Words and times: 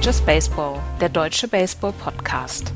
Ist 0.00 0.06
Just 0.06 0.24
Baseball, 0.24 0.80
der 0.98 1.10
deutsche 1.10 1.46
Baseball-Podcast. 1.46 2.72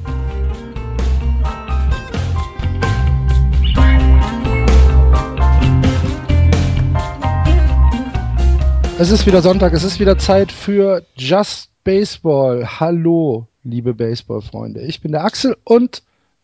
Es 8.98 9.10
ist 9.10 9.24
wieder 9.24 9.40
Sonntag, 9.40 9.72
es 9.72 9.84
ist 9.84 9.98
wieder 9.98 10.18
Zeit 10.18 10.52
für 10.52 11.02
Just 11.16 11.70
Baseball. 11.82 12.66
Hallo, 12.78 13.46
liebe 13.62 13.94
Baseball-Freunde. 13.94 14.82
Ich 14.82 15.00
bin 15.00 15.12
der 15.12 15.24
Axel 15.24 15.56
und 15.64 16.02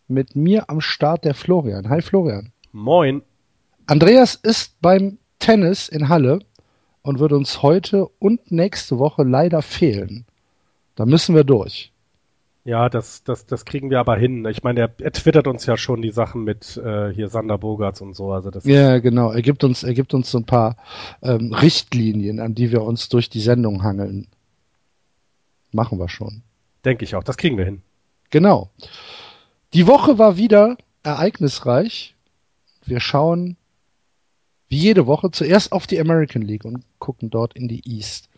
mit 0.08 0.34
mir 0.34 0.70
am 0.70 0.80
Start 0.80 1.26
der 1.26 1.34
Florian. 1.34 1.90
Hi 1.90 2.00
Florian. 2.00 2.52
Moin. 2.72 3.20
Andreas 3.86 4.34
ist 4.34 4.80
beim 4.80 5.18
Tennis 5.40 5.90
in 5.90 6.08
Halle 6.08 6.38
und 7.02 7.18
wird 7.18 7.32
uns 7.32 7.60
heute 7.60 8.06
und 8.18 8.50
nächste 8.50 8.98
Woche 8.98 9.24
leider 9.24 9.60
fehlen. 9.60 10.24
Da 10.94 11.06
müssen 11.06 11.34
wir 11.34 11.44
durch. 11.44 11.92
Ja, 12.64 12.90
das, 12.90 13.24
das, 13.24 13.46
das 13.46 13.64
kriegen 13.64 13.90
wir 13.90 14.00
aber 14.00 14.16
hin. 14.16 14.44
Ich 14.46 14.62
meine, 14.62 14.80
er, 14.80 14.94
er 15.00 15.12
twittert 15.12 15.46
uns 15.46 15.64
ja 15.64 15.76
schon 15.76 16.02
die 16.02 16.10
Sachen 16.10 16.44
mit 16.44 16.76
äh, 16.76 17.12
hier 17.12 17.28
Sander 17.28 17.56
Bogarts 17.56 18.02
und 18.02 18.14
so. 18.14 18.32
Also 18.32 18.50
das 18.50 18.64
ja, 18.64 18.98
genau. 18.98 19.32
Er 19.32 19.40
gibt 19.40 19.64
uns, 19.64 19.82
er 19.82 19.94
gibt 19.94 20.12
uns 20.12 20.30
so 20.30 20.38
ein 20.38 20.44
paar 20.44 20.76
ähm, 21.22 21.54
Richtlinien, 21.54 22.38
an 22.38 22.54
die 22.54 22.70
wir 22.70 22.82
uns 22.82 23.08
durch 23.08 23.30
die 23.30 23.40
Sendung 23.40 23.82
hangeln. 23.82 24.26
Machen 25.72 25.98
wir 25.98 26.08
schon. 26.08 26.42
Denke 26.84 27.04
ich 27.04 27.14
auch. 27.14 27.24
Das 27.24 27.38
kriegen 27.38 27.56
wir 27.56 27.64
hin. 27.64 27.82
Genau. 28.28 28.70
Die 29.72 29.86
Woche 29.86 30.18
war 30.18 30.36
wieder 30.36 30.76
ereignisreich. 31.02 32.14
Wir 32.84 33.00
schauen 33.00 33.56
wie 34.68 34.78
jede 34.78 35.06
Woche 35.06 35.30
zuerst 35.30 35.72
auf 35.72 35.86
die 35.86 35.98
American 35.98 36.42
League 36.42 36.64
und 36.64 36.84
gucken 36.98 37.30
dort 37.30 37.54
in 37.54 37.68
die 37.68 37.82
East. 37.84 38.28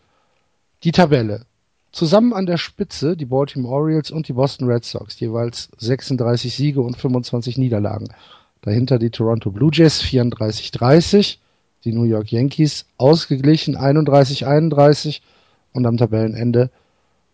Die 0.83 0.91
Tabelle. 0.91 1.45
Zusammen 1.93 2.33
an 2.33 2.45
der 2.47 2.57
Spitze 2.57 3.15
die 3.15 3.25
Baltimore 3.25 3.75
Orioles 3.75 4.09
und 4.09 4.27
die 4.27 4.33
Boston 4.33 4.67
Red 4.67 4.83
Sox, 4.83 5.19
jeweils 5.19 5.69
36 5.77 6.51
Siege 6.53 6.81
und 6.81 6.97
25 6.97 7.59
Niederlagen. 7.59 8.09
Dahinter 8.61 8.97
die 8.97 9.11
Toronto 9.11 9.51
Blue 9.51 9.69
Jays 9.71 10.01
34-30, 10.01 11.37
die 11.83 11.93
New 11.93 12.05
York 12.05 12.31
Yankees 12.31 12.85
ausgeglichen 12.97 13.77
31-31 13.77 15.21
und 15.73 15.85
am 15.85 15.97
Tabellenende 15.97 16.71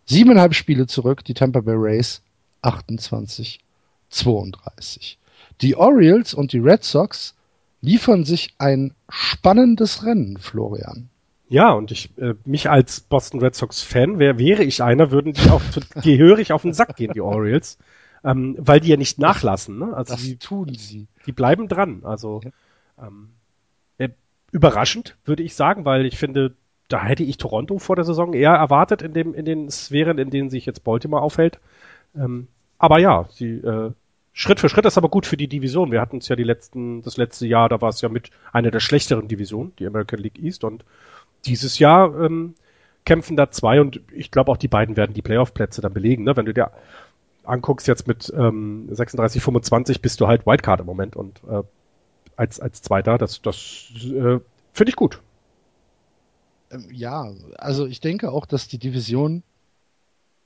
siebeneinhalb 0.04 0.54
Spiele 0.54 0.86
zurück 0.86 1.24
die 1.24 1.32
Tampa 1.32 1.60
Bay 1.60 1.76
Rays 1.78 2.20
28-32. 2.62 5.16
Die 5.62 5.74
Orioles 5.74 6.34
und 6.34 6.52
die 6.52 6.58
Red 6.58 6.84
Sox 6.84 7.34
liefern 7.80 8.26
sich 8.26 8.52
ein 8.58 8.92
spannendes 9.08 10.04
Rennen, 10.04 10.36
Florian. 10.36 11.08
Ja, 11.50 11.72
und 11.72 11.90
ich, 11.90 12.16
äh, 12.16 12.34
mich 12.44 12.70
als 12.70 13.00
Boston 13.00 13.40
Red 13.40 13.56
Sox 13.56 13.82
Fan, 13.82 14.20
wär, 14.20 14.38
wäre 14.38 14.62
ich 14.62 14.84
einer, 14.84 15.10
würden 15.10 15.32
die 15.32 15.50
auch 15.50 15.60
gehörig 16.00 16.52
auf 16.52 16.62
den 16.62 16.72
Sack 16.72 16.94
gehen, 16.94 17.12
die 17.12 17.20
Orioles. 17.20 17.76
Ähm, 18.22 18.54
weil 18.58 18.78
die 18.78 18.88
ja 18.88 18.96
nicht 18.96 19.18
nachlassen, 19.18 19.76
ne? 19.76 19.92
Also 19.92 20.14
das 20.14 20.22
die, 20.22 20.36
tun 20.36 20.72
sie. 20.74 21.08
Die 21.26 21.32
bleiben 21.32 21.66
dran. 21.66 22.02
Also 22.04 22.40
ähm, 23.02 23.30
äh, 23.98 24.10
überraschend, 24.52 25.16
würde 25.24 25.42
ich 25.42 25.56
sagen, 25.56 25.84
weil 25.84 26.06
ich 26.06 26.18
finde, 26.18 26.54
da 26.86 27.02
hätte 27.02 27.24
ich 27.24 27.36
Toronto 27.36 27.78
vor 27.78 27.96
der 27.96 28.04
Saison 28.04 28.32
eher 28.32 28.52
erwartet 28.52 29.02
in 29.02 29.12
dem, 29.12 29.34
in 29.34 29.44
den 29.44 29.70
Sphären, 29.70 30.18
in 30.18 30.30
denen 30.30 30.50
sich 30.50 30.66
jetzt 30.66 30.84
Baltimore 30.84 31.22
aufhält. 31.22 31.58
Ähm, 32.14 32.46
aber 32.78 33.00
ja, 33.00 33.26
sie 33.30 33.54
äh, 33.54 33.90
Schritt 34.32 34.60
für 34.60 34.68
Schritt 34.68 34.86
ist 34.86 34.98
aber 34.98 35.08
gut 35.08 35.26
für 35.26 35.36
die 35.36 35.48
Division. 35.48 35.90
Wir 35.90 36.00
hatten 36.00 36.18
es 36.18 36.28
ja 36.28 36.36
die 36.36 36.44
letzten, 36.44 37.02
das 37.02 37.16
letzte 37.16 37.46
Jahr, 37.46 37.68
da 37.68 37.80
war 37.80 37.88
es 37.88 38.00
ja 38.00 38.08
mit 38.08 38.30
einer 38.52 38.70
der 38.70 38.80
schlechteren 38.80 39.26
Divisionen, 39.26 39.72
die 39.78 39.86
American 39.86 40.20
League 40.20 40.38
East 40.38 40.62
und 40.62 40.84
dieses 41.44 41.78
Jahr 41.78 42.18
ähm, 42.20 42.54
kämpfen 43.04 43.36
da 43.36 43.50
zwei 43.50 43.80
und 43.80 44.00
ich 44.12 44.30
glaube 44.30 44.52
auch 44.52 44.56
die 44.56 44.68
beiden 44.68 44.96
werden 44.96 45.14
die 45.14 45.22
Playoff-Plätze 45.22 45.80
dann 45.80 45.92
belegen. 45.92 46.24
Ne? 46.24 46.36
Wenn 46.36 46.46
du 46.46 46.54
dir 46.54 46.70
anguckst 47.44 47.88
jetzt 47.88 48.06
mit 48.06 48.32
ähm, 48.36 48.88
36, 48.90 49.42
25 49.42 50.02
bist 50.02 50.20
du 50.20 50.26
halt 50.26 50.46
Wildcard 50.46 50.80
im 50.80 50.86
Moment 50.86 51.16
und 51.16 51.40
äh, 51.48 51.62
als, 52.36 52.60
als 52.60 52.82
Zweiter, 52.82 53.18
das, 53.18 53.42
das 53.42 53.86
äh, 54.04 54.38
finde 54.72 54.90
ich 54.90 54.96
gut. 54.96 55.20
Ähm, 56.70 56.86
ja, 56.92 57.30
also 57.58 57.86
ich 57.86 58.00
denke 58.00 58.30
auch, 58.30 58.46
dass 58.46 58.68
die 58.68 58.78
Division 58.78 59.42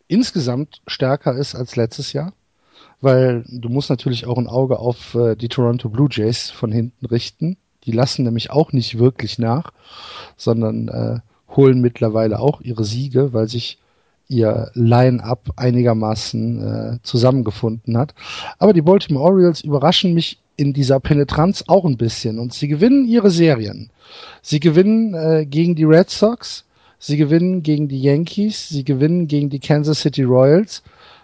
insgesamt 0.09 0.83
stärker 0.87 1.35
ist 1.37 1.55
als 1.55 1.77
letztes 1.77 2.13
Jahr, 2.13 2.33
weil 3.01 3.45
du 3.49 3.69
musst 3.69 3.91
natürlich 3.91 4.27
auch 4.27 4.39
ein 4.39 4.49
Auge 4.49 4.79
auf 4.79 5.15
äh, 5.15 5.37
die 5.37 5.49
Toronto 5.49 5.89
Blue 5.89 6.09
Jays 6.11 6.51
von 6.51 6.73
hinten 6.73 7.07
richten. 7.07 7.57
Die 7.87 7.93
lassen 7.93 8.25
nämlich 8.25 8.51
auch 8.51 8.73
nicht 8.73 8.99
wirklich 8.99 9.39
nach, 9.39 9.73
sondern 10.37 10.89
äh, 10.89 11.19
holen 11.57 11.81
mittlerweile 11.81 12.41
auch 12.41 12.61
ihre 12.61 12.85
Siege, 12.85 13.33
weil 13.33 13.49
sich 13.49 13.79
ihr 14.29 14.71
Line-up 14.75 15.51
einigermaßen 15.57 16.63
äh, 16.63 16.99
zusammengefunden 17.03 17.99
hat. 17.99 18.15
Aber 18.59 18.73
die 18.73 18.83
Baltimore 18.83 19.25
Orioles 19.25 19.61
überraschen 19.61 20.15
mich 20.15 20.39
in 20.57 20.73
dieser 20.73 21.01
Penetranz 21.01 21.65
auch 21.67 21.85
ein 21.85 21.97
bisschen 21.97 22.39
und 22.39 22.55
sie 22.55 22.69
gewinnen 22.69 23.07
ihre 23.07 23.31
Serien. 23.31 23.91
Sie 24.41 24.61
gewinnen 24.61 25.15
äh, 25.15 25.47
gegen 25.47 25.75
die 25.75 25.85
Red 25.85 26.11
Sox, 26.11 26.65
sie 26.99 27.17
gewinnen 27.17 27.63
gegen 27.63 27.89
die 27.89 28.01
Yankees, 28.01 28.69
sie 28.69 28.85
gewinnen 28.85 29.27
gegen 29.27 29.51
die 29.51 29.59
Kansas 29.59 30.01
City 30.01 30.23
Royals, 30.23 30.83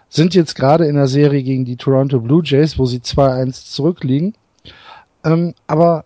sind 0.09 0.35
jetzt 0.35 0.55
gerade 0.55 0.85
in 0.85 0.95
der 0.95 1.07
Serie 1.07 1.41
gegen 1.41 1.63
die 1.63 1.77
Toronto 1.77 2.19
Blue 2.19 2.43
Jays, 2.43 2.77
wo 2.77 2.85
sie 2.85 2.99
2-1 2.99 3.71
zurückliegen. 3.71 4.35
Ähm, 5.23 5.53
aber 5.67 6.05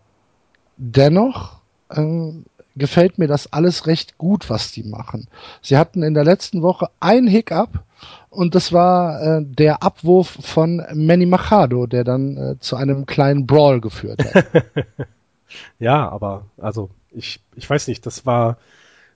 dennoch 0.77 1.59
ähm, 1.91 2.45
gefällt 2.75 3.17
mir 3.17 3.27
das 3.27 3.51
alles 3.53 3.87
recht 3.87 4.17
gut, 4.17 4.49
was 4.49 4.71
die 4.71 4.83
machen. 4.83 5.27
Sie 5.61 5.77
hatten 5.77 6.03
in 6.03 6.13
der 6.13 6.25
letzten 6.25 6.61
Woche 6.61 6.89
ein 6.99 7.27
Hiccup 7.27 7.83
und 8.29 8.53
das 8.53 8.73
war 8.73 9.21
äh, 9.21 9.45
der 9.45 9.81
Abwurf 9.81 10.37
von 10.41 10.83
Manny 10.93 11.25
Machado, 11.25 11.87
der 11.87 12.03
dann 12.03 12.37
äh, 12.37 12.59
zu 12.59 12.75
einem 12.75 13.05
kleinen 13.05 13.47
Brawl 13.47 13.79
geführt 13.79 14.23
hat. 14.25 14.45
ja, 15.79 16.09
aber 16.09 16.45
also 16.57 16.89
ich, 17.11 17.39
ich 17.55 17.69
weiß 17.69 17.87
nicht, 17.87 18.05
das 18.05 18.25
war 18.25 18.57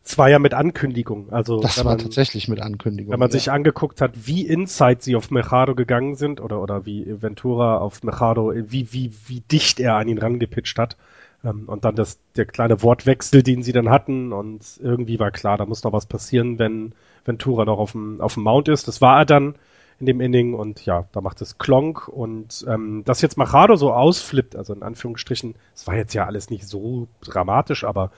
es 0.02 0.18
war 0.18 0.30
ja 0.30 0.40
mit 0.40 0.54
Ankündigung. 0.54 1.32
Also 1.32 1.60
das 1.60 1.78
war 1.80 1.92
man, 1.92 1.98
tatsächlich 2.00 2.48
mit 2.48 2.62
Ankündigung. 2.62 3.12
Wenn 3.12 3.20
man 3.20 3.30
ja. 3.30 3.34
sich 3.34 3.52
angeguckt 3.52 4.02
hat, 4.02 4.12
wie 4.26 4.48
Inside 4.48 5.00
sie 5.02 5.16
auf 5.16 5.30
Machado 5.30 5.76
gegangen 5.76 6.16
sind 6.16 6.42
oder 6.42 6.62
oder 6.62 6.86
wie 6.86 7.06
Ventura 7.22 7.78
auf 7.78 8.02
Machado, 8.04 8.54
wie 8.56 8.92
wie 8.94 9.12
wie 9.28 9.42
dicht 9.42 9.80
er 9.80 9.96
an 9.96 10.08
ihn 10.08 10.18
rangepitcht 10.18 10.80
hat, 10.80 10.96
und 11.42 11.86
dann 11.86 11.96
das, 11.96 12.20
der 12.36 12.46
kleine 12.46 12.84
Wortwechsel, 12.84 13.44
den 13.44 13.64
sie 13.64 13.72
dann 13.72 13.90
hatten 13.90 14.34
und 14.34 14.78
irgendwie 14.82 15.20
war 15.20 15.32
klar, 15.32 15.58
da 15.58 15.66
muss 15.66 15.84
noch 15.84 15.94
was 15.94 16.06
passieren, 16.06 16.60
wenn 16.60 16.94
Ventura 17.24 17.64
noch 17.64 17.80
auf 17.80 17.94
dem, 17.94 18.20
auf 18.20 18.34
dem 18.34 18.44
Mount 18.44 18.68
ist. 18.68 18.88
Das 18.88 19.00
war 19.02 19.20
er 19.20 19.26
dann 19.26 19.56
in 20.00 20.06
dem 20.06 20.22
Inning 20.22 20.54
und 20.54 20.86
ja, 20.86 21.08
da 21.12 21.22
macht 21.22 21.42
es 21.42 21.58
Klonk 21.58 22.08
und 22.08 22.66
ähm, 22.68 23.04
dass 23.06 23.22
jetzt 23.22 23.38
Machado 23.38 23.76
so 23.76 23.94
ausflippt, 23.94 24.56
also 24.56 24.74
in 24.74 24.84
Anführungsstrichen, 24.84 25.56
es 25.74 25.88
war 25.88 25.96
jetzt 25.96 26.14
ja 26.14 26.26
alles 26.26 26.50
nicht 26.50 26.68
so 26.68 27.08
dramatisch, 27.22 27.84
aber 27.84 28.12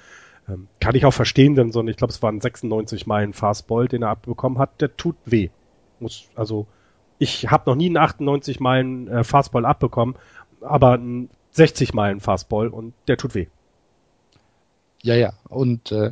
ähm, 0.47 0.67
kann 0.79 0.95
ich 0.95 1.05
auch 1.05 1.13
verstehen, 1.13 1.55
denn 1.55 1.71
so 1.71 1.79
ein, 1.79 1.87
ich 1.87 1.97
glaube, 1.97 2.13
es 2.13 2.21
waren 2.21 2.41
96 2.41 3.07
Meilen 3.07 3.33
Fastball, 3.33 3.87
den 3.87 4.03
er 4.03 4.09
abbekommen 4.09 4.59
hat, 4.59 4.81
der 4.81 4.95
tut 4.95 5.15
weh. 5.25 5.49
Muss, 5.99 6.29
also 6.35 6.67
ich 7.19 7.49
habe 7.51 7.69
noch 7.69 7.75
nie 7.75 7.87
einen 7.87 7.97
98 7.97 8.59
Meilen 8.59 9.07
äh, 9.07 9.23
Fastball 9.23 9.65
abbekommen, 9.65 10.15
aber 10.61 10.97
ein 10.97 11.29
60 11.51 11.93
Meilen 11.93 12.19
Fastball 12.19 12.67
und 12.67 12.93
der 13.07 13.17
tut 13.17 13.35
weh. 13.35 13.47
Ja, 15.03 15.15
ja, 15.15 15.33
und 15.49 15.91
äh, 15.91 16.11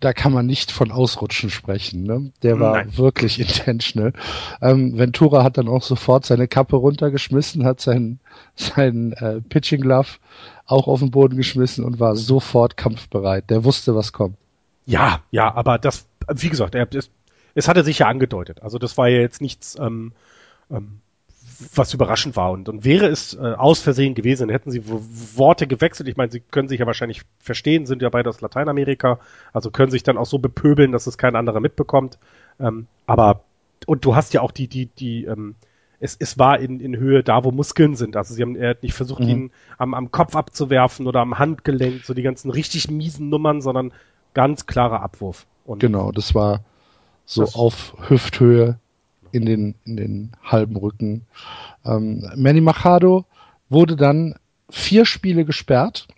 da 0.00 0.14
kann 0.14 0.32
man 0.32 0.46
nicht 0.46 0.72
von 0.72 0.90
Ausrutschen 0.90 1.50
sprechen. 1.50 2.02
Ne? 2.04 2.32
Der 2.42 2.58
war 2.58 2.76
Nein. 2.76 2.96
wirklich 2.96 3.38
intentional. 3.60 4.12
Ähm, 4.60 4.98
Ventura 4.98 5.44
hat 5.44 5.58
dann 5.58 5.68
auch 5.68 5.82
sofort 5.82 6.24
seine 6.24 6.48
Kappe 6.48 6.76
runtergeschmissen, 6.76 7.64
hat 7.64 7.80
seinen, 7.80 8.18
seinen 8.56 9.12
äh, 9.12 9.40
Pitching 9.42 9.82
Glove 9.82 10.18
auch 10.66 10.86
auf 10.88 11.00
den 11.00 11.10
Boden 11.10 11.36
geschmissen 11.36 11.84
und 11.84 12.00
war 12.00 12.16
sofort 12.16 12.76
kampfbereit. 12.76 13.50
Der 13.50 13.64
wusste, 13.64 13.94
was 13.94 14.12
kommt. 14.12 14.36
Ja, 14.86 15.20
ja, 15.30 15.54
aber 15.54 15.78
das, 15.78 16.06
wie 16.28 16.48
gesagt, 16.48 16.74
er, 16.74 16.88
es, 16.94 17.10
es 17.54 17.68
hatte 17.68 17.84
sich 17.84 18.00
ja 18.00 18.08
angedeutet. 18.08 18.62
Also 18.62 18.78
das 18.78 18.96
war 18.96 19.08
ja 19.08 19.20
jetzt 19.20 19.42
nichts 19.42 19.76
ähm, 19.78 20.12
ähm, 20.70 21.00
was 21.74 21.94
überraschend 21.94 22.36
war. 22.36 22.50
Und, 22.52 22.68
und 22.68 22.84
wäre 22.84 23.06
es 23.06 23.34
äh, 23.34 23.54
aus 23.54 23.80
Versehen 23.80 24.14
gewesen, 24.14 24.48
hätten 24.48 24.70
sie 24.70 24.82
Worte 24.86 25.66
gewechselt. 25.66 26.08
Ich 26.08 26.16
meine, 26.16 26.30
sie 26.30 26.40
können 26.40 26.68
sich 26.68 26.80
ja 26.80 26.86
wahrscheinlich 26.86 27.22
verstehen, 27.38 27.86
sind 27.86 28.02
ja 28.02 28.08
beide 28.08 28.28
aus 28.28 28.40
Lateinamerika, 28.40 29.18
also 29.52 29.70
können 29.70 29.90
sich 29.90 30.02
dann 30.02 30.18
auch 30.18 30.26
so 30.26 30.38
bepöbeln, 30.38 30.92
dass 30.92 31.06
es 31.06 31.18
kein 31.18 31.36
anderer 31.36 31.60
mitbekommt. 31.60 32.18
Ähm, 32.58 32.86
aber, 33.06 33.44
und 33.86 34.04
du 34.04 34.16
hast 34.16 34.32
ja 34.34 34.40
auch 34.40 34.52
die, 34.52 34.68
die, 34.68 34.86
die, 34.86 35.24
ähm, 35.24 35.54
es, 36.00 36.16
es 36.18 36.38
war 36.38 36.58
in, 36.58 36.80
in 36.80 36.96
Höhe 36.96 37.22
da, 37.22 37.44
wo 37.44 37.50
Muskeln 37.50 37.94
sind. 37.94 38.16
Also 38.16 38.34
sie 38.34 38.42
haben 38.42 38.56
er 38.56 38.70
hat 38.70 38.82
nicht 38.82 38.94
versucht, 38.94 39.20
mhm. 39.20 39.28
ihn 39.28 39.50
am, 39.76 39.94
am 39.94 40.10
Kopf 40.10 40.34
abzuwerfen 40.34 41.06
oder 41.06 41.20
am 41.20 41.38
Handgelenk, 41.38 42.04
so 42.04 42.14
die 42.14 42.22
ganzen 42.22 42.50
richtig 42.50 42.90
miesen 42.90 43.28
Nummern, 43.28 43.60
sondern 43.60 43.92
ganz 44.32 44.66
klarer 44.66 45.02
Abwurf. 45.02 45.46
Und 45.66 45.80
genau, 45.80 46.10
das 46.10 46.34
war 46.34 46.64
so 47.26 47.44
auf 47.44 47.94
Hüfthöhe 48.08 48.78
in 49.32 49.46
den, 49.46 49.74
in 49.84 49.96
den 49.96 50.32
halben 50.42 50.76
Rücken. 50.76 51.26
Ähm, 51.84 52.28
Manny 52.36 52.60
Machado 52.60 53.24
wurde 53.68 53.96
dann 53.96 54.34
vier 54.70 55.04
Spiele 55.06 55.44
gesperrt. 55.44 56.08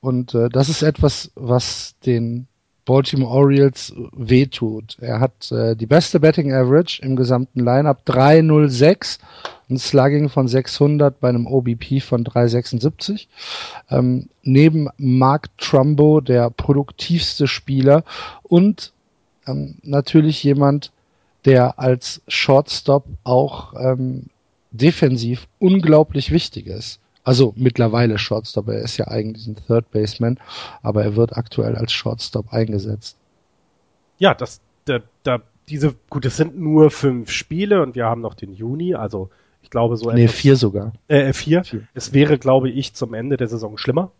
Und 0.00 0.34
äh, 0.34 0.48
das 0.48 0.68
ist 0.68 0.82
etwas, 0.82 1.30
was 1.34 1.94
den 2.04 2.48
Baltimore 2.84 3.32
Orioles 3.32 3.94
wehtut. 4.12 4.96
Er 5.00 5.20
hat 5.20 5.52
äh, 5.52 5.76
die 5.76 5.86
beste 5.86 6.18
Betting 6.18 6.52
Average 6.52 7.00
im 7.02 7.14
gesamten 7.14 7.60
Lineup 7.60 8.04
306, 8.06 9.18
ein 9.70 9.78
Slugging 9.78 10.28
von 10.28 10.48
600 10.48 11.20
bei 11.20 11.28
einem 11.28 11.46
OBP 11.46 12.00
von 12.00 12.24
376. 12.24 13.28
Ähm, 13.90 14.28
neben 14.42 14.88
Mark 14.96 15.56
Trumbo 15.58 16.20
der 16.20 16.50
produktivste 16.50 17.46
Spieler 17.46 18.04
und 18.42 18.92
ähm, 19.46 19.76
natürlich 19.82 20.42
jemand, 20.42 20.92
der 21.44 21.78
als 21.78 22.22
Shortstop 22.28 23.04
auch 23.24 23.74
ähm, 23.74 24.26
defensiv 24.70 25.46
unglaublich 25.58 26.30
wichtig 26.30 26.66
ist. 26.66 27.00
Also 27.24 27.52
mittlerweile 27.56 28.18
Shortstop, 28.18 28.68
er 28.68 28.80
ist 28.80 28.96
ja 28.96 29.08
eigentlich 29.08 29.46
ein 29.46 29.56
Third 29.66 29.90
Baseman, 29.92 30.38
aber 30.82 31.04
er 31.04 31.14
wird 31.14 31.36
aktuell 31.36 31.76
als 31.76 31.92
Shortstop 31.92 32.52
eingesetzt. 32.52 33.16
Ja, 34.18 34.34
das, 34.34 34.60
da, 34.86 35.00
da, 35.22 35.40
diese, 35.68 35.94
gut, 36.10 36.24
es 36.24 36.36
sind 36.36 36.58
nur 36.58 36.90
fünf 36.90 37.30
Spiele 37.30 37.82
und 37.82 37.94
wir 37.94 38.06
haben 38.06 38.20
noch 38.20 38.34
den 38.34 38.52
Juni, 38.52 38.94
also 38.94 39.30
ich 39.62 39.70
glaube 39.70 39.96
so. 39.96 40.10
Nee, 40.10 40.28
vier 40.28 40.56
sogar. 40.56 40.92
Äh, 41.06 41.32
vier. 41.32 41.62
vier. 41.62 41.86
Es 41.94 42.12
wäre, 42.12 42.38
glaube 42.38 42.68
ich, 42.70 42.94
zum 42.94 43.14
Ende 43.14 43.36
der 43.36 43.46
Saison 43.46 43.78
schlimmer. 43.78 44.10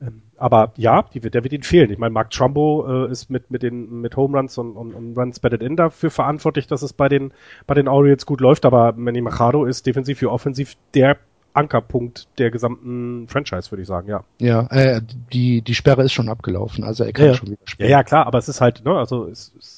Ähm, 0.00 0.22
aber 0.36 0.72
ja, 0.76 1.02
die 1.02 1.22
wird, 1.22 1.34
der 1.34 1.42
wird 1.42 1.52
ihnen 1.52 1.62
fehlen. 1.62 1.90
Ich 1.90 1.98
meine, 1.98 2.12
Mark 2.12 2.30
Trumbo 2.30 3.06
äh, 3.06 3.10
ist 3.10 3.30
mit, 3.30 3.50
mit 3.50 3.62
den 3.62 4.00
mit 4.00 4.16
Home 4.16 4.36
Runs 4.36 4.56
und, 4.58 4.76
und, 4.76 4.94
und 4.94 5.16
Runs 5.16 5.40
batted 5.40 5.62
in 5.62 5.76
dafür 5.76 6.10
verantwortlich, 6.10 6.66
dass 6.66 6.82
es 6.82 6.92
bei 6.92 7.08
den, 7.08 7.32
bei 7.66 7.74
den 7.74 7.88
Orioles 7.88 8.26
gut 8.26 8.40
läuft, 8.40 8.64
aber 8.64 8.92
Manny 8.92 9.20
Machado 9.20 9.64
ist 9.64 9.86
defensiv 9.86 10.20
wie 10.20 10.26
offensiv 10.26 10.76
der 10.94 11.16
Ankerpunkt 11.54 12.28
der 12.38 12.50
gesamten 12.50 13.26
Franchise, 13.28 13.72
würde 13.72 13.82
ich 13.82 13.88
sagen, 13.88 14.08
ja. 14.08 14.22
Ja, 14.38 14.66
äh, 14.70 15.00
die, 15.32 15.62
die 15.62 15.74
Sperre 15.74 16.04
ist 16.04 16.12
schon 16.12 16.28
abgelaufen, 16.28 16.84
also 16.84 17.02
er 17.02 17.12
kann 17.12 17.26
ja, 17.26 17.34
schon 17.34 17.48
wieder 17.48 17.58
spielen. 17.64 17.90
Ja, 17.90 17.98
ja, 17.98 18.04
klar, 18.04 18.26
aber 18.26 18.38
es 18.38 18.48
ist 18.48 18.60
halt, 18.60 18.84
ne, 18.84 18.92
also 18.92 19.26
es, 19.26 19.52
es 19.58 19.77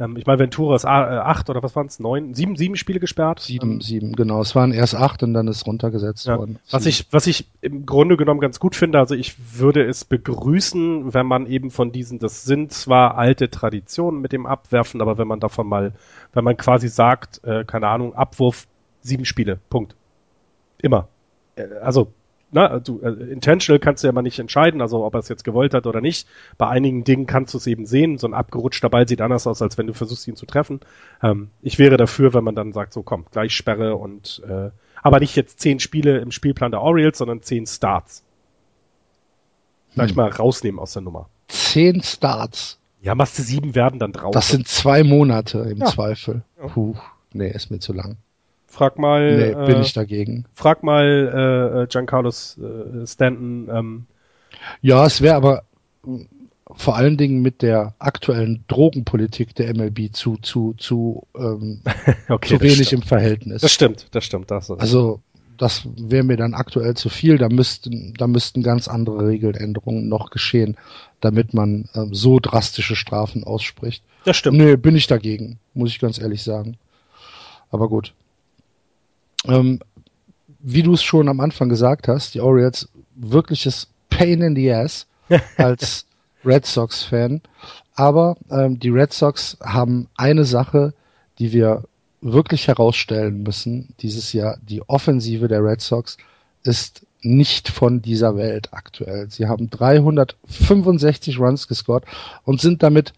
ähm, 0.00 0.16
ich 0.16 0.26
meine, 0.26 0.38
Ventura 0.38 0.74
ist 0.74 0.84
äh, 0.84 0.88
acht 0.88 1.50
oder 1.50 1.62
was 1.62 1.76
waren 1.76 1.86
es? 1.86 2.00
Neun, 2.00 2.34
sieben, 2.34 2.56
sieben 2.56 2.76
Spiele 2.76 3.00
gesperrt? 3.00 3.40
Sieben, 3.40 3.72
ähm, 3.72 3.80
sieben, 3.80 4.12
genau. 4.12 4.40
Es 4.40 4.54
waren 4.54 4.72
erst 4.72 4.94
acht 4.94 5.22
und 5.22 5.34
dann 5.34 5.48
ist 5.48 5.66
runtergesetzt 5.66 6.26
ja. 6.26 6.38
worden. 6.38 6.58
Was 6.70 6.86
ich, 6.86 7.06
was 7.10 7.26
ich 7.26 7.48
im 7.60 7.86
Grunde 7.86 8.16
genommen 8.16 8.40
ganz 8.40 8.58
gut 8.58 8.76
finde, 8.76 8.98
also 8.98 9.14
ich 9.14 9.36
würde 9.58 9.84
es 9.84 10.04
begrüßen, 10.04 11.14
wenn 11.14 11.26
man 11.26 11.46
eben 11.46 11.70
von 11.70 11.92
diesen, 11.92 12.18
das 12.18 12.44
sind 12.44 12.72
zwar 12.72 13.16
alte 13.16 13.50
Traditionen 13.50 14.20
mit 14.20 14.32
dem 14.32 14.46
Abwerfen, 14.46 15.00
aber 15.00 15.18
wenn 15.18 15.28
man 15.28 15.40
davon 15.40 15.66
mal, 15.66 15.92
wenn 16.32 16.44
man 16.44 16.56
quasi 16.56 16.88
sagt, 16.88 17.44
äh, 17.44 17.64
keine 17.64 17.88
Ahnung, 17.88 18.14
Abwurf, 18.14 18.66
sieben 19.00 19.24
Spiele, 19.24 19.58
Punkt. 19.68 19.94
Immer. 20.78 21.08
Äh, 21.56 21.66
also 21.82 22.12
na, 22.52 22.78
du, 22.78 23.00
äh, 23.00 23.08
intentional 23.08 23.78
kannst 23.78 24.02
du 24.02 24.08
ja 24.08 24.12
mal 24.12 24.22
nicht 24.22 24.38
entscheiden, 24.38 24.82
also 24.82 25.04
ob 25.04 25.14
er 25.14 25.20
es 25.20 25.28
jetzt 25.28 25.42
gewollt 25.42 25.72
hat 25.72 25.86
oder 25.86 26.02
nicht. 26.02 26.28
Bei 26.58 26.68
einigen 26.68 27.02
Dingen 27.02 27.26
kannst 27.26 27.54
du 27.54 27.58
es 27.58 27.66
eben 27.66 27.86
sehen. 27.86 28.18
So 28.18 28.26
ein 28.26 28.34
abgerutschter 28.34 28.90
Ball 28.90 29.08
sieht 29.08 29.22
anders 29.22 29.46
aus, 29.46 29.62
als 29.62 29.78
wenn 29.78 29.86
du 29.86 29.94
versuchst, 29.94 30.28
ihn 30.28 30.36
zu 30.36 30.44
treffen. 30.44 30.80
Ähm, 31.22 31.48
ich 31.62 31.78
wäre 31.78 31.96
dafür, 31.96 32.34
wenn 32.34 32.44
man 32.44 32.54
dann 32.54 32.72
sagt, 32.72 32.92
so 32.92 33.02
komm, 33.02 33.24
gleich 33.32 33.56
Sperre 33.56 33.96
und 33.96 34.42
äh, 34.46 34.70
aber 35.02 35.18
nicht 35.18 35.34
jetzt 35.34 35.60
zehn 35.60 35.80
Spiele 35.80 36.18
im 36.18 36.30
Spielplan 36.30 36.70
der 36.70 36.82
Orioles, 36.82 37.18
sondern 37.18 37.42
zehn 37.42 37.66
Starts. 37.66 38.22
Gleich 39.94 40.10
hm. 40.10 40.16
mal 40.16 40.28
rausnehmen 40.28 40.78
aus 40.78 40.92
der 40.92 41.02
Nummer. 41.02 41.30
Zehn 41.48 42.02
Starts. 42.02 42.78
Ja, 43.00 43.14
machst 43.14 43.38
du 43.38 43.42
sieben 43.42 43.74
werden 43.74 43.98
dann 43.98 44.12
drauf. 44.12 44.32
Das 44.32 44.48
sind 44.48 44.68
zwei 44.68 45.02
Monate 45.02 45.58
im 45.60 45.78
ja. 45.78 45.86
Zweifel. 45.86 46.42
Ja. 46.60 46.68
Puh, 46.68 46.94
nee, 47.32 47.50
ist 47.50 47.70
mir 47.70 47.80
zu 47.80 47.94
lang. 47.94 48.18
Frag 48.72 48.98
mal. 48.98 49.36
Nee, 49.36 49.66
bin 49.66 49.76
äh, 49.76 49.80
ich 49.82 49.92
dagegen. 49.92 50.46
Frag 50.54 50.82
mal 50.82 51.04
äh, 51.04 51.82
äh 51.82 51.86
Giancarlo 51.88 52.30
äh, 52.30 53.06
Stanton. 53.06 53.68
Ähm. 53.70 54.06
Ja, 54.80 55.04
es 55.04 55.20
wäre 55.20 55.34
aber 55.34 55.64
hm, 56.02 56.26
vor 56.74 56.96
allen 56.96 57.18
Dingen 57.18 57.42
mit 57.42 57.60
der 57.60 57.94
aktuellen 57.98 58.64
Drogenpolitik 58.68 59.54
der 59.54 59.74
MLB 59.74 60.14
zu 60.14 60.38
zu 60.38 60.72
zu, 60.78 61.26
ähm, 61.36 61.82
okay, 62.30 62.54
zu 62.54 62.60
wenig 62.62 62.86
stimmt. 62.86 63.02
im 63.02 63.08
Verhältnis. 63.08 63.60
Das 63.60 63.72
stimmt, 63.72 64.06
das 64.12 64.24
stimmt. 64.24 64.50
Das 64.50 64.70
also 64.70 65.20
das 65.58 65.86
wäre 65.98 66.24
mir 66.24 66.38
dann 66.38 66.54
aktuell 66.54 66.94
zu 66.94 67.10
viel. 67.10 67.36
Da 67.36 67.50
müssten 67.50 68.14
da 68.14 68.26
müssten 68.26 68.62
ganz 68.62 68.88
andere 68.88 69.26
Regeländerungen 69.26 70.08
noch 70.08 70.30
geschehen, 70.30 70.78
damit 71.20 71.52
man 71.52 71.90
ähm, 71.94 72.14
so 72.14 72.40
drastische 72.40 72.96
Strafen 72.96 73.44
ausspricht. 73.44 74.02
Das 74.24 74.38
stimmt. 74.38 74.56
Nee, 74.56 74.76
bin 74.76 74.96
ich 74.96 75.08
dagegen, 75.08 75.58
muss 75.74 75.90
ich 75.90 75.98
ganz 75.98 76.18
ehrlich 76.18 76.42
sagen. 76.42 76.78
Aber 77.70 77.90
gut. 77.90 78.14
Ähm, 79.46 79.80
wie 80.60 80.82
du 80.82 80.94
es 80.94 81.02
schon 81.02 81.28
am 81.28 81.40
Anfang 81.40 81.68
gesagt 81.68 82.08
hast, 82.08 82.34
die 82.34 82.40
Orioles 82.40 82.88
wirkliches 83.14 83.88
Pain 84.10 84.42
in 84.42 84.54
the 84.54 84.72
Ass 84.72 85.06
als 85.56 86.06
Red 86.44 86.66
Sox-Fan. 86.66 87.40
Aber 87.94 88.36
ähm, 88.50 88.78
die 88.78 88.88
Red 88.88 89.12
Sox 89.12 89.56
haben 89.60 90.08
eine 90.16 90.44
Sache, 90.44 90.94
die 91.38 91.52
wir 91.52 91.84
wirklich 92.20 92.68
herausstellen 92.68 93.42
müssen 93.42 93.94
dieses 94.00 94.32
Jahr. 94.32 94.58
Die 94.62 94.82
Offensive 94.88 95.48
der 95.48 95.64
Red 95.64 95.80
Sox 95.80 96.16
ist 96.62 97.04
nicht 97.22 97.68
von 97.68 98.02
dieser 98.02 98.36
Welt 98.36 98.72
aktuell. 98.72 99.28
Sie 99.30 99.46
haben 99.46 99.70
365 99.70 101.38
Runs 101.38 101.68
gescored 101.68 102.04
und 102.44 102.60
sind 102.60 102.82
damit 102.82 103.12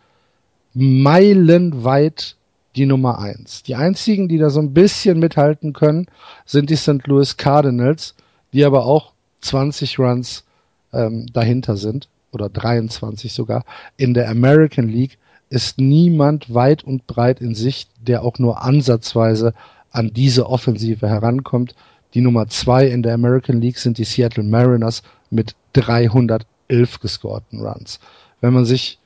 meilenweit 0.72 2.36
die 2.76 2.86
Nummer 2.86 3.18
eins. 3.18 3.62
Die 3.62 3.74
einzigen, 3.74 4.28
die 4.28 4.38
da 4.38 4.50
so 4.50 4.60
ein 4.60 4.74
bisschen 4.74 5.18
mithalten 5.18 5.72
können, 5.72 6.06
sind 6.44 6.70
die 6.70 6.76
St. 6.76 7.06
Louis 7.06 7.36
Cardinals, 7.36 8.14
die 8.52 8.64
aber 8.64 8.86
auch 8.86 9.12
20 9.42 9.98
Runs 9.98 10.44
ähm, 10.92 11.26
dahinter 11.32 11.76
sind 11.76 12.08
oder 12.32 12.48
23 12.48 13.32
sogar. 13.32 13.64
In 13.96 14.14
der 14.14 14.28
American 14.28 14.88
League 14.88 15.18
ist 15.50 15.78
niemand 15.78 16.52
weit 16.52 16.82
und 16.82 17.06
breit 17.06 17.40
in 17.40 17.54
Sicht, 17.54 17.90
der 18.00 18.22
auch 18.22 18.38
nur 18.38 18.62
ansatzweise 18.62 19.54
an 19.90 20.12
diese 20.12 20.48
Offensive 20.48 21.08
herankommt. 21.08 21.76
Die 22.14 22.20
Nummer 22.20 22.48
zwei 22.48 22.86
in 22.88 23.02
der 23.02 23.14
American 23.14 23.60
League 23.60 23.78
sind 23.78 23.98
die 23.98 24.04
Seattle 24.04 24.42
Mariners 24.42 25.02
mit 25.30 25.54
311 25.74 27.00
gescorten 27.00 27.60
Runs. 27.60 28.00
Wenn 28.40 28.52
man 28.52 28.64
sich 28.64 28.98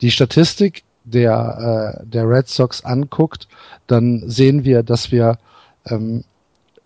die 0.00 0.10
Statistik 0.10 0.82
der, 1.06 2.02
äh, 2.02 2.06
der 2.06 2.28
Red 2.28 2.48
Sox 2.48 2.84
anguckt, 2.84 3.48
dann 3.86 4.22
sehen 4.28 4.64
wir, 4.64 4.82
dass 4.82 5.10
wir 5.10 5.38
ähm, 5.86 6.24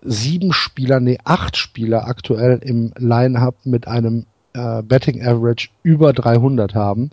sieben 0.03 0.53
Spieler, 0.53 1.01
nee, 1.01 1.19
acht 1.25 1.57
Spieler 1.57 2.07
aktuell 2.07 2.59
im 2.63 2.93
Line-Up 2.97 3.57
mit 3.65 3.89
einem 3.89 4.27
äh, 4.53 4.83
Betting 4.83 5.23
Average 5.25 5.69
über 5.83 6.13
300 6.13 6.75
haben. 6.75 7.11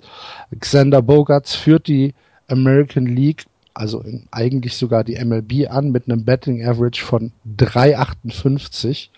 Xander 0.60 1.02
Bogarts 1.02 1.56
führt 1.56 1.88
die 1.88 2.14
American 2.48 3.06
League, 3.06 3.46
also 3.74 4.02
in, 4.02 4.28
eigentlich 4.32 4.76
sogar 4.76 5.04
die 5.04 5.24
MLB 5.24 5.70
an 5.70 5.92
mit 5.92 6.08
einem 6.10 6.26
Betting 6.26 6.66
Average 6.66 7.04
von 7.04 7.32
3,58. 7.58 9.10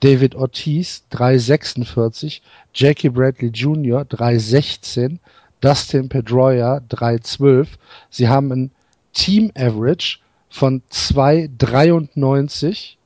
David 0.00 0.34
Ortiz 0.34 1.04
3,46. 1.12 2.40
Jackie 2.74 3.10
Bradley 3.10 3.48
Jr. 3.48 4.02
3,16. 4.02 5.18
Dustin 5.64 6.08
Pedroia 6.10 6.82
3,12. 6.90 7.68
Sie 8.10 8.28
haben 8.28 8.52
ein 8.52 8.70
Team 9.14 9.50
Average 9.56 10.18
von 10.50 10.82
2,93, 10.92 12.96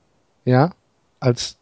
ja, 0.44 0.72
als 1.20 1.56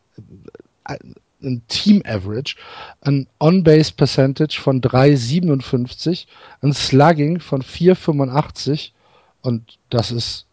äh, 0.89 0.97
ein 1.43 1.61
Team 1.69 2.01
Average, 2.07 2.57
ein 3.03 3.27
On-Base 3.39 3.93
Percentage 3.93 4.59
von 4.59 4.81
3,57, 4.81 6.27
ein 6.63 6.73
Slugging 6.73 7.41
von 7.41 7.63
4,85 7.63 8.93
und 9.43 9.79
das 9.91 10.11
ist, 10.11 10.47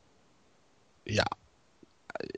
ja, 1.05 1.23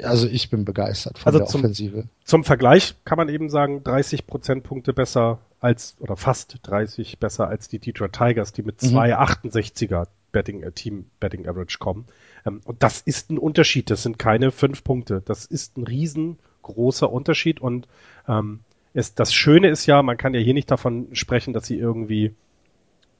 also 0.01 0.27
ich 0.27 0.49
bin 0.49 0.65
begeistert 0.65 1.19
von 1.19 1.27
also 1.27 1.39
der 1.39 1.47
zum, 1.47 1.61
Offensive. 1.61 2.07
Zum 2.23 2.43
Vergleich 2.43 2.95
kann 3.05 3.17
man 3.17 3.29
eben 3.29 3.49
sagen, 3.49 3.83
30 3.83 4.27
Prozentpunkte 4.27 4.93
besser 4.93 5.39
als, 5.59 5.95
oder 5.99 6.15
fast 6.15 6.59
30 6.63 7.19
besser 7.19 7.47
als 7.47 7.67
die 7.67 7.79
Detroit 7.79 8.13
Tigers, 8.13 8.53
die 8.53 8.63
mit 8.63 8.81
mhm. 8.81 8.97
2,68er 8.97 10.07
Betting, 10.31 10.63
äh, 10.63 10.71
Team 10.71 11.05
Betting 11.19 11.47
Average 11.47 11.77
kommen. 11.79 12.05
Ähm, 12.45 12.61
und 12.65 12.83
das 12.83 13.01
ist 13.01 13.31
ein 13.31 13.37
Unterschied. 13.37 13.89
Das 13.89 14.03
sind 14.03 14.19
keine 14.19 14.51
fünf 14.51 14.83
Punkte. 14.83 15.21
Das 15.25 15.45
ist 15.45 15.77
ein 15.77 15.83
riesengroßer 15.83 17.11
Unterschied 17.11 17.61
und 17.61 17.87
ähm, 18.27 18.59
es, 18.93 19.13
das 19.13 19.33
Schöne 19.33 19.69
ist 19.69 19.85
ja, 19.85 20.01
man 20.03 20.17
kann 20.17 20.33
ja 20.33 20.39
hier 20.39 20.53
nicht 20.53 20.71
davon 20.71 21.07
sprechen, 21.13 21.53
dass 21.53 21.67
sie 21.67 21.77
irgendwie 21.77 22.33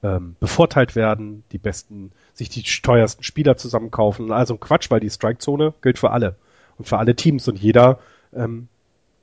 ähm, 0.04 0.36
bevorteilt 0.40 0.96
werden, 0.96 1.44
die 1.52 1.58
besten, 1.58 2.12
sich 2.34 2.50
die 2.50 2.64
teuersten 2.64 3.24
Spieler 3.24 3.58
zusammenkaufen. 3.58 4.32
Also 4.32 4.58
Quatsch, 4.58 4.90
weil 4.90 5.00
die 5.00 5.10
Strikezone 5.10 5.74
gilt 5.82 6.00
für 6.00 6.12
alle 6.12 6.36
und 6.78 6.88
für 6.88 6.98
alle 6.98 7.16
Teams 7.16 7.48
und 7.48 7.60
jeder 7.60 8.00
ähm, 8.34 8.68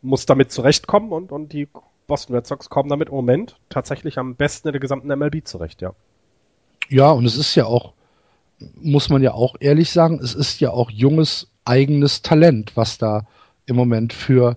muss 0.02 0.26
damit 0.26 0.52
zurechtkommen 0.52 1.12
und, 1.12 1.32
und 1.32 1.52
die 1.52 1.68
Boston 2.06 2.34
Red 2.34 2.46
Sox 2.46 2.68
kommen 2.68 2.88
damit 2.88 3.08
im 3.08 3.14
Moment 3.14 3.56
tatsächlich 3.68 4.18
am 4.18 4.34
besten 4.34 4.68
in 4.68 4.72
der 4.72 4.80
gesamten 4.80 5.08
MLB 5.08 5.46
zurecht, 5.46 5.80
ja. 5.82 5.92
Ja, 6.88 7.10
und 7.10 7.24
es 7.24 7.36
ist 7.36 7.54
ja 7.54 7.64
auch, 7.64 7.92
muss 8.80 9.08
man 9.08 9.22
ja 9.22 9.32
auch 9.32 9.56
ehrlich 9.60 9.90
sagen, 9.90 10.20
es 10.22 10.34
ist 10.34 10.60
ja 10.60 10.70
auch 10.70 10.90
junges 10.90 11.48
eigenes 11.64 12.22
Talent, 12.22 12.76
was 12.76 12.98
da 12.98 13.26
im 13.66 13.76
Moment 13.76 14.12
für 14.12 14.56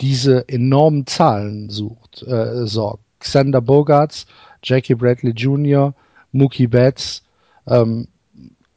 diese 0.00 0.48
enormen 0.48 1.06
Zahlen 1.06 1.70
sucht, 1.70 2.22
äh, 2.22 2.66
sorgt. 2.66 3.02
Xander 3.18 3.60
Bogarts, 3.60 4.26
Jackie 4.62 4.94
Bradley 4.94 5.32
Jr., 5.32 5.94
Mookie 6.32 6.66
Betts, 6.66 7.24
ähm, 7.66 8.08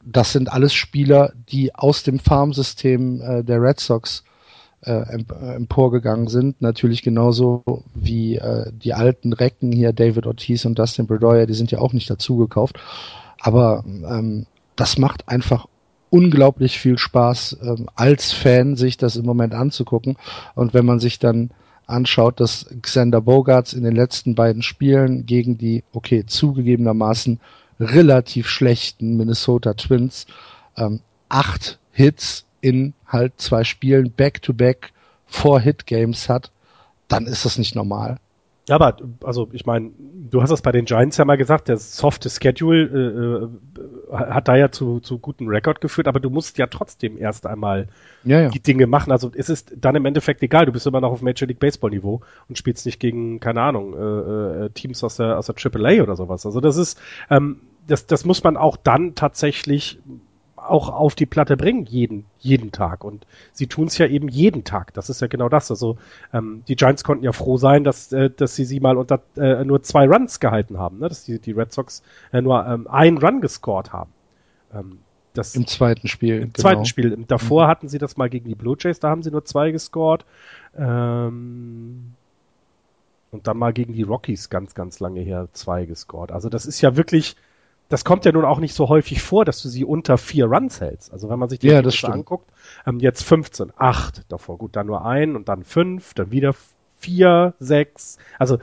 das 0.04 0.32
sind 0.32 0.52
alles 0.52 0.72
Spieler, 0.72 1.32
die 1.50 1.74
aus 1.74 2.02
dem 2.02 2.18
Farmsystem 2.18 3.20
äh, 3.20 3.44
der 3.44 3.62
Red 3.62 3.80
Sox 3.80 4.24
äh, 4.82 4.92
äh, 4.92 5.54
emporgegangen 5.56 6.28
sind. 6.28 6.62
Natürlich 6.62 7.02
genauso 7.02 7.84
wie 7.94 8.36
äh, 8.36 8.72
die 8.72 8.94
alten 8.94 9.34
Recken 9.34 9.72
hier, 9.72 9.92
David 9.92 10.26
Ortiz 10.26 10.64
und 10.64 10.78
Dustin 10.78 11.06
Bedoya, 11.06 11.44
die 11.44 11.54
sind 11.54 11.70
ja 11.70 11.80
auch 11.80 11.92
nicht 11.92 12.08
dazugekauft. 12.08 12.78
Aber 13.40 13.84
ähm, 13.86 14.46
das 14.76 14.96
macht 14.96 15.28
einfach 15.28 15.66
unglaublich 16.08 16.78
viel 16.78 16.96
Spaß, 16.96 17.58
ähm, 17.62 17.88
als 17.94 18.32
Fan 18.32 18.76
sich 18.76 18.96
das 18.96 19.16
im 19.16 19.26
Moment 19.26 19.54
anzugucken. 19.54 20.16
Und 20.54 20.72
wenn 20.72 20.86
man 20.86 20.98
sich 20.98 21.18
dann 21.18 21.50
anschaut, 21.86 22.40
dass 22.40 22.66
Xander 22.80 23.20
Bogarts 23.20 23.74
in 23.74 23.84
den 23.84 23.94
letzten 23.94 24.34
beiden 24.34 24.62
Spielen 24.62 25.26
gegen 25.26 25.58
die, 25.58 25.84
okay, 25.92 26.24
zugegebenermaßen 26.24 27.38
relativ 27.80 28.48
schlechten 28.48 29.16
Minnesota 29.16 29.74
Twins 29.74 30.26
ähm, 30.76 31.00
acht 31.28 31.78
Hits 31.92 32.44
in 32.60 32.94
halt 33.06 33.32
zwei 33.38 33.64
Spielen 33.64 34.12
back-to-back 34.12 34.92
four 35.26 35.60
Hit 35.60 35.86
Games 35.86 36.28
hat, 36.28 36.50
dann 37.08 37.26
ist 37.26 37.44
das 37.44 37.58
nicht 37.58 37.74
normal. 37.74 38.18
Ja, 38.70 38.76
aber 38.76 38.98
also 39.24 39.48
ich 39.50 39.66
meine, 39.66 39.90
du 39.98 40.42
hast 40.42 40.52
es 40.52 40.62
bei 40.62 40.70
den 40.70 40.84
Giants 40.84 41.16
ja 41.16 41.24
mal 41.24 41.36
gesagt, 41.36 41.66
der 41.66 41.76
softe 41.76 42.30
Schedule 42.30 43.50
äh, 44.08 44.14
äh, 44.14 44.16
hat 44.16 44.46
da 44.46 44.54
ja 44.54 44.70
zu, 44.70 45.00
zu 45.00 45.18
guten 45.18 45.48
Rekord 45.48 45.80
geführt, 45.80 46.06
aber 46.06 46.20
du 46.20 46.30
musst 46.30 46.56
ja 46.56 46.68
trotzdem 46.68 47.18
erst 47.18 47.46
einmal 47.46 47.88
ja, 48.22 48.42
ja. 48.42 48.48
die 48.48 48.60
Dinge 48.60 48.86
machen. 48.86 49.10
Also 49.10 49.32
es 49.34 49.48
ist 49.48 49.74
dann 49.76 49.96
im 49.96 50.06
Endeffekt 50.06 50.40
egal, 50.44 50.66
du 50.66 50.72
bist 50.72 50.86
immer 50.86 51.00
noch 51.00 51.10
auf 51.10 51.20
Major 51.20 51.48
League 51.48 51.58
Baseball 51.58 51.90
Niveau 51.90 52.20
und 52.48 52.58
spielst 52.58 52.86
nicht 52.86 53.00
gegen, 53.00 53.40
keine 53.40 53.60
Ahnung, 53.60 53.92
äh, 53.92 54.66
äh, 54.66 54.70
Teams 54.70 55.02
aus 55.02 55.16
der, 55.16 55.36
aus 55.36 55.46
der 55.46 55.56
AAA 55.56 56.04
oder 56.04 56.14
sowas. 56.14 56.46
Also 56.46 56.60
das 56.60 56.76
ist, 56.76 56.96
ähm, 57.28 57.62
das, 57.88 58.06
das 58.06 58.24
muss 58.24 58.44
man 58.44 58.56
auch 58.56 58.76
dann 58.76 59.16
tatsächlich 59.16 59.98
auch 60.70 60.88
auf 60.88 61.14
die 61.14 61.26
Platte 61.26 61.56
bringen, 61.56 61.84
jeden, 61.86 62.26
jeden 62.38 62.72
Tag. 62.72 63.04
Und 63.04 63.26
sie 63.52 63.66
tun 63.66 63.86
es 63.86 63.98
ja 63.98 64.06
eben 64.06 64.28
jeden 64.28 64.64
Tag. 64.64 64.94
Das 64.94 65.10
ist 65.10 65.20
ja 65.20 65.26
genau 65.26 65.48
das. 65.48 65.70
Also 65.70 65.98
ähm, 66.32 66.62
die 66.68 66.76
Giants 66.76 67.04
konnten 67.04 67.24
ja 67.24 67.32
froh 67.32 67.56
sein, 67.56 67.84
dass, 67.84 68.12
äh, 68.12 68.30
dass 68.30 68.56
sie 68.56 68.64
sie 68.64 68.80
mal 68.80 68.96
unter 68.96 69.20
äh, 69.36 69.64
nur 69.64 69.82
zwei 69.82 70.06
Runs 70.06 70.40
gehalten 70.40 70.78
haben, 70.78 70.98
ne? 70.98 71.08
dass 71.08 71.24
die, 71.24 71.38
die 71.38 71.52
Red 71.52 71.72
Sox 71.72 72.02
äh, 72.32 72.40
nur 72.40 72.66
ähm, 72.66 72.86
einen 72.88 73.18
Run 73.18 73.40
gescored 73.40 73.92
haben. 73.92 74.12
Ähm, 74.72 74.98
das, 75.34 75.54
Im 75.54 75.66
zweiten 75.66 76.08
Spiel. 76.08 76.36
Im 76.36 76.40
genau. 76.40 76.52
zweiten 76.54 76.84
Spiel. 76.86 77.16
Davor 77.28 77.64
mhm. 77.64 77.68
hatten 77.68 77.88
sie 77.88 77.98
das 77.98 78.16
mal 78.16 78.28
gegen 78.28 78.48
die 78.48 78.54
Blue 78.54 78.76
Jays, 78.78 78.98
da 79.00 79.10
haben 79.10 79.22
sie 79.22 79.30
nur 79.30 79.44
zwei 79.44 79.70
gescored. 79.70 80.24
Ähm, 80.76 82.14
und 83.30 83.46
dann 83.46 83.58
mal 83.58 83.72
gegen 83.72 83.92
die 83.92 84.02
Rockies 84.02 84.50
ganz, 84.50 84.74
ganz 84.74 84.98
lange 84.98 85.20
her 85.20 85.48
zwei 85.52 85.84
gescored. 85.84 86.32
Also 86.32 86.48
das 86.48 86.66
ist 86.66 86.80
ja 86.80 86.96
wirklich 86.96 87.36
das 87.90 88.04
kommt 88.04 88.24
ja 88.24 88.32
nun 88.32 88.44
auch 88.44 88.60
nicht 88.60 88.72
so 88.72 88.88
häufig 88.88 89.20
vor, 89.20 89.44
dass 89.44 89.60
du 89.60 89.68
sie 89.68 89.84
unter 89.84 90.16
vier 90.16 90.46
Runs 90.46 90.80
hältst. 90.80 91.12
Also 91.12 91.28
wenn 91.28 91.40
man 91.40 91.48
sich 91.48 91.58
die 91.58 91.66
ja, 91.66 91.82
das 91.82 92.02
anguckt, 92.04 92.48
ähm, 92.86 93.00
jetzt 93.00 93.24
15, 93.24 93.72
8 93.76 94.22
davor, 94.28 94.58
gut, 94.58 94.76
dann 94.76 94.86
nur 94.86 95.04
ein 95.04 95.34
und 95.34 95.48
dann 95.48 95.64
fünf, 95.64 96.14
dann 96.14 96.30
wieder 96.30 96.54
vier, 96.98 97.54
sechs. 97.58 98.16
Also 98.38 98.58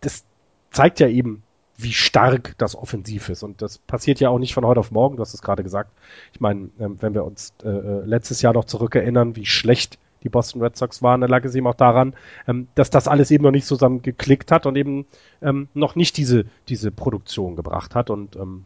das 0.00 0.24
zeigt 0.72 0.98
ja 0.98 1.06
eben, 1.06 1.44
wie 1.76 1.92
stark 1.92 2.54
das 2.58 2.74
offensiv 2.74 3.28
ist. 3.28 3.44
Und 3.44 3.62
das 3.62 3.78
passiert 3.78 4.18
ja 4.18 4.28
auch 4.28 4.40
nicht 4.40 4.54
von 4.54 4.66
heute 4.66 4.80
auf 4.80 4.90
morgen, 4.90 5.16
du 5.16 5.20
hast 5.20 5.34
es 5.34 5.42
gerade 5.42 5.62
gesagt. 5.62 5.92
Ich 6.32 6.40
meine, 6.40 6.70
ähm, 6.80 6.96
wenn 7.00 7.14
wir 7.14 7.24
uns 7.24 7.54
äh, 7.62 7.68
äh, 7.68 8.04
letztes 8.04 8.42
Jahr 8.42 8.54
noch 8.54 8.64
zurückerinnern, 8.64 9.36
wie 9.36 9.46
schlecht 9.46 9.98
die 10.24 10.28
Boston 10.28 10.62
Red 10.62 10.76
Sox 10.76 11.02
waren, 11.02 11.20
dann 11.20 11.30
lag 11.30 11.44
es 11.44 11.54
eben 11.54 11.66
auch 11.66 11.74
daran, 11.74 12.14
ähm, 12.48 12.68
dass 12.74 12.90
das 12.90 13.06
alles 13.06 13.30
eben 13.30 13.44
noch 13.44 13.50
nicht 13.50 13.66
zusammen 13.66 14.02
geklickt 14.02 14.50
hat 14.50 14.66
und 14.66 14.76
eben 14.76 15.06
ähm, 15.42 15.68
noch 15.74 15.94
nicht 15.94 16.16
diese, 16.16 16.46
diese 16.68 16.90
Produktion 16.90 17.54
gebracht 17.56 17.94
hat. 17.94 18.10
Und 18.10 18.34
ähm, 18.36 18.64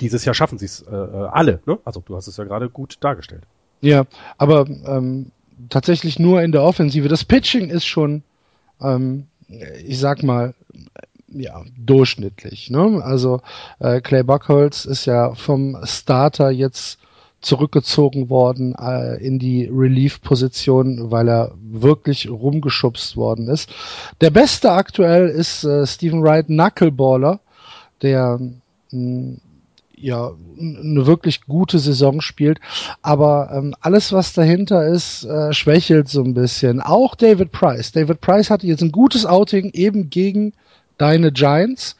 dieses 0.00 0.24
Jahr 0.24 0.34
schaffen 0.34 0.58
sie 0.58 0.66
es 0.66 0.82
äh, 0.82 0.94
äh, 0.94 1.28
alle. 1.30 1.60
Ne? 1.64 1.78
Also 1.84 2.02
du 2.04 2.16
hast 2.16 2.26
es 2.26 2.36
ja 2.36 2.44
gerade 2.44 2.68
gut 2.68 2.98
dargestellt. 3.00 3.44
Ja, 3.80 4.04
aber 4.36 4.66
ähm, 4.68 5.30
tatsächlich 5.68 6.18
nur 6.18 6.42
in 6.42 6.52
der 6.52 6.62
Offensive. 6.62 7.08
Das 7.08 7.24
Pitching 7.24 7.70
ist 7.70 7.86
schon, 7.86 8.24
ähm, 8.80 9.26
ich 9.48 9.98
sag 9.98 10.22
mal, 10.22 10.54
ja, 11.28 11.62
durchschnittlich. 11.76 12.70
Ne? 12.70 13.00
Also 13.02 13.40
äh, 13.78 14.00
Clay 14.00 14.22
Buckholz 14.22 14.84
ist 14.84 15.04
ja 15.04 15.34
vom 15.34 15.78
Starter 15.84 16.50
jetzt 16.50 16.98
zurückgezogen 17.40 18.30
worden 18.30 18.74
äh, 18.74 19.24
in 19.24 19.38
die 19.38 19.66
Relief-Position, 19.66 21.10
weil 21.10 21.28
er 21.28 21.52
wirklich 21.60 22.28
rumgeschubst 22.28 23.16
worden 23.16 23.48
ist. 23.48 23.70
Der 24.20 24.30
beste 24.30 24.72
aktuell 24.72 25.28
ist 25.28 25.64
äh, 25.64 25.86
Stephen 25.86 26.22
Wright 26.22 26.46
Knuckleballer, 26.46 27.40
der 28.02 28.38
mh, 28.38 28.56
hm, 28.90 29.40
ja 30.00 30.30
eine 30.58 31.06
wirklich 31.06 31.42
gute 31.46 31.78
Saison 31.78 32.20
spielt, 32.20 32.60
aber 33.02 33.50
ähm, 33.52 33.74
alles 33.80 34.12
was 34.12 34.32
dahinter 34.32 34.86
ist 34.86 35.24
äh, 35.24 35.52
schwächelt 35.52 36.08
so 36.08 36.22
ein 36.22 36.34
bisschen. 36.34 36.80
Auch 36.80 37.14
David 37.14 37.52
Price. 37.52 37.92
David 37.92 38.20
Price 38.20 38.50
hatte 38.50 38.66
jetzt 38.66 38.82
ein 38.82 38.92
gutes 38.92 39.26
Outing 39.26 39.70
eben 39.72 40.10
gegen 40.10 40.52
deine 40.98 41.32
Giants. 41.32 41.96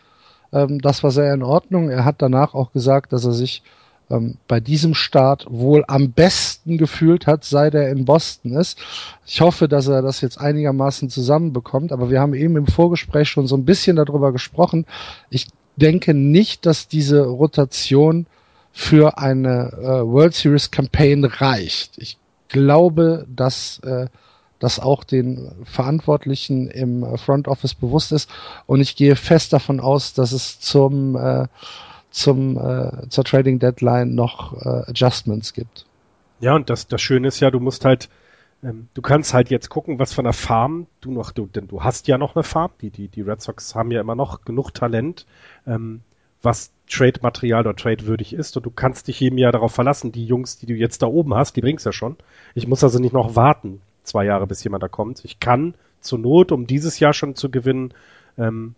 Ähm, 0.53 0.81
das 0.81 1.03
war 1.03 1.11
sehr 1.11 1.35
in 1.35 1.43
Ordnung. 1.43 1.91
Er 1.91 2.05
hat 2.05 2.23
danach 2.23 2.55
auch 2.55 2.73
gesagt, 2.73 3.13
dass 3.13 3.25
er 3.25 3.33
sich 3.33 3.63
ähm, 4.11 4.37
bei 4.47 4.61
diesem 4.61 4.95
Start 4.95 5.47
wohl 5.49 5.85
am 5.87 6.13
besten 6.13 6.79
gefühlt 6.79 7.27
hat, 7.27 7.45
seit 7.45 7.75
er 7.75 7.91
in 7.91 8.05
Boston 8.05 8.53
ist. 8.53 8.79
Ich 9.27 9.41
hoffe, 9.41 9.69
dass 9.69 9.87
er 9.87 10.03
das 10.03 10.21
jetzt 10.21 10.41
einigermaßen 10.41 11.11
zusammenbekommt, 11.11 11.93
aber 11.93 12.11
wir 12.11 12.21
haben 12.21 12.35
eben 12.35 12.57
im 12.57 12.67
Vorgespräch 12.67 13.29
schon 13.29 13.47
so 13.47 13.57
ein 13.57 13.65
bisschen 13.65 13.97
darüber 13.97 14.33
gesprochen. 14.33 14.87
Ich 15.31 15.49
denke 15.77 16.15
nicht, 16.15 16.67
dass 16.67 16.89
diese 16.89 17.25
Rotation 17.25 18.27
für 18.73 19.19
eine 19.19 19.73
äh, 19.73 20.07
World 20.07 20.35
Series 20.35 20.71
Campaign 20.71 21.25
reicht. 21.25 21.99
Ich 21.99 22.17
glaube, 22.49 23.27
dass 23.29 23.81
äh, 23.81 24.07
das 24.59 24.81
auch 24.81 25.05
den 25.05 25.53
Verantwortlichen 25.65 26.69
im 26.69 27.17
Front 27.17 27.49
Office 27.49 27.75
bewusst 27.75 28.13
ist 28.13 28.29
und 28.67 28.81
ich 28.81 28.97
gehe 28.97 29.17
fest 29.17 29.53
davon 29.53 29.81
aus, 29.81 30.15
dass 30.15 30.33
es 30.33 30.61
zum 30.61 31.17
äh, 31.17 31.47
zum 32.11 32.57
äh, 32.57 33.09
zur 33.09 33.25
Trading 33.25 33.59
Deadline 33.59 34.15
noch 34.15 34.55
äh, 34.55 34.91
Adjustments 34.91 35.53
gibt. 35.53 35.87
Ja, 36.41 36.55
und 36.55 36.71
das, 36.71 36.87
das 36.87 37.01
Schöne 37.03 37.29
ist 37.29 37.41
ja, 37.41 37.51
du 37.51 37.61
musst 37.61 37.85
halt, 37.85 38.09
ähm, 38.63 38.89
du 38.95 39.03
kannst 39.03 39.35
halt 39.35 39.51
jetzt 39.51 39.69
gucken, 39.69 39.99
was 39.99 40.13
von 40.13 40.25
der 40.25 40.33
Farm 40.33 40.87
du 41.01 41.11
noch, 41.11 41.33
du, 41.33 41.47
denn 41.47 41.69
du 41.69 41.83
hast 41.83 42.09
ja 42.09 42.19
noch 42.19 42.37
eine 42.37 42.45
Farm, 42.45 42.71
die, 42.81 42.91
die, 42.91 43.09
die 43.09 43.23
Red 43.23 43.43
Sox 43.43 43.75
haben 43.75 43.91
ja 43.91 44.01
immer 44.01 44.15
noch 44.15 44.45
genug 44.45 44.73
Talent, 44.73 45.27
ähm, 45.67 46.01
was 46.41 46.73
Trade-Material 46.89 47.67
oder 47.67 47.77
Trade-würdig 47.77 48.33
ist 48.33 48.57
und 48.57 48.65
du 48.65 48.71
kannst 48.71 49.09
dich 49.09 49.21
jedem 49.21 49.39
Jahr 49.39 49.53
darauf 49.53 49.73
verlassen, 49.75 50.13
die 50.13 50.25
Jungs, 50.25 50.59
die 50.59 50.67
du 50.67 50.75
jetzt 50.75 51.03
da 51.03 51.07
oben 51.07 51.35
hast, 51.35 51.57
die 51.57 51.61
bringst 51.61 51.85
ja 51.85 51.93
schon. 51.93 52.17
Ich 52.55 52.69
muss 52.69 52.85
also 52.85 53.01
nicht 53.01 53.13
noch 53.13 53.35
warten, 53.35 53.81
zwei 54.05 54.25
Jahre, 54.25 54.47
bis 54.47 54.63
jemand 54.63 54.83
da 54.83 54.89
kommt. 54.89 55.25
Ich 55.25 55.41
kann 55.41 55.75
zur 56.01 56.21
Not, 56.21 56.53
um 56.53 56.67
dieses 56.67 57.01
Jahr 57.01 57.13
schon 57.13 57.35
zu 57.35 57.51
gewinnen, 57.51 57.93
ähm, 58.39 58.77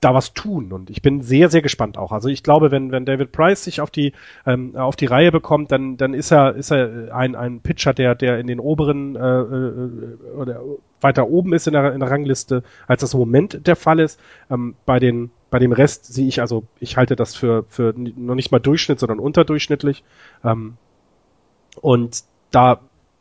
da 0.00 0.14
was 0.14 0.32
tun. 0.32 0.72
Und 0.72 0.90
ich 0.90 1.02
bin 1.02 1.22
sehr, 1.22 1.48
sehr 1.48 1.62
gespannt 1.62 1.98
auch. 1.98 2.12
Also 2.12 2.28
ich 2.28 2.42
glaube, 2.42 2.70
wenn, 2.70 2.90
wenn 2.92 3.04
David 3.04 3.32
Price 3.32 3.64
sich 3.64 3.80
auf 3.80 3.90
die, 3.90 4.12
ähm, 4.46 4.76
auf 4.76 4.96
die 4.96 5.06
Reihe 5.06 5.30
bekommt, 5.30 5.72
dann, 5.72 5.96
dann 5.96 6.14
ist 6.14 6.30
er, 6.30 6.54
ist 6.54 6.70
er 6.70 7.14
ein, 7.14 7.34
ein 7.36 7.60
Pitcher, 7.60 7.92
der, 7.92 8.14
der 8.14 8.38
in 8.38 8.46
den 8.46 8.60
oberen 8.60 9.16
äh, 9.16 9.20
äh, 9.20 10.32
oder 10.36 10.62
weiter 11.00 11.28
oben 11.28 11.52
ist 11.52 11.66
in 11.66 11.72
der, 11.72 11.92
in 11.92 12.00
der 12.00 12.10
Rangliste, 12.10 12.62
als 12.86 13.00
das 13.00 13.14
im 13.14 13.20
Moment 13.20 13.66
der 13.66 13.76
Fall 13.76 14.00
ist. 14.00 14.20
Ähm, 14.50 14.74
bei 14.84 14.98
den 14.98 15.30
bei 15.50 15.58
dem 15.58 15.72
Rest 15.72 16.06
sehe 16.06 16.28
ich, 16.28 16.40
also 16.40 16.64
ich 16.78 16.96
halte 16.96 17.16
das 17.16 17.34
für, 17.34 17.64
für 17.68 17.92
noch 17.96 18.36
nicht 18.36 18.52
mal 18.52 18.60
Durchschnitt, 18.60 19.00
sondern 19.00 19.18
unterdurchschnittlich. 19.18 20.04
Ähm, 20.44 20.76
und 21.80 22.22
da 22.52 22.80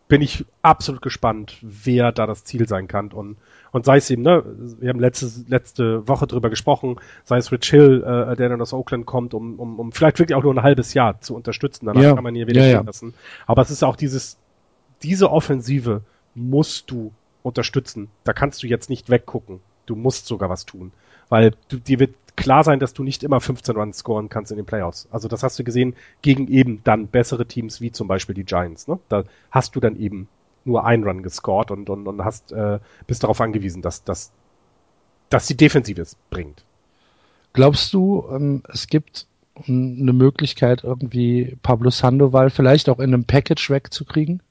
bin 0.09 0.21
ich 0.21 0.45
absolut 0.61 1.01
gespannt, 1.01 1.57
wer 1.61 2.11
da 2.11 2.27
das 2.27 2.43
Ziel 2.43 2.67
sein 2.67 2.89
kann. 2.89 3.13
Und 3.13 3.37
und 3.71 3.85
sei 3.85 3.97
es 3.97 4.09
eben, 4.09 4.23
ne, 4.23 4.43
wir 4.79 4.89
haben 4.89 4.99
letzte, 4.99 5.29
letzte 5.47 6.07
Woche 6.07 6.27
drüber 6.27 6.49
gesprochen, 6.49 6.95
sei 7.23 7.37
es 7.37 7.51
Rich 7.51 7.69
Hill, 7.69 8.03
äh, 8.03 8.35
der 8.35 8.49
dann 8.49 8.61
aus 8.61 8.73
Oakland 8.73 9.05
kommt, 9.05 9.33
um, 9.33 9.59
um, 9.59 9.79
um 9.79 9.91
vielleicht 9.91 10.19
wirklich 10.19 10.35
auch 10.35 10.43
nur 10.43 10.53
ein 10.53 10.63
halbes 10.63 10.93
Jahr 10.93 11.21
zu 11.21 11.35
unterstützen. 11.35 11.85
Danach 11.85 12.01
ja. 12.01 12.15
kann 12.15 12.23
man 12.23 12.35
hier 12.35 12.47
wieder 12.47 12.65
ja, 12.65 12.73
ja. 12.73 12.81
lassen. 12.81 13.13
Aber 13.45 13.61
es 13.61 13.69
ist 13.69 13.83
auch 13.83 13.95
dieses, 13.95 14.37
diese 15.03 15.31
Offensive 15.31 16.01
musst 16.33 16.89
du 16.89 17.11
unterstützen. 17.43 18.09
Da 18.23 18.33
kannst 18.33 18.63
du 18.63 18.67
jetzt 18.67 18.89
nicht 18.89 19.09
weggucken. 19.09 19.59
Du 19.85 19.95
musst 19.95 20.25
sogar 20.25 20.49
was 20.49 20.65
tun. 20.65 20.91
Weil 21.29 21.53
du, 21.67 21.77
dir 21.77 21.99
wird 21.99 22.15
klar 22.39 22.63
sein, 22.63 22.79
dass 22.79 22.93
du 22.93 23.03
nicht 23.03 23.23
immer 23.23 23.41
15 23.41 23.75
Runs 23.75 23.97
scoren 23.97 24.29
kannst 24.29 24.51
in 24.51 24.57
den 24.57 24.65
Playoffs. 24.65 25.07
Also 25.11 25.27
das 25.27 25.43
hast 25.43 25.59
du 25.59 25.63
gesehen 25.65 25.95
gegen 26.21 26.47
eben 26.47 26.81
dann 26.85 27.07
bessere 27.07 27.45
Teams 27.45 27.81
wie 27.81 27.91
zum 27.91 28.07
Beispiel 28.07 28.33
die 28.33 28.45
Giants. 28.45 28.87
Ne? 28.87 28.97
Da 29.09 29.25
hast 29.51 29.75
du 29.75 29.81
dann 29.81 29.97
eben 29.97 30.29
nur 30.63 30.85
ein 30.85 31.03
Run 31.03 31.21
gescored 31.21 31.69
und, 31.69 31.89
und, 31.89 32.07
und 32.07 32.23
hast, 32.23 32.53
äh, 32.53 32.79
bist 33.07 33.23
darauf 33.23 33.41
angewiesen, 33.41 33.81
dass, 33.81 34.05
dass, 34.05 34.31
dass 35.29 35.47
die 35.47 35.57
Defensive 35.57 36.01
es 36.01 36.15
bringt. 36.29 36.63
Glaubst 37.51 37.93
du, 37.93 38.25
ähm, 38.31 38.63
es 38.69 38.87
gibt 38.87 39.27
eine 39.67 40.13
Möglichkeit, 40.13 40.85
irgendwie 40.85 41.57
Pablo 41.61 41.89
Sandoval 41.89 42.49
vielleicht 42.49 42.87
auch 42.87 42.99
in 42.99 43.13
einem 43.13 43.25
Package 43.25 43.69
wegzukriegen? 43.69 44.41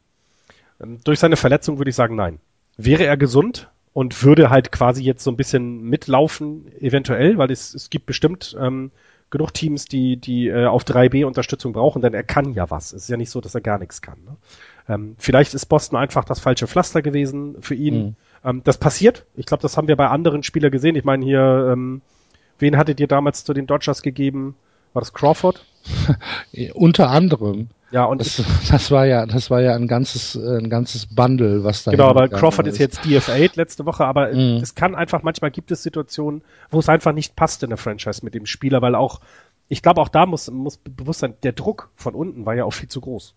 Ähm, 0.83 0.99
durch 1.04 1.21
seine 1.21 1.37
Verletzung 1.37 1.78
würde 1.78 1.88
ich 1.88 1.97
sagen, 1.97 2.16
nein. 2.16 2.38
Wäre 2.76 3.04
er 3.04 3.16
gesund 3.16 3.71
und 3.99 4.23
würde 4.23 4.49
halt 4.49 4.71
quasi 4.71 5.02
jetzt 5.02 5.25
so 5.25 5.31
ein 5.33 5.37
bisschen 5.37 5.83
mitlaufen, 5.83 6.71
eventuell, 6.78 7.37
weil 7.37 7.50
es, 7.50 7.75
es 7.75 7.90
gibt 7.90 8.07
bestimmt 8.07 8.57
ähm, 8.57 8.93
genug 9.28 9.52
Teams, 9.52 9.87
die, 9.87 10.17
die 10.17 10.47
äh, 10.47 10.67
auf 10.67 10.85
3B 10.85 11.26
Unterstützung 11.26 11.73
brauchen, 11.73 12.00
denn 12.00 12.14
er 12.14 12.23
kann 12.23 12.52
ja 12.52 12.71
was. 12.71 12.93
Es 12.93 13.02
ist 13.02 13.09
ja 13.09 13.17
nicht 13.17 13.31
so, 13.31 13.40
dass 13.40 13.57
er 13.57 13.61
gar 13.61 13.81
nichts 13.81 14.00
kann. 14.00 14.19
Ne? 14.25 14.37
Ähm, 14.88 15.17
vielleicht 15.19 15.52
ist 15.52 15.67
Boston 15.67 15.99
einfach 15.99 16.25
das 16.25 16.38
falsche 16.38 16.69
Pflaster 16.69 17.02
gewesen 17.02 17.57
für 17.61 17.75
ihn. 17.75 17.99
Mhm. 17.99 18.17
Ähm, 18.45 18.61
das 18.62 18.78
passiert. 18.78 19.26
Ich 19.35 19.47
glaube, 19.47 19.62
das 19.62 19.76
haben 19.76 19.88
wir 19.88 19.97
bei 19.97 20.07
anderen 20.07 20.45
Spielern 20.45 20.71
gesehen. 20.71 20.95
Ich 20.95 21.02
meine 21.02 21.25
hier, 21.25 21.71
ähm, 21.73 22.00
wen 22.61 22.76
hattet 22.76 23.00
ihr 23.00 23.09
damals 23.09 23.43
zu 23.43 23.52
den 23.52 23.67
Dodgers 23.67 24.02
gegeben? 24.02 24.55
War 24.93 25.02
das 25.02 25.12
Crawford? 25.12 25.64
Unter 26.75 27.11
anderem. 27.11 27.71
Ja, 27.90 28.04
und 28.04 28.21
das, 28.21 28.42
das, 28.71 28.90
war 28.90 29.07
ja, 29.07 29.25
das 29.26 29.50
war 29.50 29.61
ja 29.61 29.75
ein 29.75 29.88
ganzes, 29.88 30.35
ein 30.35 30.68
ganzes 30.68 31.07
Bundle, 31.07 31.64
was 31.64 31.85
da. 31.85 31.90
Genau, 31.90 32.09
aber 32.09 32.28
Crawford 32.28 32.66
ist. 32.66 32.78
jetzt 32.78 33.04
DFA 33.04 33.37
letzte 33.54 33.87
Woche, 33.87 34.04
aber 34.04 34.33
mm. 34.33 34.61
es 34.62 34.75
kann 34.75 34.95
einfach, 34.95 35.23
manchmal 35.23 35.50
gibt 35.50 35.71
es 35.71 35.83
Situationen, 35.83 36.42
wo 36.71 36.78
es 36.78 36.88
einfach 36.88 37.12
nicht 37.12 37.35
passt 37.37 37.62
in 37.62 37.71
der 37.71 37.78
Franchise 37.78 38.25
mit 38.25 38.35
dem 38.35 38.47
Spieler, 38.47 38.83
weil 38.83 38.95
auch, 38.95 39.21
ich 39.68 39.83
glaube 39.83 40.00
auch 40.00 40.09
da 40.09 40.26
muss, 40.26 40.50
muss 40.50 40.76
bewusst 40.76 41.21
sein, 41.21 41.35
der 41.42 41.52
Druck 41.52 41.90
von 41.97 42.14
unten 42.14 42.45
war 42.45 42.54
ja 42.54 42.64
auch 42.64 42.73
viel 42.73 42.88
zu 42.88 43.00
groß. 43.00 43.35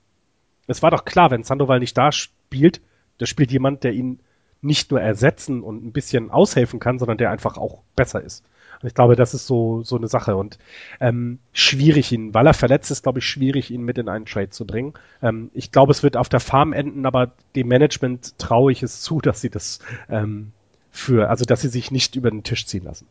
Es 0.67 0.83
war 0.83 0.91
doch 0.91 1.05
klar, 1.05 1.31
wenn 1.31 1.43
Sandoval 1.43 1.79
nicht 1.79 1.97
da 1.97 2.11
spielt, 2.11 2.81
da 3.17 3.25
spielt 3.25 3.51
jemand, 3.51 3.83
der 3.83 3.93
ihn 3.93 4.19
nicht 4.61 4.91
nur 4.91 5.01
ersetzen 5.01 5.63
und 5.63 5.83
ein 5.83 5.91
bisschen 5.91 6.29
aushelfen 6.29 6.79
kann, 6.79 6.99
sondern 6.99 7.17
der 7.17 7.31
einfach 7.31 7.57
auch 7.57 7.79
besser 7.95 8.21
ist. 8.21 8.43
Und 8.81 8.87
ich 8.87 8.93
glaube, 8.93 9.15
das 9.15 9.33
ist 9.33 9.47
so, 9.47 9.83
so 9.83 9.95
eine 9.97 10.07
Sache 10.07 10.35
und 10.35 10.57
ähm, 10.99 11.39
schwierig 11.53 12.11
ihn, 12.11 12.33
weil 12.33 12.47
er 12.47 12.53
verletzt 12.53 12.91
ist, 12.91 13.03
glaube 13.03 13.19
ich, 13.19 13.25
schwierig, 13.25 13.71
ihn 13.71 13.83
mit 13.83 13.97
in 13.97 14.09
einen 14.09 14.25
Trade 14.25 14.49
zu 14.49 14.65
bringen. 14.65 14.93
Ähm, 15.21 15.51
ich 15.53 15.71
glaube, 15.71 15.91
es 15.91 16.03
wird 16.03 16.17
auf 16.17 16.29
der 16.29 16.39
Farm 16.39 16.73
enden, 16.73 17.05
aber 17.05 17.31
dem 17.55 17.67
Management 17.67 18.37
traue 18.39 18.71
ich 18.71 18.83
es 18.83 19.01
zu, 19.01 19.19
dass 19.21 19.41
sie 19.41 19.49
das 19.49 19.79
ähm, 20.09 20.51
für, 20.91 21.29
also 21.29 21.45
dass 21.45 21.61
sie 21.61 21.69
sich 21.69 21.91
nicht 21.91 22.15
über 22.15 22.29
den 22.29 22.43
Tisch 22.43 22.65
ziehen 22.65 22.83
lassen. 22.83 23.07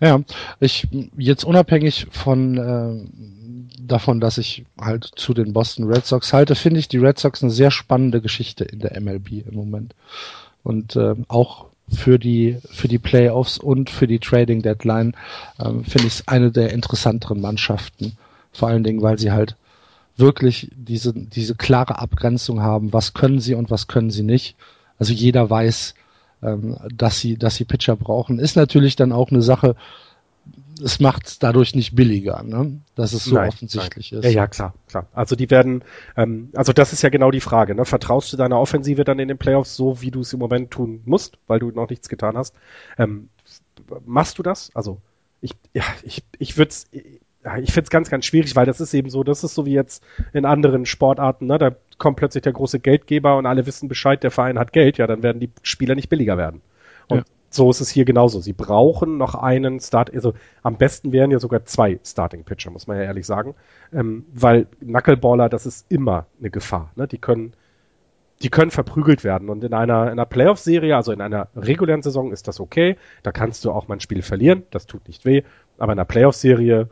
Ja, 0.00 0.20
ich 0.60 0.88
jetzt 1.18 1.44
unabhängig 1.44 2.06
von 2.10 2.56
äh, 2.56 3.82
davon, 3.82 4.20
dass 4.20 4.38
ich 4.38 4.64
halt 4.80 5.04
zu 5.04 5.34
den 5.34 5.52
Boston 5.52 5.92
Red 5.92 6.06
Sox 6.06 6.32
halte, 6.32 6.54
finde 6.54 6.80
ich 6.80 6.88
die 6.88 6.96
Red 6.96 7.18
Sox 7.18 7.42
eine 7.42 7.52
sehr 7.52 7.70
spannende 7.70 8.22
Geschichte 8.22 8.64
in 8.64 8.78
der 8.78 8.98
MLB 8.98 9.46
im 9.46 9.54
Moment. 9.54 9.94
Und 10.62 10.96
äh, 10.96 11.14
auch 11.28 11.66
für 11.92 12.18
die, 12.18 12.58
für 12.70 12.88
die 12.88 12.98
Playoffs 12.98 13.58
und 13.58 13.90
für 13.90 14.06
die 14.06 14.18
Trading 14.18 14.62
Deadline 14.62 15.14
ähm, 15.58 15.84
finde 15.84 16.06
ich 16.06 16.14
es 16.14 16.28
eine 16.28 16.50
der 16.50 16.72
interessanteren 16.72 17.40
Mannschaften. 17.40 18.16
Vor 18.52 18.68
allen 18.68 18.84
Dingen, 18.84 19.02
weil 19.02 19.18
sie 19.18 19.32
halt 19.32 19.56
wirklich 20.16 20.70
diese, 20.74 21.12
diese 21.14 21.54
klare 21.54 21.98
Abgrenzung 21.98 22.60
haben, 22.60 22.92
was 22.92 23.14
können 23.14 23.40
sie 23.40 23.54
und 23.54 23.70
was 23.70 23.86
können 23.86 24.10
sie 24.10 24.22
nicht. 24.22 24.56
Also 24.98 25.12
jeder 25.12 25.48
weiß, 25.48 25.94
ähm, 26.42 26.76
dass 26.94 27.18
sie, 27.18 27.36
dass 27.36 27.56
sie 27.56 27.64
Pitcher 27.64 27.96
brauchen. 27.96 28.38
Ist 28.38 28.56
natürlich 28.56 28.96
dann 28.96 29.12
auch 29.12 29.30
eine 29.30 29.42
Sache, 29.42 29.76
es 30.80 31.00
macht 31.00 31.26
es 31.26 31.38
dadurch 31.38 31.74
nicht 31.74 31.94
billiger, 31.94 32.42
ne? 32.42 32.80
dass 32.94 33.12
es 33.12 33.24
so 33.24 33.34
nein, 33.34 33.48
offensichtlich 33.48 34.12
nein. 34.12 34.20
ist. 34.20 34.24
Ja, 34.26 34.30
ja, 34.30 34.46
klar, 34.46 34.74
klar. 34.88 35.06
Also 35.12 35.36
die 35.36 35.50
werden, 35.50 35.84
ähm, 36.16 36.50
also 36.54 36.72
das 36.72 36.92
ist 36.92 37.02
ja 37.02 37.08
genau 37.08 37.30
die 37.30 37.40
Frage. 37.40 37.74
Ne? 37.74 37.84
Vertraust 37.84 38.32
du 38.32 38.36
deiner 38.36 38.58
Offensive 38.58 39.04
dann 39.04 39.18
in 39.18 39.28
den 39.28 39.38
Playoffs 39.38 39.76
so, 39.76 40.00
wie 40.00 40.10
du 40.10 40.20
es 40.20 40.32
im 40.32 40.38
Moment 40.38 40.70
tun 40.70 41.02
musst, 41.04 41.38
weil 41.46 41.58
du 41.58 41.70
noch 41.70 41.88
nichts 41.88 42.08
getan 42.08 42.36
hast? 42.36 42.54
Ähm, 42.98 43.28
machst 44.04 44.38
du 44.38 44.42
das? 44.42 44.70
Also 44.74 45.00
ich, 45.40 45.52
ja, 45.72 45.84
ich, 46.02 46.22
ich 46.38 46.56
würde 46.58 46.70
es, 46.70 46.88
ich 46.92 47.72
finde 47.72 47.84
es 47.84 47.90
ganz, 47.90 48.10
ganz 48.10 48.26
schwierig, 48.26 48.54
weil 48.56 48.66
das 48.66 48.80
ist 48.80 48.92
eben 48.92 49.08
so, 49.08 49.24
das 49.24 49.44
ist 49.44 49.54
so 49.54 49.64
wie 49.64 49.72
jetzt 49.72 50.04
in 50.32 50.44
anderen 50.44 50.84
Sportarten, 50.84 51.46
ne? 51.46 51.58
Da 51.58 51.74
kommt 51.96 52.18
plötzlich 52.18 52.42
der 52.42 52.52
große 52.52 52.80
Geldgeber 52.80 53.36
und 53.36 53.46
alle 53.46 53.66
wissen 53.66 53.88
Bescheid, 53.88 54.22
der 54.22 54.30
Verein 54.30 54.58
hat 54.58 54.72
Geld, 54.72 54.98
ja, 54.98 55.06
dann 55.06 55.22
werden 55.22 55.40
die 55.40 55.50
Spieler 55.62 55.94
nicht 55.94 56.10
billiger 56.10 56.36
werden. 56.36 56.60
So 57.52 57.68
ist 57.68 57.80
es 57.80 57.90
hier 57.90 58.04
genauso. 58.04 58.40
Sie 58.40 58.52
brauchen 58.52 59.18
noch 59.18 59.34
einen 59.34 59.80
Start, 59.80 60.14
also 60.14 60.34
am 60.62 60.76
besten 60.76 61.12
wären 61.12 61.32
ja 61.32 61.40
sogar 61.40 61.64
zwei 61.64 61.98
Starting 62.04 62.44
Pitcher, 62.44 62.70
muss 62.70 62.86
man 62.86 62.96
ja 62.96 63.02
ehrlich 63.02 63.26
sagen, 63.26 63.56
ähm, 63.92 64.24
weil 64.32 64.66
Knuckleballer, 64.80 65.48
das 65.48 65.66
ist 65.66 65.84
immer 65.90 66.26
eine 66.38 66.50
Gefahr. 66.50 66.92
Ne? 66.94 67.08
Die 67.08 67.18
können, 67.18 67.52
die 68.40 68.50
können 68.50 68.70
verprügelt 68.70 69.24
werden 69.24 69.48
und 69.48 69.64
in 69.64 69.74
einer, 69.74 70.04
in 70.04 70.12
einer 70.12 70.26
Playoff-Serie, 70.26 70.94
also 70.94 71.10
in 71.10 71.20
einer 71.20 71.48
regulären 71.56 72.02
Saison 72.02 72.30
ist 72.30 72.46
das 72.46 72.60
okay. 72.60 72.96
Da 73.24 73.32
kannst 73.32 73.64
du 73.64 73.72
auch 73.72 73.88
mal 73.88 73.96
ein 73.96 74.00
Spiel 74.00 74.22
verlieren, 74.22 74.62
das 74.70 74.86
tut 74.86 75.08
nicht 75.08 75.24
weh, 75.24 75.42
aber 75.76 75.92
in 75.92 75.98
einer 75.98 76.06
Playoff-Serie 76.06 76.88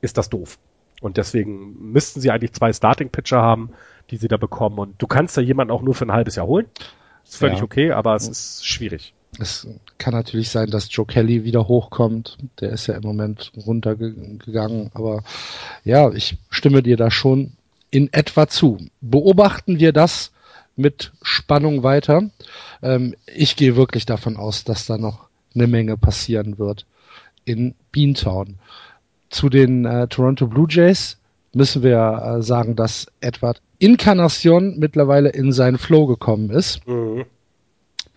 ist 0.00 0.16
das 0.16 0.30
doof. 0.30 0.58
Und 1.02 1.18
deswegen 1.18 1.92
müssten 1.92 2.20
sie 2.20 2.30
eigentlich 2.30 2.54
zwei 2.54 2.72
Starting 2.72 3.10
Pitcher 3.10 3.42
haben, 3.42 3.70
die 4.10 4.16
sie 4.16 4.26
da 4.28 4.36
bekommen. 4.36 4.78
Und 4.78 5.00
du 5.00 5.06
kannst 5.06 5.36
da 5.36 5.40
jemanden 5.40 5.72
auch 5.72 5.82
nur 5.82 5.94
für 5.94 6.06
ein 6.06 6.12
halbes 6.12 6.36
Jahr 6.36 6.46
holen. 6.46 6.66
Ist 7.24 7.36
völlig 7.36 7.58
ja. 7.58 7.64
okay, 7.64 7.92
aber 7.92 8.16
es 8.16 8.26
ist 8.26 8.66
schwierig. 8.66 9.14
Es 9.38 9.66
kann 9.98 10.14
natürlich 10.14 10.50
sein, 10.50 10.70
dass 10.70 10.88
Joe 10.90 11.06
Kelly 11.06 11.44
wieder 11.44 11.68
hochkommt. 11.68 12.38
Der 12.60 12.70
ist 12.70 12.86
ja 12.86 12.94
im 12.94 13.02
Moment 13.02 13.52
runtergegangen. 13.66 14.90
Aber 14.94 15.22
ja, 15.84 16.10
ich 16.10 16.38
stimme 16.50 16.82
dir 16.82 16.96
da 16.96 17.10
schon 17.10 17.52
in 17.90 18.12
etwa 18.12 18.48
zu. 18.48 18.78
Beobachten 19.00 19.78
wir 19.78 19.92
das 19.92 20.32
mit 20.76 21.12
Spannung 21.22 21.82
weiter. 21.82 22.30
Ähm, 22.82 23.14
ich 23.26 23.56
gehe 23.56 23.76
wirklich 23.76 24.06
davon 24.06 24.36
aus, 24.36 24.64
dass 24.64 24.86
da 24.86 24.98
noch 24.98 25.28
eine 25.54 25.66
Menge 25.66 25.96
passieren 25.96 26.58
wird 26.58 26.86
in 27.44 27.74
Beantown. 27.92 28.56
Zu 29.30 29.48
den 29.48 29.84
äh, 29.84 30.08
Toronto 30.08 30.46
Blue 30.46 30.66
Jays 30.68 31.18
müssen 31.52 31.82
wir 31.82 32.38
äh, 32.38 32.42
sagen, 32.42 32.76
dass 32.76 33.06
Edward 33.20 33.60
Incarnation 33.78 34.78
mittlerweile 34.78 35.28
in 35.30 35.52
seinen 35.52 35.78
Flow 35.78 36.06
gekommen 36.06 36.50
ist. 36.50 36.86
Mhm 36.86 37.24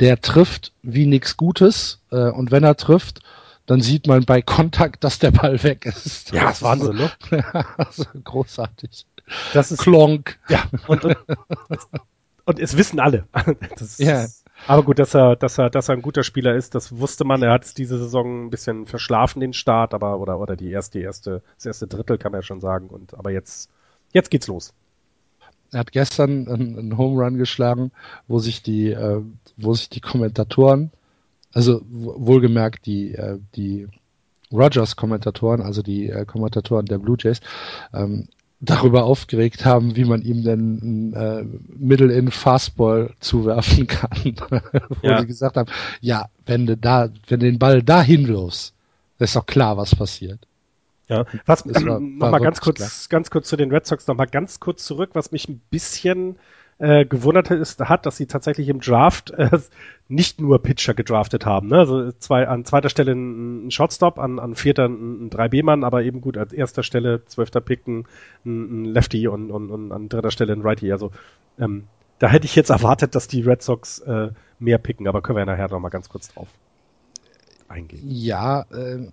der 0.01 0.19
trifft 0.19 0.73
wie 0.81 1.05
nichts 1.05 1.37
Gutes 1.37 2.01
äh, 2.11 2.29
und 2.29 2.51
wenn 2.51 2.63
er 2.63 2.75
trifft, 2.75 3.21
dann 3.67 3.81
sieht 3.81 4.07
man 4.07 4.25
bei 4.25 4.41
Kontakt, 4.41 5.03
dass 5.03 5.19
der 5.19 5.31
Ball 5.31 5.63
weg 5.63 5.85
ist. 5.85 6.31
Ja, 6.33 6.45
das 6.45 6.57
ist 6.57 6.63
Wahnsinn, 6.63 6.97
ne? 6.97 7.11
also, 7.77 8.05
großartig. 8.23 9.05
Das 9.53 9.71
ist 9.71 9.83
Klonk. 9.83 10.39
Ja, 10.49 10.63
und, 10.87 11.05
und, 11.05 11.17
und 12.45 12.59
es 12.59 12.75
wissen 12.75 12.99
alle. 12.99 13.27
Das 13.77 13.99
ja. 13.99 14.25
aber 14.67 14.83
gut, 14.83 14.97
dass 14.97 15.13
er, 15.13 15.35
dass 15.35 15.57
er, 15.59 15.69
dass 15.69 15.87
er 15.87 15.95
ein 15.95 16.01
guter 16.01 16.23
Spieler 16.23 16.55
ist, 16.55 16.73
das 16.73 16.97
wusste 16.97 17.23
man. 17.23 17.43
Er 17.43 17.51
hat 17.51 17.65
es 17.65 17.75
diese 17.75 17.99
Saison 17.99 18.45
ein 18.45 18.49
bisschen 18.49 18.87
verschlafen, 18.87 19.39
den 19.39 19.53
Start, 19.53 19.93
aber 19.93 20.19
oder 20.19 20.39
oder 20.39 20.55
die 20.55 20.71
erste, 20.71 20.97
die 20.97 21.05
erste, 21.05 21.43
das 21.55 21.67
erste 21.67 21.87
Drittel 21.87 22.17
kann 22.17 22.31
man 22.31 22.39
ja 22.41 22.43
schon 22.43 22.59
sagen. 22.59 22.89
Und 22.89 23.13
aber 23.13 23.31
jetzt, 23.31 23.69
jetzt 24.11 24.31
geht's 24.31 24.47
los. 24.47 24.73
Er 25.71 25.79
hat 25.79 25.91
gestern 25.91 26.47
einen, 26.47 26.77
einen 26.77 26.97
Home 26.97 27.23
Run 27.23 27.37
geschlagen, 27.37 27.91
wo 28.27 28.39
sich 28.39 28.61
die, 28.61 28.91
äh, 28.91 29.21
wo 29.57 29.73
sich 29.73 29.89
die 29.89 30.01
Kommentatoren, 30.01 30.91
also 31.53 31.81
wohlgemerkt 31.89 32.85
die, 32.85 33.15
äh, 33.15 33.39
die 33.55 33.87
Rogers-Kommentatoren, 34.51 35.61
also 35.61 35.81
die 35.81 36.09
äh, 36.09 36.25
Kommentatoren 36.25 36.85
der 36.85 36.97
Blue 36.97 37.17
Jays, 37.19 37.39
ähm, 37.93 38.27
darüber 38.61 39.05
aufgeregt 39.05 39.65
haben, 39.65 39.95
wie 39.95 40.05
man 40.05 40.21
ihm 40.21 40.43
denn 40.43 41.13
äh, 41.13 41.43
Middle-in 41.77 42.29
Fastball 42.29 43.11
zuwerfen 43.19 43.87
kann. 43.87 44.11
Wo 45.01 45.07
ja. 45.07 45.19
sie 45.19 45.27
gesagt 45.27 45.57
haben, 45.57 45.71
ja, 45.99 46.29
wenn 46.45 46.67
du 46.67 46.77
da, 46.77 47.09
wenn 47.27 47.39
du 47.39 47.47
den 47.47 47.59
Ball 47.59 47.81
dahin 47.81 48.27
wirfst, 48.27 48.73
ist 49.17 49.35
doch 49.35 49.45
klar, 49.45 49.77
was 49.77 49.95
passiert. 49.95 50.39
Ja, 51.11 51.25
was 51.45 51.65
war, 51.65 51.99
noch 51.99 52.31
mal 52.31 52.39
ganz 52.39 52.61
kurz, 52.61 52.77
klar. 52.77 52.89
ganz 53.09 53.29
kurz 53.29 53.49
zu 53.49 53.57
den 53.57 53.69
Red 53.69 53.85
Sox 53.85 54.07
noch 54.07 54.15
mal 54.15 54.27
ganz 54.27 54.61
kurz 54.61 54.85
zurück, 54.85 55.09
was 55.11 55.33
mich 55.33 55.49
ein 55.49 55.61
bisschen 55.69 56.37
äh, 56.77 57.05
gewundert 57.05 57.51
ist, 57.51 57.81
hat, 57.81 58.05
dass 58.05 58.15
sie 58.15 58.27
tatsächlich 58.27 58.69
im 58.69 58.79
Draft 58.79 59.31
äh, 59.31 59.59
nicht 60.07 60.39
nur 60.39 60.63
Pitcher 60.63 60.93
gedraftet 60.93 61.45
haben. 61.45 61.67
Ne? 61.67 61.79
Also 61.79 62.13
zwei, 62.13 62.47
an 62.47 62.63
zweiter 62.63 62.87
Stelle 62.87 63.11
ein, 63.11 63.67
ein 63.67 63.71
Shotstop, 63.71 64.19
an, 64.19 64.39
an 64.39 64.55
vierter 64.55 64.85
ein, 64.85 65.25
ein 65.25 65.29
3B-Mann, 65.29 65.83
aber 65.83 66.03
eben 66.03 66.21
gut, 66.21 66.37
an 66.37 66.47
erster 66.51 66.81
Stelle, 66.81 67.25
zwölfter 67.25 67.59
Pick 67.59 67.85
ein, 67.87 68.05
ein 68.45 68.85
Lefty 68.85 69.27
und, 69.27 69.51
und, 69.51 69.69
und 69.69 69.91
an 69.91 70.07
dritter 70.07 70.31
Stelle 70.31 70.53
ein 70.53 70.61
Righty. 70.61 70.93
Also 70.93 71.11
ähm, 71.59 71.87
da 72.19 72.29
hätte 72.29 72.45
ich 72.45 72.55
jetzt 72.55 72.69
erwartet, 72.69 73.15
dass 73.15 73.27
die 73.27 73.41
Red 73.41 73.61
Sox 73.61 73.99
äh, 73.99 74.29
mehr 74.59 74.77
picken, 74.77 75.09
aber 75.09 75.21
können 75.21 75.37
wir 75.37 75.45
nachher 75.45 75.67
noch 75.67 75.79
mal 75.81 75.89
ganz 75.89 76.07
kurz 76.07 76.33
drauf 76.33 76.47
eingehen. 77.67 78.03
Ja, 78.05 78.61
äh, 78.71 79.09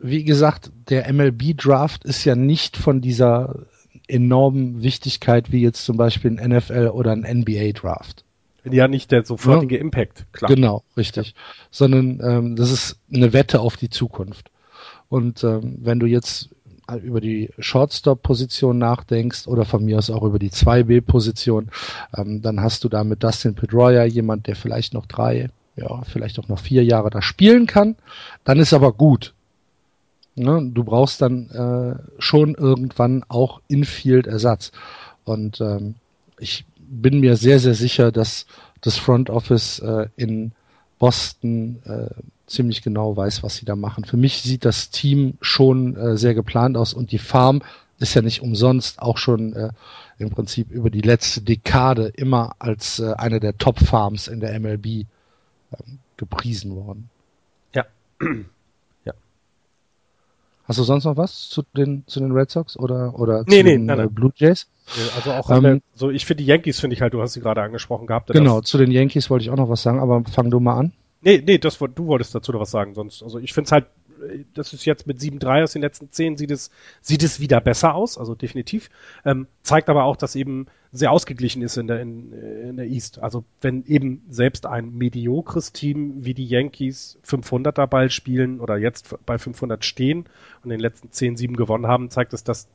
wie 0.00 0.24
gesagt, 0.24 0.70
der 0.88 1.12
MLB-Draft 1.12 2.04
ist 2.04 2.24
ja 2.24 2.34
nicht 2.34 2.76
von 2.76 3.00
dieser 3.00 3.66
enormen 4.08 4.82
Wichtigkeit 4.82 5.52
wie 5.52 5.62
jetzt 5.62 5.84
zum 5.84 5.96
Beispiel 5.96 6.38
ein 6.38 6.50
NFL 6.50 6.88
oder 6.88 7.12
ein 7.12 7.20
NBA-Draft. 7.20 8.24
Ja, 8.64 8.88
nicht 8.88 9.12
der 9.12 9.24
sofortige 9.24 9.76
ja, 9.76 9.80
Impact, 9.80 10.26
klar. 10.32 10.50
Genau, 10.50 10.82
richtig. 10.96 11.28
Ja. 11.28 11.34
Sondern 11.70 12.20
ähm, 12.22 12.56
das 12.56 12.70
ist 12.70 12.98
eine 13.12 13.32
Wette 13.32 13.60
auf 13.60 13.76
die 13.76 13.90
Zukunft. 13.90 14.50
Und 15.08 15.44
ähm, 15.44 15.78
wenn 15.80 16.00
du 16.00 16.06
jetzt 16.06 16.48
über 17.02 17.20
die 17.20 17.50
Shortstop-Position 17.58 18.76
nachdenkst 18.76 19.46
oder 19.46 19.64
von 19.64 19.84
mir 19.84 19.98
aus 19.98 20.10
auch 20.10 20.22
über 20.22 20.38
die 20.38 20.50
2B-Position, 20.50 21.70
ähm, 22.16 22.42
dann 22.42 22.60
hast 22.60 22.84
du 22.84 22.88
da 22.88 23.04
mit 23.04 23.22
Dustin 23.22 23.54
Pedroia 23.54 24.04
jemand, 24.04 24.46
der 24.46 24.56
vielleicht 24.56 24.92
noch 24.92 25.06
drei, 25.06 25.50
ja, 25.76 26.02
vielleicht 26.02 26.38
auch 26.38 26.48
noch 26.48 26.58
vier 26.58 26.84
Jahre 26.84 27.10
da 27.10 27.22
spielen 27.22 27.66
kann. 27.66 27.96
Dann 28.44 28.58
ist 28.58 28.72
aber 28.72 28.92
gut. 28.92 29.34
Ne? 30.34 30.70
Du 30.72 30.84
brauchst 30.84 31.20
dann 31.22 31.50
äh, 31.50 32.20
schon 32.20 32.54
irgendwann 32.54 33.24
auch 33.28 33.60
Infield-Ersatz. 33.68 34.72
Und 35.24 35.60
ähm, 35.60 35.94
ich 36.38 36.64
bin 36.76 37.20
mir 37.20 37.36
sehr, 37.36 37.60
sehr 37.60 37.74
sicher, 37.74 38.12
dass 38.12 38.46
das 38.80 38.98
Front 38.98 39.30
Office 39.30 39.78
äh, 39.78 40.08
in 40.16 40.52
Boston 40.98 41.82
äh, 41.84 42.22
ziemlich 42.46 42.82
genau 42.82 43.16
weiß, 43.16 43.42
was 43.42 43.56
sie 43.56 43.64
da 43.64 43.76
machen. 43.76 44.04
Für 44.04 44.16
mich 44.16 44.42
sieht 44.42 44.64
das 44.64 44.90
Team 44.90 45.38
schon 45.40 45.96
äh, 45.96 46.16
sehr 46.16 46.34
geplant 46.34 46.76
aus 46.76 46.94
und 46.94 47.12
die 47.12 47.18
Farm 47.18 47.62
ist 47.98 48.14
ja 48.14 48.22
nicht 48.22 48.42
umsonst 48.42 49.00
auch 49.00 49.18
schon 49.18 49.54
äh, 49.54 49.70
im 50.18 50.30
Prinzip 50.30 50.70
über 50.70 50.90
die 50.90 51.00
letzte 51.00 51.42
Dekade 51.42 52.08
immer 52.08 52.56
als 52.58 52.98
äh, 52.98 53.14
eine 53.16 53.40
der 53.40 53.56
Top-Farms 53.56 54.28
in 54.28 54.40
der 54.40 54.58
MLB 54.58 54.86
äh, 54.86 55.04
gepriesen 56.16 56.74
worden. 56.74 57.08
Ja. 57.74 57.86
Hast 60.66 60.78
du 60.78 60.82
sonst 60.82 61.04
noch 61.04 61.16
was 61.16 61.48
zu 61.48 61.62
den, 61.76 62.04
zu 62.06 62.20
den 62.20 62.32
Red 62.32 62.50
Sox 62.50 62.78
oder, 62.78 63.18
oder 63.18 63.44
nee, 63.46 63.58
zu 63.58 63.64
nee, 63.64 63.72
den 63.72 63.86
nein, 63.86 63.98
nein. 63.98 64.06
Äh, 64.06 64.10
Blue 64.10 64.32
Jays? 64.34 64.66
Also 65.16 65.32
auch 65.32 65.50
Ähm, 65.50 65.62
der, 65.62 65.80
so, 65.94 66.10
ich 66.10 66.24
finde 66.24 66.42
die 66.42 66.48
Yankees 66.48 66.80
finde 66.80 66.94
ich 66.94 67.02
halt, 67.02 67.12
du 67.12 67.20
hast 67.20 67.34
sie 67.34 67.40
gerade 67.40 67.62
angesprochen 67.62 68.06
gehabt. 68.06 68.30
Genau, 68.32 68.60
zu 68.60 68.78
den 68.78 68.90
Yankees 68.90 69.30
wollte 69.30 69.44
ich 69.44 69.50
auch 69.50 69.56
noch 69.56 69.68
was 69.68 69.82
sagen, 69.82 70.00
aber 70.00 70.22
fang 70.24 70.50
du 70.50 70.60
mal 70.60 70.78
an. 70.78 70.92
nee, 71.20 71.42
nee, 71.44 71.58
das, 71.58 71.78
du 71.78 72.06
wolltest 72.06 72.34
dazu 72.34 72.52
noch 72.52 72.60
was 72.60 72.70
sagen, 72.70 72.94
sonst, 72.94 73.22
also 73.22 73.38
ich 73.38 73.52
finde 73.52 73.66
es 73.66 73.72
halt, 73.72 73.84
äh, 73.84 74.03
das 74.54 74.72
ist 74.72 74.84
jetzt 74.84 75.06
mit 75.06 75.18
7-3 75.18 75.62
aus 75.62 75.72
den 75.72 75.82
letzten 75.82 76.10
10 76.10 76.36
sieht 76.36 76.50
es, 76.50 76.70
sieht 77.00 77.22
es 77.22 77.40
wieder 77.40 77.60
besser 77.60 77.94
aus, 77.94 78.18
also 78.18 78.34
definitiv. 78.34 78.90
Ähm, 79.24 79.46
zeigt 79.62 79.88
aber 79.88 80.04
auch, 80.04 80.16
dass 80.16 80.36
eben 80.36 80.66
sehr 80.92 81.10
ausgeglichen 81.10 81.62
ist 81.62 81.76
in 81.76 81.86
der, 81.86 82.00
in, 82.00 82.32
äh, 82.32 82.68
in 82.68 82.76
der 82.76 82.86
East. 82.86 83.18
Also 83.18 83.44
wenn 83.60 83.84
eben 83.86 84.22
selbst 84.28 84.66
ein 84.66 84.94
mediokres 84.94 85.72
Team 85.72 86.24
wie 86.24 86.34
die 86.34 86.46
Yankees 86.46 87.18
500er 87.26 87.86
Ball 87.86 88.10
spielen 88.10 88.60
oder 88.60 88.76
jetzt 88.76 89.14
bei 89.26 89.38
500 89.38 89.84
stehen 89.84 90.20
und 90.62 90.64
in 90.64 90.70
den 90.70 90.80
letzten 90.80 91.10
10, 91.10 91.36
7 91.36 91.56
gewonnen 91.56 91.86
haben, 91.86 92.10
zeigt 92.10 92.32
es, 92.32 92.44
dass, 92.44 92.68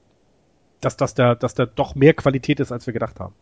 dass, 0.82 0.98
dass, 0.98 1.14
der, 1.14 1.36
dass 1.36 1.54
da 1.54 1.66
doch 1.66 1.96
mehr 1.96 2.14
Qualität 2.14 2.60
ist, 2.60 2.72
als 2.72 2.86
wir 2.86 2.94
gedacht 2.94 3.20
haben. 3.20 3.34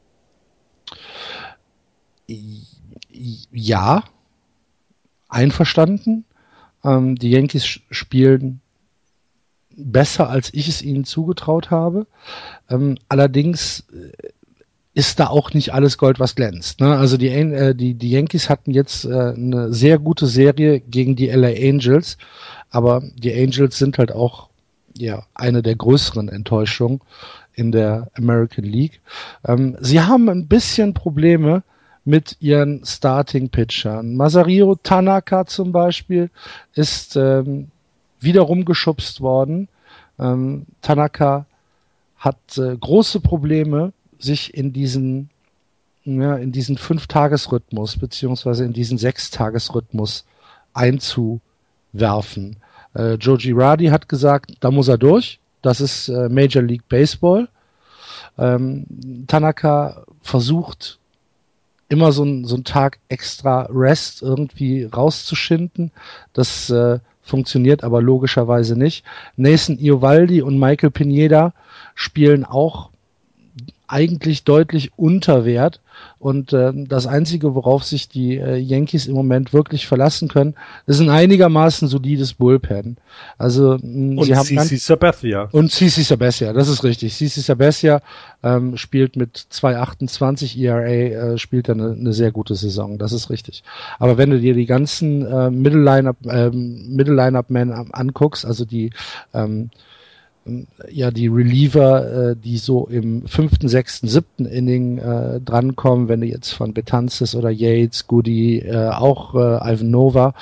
Ja, 3.51 4.03
einverstanden. 5.29 6.25
Ähm, 6.87 7.15
die 7.15 7.31
Yankees 7.31 7.65
spielen 7.91 8.61
besser, 9.75 10.29
als 10.29 10.53
ich 10.53 10.67
es 10.67 10.81
ihnen 10.81 11.03
zugetraut 11.03 11.69
habe. 11.69 12.07
Ähm, 12.69 12.97
allerdings 13.09 13.85
äh, 13.93 14.29
ist 14.93 15.19
da 15.19 15.27
auch 15.27 15.53
nicht 15.53 15.73
alles 15.73 15.99
Gold, 15.99 16.19
was 16.19 16.35
glänzt. 16.35 16.79
Ne? 16.79 16.97
Also 16.97 17.17
die, 17.17 17.27
äh, 17.27 17.75
die, 17.75 17.93
die 17.93 18.09
Yankees 18.09 18.49
hatten 18.49 18.71
jetzt 18.71 19.05
äh, 19.05 19.33
eine 19.35 19.71
sehr 19.71 19.99
gute 19.99 20.25
Serie 20.25 20.79
gegen 20.79 21.15
die 21.15 21.27
LA 21.27 21.49
Angels, 21.49 22.17
aber 22.71 23.03
die 23.15 23.33
Angels 23.33 23.77
sind 23.77 23.97
halt 23.99 24.11
auch 24.11 24.49
ja 24.97 25.23
eine 25.35 25.61
der 25.61 25.75
größeren 25.75 26.29
Enttäuschungen 26.29 27.01
in 27.53 27.71
der 27.71 28.09
American 28.15 28.65
League. 28.65 29.01
Ähm, 29.45 29.77
sie 29.81 30.01
haben 30.01 30.29
ein 30.29 30.47
bisschen 30.47 30.95
Probleme 30.95 31.63
mit 32.07 32.37
ihren 32.39 32.85
Starting-Pitchern. 32.85 34.15
Masahiro 34.15 34.75
Tanaka 34.75 35.45
zum 35.45 35.73
Beispiel 35.73 36.29
ist 36.73 37.17
ähm, 37.17 37.69
wiederum 38.21 38.63
geschubst 38.63 39.19
worden. 39.19 39.67
Ähm, 40.17 40.65
Tanaka 40.81 41.45
hat 42.17 42.57
äh, 42.57 42.77
große 42.77 43.19
Probleme, 43.19 43.91
sich 44.19 44.53
in 44.53 44.71
diesen 44.71 45.29
ja, 46.05 46.37
in 46.37 46.53
diesen 46.53 46.77
Fünf-Tages-Rhythmus 46.77 47.97
beziehungsweise 47.97 48.63
in 48.63 48.71
diesen 48.71 48.97
Sechs-Tages-Rhythmus 48.97 50.23
einzuwerfen. 50.73 52.55
Äh, 52.95 53.15
Joe 53.15 53.37
Girardi 53.37 53.87
hat 53.87 54.07
gesagt, 54.07 54.53
da 54.61 54.71
muss 54.71 54.87
er 54.87 54.97
durch. 54.97 55.41
Das 55.61 55.81
ist 55.81 56.07
äh, 56.07 56.29
Major 56.29 56.63
League 56.63 56.87
Baseball. 56.87 57.49
Ähm, 58.37 58.85
Tanaka 59.27 60.05
versucht 60.21 60.99
immer 61.89 62.11
so 62.11 62.23
ein, 62.23 62.45
so 62.45 62.55
ein 62.55 62.63
Tag 62.63 62.99
extra 63.09 63.67
Rest 63.71 64.21
irgendwie 64.21 64.83
rauszuschinden. 64.83 65.91
Das 66.33 66.69
äh, 66.69 66.99
funktioniert 67.21 67.83
aber 67.83 68.01
logischerweise 68.01 68.77
nicht. 68.77 69.03
Nathan 69.35 69.77
Iovaldi 69.79 70.41
und 70.41 70.59
Michael 70.59 70.91
Pineda 70.91 71.53
spielen 71.95 72.45
auch 72.45 72.89
eigentlich 73.87 74.43
deutlich 74.43 74.91
unter 74.97 75.45
Wert. 75.45 75.81
Und 76.19 76.53
äh, 76.53 76.71
das 76.87 77.07
Einzige, 77.07 77.55
worauf 77.55 77.83
sich 77.83 78.07
die 78.09 78.37
äh, 78.37 78.55
Yankees 78.57 79.07
im 79.07 79.15
Moment 79.15 79.51
wirklich 79.53 79.87
verlassen 79.87 80.27
können, 80.27 80.53
ist 80.85 80.99
ein 80.99 81.09
einigermaßen 81.09 81.87
solides 81.87 82.33
Bullpen. 82.35 82.97
Also 83.37 83.77
mh, 83.81 84.21
Und 84.21 84.25
sie 84.25 84.35
haben 84.35 84.45
CC 84.45 84.75
Sabathia. 84.77 85.49
und 85.51 85.71
Cici 85.71 86.03
Sabathia, 86.03 86.53
das 86.53 86.67
ist 86.67 86.83
richtig. 86.83 87.15
Cici 87.15 87.41
Sabathia 87.41 88.01
ähm, 88.43 88.77
spielt 88.77 89.15
mit 89.15 89.37
2,28 89.51 90.57
ERA, 90.59 91.33
äh, 91.33 91.37
spielt 91.37 91.67
er 91.69 91.75
eine, 91.75 91.91
eine 91.91 92.13
sehr 92.13 92.31
gute 92.31 92.55
Saison, 92.55 92.97
das 92.97 93.11
ist 93.13 93.29
richtig. 93.29 93.63
Aber 93.99 94.17
wenn 94.17 94.29
du 94.29 94.39
dir 94.39 94.53
die 94.53 94.65
ganzen 94.67 95.25
äh, 95.25 95.49
Middle 95.49 95.81
Lineup 95.83 96.17
ähm, 96.29 96.95
Middle 96.95 97.15
Lineup 97.15 97.49
Men 97.49 97.71
an- 97.71 97.91
anguckst, 97.91 98.45
also 98.45 98.65
die 98.65 98.91
ähm, 99.33 99.69
ja 100.89 101.11
die 101.11 101.27
Reliever, 101.27 102.31
äh, 102.31 102.35
die 102.35 102.57
so 102.57 102.87
im 102.87 103.27
fünften, 103.27 103.67
sechsten, 103.67 104.07
siebten 104.07 104.45
Inning 104.45 104.97
äh, 104.97 105.39
drankommen, 105.41 106.07
wenn 106.07 106.21
du 106.21 106.27
jetzt 106.27 106.51
von 106.51 106.73
Betances 106.73 107.35
oder 107.35 107.49
Yates, 107.49 108.07
Goody, 108.07 108.59
äh, 108.59 108.89
auch 108.89 109.35
äh, 109.35 109.73
Ivan 109.73 109.91
Nova, 109.91 110.33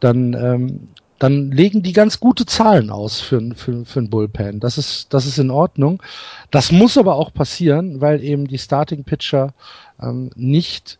dann 0.00 0.34
ähm, 0.34 0.88
dann 1.18 1.50
legen 1.52 1.82
die 1.82 1.92
ganz 1.92 2.20
gute 2.20 2.44
Zahlen 2.44 2.90
aus 2.90 3.20
für, 3.20 3.40
für, 3.54 3.84
für 3.84 4.00
ein 4.00 4.10
Bullpen. 4.10 4.60
Das 4.60 4.78
ist, 4.78 5.14
das 5.14 5.26
ist 5.26 5.38
in 5.38 5.50
Ordnung. 5.50 6.02
Das 6.50 6.72
muss 6.72 6.98
aber 6.98 7.14
auch 7.16 7.32
passieren, 7.32 8.00
weil 8.00 8.22
eben 8.22 8.46
die 8.46 8.58
Starting 8.58 9.04
Pitcher 9.04 9.54
ähm, 10.02 10.30
nicht, 10.34 10.98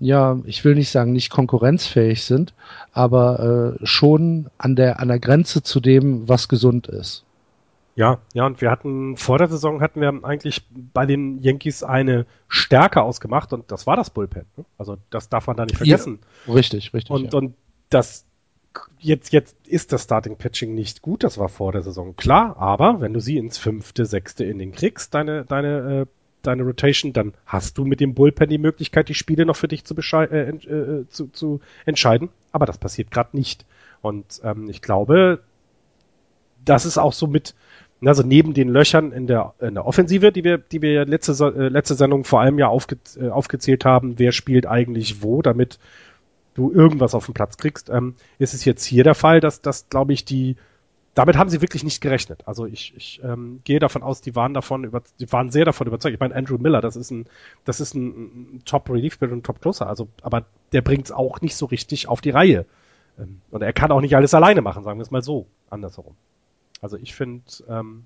ja, 0.00 0.38
ich 0.44 0.64
will 0.64 0.74
nicht 0.74 0.90
sagen, 0.90 1.12
nicht 1.12 1.30
konkurrenzfähig 1.30 2.24
sind, 2.24 2.54
aber 2.92 3.76
äh, 3.80 3.86
schon 3.86 4.48
an 4.58 4.76
der, 4.76 5.00
an 5.00 5.08
der 5.08 5.20
Grenze 5.20 5.62
zu 5.62 5.80
dem, 5.80 6.28
was 6.28 6.48
gesund 6.48 6.88
ist. 6.88 7.24
Ja, 7.96 8.20
ja, 8.34 8.44
und 8.44 8.60
wir 8.60 8.70
hatten 8.70 9.16
vor 9.16 9.38
der 9.38 9.48
Saison 9.48 9.80
hatten 9.80 10.02
wir 10.02 10.20
eigentlich 10.22 10.62
bei 10.70 11.06
den 11.06 11.42
Yankees 11.42 11.82
eine 11.82 12.26
Stärke 12.46 13.02
ausgemacht 13.02 13.54
und 13.54 13.72
das 13.72 13.86
war 13.86 13.96
das 13.96 14.10
Bullpen. 14.10 14.44
Ne? 14.56 14.66
Also 14.76 14.98
das 15.08 15.30
darf 15.30 15.46
man 15.46 15.56
da 15.56 15.64
nicht 15.64 15.78
vergessen. 15.78 16.20
Richtig, 16.46 16.92
richtig. 16.92 17.10
Und, 17.10 17.32
ja. 17.32 17.38
und 17.38 17.54
das 17.88 18.26
jetzt, 18.98 19.32
jetzt 19.32 19.56
ist 19.66 19.92
das 19.92 20.04
Starting 20.04 20.36
Pitching 20.36 20.74
nicht 20.74 21.00
gut, 21.00 21.24
das 21.24 21.38
war 21.38 21.48
vor 21.48 21.72
der 21.72 21.82
Saison 21.82 22.14
klar, 22.16 22.58
aber 22.58 23.00
wenn 23.00 23.14
du 23.14 23.20
sie 23.20 23.38
ins 23.38 23.56
fünfte, 23.56 24.04
sechste 24.04 24.44
Inning 24.44 24.72
kriegst, 24.72 25.14
deine, 25.14 25.46
deine, 25.46 26.02
äh, 26.02 26.06
deine 26.42 26.64
Rotation, 26.64 27.14
dann 27.14 27.32
hast 27.46 27.78
du 27.78 27.86
mit 27.86 28.00
dem 28.00 28.12
Bullpen 28.12 28.50
die 28.50 28.58
Möglichkeit, 28.58 29.08
die 29.08 29.14
Spiele 29.14 29.46
noch 29.46 29.56
für 29.56 29.68
dich 29.68 29.84
zu, 29.84 29.94
äh, 29.94 30.50
äh, 30.50 31.08
zu, 31.08 31.28
zu 31.28 31.60
entscheiden. 31.86 32.28
Aber 32.52 32.66
das 32.66 32.76
passiert 32.76 33.10
gerade 33.10 33.36
nicht. 33.36 33.64
Und 34.02 34.40
ähm, 34.44 34.68
ich 34.68 34.82
glaube, 34.82 35.40
das 36.64 36.84
ist 36.84 36.98
auch 36.98 37.12
so 37.12 37.26
mit, 37.26 37.54
also 38.04 38.22
neben 38.22 38.52
den 38.52 38.68
Löchern 38.68 39.12
in 39.12 39.26
der, 39.26 39.54
in 39.60 39.74
der 39.74 39.86
Offensive, 39.86 40.32
die 40.32 40.44
wir, 40.44 40.58
die 40.58 40.82
wir 40.82 41.06
letzte, 41.06 41.32
äh, 41.44 41.68
letzte 41.68 41.94
Sendung 41.94 42.24
vor 42.24 42.40
allem 42.40 42.58
ja 42.58 42.68
aufge, 42.68 42.98
äh, 43.18 43.28
aufgezählt 43.28 43.84
haben, 43.84 44.18
wer 44.18 44.32
spielt 44.32 44.66
eigentlich 44.66 45.22
wo, 45.22 45.42
damit 45.42 45.78
du 46.54 46.72
irgendwas 46.72 47.14
auf 47.14 47.26
den 47.26 47.34
Platz 47.34 47.56
kriegst, 47.56 47.90
ähm, 47.90 48.14
ist 48.38 48.54
es 48.54 48.64
jetzt 48.64 48.84
hier 48.84 49.04
der 49.04 49.14
Fall, 49.14 49.40
dass 49.40 49.60
das, 49.60 49.88
glaube 49.88 50.12
ich, 50.12 50.24
die, 50.24 50.56
damit 51.14 51.36
haben 51.36 51.50
sie 51.50 51.62
wirklich 51.62 51.84
nicht 51.84 52.00
gerechnet. 52.00 52.42
Also 52.46 52.66
ich, 52.66 52.94
ich 52.96 53.20
ähm, 53.22 53.60
gehe 53.64 53.78
davon 53.78 54.02
aus, 54.02 54.20
die 54.20 54.34
waren 54.36 54.52
davon 54.52 54.84
über, 54.84 55.02
die 55.18 55.30
waren 55.32 55.50
sehr 55.50 55.64
davon 55.64 55.86
überzeugt. 55.86 56.14
Ich 56.14 56.20
meine, 56.20 56.34
Andrew 56.34 56.58
Miller, 56.58 56.80
das 56.80 56.96
ist 56.96 57.10
ein, 57.10 57.26
das 57.64 57.80
ist 57.80 57.94
ein, 57.94 58.56
ein 58.56 58.62
Top 58.64 58.90
Relief 58.90 59.18
und 59.20 59.32
ein 59.32 59.42
Top 59.42 59.60
Closer, 59.60 59.86
also, 59.86 60.08
aber 60.22 60.44
der 60.72 60.82
bringt 60.82 61.06
es 61.06 61.12
auch 61.12 61.40
nicht 61.40 61.56
so 61.56 61.66
richtig 61.66 62.08
auf 62.08 62.20
die 62.20 62.30
Reihe. 62.30 62.66
Ähm, 63.18 63.40
und 63.50 63.62
er 63.62 63.72
kann 63.72 63.92
auch 63.92 64.00
nicht 64.00 64.16
alles 64.16 64.34
alleine 64.34 64.60
machen, 64.60 64.84
sagen 64.84 64.98
wir 64.98 65.02
es 65.02 65.10
mal 65.10 65.22
so, 65.22 65.46
andersherum. 65.70 66.16
Also 66.86 66.98
ich 66.98 67.16
finde, 67.16 67.42
ähm, 67.68 68.04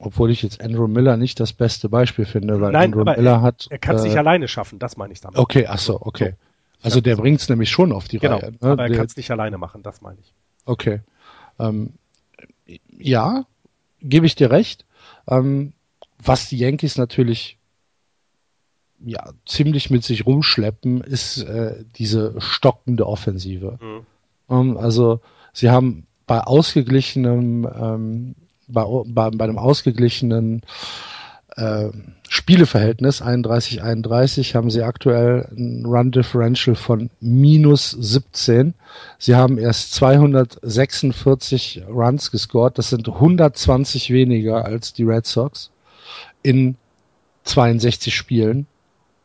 Obwohl 0.00 0.32
ich 0.32 0.42
jetzt 0.42 0.60
Andrew 0.60 0.88
Miller 0.88 1.16
nicht 1.16 1.38
das 1.38 1.52
beste 1.52 1.88
Beispiel 1.88 2.24
finde, 2.24 2.60
weil 2.60 2.72
Nein, 2.72 2.92
Andrew 2.92 3.04
Miller 3.04 3.40
hat. 3.40 3.68
er 3.70 3.78
kann 3.78 3.94
es 3.94 4.02
äh, 4.02 4.08
nicht 4.08 4.16
alleine 4.16 4.48
schaffen, 4.48 4.80
das 4.80 4.96
meine 4.96 5.12
ich 5.12 5.20
damit. 5.20 5.38
Okay, 5.38 5.66
ach 5.68 5.78
so, 5.78 6.00
okay. 6.00 6.34
Also 6.82 7.00
der 7.00 7.14
bringt 7.14 7.40
es 7.40 7.48
nämlich 7.48 7.70
schon 7.70 7.92
auf 7.92 8.08
die 8.08 8.18
Genau, 8.18 8.38
Reihe. 8.38 8.50
ne? 8.50 8.56
aber 8.62 8.88
er 8.88 8.96
kann 8.96 9.06
es 9.06 9.16
nicht 9.16 9.30
alleine 9.30 9.58
machen, 9.58 9.84
das 9.84 10.00
meine 10.00 10.18
ich. 10.18 10.34
Okay. 10.64 11.02
Ähm, 11.60 11.92
ja, 12.98 13.44
gebe 14.02 14.26
ich 14.26 14.34
dir 14.34 14.50
recht. 14.50 14.84
Ähm, 15.28 15.72
was 16.18 16.48
die 16.48 16.58
Yankees 16.58 16.98
natürlich 16.98 17.58
ja 18.98 19.32
ziemlich 19.46 19.88
mit 19.88 20.02
sich 20.02 20.26
rumschleppen, 20.26 21.00
ist 21.00 21.44
äh, 21.44 21.84
diese 21.94 22.34
stockende 22.40 23.06
Offensive. 23.06 23.78
Mhm. 23.80 24.06
Ähm, 24.48 24.76
also 24.78 25.20
sie 25.52 25.70
haben 25.70 26.08
bei 26.30 26.40
ausgeglichenem, 26.42 27.68
ähm, 27.76 28.36
bei, 28.68 28.84
bei, 29.06 29.30
bei 29.30 29.44
einem 29.44 29.58
ausgeglichenen 29.58 30.62
äh, 31.56 31.88
Spieleverhältnis 32.28 33.20
31-31 33.20 34.54
haben 34.54 34.70
sie 34.70 34.84
aktuell 34.84 35.48
ein 35.50 35.84
Run 35.84 36.12
Differential 36.12 36.76
von 36.76 37.10
minus 37.18 37.90
17. 37.90 38.74
Sie 39.18 39.34
haben 39.34 39.58
erst 39.58 39.92
246 39.94 41.82
Runs 41.88 42.30
gescored. 42.30 42.78
Das 42.78 42.90
sind 42.90 43.08
120 43.08 44.12
weniger 44.12 44.64
als 44.64 44.92
die 44.92 45.02
Red 45.02 45.26
Sox 45.26 45.72
in 46.44 46.76
62 47.42 48.14
Spielen. 48.14 48.68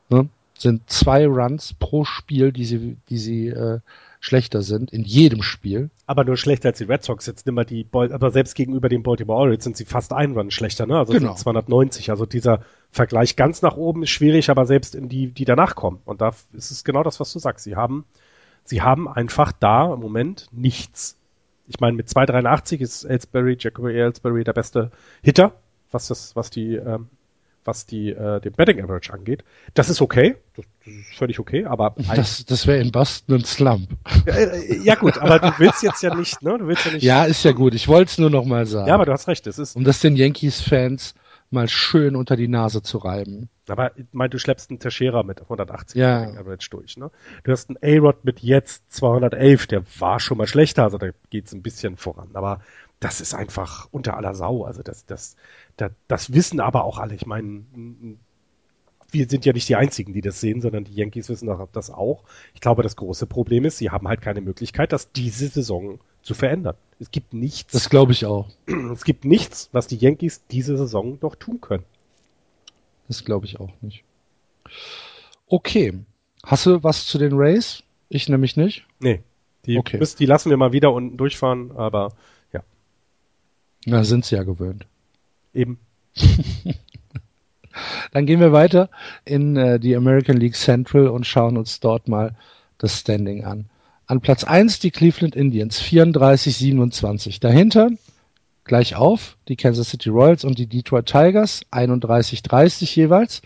Ne? 0.10 0.28
sind 0.58 0.90
zwei 0.90 1.28
Runs 1.28 1.76
pro 1.78 2.04
Spiel, 2.04 2.52
die 2.52 2.66
sie, 2.66 2.98
die 3.10 3.18
sie 3.20 3.50
äh, 3.50 3.80
schlechter 4.26 4.64
sind, 4.64 4.92
in 4.92 5.04
jedem 5.04 5.44
Spiel. 5.44 5.92
Aber 6.08 6.24
nur 6.24 6.36
schlechter 6.36 6.70
als 6.70 6.80
die 6.80 6.86
Red 6.86 7.04
Sox. 7.04 7.28
Jetzt 7.28 7.46
nimm 7.46 7.54
mal 7.54 7.64
die, 7.64 7.84
Bol 7.84 8.12
aber 8.12 8.32
selbst 8.32 8.56
gegenüber 8.56 8.90
den 8.90 9.04
Baltimore 9.04 9.38
Orioles 9.40 9.64
sind 9.64 9.78
sie 9.78 9.86
fast 9.86 10.14
ein 10.14 10.32
Run 10.34 10.50
schlechter, 10.50 10.88
ne? 10.88 10.98
Also 10.98 11.14
Genau. 11.14 11.34
sind 11.34 11.40
290. 11.40 12.10
Also 12.10 12.26
dieser 12.26 12.62
Vergleich 12.92 13.36
ganz 13.36 13.62
nach 13.62 13.78
oben 13.78 14.02
ist 14.02 14.10
schwierig, 14.10 14.50
aber 14.50 14.66
selbst 14.66 14.96
in 14.96 15.10
die, 15.10 15.28
die 15.28 15.46
danach 15.46 15.76
kommen. 15.76 16.00
Und 16.06 16.22
da 16.22 16.32
ist 16.54 16.72
es 16.72 16.84
genau 16.84 17.04
das, 17.04 17.20
was 17.20 17.32
du 17.34 17.38
sagst. 17.40 17.66
Sie 17.66 17.76
haben, 17.76 18.04
sie 18.64 18.82
haben 18.82 19.08
einfach 19.08 19.52
da 19.52 19.94
im 19.94 20.00
Moment 20.00 20.48
nichts. 20.52 21.18
Ich 21.68 21.80
meine, 21.80 21.96
mit 21.96 22.10
283 22.10 22.82
ist 22.82 23.04
Ellsbury, 23.04 23.58
Jacoby 23.60 23.94
Ellsbury 23.96 24.44
der 24.44 24.54
beste 24.54 24.92
Hitter, 25.22 25.54
was 25.92 26.08
das, 26.08 26.36
was 26.36 26.50
die, 26.50 26.76
ähm, 26.76 27.10
was 27.66 27.86
die, 27.86 28.12
äh, 28.12 28.40
den 28.40 28.54
Betting 28.54 28.82
Average 28.82 29.12
angeht. 29.12 29.44
Das 29.74 29.90
ist 29.90 30.02
okay. 30.02 30.36
Das, 30.56 30.66
das 30.86 30.94
ist 30.94 31.16
völlig 31.18 31.40
okay, 31.40 31.66
aber 31.66 31.96
Das, 32.16 32.46
das 32.46 32.68
wäre 32.68 32.80
in 32.80 32.92
Boston 32.92 33.36
ein 33.36 33.44
Slump. 33.44 33.90
äh, 34.28 34.78
ja 34.84 34.96
gut, 34.96 35.18
aber 35.18 35.40
du 35.40 35.52
willst 35.58 35.84
jetzt 35.84 36.02
ja 36.04 36.16
nicht, 36.16 36.42
ne? 36.42 36.58
Du 36.58 36.68
willst 36.68 36.86
ja 36.86 36.92
nicht. 36.94 37.04
Ja, 37.04 37.26
ist 37.26 37.44
ja 37.44 37.52
gut. 37.52 37.74
Ich 37.74 37.88
wollte 37.88 38.10
es 38.12 38.18
nur 38.18 38.30
noch 38.30 38.46
mal 38.46 38.66
sagen. 38.66 38.88
Ja, 38.88 38.94
aber 38.96 39.06
du 39.06 39.12
hast 39.12 39.28
recht. 39.28 39.46
Es 39.48 39.60
ist, 39.60 39.76
um 39.76 39.84
das 39.84 40.00
den 40.00 40.16
Yankees-Fans 40.16 41.16
mal 41.52 41.68
schön 41.68 42.16
unter 42.16 42.36
die 42.36 42.48
Nase 42.48 42.82
zu 42.82 42.98
reiben. 42.98 43.50
aber 43.70 43.96
ich 43.98 44.06
meine, 44.12 44.30
du 44.30 44.40
schleppst 44.40 44.70
einen 44.72 44.80
Teixeira 44.80 45.22
mit 45.24 45.42
180 45.42 45.96
Ja. 45.96 46.24
Average 46.24 46.70
durch, 46.72 46.98
ne? 46.98 47.12
Du 47.44 47.52
hast 47.52 47.70
einen 47.70 47.78
A-Rod 47.82 48.26
mit 48.26 48.40
jetzt 48.40 48.92
211, 48.94 49.68
der 49.68 49.84
war 50.00 50.20
schon 50.20 50.38
mal 50.38 50.48
schlechter, 50.48 50.84
also 50.84 50.98
da 50.98 51.10
geht's 51.30 51.54
ein 51.54 51.62
bisschen 51.62 51.98
voran. 51.98 52.30
Aber 52.34 52.62
das 53.00 53.22
ist 53.22 53.34
einfach 53.34 53.88
unter 53.92 54.18
aller 54.18 54.34
Sau. 54.36 54.64
Also 54.64 54.82
das, 54.84 55.06
das, 55.06 55.36
das, 55.78 55.92
das 56.08 56.34
wissen 56.34 56.60
aber 56.60 56.84
auch 56.84 56.98
alle. 56.98 57.16
Ich 57.16 57.26
meine, 57.26 57.64
wir 59.12 59.28
sind 59.30 59.46
ja 59.46 59.54
nicht 59.54 59.70
die 59.70 59.76
Einzigen, 59.76 60.14
die 60.14 60.22
das 60.22 60.42
sehen, 60.42 60.62
sondern 60.62 60.84
die 60.84 60.94
Yankees 60.94 61.30
wissen 61.30 61.48
doch 61.48 61.68
das 61.72 61.90
auch. 61.90 62.24
Ich 62.54 62.62
glaube, 62.62 62.84
das 62.84 62.96
große 62.96 63.28
Problem 63.28 63.66
ist, 63.66 63.78
sie 63.78 63.90
haben 63.90 64.08
halt 64.08 64.22
keine 64.22 64.42
Möglichkeit, 64.42 64.92
das 64.92 65.12
diese 65.12 65.48
Saison 65.48 66.00
zu 66.22 66.34
verändern. 66.34 66.76
Es 67.00 67.12
gibt 67.12 67.34
nichts. 67.34 67.74
Das 67.74 67.90
glaube 67.90 68.12
ich 68.14 68.26
auch. 68.26 68.50
Es 68.94 69.04
gibt 69.04 69.26
nichts, 69.26 69.70
was 69.72 69.88
die 69.88 69.98
Yankees 69.98 70.42
diese 70.50 70.78
Saison 70.78 71.20
noch 71.22 71.36
tun 71.36 71.62
können. 71.62 71.84
Das 73.08 73.24
glaube 73.24 73.46
ich 73.46 73.60
auch 73.60 73.70
nicht. 73.82 74.04
Okay. 75.48 75.94
Hast 76.44 76.66
du 76.66 76.84
was 76.84 77.06
zu 77.06 77.18
den 77.18 77.34
Rays? 77.34 77.84
Ich 78.10 78.30
nämlich 78.30 78.58
nicht. 78.58 78.86
Nee. 79.00 79.22
Die, 79.66 79.78
Okay. 79.78 79.98
müssen, 79.98 80.18
die 80.18 80.26
lassen 80.26 80.50
wir 80.50 80.58
mal 80.58 80.74
wieder 80.74 80.94
unten 80.94 81.18
durchfahren, 81.18 81.72
aber 81.72 82.14
Na, 83.86 84.04
sind 84.04 84.26
sie 84.26 84.36
ja 84.36 84.44
gewöhnt. 84.44 84.86
eben. 85.54 85.80
Dann 88.12 88.26
gehen 88.26 88.40
wir 88.40 88.52
weiter 88.52 88.90
in 89.26 89.58
äh, 89.58 89.80
die 89.80 89.96
American 89.96 90.38
League 90.38 90.56
Central 90.56 91.08
und 91.08 91.28
schauen 91.28 91.58
uns 91.58 91.80
dort 91.80 92.08
mal 92.08 92.36
das 92.78 93.00
Standing 93.00 93.44
an. 93.46 93.66
An 94.08 94.22
Platz 94.22 94.44
1 94.44 94.80
die 94.80 94.92
Cleveland 94.92 95.36
Indians, 95.36 95.82
34-27. 95.82 97.42
Dahinter 97.42 97.90
gleich 98.64 98.96
auf 98.96 99.38
die 99.48 99.56
Kansas 99.56 99.90
City 99.90 100.10
Royals 100.10 100.44
und 100.44 100.58
die 100.58 100.68
Detroit 100.68 101.06
Tigers, 101.06 101.62
31-30 101.72 102.96
jeweils. 102.96 103.42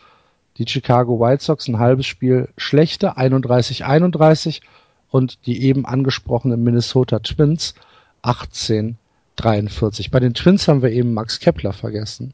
Die 0.58 0.68
Chicago 0.68 1.20
White 1.20 1.44
Sox 1.44 1.68
ein 1.68 1.80
halbes 1.80 2.06
Spiel 2.06 2.50
schlechter, 2.58 3.18
31-31. 3.18 4.62
Und 5.12 5.46
die 5.48 5.64
eben 5.64 5.86
angesprochenen 5.86 6.64
Minnesota 6.64 7.20
Twins, 7.20 7.74
18-43. 9.44 10.12
Bei 10.12 10.20
den 10.20 10.34
Twins 10.34 10.68
haben 10.68 10.82
wir 10.82 10.92
eben 10.92 11.14
Max 11.14 11.40
Kepler 11.40 11.74
vergessen. 11.74 12.34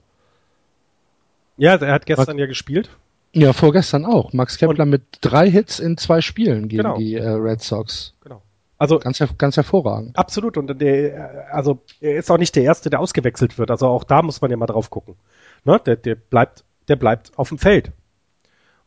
Ja, 1.57 1.75
er 1.75 1.93
hat 1.93 2.05
gestern 2.05 2.37
ja 2.37 2.45
gespielt. 2.47 2.89
Ja, 3.33 3.53
vorgestern 3.53 4.05
auch. 4.05 4.33
Max 4.33 4.57
Kepler 4.57 4.85
mit 4.85 5.03
drei 5.21 5.49
Hits 5.49 5.79
in 5.79 5.97
zwei 5.97 6.21
Spielen 6.21 6.67
gegen 6.67 6.83
Genau. 6.83 6.97
die 6.97 7.15
äh, 7.15 7.27
Red 7.27 7.61
Sox. 7.61 8.13
Genau. 8.21 8.41
Also 8.77 8.99
Ganz, 8.99 9.23
ganz 9.37 9.55
hervorragend. 9.57 10.17
absolut. 10.17 10.57
Und 10.57 10.79
der, 10.81 11.47
also 11.53 11.79
er 12.01 12.17
ist 12.17 12.29
auch 12.29 12.37
nicht 12.37 12.55
der 12.55 12.63
Erste, 12.63 12.89
der 12.89 12.99
ausgewechselt 12.99 13.57
wird. 13.57 13.71
Also 13.71 13.87
auch 13.87 14.03
da 14.03 14.21
muss 14.21 14.41
man 14.41 14.51
ja 14.51 14.57
mal 14.57 14.65
drauf 14.65 14.89
gucken. 14.89 15.15
Ne? 15.63 15.79
Der, 15.85 15.95
der 15.95 16.15
bleibt, 16.15 16.63
der 16.89 16.97
bleibt 16.97 17.31
auf 17.37 17.49
dem 17.49 17.57
Feld. 17.57 17.91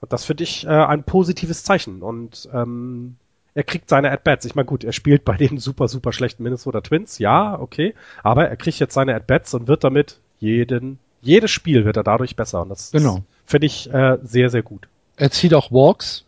Und 0.00 0.12
das 0.12 0.24
finde 0.24 0.44
ich 0.44 0.64
äh, 0.66 0.68
ein 0.68 1.04
positives 1.04 1.64
Zeichen. 1.64 2.02
Und 2.02 2.48
ähm, 2.52 3.16
er 3.58 3.64
kriegt 3.64 3.88
seine 3.88 4.12
At-Bats. 4.12 4.44
Ich 4.44 4.54
meine, 4.54 4.66
gut, 4.66 4.84
er 4.84 4.92
spielt 4.92 5.24
bei 5.24 5.36
den 5.36 5.58
super, 5.58 5.88
super 5.88 6.12
schlechten 6.12 6.44
Minnesota 6.44 6.80
Twins, 6.80 7.18
ja, 7.18 7.58
okay. 7.58 7.92
Aber 8.22 8.48
er 8.48 8.56
kriegt 8.56 8.78
jetzt 8.78 8.94
seine 8.94 9.16
At-Bats 9.16 9.52
und 9.52 9.66
wird 9.66 9.82
damit 9.82 10.20
jeden, 10.38 11.00
jedes 11.22 11.50
Spiel 11.50 11.84
wird 11.84 11.96
er 11.96 12.04
dadurch 12.04 12.36
besser. 12.36 12.62
Und 12.62 12.68
das 12.68 12.92
Genau. 12.92 13.24
finde 13.46 13.66
ich 13.66 13.92
äh, 13.92 14.18
sehr, 14.22 14.48
sehr 14.50 14.62
gut. 14.62 14.86
Er 15.16 15.32
zieht 15.32 15.54
auch 15.54 15.72
Walks, 15.72 16.24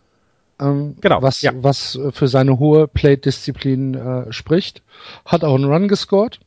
ähm, 0.61 0.97
Genau, 1.01 1.23
was, 1.23 1.40
ja. 1.40 1.53
was 1.55 1.95
äh, 1.95 2.11
für 2.11 2.27
seine 2.27 2.59
hohe 2.59 2.88
Plate-Disziplin 2.88 3.95
äh, 3.95 4.33
spricht. 4.33 4.83
Hat 5.25 5.45
auch 5.45 5.55
einen 5.55 5.73
Run 5.73 5.87
gescored. 5.87 6.40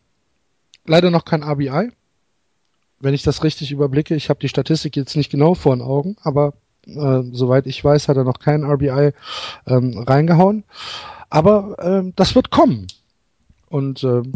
Leider 0.85 1.11
noch 1.11 1.23
kein 1.23 1.43
RBI. 1.43 1.91
Wenn 2.99 3.13
ich 3.13 3.23
das 3.23 3.41
richtig 3.45 3.71
überblicke, 3.71 4.15
ich 4.15 4.27
habe 4.29 4.41
die 4.41 4.49
Statistik 4.49 4.97
jetzt 4.97 5.15
nicht 5.15 5.31
genau 5.31 5.53
vor 5.53 5.73
den 5.73 5.81
Augen, 5.81 6.17
aber 6.23 6.51
äh, 6.87 7.21
soweit 7.31 7.67
ich 7.67 7.83
weiß, 7.83 8.07
hat 8.07 8.17
er 8.17 8.23
noch 8.23 8.39
keinen 8.39 8.63
RBI 8.63 9.11
ähm, 9.67 9.97
reingehauen. 9.99 10.63
Aber 11.29 11.77
ähm, 11.79 12.13
das 12.15 12.35
wird 12.35 12.49
kommen. 12.49 12.87
Und 13.69 14.03
ähm, 14.03 14.33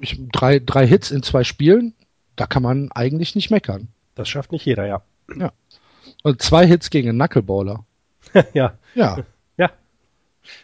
ich, 0.00 0.20
drei, 0.32 0.58
drei 0.58 0.86
Hits 0.86 1.10
in 1.10 1.22
zwei 1.22 1.44
Spielen, 1.44 1.94
da 2.36 2.46
kann 2.46 2.62
man 2.62 2.90
eigentlich 2.92 3.34
nicht 3.34 3.50
meckern. 3.50 3.88
Das 4.14 4.28
schafft 4.28 4.52
nicht 4.52 4.64
jeder, 4.64 4.86
ja. 4.86 5.02
Und 6.22 6.42
zwei 6.42 6.66
Hits 6.66 6.90
gegen 6.90 7.08
einen 7.08 7.18
Knucklebowler. 7.18 7.84
ja, 8.54 8.76
Ja, 8.94 9.18
ja, 9.56 9.70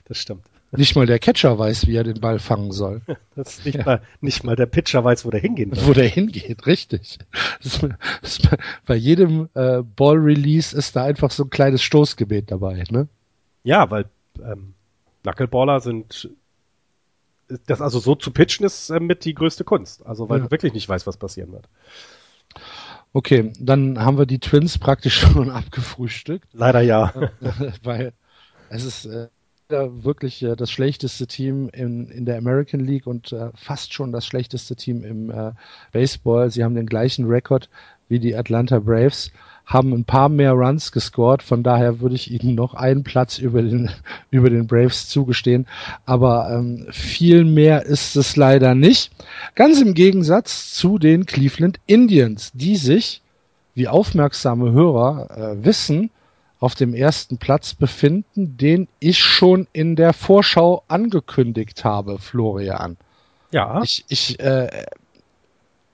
das 0.07 0.19
stimmt. 0.19 0.45
Nicht 0.73 0.97
mal 0.97 1.07
der 1.07 1.19
Catcher 1.19 1.59
weiß, 1.59 1.87
wie 1.87 1.97
er 1.97 2.05
den 2.05 2.21
Ball 2.21 2.39
fangen 2.39 2.73
soll. 2.73 3.03
Das 3.35 3.65
nicht, 3.65 3.85
mal, 3.87 4.03
nicht 4.21 4.45
mal 4.45 4.57
der 4.57 4.67
Pitcher 4.67 5.03
weiß, 5.05 5.25
wo 5.25 5.31
der 5.31 5.41
hingehen 5.41 5.73
soll. 5.75 5.87
Wo 5.87 5.93
der 5.93 6.09
hingeht, 6.09 6.67
richtig. 6.67 7.19
Das 7.63 7.81
das 8.21 8.39
bei, 8.87 8.95
jedem 8.97 9.49
äh, 9.55 9.83
Ball-Release 9.83 10.77
ist 10.77 10.97
da 10.97 11.05
einfach 11.05 11.31
so 11.31 11.45
ein 11.45 11.51
kleines 11.51 11.83
Stoßgebet 11.83 12.51
dabei. 12.51 12.85
Ne? 12.91 13.09
Ja, 13.65 13.91
weil 13.91 14.07
ähm, 14.43 14.75
Knuckleballer 15.23 15.81
sind 15.81 16.31
das 17.67 17.81
also 17.81 17.99
so 17.99 18.15
zu 18.15 18.31
pitchen 18.31 18.67
ist 18.67 18.91
äh, 18.91 19.01
mit 19.01 19.25
die 19.25 19.35
größte 19.35 19.65
Kunst. 19.65 20.05
Also 20.05 20.29
weil 20.29 20.39
Ja. 20.39 20.45
du 20.45 20.51
wirklich 20.51 20.75
nicht 20.75 20.89
weißt, 20.89 21.07
was 21.07 21.17
passieren 21.17 21.53
wird. 21.53 21.67
Okay, 23.13 23.53
dann 23.59 23.99
haben 24.05 24.19
wir 24.19 24.27
die 24.27 24.39
Twins 24.39 24.79
praktisch 24.79 25.15
schon 25.21 25.51
abgefrühstückt, 25.51 26.49
Leider 26.53 26.81
ja. 26.83 27.13
weil 27.83 28.13
es 28.69 28.85
ist 28.85 29.07
äh, 29.07 29.23
ja 29.23 29.29
wirklich 29.71 30.43
äh, 30.43 30.57
das 30.57 30.71
schlechteste 30.71 31.27
Team 31.27 31.69
in, 31.73 32.09
in 32.09 32.25
der 32.25 32.39
American 32.39 32.81
League 32.81 33.07
und 33.07 33.33
äh, 33.33 33.51
fast 33.55 33.93
schon 33.93 34.13
das 34.13 34.25
schlechteste 34.27 34.77
Team 34.77 35.05
im 35.05 35.31
äh, 35.31 35.53
Baseball. 35.93 36.51
Sie 36.51 36.65
haben 36.65 36.75
den 36.75 36.87
gleichen 36.87 37.27
Rekord 37.27 37.69
wie 38.09 38.19
die 38.19 38.35
Atlanta 38.35 38.79
Braves, 38.79 39.31
haben 39.67 39.93
ein 39.93 40.05
paar 40.05 40.31
mehr 40.31 40.53
Runs 40.53 40.93
gescored, 40.93 41.43
von 41.43 41.63
daher 41.63 42.01
würde 42.01 42.15
ich 42.15 42.31
ihnen 42.31 42.55
noch 42.55 42.73
einen 42.73 43.05
Platz 43.05 43.39
über 43.39 43.61
den, 43.61 43.91
über 44.31 44.49
den 44.49 44.67
Braves 44.67 45.09
zugestehen. 45.09 45.67
Aber 46.07 46.51
ähm, 46.51 46.87
viel 46.91 47.45
mehr 47.45 47.85
ist 47.85 48.17
es 48.17 48.37
leider 48.37 48.75
nicht. 48.75 49.13
Ganz 49.55 49.83
im 49.83 49.93
Gegensatz 49.93 50.73
zu 50.73 50.99
den 50.99 51.27
Cleveland 51.27 51.79
Indians, 51.87 52.51
die 52.55 52.77
sich, 52.77 53.21
wie 53.75 53.89
aufmerksame 53.89 54.73
Hörer 54.73 55.29
äh, 55.37 55.65
wissen, 55.65 56.11
auf 56.61 56.75
dem 56.75 56.95
ersten 56.95 57.39
Platz 57.39 57.75
befinden, 57.75 58.57
den 58.57 58.89
ich 58.99 59.19
schon 59.19 59.67
in 59.73 59.97
der 59.97 60.13
Vorschau 60.13 60.83
angekündigt 60.89 61.85
habe, 61.85 62.19
Florian. 62.19 62.97
Ja, 63.51 63.81
Ich, 63.83 64.05
ich, 64.09 64.41
äh, 64.41 64.87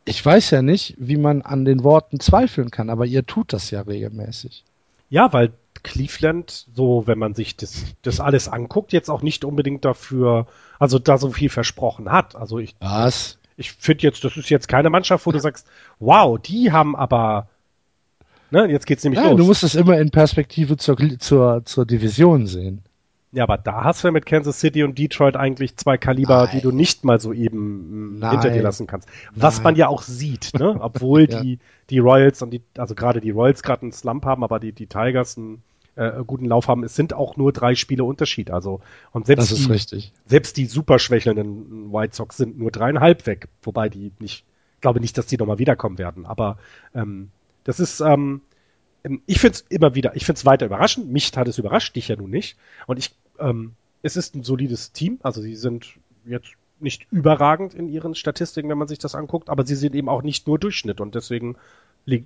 ich 0.04 0.24
weiß 0.24 0.50
ja 0.50 0.62
nicht, 0.62 0.94
wie 0.98 1.16
man 1.16 1.42
an 1.42 1.64
den 1.64 1.84
Worten 1.84 2.20
zweifeln 2.20 2.70
kann, 2.70 2.90
aber 2.90 3.06
ihr 3.06 3.24
tut 3.26 3.52
das 3.52 3.70
ja 3.70 3.82
regelmäßig. 3.82 4.64
ja, 5.10 5.32
weil 5.32 5.52
Cleveland, 5.82 6.66
so 6.74 7.06
wenn 7.06 7.18
man 7.18 7.34
sich 7.34 7.56
das, 7.56 7.84
das 8.02 8.18
alles 8.18 8.48
anguckt, 8.48 8.92
jetzt 8.92 9.10
auch 9.10 9.22
nicht 9.22 9.44
unbedingt 9.44 9.84
dafür, 9.84 10.46
also 10.78 10.98
da 10.98 11.18
so 11.18 11.30
viel 11.30 11.50
versprochen 11.50 12.10
hat. 12.10 12.36
Also 12.36 12.58
ich, 12.58 12.74
Was? 12.80 13.38
ich 13.56 13.72
finde 13.72 14.02
jetzt, 14.04 14.24
das 14.24 14.36
ist 14.36 14.48
jetzt 14.48 14.66
keine 14.66 14.88
Mannschaft, 14.88 15.26
wo 15.26 15.32
du 15.32 15.38
sagst, 15.38 15.66
wow, 15.98 16.38
die 16.40 16.72
haben 16.72 16.96
aber, 16.96 17.48
ne, 18.50 18.66
jetzt 18.70 18.86
geht's 18.86 19.04
nämlich 19.04 19.20
Ja, 19.20 19.30
los. 19.30 19.38
du 19.38 19.44
musst 19.46 19.62
es 19.64 19.74
immer 19.74 19.98
in 19.98 20.10
Perspektive 20.10 20.76
zur, 20.76 20.96
zur, 21.18 21.64
zur 21.64 21.86
Division 21.86 22.46
sehen. 22.46 22.82
Ja, 23.32 23.42
aber 23.42 23.58
da 23.58 23.82
hast 23.82 24.04
du 24.04 24.08
ja 24.08 24.12
mit 24.12 24.26
Kansas 24.26 24.60
City 24.60 24.84
und 24.84 24.96
Detroit 24.96 25.34
eigentlich 25.36 25.76
zwei 25.76 25.98
Kaliber, 25.98 26.44
Nein. 26.44 26.50
die 26.54 26.60
du 26.60 26.70
nicht 26.70 27.04
mal 27.04 27.20
so 27.20 27.32
eben 27.32 28.18
mh, 28.18 28.18
Nein. 28.20 28.30
hinter 28.30 28.50
dir 28.50 28.62
lassen 28.62 28.86
kannst. 28.86 29.08
Was 29.34 29.56
Nein. 29.56 29.64
man 29.64 29.76
ja 29.76 29.88
auch 29.88 30.02
sieht, 30.02 30.52
ne? 30.54 30.76
Obwohl 30.80 31.28
Ja. 31.28 31.42
die, 31.42 31.58
die 31.90 31.98
Royals 31.98 32.42
und 32.42 32.50
die, 32.50 32.62
also 32.78 32.94
gerade 32.94 33.20
die 33.20 33.30
Royals 33.30 33.64
gerade 33.64 33.82
einen 33.82 33.92
Slump 33.92 34.24
haben, 34.24 34.44
aber 34.44 34.60
die, 34.60 34.70
die 34.70 34.86
Tigers 34.86 35.36
einen 35.36 35.62
äh, 35.96 36.12
guten 36.24 36.44
Lauf 36.44 36.68
haben, 36.68 36.84
es 36.84 36.94
sind 36.94 37.12
auch 37.12 37.36
nur 37.36 37.52
drei 37.52 37.74
Spiele 37.74 38.04
Unterschied. 38.04 38.52
Also, 38.52 38.80
und 39.10 39.26
selbst 39.26 39.50
Das 39.50 39.58
ist 39.58 39.66
die, 39.66 39.72
richtig. 39.72 40.12
selbst 40.26 40.56
die 40.56 40.66
super 40.66 41.00
schwächelnden 41.00 41.92
White 41.92 42.14
Sox 42.14 42.36
sind 42.36 42.56
nur 42.56 42.70
dreieinhalb 42.70 43.26
weg, 43.26 43.48
wobei 43.62 43.88
die 43.88 44.12
nicht, 44.20 44.44
ich 44.76 44.80
glaube 44.80 45.00
nicht, 45.00 45.18
dass 45.18 45.26
die 45.26 45.38
nochmal 45.38 45.58
wiederkommen 45.58 45.98
werden, 45.98 46.24
aber 46.24 46.56
ähm, 46.94 47.30
das 47.64 47.80
ist, 47.80 48.00
ähm, 48.00 48.42
ähm, 49.04 49.22
ich 49.26 49.40
finde 49.40 49.56
es 49.56 49.60
immer 49.68 49.94
wieder, 49.94 50.14
ich 50.16 50.24
finde 50.24 50.38
es 50.38 50.46
weiter 50.46 50.66
überraschend. 50.66 51.10
Mich 51.10 51.36
hat 51.36 51.48
es 51.48 51.58
überrascht, 51.58 51.96
dich 51.96 52.08
ja 52.08 52.16
nun 52.16 52.30
nicht. 52.30 52.56
Und 52.86 52.98
ich, 52.98 53.14
ähm, 53.38 53.72
es 54.02 54.16
ist 54.16 54.34
ein 54.34 54.44
solides 54.44 54.92
Team. 54.92 55.18
Also 55.22 55.40
sie 55.40 55.56
sind 55.56 55.94
jetzt 56.26 56.52
nicht 56.80 57.06
überragend 57.10 57.74
in 57.74 57.88
ihren 57.88 58.14
Statistiken, 58.14 58.68
wenn 58.68 58.78
man 58.78 58.88
sich 58.88 58.98
das 58.98 59.14
anguckt, 59.14 59.48
aber 59.48 59.64
sie 59.64 59.76
sind 59.76 59.94
eben 59.94 60.08
auch 60.08 60.22
nicht 60.22 60.46
nur 60.46 60.58
Durchschnitt 60.58 61.00
und 61.00 61.14
deswegen 61.14 61.56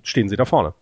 stehen 0.03 0.29
sie 0.29 0.35
da 0.35 0.45
vorne. 0.45 0.73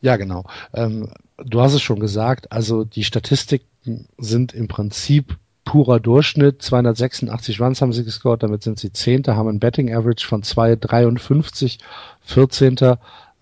Ja, 0.00 0.16
genau. 0.16 0.44
Ähm, 0.72 1.10
du 1.38 1.60
hast 1.60 1.74
es 1.74 1.82
schon 1.82 2.00
gesagt, 2.00 2.52
also 2.52 2.84
die 2.84 3.04
Statistiken 3.04 4.08
sind 4.18 4.54
im 4.54 4.68
Prinzip 4.68 5.36
purer 5.64 6.00
Durchschnitt. 6.00 6.62
286 6.62 7.60
Runs 7.60 7.82
haben 7.82 7.92
sie 7.92 8.04
gescored, 8.04 8.42
damit 8.42 8.62
sind 8.62 8.78
sie 8.78 8.92
Zehnter, 8.92 9.36
haben 9.36 9.48
ein 9.48 9.58
Betting 9.58 9.92
Average 9.94 10.26
von 10.26 10.42
2,53, 10.42 11.78
14. 12.22 12.76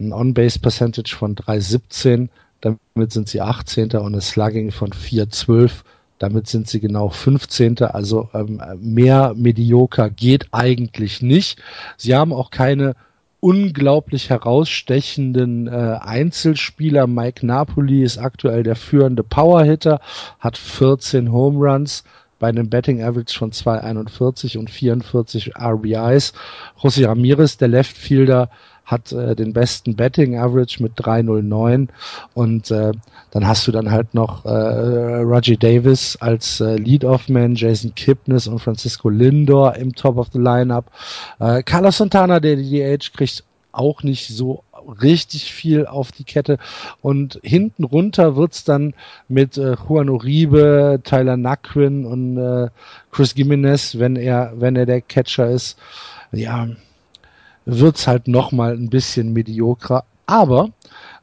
ein 0.00 0.12
On-Base 0.12 0.59
Percentage 0.59 1.14
von 1.14 1.37
3,17, 1.37 2.28
damit 2.61 3.12
sind 3.12 3.28
sie 3.28 3.40
18. 3.40 3.92
und 3.92 4.14
ein 4.14 4.20
Slugging 4.20 4.70
von 4.70 4.90
4,12. 4.90 5.83
Damit 6.18 6.46
sind 6.46 6.68
sie 6.68 6.80
genau 6.80 7.09
15. 7.11 7.83
Also 7.83 8.30
ähm, 8.33 8.62
mehr 8.80 9.35
medioker 9.37 10.09
geht 10.09 10.46
eigentlich 10.52 11.20
nicht. 11.20 11.61
Sie 11.96 12.14
haben 12.14 12.33
auch 12.33 12.50
keine 12.50 12.94
unglaublich 13.40 14.30
herausstechenden 14.30 15.66
äh, 15.66 15.98
Einzelspieler. 16.00 17.07
Mike 17.07 17.44
Napoli 17.44 18.02
ist 18.02 18.16
aktuell 18.16 18.62
der 18.62 18.76
führende 18.76 19.22
Powerhitter, 19.22 20.00
hat 20.38 20.57
14 20.57 21.30
Home 21.30 21.59
Runs 21.59 22.04
bei 22.38 22.48
einem 22.48 22.70
Betting 22.70 23.02
Average 23.02 23.38
von 23.38 23.52
2,41 23.52 24.57
und 24.57 24.70
44 24.70 25.57
RBIs. 25.59 26.33
José 26.80 27.07
Ramirez, 27.07 27.59
der 27.59 27.68
Left 27.68 27.96
Fielder, 27.96 28.48
hat 28.85 29.12
äh, 29.12 29.35
den 29.35 29.53
besten 29.53 29.97
Betting 29.97 30.38
Average 30.38 30.83
mit 30.83 30.94
3,09 30.99 31.88
und 32.35 32.70
äh, 32.70 32.92
dann 33.31 33.47
hast 33.47 33.66
du 33.66 33.73
dann 33.73 33.90
halt 33.90 34.14
noch 34.14 34.44
äh, 34.44 34.49
Roger 34.49 35.57
Davis 35.57 36.16
als 36.20 36.61
äh, 36.61 36.77
Lead-Off-Man, 36.77 37.55
Jason 37.55 37.94
Kipnis 37.94 38.47
und 38.47 38.61
Francisco 38.61 39.09
Lindor 39.09 39.77
im 39.77 39.94
Top 39.94 40.18
of 40.18 40.29
the 40.33 40.38
Lineup. 40.38 40.87
Äh, 41.40 41.62
Carlos 41.62 41.99
Santana, 41.99 42.40
der 42.40 42.57
DH 42.57 43.12
kriegt, 43.12 43.44
auch 43.75 44.03
nicht 44.03 44.29
so 44.29 44.62
richtig 45.03 45.53
viel 45.53 45.87
auf 45.87 46.12
die 46.12 46.25
Kette. 46.25 46.59
Und 47.03 47.40
hinten 47.42 47.85
runter 47.85 48.37
wird's 48.37 48.64
dann 48.64 48.94
mit 49.29 49.59
äh, 49.59 49.75
Juan 49.88 50.09
Uribe, 50.09 51.01
Tyler 51.03 51.37
Naquin 51.37 52.07
und 52.07 52.38
äh, 52.38 52.68
Chris 53.11 53.35
Gimenez, 53.35 53.99
wenn 53.99 54.16
er, 54.16 54.53
wenn 54.57 54.77
er 54.77 54.87
der 54.87 55.01
Catcher 55.01 55.51
ist. 55.51 55.79
Ja, 56.33 56.68
wird's 57.64 58.07
halt 58.07 58.29
nochmal 58.29 58.74
ein 58.74 58.90
bisschen 58.90 59.33
mediokrer. 59.33 60.05
Aber 60.27 60.70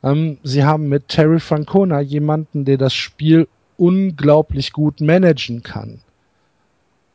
ähm, 0.04 0.38
sie 0.44 0.64
haben 0.64 0.90
mit 0.90 1.08
Terry 1.08 1.40
Francona 1.40 2.02
jemanden, 2.02 2.66
der 2.66 2.78
das 2.78 2.94
Spiel 2.94 3.48
unglaublich 3.78 4.74
gut 4.74 5.02
managen 5.02 5.64
kann. 5.64 6.02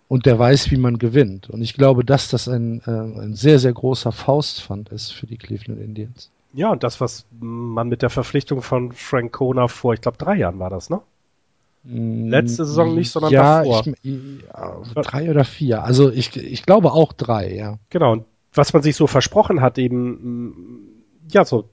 Und 0.09 0.27
der 0.27 0.39
weiß, 0.39 0.71
wie 0.71 0.77
man 0.77 0.99
gewinnt. 0.99 1.51
Und 1.51 1.62
ich 1.62 1.75
glaube, 1.75 2.05
dass 2.05 2.29
das 2.29 2.49
ein, 2.49 2.81
äh, 2.87 2.91
ein 2.91 3.35
sehr, 3.35 3.59
sehr 3.59 3.73
großer 3.73 4.12
Faustpfand 4.12 4.91
ist 4.91 5.11
für 5.12 5.27
die 5.27 5.37
Cleveland 5.37 5.81
Indians. 5.81 6.31
Ja, 6.53 6.71
und 6.71 6.85
das, 6.85 7.01
was 7.01 7.27
man 7.39 7.89
mit 7.89 8.03
der 8.03 8.11
Verpflichtung 8.11 8.62
von 8.62 8.93
Francona 8.93 9.69
vor, 9.69 9.95
ich 9.95 10.01
glaube, 10.01 10.17
drei 10.17 10.37
Jahren 10.37 10.59
war 10.59 10.71
das, 10.71 10.91
ne? 10.91 11.01
Mm, 11.83 12.29
Letzte 12.29 12.65
Saison 12.65 12.95
nicht, 12.95 13.11
sondern 13.11 13.33
ja, 13.33 13.59
davor. 13.59 13.85
Ich, 14.03 14.15
ja, 14.53 14.81
drei 14.95 15.31
oder 15.31 15.45
vier. 15.45 15.85
Also 15.85 16.11
ich, 16.11 16.37
ich 16.37 16.62
glaube 16.65 16.93
auch 16.93 17.12
drei, 17.12 17.53
ja. 17.53 17.79
Genau, 17.91 18.12
und 18.12 18.25
was 18.57 18.73
man 18.73 18.83
sich 18.83 18.97
so 18.97 19.07
versprochen 19.07 19.61
hat, 19.61 19.79
eben, 19.79 21.05
ja, 21.31 21.45
so 21.45 21.71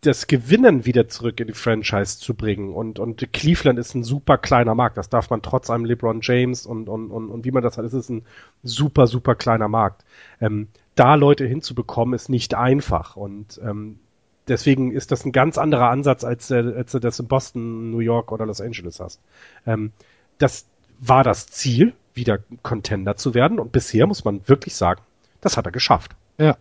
das 0.00 0.28
Gewinnen 0.28 0.86
wieder 0.86 1.08
zurück 1.08 1.40
in 1.40 1.48
die 1.48 1.54
Franchise 1.54 2.18
zu 2.18 2.34
bringen. 2.34 2.72
Und, 2.72 2.98
und 2.98 3.32
Cleveland 3.32 3.78
ist 3.78 3.94
ein 3.94 4.04
super 4.04 4.38
kleiner 4.38 4.74
Markt. 4.74 4.96
Das 4.96 5.08
darf 5.08 5.30
man 5.30 5.42
trotz 5.42 5.70
einem 5.70 5.84
LeBron 5.84 6.20
James 6.22 6.66
und, 6.66 6.88
und, 6.88 7.10
und, 7.10 7.30
und 7.30 7.44
wie 7.44 7.50
man 7.50 7.64
das 7.64 7.78
hat, 7.78 7.84
ist 7.84 7.94
es 7.94 8.08
ein 8.08 8.24
super, 8.62 9.08
super 9.08 9.34
kleiner 9.34 9.66
Markt. 9.68 10.04
Ähm, 10.40 10.68
da 10.94 11.16
Leute 11.16 11.46
hinzubekommen, 11.46 12.14
ist 12.14 12.28
nicht 12.28 12.54
einfach. 12.54 13.16
Und 13.16 13.60
ähm, 13.64 13.98
deswegen 14.46 14.92
ist 14.92 15.10
das 15.10 15.24
ein 15.24 15.32
ganz 15.32 15.58
anderer 15.58 15.90
Ansatz, 15.90 16.22
als, 16.22 16.50
äh, 16.52 16.74
als 16.76 16.92
du 16.92 17.00
das 17.00 17.18
in 17.18 17.26
Boston, 17.26 17.90
New 17.90 17.98
York 17.98 18.30
oder 18.30 18.46
Los 18.46 18.60
Angeles 18.60 19.00
hast. 19.00 19.20
Ähm, 19.66 19.92
das 20.38 20.66
war 21.00 21.24
das 21.24 21.48
Ziel, 21.48 21.92
wieder 22.14 22.38
Contender 22.62 23.16
zu 23.16 23.34
werden. 23.34 23.58
Und 23.58 23.72
bisher 23.72 24.06
muss 24.06 24.24
man 24.24 24.46
wirklich 24.46 24.76
sagen, 24.76 25.00
das 25.40 25.56
hat 25.56 25.66
er 25.66 25.72
geschafft. 25.72 26.12
Ja. 26.38 26.56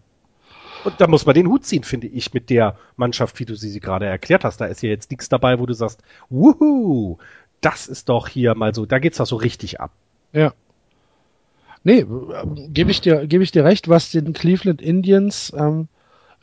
Und 0.83 1.01
da 1.01 1.07
muss 1.07 1.25
man 1.25 1.35
den 1.35 1.47
Hut 1.47 1.65
ziehen, 1.65 1.83
finde 1.83 2.07
ich, 2.07 2.33
mit 2.33 2.49
der 2.49 2.77
Mannschaft, 2.95 3.39
wie 3.39 3.45
du 3.45 3.55
sie, 3.55 3.69
sie 3.69 3.79
gerade 3.79 4.05
erklärt 4.05 4.43
hast. 4.43 4.61
Da 4.61 4.65
ist 4.65 4.81
ja 4.81 4.89
jetzt 4.89 5.11
nichts 5.11 5.27
dabei, 5.27 5.59
wo 5.59 5.65
du 5.65 5.73
sagst, 5.73 6.01
wuhu, 6.29 7.17
das 7.61 7.87
ist 7.87 8.09
doch 8.09 8.27
hier 8.27 8.55
mal 8.55 8.73
so, 8.73 8.85
da 8.85 8.99
geht's 8.99 9.17
doch 9.17 9.25
so 9.25 9.35
richtig 9.35 9.79
ab. 9.79 9.91
Ja. 10.33 10.53
Nee, 11.83 12.05
gebe 12.69 12.91
ich 12.91 13.01
dir, 13.01 13.27
gebe 13.27 13.43
ich 13.43 13.51
dir 13.51 13.63
recht, 13.63 13.87
was 13.89 14.11
den 14.11 14.33
Cleveland 14.33 14.81
Indians 14.81 15.53
ähm, 15.57 15.87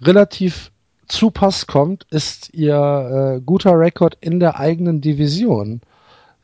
relativ 0.01 0.71
zu 1.07 1.31
Pass 1.31 1.67
kommt, 1.67 2.07
ist 2.11 2.55
ihr 2.55 3.37
äh, 3.37 3.41
guter 3.41 3.79
Rekord 3.79 4.17
in 4.21 4.41
der 4.41 4.59
eigenen 4.59 5.01
Division. 5.01 5.81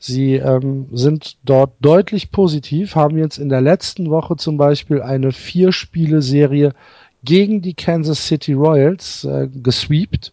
Sie 0.02 0.36
ähm, 0.36 0.88
sind 0.92 1.36
dort 1.44 1.74
deutlich 1.80 2.30
positiv, 2.32 2.94
haben 2.94 3.18
jetzt 3.18 3.36
in 3.36 3.50
der 3.50 3.60
letzten 3.60 4.08
Woche 4.08 4.36
zum 4.36 4.56
Beispiel 4.56 5.02
eine 5.02 5.30
Vier-Spiele-Serie 5.30 6.72
gegen 7.22 7.60
die 7.60 7.74
Kansas 7.74 8.26
City 8.26 8.54
Royals 8.54 9.24
äh, 9.24 9.48
gesweept. 9.62 10.32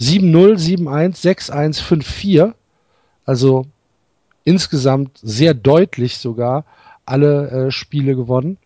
7-0, 0.00 0.80
7-1, 0.80 1.48
6-1, 1.48 1.80
5-4. 1.80 2.54
Also 3.24 3.66
insgesamt 4.42 5.16
sehr 5.22 5.54
deutlich 5.54 6.18
sogar 6.18 6.64
alle 7.06 7.50
äh, 7.50 7.70
Spiele 7.70 8.16
gewonnen. 8.16 8.58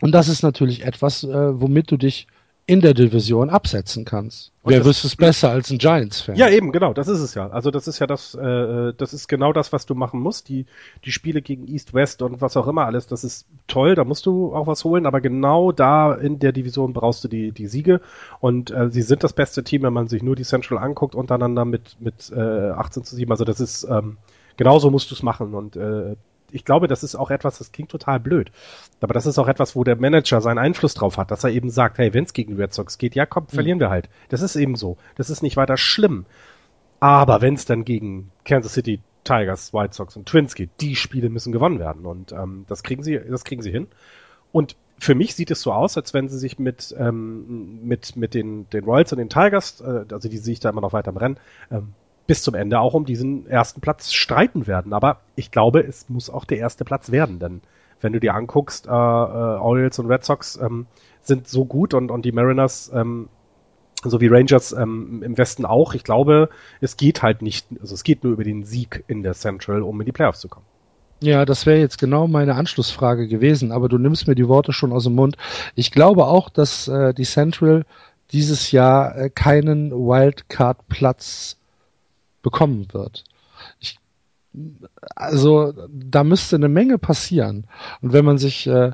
Und 0.00 0.12
das 0.12 0.28
ist 0.28 0.42
natürlich 0.42 0.82
etwas, 0.82 1.24
äh, 1.24 1.60
womit 1.60 1.90
du 1.90 1.98
dich 1.98 2.26
in 2.68 2.80
der 2.80 2.94
Division 2.94 3.48
absetzen 3.48 4.04
kannst. 4.04 4.50
Und 4.62 4.72
Wer 4.72 4.84
wüsste 4.84 5.06
es 5.06 5.14
besser 5.14 5.50
als 5.50 5.70
ein 5.70 5.78
Giants-Fan? 5.78 6.34
Ja, 6.34 6.48
eben, 6.48 6.72
genau, 6.72 6.92
das 6.92 7.06
ist 7.06 7.20
es 7.20 7.34
ja. 7.34 7.48
Also 7.48 7.70
das 7.70 7.86
ist 7.86 8.00
ja 8.00 8.08
das, 8.08 8.34
äh, 8.34 8.92
das 8.96 9.14
ist 9.14 9.28
genau 9.28 9.52
das, 9.52 9.72
was 9.72 9.86
du 9.86 9.94
machen 9.94 10.18
musst. 10.18 10.48
Die, 10.48 10.66
die 11.04 11.12
Spiele 11.12 11.42
gegen 11.42 11.68
East, 11.68 11.94
West 11.94 12.22
und 12.22 12.40
was 12.40 12.56
auch 12.56 12.66
immer 12.66 12.84
alles, 12.84 13.06
das 13.06 13.22
ist 13.22 13.46
toll, 13.68 13.94
da 13.94 14.02
musst 14.02 14.26
du 14.26 14.52
auch 14.52 14.66
was 14.66 14.82
holen, 14.82 15.06
aber 15.06 15.20
genau 15.20 15.70
da 15.70 16.12
in 16.12 16.40
der 16.40 16.50
Division 16.50 16.92
brauchst 16.92 17.22
du 17.22 17.28
die, 17.28 17.52
die 17.52 17.68
Siege. 17.68 18.00
Und 18.40 18.72
äh, 18.72 18.90
sie 18.90 19.02
sind 19.02 19.22
das 19.22 19.32
beste 19.32 19.62
Team, 19.62 19.82
wenn 19.82 19.92
man 19.92 20.08
sich 20.08 20.24
nur 20.24 20.34
die 20.34 20.42
Central 20.42 20.78
anguckt, 20.78 21.14
untereinander 21.14 21.64
mit, 21.64 21.96
mit 22.00 22.32
äh, 22.34 22.40
18 22.40 23.04
zu 23.04 23.14
7. 23.14 23.30
Also 23.30 23.44
das 23.44 23.60
ist, 23.60 23.86
ähm, 23.88 24.16
genauso 24.56 24.90
musst 24.90 25.12
du 25.12 25.14
es 25.14 25.22
machen. 25.22 25.54
Und 25.54 25.76
äh, 25.76 26.16
ich 26.56 26.64
glaube, 26.64 26.88
das 26.88 27.02
ist 27.02 27.14
auch 27.14 27.30
etwas, 27.30 27.58
das 27.58 27.70
klingt 27.70 27.90
total 27.90 28.18
blöd. 28.18 28.50
Aber 29.00 29.14
das 29.14 29.26
ist 29.26 29.38
auch 29.38 29.46
etwas, 29.46 29.76
wo 29.76 29.84
der 29.84 29.96
Manager 29.96 30.40
seinen 30.40 30.58
Einfluss 30.58 30.94
drauf 30.94 31.18
hat, 31.18 31.30
dass 31.30 31.44
er 31.44 31.50
eben 31.50 31.70
sagt, 31.70 31.98
hey, 31.98 32.12
wenn 32.14 32.24
es 32.24 32.32
gegen 32.32 32.56
Red 32.56 32.72
Sox 32.72 32.98
geht, 32.98 33.14
ja 33.14 33.26
komm, 33.26 33.44
mhm. 33.44 33.54
verlieren 33.54 33.80
wir 33.80 33.90
halt. 33.90 34.08
Das 34.30 34.42
ist 34.42 34.56
eben 34.56 34.74
so. 34.74 34.96
Das 35.16 35.30
ist 35.30 35.42
nicht 35.42 35.56
weiter 35.56 35.76
schlimm. 35.76 36.24
Aber 36.98 37.42
wenn 37.42 37.54
es 37.54 37.66
dann 37.66 37.84
gegen 37.84 38.32
Kansas 38.44 38.72
City 38.72 39.00
Tigers, 39.24 39.74
White 39.74 39.94
Sox 39.94 40.16
und 40.16 40.26
Twins 40.26 40.54
geht, 40.54 40.70
die 40.80 40.96
Spiele 40.96 41.28
müssen 41.28 41.52
gewonnen 41.52 41.78
werden. 41.78 42.06
Und 42.06 42.32
ähm, 42.32 42.64
das 42.68 42.82
kriegen 42.82 43.02
sie, 43.02 43.18
das 43.18 43.44
kriegen 43.44 43.62
sie 43.62 43.70
hin. 43.70 43.88
Und 44.52 44.76
für 44.98 45.14
mich 45.14 45.34
sieht 45.34 45.50
es 45.50 45.60
so 45.60 45.72
aus, 45.72 45.96
als 45.98 46.14
wenn 46.14 46.28
sie 46.28 46.38
sich 46.38 46.58
mit, 46.58 46.94
ähm, 46.98 47.86
mit, 47.86 48.16
mit 48.16 48.32
den, 48.32 48.70
den 48.70 48.84
Royals 48.84 49.12
und 49.12 49.18
den 49.18 49.28
Tigers, 49.28 49.82
äh, 49.82 50.06
also 50.10 50.28
die 50.28 50.38
sehe 50.38 50.54
ich 50.54 50.60
da 50.60 50.70
immer 50.70 50.80
noch 50.80 50.94
weiter 50.94 51.10
im 51.10 51.18
Rennen, 51.18 51.38
ähm, 51.70 51.92
bis 52.26 52.42
zum 52.42 52.54
Ende 52.54 52.80
auch 52.80 52.94
um 52.94 53.04
diesen 53.04 53.46
ersten 53.46 53.80
Platz 53.80 54.12
streiten 54.12 54.66
werden. 54.66 54.92
Aber 54.92 55.20
ich 55.36 55.50
glaube, 55.50 55.80
es 55.80 56.08
muss 56.08 56.30
auch 56.30 56.44
der 56.44 56.58
erste 56.58 56.84
Platz 56.84 57.10
werden, 57.10 57.38
denn 57.38 57.60
wenn 58.00 58.12
du 58.12 58.20
dir 58.20 58.34
anguckst, 58.34 58.86
äh, 58.86 58.90
äh, 58.90 58.92
Orioles 58.92 59.98
und 59.98 60.06
Red 60.06 60.24
Sox 60.24 60.56
ähm, 60.56 60.86
sind 61.22 61.48
so 61.48 61.64
gut 61.64 61.94
und, 61.94 62.10
und 62.10 62.24
die 62.24 62.32
Mariners 62.32 62.90
ähm, 62.94 63.28
so 64.04 64.18
Rangers 64.20 64.72
ähm, 64.72 65.22
im 65.22 65.38
Westen 65.38 65.64
auch. 65.64 65.94
Ich 65.94 66.04
glaube, 66.04 66.48
es 66.80 66.96
geht 66.96 67.22
halt 67.22 67.42
nicht, 67.42 67.66
also 67.80 67.94
es 67.94 68.04
geht 68.04 68.24
nur 68.24 68.34
über 68.34 68.44
den 68.44 68.64
Sieg 68.64 69.04
in 69.08 69.22
der 69.22 69.34
Central, 69.34 69.82
um 69.82 70.00
in 70.00 70.06
die 70.06 70.12
Playoffs 70.12 70.40
zu 70.40 70.48
kommen. 70.48 70.66
Ja, 71.20 71.46
das 71.46 71.64
wäre 71.64 71.78
jetzt 71.78 71.98
genau 71.98 72.28
meine 72.28 72.54
Anschlussfrage 72.56 73.26
gewesen, 73.26 73.72
aber 73.72 73.88
du 73.88 73.96
nimmst 73.96 74.28
mir 74.28 74.34
die 74.34 74.48
Worte 74.48 74.72
schon 74.72 74.92
aus 74.92 75.04
dem 75.04 75.14
Mund. 75.14 75.36
Ich 75.74 75.90
glaube 75.90 76.26
auch, 76.26 76.50
dass 76.50 76.88
äh, 76.88 77.14
die 77.14 77.24
Central 77.24 77.86
dieses 78.32 78.70
Jahr 78.70 79.16
äh, 79.16 79.30
keinen 79.30 79.92
Wildcard-Platz 79.92 81.56
bekommen 82.46 82.86
wird. 82.92 83.24
Ich, 83.80 83.98
also 85.16 85.72
da 85.90 86.22
müsste 86.22 86.54
eine 86.54 86.68
Menge 86.68 86.96
passieren. 86.96 87.64
Und 88.00 88.12
wenn 88.12 88.24
man 88.24 88.38
sich 88.38 88.68
äh, 88.68 88.92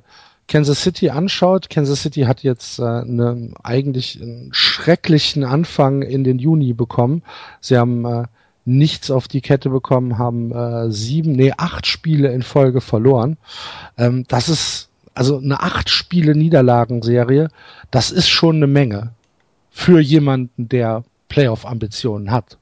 Kansas 0.49 0.83
City 0.83 1.11
anschaut, 1.11 1.69
Kansas 1.69 2.01
City 2.01 2.23
hat 2.23 2.43
jetzt 2.43 2.79
äh, 2.79 2.85
eine, 2.85 3.53
eigentlich 3.63 4.23
einen 4.23 4.55
schrecklichen 4.55 5.45
Anfang 5.45 6.01
in 6.01 6.25
den 6.25 6.39
Juni 6.39 6.73
bekommen. 6.73 7.23
Sie 7.61 7.77
haben 7.77 8.07
äh, 8.07 8.25
nichts 8.65 9.11
auf 9.11 9.29
die 9.29 9.43
Kette 9.43 9.69
bekommen, 9.69 10.17
haben 10.17 10.51
äh, 10.53 10.91
sieben, 10.91 11.33
nee, 11.33 11.53
acht 11.55 11.87
Spiele 11.87 12.33
in 12.33 12.41
Folge 12.41 12.81
verloren. 12.81 13.37
Ähm, 13.99 14.25
das 14.29 14.49
ist 14.49 14.89
also 15.13 15.37
eine 15.37 15.61
acht 15.61 15.91
Spiele 15.91 16.35
Niederlagenserie. 16.35 17.49
Das 17.91 18.11
ist 18.11 18.31
schon 18.31 18.57
eine 18.57 18.67
Menge 18.67 19.13
für 19.71 20.01
jemanden, 20.01 20.71
der 20.71 21.05
Playoff-Ambitionen 21.29 22.31
hat. 22.31 22.57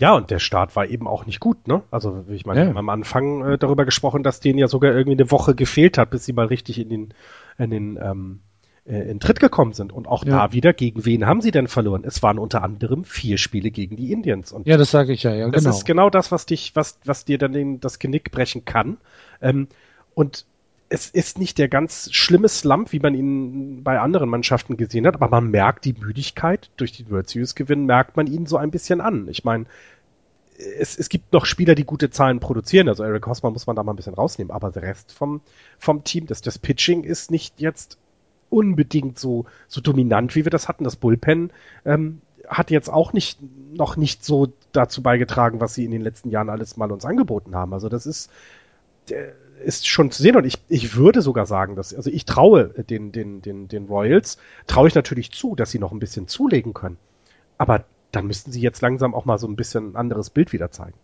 Ja, 0.00 0.14
und 0.14 0.30
der 0.30 0.38
Start 0.38 0.74
war 0.76 0.86
eben 0.86 1.06
auch 1.06 1.26
nicht 1.26 1.40
gut, 1.40 1.68
ne? 1.68 1.82
Also, 1.90 2.24
ich 2.30 2.46
meine, 2.46 2.60
ja. 2.60 2.66
wir 2.66 2.70
haben 2.70 2.78
am 2.78 2.88
Anfang 2.88 3.44
äh, 3.44 3.58
darüber 3.58 3.84
gesprochen, 3.84 4.22
dass 4.22 4.40
denen 4.40 4.58
ja 4.58 4.66
sogar 4.66 4.92
irgendwie 4.92 5.20
eine 5.20 5.30
Woche 5.30 5.54
gefehlt 5.54 5.98
hat, 5.98 6.08
bis 6.08 6.24
sie 6.24 6.32
mal 6.32 6.46
richtig 6.46 6.78
in 6.78 6.88
den, 6.88 7.14
in 7.58 7.70
den, 7.70 7.98
ähm, 8.02 8.40
äh, 8.86 9.10
in 9.10 9.20
Tritt 9.20 9.40
gekommen 9.40 9.74
sind. 9.74 9.92
Und 9.92 10.08
auch 10.08 10.24
ja. 10.24 10.30
da 10.30 10.52
wieder, 10.54 10.72
gegen 10.72 11.04
wen 11.04 11.26
haben 11.26 11.42
sie 11.42 11.50
denn 11.50 11.68
verloren? 11.68 12.02
Es 12.04 12.22
waren 12.22 12.38
unter 12.38 12.62
anderem 12.62 13.04
vier 13.04 13.36
Spiele 13.36 13.70
gegen 13.70 13.96
die 13.96 14.10
Indians. 14.10 14.52
Und 14.52 14.66
ja, 14.66 14.78
das 14.78 14.90
sage 14.90 15.12
ich 15.12 15.22
ja, 15.22 15.34
ja, 15.34 15.50
das 15.50 15.62
genau. 15.62 15.68
Das 15.68 15.78
ist 15.78 15.84
genau 15.84 16.10
das, 16.10 16.32
was 16.32 16.46
dich, 16.46 16.74
was, 16.74 16.98
was 17.04 17.26
dir 17.26 17.36
dann 17.36 17.52
den, 17.52 17.78
das 17.80 17.98
Genick 17.98 18.30
brechen 18.30 18.64
kann. 18.64 18.96
Ähm, 19.42 19.68
und 20.14 20.46
es 20.90 21.08
ist 21.08 21.38
nicht 21.38 21.56
der 21.58 21.68
ganz 21.68 22.12
schlimme 22.12 22.48
Slump, 22.48 22.92
wie 22.92 22.98
man 22.98 23.14
ihn 23.14 23.84
bei 23.84 24.00
anderen 24.00 24.28
Mannschaften 24.28 24.76
gesehen 24.76 25.06
hat, 25.06 25.14
aber 25.14 25.28
man 25.28 25.50
merkt 25.50 25.84
die 25.84 25.92
Müdigkeit 25.92 26.68
durch 26.76 26.90
die 26.90 27.08
World 27.08 27.30
Series 27.30 27.54
Gewinn, 27.54 27.86
merkt 27.86 28.16
man 28.16 28.26
ihn 28.26 28.46
so 28.46 28.56
ein 28.56 28.72
bisschen 28.72 29.00
an. 29.00 29.28
Ich 29.28 29.44
meine, 29.44 29.66
es, 30.58 30.98
es 30.98 31.08
gibt 31.08 31.32
noch 31.32 31.46
Spieler, 31.46 31.76
die 31.76 31.84
gute 31.84 32.10
Zahlen 32.10 32.40
produzieren, 32.40 32.88
also 32.88 33.04
Eric 33.04 33.24
Hosmer 33.28 33.52
muss 33.52 33.68
man 33.68 33.76
da 33.76 33.84
mal 33.84 33.92
ein 33.92 33.96
bisschen 33.96 34.14
rausnehmen, 34.14 34.50
aber 34.50 34.72
der 34.72 34.82
Rest 34.82 35.12
vom, 35.12 35.40
vom 35.78 36.02
Team, 36.02 36.26
das, 36.26 36.42
das 36.42 36.58
Pitching 36.58 37.04
ist 37.04 37.30
nicht 37.30 37.60
jetzt 37.60 37.96
unbedingt 38.50 39.16
so, 39.16 39.46
so 39.68 39.80
dominant, 39.80 40.34
wie 40.34 40.44
wir 40.44 40.50
das 40.50 40.66
hatten. 40.66 40.82
Das 40.82 40.96
Bullpen 40.96 41.52
ähm, 41.84 42.20
hat 42.48 42.72
jetzt 42.72 42.90
auch 42.90 43.12
nicht, 43.12 43.38
noch 43.72 43.96
nicht 43.96 44.24
so 44.24 44.48
dazu 44.72 45.04
beigetragen, 45.04 45.60
was 45.60 45.74
sie 45.74 45.84
in 45.84 45.92
den 45.92 46.02
letzten 46.02 46.30
Jahren 46.30 46.50
alles 46.50 46.76
mal 46.76 46.90
uns 46.90 47.04
angeboten 47.04 47.54
haben. 47.54 47.72
Also 47.72 47.88
das 47.88 48.06
ist, 48.06 48.28
ist 49.64 49.88
schon 49.88 50.10
zu 50.10 50.22
sehen 50.22 50.36
und 50.36 50.44
ich, 50.44 50.58
ich 50.68 50.94
würde 50.94 51.22
sogar 51.22 51.46
sagen, 51.46 51.76
dass, 51.76 51.94
also 51.94 52.10
ich 52.10 52.24
traue 52.24 52.68
den, 52.68 53.12
den, 53.12 53.42
den, 53.42 53.68
den 53.68 53.86
Royals, 53.86 54.38
traue 54.66 54.88
ich 54.88 54.94
natürlich 54.94 55.32
zu, 55.32 55.54
dass 55.54 55.70
sie 55.70 55.78
noch 55.78 55.92
ein 55.92 55.98
bisschen 55.98 56.28
zulegen 56.28 56.74
können. 56.74 56.96
Aber 57.58 57.84
dann 58.12 58.26
müssten 58.26 58.52
sie 58.52 58.60
jetzt 58.60 58.80
langsam 58.80 59.14
auch 59.14 59.24
mal 59.24 59.38
so 59.38 59.46
ein 59.46 59.56
bisschen 59.56 59.92
ein 59.92 59.96
anderes 59.96 60.30
Bild 60.30 60.52
wieder 60.52 60.70
zeigen. 60.70 60.96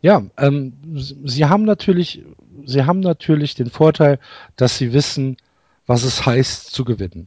Ja, 0.00 0.22
ähm, 0.36 0.74
sie 0.94 1.46
haben 1.46 1.64
natürlich, 1.64 2.24
sie 2.64 2.84
haben 2.84 3.00
natürlich 3.00 3.54
den 3.56 3.68
Vorteil, 3.68 4.20
dass 4.56 4.78
sie 4.78 4.92
wissen, 4.92 5.36
was 5.86 6.04
es 6.04 6.24
heißt 6.24 6.70
zu 6.70 6.84
gewinnen. 6.84 7.26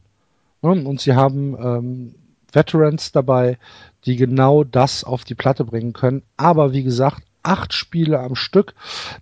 Und 0.60 1.00
sie 1.00 1.14
haben 1.14 1.56
ähm, 1.58 2.14
Veterans 2.52 3.12
dabei, 3.12 3.58
die 4.04 4.16
genau 4.16 4.64
das 4.64 5.04
auf 5.04 5.24
die 5.24 5.34
Platte 5.34 5.64
bringen 5.64 5.92
können. 5.92 6.22
Aber 6.36 6.72
wie 6.72 6.84
gesagt, 6.84 7.22
acht 7.42 7.72
Spiele 7.72 8.20
am 8.20 8.34
Stück, 8.34 8.74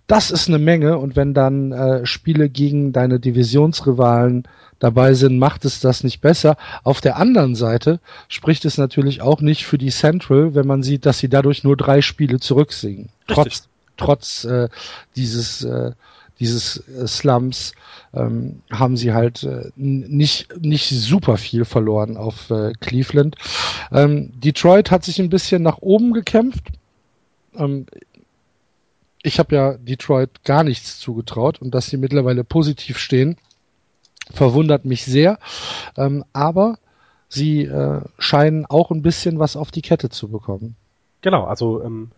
das 0.07 0.31
ist 0.31 0.47
eine 0.47 0.59
Menge. 0.59 0.97
Und 0.97 1.15
wenn 1.15 1.33
dann 1.33 1.71
äh, 1.71 2.05
Spiele 2.05 2.49
gegen 2.49 2.93
deine 2.93 3.19
Divisionsrivalen 3.19 4.47
dabei 4.79 5.13
sind, 5.13 5.37
macht 5.37 5.65
es 5.65 5.79
das 5.79 6.03
nicht 6.03 6.21
besser. 6.21 6.57
Auf 6.83 7.01
der 7.01 7.17
anderen 7.17 7.55
Seite 7.55 7.99
spricht 8.27 8.65
es 8.65 8.77
natürlich 8.77 9.21
auch 9.21 9.41
nicht 9.41 9.65
für 9.65 9.77
die 9.77 9.91
Central, 9.91 10.55
wenn 10.55 10.67
man 10.67 10.83
sieht, 10.83 11.05
dass 11.05 11.19
sie 11.19 11.29
dadurch 11.29 11.63
nur 11.63 11.77
drei 11.77 12.01
Spiele 12.01 12.39
zurücksingen. 12.39 13.09
Trotz, 13.27 13.67
trotz 13.97 14.43
äh, 14.43 14.69
dieses 15.15 15.63
äh, 15.63 15.91
dieses 16.41 16.77
äh, 16.89 17.07
Slums 17.07 17.73
ähm, 18.13 18.61
haben 18.71 18.97
sie 18.97 19.13
halt 19.13 19.43
äh, 19.43 19.69
nicht, 19.75 20.59
nicht 20.59 20.89
super 20.89 21.37
viel 21.37 21.63
verloren 21.65 22.17
auf 22.17 22.49
äh, 22.49 22.73
Cleveland. 22.81 23.35
Ähm, 23.91 24.31
Detroit 24.41 24.89
hat 24.91 25.05
sich 25.05 25.19
ein 25.19 25.29
bisschen 25.29 25.61
nach 25.61 25.77
oben 25.77 26.13
gekämpft. 26.13 26.63
Ähm, 27.55 27.85
ich 29.23 29.39
habe 29.39 29.55
ja 29.55 29.73
Detroit 29.77 30.43
gar 30.43 30.63
nichts 30.63 30.99
zugetraut 30.99 31.61
und 31.61 31.73
dass 31.73 31.87
sie 31.87 31.97
mittlerweile 31.97 32.43
positiv 32.43 32.97
stehen, 32.97 33.37
verwundert 34.31 34.85
mich 34.85 35.05
sehr. 35.05 35.39
Ähm, 35.97 36.23
aber 36.33 36.77
sie 37.29 37.63
äh, 37.63 38.01
scheinen 38.17 38.65
auch 38.65 38.91
ein 38.91 39.01
bisschen 39.01 39.39
was 39.39 39.55
auf 39.55 39.71
die 39.71 39.81
Kette 39.81 40.09
zu 40.09 40.29
bekommen. 40.29 40.75
Genau, 41.21 41.43
also 41.43 41.83
ähm, 41.83 42.11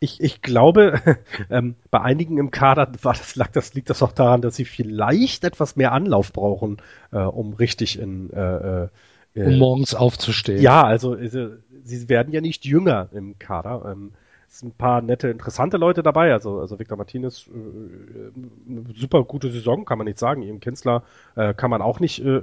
ich, 0.00 0.20
ich 0.20 0.42
glaube, 0.42 1.00
ähm, 1.50 1.76
bei 1.90 2.00
einigen 2.00 2.38
im 2.38 2.50
Kader 2.50 2.90
war 3.02 3.12
das, 3.12 3.36
lag 3.36 3.50
das, 3.52 3.74
liegt 3.74 3.90
das 3.90 4.02
auch 4.02 4.12
daran, 4.12 4.42
dass 4.42 4.56
sie 4.56 4.64
vielleicht 4.64 5.44
etwas 5.44 5.76
mehr 5.76 5.92
Anlauf 5.92 6.32
brauchen, 6.32 6.78
äh, 7.12 7.18
um 7.18 7.52
richtig 7.54 7.98
in 7.98 8.30
äh, 8.32 8.84
äh, 8.84 8.88
um 9.34 9.58
morgens 9.58 9.94
aufzustehen. 9.94 10.60
Ja, 10.60 10.82
also, 10.82 11.12
also 11.12 11.50
sie 11.84 12.08
werden 12.08 12.32
ja 12.32 12.40
nicht 12.40 12.64
jünger 12.64 13.08
im 13.12 13.38
Kader. 13.38 13.92
Ähm, 13.92 14.12
sind 14.58 14.70
ein 14.70 14.76
paar 14.76 15.00
nette, 15.00 15.28
interessante 15.28 15.76
Leute 15.76 16.02
dabei. 16.02 16.32
Also, 16.32 16.60
also 16.60 16.78
Victor 16.78 16.98
Martinez, 16.98 17.48
äh, 17.48 18.70
eine 18.70 18.84
super 18.94 19.24
gute 19.24 19.50
Saison, 19.50 19.84
kann 19.84 19.98
man 19.98 20.06
nicht 20.06 20.18
sagen. 20.18 20.42
Ian 20.42 20.60
Kinsler 20.60 21.04
äh, 21.36 21.54
kann 21.54 21.70
man 21.70 21.82
auch 21.82 22.00
nicht, 22.00 22.24
äh, 22.24 22.42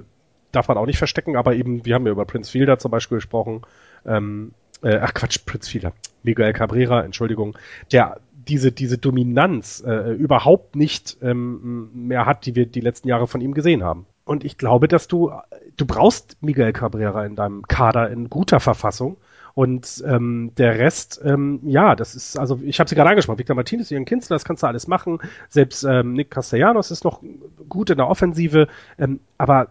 darf 0.52 0.68
man 0.68 0.78
auch 0.78 0.86
nicht 0.86 0.98
verstecken, 0.98 1.36
aber 1.36 1.56
eben, 1.56 1.86
wir 1.86 1.96
haben 1.96 2.06
ja 2.06 2.12
über 2.12 2.26
Prince 2.26 2.52
Fielder 2.52 2.80
zum 2.80 2.92
Beispiel 2.92 3.18
gesprochen. 3.18 3.62
Ähm, 4.06 4.54
äh, 4.82 4.98
ach 5.02 5.14
Quatsch, 5.14 5.46
Prinz 5.46 5.68
Fielder, 5.68 5.94
Miguel 6.24 6.54
Cabrera, 6.54 7.04
Entschuldigung, 7.04 7.58
der 7.92 8.20
diese, 8.48 8.72
diese 8.72 8.98
Dominanz 8.98 9.84
äh, 9.86 10.14
überhaupt 10.14 10.76
nicht 10.76 11.18
ähm, 11.22 11.90
mehr 11.94 12.26
hat, 12.26 12.46
die 12.46 12.56
wir 12.56 12.66
die 12.66 12.80
letzten 12.80 13.10
Jahre 13.10 13.28
von 13.28 13.42
ihm 13.42 13.54
gesehen 13.54 13.84
haben. 13.84 14.06
Und 14.24 14.44
ich 14.44 14.58
glaube, 14.58 14.88
dass 14.88 15.08
du, 15.08 15.32
du 15.76 15.86
brauchst 15.86 16.38
Miguel 16.42 16.74
Cabrera 16.74 17.26
in 17.26 17.36
deinem 17.36 17.68
Kader 17.68 18.10
in 18.10 18.30
guter 18.30 18.60
Verfassung. 18.60 19.18
Und 19.58 20.04
ähm, 20.06 20.52
der 20.56 20.78
Rest, 20.78 21.20
ähm, 21.26 21.62
ja, 21.64 21.96
das 21.96 22.14
ist, 22.14 22.38
also 22.38 22.60
ich 22.64 22.80
habe 22.80 22.88
sie 22.88 22.94
gerade 22.94 23.10
angesprochen, 23.10 23.40
Victor 23.40 23.56
Martinez, 23.56 23.90
Ian 23.90 24.06
Kinzler, 24.06 24.36
das 24.36 24.46
kannst 24.46 24.62
du 24.62 24.68
alles 24.68 24.86
machen. 24.86 25.18
Selbst 25.50 25.84
ähm, 25.84 26.14
Nick 26.14 26.30
Castellanos 26.30 26.92
ist 26.92 27.04
noch 27.04 27.24
gut 27.68 27.90
in 27.90 27.98
der 27.98 28.08
Offensive, 28.08 28.68
ähm, 29.00 29.20
aber 29.40 29.70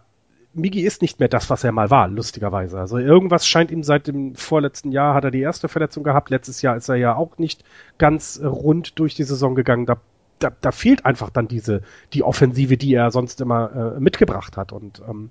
Migi 0.55 0.81
ist 0.81 1.03
nicht 1.03 1.21
mehr 1.21 1.29
das, 1.29 1.51
was 1.51 1.63
er 1.63 1.71
mal 1.71 1.89
war, 1.89 2.09
lustigerweise. 2.09 2.81
Also 2.81 2.99
irgendwas 2.99 3.47
scheint 3.47 3.71
ihm 3.71 3.85
seit 3.85 4.09
dem 4.09 4.35
vorletzten 4.35 4.91
Jahr 4.91 5.15
hat 5.15 5.23
er 5.23 5.31
die 5.31 5.41
erste 5.41 5.69
Verletzung 5.69 6.03
gehabt. 6.03 6.31
Letztes 6.31 6.63
Jahr 6.63 6.77
ist 6.77 6.89
er 6.89 6.97
ja 6.97 7.15
auch 7.15 7.39
nicht 7.39 7.63
ganz 7.97 8.41
rund 8.43 8.99
durch 8.99 9.15
die 9.15 9.23
Saison 9.23 9.55
gegangen. 9.55 9.87
Da, 9.87 9.99
da, 10.41 10.51
da 10.51 10.73
fehlt 10.73 11.07
einfach 11.07 11.31
dann 11.31 11.47
diese, 11.47 11.83
die 12.13 12.25
Offensive, 12.25 12.77
die 12.77 12.93
er 12.93 13.13
sonst 13.13 13.41
immer 13.41 13.95
äh, 13.95 14.01
mitgebracht 14.01 14.57
hat. 14.57 14.73
Und 14.73 15.01
ähm, 15.09 15.31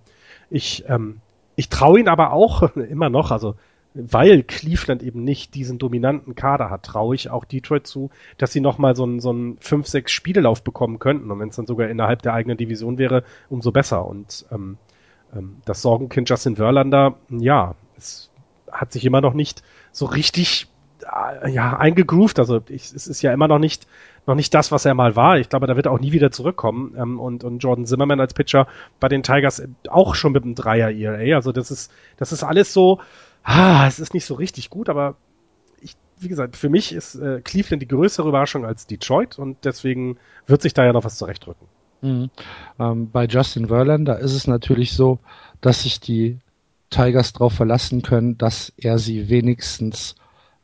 ich, 0.50 0.86
ähm, 0.88 1.20
ich 1.58 1.68
traue 1.68 2.00
ihn 2.00 2.08
aber 2.08 2.32
auch 2.32 2.74
immer 2.78 3.10
noch, 3.10 3.32
also 3.32 3.56
weil 3.96 4.44
Cleveland 4.44 5.02
eben 5.02 5.24
nicht 5.24 5.56
diesen 5.56 5.78
dominanten 5.78 6.36
Kader 6.36 6.70
hat, 6.70 6.84
traue 6.84 7.16
ich 7.16 7.30
auch 7.30 7.46
Detroit 7.46 7.88
zu, 7.88 8.10
dass 8.38 8.52
sie 8.52 8.60
nochmal 8.60 8.96
so 8.96 9.04
einen, 9.04 9.22
so 9.22 9.30
einen 9.30 9.58
5-6 9.58 10.10
Spielelauf 10.10 10.64
bekommen 10.64 11.00
könnten. 11.00 11.32
Und 11.32 11.40
wenn 11.40 11.50
es 11.50 11.56
dann 11.56 11.66
sogar 11.66 11.88
innerhalb 11.88 12.22
der 12.22 12.34
eigenen 12.34 12.58
Division 12.58 12.98
wäre, 12.98 13.24
umso 13.50 13.72
besser. 13.72 14.06
Und 14.06 14.46
ähm, 14.52 14.78
ähm, 15.34 15.58
das 15.64 15.82
Sorgenkind 15.82 16.30
Justin 16.30 16.58
Verlander, 16.58 17.16
ja, 17.30 17.76
es 17.98 18.30
hat 18.70 18.92
sich 18.92 19.06
immer 19.06 19.22
noch 19.22 19.34
nicht 19.34 19.64
so 19.94 20.06
richtig 20.06 20.68
äh, 21.04 21.50
ja, 21.50 21.78
eingegroovt. 21.78 22.38
Also 22.40 22.62
ich, 22.68 22.94
es 22.94 23.08
ist 23.08 23.22
ja 23.22 23.32
immer 23.34 23.48
noch 23.48 23.60
nicht, 23.60 23.88
noch 24.28 24.36
nicht 24.36 24.54
das, 24.54 24.74
was 24.74 24.86
er 24.86 24.94
mal 24.94 25.16
war. 25.16 25.38
Ich 25.38 25.48
glaube, 25.48 25.68
da 25.68 25.76
wird 25.76 25.86
er 25.86 25.94
auch 25.94 26.00
nie 26.00 26.12
wieder 26.12 26.32
zurückkommen. 26.32 26.96
Ähm, 26.98 27.20
und, 27.20 27.46
und 27.46 27.60
Jordan 27.60 27.86
Zimmerman 27.86 28.20
als 28.20 28.34
Pitcher 28.34 28.68
bei 29.00 29.08
den 29.08 29.24
Tigers 29.24 29.64
auch 29.88 30.16
schon 30.16 30.34
mit 30.34 30.44
einem 30.44 30.56
Dreier 30.56 30.92
ERA. 30.92 31.36
Also 31.36 31.52
das 31.52 31.72
ist, 31.72 31.94
das 32.18 32.32
ist 32.32 32.44
alles 32.44 32.74
so, 32.74 33.00
ah, 33.46 33.88
es 33.88 34.00
ist 34.00 34.14
nicht 34.14 34.26
so 34.26 34.34
richtig 34.34 34.70
gut, 34.70 34.90
aber 34.90 35.16
ich, 35.80 35.96
wie 36.20 36.28
gesagt, 36.28 36.58
für 36.58 36.70
mich 36.70 36.94
ist 36.94 37.16
äh, 37.16 37.40
Cleveland 37.42 37.82
die 37.82 37.88
größere 37.88 38.28
Überraschung 38.28 38.66
als 38.66 38.88
Detroit 38.88 39.40
und 39.40 39.64
deswegen 39.64 40.18
wird 40.48 40.62
sich 40.62 40.74
da 40.74 40.84
ja 40.84 40.92
noch 40.92 41.06
was 41.06 41.18
zurechtrücken. 41.18 41.68
Mhm. 42.02 42.30
Ähm, 42.80 43.12
bei 43.12 43.26
Justin 43.26 43.68
Verlander 43.68 44.20
ist 44.20 44.34
es 44.34 44.48
natürlich 44.48 44.94
so, 44.94 45.20
dass 45.62 45.84
sich 45.84 46.00
die 46.00 46.40
Tigers 46.90 47.34
darauf 47.34 47.54
verlassen 47.54 48.02
können, 48.02 48.38
dass 48.38 48.74
er 48.78 48.98
sie 49.00 49.30
wenigstens 49.30 50.16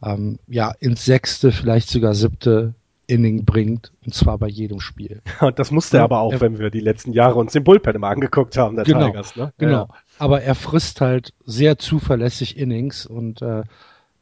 ähm, 0.04 0.40
ja 0.48 0.72
ins 0.80 1.06
sechste, 1.06 1.52
vielleicht 1.52 1.90
sogar 1.90 2.14
siebte 2.14 2.74
Inning 3.08 3.44
bringt, 3.44 3.92
und 4.06 4.14
zwar 4.14 4.38
bei 4.38 4.48
jedem 4.48 4.80
Spiel. 4.80 5.22
Und 5.42 5.60
das 5.60 5.70
musste 5.70 5.98
er 5.98 6.04
aber 6.04 6.22
auch, 6.22 6.40
wenn 6.40 6.60
wir 6.60 6.70
die 6.70 6.80
letzten 6.80 7.12
Jahre 7.12 7.36
uns 7.36 7.52
den 7.52 7.64
Bullpen 7.64 7.94
immer 7.94 8.08
angeguckt 8.08 8.56
haben, 8.56 8.78
der 8.78 8.86
genau, 8.86 9.08
Tigers. 9.08 9.36
Ne? 9.36 9.52
Genau. 9.58 9.72
Ja. 9.72 9.88
Aber 10.22 10.42
er 10.42 10.56
frisst 10.56 11.02
halt 11.02 11.34
sehr 11.46 11.78
zuverlässig 11.78 12.58
Innings 12.58 13.06
und 13.06 13.42
äh, 13.42 13.64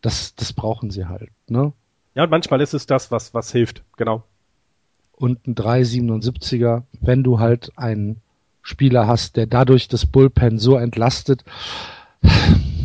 das, 0.01 0.35
das 0.35 0.53
brauchen 0.53 0.91
sie 0.91 1.05
halt. 1.07 1.29
Ne? 1.47 1.73
Ja, 2.15 2.23
und 2.23 2.29
manchmal 2.31 2.61
ist 2.61 2.73
es 2.73 2.85
das, 2.85 3.11
was, 3.11 3.33
was 3.33 3.51
hilft, 3.51 3.83
genau 3.97 4.23
und 5.19 5.45
ein 5.47 5.55
3,77er, 5.55 6.83
wenn 7.01 7.23
du 7.23 7.39
halt 7.39 7.71
einen 7.75 8.21
Spieler 8.61 9.05
hast, 9.07 9.35
der 9.35 9.47
dadurch 9.47 9.87
das 9.87 10.05
Bullpen 10.05 10.57
so 10.57 10.77
entlastet. 10.77 11.43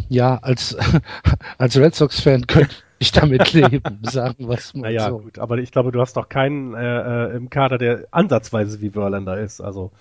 Ja, 0.09 0.39
als, 0.43 0.77
als 1.59 1.79
Red 1.79 1.95
Sox-Fan 1.95 2.47
könnte 2.47 2.75
ich 2.99 3.12
damit 3.12 3.53
leben, 3.55 4.01
sagen 4.03 4.49
wir 4.49 4.59
es 4.59 4.75
mal 4.75 4.83
naja, 4.83 5.11
so. 5.11 5.19
gut, 5.21 5.39
aber 5.39 5.59
ich 5.59 5.71
glaube, 5.71 5.93
du 5.93 6.01
hast 6.01 6.17
doch 6.17 6.29
keinen 6.29 6.75
äh, 6.75 7.29
äh, 7.31 7.37
im 7.37 7.51
Kader, 7.51 7.79
der 7.79 8.07
ansatzweise 8.11 8.81
wie 8.81 8.91
Verlander 8.91 9.39
ist. 9.39 9.61
Also 9.61 9.93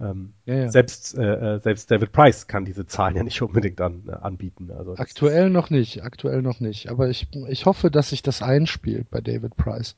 ähm, 0.00 0.32
ja, 0.46 0.54
ja. 0.54 0.70
Selbst, 0.70 1.16
äh, 1.16 1.56
äh, 1.56 1.60
selbst 1.60 1.90
David 1.90 2.12
Price 2.12 2.46
kann 2.46 2.64
diese 2.64 2.86
Zahlen 2.86 3.16
ja 3.16 3.22
nicht 3.22 3.40
unbedingt 3.42 3.80
an, 3.80 4.04
äh, 4.08 4.12
anbieten. 4.12 4.70
Also 4.70 4.94
aktuell 4.96 5.50
noch 5.50 5.70
nicht, 5.70 6.02
aktuell 6.02 6.42
noch 6.42 6.60
nicht. 6.60 6.90
Aber 6.90 7.08
ich, 7.08 7.28
ich 7.48 7.66
hoffe, 7.66 7.90
dass 7.90 8.10
sich 8.10 8.22
das 8.22 8.42
einspielt 8.42 9.10
bei 9.10 9.20
David 9.20 9.56
Price. 9.56 9.96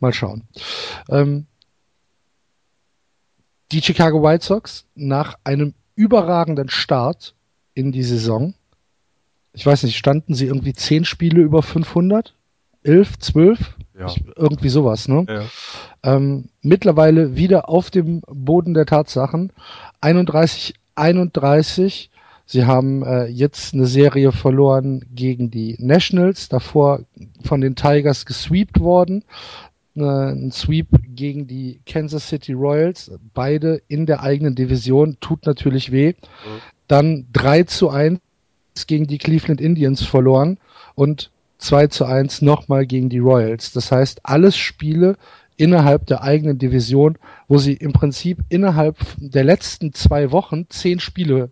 Mal 0.00 0.12
schauen. 0.12 0.42
Ähm, 1.08 1.46
die 3.72 3.80
Chicago 3.80 4.22
White 4.22 4.44
Sox 4.44 4.86
nach 4.94 5.38
einem 5.44 5.74
überragenden 5.96 6.68
Start 6.68 7.34
in 7.74 7.92
die 7.92 8.02
Saison 8.02 8.54
ich 9.54 9.64
weiß 9.64 9.84
nicht, 9.84 9.96
standen 9.96 10.34
sie 10.34 10.46
irgendwie 10.46 10.72
zehn 10.74 11.04
Spiele 11.04 11.40
über 11.40 11.62
500? 11.62 12.34
Elf, 12.84 13.18
zwölf? 13.18 13.74
Ja. 13.98 14.06
Ich, 14.06 14.22
irgendwie 14.36 14.68
sowas, 14.68 15.08
ne? 15.08 15.24
Ja. 15.28 16.14
Ähm, 16.14 16.48
mittlerweile 16.62 17.36
wieder 17.36 17.68
auf 17.68 17.90
dem 17.90 18.20
Boden 18.28 18.74
der 18.74 18.86
Tatsachen. 18.86 19.52
31, 20.00 20.74
31. 20.94 22.10
Sie 22.46 22.66
haben 22.66 23.02
äh, 23.02 23.26
jetzt 23.26 23.72
eine 23.72 23.86
Serie 23.86 24.32
verloren 24.32 25.04
gegen 25.14 25.50
die 25.50 25.76
Nationals, 25.78 26.48
davor 26.48 27.00
von 27.42 27.60
den 27.60 27.74
Tigers 27.74 28.26
gesweept 28.26 28.80
worden. 28.80 29.24
Äh, 29.96 30.02
ein 30.02 30.52
Sweep 30.52 30.88
gegen 31.14 31.46
die 31.46 31.80
Kansas 31.86 32.28
City 32.28 32.52
Royals, 32.52 33.10
beide 33.32 33.80
in 33.88 34.06
der 34.06 34.22
eigenen 34.22 34.54
Division, 34.54 35.16
tut 35.20 35.46
natürlich 35.46 35.90
weh. 35.90 36.08
Mhm. 36.08 36.60
Dann 36.86 37.26
3 37.32 37.62
zu 37.62 37.88
1 37.88 38.20
gegen 38.86 39.06
die 39.06 39.18
Cleveland 39.18 39.60
Indians 39.60 40.02
verloren 40.02 40.58
und 40.94 41.30
2 41.64 41.86
zu 41.88 42.04
1 42.04 42.42
nochmal 42.42 42.86
gegen 42.86 43.08
die 43.08 43.18
Royals. 43.18 43.72
Das 43.72 43.90
heißt, 43.90 44.20
alles 44.24 44.56
Spiele 44.56 45.16
innerhalb 45.56 46.06
der 46.06 46.22
eigenen 46.22 46.58
Division, 46.58 47.16
wo 47.48 47.58
sie 47.58 47.74
im 47.74 47.92
Prinzip 47.92 48.38
innerhalb 48.48 48.96
der 49.18 49.44
letzten 49.44 49.92
zwei 49.92 50.30
Wochen 50.32 50.68
zehn 50.68 51.00
Spiele 51.00 51.50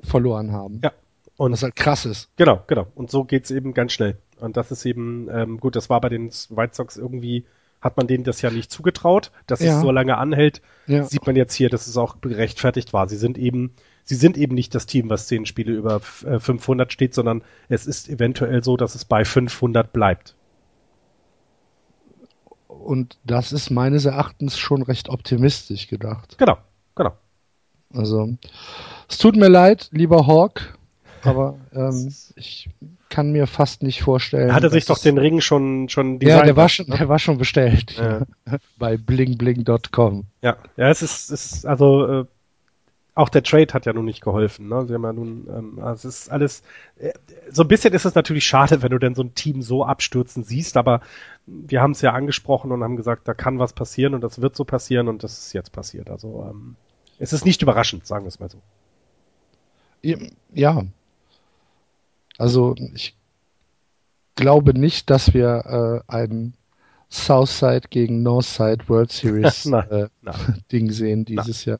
verloren 0.00 0.52
haben. 0.52 0.80
Ja. 0.82 0.92
Und 1.36 1.52
Was 1.52 1.62
halt 1.62 1.76
krass 1.76 2.06
ist. 2.06 2.28
Genau, 2.36 2.62
genau. 2.66 2.86
Und 2.94 3.10
so 3.10 3.24
geht's 3.24 3.50
eben 3.50 3.74
ganz 3.74 3.92
schnell. 3.92 4.16
Und 4.38 4.56
das 4.56 4.70
ist 4.70 4.84
eben, 4.84 5.28
ähm, 5.32 5.58
gut, 5.58 5.74
das 5.76 5.90
war 5.90 6.00
bei 6.00 6.08
den 6.08 6.30
White 6.50 6.74
Sox 6.74 6.96
irgendwie, 6.96 7.46
hat 7.80 7.96
man 7.96 8.06
denen 8.06 8.22
das 8.22 8.42
ja 8.42 8.50
nicht 8.50 8.70
zugetraut, 8.70 9.32
dass 9.46 9.60
Ja. 9.60 9.76
es 9.76 9.80
so 9.82 9.90
lange 9.90 10.18
anhält. 10.18 10.62
Ja. 10.86 11.04
Sieht 11.04 11.26
man 11.26 11.34
jetzt 11.34 11.54
hier, 11.54 11.68
dass 11.68 11.86
es 11.88 11.96
auch 11.96 12.20
gerechtfertigt 12.20 12.92
war. 12.92 13.08
Sie 13.08 13.16
sind 13.16 13.38
eben, 13.38 13.74
sie 14.04 14.14
sind 14.14 14.36
eben 14.36 14.54
nicht 14.54 14.74
das 14.74 14.86
Team, 14.86 15.10
was 15.10 15.26
zehn 15.26 15.46
Spiele 15.46 15.72
über 15.72 16.00
äh, 16.26 16.38
500 16.38 16.92
steht, 16.92 17.14
sondern 17.14 17.42
es 17.68 17.86
ist 17.86 18.08
eventuell 18.08 18.62
so, 18.64 18.76
dass 18.76 18.94
es 18.94 19.04
bei 19.04 19.24
500 19.24 19.92
bleibt. 19.92 20.34
Und 22.68 23.18
das 23.24 23.52
ist 23.52 23.70
meines 23.70 24.04
Erachtens 24.04 24.58
schon 24.58 24.82
recht 24.82 25.08
optimistisch 25.08 25.86
gedacht. 25.88 26.36
Genau, 26.38 26.58
genau. 26.94 27.12
Also, 27.94 28.36
es 29.08 29.18
tut 29.18 29.36
mir 29.36 29.48
leid, 29.48 29.88
lieber 29.92 30.26
Hawk, 30.26 30.78
aber 31.22 31.58
ähm, 31.72 32.12
ich 32.34 32.70
kann 33.08 33.30
mir 33.30 33.46
fast 33.46 33.82
nicht 33.82 34.02
vorstellen. 34.02 34.48
Er 34.48 34.54
hatte 34.54 34.70
sich 34.70 34.86
doch 34.86 34.98
den 34.98 35.18
Ring 35.18 35.40
schon, 35.40 35.88
schon 35.90 36.14
Ja, 36.14 36.18
der 36.18 36.54
designt, 36.54 36.56
war 36.56 36.68
schon, 36.68 36.86
der 36.86 37.08
war 37.08 37.18
schon 37.18 37.38
bestellt 37.38 37.94
Ja. 37.98 38.22
bei 38.78 38.96
blingbling.com. 38.96 40.24
Ja, 40.40 40.56
ja, 40.76 40.88
es 40.88 41.02
ist, 41.02 41.30
es 41.30 41.52
ist 41.52 41.66
also 41.66 42.06
äh, 42.06 42.24
auch 43.14 43.28
der 43.28 43.42
Trade 43.42 43.72
hat 43.74 43.84
ja 43.84 43.92
nun 43.92 44.06
nicht 44.06 44.22
geholfen. 44.22 44.68
Ne? 44.68 44.86
Sie 44.86 44.94
haben 44.94 45.04
ja 45.04 45.12
nun, 45.12 45.46
ähm, 45.48 45.78
also 45.80 46.08
es 46.08 46.22
ist 46.22 46.30
alles. 46.30 46.62
Äh, 46.96 47.12
so 47.50 47.62
ein 47.62 47.68
bisschen 47.68 47.92
ist 47.92 48.06
es 48.06 48.14
natürlich 48.14 48.46
schade, 48.46 48.82
wenn 48.82 48.90
du 48.90 48.98
denn 48.98 49.14
so 49.14 49.22
ein 49.22 49.34
Team 49.34 49.62
so 49.62 49.84
abstürzen 49.84 50.44
siehst, 50.44 50.76
aber 50.76 51.00
wir 51.46 51.82
haben 51.82 51.90
es 51.92 52.00
ja 52.00 52.12
angesprochen 52.12 52.72
und 52.72 52.82
haben 52.82 52.96
gesagt, 52.96 53.28
da 53.28 53.34
kann 53.34 53.58
was 53.58 53.74
passieren 53.74 54.14
und 54.14 54.22
das 54.22 54.40
wird 54.40 54.56
so 54.56 54.64
passieren 54.64 55.08
und 55.08 55.22
das 55.22 55.38
ist 55.38 55.52
jetzt 55.52 55.72
passiert. 55.72 56.08
Also 56.08 56.48
ähm, 56.50 56.76
es 57.18 57.32
ist 57.32 57.44
nicht 57.44 57.62
überraschend, 57.62 58.06
sagen 58.06 58.24
wir 58.24 58.28
es 58.28 58.40
mal 58.40 58.50
so. 58.50 58.58
Ja. 60.52 60.82
Also 62.38 62.74
ich 62.94 63.14
glaube 64.34 64.78
nicht, 64.78 65.10
dass 65.10 65.34
wir 65.34 66.02
äh, 66.08 66.12
ein 66.12 66.54
Southside 67.12 67.82
gegen 67.90 68.22
Northside 68.22 68.88
World 68.88 69.12
Series 69.12 69.64
Nein, 69.66 69.90
äh, 69.90 70.08
nein. 70.22 70.62
Ding 70.70 70.90
sehen 70.90 71.24
dieses 71.24 71.64
Jahr. 71.64 71.78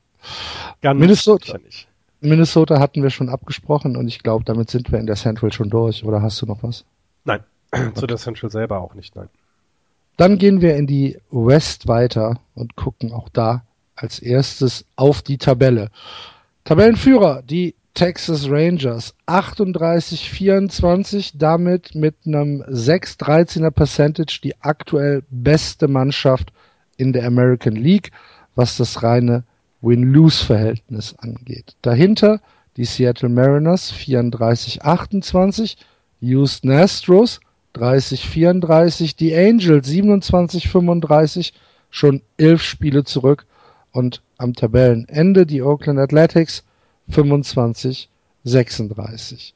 Ganz 0.81 0.99
Minnesota. 0.99 1.57
nicht. 1.57 1.87
Minnesota 2.21 2.79
hatten 2.79 3.03
wir 3.03 3.09
schon 3.09 3.29
abgesprochen 3.29 3.97
und 3.97 4.07
ich 4.07 4.19
glaube, 4.23 4.45
damit 4.45 4.69
sind 4.69 4.91
wir 4.91 4.99
in 4.99 5.07
der 5.07 5.17
Central 5.17 5.51
schon 5.51 5.69
durch. 5.69 6.05
Oder 6.05 6.21
hast 6.21 6.41
du 6.41 6.45
noch 6.45 6.63
was? 6.63 6.85
Nein, 7.25 7.43
zu 7.95 8.07
der 8.07 8.17
Central 8.17 8.49
selber 8.49 8.79
auch 8.79 8.93
nicht, 8.93 9.15
nein. 9.15 9.29
Dann 10.15 10.37
gehen 10.37 10.61
wir 10.61 10.75
in 10.75 10.87
die 10.87 11.17
West 11.31 11.87
weiter 11.87 12.39
und 12.53 12.75
gucken 12.75 13.11
auch 13.11 13.29
da 13.29 13.63
als 13.95 14.19
erstes 14.19 14.85
auf 14.95 15.21
die 15.21 15.37
Tabelle. 15.37 15.89
Tabellenführer, 16.65 17.43
die 17.43 17.75
Texas 17.93 18.49
Rangers, 18.49 19.13
38-24, 19.27 21.33
damit 21.35 21.93
mit 21.93 22.15
einem 22.25 22.63
6-13er 22.63 23.69
Percentage 23.69 24.39
die 24.43 24.59
aktuell 24.61 25.21
beste 25.29 25.87
Mannschaft 25.87 26.51
in 26.97 27.13
der 27.13 27.25
American 27.25 27.75
League, 27.75 28.09
was 28.55 28.77
das 28.77 29.03
reine 29.03 29.43
Win-Lose-Verhältnis 29.81 31.13
angeht. 31.19 31.75
Dahinter 31.81 32.41
die 32.77 32.85
Seattle 32.85 33.29
Mariners 33.29 33.93
34-28, 33.93 35.75
Houston 36.21 36.71
Astros 36.71 37.39
30-34, 37.75 39.17
die 39.17 39.35
Angels 39.35 39.89
27-35, 39.89 41.51
schon 41.89 42.21
elf 42.37 42.63
Spiele 42.63 43.03
zurück 43.03 43.45
und 43.91 44.21
am 44.43 44.53
Tabellenende 44.53 45.45
die 45.45 45.61
Oakland 45.63 45.99
Athletics 45.99 46.63
25-36. 47.11 49.53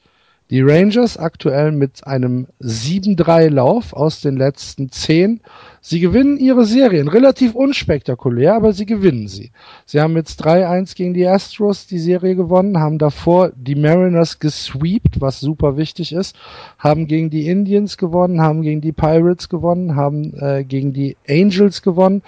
Die 0.49 0.61
Rangers 0.61 1.17
aktuell 1.17 1.73
mit 1.73 2.07
einem 2.07 2.47
7-3-Lauf 2.61 3.91
aus 3.91 4.21
den 4.21 4.37
letzten 4.37 4.89
10. 4.89 5.41
Sie 5.81 5.99
gewinnen 5.99 6.37
ihre 6.37 6.63
Serien, 6.63 7.09
relativ 7.09 7.53
unspektakulär, 7.53 8.53
aber 8.53 8.71
sie 8.71 8.85
gewinnen 8.85 9.27
sie. 9.27 9.51
Sie 9.85 9.99
haben 9.99 10.15
jetzt 10.15 10.45
3-1 10.45 10.95
gegen 10.95 11.13
die 11.13 11.27
Astros 11.27 11.87
die 11.87 11.99
Serie 11.99 12.37
gewonnen, 12.37 12.79
haben 12.79 12.97
davor 12.97 13.51
die 13.57 13.75
Mariners 13.75 14.39
gesweept, 14.39 15.19
was 15.19 15.41
super 15.41 15.75
wichtig 15.75 16.13
ist, 16.13 16.37
haben 16.79 17.07
gegen 17.07 17.29
die 17.29 17.49
Indians 17.49 17.97
gewonnen, 17.97 18.39
haben 18.39 18.61
gegen 18.61 18.79
die 18.79 18.93
Pirates 18.93 19.49
gewonnen, 19.49 19.97
haben 19.97 20.33
äh, 20.39 20.63
gegen 20.63 20.93
die 20.93 21.17
Angels 21.27 21.81
gewonnen, 21.81 22.23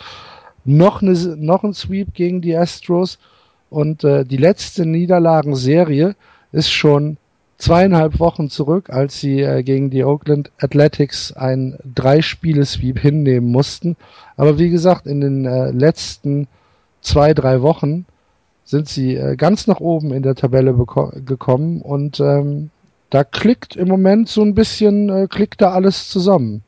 noch, 0.78 1.02
eine, 1.02 1.14
noch 1.14 1.64
ein 1.64 1.74
Sweep 1.74 2.14
gegen 2.14 2.42
die 2.42 2.56
Astros 2.56 3.18
und 3.70 4.04
äh, 4.04 4.24
die 4.24 4.38
letzte 4.38 4.86
Niederlagenserie 4.86 6.16
ist 6.52 6.72
schon 6.72 7.18
zweieinhalb 7.58 8.20
Wochen 8.20 8.50
zurück, 8.50 8.90
als 8.90 9.20
sie 9.20 9.42
äh, 9.42 9.64
gegen 9.64 9.90
die 9.90 10.04
Oakland 10.04 10.52
Athletics 10.60 11.34
ein 11.34 11.78
Drei-Spiele-Sweep 11.96 13.00
hinnehmen 13.00 13.52
mussten. 13.52 13.98
Aber 14.38 14.58
wie 14.60 14.70
gesagt, 14.70 15.08
in 15.08 15.22
den 15.22 15.46
äh, 15.46 15.72
letzten 15.72 16.48
zwei, 17.02 17.34
drei 17.34 17.62
Wochen 17.62 18.06
sind 18.64 18.88
sie 18.88 19.16
äh, 19.16 19.36
ganz 19.36 19.68
nach 19.68 19.80
oben 19.80 20.14
in 20.14 20.24
der 20.24 20.36
Tabelle 20.36 20.74
gekommen 21.26 21.82
und 21.82 22.20
ähm, 22.20 22.70
da 23.10 23.24
klickt 23.24 23.76
im 23.76 23.88
Moment 23.88 24.30
so 24.30 24.44
ein 24.44 24.54
bisschen, 24.54 25.10
äh, 25.10 25.28
klickt 25.28 25.62
da 25.62 25.72
alles 25.72 26.10
zusammen. 26.10 26.64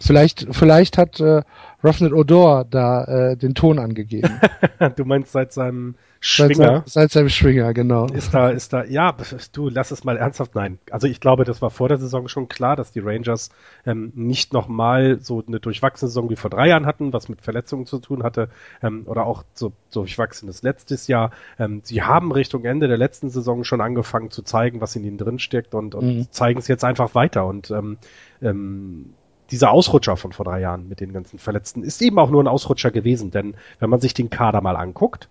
Vielleicht, 0.00 0.48
vielleicht 0.50 0.98
hat 0.98 1.20
äh, 1.20 1.42
Ruffnet 1.84 2.12
Odor 2.12 2.64
da 2.64 3.04
äh, 3.04 3.36
den 3.36 3.54
Ton 3.54 3.78
angegeben. 3.78 4.40
du 4.96 5.04
meinst 5.04 5.30
seit 5.30 5.52
seinem 5.52 5.94
Schwinger? 6.18 6.82
seit, 6.86 6.88
seit 6.88 7.10
seinem 7.12 7.28
Schwinger, 7.28 7.72
genau. 7.72 8.06
Ist 8.06 8.34
da, 8.34 8.50
ist 8.50 8.72
da, 8.72 8.84
ja, 8.84 9.14
du, 9.52 9.68
lass 9.68 9.92
es 9.92 10.02
mal 10.02 10.16
ernsthaft, 10.16 10.56
nein. 10.56 10.80
Also 10.90 11.06
ich 11.06 11.20
glaube, 11.20 11.44
das 11.44 11.62
war 11.62 11.70
vor 11.70 11.88
der 11.88 11.98
Saison 11.98 12.26
schon 12.26 12.48
klar, 12.48 12.74
dass 12.74 12.90
die 12.90 12.98
Rangers 12.98 13.50
ähm, 13.84 14.12
nicht 14.16 14.52
nochmal 14.52 15.18
so 15.20 15.44
eine 15.46 15.60
durchwachsene 15.60 16.08
Saison 16.08 16.30
wie 16.30 16.36
vor 16.36 16.50
drei 16.50 16.68
Jahren 16.68 16.86
hatten, 16.86 17.12
was 17.12 17.28
mit 17.28 17.42
Verletzungen 17.42 17.86
zu 17.86 18.00
tun 18.00 18.24
hatte, 18.24 18.48
ähm, 18.82 19.04
oder 19.06 19.24
auch 19.24 19.44
so, 19.54 19.72
so 19.88 20.00
durchwachsenes 20.00 20.62
letztes 20.62 21.06
Jahr. 21.06 21.30
Ähm, 21.60 21.82
sie 21.84 22.02
haben 22.02 22.32
Richtung 22.32 22.64
Ende 22.64 22.88
der 22.88 22.98
letzten 22.98 23.30
Saison 23.30 23.62
schon 23.62 23.80
angefangen 23.80 24.32
zu 24.32 24.42
zeigen, 24.42 24.80
was 24.80 24.96
in 24.96 25.04
ihnen 25.04 25.18
drin 25.18 25.38
steckt 25.38 25.74
und, 25.74 25.94
und 25.94 26.06
Mhm. 26.06 26.26
zeigen 26.30 26.58
es 26.58 26.68
jetzt 26.68 26.84
einfach 26.84 27.14
weiter 27.14 27.46
und 27.46 27.70
ähm, 27.70 27.98
ähm, 28.42 29.14
dieser 29.50 29.70
Ausrutscher 29.70 30.16
von 30.16 30.32
vor 30.32 30.44
drei 30.44 30.60
Jahren 30.60 30.88
mit 30.88 31.00
den 31.00 31.12
ganzen 31.12 31.38
Verletzten 31.38 31.82
ist 31.82 32.02
eben 32.02 32.18
auch 32.18 32.30
nur 32.30 32.42
ein 32.42 32.48
Ausrutscher 32.48 32.90
gewesen, 32.90 33.30
denn 33.30 33.54
wenn 33.78 33.90
man 33.90 34.00
sich 34.00 34.14
den 34.14 34.30
Kader 34.30 34.60
mal 34.60 34.76
anguckt, 34.76 35.28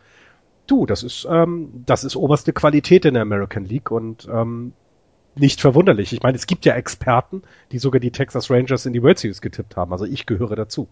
du, 0.68 0.86
das 0.86 1.04
ist, 1.04 1.28
ähm, 1.30 1.84
das 1.86 2.04
ist 2.04 2.16
oberste 2.16 2.54
Qualität 2.54 3.06
in 3.06 3.14
der 3.14 3.24
American 3.24 3.66
League 3.66 3.92
und 3.92 4.28
ähm, 4.32 4.74
nicht 5.36 5.60
verwunderlich. 5.60 6.14
Ich 6.14 6.24
meine, 6.24 6.38
es 6.38 6.48
gibt 6.48 6.66
ja 6.66 6.76
Experten, 6.76 7.44
die 7.72 7.80
sogar 7.80 8.00
die 8.00 8.12
Texas 8.12 8.50
Rangers 8.50 8.86
in 8.86 8.94
die 8.94 9.04
World 9.04 9.20
Series 9.20 9.42
getippt 9.42 9.76
haben. 9.76 9.92
Also 9.92 10.06
ich 10.06 10.26
gehöre 10.26 10.56
dazu. 10.56 10.88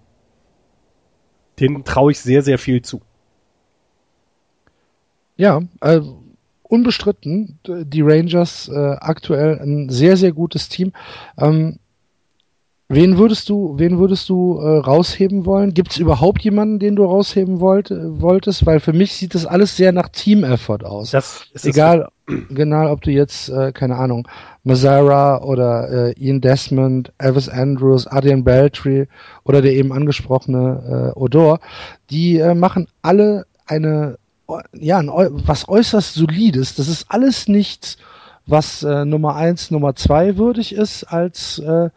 Denen 1.60 1.84
traue 1.86 2.12
ich 2.12 2.20
sehr, 2.20 2.42
sehr 2.42 2.58
viel 2.58 2.82
zu. 2.82 3.02
Ja, 5.38 5.62
äh, 5.82 6.02
unbestritten, 6.64 7.60
die 7.66 8.02
Rangers 8.02 8.68
äh, 8.68 8.96
aktuell 9.00 9.60
ein 9.60 9.90
sehr, 9.90 10.18
sehr 10.18 10.32
gutes 10.32 10.70
Team. 10.70 10.92
Ähm, 11.38 11.80
wen 12.90 13.18
würdest 13.18 13.50
du, 13.50 13.76
wen 13.78 13.98
würdest 13.98 14.30
du 14.30 14.60
äh, 14.60 14.78
rausheben 14.78 15.46
wollen? 15.46 15.74
Gibt 15.74 15.92
es 15.92 15.98
überhaupt 15.98 16.42
jemanden, 16.42 16.80
den 16.80 16.96
du 16.96 17.06
rausheben 17.06 17.60
wollt, 17.60 17.92
äh, 17.92 18.22
wolltest? 18.22 18.66
Weil 18.66 18.80
für 18.80 18.94
mich 18.94 19.14
sieht 19.14 19.36
das 19.36 19.46
alles 19.46 19.76
sehr 19.76 19.92
nach 19.92 20.10
Team-Effort 20.10 20.84
aus. 20.84 21.12
Das 21.12 21.46
ist 21.54 21.66
Egal, 21.66 22.10
genau, 22.50 22.92
ob 22.92 23.02
du 23.02 23.12
jetzt, 23.12 23.50
äh, 23.50 23.72
keine 23.72 23.96
Ahnung, 23.96 24.28
Mazzara 24.64 25.42
oder 25.44 26.10
äh, 26.10 26.14
Ian 26.20 26.42
Desmond, 26.42 27.12
Elvis 27.18 27.50
Andrews, 27.50 28.08
Adrian 28.08 28.44
Beltry 28.44 29.08
oder 29.44 29.62
der 29.62 29.74
eben 29.74 29.92
angesprochene 29.92 31.14
äh, 31.16 31.20
Odor, 31.20 31.60
die 32.10 32.40
äh, 32.40 32.54
machen 32.54 32.88
alle 33.02 33.46
eine, 33.66 34.18
ja, 34.74 35.00
ein, 35.00 35.10
was 35.10 35.68
äußerst 35.68 36.14
solides. 36.14 36.76
Das 36.76 36.88
ist 36.88 37.06
alles 37.10 37.48
nicht 37.48 37.98
was 38.46 38.84
äh, 38.84 39.06
Nummer 39.06 39.36
eins, 39.36 39.72
Nummer 39.72 39.96
zwei 39.96 40.38
würdig 40.38 40.74
ist 40.74 41.06
als 41.06 41.60
äh, 41.60 41.90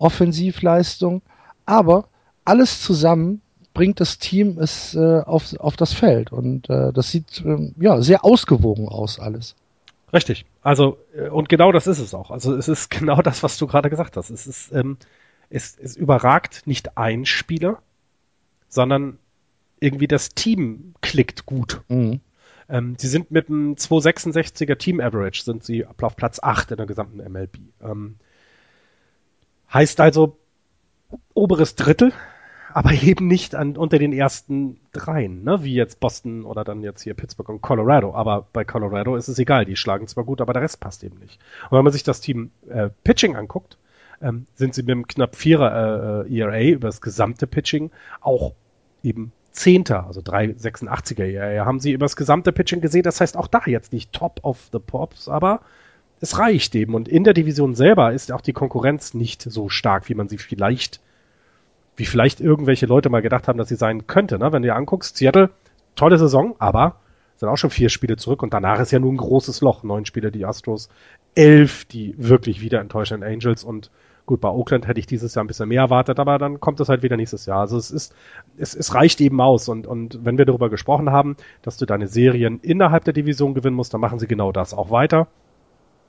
Offensivleistung. 0.00 1.22
Aber 1.66 2.08
alles 2.44 2.82
zusammen 2.82 3.42
bringt 3.74 4.00
das 4.00 4.18
Team 4.18 4.58
es 4.58 4.94
äh, 4.94 5.20
auf, 5.20 5.54
auf 5.58 5.76
das 5.76 5.92
Feld 5.92 6.32
und 6.32 6.68
äh, 6.68 6.92
das 6.92 7.10
sieht 7.12 7.42
äh, 7.44 7.72
ja 7.78 8.02
sehr 8.02 8.24
ausgewogen 8.24 8.88
aus 8.88 9.20
alles. 9.20 9.54
Richtig. 10.12 10.44
Also 10.62 10.98
äh, 11.14 11.28
und 11.28 11.48
genau 11.48 11.70
das 11.70 11.86
ist 11.86 12.00
es 12.00 12.12
auch. 12.12 12.30
Also 12.30 12.56
es 12.56 12.68
ist 12.68 12.90
genau 12.98 13.22
das, 13.22 13.42
was 13.42 13.58
du 13.58 13.66
gerade 13.66 13.90
gesagt 13.90 14.16
hast. 14.16 14.30
Es 14.30 14.46
ist 14.46 14.72
ähm, 14.72 14.96
es, 15.50 15.76
es 15.80 15.96
überragt 15.96 16.66
nicht 16.66 16.96
ein 16.96 17.26
Spieler, 17.26 17.78
sondern 18.68 19.18
irgendwie 19.80 20.08
das 20.08 20.30
Team 20.30 20.94
klickt 21.00 21.46
gut. 21.46 21.82
Mhm. 21.88 22.20
Ähm, 22.68 22.94
sie 22.98 23.08
sind 23.08 23.30
mit 23.30 23.48
einem 23.48 23.74
266er 23.74 24.76
Team 24.76 25.00
Average 25.00 25.42
sind 25.42 25.64
sie 25.64 25.86
auf 25.86 26.16
Platz 26.16 26.38
8 26.40 26.72
in 26.72 26.76
der 26.76 26.86
gesamten 26.86 27.18
MLB. 27.18 27.58
Ähm, 27.82 28.16
heißt 29.72 30.00
also 30.00 30.36
oberes 31.34 31.74
Drittel 31.74 32.12
aber 32.72 32.92
eben 32.92 33.26
nicht 33.26 33.54
an, 33.54 33.76
unter 33.76 33.98
den 33.98 34.12
ersten 34.12 34.78
dreien, 34.92 35.44
ne? 35.44 35.62
wie 35.64 35.74
jetzt 35.74 36.00
Boston 36.00 36.44
oder 36.44 36.64
dann 36.64 36.82
jetzt 36.82 37.02
hier 37.02 37.14
Pittsburgh 37.14 37.48
und 37.48 37.62
Colorado. 37.62 38.14
Aber 38.14 38.46
bei 38.52 38.64
Colorado 38.64 39.16
ist 39.16 39.28
es 39.28 39.38
egal, 39.38 39.64
die 39.64 39.76
schlagen 39.76 40.06
zwar 40.06 40.24
gut, 40.24 40.40
aber 40.40 40.52
der 40.52 40.62
Rest 40.62 40.80
passt 40.80 41.04
eben 41.04 41.18
nicht. 41.18 41.40
Und 41.70 41.78
wenn 41.78 41.84
man 41.84 41.92
sich 41.92 42.02
das 42.02 42.20
Team 42.20 42.50
äh, 42.68 42.90
Pitching 43.04 43.36
anguckt, 43.36 43.78
ähm, 44.22 44.46
sind 44.54 44.74
sie 44.74 44.82
mit 44.82 44.92
einem 44.92 45.06
knapp 45.06 45.36
Vierer 45.36 46.26
äh, 46.26 46.38
ERA 46.38 46.62
über 46.62 46.88
das 46.88 47.00
gesamte 47.00 47.46
Pitching 47.46 47.90
auch 48.20 48.54
eben 49.02 49.32
Zehnter, 49.52 50.06
also 50.06 50.20
386er 50.20 51.24
ERA 51.24 51.66
haben 51.66 51.80
sie 51.80 51.92
über 51.92 52.04
das 52.04 52.14
gesamte 52.14 52.52
Pitching 52.52 52.80
gesehen. 52.80 53.02
Das 53.02 53.20
heißt 53.20 53.36
auch 53.36 53.48
da 53.48 53.62
jetzt 53.66 53.92
nicht 53.92 54.12
Top 54.12 54.40
of 54.44 54.68
the 54.72 54.78
Pops, 54.78 55.28
aber 55.28 55.60
es 56.20 56.38
reicht 56.38 56.74
eben. 56.74 56.94
Und 56.94 57.08
in 57.08 57.24
der 57.24 57.34
Division 57.34 57.74
selber 57.74 58.12
ist 58.12 58.32
auch 58.32 58.40
die 58.40 58.52
Konkurrenz 58.52 59.14
nicht 59.14 59.42
so 59.42 59.68
stark, 59.68 60.08
wie 60.08 60.14
man 60.14 60.28
sie 60.28 60.38
vielleicht 60.38 61.00
wie 62.00 62.06
vielleicht 62.06 62.40
irgendwelche 62.40 62.86
Leute 62.86 63.10
mal 63.10 63.20
gedacht 63.20 63.46
haben, 63.46 63.58
dass 63.58 63.68
sie 63.68 63.76
sein 63.76 64.06
könnte. 64.06 64.38
Ne? 64.38 64.52
Wenn 64.52 64.62
du 64.62 64.68
dir 64.68 64.74
anguckst, 64.74 65.18
Seattle, 65.18 65.50
tolle 65.96 66.16
Saison, 66.16 66.54
aber 66.58 66.96
sind 67.36 67.50
auch 67.50 67.58
schon 67.58 67.68
vier 67.68 67.90
Spiele 67.90 68.16
zurück 68.16 68.42
und 68.42 68.54
danach 68.54 68.80
ist 68.80 68.90
ja 68.90 68.98
nur 68.98 69.12
ein 69.12 69.18
großes 69.18 69.60
Loch. 69.60 69.82
Neun 69.82 70.06
Spiele 70.06 70.30
die 70.30 70.46
Astros, 70.46 70.88
elf 71.34 71.84
die 71.84 72.14
wirklich 72.16 72.62
wieder 72.62 72.80
enttäuschenden 72.80 73.30
Angels 73.30 73.64
und 73.64 73.90
gut, 74.24 74.40
bei 74.40 74.48
Oakland 74.48 74.86
hätte 74.86 74.98
ich 74.98 75.06
dieses 75.06 75.34
Jahr 75.34 75.44
ein 75.44 75.46
bisschen 75.46 75.68
mehr 75.68 75.82
erwartet, 75.82 76.18
aber 76.18 76.38
dann 76.38 76.58
kommt 76.60 76.80
es 76.80 76.88
halt 76.88 77.02
wieder 77.02 77.16
nächstes 77.18 77.44
Jahr. 77.44 77.60
Also 77.60 77.76
es 77.76 77.90
ist, 77.90 78.14
es, 78.56 78.74
es 78.74 78.94
reicht 78.94 79.20
eben 79.20 79.40
aus 79.40 79.68
und, 79.68 79.86
und 79.86 80.24
wenn 80.24 80.38
wir 80.38 80.46
darüber 80.46 80.70
gesprochen 80.70 81.10
haben, 81.10 81.36
dass 81.60 81.76
du 81.76 81.84
deine 81.84 82.06
Serien 82.06 82.60
innerhalb 82.60 83.04
der 83.04 83.12
Division 83.12 83.52
gewinnen 83.52 83.76
musst, 83.76 83.92
dann 83.92 84.00
machen 84.00 84.18
sie 84.18 84.26
genau 84.26 84.52
das 84.52 84.72
auch 84.72 84.90
weiter. 84.90 85.28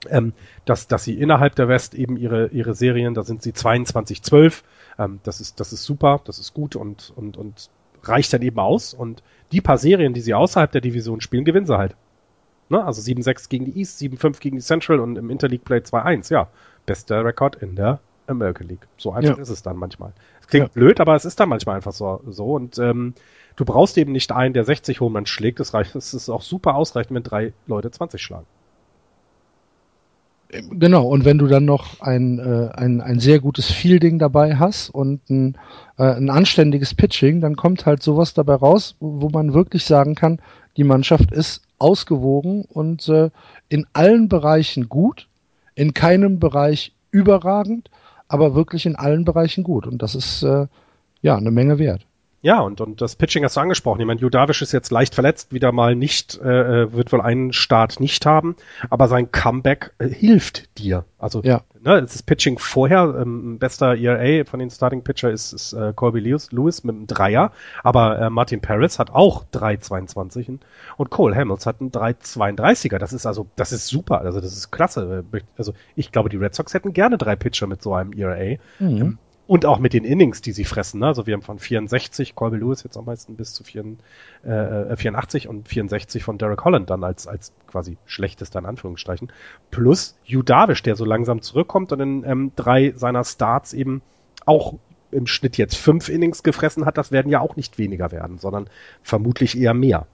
Ähm, 0.09 0.33
dass, 0.65 0.87
dass 0.87 1.03
sie 1.03 1.19
innerhalb 1.19 1.55
der 1.55 1.67
West 1.67 1.93
eben 1.93 2.17
ihre, 2.17 2.47
ihre 2.47 2.73
Serien, 2.73 3.13
da 3.13 3.21
sind 3.21 3.43
sie 3.43 3.51
22-12, 3.51 4.63
ähm, 4.97 5.19
das, 5.23 5.41
ist, 5.41 5.59
das 5.59 5.73
ist 5.73 5.83
super, 5.83 6.21
das 6.25 6.39
ist 6.39 6.55
gut 6.55 6.75
und, 6.75 7.13
und, 7.15 7.37
und 7.37 7.69
reicht 8.03 8.33
dann 8.33 8.41
eben 8.41 8.59
aus. 8.59 8.93
Und 8.93 9.21
die 9.51 9.61
paar 9.61 9.77
Serien, 9.77 10.13
die 10.13 10.21
sie 10.21 10.33
außerhalb 10.33 10.71
der 10.71 10.81
Division 10.81 11.21
spielen, 11.21 11.45
gewinnen 11.45 11.67
sie 11.67 11.77
halt. 11.77 11.95
Ne? 12.69 12.83
Also 12.83 13.01
7-6 13.01 13.49
gegen 13.49 13.65
die 13.65 13.79
East, 13.79 14.01
7-5 14.01 14.39
gegen 14.39 14.57
die 14.57 14.63
Central 14.63 14.99
und 14.99 15.17
im 15.17 15.29
Interleague 15.29 15.63
Play 15.63 15.79
2-1. 15.79 16.31
Ja, 16.31 16.47
bester 16.85 17.23
Rekord 17.23 17.57
in 17.57 17.75
der 17.75 17.99
American 18.27 18.67
League. 18.67 18.87
So 18.97 19.11
einfach 19.11 19.35
ja. 19.35 19.41
ist 19.41 19.49
es 19.49 19.61
dann 19.61 19.77
manchmal. 19.77 20.13
Es 20.39 20.47
klingt 20.47 20.67
ja. 20.67 20.73
blöd, 20.73 20.99
aber 20.99 21.15
es 21.15 21.25
ist 21.25 21.39
dann 21.39 21.49
manchmal 21.49 21.75
einfach 21.75 21.91
so. 21.91 22.21
so. 22.27 22.53
Und 22.53 22.79
ähm, 22.79 23.13
du 23.55 23.65
brauchst 23.65 23.97
eben 23.97 24.13
nicht 24.13 24.31
einen, 24.31 24.53
der 24.53 24.63
60 24.63 25.01
Home 25.01 25.25
schlägt. 25.27 25.59
Es 25.59 25.73
reicht, 25.73 25.95
es 25.95 26.13
ist 26.13 26.29
auch 26.29 26.41
super 26.41 26.75
ausreichend, 26.75 27.13
wenn 27.15 27.23
drei 27.23 27.53
Leute 27.67 27.91
20 27.91 28.21
schlagen. 28.21 28.47
Genau, 30.51 31.07
und 31.07 31.23
wenn 31.23 31.37
du 31.37 31.47
dann 31.47 31.63
noch 31.63 32.01
ein, 32.01 32.39
äh, 32.39 32.69
ein, 32.73 32.99
ein 32.99 33.19
sehr 33.19 33.39
gutes 33.39 33.71
Fielding 33.71 34.19
dabei 34.19 34.57
hast 34.57 34.89
und 34.89 35.29
ein, 35.29 35.57
äh, 35.97 36.03
ein 36.03 36.29
anständiges 36.29 36.93
Pitching, 36.93 37.39
dann 37.39 37.55
kommt 37.55 37.85
halt 37.85 38.03
sowas 38.03 38.33
dabei 38.33 38.55
raus, 38.55 38.95
wo, 38.99 39.21
wo 39.21 39.29
man 39.29 39.53
wirklich 39.53 39.85
sagen 39.85 40.13
kann, 40.15 40.39
die 40.75 40.83
Mannschaft 40.83 41.31
ist 41.31 41.61
ausgewogen 41.77 42.65
und 42.65 43.07
äh, 43.07 43.29
in 43.69 43.85
allen 43.93 44.27
Bereichen 44.27 44.89
gut, 44.89 45.27
in 45.75 45.93
keinem 45.93 46.39
Bereich 46.39 46.93
überragend, 47.11 47.89
aber 48.27 48.53
wirklich 48.53 48.85
in 48.85 48.97
allen 48.97 49.23
Bereichen 49.23 49.63
gut. 49.63 49.87
Und 49.87 50.01
das 50.01 50.15
ist 50.15 50.43
äh, 50.43 50.67
ja 51.21 51.37
eine 51.37 51.51
Menge 51.51 51.79
wert. 51.79 52.05
Ja, 52.43 52.59
und, 52.61 52.81
und 52.81 53.01
das 53.01 53.15
Pitching 53.15 53.43
hast 53.43 53.55
du 53.55 53.61
angesprochen. 53.61 54.01
Ich 54.01 54.07
meine, 54.07 54.19
Judavish 54.19 54.63
ist 54.63 54.71
jetzt 54.71 54.91
leicht 54.91 55.13
verletzt, 55.13 55.53
wieder 55.53 55.71
mal 55.71 55.95
nicht, 55.95 56.39
äh, 56.43 56.83
äh, 56.83 56.93
wird 56.93 57.11
wohl 57.11 57.21
einen 57.21 57.53
Start 57.53 57.99
nicht 57.99 58.25
haben, 58.25 58.55
aber 58.89 59.07
sein 59.07 59.31
Comeback 59.31 59.93
äh, 59.99 60.07
hilft 60.07 60.77
dir. 60.79 61.05
Also 61.19 61.41
ja. 61.43 61.61
ne, 61.79 62.01
das 62.01 62.23
Pitching 62.23 62.57
vorher, 62.57 63.15
ähm, 63.21 63.59
bester 63.59 63.95
ERA 63.95 64.43
von 64.45 64.59
den 64.59 64.71
Starting 64.71 65.03
Pitcher 65.03 65.29
ist, 65.29 65.53
ist 65.53 65.73
äh, 65.73 65.93
Colby 65.95 66.19
Lewis, 66.19 66.51
Lewis 66.51 66.83
mit 66.83 66.95
einem 66.95 67.05
Dreier, 67.05 67.51
aber 67.83 68.17
äh, 68.19 68.29
Martin 68.31 68.59
Paris 68.59 68.97
hat 68.97 69.11
auch 69.11 69.45
3,22 69.53 70.57
und 70.97 71.09
Cole 71.11 71.35
Hamels 71.35 71.67
hat 71.67 71.79
einen 71.79 71.91
3,32er. 71.91 72.97
Das 72.97 73.13
ist 73.13 73.27
also, 73.27 73.45
das 73.55 73.71
ist 73.71 73.85
super, 73.87 74.21
also 74.21 74.41
das 74.41 74.53
ist 74.53 74.71
klasse. 74.71 75.23
Also 75.57 75.73
ich 75.95 76.11
glaube, 76.11 76.29
die 76.29 76.37
Red 76.37 76.55
Sox 76.55 76.73
hätten 76.73 76.93
gerne 76.93 77.19
drei 77.19 77.35
Pitcher 77.35 77.67
mit 77.67 77.83
so 77.83 77.93
einem 77.93 78.13
ERA. 78.13 78.57
Mhm. 78.79 78.97
Ähm, 78.97 79.17
und 79.47 79.65
auch 79.65 79.79
mit 79.79 79.93
den 79.93 80.03
Innings, 80.03 80.41
die 80.41 80.51
sie 80.51 80.63
fressen. 80.63 80.99
Ne? 80.99 81.07
Also 81.07 81.27
wir 81.27 81.33
haben 81.33 81.41
von 81.41 81.59
64 81.59 82.35
Colby 82.35 82.57
Lewis 82.57 82.83
jetzt 82.83 82.97
am 82.97 83.05
meisten 83.05 83.35
bis 83.35 83.53
zu 83.53 83.63
4, 83.63 83.97
äh, 84.43 84.95
84 84.95 85.47
und 85.47 85.67
64 85.67 86.23
von 86.23 86.37
Derek 86.37 86.63
Holland 86.63 86.89
dann 86.89 87.03
als, 87.03 87.27
als 87.27 87.51
quasi 87.67 87.97
schlechtester 88.05 88.59
in 88.59 88.65
Anführungsstrichen. 88.65 89.31
Plus 89.69 90.15
Hugh 90.25 90.43
Darvish, 90.43 90.83
der 90.83 90.95
so 90.95 91.05
langsam 91.05 91.41
zurückkommt 91.41 91.91
und 91.91 91.99
in 91.99 92.23
ähm, 92.25 92.51
drei 92.55 92.93
seiner 92.95 93.23
Starts 93.23 93.73
eben 93.73 94.01
auch 94.45 94.75
im 95.11 95.27
Schnitt 95.27 95.57
jetzt 95.57 95.75
fünf 95.75 96.09
Innings 96.09 96.43
gefressen 96.43 96.85
hat. 96.85 96.97
Das 96.97 97.11
werden 97.11 97.29
ja 97.29 97.41
auch 97.41 97.55
nicht 97.55 97.77
weniger 97.77 98.11
werden, 98.11 98.37
sondern 98.37 98.69
vermutlich 99.03 99.57
eher 99.57 99.73
mehr. 99.73 100.07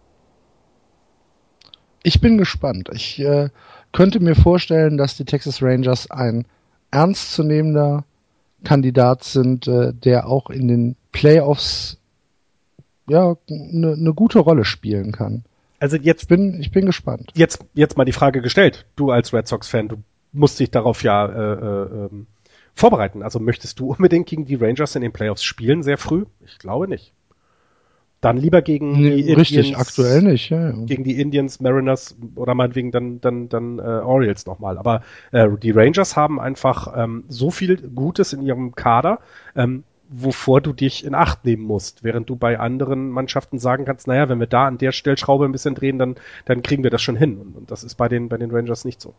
Ich 2.03 2.21
bin 2.21 2.38
gespannt. 2.38 2.89
Ich 2.93 3.19
äh, 3.19 3.49
könnte 3.91 4.19
mir 4.19 4.36
vorstellen, 4.36 4.97
dass 4.97 5.17
die 5.17 5.25
Texas 5.25 5.61
Rangers 5.61 6.09
ein 6.09 6.45
ernstzunehmender 6.91 8.05
Kandidat 8.64 9.24
sind, 9.24 9.68
äh, 9.68 9.93
der 9.93 10.28
auch 10.28 10.49
in 10.49 10.68
den 10.68 10.95
Playoffs 11.12 11.97
ja 13.08 13.36
eine 13.49 13.97
ne 13.97 14.14
gute 14.14 14.39
Rolle 14.39 14.66
spielen 14.66 15.12
kann. 15.12 15.43
Also 15.80 15.97
jetzt 15.97 16.24
ich 16.24 16.28
bin 16.28 16.60
ich 16.60 16.72
bin 16.72 16.86
gespannt. 16.86 17.32
Jetzt 17.36 17.64
jetzt 17.74 17.97
mal 17.97 18.05
die 18.05 18.12
Frage 18.12 18.41
gestellt. 18.41 18.86
Du 18.95 19.12
als 19.12 19.34
Red 19.34 19.47
Sox 19.47 19.68
Fan, 19.68 19.88
du 19.88 19.97
musst 20.34 20.60
dich 20.60 20.72
darauf 20.72 21.03
ja 21.03 21.26
äh, 21.26 21.53
äh, 21.53 22.05
ähm, 22.05 22.28
vorbereiten. 22.74 23.24
Also 23.24 23.39
möchtest 23.39 23.80
du 23.80 23.91
unbedingt 23.91 24.28
gegen 24.28 24.45
die 24.45 24.55
Rangers 24.55 24.95
in 24.95 25.01
den 25.01 25.14
Playoffs 25.14 25.43
spielen 25.43 25.84
sehr 25.84 25.97
früh? 25.97 26.26
Ich 26.45 26.58
glaube 26.60 26.88
nicht. 26.88 27.14
Dann 28.20 28.38
lieber 28.38 28.63
gegen 28.63 28.93
nee, 28.93 29.22
die 29.22 29.34
richtig, 29.34 29.57
Indians, 29.57 29.80
aktuell 29.80 30.24
nicht, 30.24 30.49
ja, 30.49 30.70
ja. 30.70 30.86
Gegen 30.86 31.03
die 31.03 31.22
Indians, 31.22 31.59
Mariners 31.59 32.15
oder 32.36 32.55
meinetwegen 32.55 32.91
dann, 32.91 33.22
dann, 33.22 33.47
dann 33.47 33.78
äh, 33.78 33.82
Orioles 33.82 34.47
nochmal. 34.47 34.80
Aber 34.80 35.01
äh, 35.32 35.47
die 35.61 35.70
Rangers 35.70 36.15
haben 36.15 36.39
einfach 36.39 36.95
ähm, 36.97 37.26
so 37.28 37.51
viel 37.51 37.78
Gutes 37.78 38.34
in 38.34 38.41
ihrem 38.41 38.74
Kader, 38.74 39.20
ähm, 39.55 39.84
wovor 40.09 40.61
du 40.61 40.74
dich 40.74 41.05
in 41.05 41.13
Acht 41.13 41.45
nehmen 41.45 41.63
musst, 41.63 42.03
während 42.03 42.28
du 42.30 42.36
bei 42.36 42.59
anderen 42.59 43.09
Mannschaften 43.09 43.59
sagen 43.59 43.86
kannst, 43.86 44.07
naja, 44.07 44.30
wenn 44.30 44.39
wir 44.39 44.47
da 44.47 44.65
an 44.65 44.80
der 44.80 44.93
Stellschraube 44.93 45.45
ein 45.45 45.51
bisschen 45.51 45.76
drehen, 45.76 45.99
dann, 45.99 46.15
dann 46.45 46.63
kriegen 46.63 46.84
wir 46.84 46.89
das 46.89 47.03
schon 47.03 47.18
hin. 47.18 47.38
Und, 47.38 47.55
und 47.55 47.72
das 47.72 47.84
ist 47.84 47.95
bei 47.95 48.07
den, 48.07 48.30
bei 48.30 48.38
den 48.38 48.49
Rangers 48.49 48.84
nicht 48.84 48.99
so. 48.99 49.13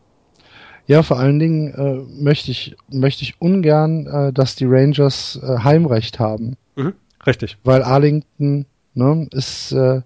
Ja, 0.87 1.03
vor 1.03 1.19
allen 1.19 1.39
Dingen 1.39 1.73
äh, 1.73 2.21
möchte 2.21 2.51
ich 2.51 2.75
möchte 2.89 3.23
ich 3.23 3.39
ungern, 3.39 4.07
äh, 4.07 4.33
dass 4.33 4.55
die 4.55 4.65
Rangers 4.65 5.39
äh, 5.41 5.59
Heimrecht 5.59 6.19
haben. 6.19 6.57
Mhm, 6.75 6.93
richtig. 7.27 7.57
Weil 7.63 7.83
Arlington 7.83 8.65
ne, 8.99 9.27
ist, 9.31 9.71
äh, 9.71 10.01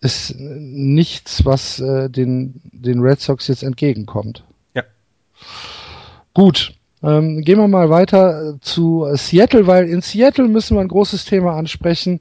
ist 0.00 0.36
nichts, 0.38 1.44
was 1.44 1.80
äh, 1.80 2.08
den, 2.08 2.60
den 2.72 3.00
Red 3.00 3.20
Sox 3.20 3.48
jetzt 3.48 3.62
entgegenkommt. 3.62 4.44
Ja. 4.74 4.84
Gut. 6.34 6.74
Ähm, 7.02 7.40
gehen 7.40 7.58
wir 7.58 7.66
mal 7.66 7.88
weiter 7.88 8.50
äh, 8.50 8.60
zu 8.60 9.06
Seattle, 9.14 9.66
weil 9.66 9.88
in 9.88 10.02
Seattle 10.02 10.48
müssen 10.48 10.76
wir 10.76 10.82
ein 10.82 10.88
großes 10.88 11.24
Thema 11.24 11.56
ansprechen. 11.56 12.20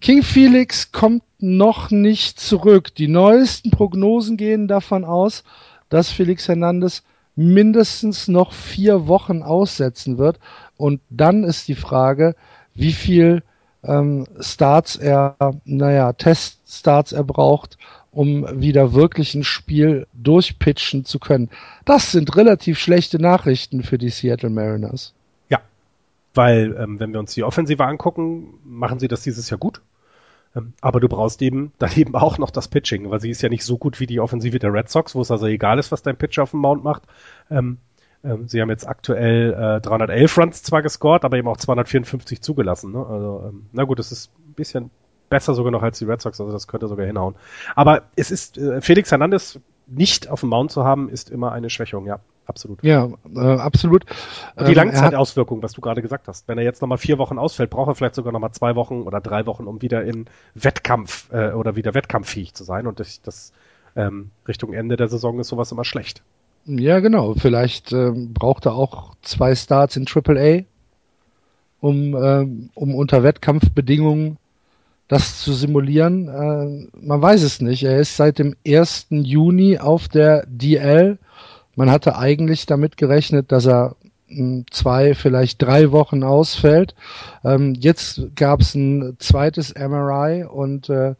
King 0.00 0.22
Felix 0.22 0.92
kommt 0.92 1.22
noch 1.38 1.90
nicht 1.90 2.40
zurück. 2.40 2.94
Die 2.94 3.08
neuesten 3.08 3.70
Prognosen 3.70 4.38
gehen 4.38 4.66
davon 4.66 5.04
aus, 5.04 5.44
dass 5.90 6.10
Felix 6.10 6.48
Hernandez 6.48 7.02
mindestens 7.36 8.28
noch 8.28 8.52
vier 8.52 9.06
Wochen 9.08 9.42
aussetzen 9.42 10.16
wird. 10.18 10.38
Und 10.76 11.00
dann 11.10 11.44
ist 11.44 11.68
die 11.68 11.74
Frage, 11.74 12.34
wie 12.74 12.92
viel 12.92 13.42
ähm, 13.84 14.26
Starts 14.40 14.96
er, 14.96 15.36
naja, 15.64 16.12
Teststarts 16.12 17.12
er 17.12 17.24
braucht, 17.24 17.78
um 18.10 18.60
wieder 18.60 18.94
wirklich 18.94 19.34
ein 19.34 19.44
Spiel 19.44 20.06
durchpitchen 20.14 21.04
zu 21.04 21.18
können. 21.18 21.50
Das 21.84 22.12
sind 22.12 22.36
relativ 22.36 22.78
schlechte 22.78 23.20
Nachrichten 23.20 23.82
für 23.82 23.98
die 23.98 24.10
Seattle 24.10 24.50
Mariners. 24.50 25.14
Ja, 25.48 25.60
weil 26.34 26.76
ähm, 26.78 27.00
wenn 27.00 27.12
wir 27.12 27.20
uns 27.20 27.34
die 27.34 27.44
Offensive 27.44 27.84
angucken, 27.84 28.54
machen 28.64 28.98
sie 28.98 29.08
das 29.08 29.22
dieses 29.22 29.50
Jahr 29.50 29.58
gut. 29.58 29.80
Ähm, 30.56 30.72
aber 30.80 31.00
du 31.00 31.08
brauchst 31.08 31.42
eben 31.42 31.72
daneben 31.78 32.14
auch 32.14 32.38
noch 32.38 32.50
das 32.50 32.68
Pitching, 32.68 33.10
weil 33.10 33.20
sie 33.20 33.30
ist 33.30 33.42
ja 33.42 33.48
nicht 33.48 33.64
so 33.64 33.76
gut 33.76 34.00
wie 34.00 34.06
die 34.06 34.20
Offensive 34.20 34.58
der 34.58 34.72
Red 34.72 34.88
Sox, 34.88 35.14
wo 35.14 35.20
es 35.20 35.30
also 35.30 35.46
egal 35.46 35.78
ist, 35.78 35.92
was 35.92 36.02
dein 36.02 36.16
Pitcher 36.16 36.44
auf 36.44 36.52
dem 36.52 36.60
Mount 36.60 36.84
macht. 36.84 37.02
Ähm, 37.50 37.78
ähm, 38.24 38.48
sie 38.48 38.60
haben 38.60 38.70
jetzt 38.70 38.88
aktuell 38.88 39.52
äh, 39.52 39.80
311 39.80 40.38
Runs 40.38 40.62
zwar 40.62 40.82
gescored, 40.82 41.24
aber 41.24 41.36
eben 41.36 41.48
auch 41.48 41.56
254 41.56 42.40
zugelassen. 42.40 42.92
Ne? 42.92 42.98
Also, 42.98 43.44
ähm, 43.48 43.66
na 43.72 43.84
gut, 43.84 43.98
das 43.98 44.12
ist 44.12 44.30
ein 44.38 44.54
bisschen 44.54 44.90
besser 45.28 45.54
sogar 45.54 45.72
noch 45.72 45.82
als 45.82 45.98
die 45.98 46.04
Red 46.04 46.20
Sox, 46.20 46.40
also 46.40 46.52
das 46.52 46.68
könnte 46.68 46.88
sogar 46.88 47.06
hinhauen. 47.06 47.34
Aber 47.74 48.02
es 48.16 48.30
ist, 48.30 48.58
äh, 48.58 48.80
Felix 48.80 49.10
Hernandez 49.10 49.58
nicht 49.86 50.28
auf 50.28 50.40
dem 50.40 50.50
Mount 50.50 50.70
zu 50.70 50.84
haben, 50.84 51.08
ist 51.08 51.30
immer 51.30 51.52
eine 51.52 51.70
Schwächung, 51.70 52.06
ja 52.06 52.20
absolut. 52.46 52.82
Ja, 52.82 53.08
äh, 53.34 53.40
absolut. 53.40 54.04
Und 54.56 54.68
die 54.68 54.72
ähm, 54.72 54.76
Langzeitauswirkung, 54.76 55.62
was 55.62 55.72
du 55.72 55.80
gerade 55.80 56.02
gesagt 56.02 56.28
hast. 56.28 56.48
Wenn 56.48 56.58
er 56.58 56.64
jetzt 56.64 56.82
nochmal 56.82 56.98
vier 56.98 57.18
Wochen 57.18 57.38
ausfällt, 57.38 57.70
braucht 57.70 57.88
er 57.88 57.94
vielleicht 57.94 58.14
sogar 58.14 58.32
nochmal 58.32 58.52
zwei 58.52 58.74
Wochen 58.76 59.02
oder 59.02 59.20
drei 59.20 59.46
Wochen, 59.46 59.66
um 59.66 59.82
wieder 59.82 60.04
in 60.04 60.26
Wettkampf 60.54 61.32
äh, 61.32 61.52
oder 61.52 61.76
wieder 61.76 61.94
wettkampffähig 61.94 62.54
zu 62.54 62.64
sein. 62.64 62.86
Und 62.86 63.00
das, 63.00 63.22
das 63.22 63.52
ähm, 63.96 64.30
Richtung 64.46 64.72
Ende 64.72 64.96
der 64.96 65.08
Saison 65.08 65.38
ist 65.40 65.48
sowas 65.48 65.72
immer 65.72 65.84
schlecht. 65.84 66.22
Ja, 66.66 67.00
genau. 67.00 67.34
Vielleicht 67.34 67.92
ähm, 67.92 68.32
braucht 68.32 68.66
er 68.66 68.74
auch 68.74 69.14
zwei 69.22 69.54
Starts 69.54 69.96
in 69.96 70.06
AAA, 70.06 70.62
um, 71.80 72.16
ähm, 72.16 72.70
um 72.74 72.94
unter 72.94 73.22
Wettkampfbedingungen 73.22 74.38
das 75.08 75.40
zu 75.40 75.52
simulieren. 75.52 76.28
Äh, 76.28 76.88
man 77.04 77.20
weiß 77.20 77.42
es 77.42 77.60
nicht. 77.60 77.84
Er 77.84 77.98
ist 77.98 78.16
seit 78.16 78.38
dem 78.38 78.56
1. 78.66 79.08
Juni 79.10 79.78
auf 79.78 80.08
der 80.08 80.46
DL 80.46 81.18
man 81.76 81.90
hatte 81.90 82.16
eigentlich 82.16 82.66
damit 82.66 82.96
gerechnet, 82.96 83.50
dass 83.52 83.66
er 83.66 83.96
hm, 84.28 84.64
zwei, 84.70 85.14
vielleicht 85.14 85.62
drei 85.62 85.92
Wochen 85.92 86.22
ausfällt. 86.22 86.94
Ähm, 87.44 87.74
jetzt 87.78 88.22
gab 88.36 88.60
es 88.60 88.74
ein 88.74 89.16
zweites 89.18 89.74
MRI 89.74 90.44
und 90.44 90.88
äh, 90.88 91.14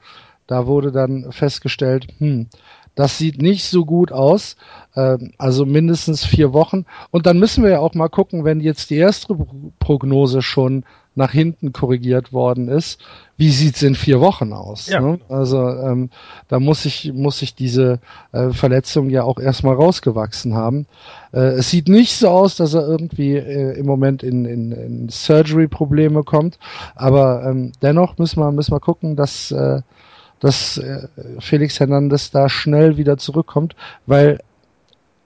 da 0.46 0.66
wurde 0.66 0.92
dann 0.92 1.32
festgestellt, 1.32 2.08
hm, 2.18 2.48
das 2.94 3.18
sieht 3.18 3.42
nicht 3.42 3.64
so 3.64 3.84
gut 3.84 4.12
aus. 4.12 4.56
Ähm, 4.94 5.32
also 5.38 5.66
mindestens 5.66 6.24
vier 6.24 6.52
Wochen. 6.52 6.86
Und 7.10 7.26
dann 7.26 7.38
müssen 7.38 7.64
wir 7.64 7.70
ja 7.70 7.78
auch 7.80 7.94
mal 7.94 8.08
gucken, 8.08 8.44
wenn 8.44 8.60
jetzt 8.60 8.90
die 8.90 8.96
erste 8.96 9.36
Prognose 9.78 10.42
schon 10.42 10.84
nach 11.16 11.30
hinten 11.30 11.72
korrigiert 11.72 12.32
worden 12.32 12.68
ist, 12.68 13.00
wie 13.36 13.50
sieht's 13.50 13.82
in 13.82 13.94
vier 13.94 14.20
Wochen 14.20 14.52
aus? 14.52 14.88
Ja. 14.88 15.00
Ne? 15.00 15.20
Also 15.28 15.68
ähm, 15.68 16.10
da 16.48 16.58
muss 16.58 16.84
ich 16.84 17.12
muss 17.12 17.42
ich 17.42 17.54
diese 17.54 18.00
äh, 18.32 18.50
Verletzung 18.50 19.10
ja 19.10 19.22
auch 19.22 19.38
erstmal 19.38 19.76
rausgewachsen 19.76 20.54
haben. 20.54 20.86
Äh, 21.32 21.58
es 21.58 21.70
sieht 21.70 21.88
nicht 21.88 22.14
so 22.14 22.28
aus, 22.28 22.56
dass 22.56 22.74
er 22.74 22.86
irgendwie 22.86 23.36
äh, 23.36 23.78
im 23.78 23.86
Moment 23.86 24.22
in, 24.22 24.44
in, 24.44 24.72
in 24.72 25.08
Surgery-Probleme 25.08 26.24
kommt, 26.24 26.58
aber 26.94 27.44
ähm, 27.44 27.72
dennoch 27.82 28.18
müssen 28.18 28.40
wir 28.40 28.50
müssen 28.52 28.72
wir 28.72 28.80
gucken, 28.80 29.14
dass 29.16 29.50
äh, 29.52 29.82
dass 30.44 30.76
äh, 30.76 31.08
Felix 31.40 31.80
Hernandez 31.80 32.30
da 32.30 32.50
schnell 32.50 32.98
wieder 32.98 33.16
zurückkommt, 33.16 33.74
weil 34.04 34.40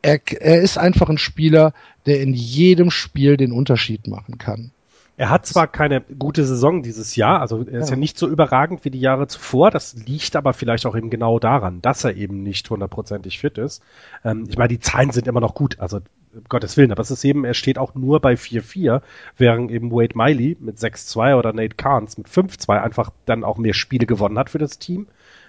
er, 0.00 0.20
er 0.40 0.60
ist 0.60 0.78
einfach 0.78 1.08
ein 1.08 1.18
Spieler, 1.18 1.72
der 2.06 2.20
in 2.20 2.34
jedem 2.34 2.92
Spiel 2.92 3.36
den 3.36 3.50
Unterschied 3.50 4.06
machen 4.06 4.38
kann. 4.38 4.70
Er 5.16 5.30
hat 5.30 5.44
zwar 5.44 5.66
keine 5.66 6.02
gute 6.02 6.44
Saison 6.44 6.84
dieses 6.84 7.16
Jahr, 7.16 7.40
also 7.40 7.64
er 7.64 7.80
ist 7.80 7.88
ja. 7.88 7.96
ja. 7.96 7.98
nicht 7.98 8.16
so 8.16 8.28
überragend 8.28 8.84
wie 8.84 8.90
die 8.90 9.00
Jahre 9.00 9.26
zuvor, 9.26 9.72
das 9.72 9.96
liegt 10.06 10.36
aber 10.36 10.52
vielleicht 10.52 10.86
auch 10.86 10.96
eben 10.96 11.10
genau 11.10 11.40
daran, 11.40 11.82
dass 11.82 12.04
er 12.04 12.14
eben 12.14 12.44
nicht 12.44 12.70
hundertprozentig 12.70 13.40
fit 13.40 13.58
ist. 13.58 13.82
Ähm, 14.24 14.46
ich 14.48 14.56
meine, 14.56 14.68
die 14.68 14.78
Zahlen 14.78 15.10
sind 15.10 15.26
immer 15.26 15.40
noch 15.40 15.56
gut, 15.56 15.80
also 15.80 15.98
um 16.34 16.44
Gottes 16.48 16.76
Willen, 16.76 16.92
aber 16.92 17.02
es 17.02 17.10
ist 17.10 17.24
eben, 17.24 17.44
er 17.44 17.54
steht 17.54 17.78
auch 17.78 17.94
nur 17.94 18.20
bei 18.20 18.34
4-4, 18.34 19.02
während 19.36 19.70
eben 19.70 19.90
Wade 19.90 20.16
Miley 20.16 20.56
mit 20.60 20.76
6-2 20.76 21.36
oder 21.36 21.52
Nate 21.52 21.76
Carnes 21.76 22.18
mit 22.18 22.28
5-2 22.28 22.80
einfach 22.80 23.10
dann 23.26 23.44
auch 23.44 23.58
mehr 23.58 23.74
Spiele 23.74 24.06
gewonnen 24.06 24.38
hat 24.38 24.50
für 24.50 24.58
das 24.58 24.78
Team. 24.78 25.06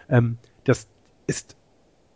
Ähm, 0.10 0.38
das 0.64 0.88
ist 1.28 1.56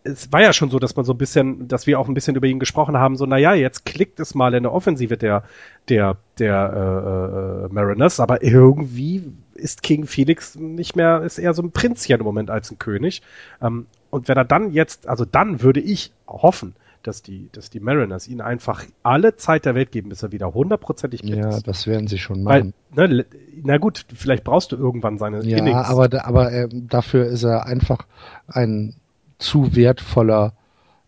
es 0.04 0.32
war 0.32 0.42
ja 0.42 0.54
schon 0.54 0.70
so, 0.70 0.80
dass 0.80 0.96
man 0.96 1.06
so 1.06 1.14
ein 1.14 1.18
bisschen, 1.18 1.68
dass 1.68 1.88
wir 1.88 2.00
auch 2.00 2.08
ein 2.08 2.14
bisschen 2.14 2.36
über 2.36 2.48
ihn 2.48 2.60
gesprochen 2.60 2.98
haben, 2.98 3.16
so, 3.16 3.26
naja, 3.26 3.54
jetzt 3.54 3.86
klickt 3.86 4.20
es 4.20 4.36
mal 4.36 4.54
in 4.54 4.64
der 4.64 4.74
Offensive 4.74 5.18
der, 5.18 5.44
der, 5.88 6.18
der 6.40 6.74
äh, 6.76 7.66
äh, 7.66 7.74
Mariners, 7.74 8.20
aber 8.20 8.44
irgendwie 8.44 9.32
ist 9.54 9.82
King 9.82 10.06
Felix 10.06 10.56
nicht 10.56 10.96
mehr, 10.96 11.22
ist 11.22 11.38
eher 11.38 11.54
so 11.54 11.62
ein 11.62 11.72
Prinzchen 11.72 12.20
im 12.20 12.26
Moment 12.26 12.50
als 12.50 12.72
ein 12.72 12.80
König. 12.80 13.22
Ähm, 13.62 13.86
und 14.10 14.28
wenn 14.28 14.38
er 14.38 14.46
dann 14.46 14.72
jetzt, 14.72 15.08
also 15.08 15.26
dann 15.26 15.62
würde 15.62 15.80
ich 15.80 16.12
hoffen, 16.28 16.76
dass 17.04 17.22
die, 17.22 17.50
dass 17.52 17.70
die 17.70 17.80
Mariners 17.80 18.28
ihn 18.28 18.42
einfach 18.42 18.84
alle 19.04 19.36
Zeit 19.36 19.66
der 19.66 19.76
Welt 19.76 19.92
geben, 19.92 20.10
bis 20.10 20.24
er 20.24 20.32
wieder 20.32 20.54
hundertprozentig 20.54 21.22
fit 21.22 21.36
ja, 21.36 21.50
ist. 21.50 21.56
Ja, 21.56 21.62
das 21.64 21.88
werden 21.88 22.08
sie 22.08 22.18
schon 22.18 22.44
machen. 22.44 22.74
Weil, 22.92 23.08
ne, 23.08 23.26
na 23.62 23.78
gut, 23.78 24.06
vielleicht 24.14 24.44
brauchst 24.44 24.72
du 24.72 24.78
irgendwann 24.78 25.18
seine 25.18 25.44
ja, 25.44 25.58
Innings. 25.58 25.86
aber, 25.86 26.26
aber 26.26 26.52
äh, 26.52 26.70
dafür 26.72 27.26
ist 27.26 27.44
er 27.44 27.66
einfach 27.66 28.08
ein 28.48 28.96
zu 29.38 29.76
wertvoller 29.76 30.54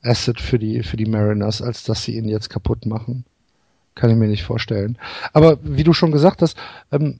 Asset 0.03 0.39
für 0.39 0.59
die, 0.59 0.83
für 0.83 0.97
die 0.97 1.05
Mariners, 1.05 1.61
als 1.61 1.83
dass 1.83 2.03
sie 2.03 2.15
ihn 2.15 2.27
jetzt 2.27 2.49
kaputt 2.49 2.85
machen. 2.85 3.25
Kann 3.95 4.09
ich 4.09 4.17
mir 4.17 4.27
nicht 4.27 4.43
vorstellen. 4.43 4.97
Aber 5.33 5.57
wie 5.63 5.83
du 5.83 5.93
schon 5.93 6.11
gesagt 6.11 6.41
hast, 6.41 6.57
ähm, 6.91 7.19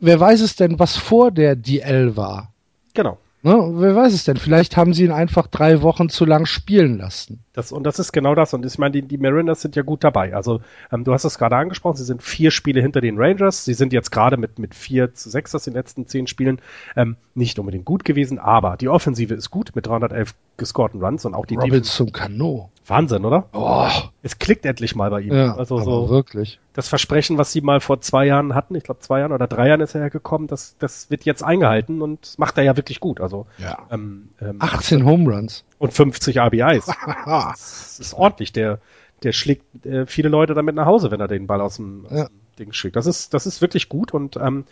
wer 0.00 0.20
weiß 0.20 0.40
es 0.40 0.56
denn, 0.56 0.78
was 0.78 0.96
vor 0.96 1.30
der 1.30 1.56
DL 1.56 2.16
war? 2.16 2.52
Genau. 2.94 3.18
Ne? 3.44 3.72
Wer 3.74 3.94
weiß 3.94 4.14
es 4.14 4.24
denn? 4.24 4.38
Vielleicht 4.38 4.78
haben 4.78 4.94
sie 4.94 5.04
ihn 5.04 5.12
einfach 5.12 5.46
drei 5.46 5.82
Wochen 5.82 6.08
zu 6.08 6.24
lang 6.24 6.46
spielen 6.46 6.96
lassen. 6.96 7.44
Das, 7.52 7.72
und 7.72 7.84
das 7.84 7.98
ist 7.98 8.10
genau 8.10 8.34
das. 8.34 8.54
Und 8.54 8.64
ich 8.64 8.78
meine, 8.78 8.92
die, 8.92 9.02
die 9.02 9.18
Mariners 9.18 9.60
sind 9.60 9.76
ja 9.76 9.82
gut 9.82 10.02
dabei. 10.02 10.34
Also 10.34 10.62
ähm, 10.90 11.04
du 11.04 11.12
hast 11.12 11.24
es 11.24 11.36
gerade 11.36 11.54
angesprochen, 11.54 11.98
sie 11.98 12.04
sind 12.04 12.22
vier 12.22 12.50
Spiele 12.50 12.80
hinter 12.80 13.02
den 13.02 13.18
Rangers. 13.18 13.66
Sie 13.66 13.74
sind 13.74 13.92
jetzt 13.92 14.10
gerade 14.10 14.38
mit, 14.38 14.58
mit 14.58 14.74
vier 14.74 15.12
zu 15.12 15.28
sechs 15.28 15.54
aus 15.54 15.64
den 15.64 15.74
letzten 15.74 16.06
zehn 16.06 16.26
Spielen 16.26 16.58
ähm, 16.96 17.16
nicht 17.34 17.58
unbedingt 17.58 17.84
gut 17.84 18.06
gewesen, 18.06 18.38
aber 18.38 18.78
die 18.78 18.88
Offensive 18.88 19.34
ist 19.34 19.50
gut 19.50 19.72
mit 19.74 19.86
311 19.86 20.34
gescorten 20.56 21.04
Runs 21.04 21.26
und 21.26 21.34
auch 21.34 21.44
die 21.44 21.56
Robinson 21.56 22.12
Cano. 22.12 22.70
Wahnsinn, 22.86 23.24
oder? 23.24 23.48
Oh. 23.52 23.88
Es 24.22 24.38
klickt 24.38 24.66
endlich 24.66 24.94
mal 24.94 25.10
bei 25.10 25.22
ihm. 25.22 25.32
Ja, 25.32 25.54
also 25.56 25.78
so 25.78 26.10
wirklich. 26.10 26.60
Das 26.74 26.88
Versprechen, 26.88 27.38
was 27.38 27.50
sie 27.50 27.62
mal 27.62 27.80
vor 27.80 28.00
zwei 28.00 28.26
Jahren 28.26 28.54
hatten, 28.54 28.74
ich 28.74 28.84
glaube 28.84 29.00
zwei 29.00 29.20
Jahren 29.20 29.32
oder 29.32 29.46
drei 29.46 29.68
Jahren 29.68 29.80
ist 29.80 29.94
er 29.94 30.02
ja 30.02 30.08
gekommen, 30.08 30.48
das, 30.48 30.76
das 30.78 31.10
wird 31.10 31.24
jetzt 31.24 31.42
eingehalten 31.42 32.02
und 32.02 32.38
macht 32.38 32.58
er 32.58 32.64
ja 32.64 32.76
wirklich 32.76 33.00
gut. 33.00 33.20
Also 33.20 33.46
ja. 33.58 33.78
ähm, 33.90 34.28
ähm, 34.40 34.56
18 34.58 35.04
Home 35.04 35.32
Runs 35.32 35.64
und 35.78 35.94
50 35.94 36.38
RBIs. 36.38 36.86
das 37.26 37.98
ist 38.00 38.14
ordentlich. 38.14 38.52
Der, 38.52 38.80
der 39.22 39.32
schlägt 39.32 39.86
äh, 39.86 40.06
viele 40.06 40.28
Leute 40.28 40.52
damit 40.54 40.74
nach 40.74 40.86
Hause, 40.86 41.10
wenn 41.10 41.20
er 41.20 41.28
den 41.28 41.46
Ball 41.46 41.62
aus 41.62 41.76
dem, 41.76 42.04
aus 42.06 42.18
ja. 42.18 42.24
dem 42.26 42.40
Ding 42.58 42.72
schlägt. 42.72 42.96
Das 42.96 43.06
ist, 43.06 43.32
das 43.32 43.46
ist 43.46 43.62
wirklich 43.62 43.88
gut 43.88 44.12
und 44.12 44.36
ähm, 44.36 44.64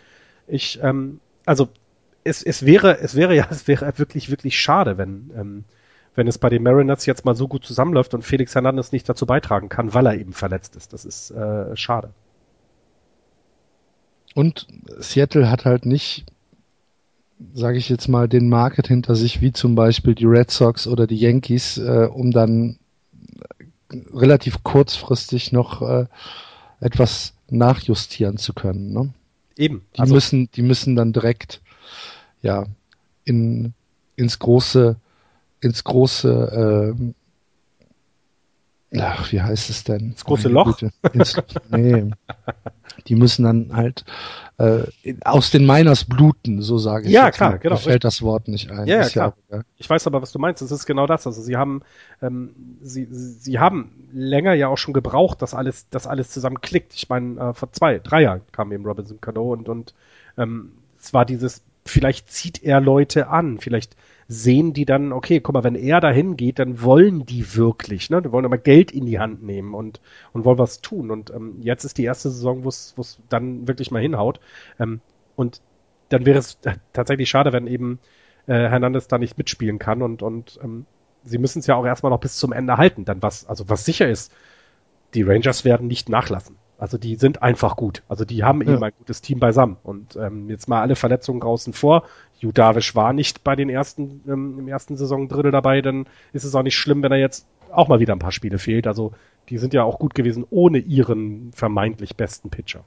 ich, 0.47 0.79
ähm, 0.83 1.19
also 1.45 1.69
es, 2.23 2.43
es 2.43 2.65
wäre, 2.65 2.99
es 2.99 3.15
wäre 3.15 3.35
ja, 3.35 3.47
es 3.49 3.67
wäre 3.67 3.91
wirklich, 3.97 4.29
wirklich 4.29 4.59
schade, 4.59 4.97
wenn 4.97 5.31
ähm, 5.35 5.63
wenn 6.15 6.27
es 6.27 6.37
bei 6.37 6.49
den 6.49 6.63
Mariners 6.63 7.05
jetzt 7.05 7.25
mal 7.25 7.35
so 7.35 7.47
gut 7.47 7.65
zusammenläuft 7.65 8.13
und 8.13 8.23
Felix 8.23 8.53
Hernandez 8.55 8.91
nicht 8.91 9.07
dazu 9.07 9.25
beitragen 9.25 9.69
kann, 9.69 9.93
weil 9.93 10.05
er 10.05 10.15
eben 10.15 10.33
verletzt 10.33 10.75
ist. 10.75 10.93
Das 10.93 11.05
ist 11.05 11.31
äh, 11.31 11.75
schade. 11.75 12.11
Und 14.35 14.67
Seattle 14.99 15.49
hat 15.49 15.65
halt 15.65 15.85
nicht, 15.85 16.25
sage 17.53 17.77
ich 17.77 17.89
jetzt 17.89 18.07
mal, 18.07 18.27
den 18.27 18.49
Market 18.49 18.87
hinter 18.87 19.15
sich, 19.15 19.41
wie 19.41 19.53
zum 19.53 19.75
Beispiel 19.75 20.15
die 20.15 20.25
Red 20.25 20.51
Sox 20.51 20.87
oder 20.87 21.07
die 21.07 21.17
Yankees, 21.17 21.77
äh, 21.77 22.07
um 22.11 22.31
dann 22.31 22.77
relativ 24.13 24.63
kurzfristig 24.63 25.51
noch 25.51 25.81
äh, 25.81 26.05
etwas 26.79 27.33
nachjustieren 27.49 28.37
zu 28.37 28.53
können. 28.53 28.91
Ne? 28.91 29.13
Eben. 29.55 29.85
Die 29.95 29.99
also 29.99 30.15
müssen, 30.15 30.49
die 30.55 30.63
müssen 30.63 30.95
dann 30.95 31.13
direkt 31.13 31.61
ja 32.41 32.65
in 33.23 33.73
ins 34.15 34.39
große 34.39 34.95
ins 35.63 35.83
große, 35.83 36.95
äh, 38.91 38.99
ach, 38.99 39.31
wie 39.31 39.41
heißt 39.41 39.69
es 39.69 39.83
denn? 39.83 40.11
Ins 40.11 40.25
große 40.25 40.49
Loch? 40.49 40.81
Ins, 41.13 41.35
nee. 41.69 42.11
Die 43.07 43.15
müssen 43.15 43.43
dann 43.43 43.75
halt 43.75 44.05
äh, 44.57 44.83
aus 45.25 45.51
den 45.51 45.65
Miners 45.65 46.05
bluten, 46.05 46.61
so 46.61 46.77
sage 46.77 47.07
ich. 47.07 47.11
Ja, 47.11 47.31
klar, 47.31 47.51
mal. 47.51 47.57
genau. 47.57 47.75
Mir 47.75 47.81
fällt 47.81 48.03
das 48.03 48.21
Wort 48.21 48.47
nicht 48.47 48.71
ein. 48.71 48.87
Ja, 48.87 49.01
ja 49.01 49.09
klar. 49.09 49.35
Ja, 49.51 49.61
ich 49.77 49.89
weiß 49.89 50.05
aber, 50.07 50.21
was 50.21 50.31
du 50.31 50.39
meinst. 50.39 50.61
Es 50.61 50.71
ist 50.71 50.85
genau 50.85 51.07
das. 51.07 51.25
Also 51.25 51.41
sie 51.41 51.57
haben, 51.57 51.81
ähm, 52.21 52.51
sie, 52.81 53.07
sie 53.09 53.59
haben 53.59 54.09
länger 54.13 54.53
ja 54.53 54.67
auch 54.67 54.77
schon 54.77 54.93
gebraucht, 54.93 55.41
dass 55.41 55.53
alles, 55.53 55.89
dass 55.89 56.07
alles 56.07 56.29
zusammen 56.29 56.61
klickt. 56.61 56.93
Ich 56.93 57.09
meine, 57.09 57.39
äh, 57.39 57.53
vor 57.53 57.71
zwei, 57.71 57.99
drei 57.99 58.21
Jahren 58.21 58.41
kam 58.51 58.71
eben 58.71 58.85
Robinson 58.85 59.19
Cano 59.19 59.51
und 59.53 59.69
und 59.69 59.93
ähm, 60.37 60.73
es 60.99 61.13
war 61.13 61.25
dieses, 61.25 61.63
vielleicht 61.85 62.31
zieht 62.31 62.63
er 62.63 62.79
Leute 62.79 63.27
an, 63.27 63.59
vielleicht 63.59 63.95
sehen 64.27 64.73
die 64.73 64.85
dann, 64.85 65.11
okay, 65.11 65.39
guck 65.39 65.53
mal, 65.53 65.63
wenn 65.63 65.75
er 65.75 65.99
dahin 65.99 66.37
geht, 66.37 66.59
dann 66.59 66.81
wollen 66.81 67.25
die 67.25 67.55
wirklich, 67.55 68.09
ne? 68.09 68.21
Die 68.21 68.31
wollen 68.31 68.45
aber 68.45 68.57
Geld 68.57 68.91
in 68.91 69.05
die 69.05 69.19
Hand 69.19 69.43
nehmen 69.43 69.73
und, 69.73 70.01
und 70.31 70.45
wollen 70.45 70.57
was 70.57 70.81
tun. 70.81 71.11
Und 71.11 71.31
ähm, 71.31 71.57
jetzt 71.61 71.83
ist 71.83 71.97
die 71.97 72.05
erste 72.05 72.29
Saison, 72.29 72.63
wo 72.63 72.69
es 72.69 73.21
dann 73.29 73.67
wirklich 73.67 73.91
mal 73.91 74.01
hinhaut. 74.01 74.39
Ähm, 74.79 75.01
und 75.35 75.61
dann 76.09 76.25
wäre 76.25 76.39
es 76.39 76.59
tatsächlich 76.93 77.29
schade, 77.29 77.53
wenn 77.53 77.67
eben 77.67 77.99
äh, 78.47 78.53
Hernandez 78.53 79.07
da 79.07 79.17
nicht 79.17 79.37
mitspielen 79.37 79.79
kann 79.79 80.01
und, 80.01 80.21
und 80.21 80.59
ähm, 80.63 80.85
sie 81.23 81.37
müssen 81.37 81.59
es 81.59 81.67
ja 81.67 81.75
auch 81.75 81.85
erstmal 81.85 82.11
noch 82.11 82.19
bis 82.19 82.37
zum 82.37 82.51
Ende 82.51 82.77
halten. 82.77 83.05
Dann 83.05 83.21
was, 83.21 83.45
also 83.45 83.69
was 83.69 83.85
sicher 83.85 84.07
ist, 84.07 84.31
die 85.13 85.23
Rangers 85.23 85.65
werden 85.65 85.87
nicht 85.87 86.09
nachlassen. 86.09 86.57
Also 86.83 86.97
die 86.97 87.15
sind 87.15 87.41
einfach 87.41 87.77
gut. 87.77 88.03
Also 88.09 88.25
die 88.25 88.43
haben 88.43 88.61
ja. 88.61 88.73
eben 88.73 88.83
ein 88.83 88.91
gutes 88.97 89.21
Team 89.21 89.39
beisammen. 89.39 89.77
Und 89.83 90.17
ähm, 90.17 90.49
jetzt 90.49 90.67
mal 90.67 90.81
alle 90.81 90.97
Verletzungen 90.97 91.39
draußen 91.39 91.71
vor. 91.71 92.03
Judavish 92.39 92.93
war 92.93 93.13
nicht 93.13 93.45
bei 93.45 93.55
den 93.55 93.69
ersten, 93.69 94.21
ähm, 94.27 94.59
im 94.59 94.67
ersten 94.67 94.97
Saisondrittel 94.97 95.49
dabei, 95.49 95.81
dann 95.81 96.07
ist 96.33 96.43
es 96.43 96.53
auch 96.53 96.61
nicht 96.61 96.75
schlimm, 96.75 97.01
wenn 97.01 97.13
er 97.13 97.19
jetzt 97.19 97.47
auch 97.71 97.87
mal 97.87 98.01
wieder 98.01 98.13
ein 98.13 98.19
paar 98.19 98.33
Spiele 98.33 98.59
fehlt. 98.59 98.85
Also 98.85 99.13
die 99.47 99.59
sind 99.59 99.73
ja 99.73 99.85
auch 99.85 99.97
gut 99.97 100.13
gewesen 100.13 100.45
ohne 100.49 100.77
ihren 100.79 101.53
vermeintlich 101.53 102.17
besten 102.17 102.49
Pitcher. 102.49 102.83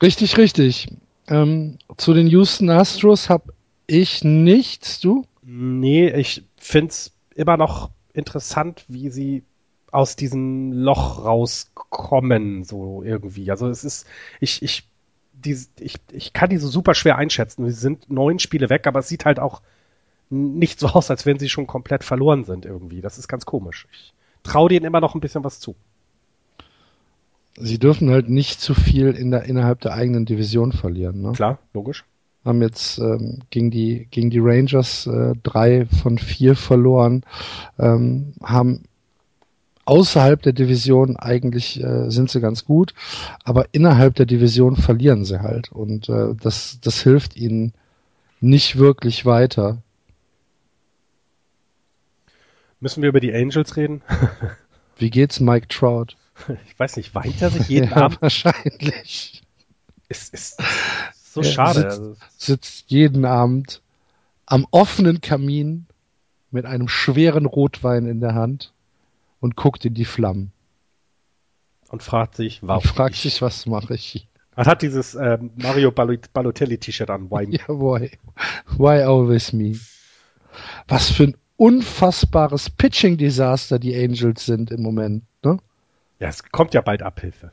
Richtig, 0.00 0.38
richtig. 0.38 0.86
Ähm, 1.26 1.78
zu 1.96 2.14
den 2.14 2.28
Houston 2.28 2.70
Astros 2.70 3.28
habe 3.28 3.52
ich 3.88 4.22
nichts, 4.22 5.00
du? 5.00 5.24
Nee, 5.42 6.10
ich 6.10 6.44
find's 6.58 7.12
immer 7.34 7.56
noch 7.56 7.90
interessant, 8.12 8.84
wie 8.86 9.10
sie 9.10 9.42
aus 9.90 10.16
diesem 10.16 10.72
Loch 10.72 11.24
rauskommen, 11.24 12.64
so 12.64 13.02
irgendwie. 13.02 13.50
Also 13.50 13.68
es 13.68 13.84
ist, 13.84 14.06
ich, 14.40 14.62
ich, 14.62 14.88
die, 15.32 15.58
ich, 15.80 15.96
ich 16.12 16.32
kann 16.32 16.50
die 16.50 16.58
so 16.58 16.68
super 16.68 16.94
schwer 16.94 17.16
einschätzen. 17.16 17.64
Sie 17.66 17.72
sind 17.72 18.10
neun 18.10 18.38
Spiele 18.38 18.70
weg, 18.70 18.86
aber 18.86 19.00
es 19.00 19.08
sieht 19.08 19.24
halt 19.24 19.38
auch 19.38 19.62
nicht 20.30 20.78
so 20.80 20.88
aus, 20.88 21.10
als 21.10 21.26
wenn 21.26 21.38
sie 21.38 21.48
schon 21.48 21.66
komplett 21.66 22.04
verloren 22.04 22.44
sind 22.44 22.66
irgendwie. 22.66 23.00
Das 23.00 23.18
ist 23.18 23.28
ganz 23.28 23.46
komisch. 23.46 23.86
Ich 23.92 24.12
traue 24.42 24.68
denen 24.68 24.86
immer 24.86 25.00
noch 25.00 25.14
ein 25.14 25.20
bisschen 25.20 25.44
was 25.44 25.60
zu. 25.60 25.74
Sie 27.60 27.78
dürfen 27.78 28.10
halt 28.10 28.28
nicht 28.28 28.60
zu 28.60 28.74
viel 28.74 29.10
in 29.10 29.30
der, 29.30 29.44
innerhalb 29.44 29.80
der 29.80 29.94
eigenen 29.94 30.26
Division 30.26 30.72
verlieren. 30.72 31.22
Ne? 31.22 31.32
Klar, 31.32 31.58
logisch. 31.74 32.04
Haben 32.44 32.62
jetzt 32.62 32.98
ähm, 32.98 33.40
gegen, 33.50 33.70
die, 33.70 34.06
gegen 34.10 34.30
die 34.30 34.38
Rangers 34.38 35.06
äh, 35.06 35.34
drei 35.42 35.86
von 35.86 36.18
vier 36.18 36.54
verloren, 36.54 37.24
ähm, 37.78 38.34
haben 38.40 38.84
außerhalb 39.88 40.42
der 40.42 40.52
Division 40.52 41.16
eigentlich 41.16 41.82
äh, 41.82 42.10
sind 42.10 42.30
sie 42.30 42.40
ganz 42.40 42.66
gut, 42.66 42.92
aber 43.42 43.66
innerhalb 43.72 44.14
der 44.16 44.26
Division 44.26 44.76
verlieren 44.76 45.24
sie 45.24 45.40
halt 45.40 45.72
und 45.72 46.10
äh, 46.10 46.34
das, 46.40 46.78
das 46.82 47.02
hilft 47.02 47.36
ihnen 47.36 47.72
nicht 48.40 48.76
wirklich 48.76 49.24
weiter. 49.24 49.82
Müssen 52.80 53.02
wir 53.02 53.08
über 53.08 53.20
die 53.20 53.34
Angels 53.34 53.76
reden? 53.76 54.02
Wie 54.98 55.10
geht's 55.10 55.40
Mike 55.40 55.68
Trout? 55.68 56.16
Ich 56.66 56.78
weiß 56.78 56.96
nicht, 56.96 57.14
weint 57.14 57.40
er 57.40 57.50
sich 57.50 57.68
jeden 57.68 57.90
ja, 57.90 57.96
Abend? 57.96 58.20
Wahrscheinlich. 58.20 59.42
Es 60.08 60.28
ist 60.28 60.62
so 61.14 61.40
er 61.40 61.44
schade. 61.44 61.90
Sitzt, 61.90 62.40
sitzt 62.40 62.90
jeden 62.90 63.24
Abend 63.24 63.80
am 64.44 64.66
offenen 64.70 65.22
Kamin 65.22 65.86
mit 66.50 66.66
einem 66.66 66.88
schweren 66.88 67.46
Rotwein 67.46 68.06
in 68.06 68.20
der 68.20 68.34
Hand 68.34 68.72
und 69.40 69.56
guckt 69.56 69.84
in 69.84 69.94
die 69.94 70.04
Flammen. 70.04 70.52
Und 71.88 72.02
fragt 72.02 72.36
sich, 72.36 72.62
warum? 72.62 72.82
Und 72.82 72.88
fragt 72.88 73.14
ich? 73.14 73.22
sich, 73.22 73.42
was 73.42 73.66
mache 73.66 73.94
ich? 73.94 74.28
Er 74.56 74.66
hat 74.66 74.82
dieses 74.82 75.14
ähm, 75.14 75.50
Mario 75.56 75.92
Balotelli 75.92 76.78
T-Shirt 76.78 77.08
an. 77.10 77.30
Why? 77.30 77.46
Ja, 77.56 77.68
why? 77.68 78.10
Why 78.76 79.02
always 79.02 79.52
me? 79.52 79.78
Was 80.88 81.10
für 81.10 81.24
ein 81.24 81.36
unfassbares 81.56 82.68
Pitching-Desaster 82.70 83.78
die 83.78 83.94
Angels 83.96 84.44
sind 84.44 84.70
im 84.70 84.82
Moment. 84.82 85.24
Ne? 85.44 85.58
Ja, 86.18 86.28
es 86.28 86.42
kommt 86.42 86.74
ja 86.74 86.80
bald 86.80 87.02
Abhilfe. 87.02 87.52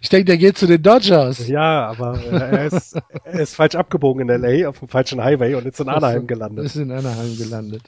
ich 0.00 0.08
denke, 0.08 0.26
der 0.26 0.36
geht 0.36 0.58
zu 0.58 0.66
den 0.66 0.82
Dodgers. 0.82 1.48
Ja, 1.48 1.86
aber 1.86 2.20
er 2.22 2.66
ist, 2.66 2.96
er 3.24 3.40
ist 3.40 3.54
falsch 3.54 3.74
abgebogen 3.74 4.28
in 4.28 4.42
LA 4.42 4.68
auf 4.68 4.78
dem 4.80 4.88
falschen 4.88 5.22
Highway 5.22 5.54
und 5.54 5.66
ist 5.66 5.80
in 5.80 5.88
Anaheim 5.88 6.26
gelandet. 6.26 6.66
Ist 6.66 6.76
in 6.76 6.90
Anaheim 6.90 7.36
gelandet. 7.36 7.82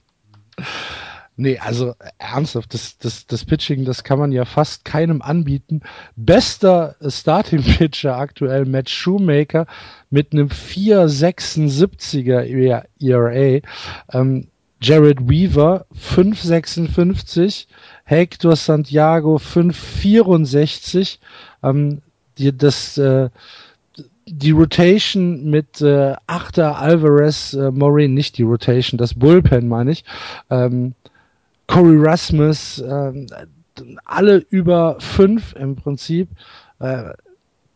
Nee, 1.41 1.57
also 1.59 1.95
ernsthaft, 2.19 2.75
das, 2.75 2.99
das, 2.99 3.29
das 3.29 3.45
Pitching, 3.45 3.85
das 3.85 4.03
kann 4.03 4.19
man 4.19 4.33
ja 4.33 4.45
fast 4.45 4.85
keinem 4.85 5.23
anbieten. 5.23 5.83
Bester 6.17 6.97
Starting-Pitcher 7.01 8.17
aktuell, 8.17 8.65
Matt 8.65 8.91
Shoemaker, 8.91 9.67
mit 10.11 10.33
einem 10.33 10.49
4,76er 10.49 12.43
ERA. 12.99 13.61
Ähm, 14.13 14.49
Jared 14.81 15.29
Weaver 15.29 15.87
5,56, 15.95 17.67
Hector 18.05 18.57
Santiago 18.57 19.37
5,64. 19.37 21.19
Ähm, 21.63 22.03
die, 22.39 22.57
das, 22.57 22.99
äh, 22.99 23.31
die 24.27 24.51
Rotation 24.51 25.51
mit 25.51 25.81
äh, 25.81 26.15
Achter 26.27 26.79
Alvarez, 26.79 27.55
äh, 27.55 27.71
Morin, 27.71 28.15
nicht 28.15 28.39
die 28.39 28.43
Rotation, 28.43 28.99
das 28.99 29.15
Bullpen 29.15 29.69
meine 29.69 29.93
ich. 29.93 30.05
Ähm, 30.51 30.95
Corey 31.67 31.99
Rasmus, 31.99 32.79
äh, 32.79 33.27
alle 34.05 34.45
über 34.51 34.97
fünf 35.01 35.55
im 35.55 35.77
Prinzip. 35.77 36.29
Äh, 36.81 37.11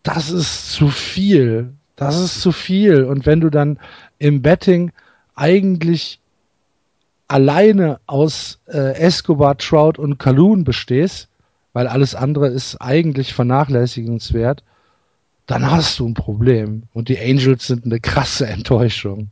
das 0.02 0.30
ist 0.30 0.72
zu 0.72 0.88
viel. 0.88 1.72
Das 1.96 2.18
ist 2.18 2.40
zu 2.40 2.52
viel. 2.52 3.04
Und 3.04 3.26
wenn 3.26 3.40
du 3.40 3.50
dann 3.50 3.78
im 4.18 4.42
Betting 4.42 4.92
eigentlich 5.34 6.20
alleine 7.28 8.00
aus 8.06 8.60
äh, 8.66 8.94
Escobar, 8.94 9.56
Trout 9.56 9.98
und 9.98 10.18
Calhoun 10.18 10.64
bestehst, 10.64 11.28
weil 11.72 11.86
alles 11.86 12.14
andere 12.14 12.48
ist 12.48 12.76
eigentlich 12.76 13.34
vernachlässigenswert, 13.34 14.62
dann 15.46 15.70
hast 15.70 15.98
du 15.98 16.08
ein 16.08 16.14
Problem. 16.14 16.84
Und 16.92 17.08
die 17.08 17.18
Angels 17.18 17.66
sind 17.66 17.84
eine 17.84 18.00
krasse 18.00 18.46
Enttäuschung. 18.46 19.30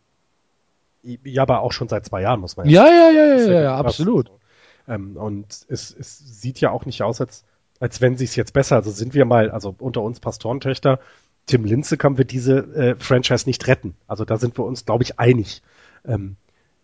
Ja, 1.02 1.42
aber 1.42 1.60
auch 1.60 1.72
schon 1.72 1.88
seit 1.88 2.04
zwei 2.06 2.22
Jahren, 2.22 2.40
muss 2.40 2.56
man 2.56 2.68
ja 2.68 2.82
sagen. 2.82 2.94
Ja, 2.94 3.10
ja, 3.10 3.26
ja, 3.26 3.36
ja, 3.36 3.52
ja, 3.52 3.60
ja 3.62 3.76
absolut. 3.76 4.30
Ähm, 4.88 5.16
und 5.16 5.46
es, 5.68 5.94
es 5.98 6.40
sieht 6.40 6.60
ja 6.60 6.70
auch 6.70 6.84
nicht 6.84 7.02
aus, 7.02 7.20
als, 7.20 7.44
als 7.78 8.00
wenn 8.00 8.16
sie 8.16 8.24
es 8.24 8.36
jetzt 8.36 8.52
besser. 8.52 8.76
Also 8.76 8.90
sind 8.90 9.14
wir 9.14 9.24
mal, 9.24 9.50
also 9.50 9.74
unter 9.78 10.02
uns 10.02 10.20
Pastorentöchter, 10.20 10.98
Tim 11.46 11.64
Linzekamp 11.64 12.18
wird 12.18 12.32
diese 12.32 12.58
äh, 12.74 12.96
Franchise 12.98 13.48
nicht 13.48 13.66
retten. 13.66 13.94
Also 14.06 14.24
da 14.24 14.36
sind 14.36 14.58
wir 14.58 14.64
uns, 14.64 14.84
glaube 14.84 15.04
ich, 15.04 15.18
einig. 15.18 15.62
Ähm, 16.06 16.36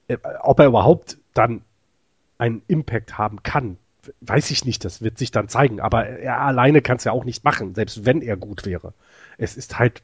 äh, 0.09 0.16
ob 0.40 0.61
er 0.61 0.66
überhaupt 0.66 1.18
dann 1.34 1.62
einen 2.38 2.62
Impact 2.68 3.18
haben 3.18 3.42
kann, 3.42 3.76
weiß 4.20 4.50
ich 4.50 4.64
nicht, 4.64 4.84
das 4.84 5.02
wird 5.02 5.18
sich 5.18 5.30
dann 5.30 5.48
zeigen. 5.48 5.80
Aber 5.80 6.07
er 6.07 6.40
alleine 6.40 6.82
kann 6.82 6.96
es 6.96 7.04
ja 7.04 7.12
auch 7.12 7.24
nicht 7.24 7.44
machen, 7.44 7.74
selbst 7.74 8.04
wenn 8.04 8.22
er 8.22 8.36
gut 8.36 8.64
wäre. 8.64 8.92
Es 9.38 9.57
ist 9.57 9.78
halt, 9.78 10.02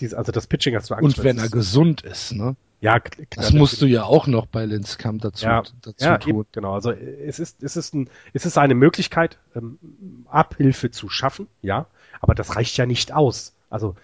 diese, 0.00 0.18
also 0.18 0.32
das 0.32 0.46
Pitching 0.46 0.74
hast 0.74 0.90
du 0.90 0.94
angesprochen. 0.94 1.28
Und 1.28 1.36
wenn 1.36 1.42
er 1.42 1.48
gesund 1.48 2.02
ist, 2.02 2.32
ne? 2.32 2.56
Ja, 2.80 2.98
klar, 2.98 3.26
das 3.36 3.52
musst 3.52 3.80
du 3.80 3.86
ja 3.86 4.02
auch 4.02 4.26
noch 4.26 4.46
bei 4.46 4.66
Linskamp 4.66 5.22
dazu, 5.22 5.46
ja, 5.46 5.62
dazu 5.82 6.04
ja, 6.04 6.18
tun. 6.18 6.30
Eben, 6.30 6.46
genau, 6.50 6.74
also 6.74 6.90
es 6.90 7.38
ist, 7.38 7.62
es 7.62 7.76
ist, 7.76 7.94
ein, 7.94 8.10
es 8.32 8.44
ist 8.44 8.58
eine 8.58 8.74
Möglichkeit, 8.74 9.38
ähm, 9.54 9.78
Abhilfe 10.28 10.90
zu 10.90 11.08
schaffen, 11.08 11.46
ja, 11.62 11.86
aber 12.20 12.34
das 12.34 12.56
reicht 12.56 12.76
ja 12.76 12.84
nicht 12.84 13.12
aus. 13.12 13.54
Also 13.70 13.94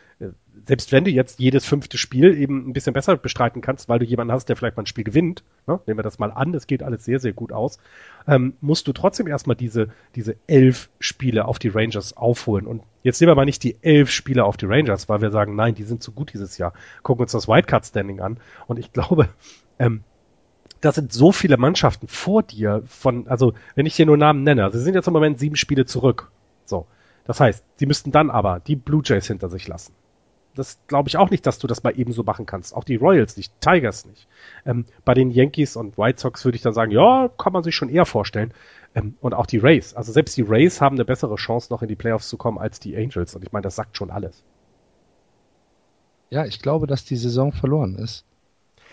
selbst 0.67 0.93
wenn 0.93 1.05
du 1.05 1.11
jetzt 1.11 1.39
jedes 1.39 1.65
fünfte 1.65 1.99
Spiel 1.99 2.37
eben 2.37 2.69
ein 2.69 2.73
bisschen 2.73 2.93
besser 2.93 3.17
bestreiten 3.17 3.61
kannst, 3.61 3.89
weil 3.89 3.99
du 3.99 4.05
jemanden 4.05 4.33
hast, 4.33 4.49
der 4.49 4.57
vielleicht 4.57 4.77
mal 4.77 4.83
ein 4.83 4.87
Spiel 4.87 5.05
gewinnt, 5.05 5.43
ne? 5.67 5.81
nehmen 5.87 5.99
wir 5.99 6.03
das 6.03 6.19
mal 6.19 6.31
an, 6.31 6.53
das 6.53 6.67
geht 6.67 6.83
alles 6.83 7.05
sehr, 7.05 7.21
sehr 7.21 7.33
gut 7.33 7.53
aus, 7.53 7.79
ähm, 8.27 8.55
musst 8.61 8.89
du 8.89 8.93
trotzdem 8.93 9.27
erstmal 9.27 9.57
diese, 9.57 9.89
diese 10.15 10.37
elf 10.47 10.91
Spiele 11.01 11.47
auf 11.47 11.59
die 11.59 11.69
Rangers 11.69 12.17
aufholen. 12.17 12.67
Und 12.67 12.83
jetzt 13.03 13.21
nehmen 13.21 13.31
wir 13.31 13.37
mal 13.37 13.45
nicht 13.45 13.63
die 13.63 13.77
elf 13.83 14.11
Spiele 14.11 14.45
auf 14.45 14.57
die 14.57 14.67
Rangers, 14.67 15.09
weil 15.09 15.21
wir 15.21 15.31
sagen, 15.31 15.57
nein, 15.57 15.75
die 15.75 15.85
sind 15.85 16.03
zu 16.03 16.13
gut 16.13 16.33
dieses 16.33 16.59
Jahr. 16.59 16.73
Gucken 17.03 17.23
uns 17.23 17.33
das 17.33 17.49
Wildcard-Standing 17.49 18.21
an. 18.21 18.39
Und 18.67 18.79
ich 18.79 18.93
glaube, 18.93 19.29
ähm, 19.79 20.03
da 20.81 20.93
sind 20.93 21.13
so 21.13 21.33
viele 21.33 21.57
Mannschaften 21.57 22.09
vor 22.09 22.43
dir 22.43 22.83
von, 22.87 23.27
also 23.29 23.55
wenn 23.75 23.87
ich 23.87 23.97
hier 23.97 24.07
nur 24.07 24.17
Namen 24.17 24.43
nenne, 24.43 24.65
also 24.65 24.79
sie 24.79 24.85
sind 24.85 24.95
jetzt 24.95 25.09
im 25.09 25.13
Moment 25.13 25.39
sieben 25.39 25.57
Spiele 25.57 25.87
zurück. 25.87 26.31
So. 26.65 26.87
Das 27.25 27.41
heißt, 27.41 27.63
sie 27.77 27.87
müssten 27.87 28.13
dann 28.13 28.31
aber 28.31 28.61
die 28.61 28.77
Blue 28.77 29.03
Jays 29.05 29.27
hinter 29.27 29.51
sich 29.51 29.69
lassen. 29.69 29.93
Das 30.59 30.81
glaube 30.89 31.09
ich 31.09 31.17
auch 31.17 31.31
nicht, 31.31 31.47
dass 31.47 31.61
du 31.61 31.69
das 31.69 31.85
mal 31.85 31.99
eben 31.99 32.13
so 32.13 32.25
machen 32.25 32.45
kannst. 32.45 32.75
Auch 32.75 32.83
die 32.83 32.97
Royals 32.97 33.37
nicht, 33.37 33.53
Tigers 33.61 34.05
nicht. 34.07 34.27
Ähm, 34.67 34.87
bei 35.05 35.15
den 35.15 35.31
Yankees 35.31 35.77
und 35.77 35.97
White 35.97 36.21
Sox 36.21 36.45
würde 36.45 36.57
ich 36.57 36.63
dann 36.63 36.73
sagen, 36.73 36.91
ja, 36.91 37.31
kann 37.39 37.53
man 37.53 37.63
sich 37.63 37.77
schon 37.77 37.89
eher 37.89 38.05
vorstellen. 38.05 38.53
Ähm, 38.95 39.17
und 39.21 39.35
auch 39.35 39.47
die 39.47 39.59
Rays. 39.59 39.95
Also 39.95 40.11
selbst 40.13 40.37
die 40.37 40.43
Rays 40.43 40.81
haben 40.81 40.97
eine 40.97 41.05
bessere 41.05 41.37
Chance, 41.37 41.73
noch 41.73 41.83
in 41.83 41.89
die 41.89 41.95
Playoffs 41.95 42.29
zu 42.29 42.37
kommen 42.37 42.59
als 42.59 42.81
die 42.81 42.97
Angels. 42.97 43.37
Und 43.37 43.45
ich 43.45 43.53
meine, 43.53 43.63
das 43.63 43.77
sagt 43.77 43.97
schon 43.97 44.11
alles. 44.11 44.43
Ja, 46.31 46.45
ich 46.45 46.61
glaube, 46.61 46.87
dass 46.87 47.05
die 47.05 47.17
Saison 47.17 47.53
verloren 47.53 47.95
ist. 47.95 48.25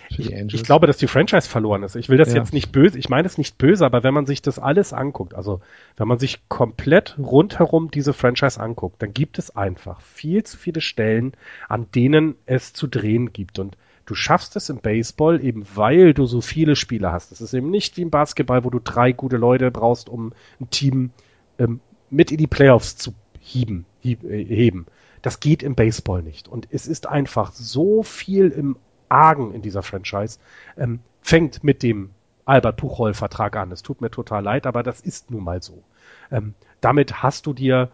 Ich, 0.09 0.31
ich, 0.31 0.63
glaube, 0.63 0.87
dass 0.87 0.97
die 0.97 1.07
Franchise 1.07 1.49
verloren 1.49 1.83
ist. 1.83 1.95
Ich 1.95 2.09
will 2.09 2.17
das 2.17 2.29
ja. 2.29 2.35
jetzt 2.35 2.53
nicht 2.53 2.71
böse, 2.71 2.97
ich 2.97 3.09
meine 3.09 3.27
es 3.27 3.37
nicht 3.37 3.57
böse, 3.57 3.85
aber 3.85 4.03
wenn 4.03 4.13
man 4.13 4.25
sich 4.25 4.41
das 4.41 4.59
alles 4.59 4.93
anguckt, 4.93 5.33
also 5.33 5.61
wenn 5.97 6.07
man 6.07 6.19
sich 6.19 6.47
komplett 6.47 7.17
rundherum 7.17 7.91
diese 7.91 8.13
Franchise 8.13 8.59
anguckt, 8.59 9.01
dann 9.01 9.13
gibt 9.13 9.39
es 9.39 9.55
einfach 9.55 10.01
viel 10.01 10.43
zu 10.43 10.57
viele 10.57 10.81
Stellen, 10.81 11.33
an 11.67 11.87
denen 11.93 12.35
es 12.45 12.73
zu 12.73 12.87
drehen 12.87 13.33
gibt. 13.33 13.59
Und 13.59 13.77
du 14.05 14.15
schaffst 14.15 14.55
es 14.55 14.69
im 14.69 14.79
Baseball 14.79 15.43
eben, 15.43 15.65
weil 15.75 16.13
du 16.13 16.25
so 16.25 16.41
viele 16.41 16.75
Spieler 16.75 17.11
hast. 17.11 17.31
Es 17.31 17.41
ist 17.41 17.53
eben 17.53 17.69
nicht 17.69 17.97
wie 17.97 18.01
im 18.01 18.11
Basketball, 18.11 18.63
wo 18.63 18.69
du 18.69 18.79
drei 18.79 19.11
gute 19.11 19.37
Leute 19.37 19.71
brauchst, 19.71 20.09
um 20.09 20.33
ein 20.59 20.69
Team 20.69 21.11
ähm, 21.59 21.79
mit 22.09 22.31
in 22.31 22.37
die 22.37 22.47
Playoffs 22.47 22.97
zu 22.97 23.13
hieben, 23.39 23.85
hieb, 24.01 24.23
äh, 24.23 24.43
heben. 24.43 24.85
Das 25.21 25.39
geht 25.39 25.63
im 25.63 25.75
Baseball 25.75 26.21
nicht. 26.21 26.47
Und 26.47 26.67
es 26.69 26.85
ist 26.85 27.07
einfach 27.07 27.51
so 27.51 28.03
viel 28.03 28.49
im 28.49 28.75
Argen 29.09 29.53
in 29.53 29.61
dieser 29.61 29.83
Franchise. 29.83 30.39
Ähm, 30.77 30.99
fängt 31.21 31.63
mit 31.63 31.83
dem 31.83 32.11
Albert 32.45 32.77
Puchol-Vertrag 32.77 33.55
an. 33.55 33.71
Es 33.71 33.81
tut 33.81 34.01
mir 34.01 34.11
total 34.11 34.43
leid, 34.43 34.67
aber 34.67 34.83
das 34.83 35.01
ist 35.01 35.31
nun 35.31 35.43
mal 35.43 35.61
so. 35.61 35.83
Ähm, 36.31 36.53
damit 36.81 37.23
hast 37.23 37.47
du 37.47 37.53
dir, 37.53 37.89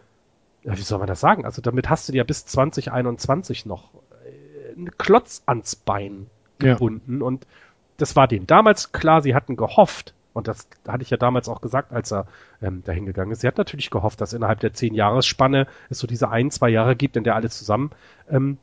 ja, 0.62 0.76
wie 0.76 0.82
soll 0.82 0.98
man 0.98 1.08
das 1.08 1.20
sagen? 1.20 1.44
Also 1.44 1.62
damit 1.62 1.88
hast 1.88 2.08
du 2.08 2.12
dir 2.12 2.24
bis 2.24 2.44
2021 2.44 3.64
noch 3.66 3.90
äh, 4.24 4.72
einen 4.76 4.90
Klotz 4.98 5.42
ans 5.46 5.76
Bein 5.76 6.26
gebunden 6.58 7.20
ja. 7.20 7.26
und 7.26 7.46
das 7.96 8.16
war 8.16 8.28
denen 8.28 8.46
damals 8.46 8.92
klar. 8.92 9.22
Sie 9.22 9.34
hatten 9.34 9.56
gehofft, 9.56 10.14
und 10.32 10.48
das 10.48 10.68
hatte 10.86 11.02
ich 11.02 11.10
ja 11.10 11.16
damals 11.16 11.48
auch 11.48 11.60
gesagt, 11.60 11.92
als 11.92 12.12
er 12.12 12.26
ähm, 12.60 12.82
dahin 12.84 13.06
gegangen 13.06 13.30
ist. 13.32 13.40
Sie 13.40 13.46
hat 13.46 13.58
natürlich 13.58 13.90
gehofft, 13.90 14.20
dass 14.20 14.32
innerhalb 14.32 14.60
der 14.60 14.72
zehn 14.72 14.94
Jahresspanne 14.94 15.66
es 15.88 15.98
so 15.98 16.06
diese 16.06 16.30
ein, 16.30 16.50
zwei 16.50 16.68
Jahre 16.68 16.96
gibt, 16.96 17.16
in 17.16 17.24
der 17.24 17.36
alles 17.36 17.56
zusammen 17.56 17.90
ähm, 18.30 18.58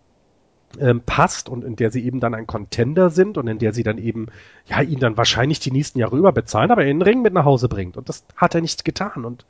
ähm, 0.80 1.02
passt 1.06 1.50
und 1.50 1.64
in 1.64 1.76
der 1.76 1.92
sie 1.92 2.06
eben 2.06 2.20
dann 2.20 2.34
ein 2.34 2.48
Contender 2.48 3.10
sind 3.10 3.38
und 3.38 3.48
in 3.48 3.60
der 3.60 3.74
sie 3.74 3.84
dann 3.84 3.98
eben, 3.98 4.28
ja, 4.66 4.82
ihn 4.82 5.00
dann 5.00 5.18
wahrscheinlich 5.18 5.60
die 5.60 5.72
nächsten 5.72 6.00
Jahre 6.00 6.18
überbezahlen, 6.18 6.72
aber 6.72 6.84
in 6.84 7.00
den 7.00 7.02
Ring 7.02 7.22
mit 7.22 7.34
nach 7.34 7.46
Hause 7.46 7.70
bringt. 7.70 7.98
Und 7.98 8.10
das 8.10 8.24
hat 8.36 8.56
er 8.56 8.62
nicht 8.62 8.86
getan. 8.86 9.26
Und 9.26 9.46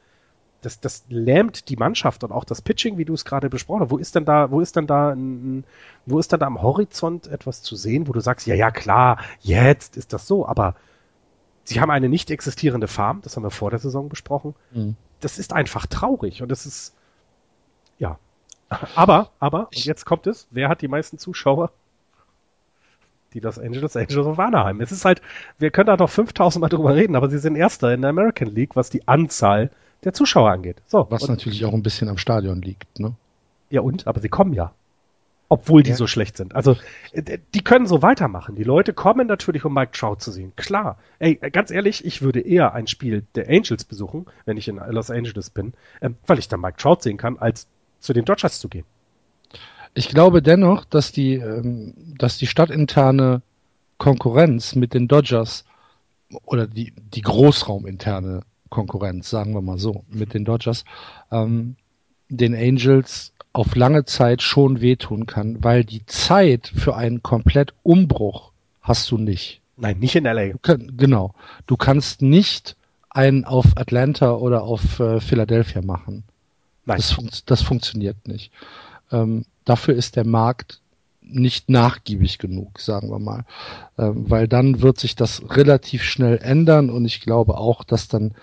das, 0.62 0.80
das 0.80 1.04
lähmt 1.10 1.70
die 1.70 1.78
Mannschaft 1.78 2.24
und 2.24 2.32
auch 2.32 2.44
das 2.44 2.62
Pitching, 2.62 2.98
wie 2.98 3.06
du 3.06 3.14
es 3.14 3.26
gerade 3.26 3.50
besprochen 3.50 3.82
hast. 3.82 3.92
Wo 3.92 3.98
ist 3.98 4.16
denn 4.16 4.26
da, 4.26 4.52
wo 4.52 4.62
ist 4.62 4.76
denn 4.76 4.88
da, 4.88 5.12
ein, 5.12 5.64
wo 6.06 6.20
ist 6.20 6.32
denn 6.32 6.40
da 6.40 6.48
am 6.48 6.62
Horizont 6.62 7.28
etwas 7.28 7.62
zu 7.62 7.76
sehen, 7.76 8.08
wo 8.08 8.14
du 8.14 8.20
sagst, 8.20 8.48
ja, 8.48 8.56
ja, 8.56 8.72
klar, 8.72 9.20
jetzt 9.42 9.98
ist 9.98 10.14
das 10.14 10.28
so, 10.28 10.46
aber 10.46 10.76
sie 11.64 11.80
haben 11.80 11.92
eine 11.92 12.10
nicht 12.10 12.32
existierende 12.32 12.88
Farm, 12.88 13.22
das 13.22 13.36
haben 13.36 13.44
wir 13.44 13.52
vor 13.52 13.70
der 13.70 13.80
Saison 13.80 14.10
besprochen. 14.10 14.56
Mhm. 14.72 14.96
Das 15.22 15.38
ist 15.38 15.54
einfach 15.54 15.86
traurig 15.86 16.42
und 16.42 16.50
das 16.50 16.66
ist, 16.66 16.96
ja, 17.98 18.18
aber, 18.96 19.32
aber, 19.40 19.68
und 19.68 19.86
jetzt 19.86 20.06
kommt 20.06 20.28
es, 20.28 20.48
wer 20.52 20.70
hat 20.70 20.82
die 20.82 20.88
meisten 20.88 21.18
Zuschauer? 21.18 21.72
Die 23.34 23.40
Los 23.40 23.60
Angeles 23.60 23.96
Angels 23.96 24.26
of 24.26 24.40
Anaheim. 24.40 24.82
Es 24.82 24.92
ist 24.92 25.06
halt, 25.06 25.22
wir 25.60 25.70
können 25.70 25.88
da 25.88 25.98
noch 25.98 26.10
5000 26.10 26.62
Mal 26.62 26.70
drüber 26.70 26.96
reden, 26.96 27.16
aber 27.16 27.30
sie 27.30 27.38
sind 27.38 27.56
Erster 27.56 27.94
in 27.94 28.02
der 28.02 28.10
American 28.10 28.48
League, 28.48 28.76
was 28.76 28.90
die 28.90 29.08
Anzahl 29.08 29.70
der 30.04 30.14
Zuschauer 30.14 30.52
angeht. 30.52 30.78
So. 30.88 31.08
Was 31.10 31.24
und, 31.24 31.30
natürlich 31.30 31.66
auch 31.66 31.74
ein 31.74 31.84
bisschen 31.84 32.10
am 32.10 32.18
Stadion 32.18 32.62
liegt, 32.62 33.00
ne? 33.00 33.14
Ja 33.70 33.82
und? 33.82 34.08
Aber 34.08 34.20
sie 34.20 34.30
kommen 34.30 34.54
ja. 34.54 34.72
Obwohl 35.52 35.82
die 35.82 35.92
ja. 35.92 35.96
so 35.96 36.06
schlecht 36.06 36.38
sind. 36.38 36.54
Also, 36.56 36.78
die 37.14 37.64
können 37.64 37.88
so 37.88 38.04
weitermachen. 38.04 38.56
Die 38.56 38.64
Leute 38.64 38.94
kommen 38.94 39.26
natürlich, 39.26 39.66
um 39.66 39.74
Mike 39.74 39.94
Trout 39.94 40.18
zu 40.20 40.32
sehen. 40.32 40.54
Klar. 40.56 41.00
Ey, 41.18 41.36
ganz 41.36 41.72
ehrlich, 41.72 42.06
ich 42.06 42.22
würde 42.22 42.40
eher 42.40 42.74
ein 42.74 42.86
Spiel 42.86 43.26
der 43.34 43.50
Angels 43.50 43.84
besuchen, 43.84 44.28
wenn 44.46 44.58
ich 44.58 44.68
in 44.68 44.80
Los 44.90 45.10
Angeles 45.10 45.50
bin, 45.50 45.74
ähm, 46.02 46.18
weil 46.28 46.38
ich 46.38 46.50
dann 46.50 46.62
Mike 46.62 46.78
Trout 46.78 47.00
sehen 47.02 47.18
kann, 47.18 47.40
als 47.40 47.68
zu 48.00 48.14
den 48.14 48.26
Dodgers 48.26 48.60
zu 48.60 48.70
gehen. 48.70 48.86
Ich 49.94 50.10
glaube 50.10 50.42
dennoch, 50.42 50.86
dass 50.86 51.12
die, 51.12 51.36
ähm, 51.36 51.94
dass 52.18 52.38
die 52.38 52.48
stadtinterne 52.48 53.42
Konkurrenz 53.98 54.76
mit 54.76 54.94
den 54.94 55.08
Dodgers 55.08 55.66
oder 56.46 56.68
die, 56.68 56.94
die 57.14 57.22
großrauminterne 57.22 58.42
Konkurrenz, 58.70 59.30
sagen 59.30 59.54
wir 59.54 59.62
mal 59.62 59.80
so, 59.80 60.04
mit 60.10 60.34
den 60.34 60.46
Dodgers, 60.46 60.86
ähm, 61.32 61.76
den 62.30 62.56
Angels 62.56 63.34
auf 63.52 63.76
lange 63.76 64.06
Zeit 64.06 64.42
schon 64.44 64.80
wehtun 64.80 65.26
kann, 65.26 65.64
weil 65.64 65.84
die 65.84 66.06
Zeit 66.06 66.68
für 66.68 66.96
einen 66.96 67.24
komplett 67.24 67.74
Umbruch 67.82 68.52
hast 68.82 69.10
du 69.10 69.18
nicht. 69.18 69.62
Nein, 69.76 70.00
nicht 70.00 70.16
in 70.16 70.26
LA. 70.26 70.50
Du 70.50 70.60
kann, 70.60 70.98
genau. 70.98 71.34
Du 71.66 71.78
kannst 71.78 72.22
nicht 72.22 72.76
einen 73.10 73.46
auf 73.46 73.66
Atlanta 73.76 74.34
oder 74.34 74.64
auf 74.64 75.00
äh, 75.00 75.20
Philadelphia 75.20 75.82
machen. 75.82 76.24
Nein. 76.90 76.98
Das, 76.98 77.12
fun 77.12 77.30
das 77.46 77.62
funktioniert 77.62 78.28
nicht. 78.28 78.52
Ähm, 79.12 79.46
dafür 79.64 79.96
ist 79.96 80.16
der 80.16 80.26
Markt 80.26 80.82
nicht 81.22 81.70
nachgiebig 81.70 82.40
genug, 82.40 82.80
sagen 82.80 83.12
wir 83.12 83.20
mal. 83.20 83.46
Ähm, 84.00 84.30
weil 84.30 84.48
dann 84.48 84.82
wird 84.82 85.00
sich 85.00 85.16
das 85.16 85.44
relativ 85.52 86.04
schnell 86.04 86.40
ändern 86.40 86.90
und 86.90 87.06
ich 87.06 87.22
glaube 87.22 87.58
auch, 87.58 87.84
dass 87.84 88.08
dann 88.08 88.34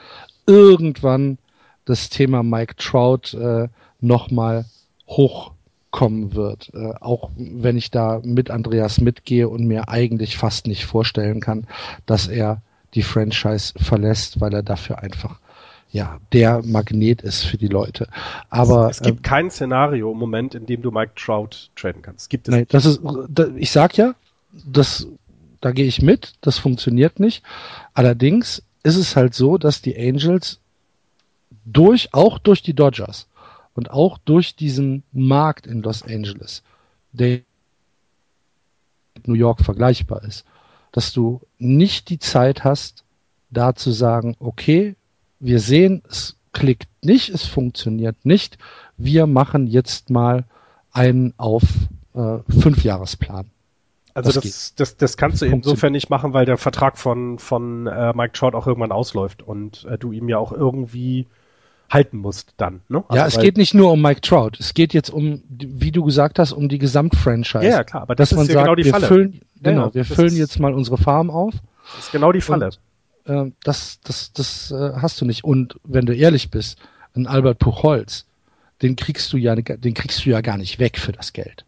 irgendwann 0.47 1.39
das 1.87 2.09
Thema 2.09 2.45
Mike 2.45 2.77
Trout 2.77 3.37
äh, 3.37 3.69
nochmal 4.01 4.67
hochkommen 5.09 6.35
wird. 6.35 6.71
Äh, 6.73 6.95
auch 7.01 7.31
wenn 7.37 7.77
ich 7.77 7.91
da 7.91 8.21
mit 8.23 8.53
Andreas 8.53 9.01
mitgehe 9.01 9.49
und 9.49 9.67
mir 9.67 9.89
eigentlich 9.89 10.37
fast 10.37 10.69
nicht 10.69 10.85
vorstellen 10.85 11.41
kann, 11.41 11.67
dass 12.07 12.29
er 12.29 12.63
die 12.95 13.03
Franchise 13.03 13.75
verlässt, 13.77 14.41
weil 14.41 14.55
er 14.55 14.63
dafür 14.63 15.01
einfach 15.01 15.41
ja, 15.97 16.21
der 16.31 16.63
Magnet 16.63 17.23
ist 17.23 17.45
für 17.45 17.57
die 17.57 17.69
Leute. 17.69 18.07
Aber 18.51 18.91
es, 18.91 18.99
es 18.99 19.03
gibt 19.03 19.21
äh, 19.21 19.23
kein 19.23 19.51
Szenario 19.51 20.13
im 20.13 20.19
Moment, 20.19 20.55
in 20.55 20.67
dem 20.67 20.83
du 20.83 20.91
Mike 20.91 21.13
Trout 21.17 21.71
traden 21.75 22.03
kannst. 22.03 22.29
Gibt 22.29 22.49
es 22.49 22.53
nein, 22.53 22.67
das 22.69 22.85
ist, 22.85 23.01
ich 23.57 23.71
sag 23.71 23.97
ja, 23.97 24.15
das, 24.53 25.09
da 25.63 25.73
gehe 25.73 25.87
ich 25.87 26.03
mit, 26.03 26.35
das 26.43 26.59
funktioniert 26.59 27.19
nicht. 27.19 27.43
Allerdings 27.95 28.63
ist 28.83 28.97
es 28.97 29.17
halt 29.17 29.33
so, 29.33 29.57
dass 29.57 29.81
die 29.81 29.97
Angels 29.99 30.61
durch, 31.65 32.13
auch 32.13 32.39
durch 32.39 32.63
die 32.63 32.75
Dodgers 32.75 33.27
und 33.73 33.91
auch 33.91 34.19
durch 34.19 34.55
diesen 34.55 35.03
Markt 35.13 35.67
in 35.67 35.83
Los 35.83 36.03
Angeles, 36.03 36.63
der 37.13 37.41
mit 39.15 39.29
New 39.29 39.35
York 39.35 39.65
vergleichbar 39.65 40.23
ist, 40.25 40.45
dass 40.93 41.15
du 41.15 41.41
nicht 41.59 42.11
die 42.11 42.19
Zeit 42.19 42.65
hast, 42.65 43.03
da 43.49 43.75
zu 43.75 43.93
sagen, 43.93 44.37
okay, 44.41 44.95
wir 45.41 45.61
sehen, 45.61 46.03
es 46.09 46.37
klickt 46.53 46.89
nicht, 47.03 47.29
es 47.29 47.45
funktioniert 47.47 48.17
nicht. 48.25 48.59
Wir 48.97 49.27
machen 49.27 49.67
jetzt 49.67 50.11
mal 50.11 50.45
einen 50.93 51.35
auf 51.37 51.63
äh, 52.15 52.39
Fünfjahresplan. 52.49 53.51
Also 54.15 54.33
das, 54.33 54.45
das, 54.45 54.75
das, 54.77 54.97
das, 54.97 55.17
kannst 55.19 55.43
du 55.43 55.47
insofern 55.47 55.93
nicht 55.93 56.09
machen, 56.09 56.33
weil 56.33 56.47
der 56.47 56.57
Vertrag 56.57 56.97
von, 56.97 57.39
von 57.39 57.87
äh, 57.87 58.15
Mike 58.15 58.33
Trout 58.33 58.57
auch 58.57 58.67
irgendwann 58.67 58.93
ausläuft 58.93 59.43
und 59.43 59.85
äh, 59.85 59.99
du 59.99 60.11
ihm 60.13 60.31
ja 60.31 60.39
auch 60.39 60.53
irgendwie 60.53 61.27
halten 61.91 62.17
musst 62.17 62.55
dann. 62.57 62.81
Ne? 62.89 63.05
Also 63.09 63.21
ja, 63.21 63.27
es 63.27 63.39
geht 63.39 63.59
nicht 63.59 63.75
nur 63.75 63.93
um 63.93 64.01
Mike 64.01 64.23
Trout. 64.23 64.53
Es 64.59 64.73
geht 64.73 64.95
jetzt 64.95 65.11
um, 65.11 65.43
wie 65.49 65.93
du 65.93 66.03
gesagt 66.03 66.39
hast, 66.39 66.53
um 66.53 66.71
die 66.71 66.79
Gesamtfranchise. 66.79 67.67
Ja, 67.67 67.85
klar, 67.85 68.03
aber 68.03 68.15
das 68.15 68.31
dass 68.31 68.39
ist 68.39 68.49
man 68.49 68.57
ja 68.57 68.63
genau 68.63 68.75
sagt, 68.75 68.77
genau 68.77 68.83
die 68.83 68.91
Falle. 68.91 69.07
Füllen, 69.07 69.41
genau, 69.63 69.87
ja, 69.89 69.95
wir 69.95 70.05
füllen 70.07 70.35
jetzt 70.35 70.59
mal 70.59 70.73
unsere 70.73 70.97
Farm 70.97 71.31
auf. 71.31 71.55
Das 71.95 72.07
ist 72.07 72.13
genau 72.13 72.33
die 72.33 72.41
Falle. 72.41 72.67
Und 72.67 72.79
äh, 73.27 73.51
das, 73.63 74.01
das, 74.01 74.33
das 74.33 74.71
äh, 74.71 74.93
hast 75.01 75.21
du 75.21 75.25
nicht. 75.25 75.45
Und 75.45 75.79
wenn 75.85 76.07
du 76.07 76.15
ehrlich 76.15 76.51
bist, 76.51 76.79
ein 77.15 77.27
Albert 77.27 77.59
Puchholz, 77.59 78.27
den 78.83 78.97
kriegst 78.97 79.33
du 79.33 79.37
ja, 79.37 79.55
den 79.55 79.95
kriegst 79.95 80.25
du 80.25 80.31
ja 80.31 80.41
gar 80.41 80.59
nicht 80.59 80.79
weg 80.79 80.99
für 80.99 81.13
das 81.13 81.33
Geld. 81.33 81.65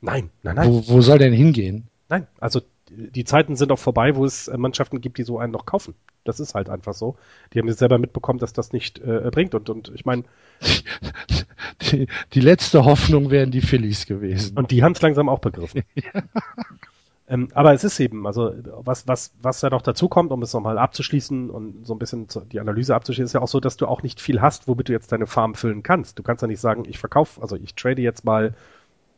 Nein, 0.00 0.30
nein, 0.42 0.56
nein. 0.56 0.68
Wo, 0.68 0.86
wo 0.86 1.00
soll 1.00 1.18
der 1.18 1.28
denn 1.28 1.36
hingehen? 1.36 1.88
Nein, 2.08 2.26
also 2.38 2.60
die 2.90 3.24
Zeiten 3.24 3.56
sind 3.56 3.72
auch 3.72 3.78
vorbei, 3.78 4.14
wo 4.14 4.24
es 4.24 4.48
äh, 4.48 4.56
Mannschaften 4.56 5.00
gibt, 5.00 5.18
die 5.18 5.24
so 5.24 5.38
einen 5.38 5.52
noch 5.52 5.66
kaufen. 5.66 5.94
Das 6.24 6.40
ist 6.40 6.54
halt 6.54 6.68
einfach 6.68 6.94
so. 6.94 7.16
Die 7.52 7.58
haben 7.58 7.66
jetzt 7.68 7.78
selber 7.78 7.98
mitbekommen, 7.98 8.38
dass 8.38 8.52
das 8.52 8.72
nicht 8.72 8.98
äh, 8.98 9.30
bringt. 9.32 9.54
Und, 9.54 9.70
und 9.70 9.92
ich 9.94 10.04
meine. 10.04 10.24
Die, 11.90 12.06
die 12.32 12.40
letzte 12.40 12.84
Hoffnung 12.84 13.30
wären 13.30 13.50
die 13.50 13.60
Phillies 13.60 14.06
gewesen. 14.06 14.56
Und 14.56 14.70
die 14.70 14.82
haben 14.82 14.92
es 14.92 15.02
langsam 15.02 15.28
auch 15.28 15.40
begriffen. 15.40 15.82
Ähm, 17.26 17.48
aber 17.54 17.72
es 17.72 17.84
ist 17.84 17.98
eben, 18.00 18.26
also 18.26 18.52
was, 18.64 19.08
was, 19.08 19.34
was 19.40 19.62
ja 19.62 19.70
noch 19.70 19.80
dazu 19.80 20.08
kommt, 20.08 20.30
um 20.30 20.42
es 20.42 20.52
nochmal 20.52 20.76
abzuschließen 20.76 21.48
und 21.48 21.86
so 21.86 21.94
ein 21.94 21.98
bisschen 21.98 22.28
zu, 22.28 22.40
die 22.40 22.60
Analyse 22.60 22.94
abzuschließen, 22.94 23.26
ist 23.26 23.32
ja 23.32 23.40
auch 23.40 23.48
so, 23.48 23.60
dass 23.60 23.78
du 23.78 23.86
auch 23.86 24.02
nicht 24.02 24.20
viel 24.20 24.42
hast, 24.42 24.68
womit 24.68 24.88
du 24.88 24.92
jetzt 24.92 25.10
deine 25.10 25.26
Farm 25.26 25.54
füllen 25.54 25.82
kannst. 25.82 26.18
Du 26.18 26.22
kannst 26.22 26.42
ja 26.42 26.48
nicht 26.48 26.60
sagen, 26.60 26.84
ich 26.86 26.98
verkaufe, 26.98 27.40
also 27.40 27.56
ich 27.56 27.74
trade 27.74 28.02
jetzt 28.02 28.24
mal 28.24 28.54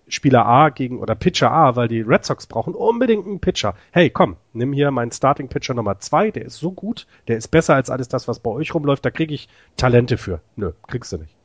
Spieler 0.08 0.46
A 0.46 0.68
gegen 0.68 1.00
oder 1.00 1.16
Pitcher 1.16 1.50
A, 1.50 1.74
weil 1.74 1.88
die 1.88 2.00
Red 2.00 2.24
Sox 2.24 2.46
brauchen 2.46 2.74
unbedingt 2.74 3.26
einen 3.26 3.40
Pitcher. 3.40 3.74
Hey, 3.90 4.08
komm, 4.08 4.36
nimm 4.52 4.72
hier 4.72 4.92
meinen 4.92 5.10
Starting 5.10 5.48
Pitcher 5.48 5.74
Nummer 5.74 5.98
zwei, 5.98 6.30
der 6.30 6.44
ist 6.44 6.58
so 6.58 6.70
gut, 6.70 7.08
der 7.26 7.36
ist 7.36 7.48
besser 7.48 7.74
als 7.74 7.90
alles 7.90 8.06
das, 8.06 8.28
was 8.28 8.38
bei 8.38 8.50
euch 8.50 8.72
rumläuft, 8.72 9.04
da 9.04 9.10
kriege 9.10 9.34
ich 9.34 9.48
Talente 9.76 10.16
für. 10.16 10.40
Nö, 10.54 10.72
kriegst 10.86 11.12
du 11.12 11.18
nicht. 11.18 11.35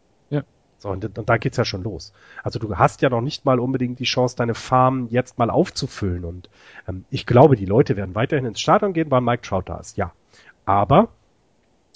So, 0.82 0.90
und, 0.90 1.16
und 1.16 1.30
da 1.30 1.38
geht's 1.38 1.58
ja 1.58 1.66
schon 1.66 1.84
los. 1.84 2.12
Also 2.42 2.58
du 2.58 2.76
hast 2.76 3.04
ja 3.04 3.10
noch 3.12 3.22
nicht 3.22 3.46
mal 3.46 3.60
unbedingt 3.60 4.00
die 4.00 4.06
Chance, 4.06 4.36
deine 4.36 4.56
Farm 4.56 5.10
jetzt 5.12 5.38
mal 5.38 5.52
aufzufüllen. 5.52 6.26
Und 6.26 6.50
ähm, 6.88 7.06
ich 7.12 7.28
glaube, 7.28 7.56
die 7.56 7.68
Leute 7.68 7.98
werden 7.98 8.16
weiterhin 8.16 8.48
ins 8.48 8.60
Stadion 8.60 8.92
gehen, 8.94 9.12
weil 9.12 9.22
Mike 9.22 9.44
Trout 9.44 9.66
da 9.68 9.78
ist. 9.78 9.98
Ja. 9.98 10.12
Aber 10.66 11.10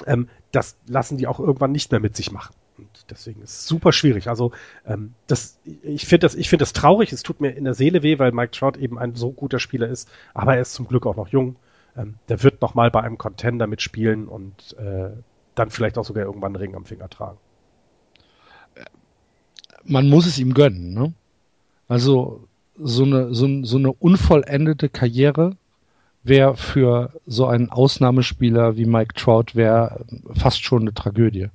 ähm, 0.05 0.29
das 0.51 0.77
lassen 0.85 1.17
die 1.17 1.25
auch 1.25 1.39
irgendwann 1.39 1.71
nicht 1.71 1.89
mehr 1.89 1.99
mit 1.99 2.15
sich 2.15 2.31
machen. 2.31 2.53
Und 2.77 3.05
deswegen 3.09 3.41
ist 3.41 3.53
es 3.53 3.67
super 3.67 3.91
schwierig. 3.91 4.27
Also 4.27 4.51
ähm, 4.85 5.15
das, 5.25 5.57
ich 5.63 6.05
finde 6.05 6.27
das, 6.27 6.35
ich 6.35 6.47
finde 6.47 6.61
das 6.61 6.73
traurig. 6.73 7.11
Es 7.11 7.23
tut 7.23 7.41
mir 7.41 7.57
in 7.57 7.63
der 7.63 7.73
Seele 7.73 8.03
weh, 8.03 8.19
weil 8.19 8.33
Mike 8.33 8.51
Trout 8.51 8.77
eben 8.77 8.99
ein 8.99 9.15
so 9.15 9.31
guter 9.31 9.57
Spieler 9.57 9.87
ist. 9.87 10.11
Aber 10.35 10.53
er 10.53 10.61
ist 10.61 10.75
zum 10.75 10.87
Glück 10.87 11.07
auch 11.07 11.15
noch 11.15 11.29
jung. 11.29 11.55
Ähm, 11.97 12.19
der 12.29 12.43
wird 12.43 12.61
noch 12.61 12.75
mal 12.75 12.91
bei 12.91 13.01
einem 13.01 13.17
Contender 13.17 13.65
mitspielen 13.65 14.27
und 14.27 14.77
äh, 14.77 15.09
dann 15.55 15.71
vielleicht 15.71 15.97
auch 15.97 16.05
sogar 16.05 16.25
irgendwann 16.25 16.49
einen 16.49 16.57
Ring 16.57 16.75
am 16.75 16.85
Finger 16.85 17.09
tragen 17.09 17.39
man 19.85 20.09
muss 20.09 20.25
es 20.25 20.39
ihm 20.39 20.53
gönnen. 20.53 20.93
Ne? 20.93 21.13
Also 21.87 22.47
so 22.77 23.03
eine, 23.03 23.33
so, 23.33 23.63
so 23.63 23.77
eine 23.77 23.91
unvollendete 23.91 24.89
Karriere 24.89 25.55
wäre 26.23 26.57
für 26.57 27.11
so 27.25 27.45
einen 27.45 27.69
Ausnahmespieler 27.69 28.77
wie 28.77 28.85
Mike 28.85 29.13
Trout 29.15 29.53
wäre 29.53 30.05
fast 30.33 30.63
schon 30.63 30.81
eine 30.81 30.93
Tragödie. 30.93 31.47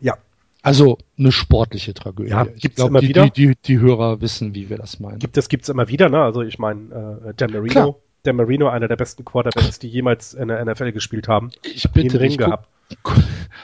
Ja. 0.00 0.14
Also 0.62 0.98
eine 1.16 1.32
sportliche 1.32 1.94
Tragödie. 1.94 2.30
Ja, 2.30 2.44
gibt's 2.44 2.76
glaub, 2.76 2.90
immer 2.90 3.00
die, 3.00 3.08
wieder. 3.08 3.28
Die, 3.30 3.48
die, 3.48 3.54
die 3.64 3.78
Hörer 3.78 4.20
wissen, 4.20 4.54
wie 4.54 4.68
wir 4.68 4.76
das 4.76 4.98
meinen. 4.98 5.20
Gibt 5.20 5.36
es 5.36 5.48
gibt's 5.48 5.68
immer 5.68 5.88
wieder, 5.88 6.08
ne? 6.08 6.22
Also 6.22 6.42
ich 6.42 6.58
meine, 6.58 7.22
äh, 7.24 7.34
Dan 7.34 7.52
Marino 7.52 8.00
der 8.24 8.32
Marino 8.32 8.68
einer 8.68 8.88
der 8.88 8.96
besten 8.96 9.24
Quarterbacks, 9.24 9.78
die 9.78 9.88
jemals 9.88 10.34
in 10.34 10.48
der 10.48 10.64
NFL 10.64 10.92
gespielt 10.92 11.28
haben. 11.28 11.50
Ich 11.62 11.90
bitte 11.90 12.20
Ring 12.20 12.30
dich, 12.30 12.38
gehabt. 12.38 12.68
Guck, 13.02 13.16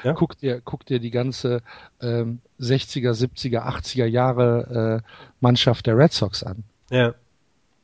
Ja? 0.03 0.13
guck, 0.13 0.39
dir, 0.39 0.61
guck 0.63 0.85
dir 0.85 1.01
die 1.01 1.11
ganze 1.11 1.63
ähm, 2.01 2.41
60er, 2.61 3.13
70er, 3.13 3.67
80er 3.67 4.05
Jahre 4.05 5.03
äh, 5.03 5.11
Mannschaft 5.41 5.87
der 5.87 5.97
Red 5.97 6.13
Sox 6.13 6.43
an. 6.43 6.65
Ja. 6.91 7.15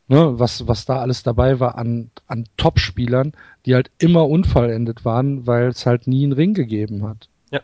Ne, 0.08 0.38
was, 0.38 0.66
was 0.66 0.86
da 0.86 1.00
alles 1.00 1.22
dabei 1.22 1.60
war 1.60 1.78
an, 1.78 2.10
an 2.26 2.46
Top-Spielern, 2.56 3.32
die 3.64 3.74
halt 3.74 3.90
immer 3.98 4.28
unvollendet 4.28 5.04
waren, 5.04 5.46
weil 5.46 5.68
es 5.68 5.86
halt 5.86 6.08
nie 6.08 6.24
einen 6.24 6.32
Ring 6.32 6.52
gegeben 6.52 7.06
hat. 7.06 7.28
Ja. 7.50 7.60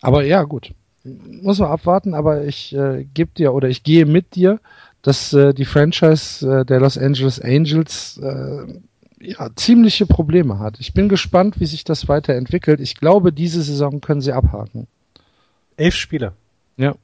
Aber 0.00 0.24
ja, 0.24 0.42
gut. 0.44 0.72
Muss 1.04 1.58
man 1.58 1.70
abwarten, 1.70 2.14
aber 2.14 2.44
ich 2.44 2.74
äh, 2.74 3.04
gebe 3.12 3.32
dir 3.36 3.52
oder 3.52 3.68
ich 3.68 3.82
gehe 3.82 4.06
mit 4.06 4.34
dir, 4.34 4.60
dass 5.02 5.32
äh, 5.32 5.52
die 5.52 5.64
Franchise 5.64 6.60
äh, 6.60 6.64
der 6.64 6.80
Los 6.80 6.96
Angeles 6.96 7.40
Angels 7.40 8.18
äh, 8.18 8.66
ja, 9.22 9.50
ziemliche 9.54 10.06
Probleme 10.06 10.58
hat. 10.58 10.80
Ich 10.80 10.94
bin 10.94 11.08
gespannt, 11.08 11.60
wie 11.60 11.66
sich 11.66 11.84
das 11.84 12.08
weiterentwickelt. 12.08 12.80
Ich 12.80 12.96
glaube, 12.96 13.32
diese 13.32 13.62
Saison 13.62 14.00
können 14.00 14.20
sie 14.20 14.32
abhaken. 14.32 14.86
Elf 15.76 15.94
Spieler. 15.94 16.34
Ja. 16.76 16.94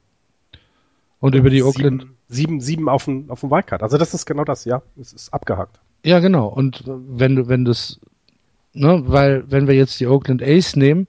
Und 1.19 1.35
über 1.35 1.49
die 1.49 1.63
Oakland. 1.63 2.03
Sieben, 2.03 2.59
sieben, 2.59 2.61
sieben 2.61 2.89
auf 2.89 3.05
dem, 3.05 3.29
auf 3.29 3.41
dem 3.41 3.51
Wildcard. 3.51 3.83
Also 3.83 3.97
das 3.97 4.13
ist 4.13 4.25
genau 4.25 4.43
das, 4.43 4.65
ja. 4.65 4.81
Es 4.99 5.13
ist 5.13 5.33
abgehakt. 5.33 5.79
Ja, 6.03 6.19
genau. 6.19 6.47
Und 6.47 6.83
wenn 6.85 7.35
du, 7.35 7.47
wenn 7.47 7.65
das, 7.65 7.99
ne, 8.73 9.03
weil, 9.05 9.49
wenn 9.49 9.67
wir 9.67 9.75
jetzt 9.75 9.99
die 9.99 10.07
Oakland 10.07 10.41
Ace 10.41 10.75
nehmen, 10.75 11.07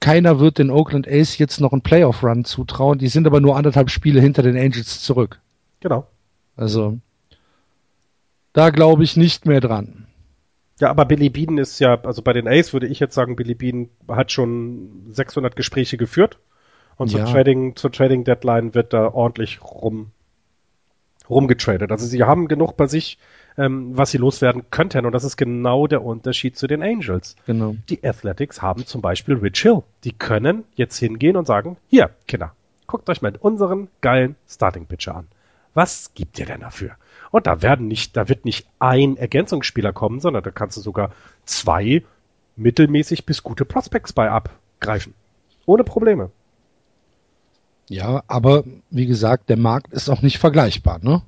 keiner 0.00 0.40
wird 0.40 0.58
den 0.58 0.70
Oakland 0.70 1.06
Ace 1.06 1.38
jetzt 1.38 1.60
noch 1.60 1.72
einen 1.72 1.82
Playoff-Run 1.82 2.44
zutrauen. 2.44 2.98
Die 2.98 3.08
sind 3.08 3.26
aber 3.26 3.40
nur 3.40 3.56
anderthalb 3.56 3.90
Spiele 3.90 4.20
hinter 4.20 4.42
den 4.42 4.56
Angels 4.56 5.00
zurück. 5.02 5.40
Genau. 5.80 6.06
Also, 6.56 6.98
da 8.52 8.70
glaube 8.70 9.04
ich 9.04 9.16
nicht 9.16 9.46
mehr 9.46 9.60
dran. 9.60 10.01
Ja, 10.80 10.90
aber 10.90 11.04
Billy 11.04 11.30
Bean 11.30 11.58
ist 11.58 11.78
ja, 11.78 12.00
also 12.02 12.22
bei 12.22 12.32
den 12.32 12.48
Ace 12.48 12.72
würde 12.72 12.86
ich 12.86 12.98
jetzt 12.98 13.14
sagen, 13.14 13.36
Billy 13.36 13.54
Bean 13.54 13.88
hat 14.08 14.32
schon 14.32 15.06
600 15.10 15.54
Gespräche 15.54 15.96
geführt. 15.96 16.38
Und 16.96 17.08
zur 17.08 17.20
Ja. 17.20 17.26
Trading, 17.26 17.76
zur 17.76 17.90
Trading 17.92 18.24
Deadline 18.24 18.74
wird 18.74 18.92
da 18.92 19.08
ordentlich 19.12 19.62
rum, 19.62 20.10
rumgetradet. 21.28 21.90
Also 21.90 22.06
sie 22.06 22.22
haben 22.22 22.48
genug 22.48 22.76
bei 22.76 22.86
sich, 22.86 23.18
ähm, 23.56 23.96
was 23.96 24.10
sie 24.10 24.18
loswerden 24.18 24.64
könnten. 24.70 25.06
Und 25.06 25.12
das 25.12 25.24
ist 25.24 25.36
genau 25.36 25.86
der 25.86 26.02
Unterschied 26.04 26.56
zu 26.56 26.66
den 26.66 26.82
Angels. 26.82 27.36
Genau. 27.46 27.76
Die 27.88 28.04
Athletics 28.04 28.60
haben 28.60 28.86
zum 28.86 29.00
Beispiel 29.00 29.36
Rich 29.36 29.62
Hill. 29.62 29.82
Die 30.04 30.12
können 30.12 30.64
jetzt 30.74 30.98
hingehen 30.98 31.36
und 31.36 31.46
sagen, 31.46 31.76
hier, 31.88 32.10
Kinder, 32.28 32.54
guckt 32.86 33.08
euch 33.08 33.22
mal 33.22 33.34
unseren 33.40 33.88
geilen 34.00 34.36
Starting 34.48 34.86
Pitcher 34.86 35.16
an. 35.16 35.28
Was 35.74 36.12
gibt 36.14 36.38
ihr 36.38 36.46
denn 36.46 36.60
dafür? 36.60 36.96
Und 37.32 37.46
da 37.46 37.62
werden 37.62 37.88
nicht, 37.88 38.16
da 38.16 38.28
wird 38.28 38.44
nicht 38.44 38.68
ein 38.78 39.16
Ergänzungsspieler 39.16 39.92
kommen, 39.92 40.20
sondern 40.20 40.44
da 40.44 40.50
kannst 40.50 40.76
du 40.76 40.80
sogar 40.82 41.10
zwei 41.44 42.04
mittelmäßig 42.56 43.26
bis 43.26 43.42
gute 43.42 43.64
Prospects 43.64 44.12
bei 44.12 44.30
abgreifen. 44.30 45.14
Ohne 45.64 45.82
Probleme. 45.82 46.30
Ja, 47.88 48.22
aber 48.28 48.64
wie 48.90 49.06
gesagt, 49.06 49.48
der 49.48 49.56
Markt 49.56 49.92
ist 49.92 50.10
auch 50.10 50.22
nicht 50.22 50.38
vergleichbar, 50.38 51.00
ne? 51.02 51.22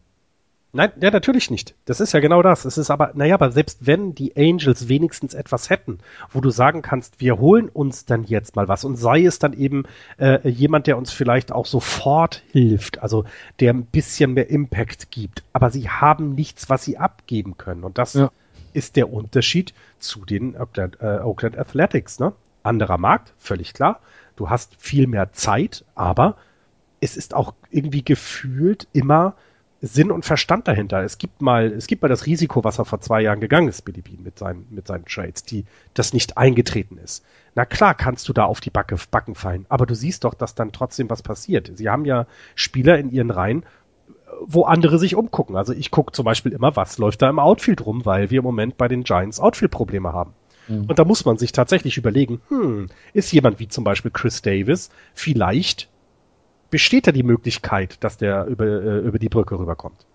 Nein, 0.76 0.90
ja, 1.00 1.12
natürlich 1.12 1.52
nicht. 1.52 1.76
Das 1.84 2.00
ist 2.00 2.12
ja 2.14 2.18
genau 2.18 2.42
das. 2.42 2.64
Es 2.64 2.78
ist 2.78 2.90
aber, 2.90 3.12
naja, 3.14 3.34
aber 3.34 3.52
selbst 3.52 3.86
wenn 3.86 4.12
die 4.16 4.36
Angels 4.36 4.88
wenigstens 4.88 5.32
etwas 5.32 5.70
hätten, 5.70 6.00
wo 6.32 6.40
du 6.40 6.50
sagen 6.50 6.82
kannst, 6.82 7.20
wir 7.20 7.38
holen 7.38 7.68
uns 7.68 8.06
dann 8.06 8.24
jetzt 8.24 8.56
mal 8.56 8.66
was 8.66 8.84
und 8.84 8.96
sei 8.96 9.24
es 9.24 9.38
dann 9.38 9.52
eben 9.52 9.84
äh, 10.18 10.48
jemand, 10.48 10.88
der 10.88 10.98
uns 10.98 11.12
vielleicht 11.12 11.52
auch 11.52 11.66
sofort 11.66 12.42
hilft, 12.50 13.00
also 13.00 13.24
der 13.60 13.72
ein 13.72 13.86
bisschen 13.86 14.32
mehr 14.34 14.50
Impact 14.50 15.12
gibt, 15.12 15.44
aber 15.52 15.70
sie 15.70 15.88
haben 15.88 16.34
nichts, 16.34 16.68
was 16.68 16.84
sie 16.84 16.98
abgeben 16.98 17.56
können. 17.56 17.84
Und 17.84 17.96
das 17.98 18.14
Ja. 18.14 18.32
ist 18.72 18.96
der 18.96 19.12
Unterschied 19.12 19.74
zu 20.00 20.24
den 20.24 20.56
Oakland, 20.56 20.98
äh, 21.00 21.20
Oakland 21.20 21.56
Athletics. 21.56 22.18
Ne? 22.18 22.32
Anderer 22.64 22.98
Markt, 22.98 23.32
völlig 23.38 23.74
klar. 23.74 24.00
Du 24.34 24.50
hast 24.50 24.74
viel 24.78 25.06
mehr 25.06 25.32
Zeit, 25.32 25.84
aber 25.94 26.36
es 27.00 27.16
ist 27.16 27.32
auch 27.32 27.54
irgendwie 27.70 28.02
gefühlt 28.04 28.88
immer 28.92 29.36
Sinn 29.86 30.10
und 30.10 30.24
Verstand 30.24 30.66
dahinter. 30.66 31.02
Es 31.02 31.18
gibt 31.18 31.42
mal, 31.42 31.66
es 31.66 31.86
gibt 31.86 32.02
mal 32.02 32.08
das 32.08 32.24
Risiko, 32.24 32.64
was 32.64 32.78
er 32.78 32.86
vor 32.86 33.00
zwei 33.00 33.20
Jahren 33.20 33.40
gegangen 33.40 33.68
ist, 33.68 33.84
Billy 33.84 34.00
Bean, 34.00 34.22
mit 34.22 34.38
seinen, 34.38 34.66
mit 34.70 34.86
seinen 34.86 35.04
Trades, 35.04 35.42
die, 35.42 35.66
das 35.92 36.14
nicht 36.14 36.38
eingetreten 36.38 36.96
ist. 36.96 37.24
Na 37.54 37.66
klar 37.66 37.94
kannst 37.94 38.28
du 38.28 38.32
da 38.32 38.44
auf 38.44 38.60
die 38.60 38.70
Backe, 38.70 38.96
Backen 39.10 39.34
fallen, 39.34 39.66
aber 39.68 39.84
du 39.84 39.94
siehst 39.94 40.24
doch, 40.24 40.34
dass 40.34 40.54
dann 40.54 40.72
trotzdem 40.72 41.10
was 41.10 41.22
passiert. 41.22 41.70
Sie 41.74 41.88
haben 41.90 42.06
ja 42.06 42.26
Spieler 42.54 42.98
in 42.98 43.10
ihren 43.10 43.30
Reihen, 43.30 43.64
wo 44.40 44.64
andere 44.64 44.98
sich 44.98 45.14
umgucken. 45.16 45.54
Also 45.54 45.72
ich 45.72 45.90
gucke 45.90 46.12
zum 46.12 46.24
Beispiel 46.24 46.52
immer, 46.52 46.76
was 46.76 46.98
läuft 46.98 47.22
da 47.22 47.28
im 47.28 47.38
Outfield 47.38 47.84
rum, 47.84 48.04
weil 48.06 48.30
wir 48.30 48.38
im 48.38 48.44
Moment 48.44 48.78
bei 48.78 48.88
den 48.88 49.04
Giants 49.04 49.38
Outfield-Probleme 49.38 50.12
haben. 50.12 50.32
Mhm. 50.66 50.86
Und 50.86 50.98
da 50.98 51.04
muss 51.04 51.24
man 51.24 51.36
sich 51.36 51.52
tatsächlich 51.52 51.98
überlegen, 51.98 52.40
hm, 52.48 52.88
ist 53.12 53.32
jemand 53.32 53.58
wie 53.58 53.68
zum 53.68 53.84
Beispiel 53.84 54.10
Chris 54.10 54.40
Davis 54.40 54.90
vielleicht 55.14 55.88
besteht 56.74 57.06
da 57.06 57.12
die 57.12 57.22
Möglichkeit, 57.22 58.02
dass 58.02 58.16
der 58.16 58.46
über, 58.46 58.64
äh, 58.66 58.98
über 58.98 59.20
die 59.20 59.28
Brücke 59.28 59.56
rüberkommt. 59.56 60.06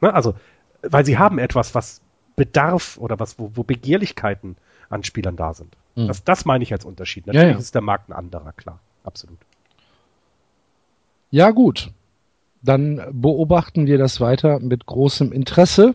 Ne? 0.00 0.14
Also, 0.14 0.34
weil 0.80 1.04
sie 1.04 1.18
haben 1.18 1.38
etwas, 1.38 1.74
was 1.74 2.00
Bedarf 2.36 2.96
oder 2.96 3.20
was, 3.20 3.38
wo, 3.38 3.50
wo 3.52 3.64
Begehrlichkeiten 3.64 4.56
an 4.88 5.04
Spielern 5.04 5.36
da 5.36 5.52
sind. 5.52 5.76
Mhm. 5.94 6.06
Das, 6.08 6.24
das 6.24 6.46
meine 6.46 6.64
ich 6.64 6.72
als 6.72 6.86
Unterschied. 6.86 7.26
Ja, 7.26 7.34
Natürlich 7.34 7.52
ja. 7.56 7.58
ist 7.58 7.74
der 7.74 7.82
Markt 7.82 8.08
ein 8.08 8.14
anderer, 8.14 8.54
klar. 8.54 8.80
Absolut. 9.04 9.36
Ja, 11.30 11.50
gut. 11.50 11.90
Dann 12.62 13.02
beobachten 13.12 13.86
wir 13.86 13.98
das 13.98 14.22
weiter 14.22 14.60
mit 14.60 14.86
großem 14.86 15.32
Interesse 15.32 15.94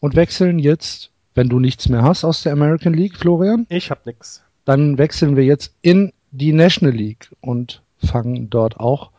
und 0.00 0.16
wechseln 0.16 0.58
jetzt, 0.58 1.12
wenn 1.36 1.48
du 1.48 1.60
nichts 1.60 1.88
mehr 1.88 2.02
hast 2.02 2.24
aus 2.24 2.42
der 2.42 2.52
American 2.52 2.94
League, 2.94 3.16
Florian, 3.16 3.64
Ich 3.68 3.92
hab 3.92 4.04
nix. 4.06 4.42
dann 4.64 4.98
wechseln 4.98 5.36
wir 5.36 5.44
jetzt 5.44 5.72
in 5.82 6.12
die 6.32 6.52
National 6.52 6.92
League 6.96 7.30
und 7.40 7.80
fangen 8.04 8.50
dort 8.50 8.78
auch 8.78 9.10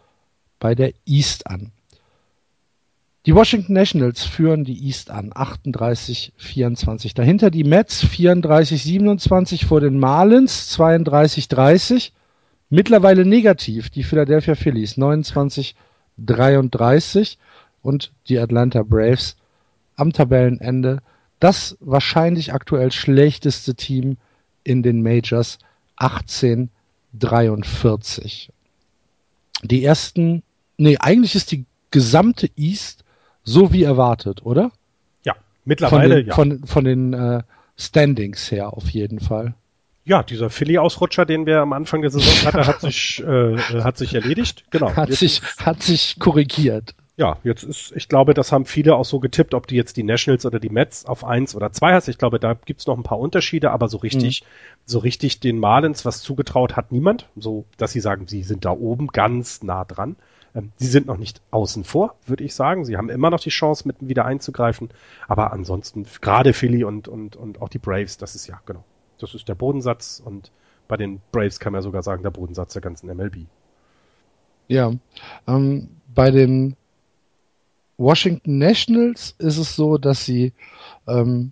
bei 0.59 0.75
der 0.75 0.93
East 1.05 1.47
an. 1.47 1.71
Die 3.25 3.33
Washington 3.35 3.73
Nationals 3.73 4.23
führen 4.23 4.63
die 4.63 4.87
East 4.87 5.11
an, 5.11 5.31
38-24. 5.31 7.15
Dahinter 7.15 7.51
die 7.51 7.65
Mets 7.65 8.01
34-27 8.03 9.65
vor 9.65 9.81
den 9.81 9.99
Marlins 9.99 10.73
32-30. 10.77 12.11
Mittlerweile 12.69 13.25
negativ 13.25 13.89
die 13.89 14.03
Philadelphia 14.03 14.55
Phillies 14.55 14.97
29-33 14.97 17.35
und 17.81 18.13
die 18.27 18.39
Atlanta 18.39 18.83
Braves 18.83 19.35
am 19.95 20.13
Tabellenende 20.13 21.01
das 21.39 21.77
wahrscheinlich 21.79 22.53
aktuell 22.53 22.91
schlechteste 22.91 23.73
Team 23.75 24.17
in 24.63 24.83
den 24.83 25.01
Majors 25.01 25.57
1843. 25.97 28.51
Die 29.63 29.83
ersten, 29.83 30.43
nee, 30.77 30.97
eigentlich 30.97 31.35
ist 31.35 31.51
die 31.51 31.65
gesamte 31.91 32.49
East 32.55 33.03
so 33.43 33.73
wie 33.73 33.83
erwartet, 33.83 34.45
oder? 34.45 34.71
Ja, 35.23 35.33
Von 35.33 35.41
mittlerweile, 35.65 36.15
den, 36.17 36.27
ja. 36.27 36.35
von, 36.35 36.65
von 36.65 36.83
den 36.83 37.13
äh, 37.13 37.43
Standings 37.77 38.51
her 38.51 38.73
auf 38.73 38.89
jeden 38.89 39.19
Fall. 39.19 39.55
ja, 40.05 40.23
dieser 40.23 40.49
Philly-Ausrutscher, 40.49 41.25
den 41.25 41.45
wir 41.45 41.59
am 41.61 41.73
Anfang 41.73 42.01
der 42.01 42.11
Saison 42.11 42.45
hatten, 42.45 42.67
hat 42.67 42.81
sich, 42.81 43.23
äh, 43.25 43.53
äh, 43.53 43.83
hat 43.83 43.97
sich 43.97 44.13
erledigt. 44.15 44.65
Genau. 44.71 44.95
Hat 44.95 45.09
Jetzt 45.09 45.19
sich, 45.19 45.41
hat 45.59 45.83
sich 45.83 46.17
korrigiert. 46.19 46.95
Ja, 47.19 47.37
jetzt 47.43 47.63
ist, 47.63 47.91
ich 47.97 48.07
glaube, 48.07 48.33
das 48.33 48.53
haben 48.53 48.63
viele 48.63 48.95
auch 48.95 49.03
so 49.03 49.19
getippt, 49.19 49.53
ob 49.53 49.67
die 49.67 49.75
jetzt 49.75 49.97
die 49.97 50.03
Nationals 50.03 50.45
oder 50.45 50.57
die 50.57 50.69
Mets 50.69 51.05
auf 51.05 51.25
eins 51.25 51.53
oder 51.53 51.73
zwei 51.73 51.91
hast. 51.93 52.07
Ich 52.07 52.17
glaube, 52.17 52.39
da 52.39 52.53
gibt's 52.53 52.87
noch 52.87 52.95
ein 52.95 53.03
paar 53.03 53.19
Unterschiede, 53.19 53.71
aber 53.71 53.89
so 53.89 53.97
richtig, 53.97 54.45
so 54.85 54.99
richtig 54.99 55.41
den 55.41 55.59
Marlins 55.59 56.05
was 56.05 56.21
zugetraut 56.21 56.77
hat 56.77 56.93
niemand, 56.93 57.27
so 57.35 57.65
dass 57.75 57.91
sie 57.91 57.99
sagen, 57.99 58.27
sie 58.27 58.43
sind 58.43 58.63
da 58.63 58.71
oben 58.71 59.07
ganz 59.07 59.63
nah 59.63 59.83
dran. 59.83 60.15
Ähm, 60.55 60.71
sie 60.77 60.87
sind 60.87 61.07
noch 61.07 61.17
nicht 61.17 61.41
außen 61.51 61.83
vor, 61.83 62.15
würde 62.25 62.45
ich 62.45 62.55
sagen. 62.55 62.85
Sie 62.85 62.95
haben 62.95 63.09
immer 63.09 63.29
noch 63.29 63.41
die 63.41 63.49
Chance, 63.49 63.85
mit 63.85 63.97
wieder 63.99 64.23
einzugreifen. 64.23 64.89
Aber 65.27 65.51
ansonsten, 65.51 66.05
gerade 66.21 66.53
Philly 66.53 66.85
und, 66.85 67.09
und, 67.09 67.35
und 67.35 67.61
auch 67.61 67.67
die 67.67 67.79
Braves, 67.79 68.17
das 68.17 68.33
ist 68.35 68.47
ja, 68.47 68.61
genau. 68.65 68.85
Das 69.17 69.35
ist 69.35 69.49
der 69.49 69.55
Bodensatz 69.55 70.21
und 70.23 70.53
bei 70.87 70.95
den 70.95 71.19
Braves 71.33 71.59
kann 71.59 71.73
man 71.73 71.79
ja 71.79 71.83
sogar 71.83 72.01
sagen, 72.01 72.23
der 72.23 72.31
Bodensatz 72.31 72.71
der 72.71 72.81
ganzen 72.81 73.13
MLB. 73.13 73.39
Ja. 74.69 74.93
Ähm, 75.47 75.89
bei 76.15 76.31
den 76.31 76.77
Washington 77.99 78.57
Nationals 78.57 79.35
ist 79.37 79.57
es 79.57 79.75
so, 79.75 79.97
dass 79.97 80.25
sie 80.25 80.53
ähm, 81.07 81.51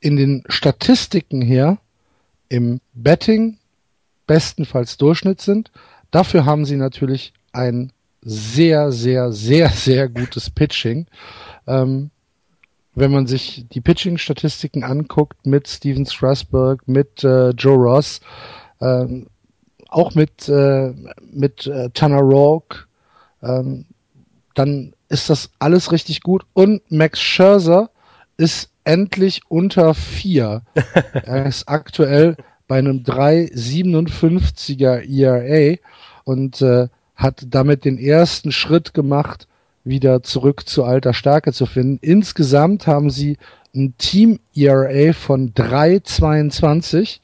in 0.00 0.16
den 0.16 0.42
Statistiken 0.48 1.40
her 1.40 1.78
im 2.48 2.80
Betting 2.94 3.56
bestenfalls 4.26 4.96
Durchschnitt 4.96 5.40
sind. 5.40 5.70
Dafür 6.10 6.44
haben 6.44 6.64
sie 6.64 6.76
natürlich 6.76 7.32
ein 7.52 7.92
sehr, 8.22 8.90
sehr, 8.90 9.30
sehr, 9.32 9.68
sehr 9.70 10.08
gutes 10.08 10.50
Pitching. 10.50 11.06
Ähm, 11.68 12.10
wenn 12.96 13.12
man 13.12 13.26
sich 13.28 13.66
die 13.70 13.80
Pitching-Statistiken 13.80 14.82
anguckt 14.82 15.46
mit 15.46 15.68
Steven 15.68 16.06
Strasburg, 16.06 16.88
mit 16.88 17.22
äh, 17.22 17.50
Joe 17.50 17.76
Ross, 17.76 18.20
ähm, 18.80 19.28
auch 19.88 20.14
mit, 20.16 20.48
äh, 20.48 20.92
mit 21.30 21.68
äh, 21.68 21.90
Tanner 21.90 22.20
Rourke, 22.20 22.86
ähm, 23.42 23.84
dann 24.54 24.95
ist 25.08 25.30
das 25.30 25.50
alles 25.58 25.92
richtig 25.92 26.22
gut. 26.22 26.44
Und 26.52 26.82
Max 26.90 27.20
Scherzer 27.20 27.90
ist 28.36 28.70
endlich 28.84 29.42
unter 29.48 29.94
vier. 29.94 30.62
er 31.12 31.46
ist 31.46 31.68
aktuell 31.68 32.36
bei 32.68 32.78
einem 32.78 33.02
3,57er 33.04 35.02
ERA 35.08 35.76
und 36.24 36.62
äh, 36.62 36.88
hat 37.14 37.46
damit 37.48 37.84
den 37.84 37.98
ersten 37.98 38.52
Schritt 38.52 38.94
gemacht, 38.94 39.48
wieder 39.84 40.22
zurück 40.22 40.68
zu 40.68 40.84
alter 40.84 41.14
Stärke 41.14 41.52
zu 41.52 41.66
finden. 41.66 41.98
Insgesamt 42.02 42.86
haben 42.86 43.10
sie 43.10 43.38
ein 43.74 43.94
Team 43.98 44.40
ERA 44.54 45.12
von 45.12 45.52
3,22. 45.54 47.18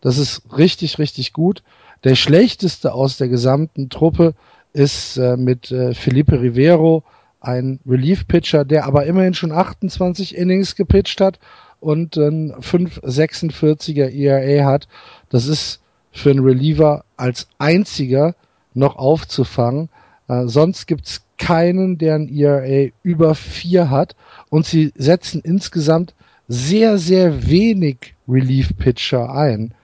Das 0.00 0.18
ist 0.18 0.42
richtig, 0.56 0.98
richtig 0.98 1.32
gut. 1.32 1.62
Der 2.04 2.14
schlechteste 2.14 2.92
aus 2.92 3.16
der 3.16 3.28
gesamten 3.28 3.88
Truppe 3.88 4.34
ist 4.72 5.16
äh, 5.16 5.36
mit 5.36 5.70
äh, 5.70 5.94
Felipe 5.94 6.40
Rivero 6.40 7.02
ein 7.40 7.80
Relief-Pitcher, 7.86 8.64
der 8.64 8.86
aber 8.86 9.06
immerhin 9.06 9.34
schon 9.34 9.52
28 9.52 10.36
Innings 10.36 10.76
gepitcht 10.76 11.20
hat 11.20 11.38
und 11.80 12.16
ein 12.16 12.52
5,46er 12.54 14.08
ERA 14.10 14.64
hat. 14.64 14.88
Das 15.28 15.46
ist 15.46 15.80
für 16.10 16.30
einen 16.30 16.44
Reliever 16.44 17.04
als 17.16 17.48
einziger 17.58 18.34
noch 18.74 18.96
aufzufangen. 18.96 19.88
Äh, 20.28 20.46
sonst 20.46 20.86
gibt's 20.86 21.22
keinen, 21.38 21.98
der 21.98 22.16
ein 22.16 22.28
ERA 22.28 22.90
über 23.02 23.34
vier 23.34 23.90
hat. 23.90 24.16
Und 24.50 24.66
sie 24.66 24.92
setzen 24.96 25.40
insgesamt 25.42 26.14
sehr, 26.48 26.98
sehr 26.98 27.46
wenig 27.46 28.14
Relief-Pitcher 28.26 29.32
ein. 29.32 29.74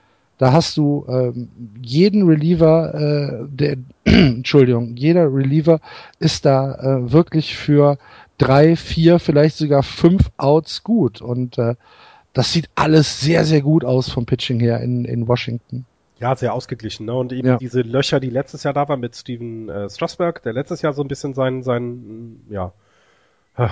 Da 0.44 0.52
hast 0.52 0.76
du 0.76 1.06
ähm, 1.08 1.48
jeden 1.80 2.28
Reliever, 2.28 2.92
äh, 2.92 3.46
der, 3.48 3.76
Entschuldigung, 4.04 4.94
jeder 4.94 5.32
Reliever 5.32 5.80
ist 6.18 6.44
da 6.44 6.74
äh, 6.74 7.12
wirklich 7.12 7.56
für 7.56 7.96
drei, 8.36 8.76
vier, 8.76 9.18
vielleicht 9.20 9.56
sogar 9.56 9.82
fünf 9.82 10.30
Outs 10.36 10.82
gut. 10.82 11.22
Und 11.22 11.56
äh, 11.56 11.76
das 12.34 12.52
sieht 12.52 12.68
alles 12.74 13.22
sehr, 13.22 13.46
sehr 13.46 13.62
gut 13.62 13.86
aus 13.86 14.10
vom 14.10 14.26
Pitching 14.26 14.60
her 14.60 14.80
in, 14.82 15.06
in 15.06 15.26
Washington. 15.26 15.86
Ja, 16.20 16.36
sehr 16.36 16.52
ausgeglichen. 16.52 17.06
Ne? 17.06 17.14
Und 17.14 17.32
eben 17.32 17.48
ja. 17.48 17.56
diese 17.56 17.80
Löcher, 17.80 18.20
die 18.20 18.28
letztes 18.28 18.64
Jahr 18.64 18.74
da 18.74 18.86
waren 18.86 19.00
mit 19.00 19.16
Steven 19.16 19.70
äh, 19.70 19.88
Strasberg, 19.88 20.42
der 20.42 20.52
letztes 20.52 20.82
Jahr 20.82 20.92
so 20.92 21.00
ein 21.00 21.08
bisschen 21.08 21.32
sein, 21.32 21.62
sein, 21.62 22.42
ja, 22.50 22.74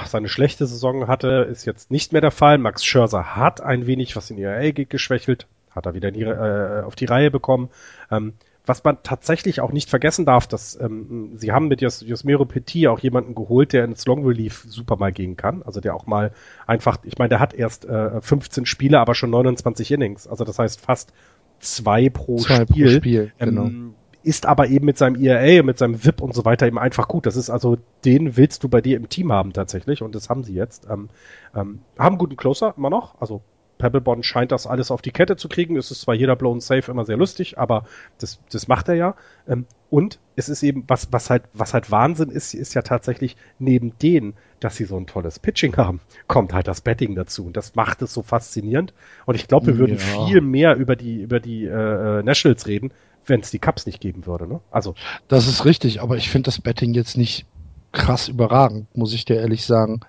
seine 0.06 0.30
schlechte 0.30 0.66
Saison 0.66 1.06
hatte, 1.06 1.46
ist 1.50 1.66
jetzt 1.66 1.90
nicht 1.90 2.12
mehr 2.12 2.22
der 2.22 2.30
Fall. 2.30 2.56
Max 2.56 2.82
Scherzer 2.82 3.36
hat 3.36 3.60
ein 3.60 3.86
wenig 3.86 4.16
was 4.16 4.30
in 4.30 4.38
ERA 4.38 4.70
geschwächelt, 4.70 5.46
hat 5.74 5.86
er 5.86 5.94
wieder 5.94 6.10
die, 6.10 6.22
äh, 6.22 6.82
auf 6.82 6.94
die 6.94 7.06
Reihe 7.06 7.30
bekommen. 7.30 7.70
Ähm, 8.10 8.34
was 8.64 8.84
man 8.84 8.98
tatsächlich 9.02 9.60
auch 9.60 9.72
nicht 9.72 9.90
vergessen 9.90 10.24
darf, 10.24 10.46
dass 10.46 10.78
ähm, 10.80 11.32
sie 11.36 11.50
haben 11.50 11.68
mit 11.68 11.80
Jos 11.80 12.00
Josmero 12.00 12.44
Petit 12.44 12.86
auch 12.86 13.00
jemanden 13.00 13.34
geholt, 13.34 13.72
der 13.72 13.84
ins 13.84 14.06
Long 14.06 14.24
Relief 14.24 14.64
super 14.68 14.96
mal 14.96 15.12
gehen 15.12 15.36
kann. 15.36 15.62
Also 15.62 15.80
der 15.80 15.96
auch 15.96 16.06
mal 16.06 16.32
einfach, 16.66 16.98
ich 17.02 17.18
meine, 17.18 17.30
der 17.30 17.40
hat 17.40 17.54
erst 17.54 17.84
äh, 17.84 18.20
15 18.20 18.66
Spiele, 18.66 19.00
aber 19.00 19.14
schon 19.14 19.30
29 19.30 19.90
Innings. 19.90 20.28
Also 20.28 20.44
das 20.44 20.58
heißt 20.58 20.80
fast 20.80 21.12
zwei 21.58 22.08
pro 22.08 22.36
zwei 22.36 22.62
Spiel. 22.62 22.84
Pro 22.84 22.92
Spiel 22.92 23.32
ähm, 23.40 23.48
genau. 23.48 23.94
Ist 24.24 24.46
aber 24.46 24.68
eben 24.68 24.86
mit 24.86 24.98
seinem 24.98 25.20
ERA 25.20 25.60
und 25.60 25.66
mit 25.66 25.78
seinem 25.78 26.04
VIP 26.04 26.20
und 26.20 26.32
so 26.32 26.44
weiter 26.44 26.68
eben 26.68 26.78
einfach 26.78 27.08
gut. 27.08 27.26
Das 27.26 27.34
ist 27.34 27.50
also, 27.50 27.78
den 28.04 28.36
willst 28.36 28.62
du 28.62 28.68
bei 28.68 28.80
dir 28.80 28.96
im 28.96 29.08
Team 29.08 29.32
haben 29.32 29.52
tatsächlich 29.52 30.00
und 30.02 30.14
das 30.14 30.30
haben 30.30 30.44
sie 30.44 30.54
jetzt. 30.54 30.86
Ähm, 30.88 31.08
ähm, 31.56 31.80
haben 31.98 32.18
guten 32.18 32.36
Closer 32.36 32.74
immer 32.76 32.90
noch, 32.90 33.20
also 33.20 33.42
Pebblebond 33.82 34.24
scheint 34.24 34.52
das 34.52 34.68
alles 34.68 34.92
auf 34.92 35.02
die 35.02 35.10
Kette 35.10 35.36
zu 35.36 35.48
kriegen. 35.48 35.76
Es 35.76 35.90
ist 35.90 36.02
zwar 36.02 36.14
jeder 36.14 36.36
Blown 36.36 36.60
Safe 36.60 36.88
immer 36.88 37.04
sehr 37.04 37.16
lustig, 37.16 37.58
aber 37.58 37.84
das, 38.18 38.38
das 38.52 38.68
macht 38.68 38.88
er 38.88 38.94
ja. 38.94 39.16
Ähm, 39.48 39.66
und 39.90 40.20
es 40.36 40.48
ist 40.48 40.62
eben, 40.62 40.84
was, 40.86 41.08
was 41.10 41.30
halt, 41.30 41.42
was 41.52 41.74
halt 41.74 41.90
Wahnsinn 41.90 42.30
ist, 42.30 42.54
ist 42.54 42.74
ja 42.74 42.82
tatsächlich 42.82 43.36
neben 43.58 43.98
denen, 43.98 44.34
dass 44.60 44.76
sie 44.76 44.84
so 44.84 44.96
ein 44.96 45.08
tolles 45.08 45.40
Pitching 45.40 45.76
haben, 45.76 46.00
kommt 46.28 46.52
halt 46.52 46.68
das 46.68 46.80
Betting 46.80 47.16
dazu. 47.16 47.44
Und 47.44 47.56
das 47.56 47.74
macht 47.74 48.02
es 48.02 48.14
so 48.14 48.22
faszinierend. 48.22 48.94
Und 49.26 49.34
ich 49.34 49.48
glaube, 49.48 49.66
wir 49.66 49.78
würden 49.78 49.98
ja. 49.98 50.26
viel 50.26 50.40
mehr 50.40 50.76
über 50.76 50.94
die, 50.94 51.20
über 51.20 51.40
die 51.40 51.64
äh, 51.64 52.20
äh 52.20 52.22
Nationals 52.22 52.68
reden, 52.68 52.92
wenn 53.26 53.40
es 53.40 53.50
die 53.50 53.58
Cups 53.58 53.84
nicht 53.84 54.00
geben 54.00 54.26
würde. 54.26 54.46
Ne? 54.46 54.60
Also. 54.70 54.94
Das 55.26 55.48
ist 55.48 55.64
richtig, 55.64 56.00
aber 56.00 56.16
ich 56.16 56.30
finde 56.30 56.46
das 56.46 56.60
Betting 56.60 56.94
jetzt 56.94 57.16
nicht 57.16 57.46
krass 57.90 58.28
überragend, 58.28 58.86
muss 58.96 59.12
ich 59.12 59.24
dir 59.24 59.40
ehrlich 59.40 59.66
sagen. 59.66 60.00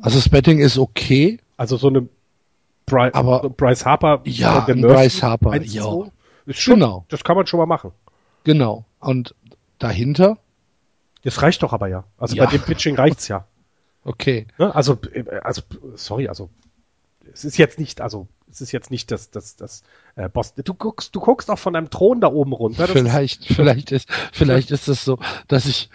Also 0.00 0.16
das 0.16 0.30
Betting 0.30 0.58
ist 0.58 0.78
okay. 0.78 1.38
Also 1.58 1.76
so 1.76 1.88
eine 1.88 2.08
Bry 2.86 3.10
aber 3.12 3.50
Bryce 3.50 3.86
Harper. 3.86 4.20
Ja, 4.24 4.60
Bryce 4.60 5.22
Harper. 5.22 5.60
Ja. 5.62 6.04
Ist 6.46 6.60
schon, 6.60 6.74
genau. 6.74 7.04
Das 7.08 7.24
kann 7.24 7.36
man 7.36 7.46
schon 7.46 7.58
mal 7.58 7.66
machen. 7.66 7.92
Genau. 8.44 8.84
Und 9.00 9.34
dahinter? 9.78 10.38
Das 11.24 11.40
reicht 11.42 11.62
doch 11.62 11.72
aber 11.72 11.88
ja. 11.88 12.04
Also 12.18 12.36
ja. 12.36 12.44
bei 12.44 12.50
dem 12.50 12.62
Pitching 12.62 12.96
reicht's 12.96 13.28
ja. 13.28 13.46
Okay. 14.04 14.46
Ne? 14.58 14.74
Also, 14.74 14.98
also, 15.42 15.62
sorry, 15.94 16.26
also 16.26 16.50
es 17.32 17.44
ist 17.44 17.56
jetzt 17.56 17.78
nicht, 17.78 18.00
also 18.00 18.26
es 18.50 18.60
ist 18.60 18.72
jetzt 18.72 18.90
nicht 18.90 19.10
das, 19.10 19.30
das, 19.30 19.56
das 19.56 19.82
äh, 20.16 20.28
Boston. 20.28 20.64
Du 20.64 20.74
guckst, 20.74 21.14
du 21.14 21.20
guckst 21.20 21.50
auch 21.50 21.58
von 21.58 21.76
einem 21.76 21.88
Thron 21.88 22.20
da 22.20 22.26
oben 22.28 22.52
runter. 22.52 22.88
vielleicht, 22.88 23.42
ist, 23.48 23.54
vielleicht 23.54 23.92
ist, 23.92 24.08
vielleicht 24.32 24.70
ist 24.72 24.88
es 24.88 25.04
so, 25.04 25.18
dass 25.48 25.66
ich, 25.66 25.88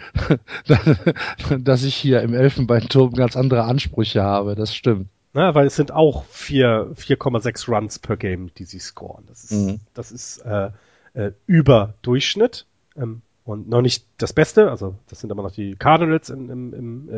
dass 1.60 1.84
ich 1.84 1.96
hier 1.96 2.22
im 2.22 2.34
Elfenbeinturm 2.34 3.14
ganz 3.14 3.36
andere 3.36 3.64
Ansprüche 3.64 4.24
habe. 4.24 4.56
Das 4.56 4.74
stimmt. 4.74 5.10
Ne, 5.38 5.54
weil 5.54 5.68
es 5.68 5.76
sind 5.76 5.92
auch 5.92 6.26
4,6 6.26 7.70
Runs 7.70 8.00
per 8.00 8.18
Game, 8.18 8.52
die 8.56 8.66
sie 8.66 8.80
scoren. 8.80 9.24
Das 9.28 9.44
ist, 9.44 9.52
mhm. 9.52 9.80
das 9.94 10.12
ist 10.12 10.40
äh, 10.40 10.72
äh, 11.14 11.32
über 11.46 11.94
Durchschnitt 12.02 12.66
ähm, 12.96 13.22
und 13.46 13.70
noch 13.70 13.84
nicht 13.84 14.08
das 14.18 14.34
Beste. 14.34 14.72
Also 14.72 14.96
das 15.08 15.20
sind 15.20 15.32
immer 15.32 15.44
noch 15.44 15.52
die 15.52 15.76
Cardinals 15.76 16.32
im, 16.32 16.50
im, 16.50 16.74
im, 16.74 17.10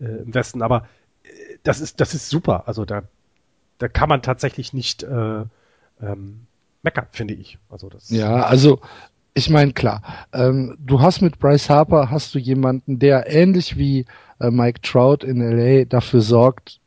äh, 0.00 0.04
äh, 0.04 0.22
im 0.22 0.34
Westen, 0.34 0.62
aber 0.62 0.88
äh, 1.22 1.28
das 1.62 1.80
ist 1.80 2.00
das 2.00 2.12
ist 2.12 2.28
super. 2.28 2.64
Also 2.66 2.84
da 2.84 3.04
da 3.78 3.86
kann 3.86 4.08
man 4.08 4.20
tatsächlich 4.20 4.72
nicht 4.72 5.04
äh, 5.04 5.44
ähm, 6.02 6.46
meckern, 6.82 7.06
finde 7.12 7.34
ich. 7.34 7.58
Also 7.70 7.88
das. 7.88 8.10
Ja, 8.10 8.42
also 8.42 8.80
ich 9.32 9.48
meine 9.48 9.74
klar, 9.74 10.02
ähm, 10.32 10.76
du 10.80 11.00
hast 11.00 11.20
mit 11.20 11.38
Bryce 11.38 11.70
Harper 11.70 12.10
hast 12.10 12.34
du 12.34 12.40
jemanden, 12.40 12.98
der 12.98 13.30
ähnlich 13.30 13.78
wie 13.78 14.06
äh, 14.40 14.50
Mike 14.50 14.80
Trout 14.82 15.24
in 15.24 15.40
LA 15.40 15.84
dafür 15.84 16.20
sorgt, 16.20 16.80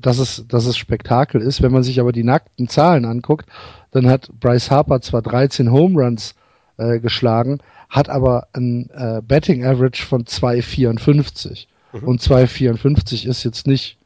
dass 0.00 0.18
es, 0.18 0.44
dass 0.48 0.66
es 0.66 0.76
Spektakel 0.76 1.40
ist. 1.40 1.62
Wenn 1.62 1.72
man 1.72 1.82
sich 1.82 2.00
aber 2.00 2.12
die 2.12 2.24
nackten 2.24 2.68
Zahlen 2.68 3.04
anguckt, 3.04 3.46
dann 3.90 4.08
hat 4.08 4.30
Bryce 4.40 4.70
Harper 4.70 5.00
zwar 5.00 5.22
13 5.22 5.70
Home 5.70 6.00
Runs 6.00 6.34
äh, 6.76 7.00
geschlagen, 7.00 7.58
hat 7.88 8.08
aber 8.08 8.48
ein 8.52 8.90
äh, 8.90 9.20
Betting 9.26 9.64
Average 9.64 10.04
von 10.04 10.24
2,54. 10.24 11.66
Mhm. 11.92 12.08
Und 12.08 12.20
2,54 12.20 13.26
ist 13.26 13.44
jetzt 13.44 13.66
nicht 13.66 13.98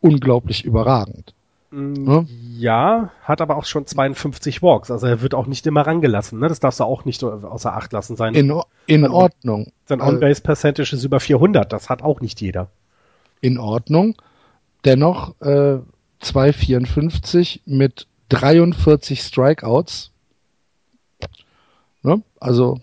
unglaublich 0.00 0.64
überragend. 0.64 1.34
Mm, 1.70 2.20
ja? 2.56 3.10
hat 3.22 3.40
aber 3.40 3.56
auch 3.56 3.64
schon 3.64 3.86
52 3.86 4.62
Walks, 4.62 4.90
also 4.90 5.06
er 5.06 5.22
wird 5.22 5.34
auch 5.34 5.46
nicht 5.46 5.66
immer 5.66 5.84
rangelassen, 5.84 6.38
ne? 6.38 6.46
Das 6.46 6.60
darfst 6.60 6.78
du 6.78 6.84
auch 6.84 7.04
nicht 7.04 7.24
außer 7.24 7.74
Acht 7.74 7.92
lassen 7.92 8.14
sein. 8.14 8.34
In, 8.34 8.52
in 8.86 9.08
Ordnung. 9.08 9.72
Sein 9.86 10.00
On-Base 10.00 10.40
Percentage 10.42 10.94
ist 10.94 11.04
über 11.04 11.18
400, 11.18 11.72
das 11.72 11.90
hat 11.90 12.02
auch 12.02 12.20
nicht 12.20 12.40
jeder. 12.40 12.68
In 13.40 13.58
Ordnung 13.58 14.14
dennoch 14.84 15.40
äh, 15.40 15.78
2,54 16.22 17.60
mit 17.66 18.06
43 18.28 19.20
Strikeouts. 19.20 20.10
Ne? 22.02 22.22
Also, 22.40 22.80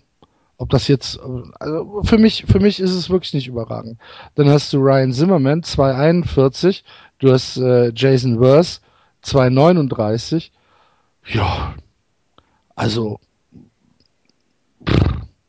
ob 0.56 0.70
das 0.70 0.88
jetzt, 0.88 1.18
also 1.58 2.02
für 2.04 2.18
mich, 2.18 2.44
für 2.46 2.60
mich 2.60 2.80
ist 2.80 2.92
es 2.92 3.10
wirklich 3.10 3.34
nicht 3.34 3.48
überragend. 3.48 3.98
Dann 4.34 4.48
hast 4.48 4.72
du 4.72 4.78
Ryan 4.78 5.12
Zimmerman 5.12 5.62
2,41, 5.62 6.82
du 7.18 7.32
hast 7.32 7.56
äh, 7.56 7.92
Jason 7.94 8.38
Worth 8.40 8.80
2,39. 9.24 10.50
Ja, 11.26 11.74
also 12.74 13.20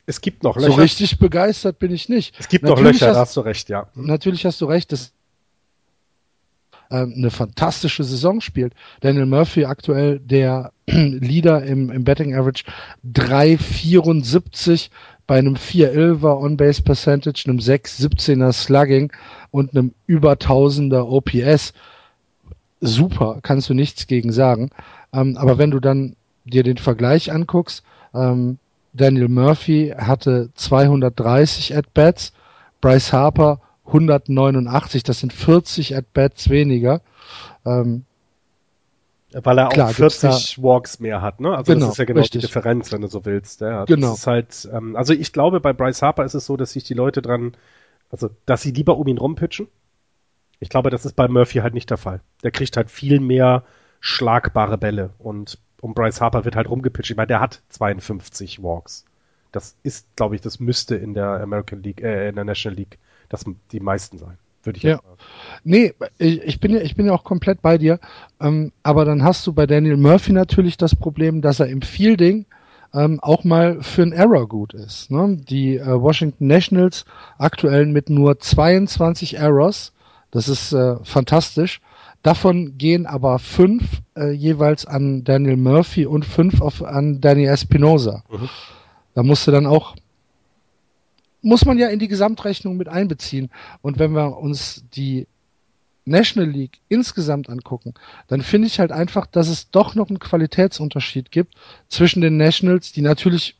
es 0.05 0.21
gibt 0.21 0.43
noch 0.43 0.57
Löcher. 0.57 0.71
So 0.71 0.81
richtig 0.81 1.17
begeistert 1.17 1.79
bin 1.79 1.91
ich 1.91 2.09
nicht. 2.09 2.35
Es 2.39 2.47
gibt 2.47 2.65
natürlich 2.65 2.83
noch 2.83 2.91
Löcher, 2.91 3.07
hast, 3.07 3.15
da 3.15 3.21
hast 3.21 3.37
du 3.37 3.41
recht, 3.41 3.69
ja. 3.69 3.87
Natürlich 3.95 4.45
hast 4.45 4.59
du 4.61 4.65
recht, 4.65 4.91
das 4.91 5.13
ähm, 6.91 7.13
eine 7.17 7.31
fantastische 7.31 8.03
Saison 8.03 8.41
spielt. 8.41 8.73
Daniel 9.01 9.25
Murphy 9.25 9.65
aktuell 9.65 10.19
der 10.19 10.71
Leader 10.87 11.63
im, 11.63 11.89
im 11.91 12.03
Betting 12.03 12.35
Average 12.35 12.63
3,74 13.13 14.89
bei 15.25 15.39
einem 15.39 15.55
4,11er 15.55 16.37
On-Base 16.41 16.81
Percentage, 16.81 17.43
einem 17.47 17.59
6,17er 17.59 18.51
Slugging 18.51 19.11
und 19.51 19.75
einem 19.75 19.93
über 20.05 20.33
1000er 20.33 21.03
OPS. 21.03 21.73
Super, 22.81 23.39
kannst 23.41 23.69
du 23.69 23.73
nichts 23.73 24.07
gegen 24.07 24.31
sagen. 24.31 24.69
Ähm, 25.13 25.37
aber 25.37 25.57
wenn 25.57 25.71
du 25.71 25.79
dann 25.79 26.15
dir 26.45 26.63
den 26.63 26.77
Vergleich 26.77 27.31
anguckst, 27.31 27.83
ähm, 28.13 28.57
Daniel 28.93 29.29
Murphy 29.29 29.93
hatte 29.97 30.49
230 30.55 31.75
At-Bats, 31.75 32.33
Bryce 32.81 33.13
Harper 33.13 33.59
189, 33.85 35.03
das 35.03 35.19
sind 35.19 35.33
40 35.33 35.95
At-Bats 35.95 36.49
weniger. 36.49 37.01
Ähm, 37.65 38.05
Weil 39.31 39.57
er 39.57 39.69
Klar, 39.69 39.89
auch 39.89 39.93
40 39.93 40.61
Walks 40.61 40.99
mehr 40.99 41.21
hat, 41.21 41.39
ne? 41.39 41.55
Also 41.55 41.73
genau, 41.73 41.85
das 41.87 41.95
ist 41.95 41.99
ja 41.99 42.05
genau 42.05 42.19
richtig. 42.21 42.41
die 42.41 42.47
Differenz, 42.47 42.91
wenn 42.91 43.01
du 43.01 43.07
so 43.07 43.25
willst. 43.25 43.61
Ja, 43.61 43.85
genau. 43.85 44.11
Das 44.11 44.19
ist 44.19 44.27
halt, 44.27 44.69
ähm, 44.71 44.95
also 44.95 45.13
ich 45.13 45.33
glaube, 45.33 45.59
bei 45.59 45.73
Bryce 45.73 46.01
Harper 46.01 46.23
ist 46.23 46.33
es 46.33 46.45
so, 46.45 46.55
dass 46.55 46.71
sich 46.71 46.83
die 46.83 46.93
Leute 46.93 47.21
dran, 47.21 47.55
also 48.09 48.29
dass 48.45 48.61
sie 48.61 48.71
lieber 48.71 48.97
um 48.97 49.07
ihn 49.07 49.17
rumpitchen. 49.17 49.67
Ich 50.59 50.69
glaube, 50.69 50.89
das 50.89 51.05
ist 51.05 51.15
bei 51.15 51.27
Murphy 51.27 51.59
halt 51.59 51.73
nicht 51.73 51.89
der 51.89 51.97
Fall. 51.97 52.21
Der 52.43 52.51
kriegt 52.51 52.77
halt 52.77 52.89
viel 52.89 53.19
mehr 53.19 53.63
schlagbare 53.99 54.77
Bälle 54.77 55.11
und 55.17 55.57
um 55.81 55.93
Bryce 55.93 56.21
Harper 56.21 56.45
wird 56.45 56.55
halt 56.55 56.69
rumgepitcht. 56.69 57.11
Ich 57.11 57.17
meine, 57.17 57.27
der 57.27 57.41
hat 57.41 57.61
52 57.69 58.63
Walks. 58.63 59.03
Das 59.51 59.75
ist, 59.83 60.15
glaube 60.15 60.35
ich, 60.35 60.41
das 60.41 60.61
müsste 60.61 60.95
in 60.95 61.13
der 61.13 61.41
American 61.41 61.83
League, 61.83 62.01
äh, 62.01 62.29
in 62.29 62.35
der 62.35 62.45
National 62.45 62.77
League 62.77 62.97
das 63.33 63.45
die 63.71 63.79
meisten 63.79 64.17
sein 64.17 64.37
würde 64.65 64.77
ich 64.77 64.83
ja. 64.83 64.95
sagen. 64.95 65.07
Nee, 65.63 65.93
ich 66.19 66.59
bin 66.59 66.73
ja, 66.73 66.81
ich 66.81 66.95
bin 66.95 67.05
ja 67.05 67.13
auch 67.13 67.23
komplett 67.23 67.61
bei 67.61 67.77
dir. 67.77 67.99
Ähm, 68.39 68.71
aber 68.81 69.05
dann 69.05 69.23
hast 69.23 69.45
du 69.45 69.53
bei 69.53 69.67
Daniel 69.67 69.97
Murphy 69.97 70.31
natürlich 70.31 70.77
das 70.77 70.95
Problem, 70.95 71.41
dass 71.41 71.59
er 71.59 71.67
im 71.67 71.81
Fielding 71.81 72.45
ähm, 72.93 73.19
auch 73.21 73.43
mal 73.43 73.81
für 73.81 74.03
einen 74.03 74.13
Error 74.13 74.47
gut 74.47 74.73
ist. 74.73 75.11
Ne? 75.11 75.37
Die 75.49 75.77
äh, 75.77 76.01
Washington 76.01 76.47
Nationals 76.47 77.05
aktuell 77.37 77.85
mit 77.85 78.09
nur 78.09 78.39
22 78.39 79.37
Errors. 79.37 79.93
Das 80.31 80.47
ist 80.47 80.73
äh, 80.73 80.95
fantastisch. 81.03 81.81
Davon 82.21 82.77
gehen 82.77 83.05
aber 83.05 83.37
fünf 83.39 83.83
äh, 84.15 84.31
jeweils 84.31 84.85
an 84.85 85.23
Daniel 85.23 85.57
Murphy 85.57 86.05
und 86.05 86.23
fünf 86.25 86.61
auf, 86.61 86.81
an 86.81 87.19
Danny 87.19 87.45
Espinosa. 87.45 88.23
Mhm. 88.31 88.49
Da 89.13 89.23
musst 89.23 89.45
du 89.45 89.51
dann 89.51 89.67
auch 89.67 89.95
muss 91.43 91.65
man 91.65 91.77
ja 91.77 91.89
in 91.89 91.99
die 91.99 92.07
Gesamtrechnung 92.07 92.77
mit 92.77 92.87
einbeziehen. 92.87 93.51
Und 93.81 93.99
wenn 93.99 94.13
wir 94.13 94.37
uns 94.37 94.83
die 94.95 95.27
National 96.05 96.49
League 96.49 96.79
insgesamt 96.89 97.49
angucken, 97.49 97.93
dann 98.27 98.41
finde 98.41 98.67
ich 98.67 98.79
halt 98.79 98.91
einfach, 98.91 99.27
dass 99.27 99.47
es 99.47 99.69
doch 99.69 99.95
noch 99.95 100.09
einen 100.09 100.19
Qualitätsunterschied 100.19 101.31
gibt 101.31 101.55
zwischen 101.87 102.21
den 102.21 102.37
Nationals, 102.37 102.91
die 102.91 103.01
natürlich 103.01 103.55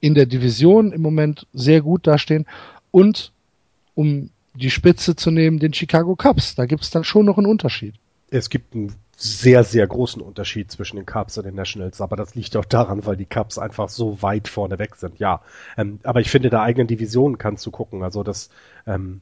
in 0.00 0.14
der 0.14 0.26
Division 0.26 0.92
im 0.92 1.02
Moment 1.02 1.46
sehr 1.52 1.80
gut 1.80 2.06
dastehen 2.06 2.46
und 2.90 3.32
um 3.94 4.30
die 4.54 4.70
Spitze 4.70 5.16
zu 5.16 5.30
nehmen, 5.30 5.58
den 5.58 5.72
Chicago 5.72 6.14
Cubs. 6.14 6.54
Da 6.54 6.66
gibt 6.66 6.82
es 6.82 6.90
dann 6.90 7.04
schon 7.04 7.26
noch 7.26 7.38
einen 7.38 7.46
Unterschied. 7.46 7.94
Es 8.30 8.50
gibt 8.50 8.74
einen 8.74 8.94
sehr, 9.16 9.64
sehr 9.64 9.86
großen 9.86 10.20
Unterschied 10.20 10.70
zwischen 10.70 10.96
den 10.96 11.06
Cubs 11.06 11.38
und 11.38 11.44
den 11.44 11.54
Nationals, 11.54 12.00
aber 12.00 12.16
das 12.16 12.34
liegt 12.34 12.56
auch 12.56 12.64
daran, 12.64 13.06
weil 13.06 13.16
die 13.16 13.26
Cubs 13.26 13.58
einfach 13.58 13.88
so 13.88 14.22
weit 14.22 14.48
vorne 14.48 14.78
weg 14.78 14.96
sind, 14.96 15.18
ja. 15.18 15.42
Ähm, 15.76 16.00
aber 16.02 16.20
ich 16.20 16.30
finde, 16.30 16.50
der 16.50 16.62
eigenen 16.62 16.86
Division 16.86 17.38
kannst 17.38 17.64
du 17.66 17.70
gucken, 17.70 18.02
also 18.02 18.22
das, 18.22 18.50
ähm, 18.86 19.20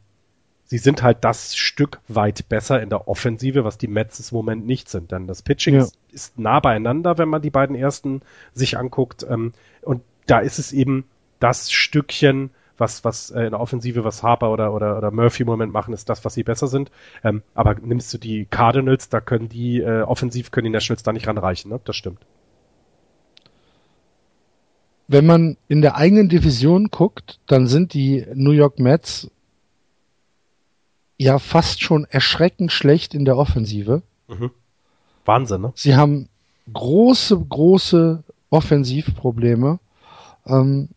sie 0.65 0.79
sind 0.79 1.03
halt 1.03 1.19
das 1.25 1.57
Stück 1.57 2.01
weit 2.09 2.49
besser 2.49 2.81
in 2.81 2.89
der 2.89 3.09
Offensive, 3.09 3.65
was 3.65 3.79
die 3.79 3.89
Mets 3.89 4.31
im 4.31 4.37
Moment 4.37 4.67
nicht 4.67 4.89
sind, 4.89 5.13
denn 5.13 5.27
das 5.27 5.43
Pitching 5.43 5.75
ja. 5.75 5.87
ist, 6.11 6.39
nah 6.39 6.61
beieinander, 6.61 7.19
wenn 7.19 7.29
man 7.29 7.43
die 7.43 7.51
beiden 7.51 7.77
ersten 7.77 8.23
sich 8.53 8.79
anguckt, 8.79 9.27
ähm, 9.29 9.53
und 9.83 10.03
da 10.27 10.39
ist 10.39 10.59
es 10.59 10.73
eben 10.73 11.05
das 11.41 11.71
Stückchen, 11.71 12.51
was, 12.79 13.05
was 13.05 13.31
äh, 13.31 13.45
in 13.45 13.51
der 13.51 13.61
Offensive, 13.61 14.05
was 14.05 14.23
Harper 14.23 14.51
oder, 14.51 14.73
oder, 14.73 14.97
oder 14.99 15.11
Murphy 15.11 15.43
im 15.43 15.49
Moment 15.49 15.73
machen, 15.73 15.95
ist 15.95 16.09
das, 16.09 16.25
was 16.25 16.35
sie 16.35 16.43
besser 16.43 16.67
sind. 16.67 16.91
Ähm, 17.23 17.43
aber 17.55 17.75
nimmst 17.75 18.13
du 18.13 18.19
die 18.19 18.47
Cardinals, 18.47 19.09
da 19.09 19.21
können 19.21 19.49
die 19.49 19.81
äh, 19.81 20.03
offensiv 20.03 20.51
können 20.51 20.67
die 20.67 20.71
Nationals 20.71 21.03
da 21.03 21.13
nicht 21.13 21.27
ranreichen, 21.27 21.71
ne? 21.71 21.81
Das 21.85 21.97
stimmt. 21.97 22.19
Wenn 25.09 25.27
man 25.27 25.57
in 25.69 25.83
der 25.83 25.97
eigenen 25.97 26.29
Division 26.29 26.89
guckt, 26.89 27.39
dann 27.47 27.67
sind 27.67 27.93
die 27.93 28.27
New 28.35 28.53
York 28.53 28.79
Mets 28.79 29.31
ja 31.19 31.39
fast 31.39 31.83
schon 31.83 32.05
erschreckend 32.05 32.73
schlecht 32.73 33.15
in 33.15 33.25
der 33.25 33.37
Offensive. 33.37 34.03
Mhm. 34.29 34.51
Wahnsinn, 35.25 35.61
ne? 35.61 35.73
Sie 35.75 35.97
haben 35.97 36.29
große, 36.73 37.39
große 37.39 38.25
Offensivprobleme. 38.51 39.79
Ähm, 40.47 40.89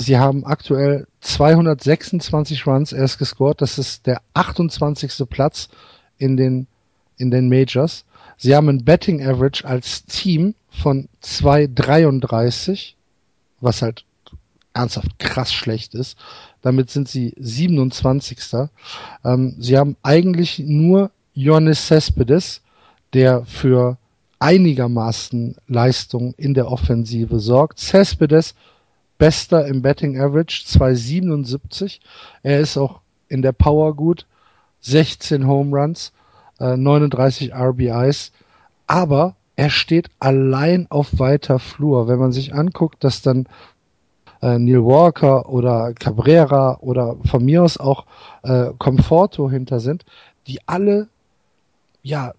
Sie 0.00 0.16
haben 0.16 0.46
aktuell 0.46 1.06
226 1.20 2.66
Runs 2.66 2.92
erst 2.92 3.18
gescored. 3.18 3.60
Das 3.60 3.76
ist 3.76 4.06
der 4.06 4.22
28. 4.32 5.28
Platz 5.28 5.68
in 6.16 6.38
den, 6.38 6.66
in 7.18 7.30
den 7.30 7.50
Majors. 7.50 8.06
Sie 8.38 8.56
haben 8.56 8.70
ein 8.70 8.82
Betting 8.82 9.22
Average 9.22 9.66
als 9.66 10.06
Team 10.06 10.54
von 10.70 11.10
2,33, 11.22 12.94
was 13.60 13.82
halt 13.82 14.06
ernsthaft 14.72 15.18
krass 15.18 15.52
schlecht 15.52 15.94
ist. 15.94 16.16
Damit 16.62 16.88
sind 16.88 17.06
sie 17.06 17.34
27. 17.38 18.38
Ähm, 19.22 19.54
sie 19.58 19.76
haben 19.76 19.98
eigentlich 20.02 20.60
nur 20.60 21.10
Ioannis 21.34 21.88
Cespedes, 21.88 22.62
der 23.12 23.44
für 23.44 23.98
einigermaßen 24.38 25.56
Leistung 25.68 26.32
in 26.38 26.54
der 26.54 26.72
Offensive 26.72 27.38
sorgt. 27.38 27.78
Cespedes 27.80 28.54
Bester 29.20 29.66
im 29.66 29.82
Betting 29.82 30.18
Average, 30.18 30.64
2,77. 30.66 32.00
Er 32.42 32.58
ist 32.58 32.78
auch 32.78 33.02
in 33.28 33.42
der 33.42 33.52
Power 33.52 33.94
gut, 33.94 34.26
16 34.80 35.46
Home 35.46 35.78
Runs, 35.78 36.12
äh, 36.58 36.74
39 36.74 37.54
RBIs, 37.54 38.32
aber 38.86 39.36
er 39.56 39.68
steht 39.68 40.08
allein 40.20 40.86
auf 40.88 41.18
weiter 41.18 41.58
Flur. 41.58 42.08
Wenn 42.08 42.18
man 42.18 42.32
sich 42.32 42.54
anguckt, 42.54 43.04
dass 43.04 43.20
dann 43.20 43.46
äh, 44.40 44.58
Neil 44.58 44.82
Walker 44.82 45.50
oder 45.50 45.92
Cabrera 45.92 46.78
oder 46.80 47.16
von 47.26 47.44
mir 47.44 47.62
aus 47.62 47.76
auch 47.76 48.06
äh, 48.42 48.70
Conforto 48.78 49.50
hinter 49.50 49.80
sind, 49.80 50.06
die 50.46 50.60
alle 50.66 51.08
ja 52.02 52.32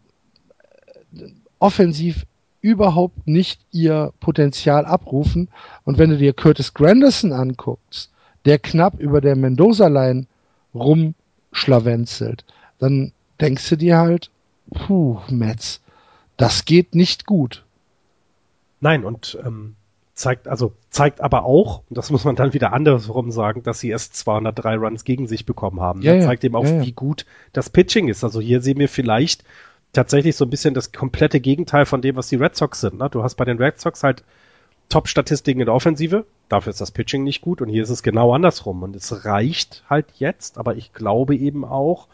offensiv 1.60 2.26
überhaupt 2.62 3.28
nicht 3.28 3.62
ihr 3.72 4.14
Potenzial 4.20 4.86
abrufen. 4.86 5.50
Und 5.84 5.98
wenn 5.98 6.12
du 6.12 6.18
dir 6.18 6.34
Curtis 6.34 6.74
Granderson 6.74 7.34
anguckst, 7.34 8.12
der 8.46 8.60
knapp 8.60 9.00
über 9.00 9.22
der 9.22 9.36
Mendoza-Line 9.36 10.28
rumschlawenzelt, 10.74 12.46
dann 12.80 13.12
denkst 13.40 13.70
du 13.70 13.76
dir 13.76 13.98
halt, 13.98 14.32
puh, 14.74 15.20
Metz, 15.30 15.82
das 16.38 16.66
geht 16.66 16.96
nicht 16.96 17.26
gut. 17.26 17.66
Nein, 18.80 19.04
und 19.04 19.38
ähm, 19.46 19.76
zeigt, 20.16 20.48
also 20.48 20.74
zeigt 20.90 21.22
aber 21.22 21.44
auch, 21.46 21.84
und 21.90 21.98
das 21.98 22.10
muss 22.10 22.24
man 22.26 22.36
dann 22.36 22.54
wieder 22.54 22.74
andersrum 22.74 23.32
sagen, 23.32 23.64
dass 23.64 23.80
sie 23.80 23.90
erst 23.90 24.16
203 24.16 24.76
Runs 24.76 25.04
gegen 25.04 25.28
sich 25.28 25.46
bekommen 25.46 25.82
haben. 25.82 26.02
Ja, 26.02 26.16
ja, 26.16 26.22
zeigt 26.22 26.44
eben 26.44 26.56
auch, 26.56 26.66
ja, 26.66 26.82
wie 26.82 26.94
gut 26.94 27.26
das 27.54 27.70
Pitching 27.70 28.08
ist. 28.08 28.24
Also 28.24 28.42
hier 28.42 28.62
sehen 28.62 28.80
wir 28.80 28.90
vielleicht 28.90 29.44
tatsächlich 29.94 30.36
so 30.36 30.46
ein 30.46 30.50
bisschen 30.50 30.74
das 30.74 30.92
komplette 30.92 31.40
Gegenteil 31.40 31.86
von 31.86 32.02
dem, 32.02 32.16
was 32.16 32.30
die 32.30 32.38
Red 32.38 32.56
Sox 32.56 32.82
sind. 32.82 33.00
Ne? 33.00 33.10
Du 33.10 33.24
hast 33.24 33.36
bei 33.36 33.46
den 33.46 33.58
Red 33.58 33.80
Sox 33.80 34.04
halt 34.04 34.24
Top-Statistiken 34.92 35.62
in 35.62 35.66
der 35.68 35.76
Offensive, 35.76 36.26
dafür 36.50 36.72
ist 36.72 36.82
das 36.82 36.92
Pitching 36.92 37.24
nicht 37.24 37.42
gut 37.42 37.62
und 37.62 37.70
hier 37.70 37.82
ist 37.82 37.90
es 37.90 38.04
genau 38.04 38.34
andersrum 38.34 38.84
und 38.84 38.94
es 38.96 39.26
reicht 39.26 39.86
halt 39.90 40.06
jetzt, 40.18 40.58
aber 40.58 40.76
ich 40.76 40.94
glaube 40.94 41.34
eben 41.36 41.64
auch, 41.64 42.08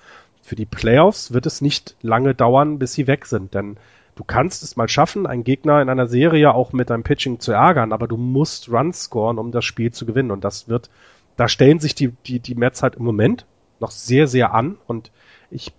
für 0.43 0.55
die 0.55 0.67
Playoffs 0.67 1.33
wird 1.33 1.47
es 1.47 1.59
nicht 1.59 1.95
lange 2.01 2.35
dauern, 2.35 2.77
bis 2.77 2.93
sie 2.93 3.07
weg 3.07 3.25
sind, 3.25 3.55
denn 3.55 3.77
du 4.15 4.23
kannst 4.23 4.61
es 4.61 4.77
mal 4.77 4.87
schaffen, 4.87 5.25
einen 5.25 5.43
Gegner 5.43 5.81
in 5.81 5.89
einer 5.89 6.05
Serie 6.05 6.53
auch 6.53 6.71
mit 6.71 6.91
deinem 6.91 7.03
Pitching 7.03 7.39
zu 7.39 7.51
ärgern, 7.51 7.91
aber 7.91 8.07
du 8.07 8.15
musst 8.15 8.69
Runs 8.69 9.05
scoren, 9.05 9.39
um 9.39 9.51
das 9.51 9.65
Spiel 9.65 9.91
zu 9.91 10.05
gewinnen 10.05 10.29
und 10.29 10.43
das 10.43 10.69
wird, 10.69 10.91
da 11.35 11.47
stellen 11.47 11.79
sich 11.79 11.95
die, 11.95 12.09
die, 12.27 12.39
die 12.39 12.55
Mets 12.55 12.83
halt 12.83 12.95
im 12.95 13.05
Moment 13.05 13.47
noch 13.79 13.91
sehr, 13.91 14.27
sehr 14.27 14.53
an 14.53 14.77
und 14.85 15.11
ich 15.49 15.73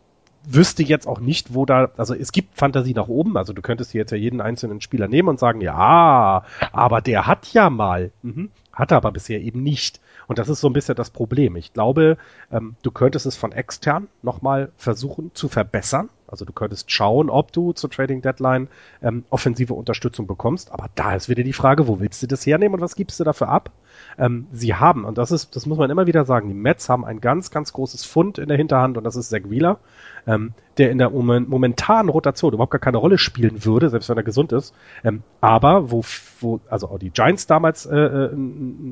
wüsste 0.54 0.82
jetzt 0.82 1.06
auch 1.06 1.20
nicht, 1.20 1.54
wo 1.54 1.66
da, 1.66 1.90
also 1.96 2.14
es 2.14 2.32
gibt 2.32 2.56
Fantasie 2.56 2.94
nach 2.94 3.08
oben, 3.08 3.36
also 3.36 3.52
du 3.52 3.62
könntest 3.62 3.94
jetzt 3.94 4.10
ja 4.10 4.16
jeden 4.16 4.40
einzelnen 4.40 4.80
Spieler 4.80 5.08
nehmen 5.08 5.28
und 5.28 5.38
sagen, 5.38 5.60
ja, 5.60 6.44
aber 6.72 7.00
der 7.00 7.26
hat 7.26 7.52
ja 7.52 7.70
mal, 7.70 8.10
mhm, 8.22 8.50
hat 8.78 8.92
er 8.92 8.98
aber 8.98 9.12
bisher 9.12 9.40
eben 9.40 9.62
nicht. 9.62 10.00
Und 10.28 10.38
das 10.38 10.48
ist 10.48 10.60
so 10.60 10.68
ein 10.68 10.72
bisschen 10.72 10.94
das 10.94 11.10
Problem. 11.10 11.56
Ich 11.56 11.72
glaube, 11.72 12.16
ähm, 12.52 12.76
du 12.82 12.90
könntest 12.90 13.26
es 13.26 13.36
von 13.36 13.52
extern 13.52 14.08
nochmal 14.22 14.70
versuchen 14.76 15.32
zu 15.34 15.48
verbessern. 15.48 16.10
Also 16.28 16.44
du 16.44 16.52
könntest 16.52 16.90
schauen, 16.90 17.30
ob 17.30 17.52
du 17.52 17.72
zur 17.72 17.90
Trading 17.90 18.20
Deadline 18.20 18.68
ähm, 19.02 19.24
offensive 19.30 19.72
Unterstützung 19.72 20.26
bekommst. 20.26 20.70
Aber 20.70 20.90
da 20.94 21.14
ist 21.14 21.28
wieder 21.28 21.42
die 21.42 21.54
Frage, 21.54 21.88
wo 21.88 22.00
willst 22.00 22.22
du 22.22 22.26
das 22.26 22.46
hernehmen 22.46 22.74
und 22.74 22.80
was 22.82 22.94
gibst 22.94 23.18
du 23.18 23.24
dafür 23.24 23.48
ab? 23.48 23.70
Ähm, 24.18 24.46
sie 24.52 24.74
haben, 24.74 25.04
und 25.04 25.16
das 25.16 25.32
ist, 25.32 25.56
das 25.56 25.64
muss 25.64 25.78
man 25.78 25.90
immer 25.90 26.06
wieder 26.06 26.26
sagen, 26.26 26.48
die 26.48 26.54
Mets 26.54 26.88
haben 26.88 27.04
ein 27.04 27.20
ganz, 27.20 27.50
ganz 27.50 27.72
großes 27.72 28.04
Fund 28.04 28.38
in 28.38 28.48
der 28.48 28.58
Hinterhand 28.58 28.98
und 28.98 29.04
das 29.04 29.16
ist 29.16 29.30
Zach 29.30 29.42
Wheeler, 29.48 29.78
ähm, 30.26 30.52
der 30.76 30.90
in 30.90 30.98
der 30.98 31.10
moment, 31.10 31.48
momentanen 31.48 32.10
Rotation 32.10 32.52
überhaupt 32.52 32.72
gar 32.72 32.78
keine 32.78 32.98
Rolle 32.98 33.16
spielen 33.16 33.64
würde, 33.64 33.88
selbst 33.88 34.10
wenn 34.10 34.18
er 34.18 34.22
gesund 34.22 34.52
ist. 34.52 34.74
Ähm, 35.04 35.22
aber 35.40 35.90
wo, 35.90 36.02
wo, 36.40 36.60
also 36.68 36.88
auch 36.88 36.98
die 36.98 37.10
Giants 37.10 37.46
damals 37.46 37.86
äh, 37.86 37.96
äh, 37.96 38.30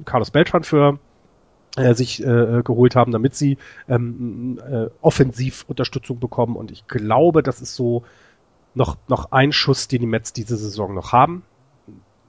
Carlos 0.05 0.31
Beltran 0.31 0.65
für 0.65 0.99
äh, 1.77 1.95
sich 1.95 2.23
äh, 2.23 2.63
geholt 2.65 2.97
haben, 2.97 3.13
damit 3.13 3.35
sie 3.35 3.59
ähm, 3.89 4.59
äh, 4.67 4.87
offensiv 5.01 5.65
Unterstützung 5.69 6.19
bekommen. 6.19 6.57
Und 6.57 6.71
ich 6.71 6.87
glaube, 6.87 7.43
das 7.43 7.61
ist 7.61 7.75
so 7.75 8.05
noch, 8.75 8.97
noch 9.09 9.33
ein 9.33 9.53
Schuss, 9.53 9.89
den 9.89 10.01
die 10.01 10.07
Mets 10.07 10.33
diese 10.33 10.57
Saison 10.57 10.95
noch 10.95 11.13
haben. 11.13 11.43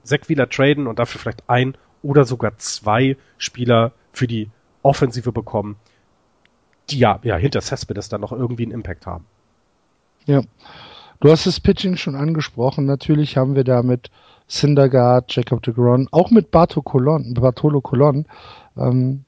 Zach 0.02 0.28
Wheeler 0.28 0.48
traden 0.48 0.86
und 0.86 0.98
dafür 0.98 1.20
vielleicht 1.20 1.48
ein 1.48 1.76
oder 2.02 2.24
sogar 2.24 2.56
zwei 2.58 3.16
Spieler 3.36 3.92
für 4.12 4.26
die 4.26 4.50
Offensive 4.82 5.32
bekommen, 5.32 5.76
die 6.90 6.98
ja, 6.98 7.18
ja 7.22 7.36
hinter 7.36 7.60
Cespedes 7.60 8.08
dann 8.08 8.20
noch 8.20 8.32
irgendwie 8.32 8.62
einen 8.62 8.72
Impact 8.72 9.06
haben. 9.06 9.24
Ja. 10.26 10.42
Du 11.20 11.30
hast 11.30 11.46
das 11.46 11.58
Pitching 11.58 11.96
schon 11.96 12.14
angesprochen. 12.14 12.86
Natürlich 12.86 13.36
haben 13.36 13.56
wir 13.56 13.64
da 13.64 13.82
mit 13.82 14.10
Syndergaard, 14.48 15.34
Jacob 15.34 15.62
de 15.62 15.74
Gron, 15.74 16.08
auch 16.10 16.30
mit 16.30 16.50
Bartolo 16.50 16.82
Colon, 16.82 17.34
Bartolo 17.34 17.80
Colon 17.80 18.26
ähm, 18.76 19.24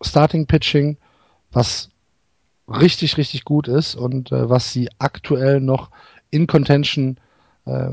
Starting 0.00 0.46
Pitching, 0.46 0.96
was 1.52 1.90
richtig, 2.68 3.16
richtig 3.16 3.44
gut 3.44 3.68
ist 3.68 3.94
und 3.94 4.32
äh, 4.32 4.48
was 4.48 4.72
sie 4.72 4.88
aktuell 4.98 5.60
noch 5.60 5.90
in 6.30 6.46
Contention 6.46 7.18
äh, 7.66 7.90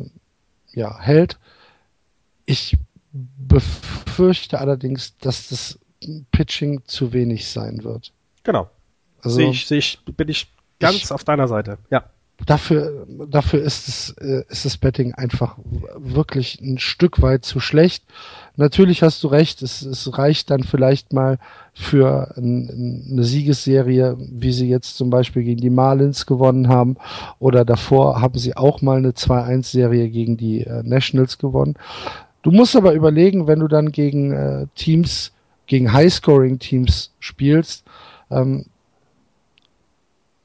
ja, 0.74 1.00
hält. 1.00 1.38
Ich 2.46 2.78
befürchte 3.12 4.60
allerdings, 4.60 5.18
dass 5.18 5.50
das 5.50 5.80
Pitching 6.32 6.82
zu 6.86 7.14
wenig 7.14 7.48
sein 7.50 7.84
wird. 7.84 8.14
Genau. 8.44 8.70
Also, 9.22 9.36
sehe 9.36 9.50
ich, 9.50 9.68
sehe 9.68 9.80
ich, 9.80 10.00
bin 10.06 10.30
ich 10.30 10.52
ganz 10.80 10.96
ich, 10.96 11.12
auf 11.12 11.24
deiner 11.24 11.48
Seite. 11.48 11.78
Ja. 11.90 12.06
Dafür, 12.46 13.06
dafür 13.30 13.62
ist 13.62 13.88
es, 13.88 14.16
äh, 14.20 14.44
ist 14.50 14.66
das 14.66 14.78
Betting 14.78 15.14
einfach 15.14 15.58
wirklich 15.96 16.60
ein 16.60 16.80
Stück 16.80 17.22
weit 17.22 17.46
zu 17.46 17.60
schlecht. 17.60 18.04
Natürlich 18.56 19.04
hast 19.04 19.24
du 19.24 19.28
recht, 19.28 19.62
es, 19.62 19.82
es 19.84 20.18
reicht 20.18 20.50
dann 20.50 20.64
vielleicht 20.64 21.14
mal 21.14 21.38
für 21.74 22.34
ein, 22.38 23.08
eine 23.12 23.24
Siegesserie, 23.24 24.18
wie 24.18 24.52
sie 24.52 24.68
jetzt 24.70 24.98
zum 24.98 25.10
Beispiel 25.10 25.44
gegen 25.44 25.62
die 25.62 25.70
Marlins 25.70 26.26
gewonnen 26.26 26.68
haben, 26.68 26.98
oder 27.40 27.64
davor 27.64 28.22
haben 28.22 28.38
sie 28.38 28.58
auch 28.58 28.82
mal 28.82 28.98
eine 28.98 29.12
2-1-Serie 29.12 30.10
gegen 30.10 30.38
die 30.38 30.62
äh, 30.66 30.84
Nationals 30.84 31.38
gewonnen. 31.38 31.76
Du 32.42 32.52
musst 32.52 32.76
aber 32.76 32.94
überlegen, 32.94 33.46
wenn 33.46 33.60
du 33.60 33.68
dann 33.68 33.92
gegen 33.92 34.32
äh, 34.32 34.66
Teams, 34.76 35.32
gegen 35.68 35.94
High-Scoring-Teams 35.94 37.12
spielst, 37.20 37.86
ähm, 38.32 38.66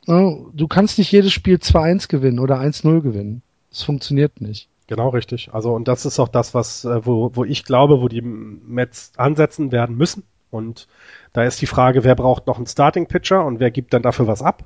du 0.06 0.68
kannst 0.68 0.98
nicht 0.98 1.10
jedes 1.12 1.32
Spiel 1.32 1.56
2-1 1.56 2.08
gewinnen 2.08 2.38
oder 2.38 2.60
1-0 2.60 3.00
gewinnen. 3.00 3.42
Das 3.70 3.82
funktioniert 3.82 4.40
nicht. 4.40 4.68
Genau 4.86 5.08
richtig. 5.08 5.50
Also 5.52 5.74
und 5.74 5.88
das 5.88 6.06
ist 6.06 6.20
auch 6.20 6.28
das, 6.28 6.54
was 6.54 6.84
äh, 6.84 7.04
wo, 7.04 7.34
wo 7.34 7.44
ich 7.44 7.64
glaube, 7.64 8.00
wo 8.00 8.08
die 8.08 8.22
Mets 8.22 9.12
ansetzen 9.16 9.72
werden 9.72 9.96
müssen. 9.96 10.22
Und 10.50 10.86
da 11.32 11.42
ist 11.42 11.60
die 11.60 11.66
Frage, 11.66 12.04
wer 12.04 12.14
braucht 12.14 12.46
noch 12.46 12.56
einen 12.56 12.66
Starting 12.66 13.06
Pitcher 13.06 13.44
und 13.44 13.58
wer 13.58 13.70
gibt 13.70 13.92
dann 13.92 14.02
dafür 14.02 14.28
was 14.28 14.42
ab, 14.42 14.64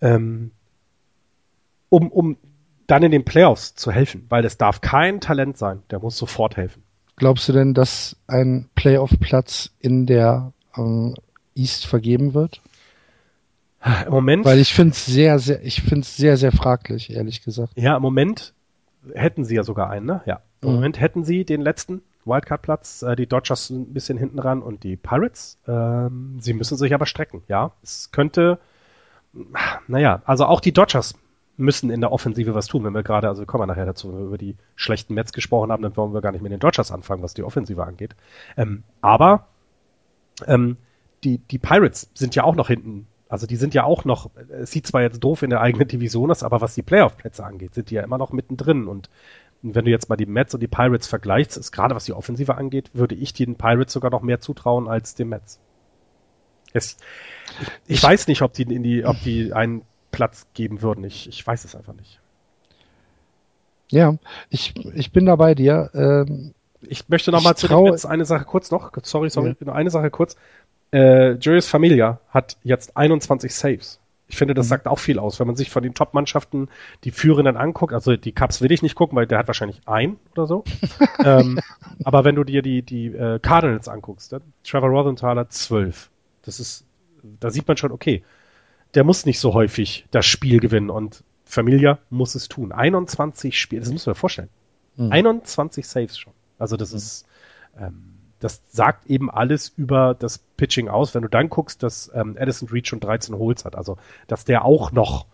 ähm, 0.00 0.50
um 1.88 2.10
um 2.10 2.36
dann 2.88 3.02
in 3.02 3.12
den 3.12 3.24
Playoffs 3.24 3.74
zu 3.74 3.90
helfen, 3.90 4.26
weil 4.28 4.44
es 4.44 4.58
darf 4.58 4.80
kein 4.80 5.20
Talent 5.20 5.56
sein, 5.58 5.82
der 5.90 6.00
muss 6.00 6.16
sofort 6.16 6.56
helfen. 6.56 6.82
Glaubst 7.16 7.48
du 7.48 7.52
denn, 7.52 7.72
dass 7.72 8.16
ein 8.26 8.68
Playoff-Platz 8.74 9.70
in 9.80 10.06
der 10.06 10.52
ähm, 10.76 11.14
East 11.54 11.86
vergeben 11.86 12.34
wird? 12.34 12.60
Im 14.06 14.12
Moment. 14.12 14.44
Weil 14.44 14.58
ich 14.58 14.74
finde 14.74 14.92
es 14.92 15.06
sehr, 15.06 15.38
sehr, 15.38 15.62
ich 15.62 15.82
finde 15.82 16.00
es 16.00 16.16
sehr, 16.16 16.36
sehr 16.36 16.52
fraglich, 16.52 17.10
ehrlich 17.10 17.42
gesagt. 17.42 17.72
Ja, 17.76 17.96
im 17.96 18.02
Moment 18.02 18.54
hätten 19.14 19.44
sie 19.44 19.54
ja 19.54 19.62
sogar 19.62 19.90
einen, 19.90 20.06
ne? 20.06 20.22
Ja. 20.26 20.40
Im 20.60 20.70
mhm. 20.70 20.74
Moment 20.76 21.00
hätten 21.00 21.24
sie 21.24 21.44
den 21.44 21.60
letzten 21.60 22.02
Wildcard-Platz, 22.24 23.02
äh, 23.02 23.16
die 23.16 23.26
Dodgers 23.26 23.70
ein 23.70 23.92
bisschen 23.92 24.18
hinten 24.18 24.38
ran 24.38 24.62
und 24.62 24.82
die 24.82 24.96
Pirates. 24.96 25.58
Ähm, 25.68 26.38
sie 26.40 26.54
müssen 26.54 26.76
sich 26.76 26.92
aber 26.94 27.06
strecken, 27.06 27.42
ja. 27.48 27.72
Es 27.82 28.10
könnte, 28.10 28.58
naja, 29.86 30.22
also 30.24 30.46
auch 30.46 30.60
die 30.60 30.72
Dodgers 30.72 31.14
müssen 31.56 31.90
in 31.90 32.00
der 32.00 32.12
Offensive 32.12 32.54
was 32.54 32.66
tun, 32.66 32.84
wenn 32.84 32.94
wir 32.94 33.02
gerade, 33.02 33.28
also 33.28 33.46
kommen 33.46 33.62
wir 33.62 33.66
nachher 33.66 33.86
dazu, 33.86 34.08
wenn 34.08 34.18
wir 34.18 34.26
über 34.26 34.38
die 34.38 34.56
schlechten 34.74 35.14
Mets 35.14 35.32
gesprochen 35.32 35.72
haben, 35.72 35.82
dann 35.82 35.96
wollen 35.96 36.12
wir 36.12 36.20
gar 36.20 36.32
nicht 36.32 36.42
mit 36.42 36.52
den 36.52 36.60
Dodgers 36.60 36.90
anfangen, 36.90 37.22
was 37.22 37.34
die 37.34 37.42
Offensive 37.42 37.82
angeht. 37.84 38.14
Ähm, 38.56 38.82
aber 39.00 39.46
ähm, 40.46 40.76
die, 41.24 41.38
die 41.38 41.58
Pirates 41.58 42.10
sind 42.14 42.34
ja 42.34 42.44
auch 42.44 42.56
noch 42.56 42.68
hinten. 42.68 43.06
Also 43.28 43.46
die 43.46 43.56
sind 43.56 43.74
ja 43.74 43.84
auch 43.84 44.04
noch, 44.04 44.30
es 44.48 44.70
sieht 44.70 44.86
zwar 44.86 45.02
jetzt 45.02 45.18
doof 45.18 45.42
in 45.42 45.50
der 45.50 45.60
eigenen 45.60 45.88
Division 45.88 46.30
aus, 46.30 46.42
aber 46.42 46.60
was 46.60 46.74
die 46.74 46.82
Playoff-Plätze 46.82 47.44
angeht, 47.44 47.74
sind 47.74 47.90
die 47.90 47.96
ja 47.96 48.04
immer 48.04 48.18
noch 48.18 48.32
mittendrin. 48.32 48.86
Und 48.86 49.10
wenn 49.62 49.84
du 49.84 49.90
jetzt 49.90 50.08
mal 50.08 50.16
die 50.16 50.26
Mets 50.26 50.54
und 50.54 50.60
die 50.60 50.68
Pirates 50.68 51.08
vergleichst, 51.08 51.56
ist 51.56 51.72
gerade 51.72 51.94
was 51.94 52.04
die 52.04 52.12
Offensive 52.12 52.54
angeht, 52.54 52.90
würde 52.92 53.16
ich 53.16 53.32
den 53.32 53.56
Pirates 53.56 53.92
sogar 53.92 54.10
noch 54.10 54.22
mehr 54.22 54.40
zutrauen 54.40 54.88
als 54.88 55.16
den 55.16 55.28
Mets. 55.28 55.58
Es, 56.72 56.98
ich, 57.60 57.96
ich, 57.96 58.02
weiß 58.02 58.28
nicht, 58.28 58.42
ob 58.42 58.52
die 58.52 58.62
in 58.62 58.82
die, 58.82 59.04
ob 59.04 59.20
die 59.22 59.52
einen 59.52 59.82
Platz 60.12 60.46
geben 60.54 60.82
würden. 60.82 61.04
Ich, 61.04 61.28
ich 61.28 61.44
weiß 61.44 61.64
es 61.64 61.74
einfach 61.74 61.94
nicht. 61.94 62.20
Ja, 63.90 64.16
ich, 64.50 64.74
ich 64.94 65.12
bin 65.12 65.26
da 65.26 65.36
bei 65.36 65.54
dir. 65.54 65.90
Ähm, 65.94 66.54
ich 66.82 67.08
möchte 67.08 67.30
noch 67.32 67.38
ich 67.38 67.44
mal 67.44 67.56
zu 67.56 67.68
den 67.68 67.82
Mets 67.82 68.06
eine 68.06 68.24
Sache 68.24 68.44
kurz 68.44 68.70
noch. 68.70 68.92
Sorry, 69.02 69.30
sorry, 69.30 69.56
ja. 69.64 69.72
eine 69.72 69.90
Sache 69.90 70.10
kurz. 70.10 70.36
Äh, 70.96 71.32
Julius 71.32 71.68
Familia 71.68 72.20
hat 72.30 72.56
jetzt 72.62 72.96
21 72.96 73.54
Saves. 73.54 74.00
Ich 74.28 74.36
finde, 74.36 74.54
das 74.54 74.66
mhm. 74.66 74.70
sagt 74.70 74.88
auch 74.88 74.98
viel 74.98 75.18
aus, 75.18 75.38
wenn 75.38 75.46
man 75.46 75.54
sich 75.54 75.68
von 75.68 75.82
den 75.82 75.92
Top-Mannschaften 75.92 76.68
die 77.04 77.10
Führenden 77.10 77.58
anguckt. 77.58 77.92
Also 77.92 78.16
die 78.16 78.32
Cups 78.32 78.62
will 78.62 78.72
ich 78.72 78.82
nicht 78.82 78.94
gucken, 78.94 79.14
weil 79.14 79.26
der 79.26 79.38
hat 79.38 79.46
wahrscheinlich 79.46 79.82
ein 79.84 80.16
oder 80.32 80.46
so. 80.46 80.64
ähm, 81.24 81.60
aber 82.02 82.24
wenn 82.24 82.34
du 82.34 82.44
dir 82.44 82.62
die, 82.62 82.80
die 82.80 83.08
äh, 83.08 83.38
Cardinals 83.40 83.88
anguckst, 83.88 84.32
dann 84.32 84.40
Trevor 84.64 84.88
Rothenthaler 84.88 85.50
12. 85.50 86.08
Das 86.42 86.60
ist, 86.60 86.86
da 87.40 87.50
sieht 87.50 87.68
man 87.68 87.76
schon, 87.76 87.92
okay, 87.92 88.24
der 88.94 89.04
muss 89.04 89.26
nicht 89.26 89.38
so 89.38 89.52
häufig 89.52 90.06
das 90.10 90.24
Spiel 90.24 90.60
gewinnen 90.60 90.88
und 90.88 91.22
Familia 91.44 91.98
muss 92.08 92.34
es 92.34 92.48
tun. 92.48 92.72
21 92.72 93.60
Spiele, 93.60 93.82
das 93.82 93.92
muss 93.92 94.06
man 94.06 94.14
sich 94.14 94.20
vorstellen. 94.20 94.48
Mhm. 94.96 95.12
21 95.12 95.86
Saves 95.86 96.18
schon. 96.18 96.32
Also 96.58 96.78
das 96.78 96.92
mhm. 96.92 96.96
ist, 96.96 97.26
ähm, 97.78 98.15
das 98.40 98.62
sagt 98.68 99.06
eben 99.06 99.30
alles 99.30 99.72
über 99.76 100.14
das 100.14 100.38
Pitching 100.38 100.88
aus. 100.88 101.14
Wenn 101.14 101.22
du 101.22 101.28
dann 101.28 101.48
guckst, 101.48 101.82
dass 101.82 102.10
ähm, 102.14 102.36
Addison 102.38 102.68
Reed 102.68 102.86
schon 102.86 103.00
13 103.00 103.36
Holes 103.36 103.64
hat, 103.64 103.76
also 103.76 103.96
dass 104.26 104.44
der 104.44 104.64
auch 104.64 104.92
noch 104.92 105.26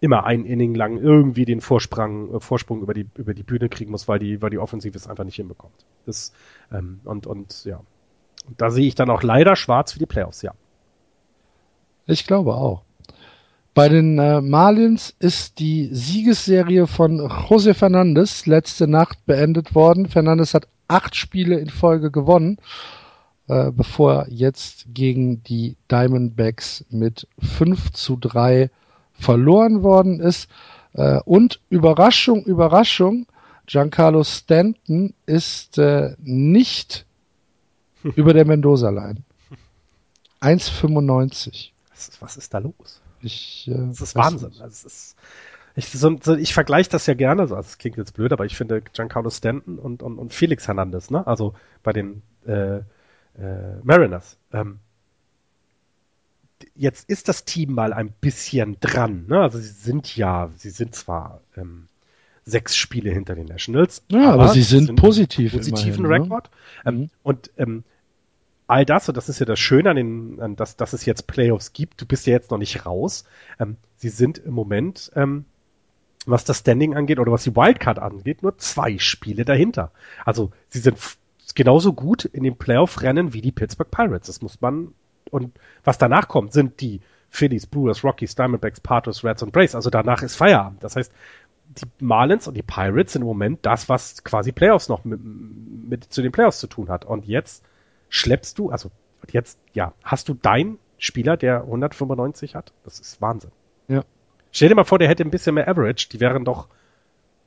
immer 0.00 0.24
ein 0.24 0.44
Inning 0.44 0.74
lang 0.74 0.98
irgendwie 0.98 1.44
den 1.44 1.60
Vorsprung, 1.60 2.34
äh, 2.34 2.40
Vorsprung 2.40 2.82
über 2.82 2.94
die 2.94 3.06
über 3.16 3.34
die 3.34 3.42
Bühne 3.42 3.68
kriegen 3.68 3.90
muss, 3.90 4.08
weil 4.08 4.18
die 4.18 4.42
weil 4.42 4.50
die 4.50 4.58
Offensive 4.58 4.96
es 4.96 5.06
einfach 5.06 5.24
nicht 5.24 5.36
hinbekommt. 5.36 5.84
Das 6.06 6.32
ähm, 6.72 7.00
und 7.04 7.26
und 7.26 7.64
ja, 7.64 7.80
und 8.46 8.60
da 8.60 8.70
sehe 8.70 8.86
ich 8.86 8.94
dann 8.94 9.10
auch 9.10 9.22
leider 9.22 9.56
schwarz 9.56 9.92
für 9.92 9.98
die 9.98 10.06
Playoffs. 10.06 10.42
Ja. 10.42 10.52
Ich 12.06 12.26
glaube 12.26 12.54
auch. 12.54 12.82
Bei 13.72 13.88
den 13.88 14.18
äh, 14.18 14.40
Marlins 14.40 15.14
ist 15.20 15.60
die 15.60 15.88
Siegesserie 15.92 16.88
von 16.88 17.20
José 17.20 17.72
Fernandez 17.72 18.46
letzte 18.46 18.88
Nacht 18.88 19.24
beendet 19.26 19.76
worden. 19.76 20.06
Fernandez 20.06 20.54
hat 20.54 20.66
acht 20.90 21.14
Spiele 21.14 21.58
in 21.58 21.70
Folge 21.70 22.10
gewonnen, 22.10 22.58
äh, 23.48 23.70
bevor 23.70 24.26
jetzt 24.28 24.86
gegen 24.88 25.42
die 25.42 25.76
Diamondbacks 25.90 26.84
mit 26.90 27.26
5 27.38 27.92
zu 27.92 28.16
3 28.16 28.70
verloren 29.12 29.82
worden 29.82 30.20
ist. 30.20 30.48
Äh, 30.92 31.20
und 31.24 31.60
Überraschung, 31.70 32.44
Überraschung, 32.44 33.26
Giancarlo 33.66 34.24
Stanton 34.24 35.14
ist 35.26 35.78
äh, 35.78 36.16
nicht 36.18 37.06
über 38.02 38.34
der 38.34 38.46
Mendoza-Line. 38.46 39.22
1,95. 40.40 41.70
Was, 41.90 42.10
was 42.20 42.36
ist 42.36 42.54
da 42.54 42.58
los? 42.58 43.00
Ich, 43.20 43.68
äh, 43.68 43.74
das 43.88 44.00
ist 44.00 44.16
Wahnsinn. 44.16 44.52
Also 44.60 44.86
ist, 44.86 45.16
ich, 45.80 45.88
so, 45.88 46.16
so, 46.22 46.36
ich 46.36 46.54
vergleiche 46.54 46.90
das 46.90 47.06
ja 47.06 47.14
gerne, 47.14 47.42
also 47.42 47.56
das 47.56 47.78
klingt 47.78 47.96
jetzt 47.96 48.12
blöd, 48.14 48.32
aber 48.32 48.44
ich 48.44 48.56
finde 48.56 48.82
Giancarlo 48.82 49.30
Stanton 49.30 49.78
und, 49.78 50.02
und, 50.02 50.18
und 50.18 50.32
Felix 50.34 50.68
Hernandez, 50.68 51.10
ne? 51.10 51.26
Also 51.26 51.54
bei 51.82 51.92
den 51.92 52.22
äh, 52.46 52.76
äh, 52.76 52.82
Mariners. 53.82 54.36
Ähm, 54.52 54.78
jetzt 56.74 57.08
ist 57.08 57.28
das 57.28 57.44
Team 57.44 57.72
mal 57.72 57.92
ein 57.92 58.12
bisschen 58.20 58.76
dran, 58.80 59.26
ne? 59.26 59.40
Also 59.40 59.58
sie 59.58 59.68
sind 59.68 60.14
ja, 60.16 60.50
sie 60.56 60.70
sind 60.70 60.94
zwar 60.94 61.40
ähm, 61.56 61.88
sechs 62.44 62.76
Spiele 62.76 63.10
hinter 63.10 63.34
den 63.34 63.46
Nationals. 63.46 64.02
Ja, 64.08 64.32
aber, 64.32 64.44
aber 64.44 64.52
sie 64.52 64.62
sind, 64.62 64.86
sind 64.86 64.96
positiv. 64.96 65.52
Positiven 65.52 66.04
immerhin, 66.04 66.22
ne? 66.22 66.24
Rekord. 66.26 66.50
Ne? 66.84 66.90
Ähm, 66.90 66.98
mhm. 66.98 67.10
Und 67.22 67.50
ähm, 67.56 67.84
all 68.66 68.84
das, 68.84 69.08
und 69.08 69.16
das 69.16 69.28
ist 69.28 69.40
ja 69.40 69.46
das 69.46 69.58
Schöne 69.58 69.90
an 69.90 69.96
den, 69.96 70.40
an 70.40 70.56
das, 70.56 70.76
dass 70.76 70.92
es 70.92 71.04
jetzt 71.04 71.26
Playoffs 71.26 71.72
gibt, 71.72 72.00
du 72.00 72.06
bist 72.06 72.26
ja 72.26 72.34
jetzt 72.34 72.50
noch 72.50 72.58
nicht 72.58 72.86
raus. 72.86 73.24
Ähm, 73.58 73.76
sie 73.96 74.10
sind 74.10 74.38
im 74.38 74.54
Moment, 74.54 75.10
ähm, 75.16 75.44
was 76.26 76.44
das 76.44 76.58
Standing 76.58 76.94
angeht 76.94 77.18
oder 77.18 77.32
was 77.32 77.44
die 77.44 77.56
Wildcard 77.56 77.98
angeht, 77.98 78.42
nur 78.42 78.58
zwei 78.58 78.98
Spiele 78.98 79.44
dahinter. 79.44 79.90
Also 80.24 80.50
sie 80.68 80.80
sind 80.80 80.98
genauso 81.54 81.92
gut 81.92 82.24
in 82.24 82.44
dem 82.44 82.56
Playoff-Rennen 82.56 83.32
wie 83.32 83.40
die 83.40 83.52
Pittsburgh 83.52 83.90
Pirates. 83.90 84.26
Das 84.26 84.42
muss 84.42 84.60
man, 84.60 84.94
und 85.30 85.58
was 85.84 85.98
danach 85.98 86.28
kommt, 86.28 86.52
sind 86.52 86.80
die 86.80 87.00
Phillies, 87.30 87.66
Brewers, 87.66 88.04
Rockies, 88.04 88.34
Diamondbacks, 88.34 88.80
Patos, 88.80 89.24
Reds 89.24 89.42
und 89.42 89.52
Braves. 89.52 89.74
Also 89.74 89.88
danach 89.88 90.22
ist 90.22 90.36
Feierabend. 90.36 90.82
Das 90.82 90.96
heißt, 90.96 91.12
die 91.68 91.86
Marlins 92.00 92.48
und 92.48 92.54
die 92.54 92.62
Pirates 92.62 93.12
sind 93.12 93.22
im 93.22 93.28
Moment 93.28 93.60
das, 93.62 93.88
was 93.88 94.24
quasi 94.24 94.52
Playoffs 94.52 94.88
noch 94.88 95.04
mit, 95.04 95.20
mit 95.22 96.04
zu 96.04 96.22
den 96.22 96.32
Playoffs 96.32 96.58
zu 96.58 96.66
tun 96.66 96.88
hat. 96.88 97.04
Und 97.04 97.26
jetzt 97.26 97.64
schleppst 98.08 98.58
du, 98.58 98.70
also 98.70 98.90
jetzt, 99.30 99.58
ja, 99.72 99.92
hast 100.02 100.28
du 100.28 100.34
deinen 100.34 100.78
Spieler, 100.98 101.36
der 101.36 101.62
195 101.62 102.56
hat? 102.56 102.72
Das 102.84 102.98
ist 102.98 103.20
Wahnsinn. 103.22 103.52
Stell 104.52 104.68
dir 104.68 104.74
mal 104.74 104.84
vor, 104.84 104.98
der 104.98 105.08
hätte 105.08 105.22
ein 105.24 105.30
bisschen 105.30 105.54
mehr 105.54 105.68
Average, 105.68 106.08
die 106.12 106.20
wären 106.20 106.44
doch 106.44 106.68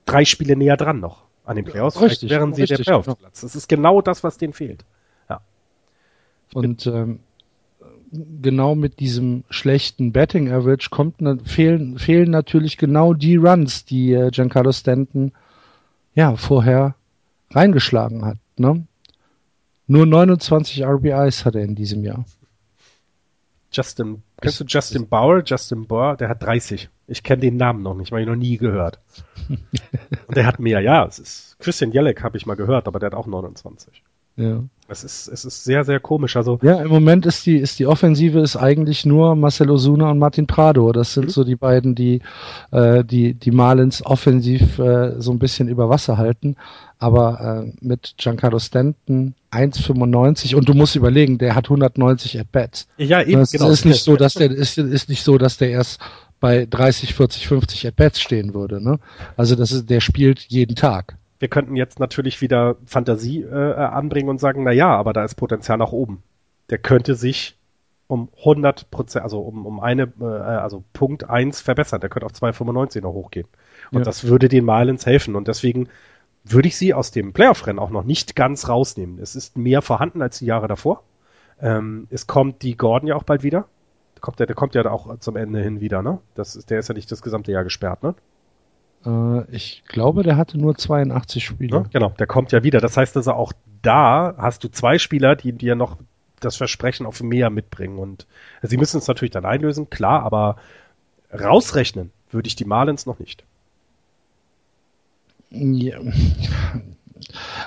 drei 0.05 0.25
Spiele 0.25 0.55
näher 0.55 0.77
dran 0.77 0.99
noch 0.99 1.23
an 1.45 1.55
den 1.55 1.65
Playoffs. 1.65 2.01
Richtig, 2.01 2.29
wären 2.29 2.53
sie 2.53 2.61
richtig, 2.61 2.77
der 2.77 2.83
Playoffs-Platz. 2.83 3.41
Das 3.41 3.55
ist 3.55 3.67
genau 3.67 4.01
das, 4.01 4.23
was 4.23 4.37
denen 4.37 4.53
fehlt. 4.53 4.85
Ja. 5.29 5.41
Und 6.53 6.87
ähm, 6.87 7.19
genau 8.41 8.75
mit 8.75 8.99
diesem 8.99 9.43
schlechten 9.49 10.11
Betting 10.11 10.51
Average 10.51 10.89
kommt, 10.89 11.15
fehlen, 11.45 11.97
fehlen 11.97 12.31
natürlich 12.31 12.77
genau 12.77 13.13
die 13.13 13.35
Runs, 13.35 13.85
die 13.85 14.13
äh, 14.13 14.29
Giancarlo 14.29 14.71
Stanton 14.71 15.31
ja 16.13 16.35
vorher 16.35 16.95
reingeschlagen 17.51 18.25
hat. 18.25 18.37
Ne? 18.57 18.85
Nur 19.87 20.05
29 20.05 20.85
RBIs 20.85 21.45
hat 21.45 21.55
er 21.55 21.63
in 21.63 21.75
diesem 21.75 22.03
Jahr. 22.03 22.25
Justin, 23.73 24.23
kennst 24.41 24.59
du 24.59 24.65
Justin 24.65 25.07
Bauer? 25.07 25.43
Justin 25.45 25.87
Bauer, 25.87 26.15
der 26.15 26.29
hat 26.29 26.43
30. 26.43 26.89
Ich 27.07 27.23
kenne 27.23 27.41
den 27.41 27.57
Namen 27.57 27.83
noch 27.83 27.95
nicht, 27.95 28.11
weil 28.11 28.21
ich 28.21 28.27
noch 28.27 28.35
nie 28.35 28.57
gehört. 28.57 28.99
Und 29.49 30.37
der 30.37 30.45
hat 30.45 30.59
mehr, 30.59 30.79
ja. 30.79 31.05
Es 31.05 31.19
ist 31.19 31.57
Christian 31.59 31.91
Jelek 31.91 32.23
habe 32.23 32.37
ich 32.37 32.45
mal 32.45 32.55
gehört, 32.55 32.87
aber 32.87 32.99
der 32.99 33.07
hat 33.07 33.15
auch 33.15 33.27
29. 33.27 34.03
Ja. 34.35 34.63
Es 34.87 35.03
ist, 35.03 35.27
es 35.27 35.45
ist 35.45 35.63
sehr, 35.63 35.83
sehr 35.85 35.99
komisch. 35.99 36.35
Also 36.35 36.59
ja, 36.61 36.81
im 36.81 36.89
Moment 36.89 37.25
ist 37.25 37.45
die, 37.45 37.57
ist 37.57 37.79
die 37.79 37.85
Offensive 37.85 38.39
ist 38.39 38.55
eigentlich 38.55 39.05
nur 39.05 39.35
Marcel 39.35 39.69
Osuna 39.69 40.11
und 40.11 40.19
Martin 40.19 40.47
Prado. 40.47 40.91
Das 40.91 41.13
sind 41.13 41.25
mhm. 41.25 41.29
so 41.29 41.43
die 41.43 41.55
beiden, 41.55 41.95
die, 41.95 42.21
äh, 42.71 43.03
die, 43.03 43.33
die 43.33 43.51
Marlins 43.51 44.05
offensiv 44.05 44.79
äh, 44.79 45.19
so 45.21 45.31
ein 45.31 45.39
bisschen 45.39 45.67
über 45.67 45.89
Wasser 45.89 46.17
halten. 46.17 46.55
Aber 47.03 47.65
äh, 47.65 47.73
mit 47.81 48.15
Giancarlo 48.17 48.59
Stanton 48.59 49.35
1,95 49.51 50.55
und 50.55 50.69
du 50.69 50.73
musst 50.73 50.95
überlegen, 50.95 51.37
der 51.37 51.53
hat 51.53 51.65
190 51.65 52.39
at 52.39 52.49
bats. 52.53 52.87
Ja, 52.95 53.21
eben, 53.21 53.41
das 53.41 53.51
genau. 53.51 53.69
ist 53.71 53.83
nicht 53.83 54.01
so, 54.01 54.15
dass 54.15 54.35
der 54.35 54.49
ist, 54.49 54.77
ist 54.77 55.09
nicht 55.09 55.21
so, 55.21 55.37
dass 55.37 55.57
der 55.57 55.69
erst 55.69 55.99
bei 56.39 56.65
30, 56.65 57.13
40, 57.13 57.45
50 57.49 57.87
at 57.87 57.97
bats 57.97 58.21
stehen 58.21 58.53
würde. 58.53 58.81
Ne? 58.81 58.99
Also 59.35 59.55
das 59.55 59.73
ist, 59.73 59.89
der 59.89 59.99
spielt 59.99 60.39
jeden 60.43 60.77
Tag. 60.77 61.17
Wir 61.39 61.49
könnten 61.49 61.75
jetzt 61.75 61.99
natürlich 61.99 62.39
wieder 62.39 62.77
Fantasie 62.85 63.41
äh, 63.41 63.53
anbringen 63.53 64.29
und 64.29 64.39
sagen, 64.39 64.63
na 64.63 64.71
ja, 64.71 64.95
aber 64.95 65.11
da 65.11 65.25
ist 65.25 65.35
Potenzial 65.35 65.77
nach 65.77 65.91
oben. 65.91 66.23
Der 66.69 66.77
könnte 66.77 67.15
sich 67.15 67.57
um 68.07 68.29
100 68.37 68.91
Prozent, 68.91 69.25
also 69.25 69.41
um, 69.41 69.65
um 69.65 69.81
eine, 69.81 70.13
äh, 70.21 70.23
also 70.23 70.85
Punkt 70.93 71.29
1 71.29 71.59
verbessern. 71.59 71.99
Der 71.99 72.09
könnte 72.09 72.27
auf 72.27 72.31
2,95 72.31 73.01
noch 73.01 73.11
hochgehen. 73.11 73.47
Und 73.91 73.99
ja. 73.99 74.05
das 74.05 74.23
würde 74.23 74.47
den 74.47 74.63
Marlins 74.63 75.05
helfen. 75.05 75.35
Und 75.35 75.49
deswegen 75.49 75.89
würde 76.43 76.67
ich 76.67 76.77
sie 76.77 76.93
aus 76.93 77.11
dem 77.11 77.33
Playoff-Rennen 77.33 77.79
auch 77.79 77.89
noch 77.89 78.03
nicht 78.03 78.35
ganz 78.35 78.67
rausnehmen. 78.67 79.19
Es 79.19 79.35
ist 79.35 79.57
mehr 79.57 79.81
vorhanden 79.81 80.21
als 80.21 80.39
die 80.39 80.45
Jahre 80.45 80.67
davor. 80.67 81.03
Ähm, 81.61 82.07
es 82.09 82.27
kommt 82.27 82.61
die 82.61 82.75
Gordon 82.75 83.07
ja 83.07 83.15
auch 83.15 83.23
bald 83.23 83.43
wieder. 83.43 83.65
Der 84.15 84.21
kommt, 84.21 84.39
der, 84.39 84.47
der 84.47 84.55
kommt 84.55 84.75
ja 84.75 84.85
auch 84.89 85.17
zum 85.19 85.35
Ende 85.35 85.61
hin 85.61 85.79
wieder, 85.79 86.01
ne? 86.01 86.19
Das 86.35 86.55
ist, 86.55 86.69
der 86.69 86.79
ist 86.79 86.89
ja 86.89 86.93
nicht 86.93 87.11
das 87.11 87.21
gesamte 87.21 87.51
Jahr 87.51 87.63
gesperrt, 87.63 88.03
ne? 88.03 88.15
Äh, 89.05 89.55
ich 89.55 89.83
glaube, 89.87 90.23
der 90.23 90.37
hatte 90.37 90.57
nur 90.57 90.75
82 90.75 91.45
Spiele. 91.45 91.77
Ja, 91.77 91.85
genau, 91.91 92.09
der 92.09 92.27
kommt 92.27 92.51
ja 92.51 92.63
wieder. 92.63 92.81
Das 92.81 92.97
heißt 92.97 93.15
also 93.15 93.33
auch 93.33 93.53
da 93.81 94.35
hast 94.37 94.63
du 94.63 94.69
zwei 94.69 94.97
Spieler, 94.97 95.35
die 95.35 95.53
dir 95.53 95.75
noch 95.75 95.97
das 96.39 96.57
Versprechen 96.57 97.05
auf 97.05 97.21
mehr 97.21 97.49
mitbringen. 97.49 97.99
Und 97.99 98.27
sie 98.61 98.77
müssen 98.77 98.97
es 98.97 99.07
natürlich 99.07 99.31
dann 99.31 99.45
einlösen, 99.45 99.89
klar, 99.89 100.23
aber 100.23 100.57
rausrechnen 101.31 102.11
würde 102.29 102.47
ich 102.47 102.55
die 102.55 102.65
Marlins 102.65 103.05
noch 103.05 103.19
nicht. 103.19 103.45
Ja. 105.53 105.99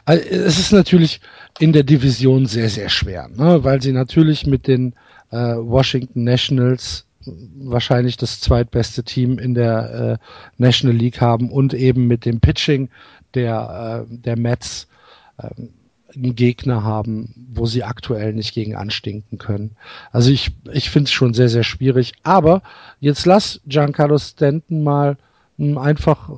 Es 0.04 0.58
ist 0.58 0.72
natürlich 0.72 1.20
in 1.58 1.72
der 1.72 1.82
Division 1.82 2.46
sehr, 2.46 2.68
sehr 2.68 2.88
schwer, 2.88 3.28
ne? 3.28 3.64
weil 3.64 3.80
sie 3.80 3.92
natürlich 3.92 4.46
mit 4.46 4.66
den 4.66 4.94
äh, 5.30 5.56
Washington 5.56 6.24
Nationals 6.24 7.06
wahrscheinlich 7.56 8.16
das 8.16 8.40
zweitbeste 8.40 9.02
Team 9.02 9.38
in 9.38 9.54
der 9.54 10.18
äh, 10.20 10.26
National 10.58 10.96
League 10.96 11.20
haben 11.20 11.50
und 11.50 11.74
eben 11.74 12.06
mit 12.06 12.24
dem 12.24 12.40
Pitching 12.40 12.88
der, 13.34 14.06
äh, 14.08 14.16
der 14.16 14.38
Mets 14.38 14.88
äh, 15.38 15.48
einen 16.14 16.34
Gegner 16.34 16.82
haben, 16.82 17.34
wo 17.52 17.66
sie 17.66 17.82
aktuell 17.82 18.32
nicht 18.32 18.54
gegen 18.54 18.74
anstinken 18.74 19.38
können. 19.38 19.76
Also 20.12 20.30
ich, 20.30 20.50
ich 20.72 20.88
finde 20.90 21.08
es 21.08 21.12
schon 21.12 21.34
sehr, 21.34 21.48
sehr 21.48 21.64
schwierig. 21.64 22.14
Aber 22.22 22.62
jetzt 23.00 23.26
lass 23.26 23.60
Giancarlo 23.66 24.18
Stanton 24.18 24.82
mal 24.82 25.18
hm, 25.58 25.78
einfach 25.78 26.30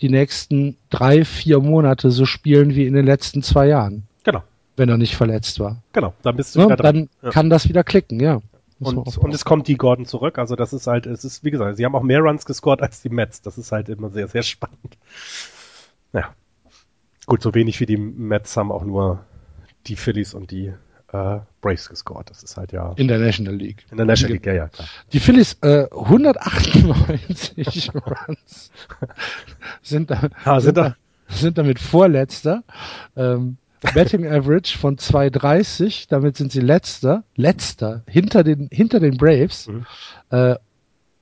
die 0.00 0.08
nächsten 0.08 0.76
drei, 0.90 1.24
vier 1.24 1.60
Monate 1.60 2.10
so 2.10 2.26
spielen 2.26 2.74
wie 2.74 2.86
in 2.86 2.94
den 2.94 3.06
letzten 3.06 3.42
zwei 3.42 3.66
Jahren. 3.68 4.06
Genau. 4.24 4.42
Wenn 4.76 4.88
er 4.88 4.98
nicht 4.98 5.16
verletzt 5.16 5.58
war. 5.60 5.82
Genau, 5.92 6.12
dann 6.22 6.36
bist 6.36 6.54
du 6.54 6.60
ja, 6.60 6.66
wieder 6.66 6.76
dran. 6.76 6.94
Dann 6.94 7.08
ja. 7.22 7.30
kann 7.30 7.50
das 7.50 7.68
wieder 7.68 7.84
klicken, 7.84 8.20
ja. 8.20 8.40
Und, 8.78 9.16
und 9.16 9.34
es 9.34 9.46
kommt 9.46 9.68
die 9.68 9.76
Gordon 9.76 10.04
zurück. 10.04 10.38
Also 10.38 10.54
das 10.54 10.74
ist 10.74 10.86
halt, 10.86 11.06
es 11.06 11.24
ist, 11.24 11.44
wie 11.44 11.50
gesagt, 11.50 11.78
sie 11.78 11.84
haben 11.86 11.94
auch 11.94 12.02
mehr 12.02 12.20
Runs 12.20 12.44
gescored 12.44 12.82
als 12.82 13.00
die 13.00 13.08
Mets. 13.08 13.40
Das 13.40 13.56
ist 13.56 13.72
halt 13.72 13.88
immer 13.88 14.10
sehr, 14.10 14.28
sehr 14.28 14.42
spannend. 14.42 14.98
Ja. 16.12 16.34
Gut, 17.24 17.42
so 17.42 17.54
wenig 17.54 17.80
wie 17.80 17.86
die 17.86 17.96
Mets 17.96 18.56
haben 18.56 18.70
auch 18.70 18.84
nur 18.84 19.24
die 19.86 19.96
Phillies 19.96 20.34
und 20.34 20.50
die 20.50 20.74
äh, 21.16 21.40
Braves 21.60 21.88
gescored. 21.88 22.30
Das 22.30 22.42
ist 22.42 22.56
halt 22.56 22.72
ja. 22.72 22.92
In 22.96 23.08
der 23.08 23.18
National 23.18 23.54
League. 23.54 23.84
In 23.90 23.96
der 23.96 24.06
National 24.06 24.34
League, 24.34 24.46
ja, 24.46 24.54
ja, 24.54 24.68
klar. 24.68 24.88
Die 25.12 25.20
Phillies, 25.20 25.54
äh, 25.62 25.86
198 25.90 27.90
Runs 27.94 28.70
sind 29.82 30.10
da, 30.10 30.20
sind, 30.20 30.62
sind, 30.62 30.76
da, 30.76 30.96
sind 31.28 31.58
damit 31.58 31.78
Vorletzter. 31.78 32.62
Ähm, 33.16 33.56
Betting 33.94 34.26
Average 34.26 34.78
von 34.78 34.96
2,30, 34.96 36.06
damit 36.08 36.36
sind 36.36 36.50
sie 36.50 36.60
letzter, 36.60 37.24
letzter, 37.36 38.02
hinter 38.08 38.42
den, 38.42 38.68
hinter 38.72 39.00
den 39.00 39.16
Braves. 39.16 39.68
Mhm. 39.68 39.86
Äh, 40.30 40.56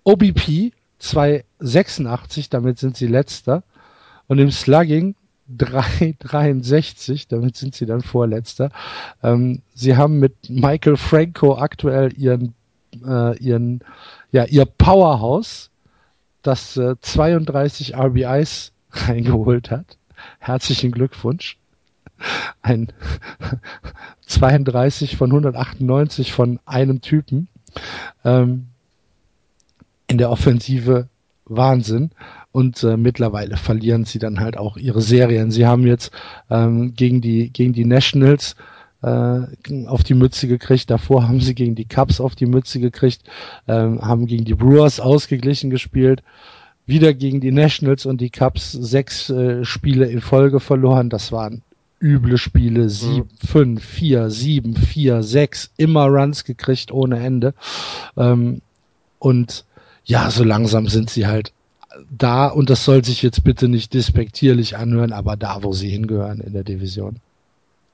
OBP 0.05 0.73
2,86, 1.01 2.51
damit 2.51 2.79
sind 2.79 2.97
sie 2.97 3.07
letzter. 3.07 3.65
Und 4.27 4.39
im 4.39 4.51
Slugging 4.51 5.15
3,63, 5.51 7.27
damit 7.29 7.57
sind 7.57 7.75
sie 7.75 7.87
dann 7.87 8.03
vorletzter. 8.03 8.71
Ähm, 9.23 9.63
sie 9.75 9.97
haben 9.97 10.19
mit 10.19 10.49
Michael 10.49 10.97
Franco 10.97 11.57
aktuell 11.57 12.13
ihren, 12.17 12.55
äh, 13.05 13.37
ihren, 13.39 13.81
ja, 14.33 14.45
ihr 14.45 14.65
Powerhouse, 14.65 15.71
das 16.43 16.77
äh, 16.77 16.97
32 17.01 17.97
RBIs 17.97 18.73
reingeholt 18.91 19.71
hat. 19.71 19.99
Herzlichen 20.39 20.93
Glückwunsch 20.93 21.59
ein 22.63 22.93
32 24.27 25.17
von 25.17 25.31
198 25.31 26.33
von 26.33 26.61
einem 26.65 27.01
Typen. 27.01 27.49
Ähm, 28.25 28.69
in 30.07 30.19
der 30.19 30.31
Offensive 30.31 31.09
Wahnsinn. 31.47 32.11
Und 32.53 32.83
äh, 32.85 32.97
mittlerweile 32.97 33.57
verlieren 33.57 34.05
sie 34.05 34.19
dann 34.19 34.41
halt 34.41 34.57
auch 34.57 34.77
ihre 34.77 35.01
Serien. 35.01 35.51
Sie 35.51 35.67
haben 35.67 35.87
jetzt 35.87 36.13
ähm, 36.51 36.95
gegen 36.95 37.21
die 37.21 37.51
gegen 37.51 37.73
die 37.73 37.85
Nationals 37.85 38.57
äh, 39.03 39.41
auf 39.87 40.05
die 40.05 40.15
Mütze 40.15 40.49
gekriegt. 40.49 40.91
Davor 40.91 41.27
haben 41.29 41.41
sie 41.41 41.55
gegen 41.55 41.75
die 41.75 41.87
Cubs 41.87 42.21
auf 42.21 42.35
die 42.35 42.47
Mütze 42.47 42.81
gekriegt, 42.81 43.23
ähm, 43.67 44.01
haben 44.01 44.27
gegen 44.27 44.45
die 44.45 44.55
Brewers 44.55 45.01
ausgeglichen 45.01 45.71
gespielt 45.71 46.23
wieder 46.87 47.15
gegen 47.15 47.41
die 47.41 47.53
Nationals 47.53 48.07
und 48.07 48.21
die 48.21 48.31
Cubs 48.31 48.73
sechs 48.73 49.31
äh, 49.31 49.65
Spiele 49.65 50.07
in 50.07 50.21
Folge 50.21 50.61
verloren. 50.61 51.09
Das 51.09 51.33
waren 51.33 51.63
üble 52.01 52.37
Spiele, 52.37 52.89
7, 52.91 53.29
5, 53.47 53.83
4, 53.83 54.31
7, 54.31 54.77
4, 54.77 55.23
6, 55.23 55.71
immer 55.79 56.07
Runs 56.07 56.45
gekriegt 56.45 56.93
ohne 56.93 57.19
Ende. 57.25 57.55
Ähm, 58.17 58.61
und 59.19 59.65
ja, 60.05 60.31
so 60.31 60.45
langsam 60.45 60.89
sind 60.89 61.11
sie 61.11 61.27
halt 61.27 61.53
da 62.11 62.49
und 62.49 62.71
das 62.71 62.85
soll 62.85 63.05
sich 63.05 63.23
jetzt 63.23 63.45
bitte 63.45 63.69
nicht 63.69 63.95
despektierlich 63.95 64.77
anhören, 64.77 65.13
aber 65.13 65.37
da, 65.37 65.63
wo 65.63 65.73
sie 65.73 65.89
hingehören 65.89 66.41
in 66.41 66.53
der 66.53 66.65
Division. 66.65 67.21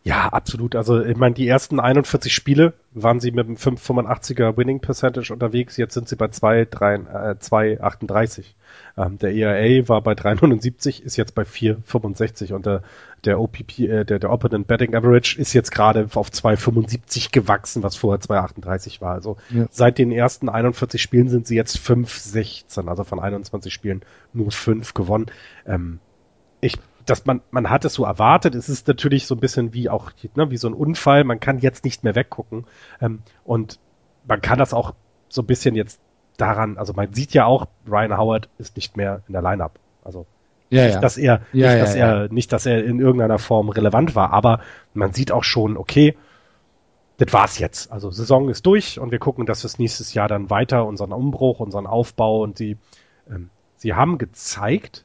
Ja, 0.03 0.31
absolut. 0.31 0.77
Also 0.77 1.05
ich 1.05 1.16
meine, 1.16 1.35
die 1.35 1.47
ersten 1.47 1.78
41 1.78 2.32
Spiele 2.32 2.73
waren 2.93 3.20
sie 3.20 3.32
mit 3.32 3.47
einem 3.47 3.57
585er 3.57 4.57
Winning 4.57 4.81
Percentage 4.81 5.31
unterwegs. 5.31 5.77
Jetzt 5.77 5.93
sind 5.93 6.09
sie 6.09 6.16
bei 6.16 6.27
2,38. 6.27 8.39
Äh, 8.39 8.45
ähm, 8.97 9.19
der 9.19 9.35
ERA 9.35 9.89
war 9.89 10.01
bei 10.01 10.15
379, 10.15 11.03
ist 11.03 11.16
jetzt 11.16 11.35
bei 11.35 11.43
4,65 11.43 12.55
und 12.55 12.65
der, 12.65 12.82
der 13.24 13.40
OPP, 13.40 13.78
äh, 13.80 14.05
der, 14.05 14.18
der 14.18 14.30
Opponent 14.30 14.66
Betting 14.66 14.94
Average 14.94 15.38
ist 15.38 15.52
jetzt 15.52 15.72
gerade 15.72 16.09
auf 16.14 16.30
2,75 16.30 17.32
gewachsen, 17.32 17.82
was 17.82 17.97
vorher 17.97 18.20
2,38 18.20 19.01
war. 19.01 19.12
Also 19.14 19.36
ja. 19.51 19.66
seit 19.70 19.98
den 19.98 20.12
ersten 20.12 20.48
41 20.48 21.01
Spielen 21.01 21.28
sind 21.28 21.47
sie 21.47 21.56
jetzt 21.56 21.76
5,16, 21.78 22.88
also 22.88 23.05
von 23.05 23.20
21 23.20 23.72
Spielen 23.72 24.02
nur 24.32 24.51
5 24.51 24.94
gewonnen. 24.94 25.26
Ähm, 25.66 26.01
ich 26.60 26.76
dass 27.06 27.24
man, 27.26 27.40
man 27.51 27.70
hat 27.70 27.84
es 27.84 27.94
so 27.94 28.05
erwartet. 28.05 28.55
Es 28.55 28.68
ist 28.68 28.86
natürlich 28.86 29.26
so 29.26 29.34
ein 29.34 29.40
bisschen 29.40 29.72
wie 29.74 29.88
auch, 29.88 30.12
ne, 30.34 30.51
wie 30.51 30.56
so 30.56 30.68
ein 30.68 30.74
Unfall. 30.74 31.24
Man 31.24 31.40
kann 31.40 31.59
jetzt 31.59 31.84
nicht 31.84 32.05
mehr 32.05 32.14
weggucken. 32.14 32.66
Ähm, 33.01 33.22
und 33.42 33.80
man 34.26 34.40
kann 34.40 34.59
das 34.59 34.74
auch 34.74 34.94
so 35.28 35.42
ein 35.42 35.47
bisschen 35.47 35.74
jetzt 35.74 36.01
daran, 36.36 36.78
also 36.78 36.92
man 36.92 37.12
sieht 37.12 37.32
ja 37.32 37.44
auch, 37.47 37.66
Ryan 37.88 38.16
Howard 38.16 38.48
ist 38.59 38.76
nicht 38.76 38.97
mehr 38.97 39.22
in 39.26 39.32
der 39.32 39.42
Lineup. 39.42 39.78
Also 40.05 40.26
ja, 40.70 40.84
nicht, 40.84 40.94
ja. 40.94 41.01
dass 41.01 41.16
er, 41.18 41.42
ja, 41.52 41.68
nicht, 41.68 41.82
dass 41.82 41.94
er, 41.94 42.28
nicht, 42.32 42.52
dass 42.52 42.66
er 42.66 42.84
in 42.84 43.01
irgendeiner 43.01 43.38
Form 43.38 43.68
relevant 43.68 44.14
war, 44.14 44.32
aber 44.32 44.60
man 44.94 45.12
sieht 45.12 45.32
auch 45.32 45.44
schon, 45.44 45.76
okay, 45.76 46.16
das 47.18 47.32
war's 47.32 47.59
jetzt. 47.59 47.92
Also 47.92 48.10
Saison 48.10 48.48
ist 48.48 48.64
durch 48.64 48.98
und 48.98 49.10
wir 49.10 49.18
gucken, 49.18 49.44
dass 49.44 49.62
wir 49.62 49.66
es 49.66 49.78
nächstes 49.78 50.14
Jahr 50.14 50.28
dann 50.28 50.48
weiter 50.48 50.86
unseren 50.86 51.12
Umbruch, 51.12 51.60
unseren 51.60 51.86
Aufbau 51.86 52.42
und 52.42 52.56
sie, 52.56 52.78
ähm, 53.28 53.51
sie 53.76 53.94
haben 53.94 54.16
gezeigt, 54.16 55.05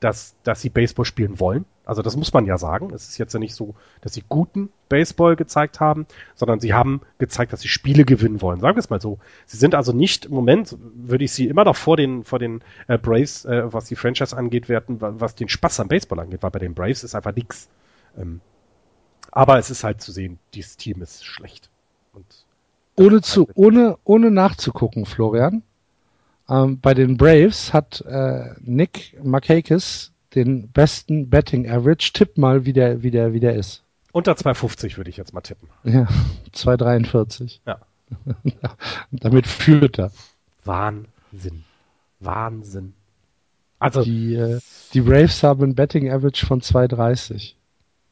dass, 0.00 0.34
dass 0.42 0.60
sie 0.60 0.70
Baseball 0.70 1.04
spielen 1.04 1.40
wollen. 1.40 1.64
Also 1.90 2.02
das 2.02 2.16
muss 2.16 2.32
man 2.32 2.46
ja 2.46 2.56
sagen. 2.56 2.94
Es 2.94 3.08
ist 3.08 3.18
jetzt 3.18 3.34
ja 3.34 3.40
nicht 3.40 3.56
so, 3.56 3.74
dass 4.00 4.14
sie 4.14 4.22
guten 4.28 4.68
Baseball 4.88 5.34
gezeigt 5.34 5.80
haben, 5.80 6.06
sondern 6.36 6.60
sie 6.60 6.72
haben 6.72 7.00
gezeigt, 7.18 7.52
dass 7.52 7.62
sie 7.62 7.68
Spiele 7.68 8.04
gewinnen 8.04 8.40
wollen. 8.40 8.60
Sagen 8.60 8.76
wir 8.76 8.78
es 8.78 8.90
mal 8.90 9.00
so. 9.00 9.18
Sie 9.46 9.56
sind 9.56 9.74
also 9.74 9.90
nicht 9.92 10.26
im 10.26 10.34
Moment, 10.34 10.76
würde 10.78 11.24
ich 11.24 11.32
sie 11.32 11.48
immer 11.48 11.64
noch 11.64 11.74
vor 11.74 11.96
den, 11.96 12.22
vor 12.22 12.38
den 12.38 12.62
äh, 12.86 12.96
Braves, 12.96 13.44
äh, 13.44 13.72
was 13.72 13.86
die 13.86 13.96
Franchise 13.96 14.36
angeht, 14.36 14.68
werten, 14.68 14.98
was 15.00 15.34
den 15.34 15.48
Spaß 15.48 15.80
am 15.80 15.88
Baseball 15.88 16.20
angeht, 16.20 16.44
weil 16.44 16.52
bei 16.52 16.60
den 16.60 16.74
Braves 16.74 17.02
ist 17.02 17.16
einfach 17.16 17.34
nichts. 17.34 17.68
Ähm, 18.16 18.40
aber 19.32 19.58
es 19.58 19.68
ist 19.68 19.82
halt 19.82 20.00
zu 20.00 20.12
sehen, 20.12 20.38
dieses 20.54 20.76
Team 20.76 21.02
ist 21.02 21.24
schlecht. 21.24 21.70
Und 22.12 22.24
ohne 22.94 23.20
zu, 23.20 23.48
ohne, 23.56 23.98
ohne 24.04 24.30
nachzugucken, 24.30 25.06
Florian. 25.06 25.64
Ähm, 26.48 26.78
bei 26.78 26.94
den 26.94 27.16
Braves 27.16 27.72
hat 27.72 28.00
äh, 28.02 28.50
Nick 28.60 29.18
Markakis 29.24 30.12
den 30.34 30.70
besten 30.70 31.30
Betting 31.30 31.68
Average. 31.68 32.12
Tipp 32.12 32.38
mal, 32.38 32.64
wie 32.64 32.72
der, 32.72 33.02
wie 33.02 33.10
der, 33.10 33.32
wie 33.32 33.40
der 33.40 33.54
ist. 33.54 33.82
Unter 34.12 34.32
2,50 34.32 34.96
würde 34.96 35.10
ich 35.10 35.16
jetzt 35.16 35.32
mal 35.32 35.40
tippen. 35.40 35.68
Ja, 35.84 36.08
2,43. 36.54 37.60
Ja. 37.66 37.80
Damit 39.10 39.46
führt 39.46 39.98
er. 39.98 40.10
Wahnsinn. 40.64 41.64
Wahnsinn. 42.18 42.94
Also. 43.78 44.02
Die, 44.02 44.34
äh, 44.34 44.60
die 44.92 45.00
Braves 45.00 45.42
haben 45.42 45.62
ein 45.62 45.74
Betting 45.74 46.10
Average 46.10 46.44
von 46.44 46.60
2,30. 46.60 47.54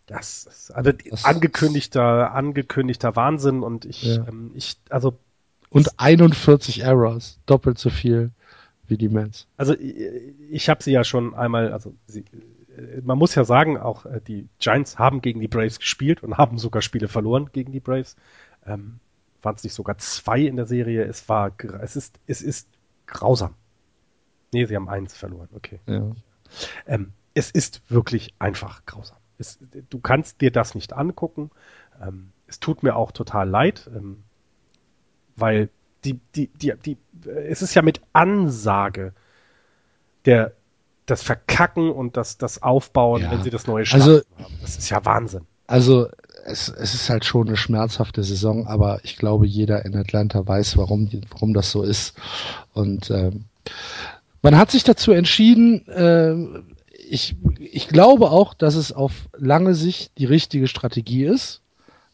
Das 0.06 0.46
ist 0.46 0.70
also 0.70 0.92
das 0.92 1.26
angekündigter, 1.26 2.32
angekündigter 2.32 3.14
Wahnsinn 3.14 3.62
und 3.62 3.84
ich, 3.84 4.04
ja. 4.04 4.26
ähm, 4.26 4.52
ich, 4.54 4.76
also. 4.88 5.18
Und 5.70 5.98
41 5.98 6.80
Errors. 6.80 7.38
Doppelt 7.44 7.78
so 7.78 7.90
viel 7.90 8.30
wie 8.88 8.96
die 8.96 9.08
Mets. 9.08 9.46
Also 9.56 9.74
ich 9.78 10.68
habe 10.68 10.82
sie 10.82 10.92
ja 10.92 11.04
schon 11.04 11.34
einmal, 11.34 11.72
also 11.72 11.94
sie, 12.06 12.24
äh, 12.76 13.00
man 13.02 13.18
muss 13.18 13.34
ja 13.34 13.44
sagen, 13.44 13.78
auch 13.78 14.06
äh, 14.06 14.20
die 14.26 14.48
Giants 14.58 14.98
haben 14.98 15.20
gegen 15.20 15.40
die 15.40 15.48
Braves 15.48 15.78
gespielt 15.78 16.22
und 16.22 16.36
haben 16.36 16.58
sogar 16.58 16.82
Spiele 16.82 17.08
verloren 17.08 17.50
gegen 17.52 17.72
die 17.72 17.80
Braves. 17.80 18.16
Ähm, 18.66 19.00
Waren 19.42 19.54
es 19.54 19.62
nicht 19.62 19.74
sogar 19.74 19.98
zwei 19.98 20.40
in 20.40 20.56
der 20.56 20.66
Serie? 20.66 21.04
Es 21.04 21.28
war, 21.28 21.52
es 21.80 21.94
ist, 21.94 22.18
es 22.26 22.42
ist 22.42 22.68
grausam. 23.06 23.54
Nee, 24.52 24.64
sie 24.64 24.74
haben 24.74 24.88
eins 24.88 25.16
verloren. 25.16 25.48
Okay. 25.54 25.78
Ja. 25.86 26.10
Ähm, 26.86 27.12
es 27.34 27.50
ist 27.50 27.82
wirklich 27.88 28.34
einfach 28.38 28.84
grausam. 28.84 29.18
Es, 29.38 29.60
du 29.90 30.00
kannst 30.00 30.40
dir 30.40 30.50
das 30.50 30.74
nicht 30.74 30.92
angucken. 30.92 31.50
Ähm, 32.02 32.32
es 32.48 32.58
tut 32.58 32.82
mir 32.82 32.96
auch 32.96 33.12
total 33.12 33.48
leid, 33.48 33.88
ähm, 33.94 34.24
weil 35.36 35.68
die, 36.04 36.20
die, 36.34 36.48
die, 36.48 36.74
die, 36.84 36.96
es 37.26 37.62
ist 37.62 37.74
ja 37.74 37.82
mit 37.82 38.00
Ansage 38.12 39.12
der, 40.24 40.52
das 41.06 41.22
Verkacken 41.22 41.90
und 41.90 42.16
das, 42.16 42.38
das 42.38 42.62
Aufbauen, 42.62 43.22
ja. 43.22 43.30
wenn 43.30 43.42
sie 43.42 43.50
das 43.50 43.66
neue 43.66 43.86
Starten 43.86 44.02
also, 44.04 44.22
haben. 44.38 44.54
Das 44.60 44.76
ist 44.76 44.90
ja 44.90 45.04
Wahnsinn. 45.04 45.42
Also 45.66 46.08
es, 46.44 46.68
es 46.68 46.94
ist 46.94 47.10
halt 47.10 47.24
schon 47.24 47.48
eine 47.48 47.56
schmerzhafte 47.56 48.22
Saison, 48.22 48.66
aber 48.66 49.00
ich 49.04 49.16
glaube, 49.16 49.46
jeder 49.46 49.84
in 49.84 49.96
Atlanta 49.96 50.46
weiß, 50.46 50.76
warum, 50.76 51.10
warum 51.30 51.54
das 51.54 51.70
so 51.70 51.82
ist. 51.82 52.14
Und 52.72 53.10
ähm, 53.10 53.44
man 54.42 54.56
hat 54.56 54.70
sich 54.70 54.84
dazu 54.84 55.12
entschieden, 55.12 55.86
äh, 55.88 56.34
ich, 57.08 57.36
ich 57.58 57.88
glaube 57.88 58.30
auch, 58.30 58.54
dass 58.54 58.74
es 58.74 58.92
auf 58.92 59.28
lange 59.36 59.74
Sicht 59.74 60.12
die 60.18 60.26
richtige 60.26 60.68
Strategie 60.68 61.24
ist, 61.24 61.62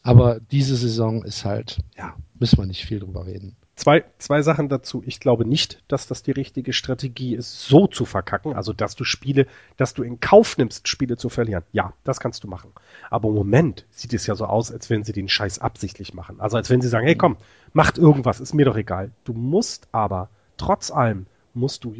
aber 0.03 0.39
diese 0.51 0.75
Saison 0.75 1.23
ist 1.23 1.45
halt, 1.45 1.79
ja, 1.97 2.15
müssen 2.39 2.57
wir 2.57 2.65
nicht 2.65 2.85
viel 2.85 2.99
drüber 2.99 3.25
reden. 3.25 3.55
Zwei, 3.75 4.05
zwei 4.19 4.41
Sachen 4.41 4.69
dazu. 4.69 5.03
Ich 5.05 5.19
glaube 5.19 5.45
nicht, 5.45 5.83
dass 5.89 6.07
das 6.07 6.23
die 6.23 6.31
richtige 6.31 6.71
Strategie 6.71 7.35
ist, 7.35 7.63
so 7.63 7.87
zu 7.87 8.05
verkacken. 8.05 8.53
Also, 8.53 8.71
dass 8.71 8.95
du 8.95 9.03
Spiele, 9.03 9.47
dass 9.75 9.93
du 9.93 10.03
in 10.03 10.21
Kauf 10.21 10.57
nimmst, 10.57 10.87
Spiele 10.87 11.17
zu 11.17 11.27
verlieren. 11.27 11.63
Ja, 11.73 11.93
das 12.05 12.21
kannst 12.21 12.45
du 12.45 12.47
machen. 12.47 12.71
Aber 13.09 13.27
im 13.27 13.35
Moment 13.35 13.85
sieht 13.91 14.13
es 14.13 14.27
ja 14.27 14.35
so 14.35 14.45
aus, 14.45 14.71
als 14.71 14.89
wenn 14.89 15.03
sie 15.03 15.11
den 15.11 15.27
Scheiß 15.27 15.59
absichtlich 15.59 16.13
machen. 16.13 16.39
Also, 16.39 16.55
als 16.55 16.69
wenn 16.69 16.79
sie 16.79 16.87
sagen, 16.87 17.05
hey, 17.05 17.15
komm, 17.15 17.35
macht 17.73 17.97
irgendwas, 17.97 18.39
ist 18.39 18.53
mir 18.53 18.65
doch 18.65 18.77
egal. 18.77 19.11
Du 19.25 19.33
musst 19.33 19.89
aber, 19.91 20.29
trotz 20.55 20.89
allem, 20.89 21.25
musst 21.53 21.83
du 21.83 21.95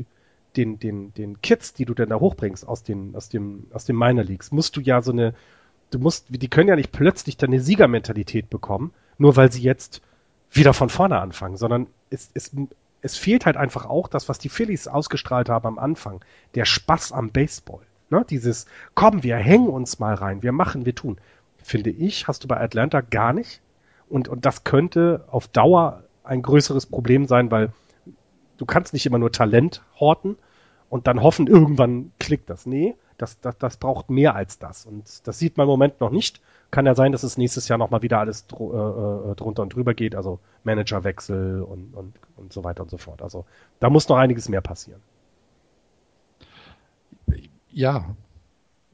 den, 0.56 0.80
den, 0.80 1.14
den 1.14 1.41
Kids, 1.41 1.73
die 1.73 1.84
du 1.84 1.93
denn 1.93 2.10
da 2.10 2.22
hochbringst 2.22 2.65
aus 2.65 2.84
den, 2.84 3.18
aus 3.18 3.27
dem, 3.27 3.68
aus 3.73 3.84
den 3.84 3.97
Minor 3.97 4.23
Leagues, 4.23 4.52
musst 4.53 4.77
du 4.77 4.81
ja 4.81 5.02
so 5.02 5.11
eine, 5.11 5.34
du 5.91 5.99
musst, 5.99 6.27
die 6.30 6.47
können 6.47 6.69
ja 6.69 6.77
nicht 6.77 6.93
plötzlich 6.93 7.35
deine 7.35 7.60
Siegermentalität 7.60 8.49
bekommen, 8.49 8.93
nur 9.18 9.35
weil 9.35 9.52
sie 9.52 9.61
jetzt 9.61 10.02
wieder 10.56 10.73
von 10.73 10.90
vorne 10.90 11.19
anfangen, 11.19 11.57
sondern 11.57 11.88
es, 12.10 12.30
es, 12.34 12.56
es 13.02 13.18
fehlt 13.18 13.45
halt 13.45 13.57
einfach 13.57 13.86
auch 13.86 14.07
das, 14.07 14.30
was 14.30 14.40
die 14.40 14.49
Phillies 14.49 14.88
ausgestrahlt 14.88 15.49
haben 15.49 15.68
am 15.68 15.80
Anfang. 15.80 16.23
Der 16.56 16.65
Spaß 16.65 17.11
am 17.11 17.30
Baseball. 17.30 17.82
Ne? 18.10 18.26
Dieses, 18.30 18.65
komm, 18.94 19.23
wir 19.23 19.36
hängen 19.36 19.68
uns 19.68 19.99
mal 19.99 20.15
rein, 20.15 20.44
wir 20.44 20.52
machen, 20.52 20.86
wir 20.86 20.95
tun. 20.95 21.18
Finde 21.57 21.90
ich, 21.90 22.27
hast 22.27 22.44
du 22.44 22.48
bei 22.48 22.60
Atlanta 22.60 23.02
gar 23.02 23.34
nicht. 23.34 23.61
Und, 24.07 24.27
und 24.27 24.45
das 24.45 24.64
könnte 24.64 25.26
auf 25.30 25.48
Dauer 25.48 26.03
ein 26.23 26.41
größeres 26.41 26.86
Problem 26.86 27.26
sein, 27.26 27.52
weil 27.52 27.72
du 28.57 28.65
kannst 28.65 28.94
nicht 28.94 29.06
immer 29.06 29.18
nur 29.18 29.32
Talent 29.32 29.84
horten 29.99 30.38
und 30.90 31.07
dann 31.07 31.22
hoffen, 31.22 31.48
irgendwann 31.48 32.11
klickt 32.19 32.49
das. 32.49 32.65
Nee, 32.65 32.95
das, 33.17 33.39
das, 33.39 33.57
das 33.57 33.77
braucht 33.77 34.09
mehr 34.09 34.35
als 34.35 34.59
das. 34.59 34.85
Und 34.85 35.27
das 35.27 35.39
sieht 35.39 35.57
man 35.57 35.65
im 35.65 35.69
Moment 35.69 36.01
noch 36.01 36.11
nicht. 36.11 36.41
Kann 36.71 36.85
ja 36.85 36.95
sein, 36.95 37.11
dass 37.11 37.23
es 37.23 37.37
nächstes 37.37 37.67
Jahr 37.67 37.77
nochmal 37.77 38.01
wieder 38.01 38.19
alles 38.19 38.47
dr 38.47 39.27
äh, 39.27 39.31
äh, 39.31 39.35
drunter 39.35 39.63
und 39.63 39.73
drüber 39.73 39.93
geht, 39.93 40.15
also 40.15 40.39
Managerwechsel 40.63 41.61
und, 41.61 41.93
und, 41.93 42.13
und 42.35 42.51
so 42.51 42.63
weiter 42.63 42.83
und 42.83 42.89
so 42.89 42.97
fort. 42.97 43.21
Also 43.21 43.45
da 43.79 43.89
muss 43.89 44.09
noch 44.09 44.17
einiges 44.17 44.49
mehr 44.49 44.61
passieren. 44.61 45.01
Ja. 47.71 48.15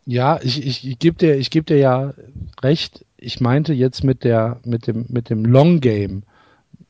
Ja, 0.05 0.39
ich, 0.41 0.65
ich, 0.65 0.87
ich 0.87 0.99
gebe 0.99 1.17
dir, 1.17 1.39
geb 1.39 1.67
dir 1.67 1.77
ja 1.77 2.13
recht. 2.61 3.05
Ich 3.17 3.39
meinte 3.39 3.73
jetzt 3.73 4.03
mit 4.03 4.23
der, 4.23 4.59
mit 4.65 4.87
dem, 4.87 5.05
mit 5.09 5.29
dem 5.29 5.45
Long 5.45 5.79
Game, 5.79 6.23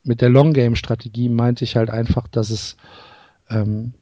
mit 0.04 0.22
der 0.22 0.30
Long 0.30 0.54
Game 0.54 0.76
Strategie 0.76 1.30
meinte 1.30 1.64
ich 1.64 1.76
halt 1.76 1.90
einfach, 1.90 2.28
dass 2.28 2.50
es, 2.50 2.78
ähm, 3.50 3.94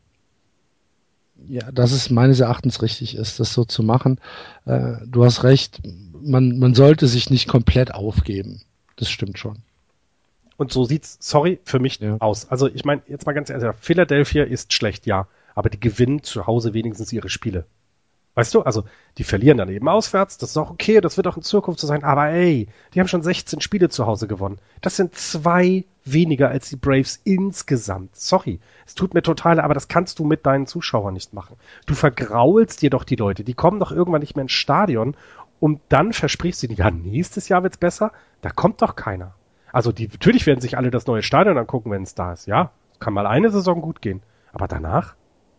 ja, 1.48 1.72
dass 1.72 1.92
es 1.92 2.10
meines 2.10 2.40
Erachtens 2.40 2.82
richtig 2.82 3.16
ist, 3.16 3.40
das 3.40 3.54
so 3.54 3.66
zu 3.66 3.84
machen. 3.84 4.20
Äh, 4.66 4.98
du 5.06 5.24
hast 5.26 5.44
recht, 5.44 5.82
man, 6.22 6.60
man 6.60 6.76
sollte 6.76 7.08
sich 7.08 7.30
nicht 7.30 7.48
komplett 7.48 7.94
aufgeben. 7.94 8.62
Das 8.96 9.10
stimmt 9.10 9.40
schon. 9.40 9.58
Und 10.58 10.74
so 10.74 10.84
sieht's, 10.84 11.18
sorry, 11.22 11.60
für 11.64 11.80
mich 11.80 12.00
ja. 12.00 12.18
aus. 12.20 12.50
Also 12.50 12.68
ich 12.68 12.84
meine, 12.84 13.02
jetzt 13.08 13.26
mal 13.26 13.34
ganz 13.34 13.50
ehrlich, 13.50 13.70
Philadelphia 13.80 14.44
ist 14.44 14.74
schlecht, 14.74 15.06
ja, 15.06 15.28
aber 15.56 15.70
die 15.70 15.80
gewinnen 15.80 16.22
zu 16.22 16.48
Hause 16.48 16.74
wenigstens 16.74 17.14
ihre 17.14 17.30
Spiele. 17.30 17.66
Weißt 18.40 18.56
du, 18.56 18.62
also 18.62 18.86
die 19.18 19.26
verlieren 19.26 19.58
dann 19.58 19.68
eben 19.68 19.90
auswärts, 19.90 20.38
das 20.38 20.52
ist 20.52 20.58
auch 20.58 20.72
okay, 20.72 21.02
das 21.02 21.18
wird 21.18 21.28
auch 21.28 21.36
in 21.36 21.44
Zukunft 21.44 21.82
so 21.82 21.88
sein, 21.88 22.06
aber 22.06 22.30
ey, 22.30 22.70
die 22.94 23.02
haben 23.02 23.10
schon 23.10 23.22
16 23.22 23.60
Spiele 23.60 23.90
zu 23.90 24.08
Hause 24.08 24.30
gewonnen. 24.30 24.60
Das 24.80 24.96
sind 24.96 25.14
zwei 25.14 25.84
weniger 26.06 26.48
als 26.48 26.70
die 26.70 26.78
Braves 26.78 27.20
insgesamt. 27.26 28.16
Sorry, 28.16 28.62
es 28.88 28.96
tut 28.96 29.14
mir 29.14 29.24
total, 29.24 29.60
aber 29.60 29.74
das 29.74 29.90
kannst 29.90 30.20
du 30.20 30.24
mit 30.24 30.46
deinen 30.46 30.68
Zuschauern 30.68 31.16
nicht 31.16 31.34
machen. 31.34 31.58
Du 31.86 31.96
vergraulst 31.96 32.82
dir 32.82 32.90
doch 32.90 33.04
die 33.04 33.18
Leute, 33.18 33.44
die 33.44 33.56
kommen 33.56 33.82
doch 33.82 33.92
irgendwann 33.92 34.22
nicht 34.22 34.38
mehr 34.38 34.44
ins 34.44 34.54
Stadion 34.54 35.18
und 35.60 35.82
dann 35.90 36.14
versprichst 36.14 36.64
du 36.64 36.68
dir, 36.68 36.76
ja, 36.76 36.92
nächstes 36.92 37.50
Jahr 37.50 37.64
wird's 37.64 37.76
besser, 37.76 38.14
da 38.42 38.52
kommt 38.52 38.82
doch 38.82 38.96
keiner. 38.96 39.34
Also 39.74 39.92
die, 39.92 40.08
natürlich 40.08 40.46
werden 40.46 40.62
sich 40.62 40.78
alle 40.78 40.92
das 40.92 41.08
neue 41.08 41.24
Stadion 41.24 41.58
angucken, 41.58 41.92
wenn 41.92 42.04
es 42.04 42.16
da 42.16 42.32
ist, 42.32 42.48
ja. 42.48 42.72
Kann 43.00 43.14
mal 43.14 43.28
eine 43.28 43.50
Saison 43.50 43.82
gut 43.82 44.02
gehen. 44.02 44.22
Aber 44.54 44.70
danach? 44.70 45.16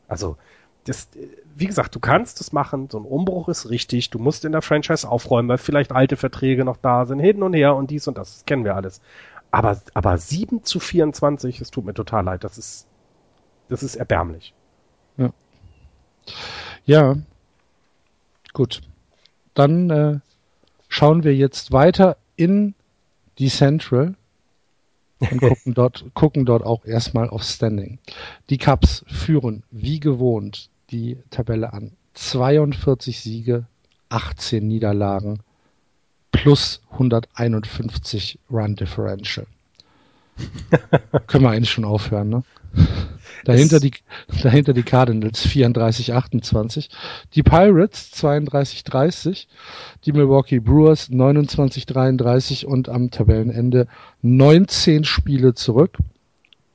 Also, 0.09 0.39
das, 0.85 1.09
wie 1.55 1.67
gesagt, 1.67 1.95
du 1.95 2.01
kannst 2.01 2.41
es 2.41 2.53
machen, 2.53 2.89
so 2.91 2.99
ein 2.99 3.05
Umbruch 3.05 3.49
ist 3.49 3.69
richtig, 3.69 4.11
du 4.11 4.19
musst 4.19 4.45
in 4.45 4.53
der 4.53 4.63
Franchise 4.63 5.09
aufräumen, 5.09 5.49
weil 5.49 5.59
vielleicht 5.59 5.93
alte 5.93 6.17
Verträge 6.17 6.65
noch 6.65 6.79
da 6.79 7.07
sind, 7.07 7.19
hin 7.19 7.43
und 7.43 7.53
her 7.53 7.75
und 7.77 7.91
dies 7.91 8.09
und 8.09 8.17
das, 8.17 8.35
das 8.35 8.45
kennen 8.47 8.65
wir 8.65 8.77
alles. 8.77 9.01
Aber, 9.51 9.81
aber 9.95 10.17
7 10.17 10.65
zu 10.65 10.81
24, 10.81 11.61
es 11.61 11.71
tut 11.71 11.85
mir 11.85 11.95
total 11.95 12.25
leid, 12.25 12.45
das 12.45 12.57
ist, 12.57 12.87
das 13.69 13.83
ist 13.83 13.97
erbärmlich. 13.97 14.55
Ja. 15.17 15.31
Ja. 16.85 17.17
Gut. 18.53 18.81
Dann 19.55 19.91
äh, 19.91 20.21
schauen 20.89 21.25
wir 21.25 21.35
jetzt 21.35 21.73
weiter 21.73 22.17
in 22.37 22.75
die 23.39 23.49
Central 23.49 24.15
und 25.19 25.39
gucken 25.41 25.75
dort, 25.75 26.05
gucken 26.15 26.47
dort 26.47 26.65
auch 26.65 26.85
erstmal 26.85 27.29
auf 27.29 27.43
Standing. 27.43 27.99
Die 28.49 28.59
Cubs 28.59 29.05
führen 29.09 29.65
wie 29.71 30.01
gewohnt 30.01 30.70
die 30.91 31.19
Tabelle 31.31 31.73
an. 31.73 31.93
42 32.15 33.21
Siege, 33.21 33.67
18 34.09 34.67
Niederlagen 34.67 35.41
plus 36.33 36.81
151 36.93 38.39
Run 38.51 38.77
Differential. 38.77 39.47
Können 41.27 41.45
wir 41.45 41.51
eigentlich 41.51 41.71
schon 41.71 41.85
aufhören, 41.85 42.29
ne? 42.29 42.43
Dahinter 43.45 43.81
die, 43.81 43.93
dahinter 44.43 44.73
die 44.73 44.83
Cardinals 44.83 45.47
34-28, 45.47 46.89
die 47.35 47.43
Pirates 47.43 48.13
32-30, 48.15 49.47
die 50.05 50.13
Milwaukee 50.13 50.61
Brewers 50.61 51.11
29-33 51.11 52.65
und 52.65 52.89
am 52.89 53.11
Tabellenende 53.11 53.87
19 54.23 55.05
Spiele 55.05 55.55
zurück, 55.55 55.97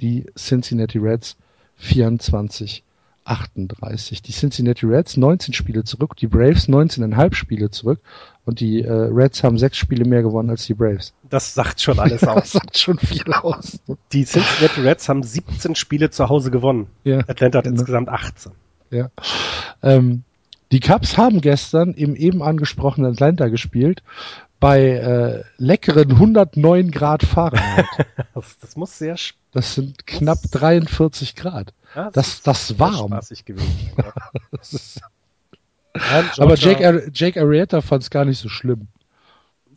die 0.01 0.25
Cincinnati 0.35 0.97
Reds 0.97 1.37
24 1.77 2.83
38. 3.25 4.21
Die 4.21 4.31
Cincinnati 4.31 4.85
Reds 4.85 5.17
19 5.17 5.53
Spiele 5.53 5.83
zurück, 5.83 6.15
die 6.15 6.27
Braves 6.27 6.69
19,5 6.69 7.33
Spiele 7.33 7.69
zurück 7.71 7.99
und 8.45 8.59
die 8.59 8.81
äh, 8.83 8.91
Reds 8.91 9.43
haben 9.43 9.57
sechs 9.57 9.77
Spiele 9.77 10.05
mehr 10.05 10.21
gewonnen 10.21 10.49
als 10.49 10.65
die 10.65 10.73
Braves. 10.75 11.13
Das 11.29 11.53
sagt 11.53 11.81
schon 11.81 11.99
alles 11.99 12.23
aus. 12.27 12.35
das 12.35 12.51
sagt 12.53 12.77
schon 12.77 12.99
viel 12.99 13.33
aus. 13.33 13.79
Die 14.13 14.25
Cincinnati 14.25 14.81
Reds 14.81 15.09
haben 15.09 15.23
17 15.23 15.75
Spiele 15.75 16.09
zu 16.11 16.29
Hause 16.29 16.51
gewonnen. 16.51 16.87
Ja. 17.03 17.19
Atlanta 17.27 17.57
hat 17.59 17.65
Genau. 17.65 17.79
insgesamt 17.79 18.09
18. 18.09 18.51
Ja. 18.91 19.09
Ähm, 19.81 20.23
die 20.71 20.79
Cubs 20.79 21.17
haben 21.17 21.41
gestern 21.41 21.93
im 21.93 22.15
eben 22.15 22.41
angesprochenen 22.43 23.11
Atlanta 23.13 23.47
gespielt 23.47 24.03
bei 24.59 24.81
äh, 24.89 25.43
leckeren 25.57 26.11
109 26.11 26.91
Grad 26.91 27.23
Fahrenheit. 27.23 27.85
Das, 28.33 28.57
das 28.59 28.75
muss 28.75 28.97
sehr, 28.97 29.15
Das 29.53 29.75
sind 29.75 30.05
knapp 30.07 30.39
43 30.51 31.35
Grad. 31.35 31.73
Ja, 31.95 32.11
Das, 32.11 32.27
ist 32.27 32.47
das 32.47 32.67
sehr 32.67 32.79
warm. 32.79 33.07
spaßig 33.11 33.45
gewesen. 33.45 33.91
Ja. 33.97 34.13
Das 34.51 34.73
ist, 34.73 35.01
aber 36.39 36.55
Jake, 36.55 37.09
Jake 37.13 37.39
Arrieta 37.39 37.79
fand 37.81 38.03
es 38.03 38.09
gar 38.09 38.25
nicht 38.25 38.39
so 38.39 38.49
schlimm. 38.49 38.87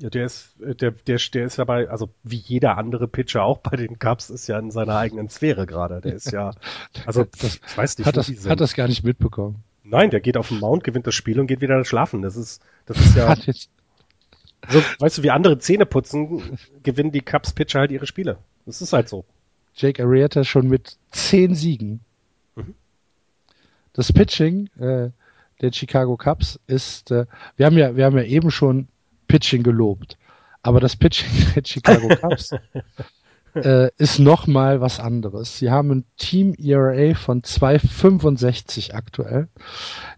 Ja, 0.00 0.10
der 0.10 0.26
ist, 0.26 0.50
der, 0.58 0.74
der, 0.92 1.18
der 1.18 1.44
ist 1.46 1.56
ja 1.58 1.64
bei, 1.64 1.88
also 1.88 2.08
wie 2.24 2.36
jeder 2.36 2.76
andere 2.76 3.06
Pitcher 3.08 3.42
auch 3.44 3.58
bei 3.58 3.76
den 3.76 3.98
Cubs, 3.98 4.30
ist 4.30 4.46
ja 4.48 4.58
in 4.58 4.70
seiner 4.70 4.96
eigenen 4.96 5.28
Sphäre 5.28 5.66
gerade. 5.66 6.00
Der 6.00 6.14
ist 6.14 6.30
ja, 6.32 6.52
also 7.06 7.24
Das- 7.24 7.60
ich 7.66 7.76
weiß 7.78 7.98
nicht, 7.98 8.06
Hat 8.06 8.16
das, 8.16 8.28
hat 8.28 8.60
das 8.60 8.74
gar 8.74 8.88
nicht 8.88 9.04
mitbekommen. 9.04 9.62
Nein, 9.84 10.10
der 10.10 10.20
geht 10.20 10.36
auf 10.36 10.48
den 10.48 10.58
Mount, 10.60 10.84
gewinnt 10.84 11.06
das 11.06 11.14
Spiel 11.14 11.38
und 11.40 11.46
geht 11.46 11.60
wieder 11.60 11.84
schlafen. 11.84 12.22
Das 12.22 12.36
ist, 12.36 12.62
das 12.86 12.98
ist 12.98 13.16
ja, 13.16 13.34
so, 14.68 14.82
weißt 14.98 15.18
du, 15.18 15.22
wie 15.22 15.30
andere 15.30 15.58
Zähne 15.58 15.86
putzen, 15.86 16.58
gewinnen 16.82 17.10
die 17.12 17.20
Cubs 17.22 17.52
Pitcher 17.52 17.80
halt 17.80 17.90
ihre 17.90 18.06
Spiele. 18.06 18.38
Das 18.66 18.82
ist 18.82 18.92
halt 18.92 19.08
so. 19.08 19.24
Jake 19.74 20.02
Arrieta 20.02 20.42
schon 20.44 20.68
mit 20.68 20.96
zehn 21.10 21.54
Siegen. 21.54 22.00
Das 23.98 24.12
Pitching 24.12 24.68
äh, 24.78 25.10
der 25.60 25.72
Chicago 25.72 26.16
Cubs 26.16 26.60
ist, 26.68 27.10
äh, 27.10 27.26
wir 27.56 27.66
haben 27.66 27.76
ja, 27.76 27.96
wir 27.96 28.04
haben 28.04 28.16
ja 28.16 28.22
eben 28.22 28.52
schon 28.52 28.86
Pitching 29.26 29.64
gelobt, 29.64 30.16
aber 30.62 30.78
das 30.78 30.94
Pitching 30.94 31.28
der 31.56 31.64
Chicago 31.64 32.06
Cubs 32.14 32.52
äh, 33.56 33.90
ist 33.98 34.20
noch 34.20 34.46
mal 34.46 34.80
was 34.80 35.00
anderes. 35.00 35.58
Sie 35.58 35.72
haben 35.72 35.90
ein 35.90 36.04
Team 36.16 36.54
ERA 36.54 37.16
von 37.16 37.42
2,65 37.42 38.94
aktuell. 38.94 39.48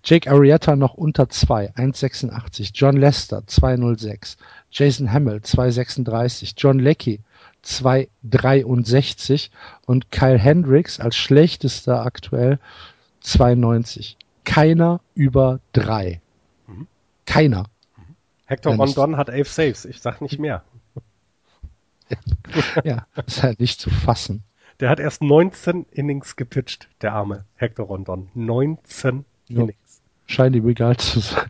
Jake 0.04 0.30
Arrieta 0.30 0.76
noch 0.76 0.92
unter 0.92 1.30
2, 1.30 1.72
1,86. 1.74 2.72
John 2.74 2.98
Lester 2.98 3.38
2,06. 3.38 4.36
Jason 4.70 5.10
Hamill 5.10 5.40
2,36. 5.42 6.52
John 6.58 6.78
Leckie 6.80 7.20
2,63 7.64 9.48
und 9.86 10.10
Kyle 10.10 10.38
Hendricks 10.38 11.00
als 11.00 11.16
schlechtester 11.16 12.04
aktuell 12.04 12.58
2,90. 13.24 14.16
Keiner 14.44 15.00
über 15.14 15.60
drei. 15.72 16.20
Mhm. 16.66 16.86
Keiner. 17.26 17.64
Hector 18.46 18.74
Rondon 18.74 19.16
hat 19.16 19.28
elf 19.28 19.48
Saves. 19.48 19.84
Ich 19.84 20.00
sag 20.00 20.20
nicht 20.20 20.38
mehr. 20.38 20.62
Ja, 22.82 23.06
ist 23.26 23.44
halt 23.44 23.60
nicht 23.60 23.80
zu 23.80 23.88
fassen. 23.88 24.42
Der 24.80 24.88
hat 24.88 24.98
erst 24.98 25.22
19 25.22 25.86
Innings 25.92 26.34
gepitcht, 26.34 26.88
der 27.02 27.12
arme 27.12 27.44
Hector 27.54 27.86
Rondon. 27.86 28.30
19 28.34 29.24
Ja. 29.46 29.60
Innings. 29.62 30.02
Scheint 30.26 30.56
ihm 30.56 30.68
egal 30.68 30.96
zu 30.96 31.20
sein. 31.20 31.48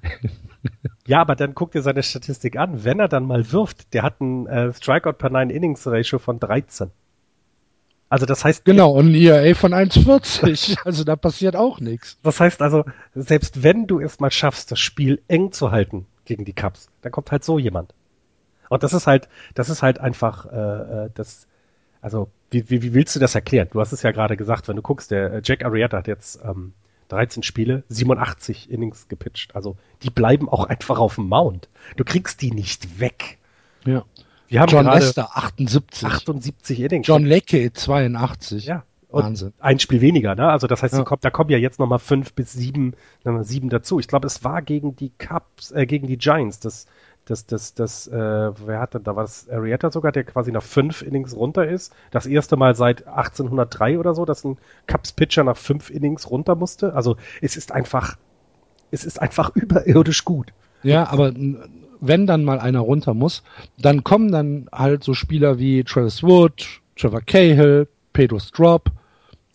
Ja, 1.06 1.22
aber 1.22 1.36
dann 1.36 1.54
guck 1.54 1.72
dir 1.72 1.80
seine 1.80 2.02
Statistik 2.02 2.56
an. 2.56 2.84
Wenn 2.84 3.00
er 3.00 3.08
dann 3.08 3.24
mal 3.24 3.50
wirft, 3.52 3.94
der 3.94 4.02
hat 4.02 4.20
ein 4.20 4.46
äh, 4.46 4.72
Strikeout 4.74 5.14
per 5.14 5.30
9 5.30 5.48
Innings 5.48 5.86
Ratio 5.86 6.18
von 6.18 6.38
13. 6.38 6.90
Also 8.10 8.26
das 8.26 8.44
heißt, 8.44 8.64
Genau, 8.64 8.90
und 8.90 9.12
ein 9.12 9.14
ERA 9.14 9.54
von 9.54 9.72
1,40. 9.72 10.76
Also 10.84 11.04
da 11.04 11.16
passiert 11.16 11.56
auch 11.56 11.80
nichts. 11.80 12.18
das 12.22 12.40
heißt 12.40 12.60
also, 12.60 12.84
selbst 13.14 13.62
wenn 13.62 13.86
du 13.86 14.00
es 14.00 14.18
mal 14.18 14.32
schaffst, 14.32 14.70
das 14.72 14.80
Spiel 14.80 15.22
eng 15.28 15.52
zu 15.52 15.70
halten 15.70 16.06
gegen 16.24 16.44
die 16.44 16.52
Cubs, 16.52 16.88
dann 17.02 17.12
kommt 17.12 17.30
halt 17.30 17.44
so 17.44 17.58
jemand. 17.58 17.94
Und 18.68 18.82
das 18.82 18.92
ist 18.92 19.06
halt, 19.06 19.28
das 19.54 19.70
ist 19.70 19.82
halt 19.82 20.00
einfach, 20.00 20.46
äh, 20.46 21.04
äh, 21.06 21.10
das, 21.14 21.46
also 22.02 22.30
wie, 22.50 22.68
wie, 22.68 22.82
wie 22.82 22.94
willst 22.94 23.14
du 23.14 23.20
das 23.20 23.36
erklären? 23.36 23.68
Du 23.72 23.80
hast 23.80 23.92
es 23.92 24.02
ja 24.02 24.10
gerade 24.10 24.36
gesagt, 24.36 24.66
wenn 24.68 24.76
du 24.76 24.82
guckst, 24.82 25.12
der 25.12 25.32
äh, 25.32 25.42
Jack 25.44 25.64
Arrieta 25.64 25.98
hat 25.98 26.08
jetzt 26.08 26.40
ähm, 26.44 26.72
13 27.08 27.44
Spiele, 27.44 27.84
87 27.88 28.70
Innings 28.70 29.06
gepitcht. 29.06 29.54
Also 29.54 29.76
die 30.02 30.10
bleiben 30.10 30.48
auch 30.48 30.64
einfach 30.64 30.98
auf 30.98 31.14
dem 31.14 31.28
Mount. 31.28 31.68
Du 31.96 32.04
kriegst 32.04 32.42
die 32.42 32.50
nicht 32.50 32.98
weg. 32.98 33.38
Ja. 33.84 34.04
Wir 34.50 34.60
haben 34.60 34.68
John 34.68 34.84
Lester 34.84 35.36
78. 35.36 36.04
78 36.06 36.80
Innings. 36.80 37.06
John 37.06 37.24
Leckie 37.24 37.72
82. 37.72 38.66
ja. 38.66 38.82
Und 39.08 39.24
Wahnsinn. 39.24 39.52
ein 39.58 39.80
Spiel 39.80 40.00
weniger, 40.02 40.36
ne? 40.36 40.48
Also 40.50 40.68
das 40.68 40.84
heißt, 40.84 40.94
Ja. 40.94 41.02
kommt, 41.02 41.24
da 41.24 41.30
kommen 41.30 41.50
ja 41.50 41.58
jetzt 41.58 41.80
nochmal 41.80 41.98
fünf 41.98 42.32
bis 42.32 42.52
sieben, 42.52 42.94
nochmal 43.24 43.42
sieben 43.42 43.68
dazu. 43.68 43.98
Ich 43.98 44.06
glaube, 44.06 44.26
es 44.28 44.44
war 44.44 44.62
gegen 44.62 44.94
die 44.94 45.10
Cubs, 45.18 45.72
äh, 45.72 45.84
gegen 45.86 46.06
die 46.06 46.16
Giants, 46.16 46.60
das, 46.60 46.86
das, 47.24 47.44
das, 47.44 47.74
das, 47.74 48.06
äh, 48.06 48.12
wer 48.14 48.78
hat 48.80 48.94
denn, 48.94 49.02
da 49.02 49.16
war 49.16 49.24
das 49.24 49.48
Arietta 49.48 49.90
sogar, 49.90 50.12
der 50.12 50.22
quasi 50.22 50.52
nach 50.52 50.62
fünf 50.62 51.02
Innings 51.02 51.34
runter 51.34 51.66
ist. 51.66 51.92
Das 52.12 52.26
erste 52.26 52.56
Mal 52.56 52.76
seit 52.76 53.06
1803 53.08 53.98
oder 53.98 54.14
so, 54.14 54.24
dass 54.24 54.44
ein 54.44 54.58
Cubs-Pitcher 54.86 55.42
nach 55.42 55.56
fünf 55.56 55.90
Innings 55.90 56.30
runter 56.30 56.54
musste. 56.54 56.94
Also 56.94 57.16
es 57.42 57.56
ist 57.56 57.72
einfach, 57.72 58.16
es 58.92 59.04
ist 59.04 59.20
einfach 59.20 59.50
überirdisch 59.56 60.24
gut. 60.24 60.52
Ja, 60.84 61.08
aber 61.10 61.32
wenn 62.00 62.26
dann 62.26 62.44
mal 62.44 62.58
einer 62.58 62.80
runter 62.80 63.14
muss, 63.14 63.42
dann 63.78 64.04
kommen 64.04 64.32
dann 64.32 64.68
halt 64.72 65.04
so 65.04 65.14
Spieler 65.14 65.58
wie 65.58 65.84
Travis 65.84 66.22
Wood, 66.22 66.66
Trevor 66.96 67.20
Cahill, 67.20 67.88
Pedro 68.12 68.38
Strop 68.38 68.90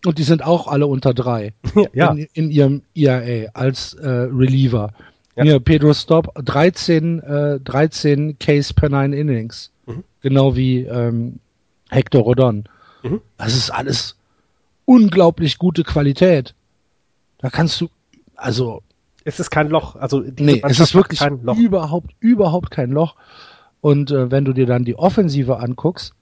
und 0.05 0.17
die 0.17 0.23
sind 0.23 0.43
auch 0.43 0.67
alle 0.67 0.87
unter 0.87 1.13
drei 1.13 1.53
ja, 1.93 2.11
in, 2.11 2.27
in 2.33 2.51
ihrem 2.51 2.81
ERA 2.93 3.49
als 3.53 3.93
äh, 3.95 4.07
Reliever. 4.07 4.93
Ja. 5.35 5.43
Hier, 5.43 5.59
Pedro 5.59 5.93
Strop 5.93 6.33
13, 6.35 7.19
äh, 7.19 7.59
13 7.59 8.39
Case 8.39 8.73
per 8.73 8.89
9 8.89 9.13
Innings. 9.13 9.71
Mhm. 9.85 10.03
Genau 10.21 10.55
wie 10.55 10.81
ähm, 10.83 11.39
Hector 11.89 12.23
Rodon. 12.23 12.65
Mhm. 13.03 13.21
Das 13.37 13.55
ist 13.55 13.69
alles 13.69 14.15
unglaublich 14.85 15.57
gute 15.57 15.83
Qualität. 15.83 16.53
Da 17.39 17.49
kannst 17.49 17.81
du, 17.81 17.89
also 18.35 18.81
es 19.25 19.39
ist 19.39 19.49
kein 19.49 19.69
Loch. 19.69 19.95
Also 19.95 20.23
Nee, 20.39 20.61
es 20.63 20.79
ist 20.79 20.95
wirklich 20.95 21.19
kein 21.19 21.41
Loch. 21.43 21.57
überhaupt, 21.57 22.11
überhaupt 22.19 22.71
kein 22.71 22.91
Loch. 22.91 23.15
Und 23.81 24.11
äh, 24.11 24.31
wenn 24.31 24.45
du 24.45 24.53
dir 24.53 24.65
dann 24.65 24.85
die 24.85 24.97
Offensive 24.97 25.59
anguckst, 25.59 26.13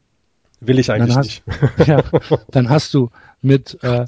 Will 0.59 0.80
ich 0.80 0.91
eigentlich 0.91 1.13
dann 1.13 1.23
nicht. 1.23 1.43
hast, 1.77 1.88
ja, 1.88 2.01
dann 2.51 2.69
hast 2.69 2.93
du 2.93 3.09
mit 3.41 3.77
äh, 3.84 4.05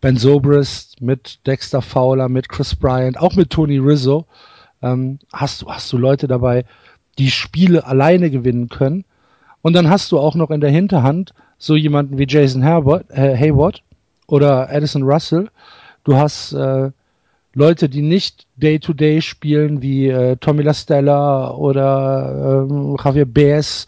Ben 0.00 0.16
Zobrist, 0.16 1.00
mit 1.00 1.46
Dexter 1.46 1.82
Fowler, 1.82 2.28
mit 2.28 2.48
Chris 2.48 2.74
Bryant, 2.74 3.18
auch 3.18 3.34
mit 3.34 3.50
Tony 3.50 3.78
Rizzo, 3.78 4.26
ähm, 4.82 5.18
hast 5.32 5.62
du 5.62 5.70
hast 5.70 5.92
du 5.92 5.98
Leute 5.98 6.26
dabei, 6.28 6.64
die 7.18 7.30
Spiele 7.30 7.86
alleine 7.86 8.30
gewinnen 8.30 8.68
können. 8.68 9.04
Und 9.60 9.72
dann 9.74 9.90
hast 9.90 10.12
du 10.12 10.18
auch 10.18 10.34
noch 10.34 10.50
in 10.50 10.60
der 10.60 10.70
Hinterhand 10.70 11.34
so 11.58 11.74
jemanden 11.76 12.16
wie 12.16 12.26
Jason 12.28 12.62
Herbert, 12.62 13.10
äh, 13.10 13.36
Hayward 13.36 13.82
oder 14.28 14.70
Addison 14.70 15.02
Russell. 15.02 15.50
Du 16.04 16.16
hast 16.16 16.52
äh, 16.52 16.90
Leute, 17.54 17.88
die 17.88 18.02
nicht 18.02 18.46
Day-to-Day 18.56 19.20
spielen, 19.22 19.82
wie 19.82 20.08
äh, 20.08 20.36
Tommy 20.36 20.62
LaStella 20.62 21.50
oder 21.52 22.66
ähm, 22.70 22.96
Javier 23.02 23.26
Baez. 23.26 23.86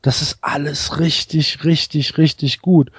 Das 0.00 0.22
ist 0.22 0.38
alles 0.40 0.98
richtig, 0.98 1.64
richtig, 1.64 2.18
richtig 2.18 2.60
gut. 2.62 2.90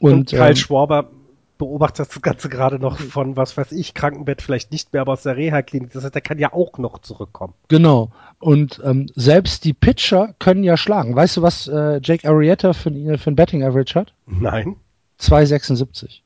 Und, 0.00 0.12
Und, 0.12 0.30
Kyle 0.30 0.48
ähm, 0.50 0.56
Schwarber 0.56 1.10
beobachtet 1.56 2.08
das 2.08 2.20
Ganze 2.20 2.48
gerade 2.48 2.80
noch 2.80 2.98
von, 2.98 3.36
was 3.36 3.56
weiß 3.56 3.70
ich, 3.70 3.94
Krankenbett 3.94 4.42
vielleicht 4.42 4.72
nicht 4.72 4.92
mehr, 4.92 5.02
aber 5.02 5.12
aus 5.12 5.22
der 5.22 5.36
Reha-Klinik. 5.36 5.92
Das 5.92 6.02
heißt, 6.02 6.14
der 6.14 6.22
kann 6.22 6.38
ja 6.40 6.52
auch 6.52 6.78
noch 6.78 6.98
zurückkommen. 6.98 7.54
Genau. 7.68 8.10
Und 8.40 8.80
ähm, 8.84 9.06
selbst 9.14 9.64
die 9.64 9.72
Pitcher 9.72 10.34
können 10.40 10.64
ja 10.64 10.76
schlagen. 10.76 11.14
Weißt 11.14 11.36
du, 11.36 11.42
was 11.42 11.68
äh, 11.68 12.00
Jake 12.02 12.28
Arrieta 12.28 12.72
für, 12.72 12.90
ein- 12.90 13.16
für 13.18 13.30
ein 13.30 13.36
Betting 13.36 13.62
Average 13.62 13.94
hat? 13.94 14.12
Nein. 14.26 14.74
2,76. 15.20 16.20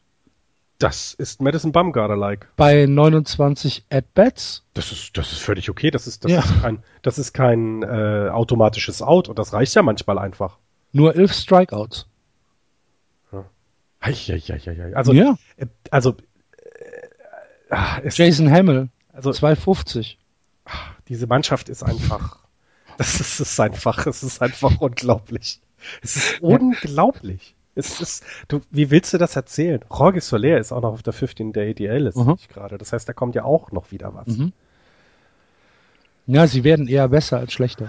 Das 0.79 1.13
ist 1.15 1.43
Madison 1.43 1.73
Bumgarner-like. 1.73 2.49
Bei 2.57 2.87
29 2.87 3.85
At-Bats. 3.91 4.65
Das 4.75 4.93
ist, 4.93 5.17
das 5.17 5.33
ist 5.33 5.41
völlig 5.41 5.69
okay. 5.71 5.91
Das 5.91 6.07
ist, 6.07 6.25
das 6.25 6.31
Ja. 6.31 6.39
ist 6.41 6.63
kein, 6.63 6.83
das 7.03 7.19
ist 7.19 7.33
kein 7.33 7.83
äh, 7.83 8.29
automatisches 8.31 9.03
Out 9.03 9.29
und 9.29 9.39
das 9.39 9.53
reicht 9.53 9.75
ja 9.75 9.83
manchmal 9.83 10.19
einfach. 10.19 10.59
Nur 10.93 11.17
11 11.17 11.33
Strikeouts. 11.33 12.07
Eieieiei. 14.01 14.95
Also, 14.95 15.13
ja. 15.13 15.37
äh, 15.57 15.67
also, 15.91 16.17
äh, 17.71 18.01
es, 18.05 18.17
Jason 18.17 18.51
Hamill, 18.51 18.89
also 19.13 19.31
2,50. 19.31 20.17
diese 21.09 21.27
Mannschaft 21.27 21.69
ist 21.69 21.83
einfach, 21.83 22.39
das 22.99 23.21
ist, 23.21 23.41
ist 23.41 23.59
einfach, 23.61 24.07
es 24.07 24.23
ist 24.23 24.41
einfach 24.41 24.77
unglaublich. 24.81 25.61
Es 26.03 26.17
ist 26.17 26.41
unglaublich. 26.41 27.55
Es 27.79 28.01
ist, 28.01 28.25
du, 28.49 28.61
wie 28.71 28.91
willst 28.91 29.15
du 29.15 29.19
das 29.19 29.37
erzählen? 29.37 29.85
Jorge 29.89 30.21
Soler 30.21 30.59
ist 30.59 30.73
auch 30.73 30.83
noch 30.83 30.93
auf 30.95 31.03
der 31.05 31.13
15 31.13 31.53
der 31.53 31.71
ADL, 31.71 32.09
ist 32.09 32.17
Mhm. 32.17 32.37
gerade. 32.49 32.77
Das 32.77 32.93
heißt, 32.93 33.09
da 33.09 33.13
kommt 33.13 33.37
ja 33.37 33.45
auch 33.45 33.71
noch 33.71 33.93
wieder 33.93 34.15
was. 34.15 34.27
Mhm. 34.37 34.53
Ja, 36.27 36.47
sie 36.49 36.65
werden 36.65 36.89
eher 36.89 37.09
besser 37.09 37.39
als 37.39 37.53
schlechter. 37.53 37.89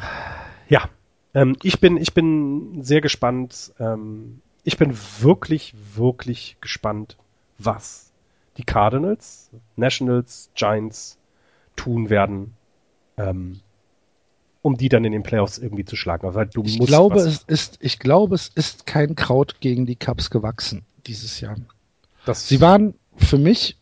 Ja, 0.70 0.88
ähm, 1.34 1.58
ich 1.64 1.80
bin, 1.80 1.98
ich 1.98 2.14
bin 2.14 2.84
sehr 2.84 3.02
gespannt. 3.02 3.74
Ähm, 3.80 4.42
ich 4.64 4.78
bin 4.78 4.96
wirklich, 5.20 5.74
wirklich 5.96 6.58
gespannt, 6.62 7.18
was 7.58 8.12
die 8.58 8.64
Cardinals, 8.64 9.50
Nationals, 9.76 10.52
Giants 10.54 11.18
tun 11.76 12.10
werden, 12.10 12.54
ähm, 13.18 13.60
um 14.62 14.76
die 14.78 14.90
dann 14.90 15.06
in 15.06 15.12
den 15.14 15.24
Playoffs 15.24 15.58
irgendwie 15.58 15.86
zu 15.86 15.96
schlagen. 15.96 16.26
Also 16.28 16.44
du 16.44 16.64
Ich 16.66 16.78
musst 16.78 16.90
glaube, 16.90 17.16
was- 17.16 17.26
es 17.26 17.44
ist, 17.48 17.78
ich 17.82 18.00
glaube, 18.00 18.36
es 18.36 18.50
ist 18.50 18.86
kein 18.86 19.16
Kraut 19.16 19.60
gegen 19.62 19.86
die 19.86 19.96
Cubs 19.96 20.30
gewachsen 20.30 20.84
dieses 21.08 21.40
Jahr. 21.40 21.56
das, 22.26 22.48
Sie 22.48 22.60
waren 22.62 22.94
für 23.16 23.38
mich 23.38 23.78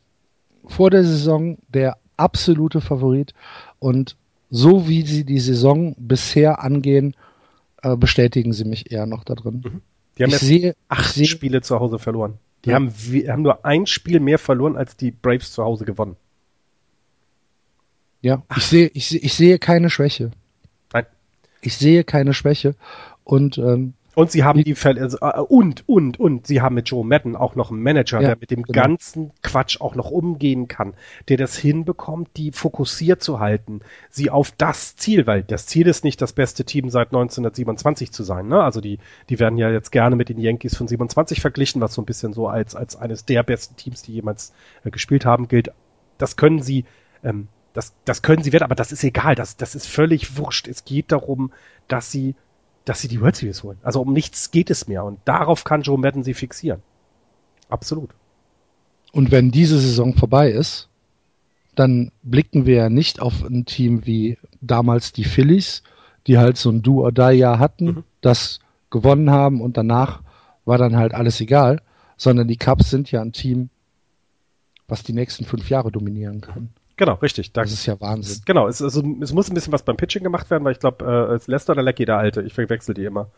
vor 0.66 0.90
der 0.90 1.04
Saison 1.04 1.58
der 1.70 1.98
absolute 2.18 2.82
Favorit 2.82 3.34
und 3.80 4.16
so 4.50 4.88
wie 4.88 5.02
sie 5.02 5.24
die 5.26 5.40
Saison 5.40 5.96
bisher 5.98 6.64
angehen, 6.64 7.16
äh, 7.82 7.96
bestätigen 7.98 8.54
sie 8.54 8.64
mich 8.66 8.92
eher 8.92 9.06
noch 9.06 9.24
da 9.24 9.36
drin. 9.36 9.62
die 10.18 10.24
haben 10.24 10.30
ich 10.30 10.34
jetzt 10.34 10.40
sehe, 10.42 10.76
acht 10.88 11.14
sehe, 11.14 11.26
Spiele 11.26 11.62
zu 11.62 11.80
Hause 11.80 12.00
verloren. 12.00 12.36
Die 12.66 12.70
Ja. 12.70 12.76
haben, 12.76 12.90
haben 12.92 13.42
nur 13.42 13.66
ein 13.66 13.86
Spiel 13.88 14.20
mehr 14.20 14.40
verloren, 14.40 14.78
als 14.78 14.96
die 14.96 15.12
Braves 15.12 15.52
zu 15.52 15.64
Hause 15.64 15.86
gewonnen. 15.86 16.16
ja, 18.22 18.42
ich 18.56 18.64
sehe, 18.64 18.88
ich 18.94 19.08
sehe, 19.08 19.20
ich 19.20 19.34
sehe 19.34 19.60
keine 19.60 19.90
Schwäche. 19.90 20.32
Ich 21.62 21.78
sehe 21.78 22.04
keine 22.04 22.34
Schwäche 22.34 22.76
und 23.24 23.58
ähm, 23.58 23.94
Und 24.16 24.32
sie 24.32 24.44
haben 24.44 24.64
die 24.64 24.74
Fälle, 24.74 25.02
also, 25.02 25.18
äh, 25.22 25.40
und, 25.40 25.88
und, 25.88 26.20
und, 26.20 26.48
sie 26.48 26.62
haben 26.62 26.74
mit 26.74 26.90
Joe 26.90 27.06
Madden 27.06 27.36
auch 27.36 27.56
noch 27.56 27.70
einen 27.70 27.84
Manager, 27.84 28.20
Ja, 28.20 28.30
der 28.30 28.38
mit 28.40 28.50
dem 28.50 28.64
genau. 28.64 28.82
ganzen 28.82 29.32
Quatsch 29.44 29.80
auch 29.80 29.94
noch 29.94 30.10
umgehen 30.10 30.68
kann, 30.68 30.96
der 31.30 31.38
das 31.38 31.56
hinbekommt, 31.56 32.30
die 32.36 32.52
fokussiert 32.52 33.22
zu 33.22 33.40
halten, 33.40 33.82
sie 34.10 34.32
auf 34.32 34.52
das 34.58 34.96
Ziel, 34.96 35.28
weil 35.28 35.44
das 35.44 35.68
Ziel 35.68 35.88
ist 35.88 36.04
nicht 36.04 36.20
das 36.20 36.34
beste 36.34 36.66
Team 36.66 36.90
seit 36.90 37.10
1927 37.10 38.12
zu 38.12 38.24
sein, 38.24 38.48
ne? 38.48 38.64
Also 38.64 38.82
die, 38.82 38.98
die 39.30 39.40
werden 39.40 39.60
ja 39.60 39.70
jetzt 39.70 39.92
gerne 39.92 40.16
mit 40.16 40.30
den 40.30 40.40
Yankees 40.40 40.76
von 40.76 40.88
27 40.88 41.40
verglichen, 41.40 41.80
was 41.82 41.94
so 41.94 42.02
ein 42.02 42.06
bisschen 42.06 42.34
so 42.34 42.48
als, 42.48 42.76
als 42.76 42.96
eines 42.96 43.26
der 43.26 43.44
besten 43.44 43.76
Teams, 43.76 44.02
die 44.02 44.14
jemals 44.14 44.52
äh, 44.84 44.90
gespielt 44.90 45.26
haben, 45.26 45.48
gilt. 45.48 45.72
Das 46.18 46.38
können 46.38 46.64
sie, 46.64 46.86
ähm, 47.24 47.50
das, 47.78 47.94
das 48.06 48.24
können 48.24 48.42
sie 48.44 48.52
werden, 48.54 48.64
aber 48.64 48.76
das 48.76 48.92
ist 48.92 49.04
egal, 49.04 49.36
das, 49.36 49.56
das 49.56 49.76
ist 49.76 49.88
völlig 49.88 50.36
wurscht. 50.38 50.68
Es 50.68 50.84
geht 50.84 51.12
darum, 51.12 51.52
dass 51.88 52.12
sie 52.12 52.36
dass 52.86 53.02
sie 53.02 53.10
die 53.10 53.20
World 53.20 53.36
Series 53.36 53.64
holen. 53.64 53.78
Also 53.84 54.02
um 54.02 54.14
nichts 54.14 54.50
geht 54.50 54.70
es 54.70 54.88
mehr 54.88 55.04
und 55.04 55.20
darauf 55.26 55.66
kann 55.66 55.82
Joe 55.82 55.98
Madden 55.98 56.24
sie 56.24 56.34
fixieren. 56.34 56.82
Absolut. 57.68 58.12
Und 59.12 59.30
wenn 59.30 59.52
diese 59.52 59.78
Saison 59.78 60.16
vorbei 60.16 60.50
ist, 60.52 60.88
dann 61.76 62.12
blicken 62.24 62.66
wir 62.66 62.76
ja 62.76 62.90
nicht 62.90 63.22
auf 63.22 63.44
ein 63.44 63.66
Team 63.66 64.06
wie 64.06 64.38
damals 64.62 65.12
die 65.12 65.26
Phillies, 65.26 65.84
die 66.28 66.38
halt 66.38 66.58
so 66.58 66.70
ein 66.70 66.82
Do-or-Die-Jahr 66.82 67.60
hatten, 67.60 67.86
Mhm. 67.86 68.04
das 68.22 68.60
gewonnen 68.90 69.32
haben 69.32 69.60
und 69.60 69.76
danach 69.76 70.22
war 70.64 70.78
dann 70.78 70.96
halt 70.96 71.14
alles 71.14 71.42
egal, 71.42 71.82
sondern 72.16 72.48
die 72.48 72.58
Cubs 72.58 72.90
sind 72.90 73.12
ja 73.12 73.22
ein 73.22 73.34
Team, 73.34 73.70
was 74.88 75.04
die 75.04 75.14
nächsten 75.14 75.44
fünf 75.44 75.70
Jahre 75.70 75.92
dominieren 75.92 76.40
kann. 76.40 76.70
Genau, 76.98 77.14
richtig. 77.16 77.52
Da, 77.54 77.62
Das 77.62 77.72
ist 77.72 77.86
ja 77.86 78.00
Wahnsinn. 78.02 78.42
genau, 78.46 78.68
es, 78.68 78.82
also, 78.82 79.04
es 79.22 79.32
muss 79.32 79.50
ein 79.50 79.54
bisschen 79.54 79.72
was 79.72 79.84
beim 79.84 79.98
Pitching 79.98 80.24
gemacht 80.24 80.50
werden, 80.50 80.64
weil 80.66 80.74
ich 80.74 80.80
glaube, 80.80 81.06
äh, 81.06 81.36
es 81.36 81.44
ist 81.44 81.48
Lester 81.48 81.74
oder 81.74 81.84
Lecky 81.84 82.06
der 82.06 82.18
Alte. 82.18 82.42
Ich 82.42 82.54
verwechsel 82.54 82.94
die 82.96 83.06
immer. 83.06 83.30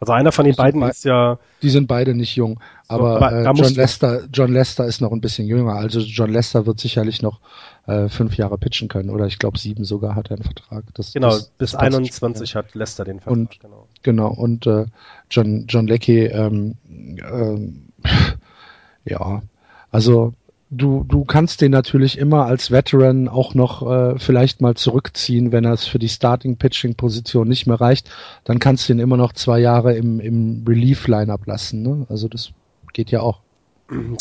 Also 0.00 0.12
einer 0.12 0.30
von 0.30 0.44
den 0.44 0.54
sind 0.54 0.62
beiden 0.62 0.80
bei- 0.80 0.90
ist 0.90 1.04
ja, 1.04 1.40
Die 1.60 1.70
sind 1.70 1.88
beide 1.88 2.14
nicht 2.14 2.36
jung, 2.36 2.60
aber, 2.86 3.16
aber 3.16 3.32
äh, 3.32 3.42
John 3.52 3.74
Lester, 3.74 4.28
John 4.32 4.52
Lester 4.52 4.84
ist 4.86 5.00
noch 5.00 5.10
ein 5.10 5.20
bisschen 5.20 5.48
jünger. 5.48 5.72
Also 5.74 5.98
John 5.98 6.30
Lester 6.30 6.66
wird 6.66 6.78
sicherlich 6.78 7.20
noch 7.20 7.40
äh, 7.88 8.08
fünf 8.08 8.36
Jahre 8.36 8.58
pitchen 8.58 8.86
können 8.86 9.10
oder 9.10 9.26
ich 9.26 9.40
glaube 9.40 9.58
sieben 9.58 9.84
sogar 9.84 10.14
hat 10.14 10.30
er 10.30 10.36
einen 10.36 10.44
Vertrag. 10.44 10.84
Das, 10.94 11.12
genau, 11.14 11.30
das, 11.30 11.46
bis 11.58 11.72
das 11.72 11.80
passt 11.80 11.94
21 11.96 12.54
hat 12.54 12.76
Lester 12.76 13.04
den 13.04 13.18
Vertrag. 13.18 13.32
Und- 13.36 13.58
genau. 13.58 13.88
Genau, 14.04 14.28
und 14.28 14.68
äh, 14.68 14.86
John, 15.32 15.64
John 15.68 15.88
Leckie, 15.88 16.26
ähm, 16.26 16.76
ähm, 16.88 17.88
ja, 19.04 19.42
also 19.90 20.32
du, 20.70 21.04
du 21.04 21.24
kannst 21.24 21.60
den 21.60 21.72
natürlich 21.72 22.18
immer 22.18 22.44
als 22.46 22.70
Veteran 22.70 23.28
auch 23.28 23.54
noch 23.54 23.90
äh, 23.90 24.18
vielleicht 24.18 24.60
mal 24.60 24.74
zurückziehen, 24.74 25.52
wenn 25.52 25.64
er 25.64 25.72
es 25.72 25.86
für 25.86 25.98
die 25.98 26.08
Starting-Pitching-Position 26.08 27.48
nicht 27.48 27.66
mehr 27.66 27.80
reicht, 27.80 28.10
dann 28.44 28.58
kannst 28.58 28.88
du 28.88 28.92
ihn 28.92 28.98
immer 28.98 29.16
noch 29.16 29.32
zwei 29.32 29.58
Jahre 29.60 29.96
im, 29.96 30.20
im 30.20 30.64
Relief-Line-Up 30.66 31.46
lassen. 31.46 31.82
Ne? 31.82 32.06
Also 32.08 32.28
das 32.28 32.52
geht 32.92 33.10
ja 33.10 33.20
auch. 33.20 33.40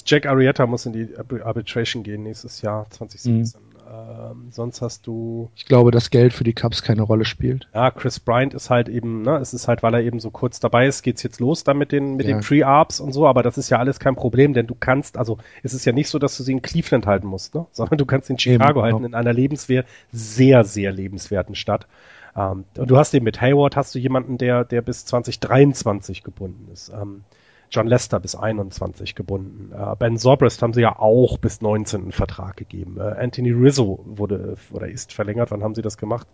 Jack 0.06 0.26
Arrieta 0.26 0.66
muss 0.66 0.86
in 0.86 0.94
die 0.94 1.08
Arbit- 1.18 1.42
Arbitration 1.42 2.04
gehen 2.04 2.24
nächstes 2.24 2.62
Jahr, 2.62 2.90
2017. 2.90 3.60
Mhm. 3.62 3.67
Ähm, 3.90 4.48
sonst 4.52 4.82
hast 4.82 5.08
du 5.08 5.50
Ich 5.56 5.66
glaube, 5.66 5.92
dass 5.92 6.10
Geld 6.10 6.34
für 6.34 6.44
die 6.44 6.54
Cubs 6.54 6.84
keine 6.84 7.04
Rolle 7.04 7.26
spielt. 7.26 7.68
Ja, 7.74 7.90
Chris 7.92 8.20
Bryant 8.20 8.54
ist 8.54 8.70
halt 8.70 8.90
eben, 8.90 9.22
ne, 9.22 9.38
es 9.38 9.54
ist 9.54 9.68
halt, 9.68 9.84
weil 9.84 9.94
er 9.94 10.02
eben 10.02 10.20
so 10.20 10.30
kurz 10.30 10.60
dabei 10.60 10.88
ist, 10.88 11.04
geht's 11.04 11.24
jetzt 11.24 11.40
los 11.40 11.64
dann 11.64 11.78
mit 11.78 11.92
den, 11.92 12.16
mit 12.16 12.28
Ja. 12.28 12.36
den 12.36 12.42
Pre-Arbs 12.44 13.00
und 13.00 13.14
so, 13.14 13.28
aber 13.28 13.44
das 13.44 13.58
ist 13.58 13.70
ja 13.70 13.78
alles 13.80 14.00
kein 14.00 14.16
Problem, 14.16 14.54
denn 14.54 14.68
du 14.68 14.76
kannst, 14.78 15.18
also 15.18 15.38
es 15.64 15.74
ist 15.74 15.86
ja 15.86 15.94
nicht 15.94 16.10
so, 16.10 16.20
dass 16.20 16.36
du 16.38 16.44
sie 16.44 16.52
in 16.52 16.62
Cleveland 16.62 17.06
halten 17.08 17.28
musst, 17.28 17.56
ne, 17.56 17.66
sondern 17.72 17.98
du 17.98 18.06
kannst 18.06 18.30
in 18.30 18.38
Chicago 18.38 18.80
Eben, 18.80 18.82
halten, 18.82 18.98
genau. 18.98 19.08
in 19.08 19.14
einer 19.16 19.34
lebenswert, 19.34 19.88
sehr, 20.12 20.64
sehr 20.64 20.92
lebenswerten 20.92 21.56
Stadt. 21.56 21.88
Ähm, 22.36 22.66
und 22.78 22.92
du 22.92 22.98
hast 22.98 23.14
eben 23.14 23.24
mit 23.24 23.42
Hayward 23.42 23.76
hast 23.76 23.96
du 23.96 24.00
jemanden, 24.00 24.38
der, 24.38 24.64
der 24.66 24.82
bis 24.82 25.06
2023 25.06 26.24
gebunden 26.24 26.68
ist. 26.72 26.90
Ähm, 26.90 27.24
John 27.70 27.88
Lester 27.88 28.20
bis 28.20 28.36
21 28.36 29.16
gebunden. 29.16 29.72
Äh, 29.74 29.96
ben 29.98 30.18
Zobrist 30.18 30.62
haben 30.62 30.74
sie 30.74 30.82
ja 30.82 30.98
auch 30.98 31.38
bis 31.38 31.62
19 31.62 32.02
einen 32.02 32.12
Vertrag 32.12 32.58
gegeben. 32.58 32.98
Äh, 32.98 33.16
Anthony 33.20 33.52
Rizzo 33.52 34.04
wurde 34.06 34.56
oder 34.72 34.88
ist 34.88 35.14
verlängert. 35.14 35.52
Wann 35.52 35.64
haben 35.64 35.76
sie 35.76 35.82
das 35.82 35.98
gemacht? 35.98 36.28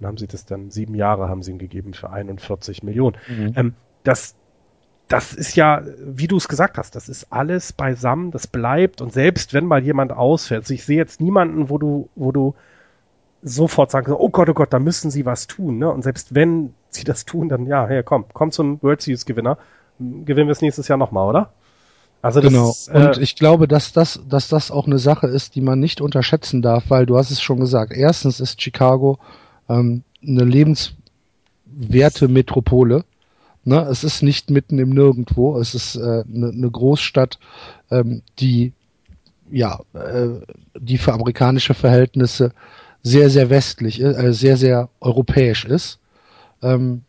Dann 0.00 0.08
haben 0.08 0.16
sie 0.16 0.26
das 0.26 0.44
dann 0.44 0.70
sieben 0.70 0.94
Jahre 0.94 1.28
haben 1.28 1.42
sie 1.42 1.52
ihn 1.52 1.58
gegeben 1.58 1.94
für 1.94 2.10
41 2.10 2.82
Millionen. 2.82 3.16
Ähm, 3.56 3.74
das, 4.04 4.36
das 5.08 5.32
ist 5.32 5.56
ja, 5.56 5.82
wie 5.98 6.28
du 6.28 6.36
es 6.36 6.48
gesagt 6.48 6.78
hast, 6.78 6.94
das 6.94 7.08
ist 7.08 7.32
alles 7.32 7.72
beisammen, 7.72 8.30
das 8.30 8.46
bleibt 8.46 9.00
und 9.00 9.12
selbst 9.12 9.54
wenn 9.54 9.66
mal 9.66 9.82
jemand 9.82 10.12
ausfällt, 10.12 10.62
also 10.62 10.74
ich 10.74 10.84
sehe 10.84 10.96
jetzt 10.96 11.20
niemanden, 11.20 11.68
wo 11.68 11.78
du, 11.78 12.08
wo 12.14 12.30
du 12.30 12.54
sofort 13.42 13.90
sagst, 13.90 14.10
oh 14.10 14.28
Gott, 14.30 14.48
oh 14.48 14.54
Gott, 14.54 14.72
da 14.72 14.78
müssen 14.78 15.10
sie 15.10 15.24
was 15.24 15.46
tun, 15.46 15.78
ne? 15.78 15.90
Und 15.90 16.02
selbst 16.02 16.34
wenn 16.34 16.74
sie 16.90 17.04
das 17.04 17.24
tun, 17.24 17.48
dann 17.48 17.66
ja, 17.66 17.86
hey, 17.86 18.02
komm, 18.02 18.26
komm 18.32 18.50
zum 18.50 18.82
World 18.82 19.00
Series 19.00 19.26
Gewinner, 19.26 19.58
gewinnen 19.98 20.48
wir 20.48 20.52
es 20.52 20.62
nächstes 20.62 20.88
Jahr 20.88 20.98
nochmal, 20.98 21.28
oder? 21.28 21.52
Also 22.22 22.40
das 22.40 22.52
Genau. 22.52 22.70
ist, 22.70 22.88
Und 22.90 23.18
äh, 23.18 23.20
ich 23.20 23.36
glaube, 23.36 23.68
dass 23.68 23.92
das, 23.92 24.20
dass 24.28 24.48
das 24.48 24.70
auch 24.70 24.86
eine 24.86 24.98
Sache 24.98 25.28
ist, 25.28 25.54
die 25.54 25.60
man 25.60 25.78
nicht 25.80 26.00
unterschätzen 26.00 26.62
darf, 26.62 26.84
weil 26.88 27.06
du 27.06 27.16
hast 27.16 27.30
es 27.30 27.40
schon 27.40 27.60
gesagt. 27.60 27.92
Erstens 27.92 28.40
ist 28.40 28.60
Chicago 28.60 29.18
ähm, 29.68 30.02
eine 30.26 30.44
lebenswerte 30.44 32.28
Metropole. 32.28 33.04
Ne? 33.64 33.80
Es 33.90 34.02
ist 34.04 34.22
nicht 34.22 34.50
mitten 34.50 34.78
im 34.78 34.90
Nirgendwo. 34.90 35.58
Es 35.58 35.74
ist 35.74 35.96
äh, 35.96 36.24
eine, 36.32 36.48
eine 36.48 36.70
Großstadt, 36.70 37.38
ähm, 37.90 38.22
die 38.40 38.72
ja, 39.50 39.80
äh, 39.94 40.28
die 40.78 40.98
für 40.98 41.12
amerikanische 41.14 41.74
Verhältnisse 41.74 42.52
sehr, 43.02 43.30
sehr 43.30 43.48
westlich, 43.50 44.00
äh, 44.00 44.32
sehr, 44.32 44.56
sehr 44.56 44.90
europäisch 45.00 45.64
ist. 45.64 45.98
Ähm, 46.62 47.02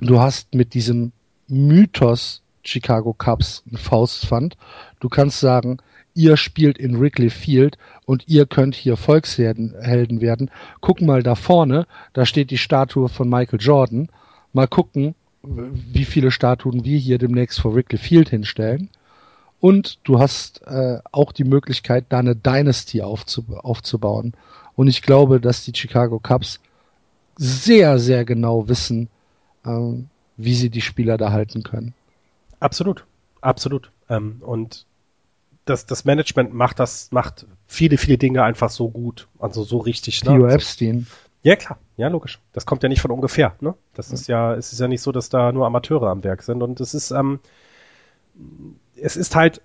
du 0.00 0.20
hast 0.20 0.54
mit 0.54 0.74
diesem 0.74 1.12
Mythos 1.48 2.42
Chicago 2.62 3.12
Cubs 3.12 3.62
ein 3.70 3.76
Faustpfand. 3.76 4.56
Du 5.00 5.08
kannst 5.08 5.40
sagen, 5.40 5.78
ihr 6.14 6.36
spielt 6.36 6.78
in 6.78 6.98
Wrigley 6.98 7.30
Field 7.30 7.76
und 8.06 8.28
ihr 8.28 8.46
könnt 8.46 8.74
hier 8.74 8.96
Volkshelden 8.96 9.74
Helden 9.80 10.20
werden. 10.20 10.50
Guck 10.80 11.00
mal 11.00 11.22
da 11.22 11.34
vorne, 11.34 11.86
da 12.12 12.24
steht 12.24 12.50
die 12.50 12.58
Statue 12.58 13.08
von 13.08 13.28
Michael 13.28 13.60
Jordan. 13.60 14.08
Mal 14.52 14.68
gucken, 14.68 15.14
wie 15.42 16.04
viele 16.04 16.30
Statuen 16.30 16.84
wir 16.84 16.98
hier 16.98 17.18
demnächst 17.18 17.60
vor 17.60 17.74
Wrigley 17.74 17.98
Field 17.98 18.30
hinstellen. 18.30 18.88
Und 19.60 19.98
du 20.04 20.18
hast 20.18 20.62
äh, 20.66 20.98
auch 21.12 21.32
die 21.32 21.44
Möglichkeit, 21.44 22.06
da 22.10 22.18
eine 22.18 22.36
Dynasty 22.36 23.02
aufzu 23.02 23.44
aufzubauen. 23.62 24.34
Und 24.76 24.88
ich 24.88 25.02
glaube, 25.02 25.40
dass 25.40 25.64
die 25.64 25.72
Chicago 25.74 26.18
Cubs 26.18 26.60
sehr, 27.36 27.98
sehr 27.98 28.24
genau 28.24 28.68
wissen, 28.68 29.08
ähm, 29.64 30.08
wie 30.36 30.54
sie 30.54 30.70
die 30.70 30.80
Spieler 30.80 31.16
da 31.16 31.32
halten 31.32 31.62
können. 31.62 31.94
Absolut, 32.60 33.04
absolut. 33.40 33.90
Ähm, 34.08 34.40
und 34.40 34.86
das, 35.64 35.86
das 35.86 36.04
Management 36.04 36.52
macht 36.52 36.78
das, 36.78 37.10
macht 37.12 37.46
viele, 37.66 37.96
viele 37.98 38.18
Dinge 38.18 38.42
einfach 38.42 38.70
so 38.70 38.90
gut, 38.90 39.28
also 39.38 39.62
so 39.64 39.78
richtig. 39.78 40.20
Theo 40.20 40.44
Also, 40.44 40.48
Epstein. 40.48 41.06
ja, 41.42 41.56
klar, 41.56 41.78
ja, 41.96 42.08
logisch. 42.08 42.40
Das 42.52 42.66
kommt 42.66 42.82
ja 42.82 42.88
nicht 42.88 43.00
von 43.00 43.10
ungefähr, 43.10 43.54
ne? 43.60 43.74
Das 43.94 44.12
ist 44.12 44.28
ja, 44.28 44.54
es 44.54 44.72
ist 44.72 44.80
ja 44.80 44.88
nicht 44.88 45.00
so, 45.02 45.12
dass 45.12 45.28
da 45.28 45.52
nur 45.52 45.66
Amateure 45.66 46.08
am 46.10 46.22
Werk 46.24 46.42
sind 46.42 46.62
und 46.62 46.80
es 46.80 46.92
ist, 46.94 47.10
ähm, 47.12 47.40
es 48.96 49.16
ist 49.16 49.34
halt 49.36 49.62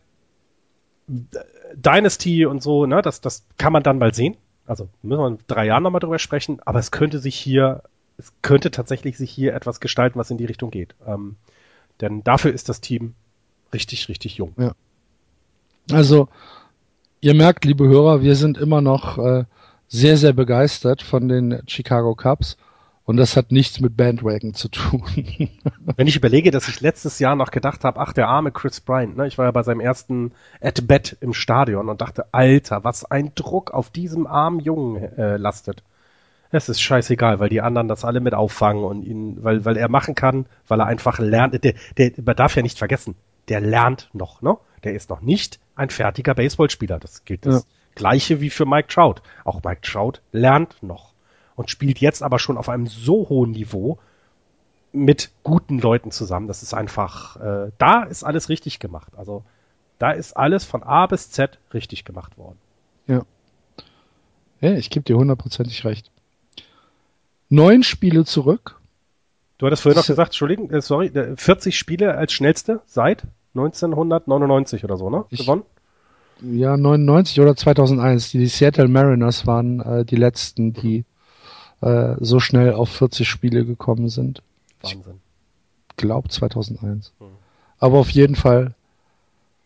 Dynasty 1.73 2.45
und 2.45 2.61
so, 2.61 2.85
ne? 2.85 3.01
Das, 3.01 3.21
das 3.21 3.45
kann 3.57 3.73
man 3.73 3.83
dann 3.83 3.97
mal 3.97 4.13
sehen. 4.13 4.37
Also 4.65 4.87
müssen 5.01 5.19
wir 5.21 5.27
in 5.27 5.39
drei 5.47 5.65
Jahren 5.65 5.83
nochmal 5.83 5.99
drüber 5.99 6.19
sprechen, 6.19 6.59
aber 6.63 6.79
es 6.79 6.91
könnte 6.91 7.19
sich 7.19 7.35
hier, 7.35 7.81
es 8.19 8.33
könnte 8.41 8.69
tatsächlich 8.69 9.17
sich 9.17 9.31
hier 9.31 9.55
etwas 9.55 9.79
gestalten, 9.79 10.19
was 10.19 10.29
in 10.29 10.37
die 10.37 10.45
Richtung 10.45 10.71
geht. 10.71 10.93
Ähm, 11.07 11.37
denn 12.01 12.23
dafür 12.23 12.53
ist 12.53 12.69
das 12.69 12.81
Team 12.81 13.15
richtig, 13.73 14.09
richtig 14.09 14.37
jung. 14.37 14.53
Also, 15.91 16.27
ihr 17.21 17.33
merkt, 17.33 17.65
liebe 17.65 17.87
Hörer, 17.87 18.21
wir 18.21 18.35
sind 18.35 18.57
immer 18.57 18.81
noch 18.81 19.17
äh, 19.17 19.45
sehr, 19.87 20.17
sehr 20.17 20.33
begeistert 20.33 21.01
von 21.01 21.27
den 21.27 21.61
Chicago 21.67 22.13
Cubs. 22.13 22.57
Und 23.05 23.17
das 23.17 23.35
hat 23.35 23.51
nichts 23.51 23.79
mit 23.79 23.97
Bandwagon 23.97 24.53
zu 24.53 24.67
tun. 24.67 25.01
Wenn 25.95 26.05
ich 26.05 26.15
überlege, 26.15 26.51
dass 26.51 26.67
ich 26.67 26.79
letztes 26.79 27.17
Jahr 27.17 27.35
noch 27.35 27.49
gedacht 27.49 27.83
habe, 27.83 27.99
ach, 27.99 28.13
der 28.13 28.27
arme 28.27 28.51
Chris 28.51 28.81
Bryant, 28.81 29.17
ne? 29.17 29.25
ich 29.25 29.39
war 29.39 29.45
ja 29.45 29.51
bei 29.51 29.63
seinem 29.63 29.79
ersten 29.79 30.31
At-Bat 30.61 31.17
im 31.19 31.33
Stadion 31.33 31.89
und 31.89 32.01
dachte, 32.01 32.31
Alter, 32.33 32.83
was 32.83 33.05
ein 33.05 33.31
Druck 33.33 33.71
auf 33.71 33.89
diesem 33.89 34.27
armen 34.27 34.59
Jungen 34.59 34.97
äh, 35.17 35.37
lastet. 35.37 35.81
Es 36.51 36.67
ist 36.67 36.81
scheißegal, 36.81 37.39
weil 37.39 37.49
die 37.49 37.61
anderen 37.61 37.87
das 37.87 38.03
alle 38.03 38.21
mit 38.21 38.33
auffangen 38.33 38.83
und 38.83 39.03
ihn, 39.03 39.43
weil, 39.43 39.65
weil 39.65 39.77
er 39.77 39.89
machen 39.89 40.15
kann, 40.15 40.47
weil 40.67 40.79
er 40.79 40.87
einfach 40.87 41.19
lernt. 41.19 41.63
Der, 41.63 41.73
der, 41.97 42.11
man 42.23 42.35
darf 42.35 42.55
ja 42.55 42.63
nicht 42.63 42.77
vergessen, 42.77 43.15
der 43.49 43.61
lernt 43.61 44.09
noch, 44.13 44.41
ne? 44.41 44.57
Der 44.83 44.93
ist 44.93 45.09
noch 45.09 45.21
nicht 45.21 45.59
ein 45.75 45.89
fertiger 45.89 46.33
Baseballspieler. 46.33 46.99
Das 46.99 47.25
gilt 47.25 47.45
das 47.45 47.55
ja. 47.55 47.69
Gleiche 47.95 48.41
wie 48.41 48.49
für 48.49 48.65
Mike 48.65 48.87
Trout. 48.87 49.21
Auch 49.43 49.61
Mike 49.63 49.81
Trout 49.81 50.21
lernt 50.31 50.81
noch 50.81 51.13
und 51.55 51.69
spielt 51.69 51.99
jetzt 51.99 52.23
aber 52.23 52.39
schon 52.39 52.57
auf 52.57 52.69
einem 52.69 52.87
so 52.87 53.27
hohen 53.29 53.51
Niveau 53.51 53.99
mit 54.91 55.31
guten 55.43 55.79
Leuten 55.79 56.09
zusammen. 56.11 56.47
Das 56.47 56.63
ist 56.63 56.73
einfach, 56.73 57.35
äh, 57.35 57.71
da 57.77 58.03
ist 58.03 58.23
alles 58.23 58.49
richtig 58.49 58.79
gemacht. 58.79 59.11
Also 59.17 59.43
da 59.99 60.11
ist 60.11 60.37
alles 60.37 60.63
von 60.63 60.81
A 60.81 61.05
bis 61.05 61.29
Z 61.29 61.59
richtig 61.73 62.05
gemacht 62.05 62.37
worden. 62.37 62.57
Ja. 63.05 63.23
Ja, 64.61 64.71
ich 64.73 64.89
gebe 64.89 65.03
dir 65.03 65.17
hundertprozentig 65.17 65.85
recht. 65.85 66.11
Neun 67.49 67.83
Spiele 67.83 68.25
zurück. 68.25 68.79
Du 69.57 69.65
hattest 69.65 69.81
vorhin 69.81 69.99
noch 69.99 70.07
gesagt, 70.07 70.29
Entschuldigung, 70.29 70.71
äh, 70.71 70.81
sorry, 70.81 71.11
40 71.35 71.77
Spiele 71.77 72.15
als 72.15 72.31
schnellste 72.31 72.81
seit 72.85 73.23
1999 73.55 74.83
oder 74.83 74.97
so, 74.97 75.09
ne? 75.09 75.25
Ich, 75.29 75.41
Gewonnen? 75.41 75.63
Ja, 76.41 76.77
99 76.77 77.41
oder 77.41 77.55
2001. 77.55 78.31
Die, 78.31 78.37
die 78.37 78.47
Seattle 78.47 78.87
Mariners 78.87 79.45
waren 79.45 79.81
äh, 79.81 80.05
die 80.05 80.15
letzten, 80.15 80.73
die 80.73 81.03
äh, 81.81 82.15
so 82.19 82.39
schnell 82.39 82.73
auf 82.73 82.89
40 82.89 83.27
Spiele 83.27 83.65
gekommen 83.65 84.09
sind. 84.09 84.41
Wahnsinn. 84.81 85.19
Ich 85.89 85.97
glaube 85.97 86.29
2001. 86.29 87.11
Hm. 87.19 87.27
Aber 87.79 87.97
auf 87.97 88.09
jeden 88.11 88.35
Fall 88.35 88.75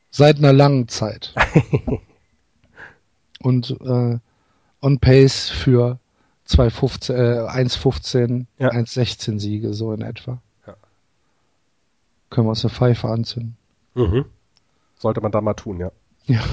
seit 0.09 0.37
einer 0.37 0.53
langen 0.53 0.87
Zeit. 0.87 1.35
Und 3.39 3.71
äh, 3.81 4.17
on 4.81 4.99
pace 4.99 5.49
für 5.49 5.99
215, 6.53 7.15
äh, 7.15 7.19
1,15, 7.19 8.45
ja. 8.59 8.69
1,16 8.69 9.39
Siege, 9.39 9.73
so 9.73 9.91
in 9.91 10.01
etwa. 10.01 10.41
Ja. 10.67 10.75
Können 12.29 12.47
wir 12.47 12.51
uns 12.51 12.63
eine 12.63 12.73
Pfeife 12.73 13.07
anzünden. 13.07 13.57
Mhm. 13.95 14.25
Sollte 14.97 15.21
man 15.21 15.31
da 15.31 15.41
mal 15.41 15.53
tun, 15.55 15.79
ja. 15.79 15.91
Ja. 16.25 16.43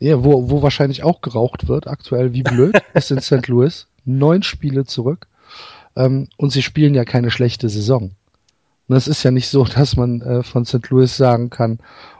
Ja, 0.00 0.24
wo, 0.24 0.48
wo 0.48 0.62
wahrscheinlich 0.62 1.02
auch 1.02 1.20
geraucht 1.20 1.68
wird, 1.68 1.86
aktuell 1.86 2.32
wie 2.32 2.42
blöd, 2.42 2.80
ist 2.94 3.10
in 3.10 3.20
St. 3.20 3.46
Louis. 3.48 3.88
Neun 4.04 4.42
Spiele 4.42 4.84
zurück. 4.84 5.26
Ähm, 5.96 6.28
und 6.36 6.50
sie 6.50 6.62
spielen 6.62 6.94
ja 6.94 7.04
keine 7.04 7.30
schlechte 7.30 7.68
Saison. 7.68 8.12
Und 8.88 8.96
es 8.96 9.08
ist 9.08 9.22
ja 9.22 9.30
nicht 9.30 9.48
so, 9.48 9.64
dass 9.64 9.96
man 9.96 10.22
äh, 10.22 10.42
von 10.42 10.64
St. 10.64 10.88
Louis 10.88 11.16
sagen 11.16 11.50
kann, 11.50 11.78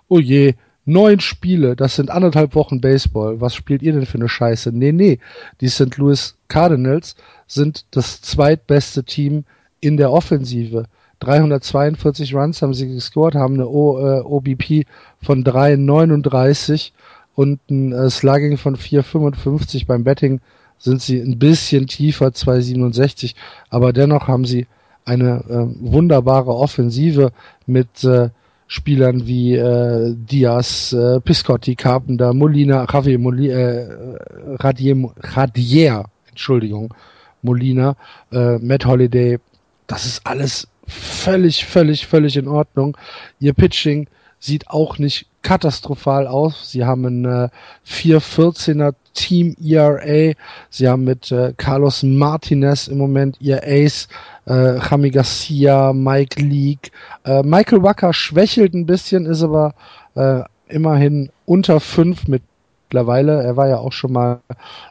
oh 0.08 0.18
je, 0.18 0.54
neun 0.88 1.20
Spiele, 1.20 1.76
das 1.76 1.96
sind 1.96 2.10
anderthalb 2.10 2.54
Wochen 2.54 2.80
Baseball. 2.80 3.40
Was 3.40 3.54
spielt 3.54 3.82
ihr 3.82 3.92
denn 3.92 4.06
für 4.06 4.18
eine 4.18 4.28
Scheiße? 4.28 4.72
Nee, 4.72 4.92
nee. 4.92 5.18
Die 5.60 5.68
St. 5.68 5.96
Louis 5.98 6.36
Cardinals 6.48 7.14
sind 7.46 7.84
das 7.90 8.22
zweitbeste 8.22 9.04
Team 9.04 9.44
in 9.80 9.96
der 9.96 10.10
Offensive. 10.10 10.86
342 11.20 12.34
Runs 12.34 12.62
haben 12.62 12.74
sie 12.74 12.88
gescored, 12.88 13.34
haben 13.34 13.54
eine 13.54 13.68
o, 13.68 13.98
äh, 13.98 14.20
OBP 14.20 14.86
von 15.22 15.44
3,39 15.44 16.92
und 17.34 17.60
ein 17.70 17.92
äh, 17.92 18.08
Slugging 18.08 18.56
von 18.56 18.76
4,55. 18.76 19.86
Beim 19.86 20.04
Betting 20.04 20.40
sind 20.78 21.02
sie 21.02 21.20
ein 21.20 21.38
bisschen 21.38 21.86
tiefer, 21.86 22.28
2,67, 22.28 23.34
aber 23.68 23.92
dennoch 23.92 24.28
haben 24.28 24.44
sie 24.44 24.66
eine 25.04 25.44
äh, 25.48 25.92
wunderbare 25.92 26.54
Offensive 26.54 27.32
mit 27.66 28.04
äh, 28.04 28.30
Spielern 28.68 29.26
wie 29.26 29.54
äh, 29.54 30.14
Diaz, 30.14 30.92
äh, 30.92 31.20
Piscotti, 31.20 31.74
Carpenter, 31.74 32.34
Molina, 32.34 32.86
Javier 32.90 33.18
Molina, 33.18 33.54
äh, 33.54 34.16
Radier, 34.60 35.10
Radier, 35.16 36.04
Entschuldigung, 36.28 36.94
Molina, 37.42 37.96
äh, 38.30 38.58
Matt 38.58 38.84
Holiday, 38.84 39.38
das 39.86 40.04
ist 40.04 40.26
alles 40.26 40.68
völlig, 40.86 41.64
völlig, 41.64 42.06
völlig 42.06 42.36
in 42.36 42.46
Ordnung. 42.46 42.96
Ihr 43.40 43.54
Pitching 43.54 44.06
sieht 44.40 44.68
auch 44.68 44.98
nicht 44.98 45.26
katastrophal 45.42 46.26
aus. 46.26 46.70
Sie 46.70 46.84
haben 46.84 47.04
ein 47.04 47.24
äh, 47.24 47.48
414er 47.86 48.94
Team 49.14 49.56
ERA. 49.62 50.34
Sie 50.70 50.88
haben 50.88 51.04
mit 51.04 51.32
äh, 51.32 51.54
Carlos 51.56 52.02
Martinez 52.02 52.88
im 52.88 52.98
Moment 52.98 53.36
ihr 53.40 53.62
Ace, 53.64 54.08
äh, 54.46 54.78
Jami 54.78 55.10
Garcia, 55.10 55.92
Mike 55.92 56.40
Leake. 56.40 56.90
Äh, 57.24 57.42
Michael 57.42 57.82
Wacker 57.82 58.12
schwächelt 58.12 58.74
ein 58.74 58.86
bisschen, 58.86 59.26
ist 59.26 59.42
aber 59.42 59.74
äh, 60.14 60.42
immerhin 60.68 61.30
unter 61.46 61.80
fünf 61.80 62.28
mittlerweile. 62.28 63.42
Er 63.42 63.56
war 63.56 63.68
ja 63.68 63.78
auch 63.78 63.92
schon 63.92 64.12
mal 64.12 64.40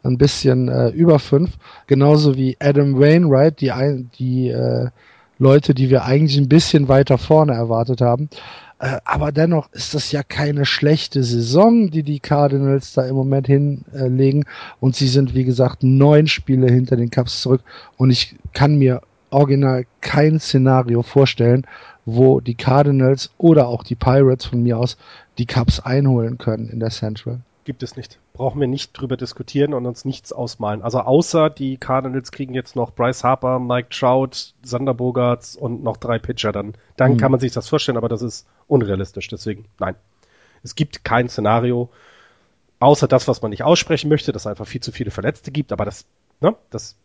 ein 0.03 0.18
bisschen 0.18 0.69
äh, 0.69 0.90
über 0.90 1.19
fünf. 1.19 1.52
Genauso 1.88 2.36
wie 2.36 2.57
Adam 2.60 2.99
Wainwright, 2.99 3.61
die, 3.61 3.72
ein, 3.72 4.10
die 4.18 4.49
äh, 4.49 4.90
Leute, 5.40 5.74
die 5.74 5.90
wir 5.90 6.03
eigentlich 6.03 6.38
ein 6.38 6.49
bisschen 6.49 6.88
weiter 6.88 7.18
vorne 7.18 7.53
erwartet 7.53 8.02
haben. 8.02 8.30
Äh, 8.79 8.97
aber 9.05 9.31
dennoch 9.31 9.71
ist 9.73 9.93
das 9.93 10.11
ja 10.11 10.23
keine 10.23 10.65
schlechte 10.65 11.23
Saison, 11.23 11.89
die 11.89 12.03
die 12.03 12.19
Cardinals 12.19 12.93
da 12.93 13.05
im 13.05 13.15
Moment 13.15 13.47
hinlegen. 13.47 14.45
Und 14.79 14.95
sie 14.95 15.07
sind, 15.07 15.33
wie 15.33 15.45
gesagt, 15.45 15.83
neun 15.83 16.27
Spiele 16.27 16.71
hinter 16.71 16.95
den 16.95 17.09
Cups 17.09 17.41
zurück. 17.41 17.61
Und 17.97 18.11
ich 18.11 18.35
kann 18.53 18.77
mir 18.77 19.01
original 19.29 19.85
kein 20.01 20.39
Szenario 20.39 21.01
vorstellen, 21.01 21.65
wo 22.05 22.39
die 22.39 22.55
Cardinals 22.55 23.31
oder 23.37 23.67
auch 23.67 23.83
die 23.83 23.95
Pirates 23.95 24.45
von 24.45 24.63
mir 24.63 24.77
aus 24.77 24.97
die 25.37 25.45
Cups 25.45 25.79
einholen 25.79 26.37
können 26.37 26.69
in 26.69 26.79
der 26.79 26.89
Central 26.89 27.41
gibt 27.67 27.83
es 27.83 27.97
nicht. 27.97 28.17
Brauchen 28.38 28.61
wir 28.61 28.68
nicht 28.68 28.93
drüber 28.93 29.18
diskutieren 29.18 29.73
und 29.73 29.88
uns 29.88 30.05
nichts 30.05 30.31
ausmalen. 30.31 30.84
Also 30.84 30.99
außer 30.99 31.49
die 31.49 31.77
Cardinals 31.77 32.31
kriegen 32.31 32.53
jetzt 32.53 32.76
noch 32.76 32.91
Bryce 32.91 33.23
Harper, 33.23 33.57
Mike 33.57 33.89
Trout, 33.89 34.53
Sander 34.61 34.93
Bogarts 34.93 35.55
und 35.55 35.84
noch 35.84 35.97
drei 35.97 36.19
Pitcher. 36.19 36.51
Dann, 36.51 36.76
dann 36.97 37.14
mhm. 37.14 37.18
kann 37.18 37.31
man 37.31 37.39
sich 37.39 37.51
das 37.51 37.68
vorstellen, 37.68 37.97
aber 37.97 38.09
das 38.09 38.22
ist 38.22 38.47
unrealistisch. 38.68 39.27
Deswegen, 39.27 39.65
nein. 39.80 39.95
Es 40.61 40.76
gibt 40.76 41.03
kein 41.03 41.30
Szenario, 41.30 41.89
außer 42.80 43.07
das, 43.07 43.27
was 43.27 43.41
man 43.41 43.49
nicht 43.49 43.64
aussprechen 43.64 44.07
möchte, 44.09 44.31
dass 44.31 44.43
es 44.43 44.47
einfach 44.47 44.68
viel 44.68 44.81
zu 44.81 44.91
viele 44.91 45.11
Verletzte 45.11 45.51
gibt. 45.51 45.72
Aber 45.72 45.85
das, 45.85 46.05
ne, 46.39 46.55
das 46.69 46.95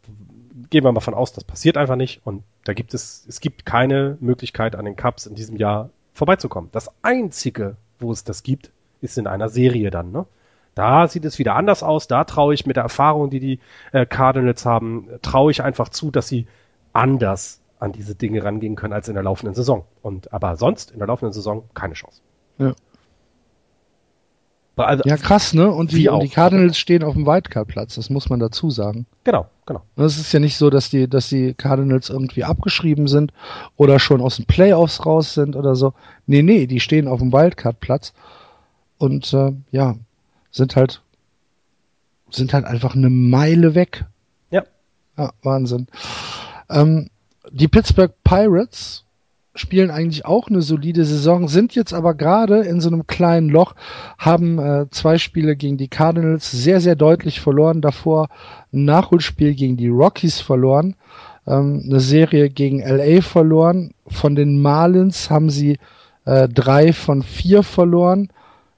gehen 0.68 0.84
wir 0.84 0.92
mal 0.92 1.00
von 1.00 1.14
aus, 1.14 1.32
das 1.32 1.44
passiert 1.44 1.78
einfach 1.78 1.96
nicht. 1.96 2.20
Und 2.24 2.42
da 2.64 2.74
gibt 2.74 2.92
es, 2.92 3.24
es 3.26 3.40
gibt 3.40 3.64
keine 3.64 4.18
Möglichkeit, 4.20 4.76
an 4.76 4.84
den 4.84 4.96
Cups 4.96 5.26
in 5.26 5.34
diesem 5.34 5.56
Jahr 5.56 5.88
vorbeizukommen. 6.12 6.70
Das 6.72 6.90
einzige, 7.02 7.76
wo 7.98 8.12
es 8.12 8.24
das 8.24 8.42
gibt, 8.42 8.70
ist 9.00 9.18
in 9.18 9.26
einer 9.26 9.48
Serie 9.48 9.90
dann, 9.90 10.12
ne? 10.12 10.26
Da 10.74 11.08
sieht 11.08 11.24
es 11.24 11.38
wieder 11.38 11.54
anders 11.54 11.82
aus. 11.82 12.08
Da 12.08 12.24
traue 12.24 12.54
ich 12.54 12.66
mit 12.66 12.76
der 12.76 12.84
Erfahrung, 12.84 13.30
die 13.30 13.40
die 13.40 13.60
äh, 13.92 14.06
Cardinals 14.06 14.64
haben, 14.64 15.08
traue 15.20 15.50
ich 15.50 15.62
einfach 15.62 15.88
zu, 15.88 16.10
dass 16.10 16.28
sie 16.28 16.46
anders 16.92 17.60
an 17.78 17.92
diese 17.92 18.14
Dinge 18.14 18.44
rangehen 18.44 18.76
können 18.76 18.92
als 18.92 19.08
in 19.08 19.14
der 19.14 19.22
laufenden 19.22 19.54
Saison. 19.54 19.84
Und 20.02 20.32
aber 20.32 20.56
sonst 20.56 20.92
in 20.92 20.98
der 20.98 21.08
laufenden 21.08 21.32
Saison 21.32 21.64
keine 21.74 21.94
Chance. 21.94 22.22
Ja. 22.58 22.74
Also, 24.76 25.02
ja, 25.04 25.18
krass, 25.18 25.52
ne? 25.52 25.70
Und 25.70 25.92
die, 25.92 26.08
und 26.08 26.22
die 26.22 26.28
Cardinals 26.30 26.78
stehen 26.78 27.04
auf 27.04 27.12
dem 27.12 27.26
Wildcard-Platz, 27.26 27.96
das 27.96 28.08
muss 28.08 28.30
man 28.30 28.40
dazu 28.40 28.70
sagen. 28.70 29.06
Genau, 29.22 29.46
genau. 29.66 29.82
Es 29.96 30.18
ist 30.18 30.32
ja 30.32 30.40
nicht 30.40 30.56
so, 30.56 30.70
dass 30.70 30.88
die, 30.88 31.08
dass 31.08 31.28
die 31.28 31.52
Cardinals 31.52 32.08
irgendwie 32.08 32.44
abgeschrieben 32.44 33.06
sind 33.06 33.34
oder 33.76 33.98
schon 33.98 34.22
aus 34.22 34.36
den 34.36 34.46
Playoffs 34.46 35.04
raus 35.04 35.34
sind 35.34 35.56
oder 35.56 35.74
so. 35.74 35.92
Nee, 36.26 36.42
nee, 36.42 36.66
die 36.66 36.80
stehen 36.80 37.06
auf 37.06 37.20
dem 37.20 37.32
Wildcard-Platz. 37.32 38.14
Und 38.96 39.34
äh, 39.34 39.52
ja, 39.72 39.96
sind 40.52 40.76
halt, 40.76 41.02
sind 42.30 42.54
halt 42.54 42.64
einfach 42.64 42.94
eine 42.94 43.10
Meile 43.10 43.74
weg. 43.74 44.04
Ja. 44.50 44.62
Ja, 45.18 45.32
Wahnsinn. 45.42 45.88
Ähm, 46.70 47.08
die 47.50 47.68
Pittsburgh 47.68 48.12
Pirates 48.22 49.04
spielen 49.54 49.90
eigentlich 49.90 50.24
auch 50.24 50.48
eine 50.48 50.62
solide 50.62 51.04
Saison, 51.04 51.48
sind 51.48 51.74
jetzt 51.74 51.92
aber 51.92 52.14
gerade 52.14 52.60
in 52.62 52.80
so 52.80 52.88
einem 52.88 53.06
kleinen 53.06 53.50
Loch, 53.50 53.74
haben 54.16 54.58
äh, 54.58 54.86
zwei 54.90 55.18
Spiele 55.18 55.56
gegen 55.56 55.76
die 55.76 55.88
Cardinals 55.88 56.50
sehr, 56.50 56.80
sehr 56.80 56.96
deutlich 56.96 57.40
verloren, 57.40 57.82
davor 57.82 58.28
ein 58.72 58.84
Nachholspiel 58.84 59.54
gegen 59.54 59.76
die 59.76 59.88
Rockies 59.88 60.40
verloren, 60.40 60.96
ähm, 61.46 61.82
eine 61.84 62.00
Serie 62.00 62.48
gegen 62.48 62.80
LA 62.80 63.20
verloren, 63.20 63.92
von 64.06 64.34
den 64.34 64.60
Marlins 64.60 65.28
haben 65.28 65.50
sie 65.50 65.78
äh, 66.24 66.48
drei 66.48 66.92
von 66.92 67.22
vier 67.22 67.62
verloren, 67.62 68.30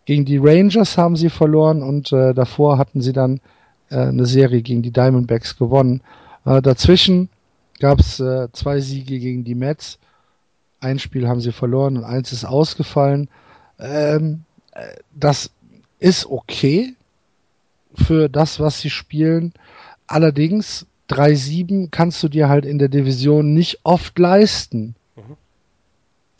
gegen 0.04 0.24
die 0.24 0.38
Rangers 0.38 0.98
haben 0.98 1.16
sie 1.16 1.30
verloren 1.30 1.82
und 1.82 2.12
äh, 2.12 2.34
davor 2.34 2.78
hatten 2.78 3.00
sie 3.00 3.12
dann 3.12 3.40
äh, 3.90 3.96
eine 3.96 4.26
Serie 4.26 4.62
gegen 4.62 4.82
die 4.82 4.92
Diamondbacks 4.92 5.56
gewonnen. 5.56 6.02
Äh, 6.44 6.60
dazwischen 6.60 7.28
gab 7.80 8.00
es 8.00 8.20
äh, 8.20 8.48
zwei 8.52 8.80
Siege 8.80 9.18
gegen 9.18 9.44
die 9.44 9.54
Mets. 9.54 9.98
Ein 10.80 10.98
Spiel 10.98 11.26
haben 11.26 11.40
sie 11.40 11.52
verloren 11.52 11.96
und 11.96 12.04
eins 12.04 12.32
ist 12.32 12.44
ausgefallen. 12.44 13.28
Ähm, 13.78 14.42
äh, 14.72 14.96
das 15.14 15.50
ist 15.98 16.26
okay 16.26 16.94
für 17.94 18.28
das, 18.28 18.60
was 18.60 18.80
sie 18.80 18.90
spielen. 18.90 19.54
Allerdings 20.06 20.86
3-7 21.08 21.88
kannst 21.90 22.22
du 22.22 22.28
dir 22.28 22.48
halt 22.48 22.66
in 22.66 22.78
der 22.78 22.88
Division 22.88 23.54
nicht 23.54 23.80
oft 23.84 24.18
leisten. 24.18 24.94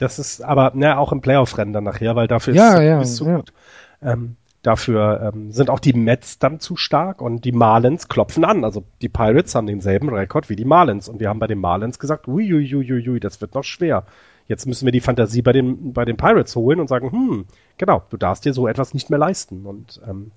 Das 0.04 0.18
ist 0.18 0.42
aber 0.42 0.72
ne, 0.74 0.98
auch 0.98 1.12
im 1.12 1.22
Playoff-Rennen 1.22 1.72
dann 1.72 1.84
nachher, 1.84 2.14
weil 2.14 2.26
dafür 2.26 2.52
Ja, 2.52 2.74
ist 2.74 2.82
ja, 2.82 3.00
es 3.00 3.16
zu 3.16 3.24
ja. 3.24 3.36
gut. 3.36 3.54
Ähm, 4.02 4.36
dafür 4.60 5.32
ähm, 5.32 5.50
sind 5.50 5.70
auch 5.70 5.80
die 5.80 5.94
Mets 5.94 6.38
dann 6.38 6.60
zu 6.60 6.76
stark 6.76 7.22
und 7.22 7.46
die 7.46 7.52
Marlins 7.52 8.08
klopfen 8.08 8.44
an. 8.44 8.64
Also 8.64 8.84
die 9.00 9.08
Pirates 9.08 9.54
haben 9.54 9.66
denselben 9.66 10.10
Rekord 10.10 10.50
wie 10.50 10.56
die 10.56 10.66
Marlins 10.66 11.08
und 11.08 11.20
wir 11.20 11.30
haben 11.30 11.38
bei 11.38 11.46
den 11.46 11.58
Marlins 11.58 11.98
gesagt, 11.98 12.28
uiuiuiui, 12.28 13.18
das 13.18 13.40
wird 13.40 13.54
noch 13.54 13.64
schwer. 13.64 14.04
Jetzt 14.46 14.66
müssen 14.66 14.84
wir 14.84 14.92
die 14.92 15.00
Fantasie 15.00 15.40
bei 15.40 15.52
den, 15.52 15.94
bei 15.94 16.04
den 16.04 16.18
Pirates 16.18 16.54
holen 16.54 16.80
und 16.80 16.88
sagen, 16.88 17.10
hm, 17.10 17.46
genau, 17.78 18.02
du 18.10 18.18
darfst 18.18 18.44
dir 18.44 18.52
so 18.52 18.68
etwas 18.68 18.92
nicht 18.92 19.08
mehr 19.08 19.18
leisten. 19.18 19.64
Und 19.64 20.02
ähm, 20.06 20.32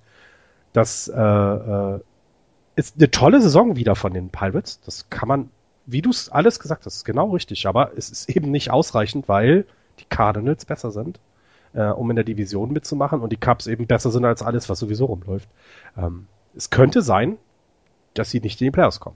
das 0.72 1.10
äh, 1.10 1.20
äh, 1.22 2.00
ist 2.78 2.96
eine 2.96 3.12
tolle 3.12 3.42
Saison 3.42 3.76
wieder 3.76 3.98
von 3.98 4.14
den 4.14 4.30
Pirates. 4.30 4.80
Das 4.80 5.10
kann 5.10 5.28
man, 5.28 5.50
wie 5.88 6.02
du 6.02 6.12
es 6.12 6.30
alles 6.30 6.60
gesagt 6.60 6.86
hast, 6.86 6.98
ist 6.98 7.06
genau 7.06 7.32
richtig. 7.32 7.66
Aber 7.66 7.92
es 7.98 8.10
ist 8.10 8.30
eben 8.30 8.52
nicht 8.52 8.72
ausreichend, 8.72 9.28
weil 9.28 9.66
die 10.00 10.06
Cardinals 10.06 10.66
besser 10.66 10.92
sind, 10.92 11.20
äh, 11.74 11.86
um 11.86 12.10
in 12.10 12.16
der 12.16 12.26
Division 12.26 12.72
mitzumachen 12.72 13.22
und 13.22 13.32
die 13.32 13.38
Cubs 13.38 13.68
eben 13.68 13.88
besser 13.88 14.12
sind 14.12 14.26
als 14.26 14.44
alles, 14.44 14.70
was 14.70 14.80
sowieso 14.80 15.06
rumläuft. 15.06 15.50
Ähm, 15.98 16.28
es 16.56 16.70
könnte 16.70 17.02
sein, 17.02 17.38
dass 18.14 18.30
sie 18.30 18.42
nicht 18.42 18.62
in 18.62 18.66
die 18.66 18.72
Playoffs 18.72 19.00
kommen. 19.00 19.16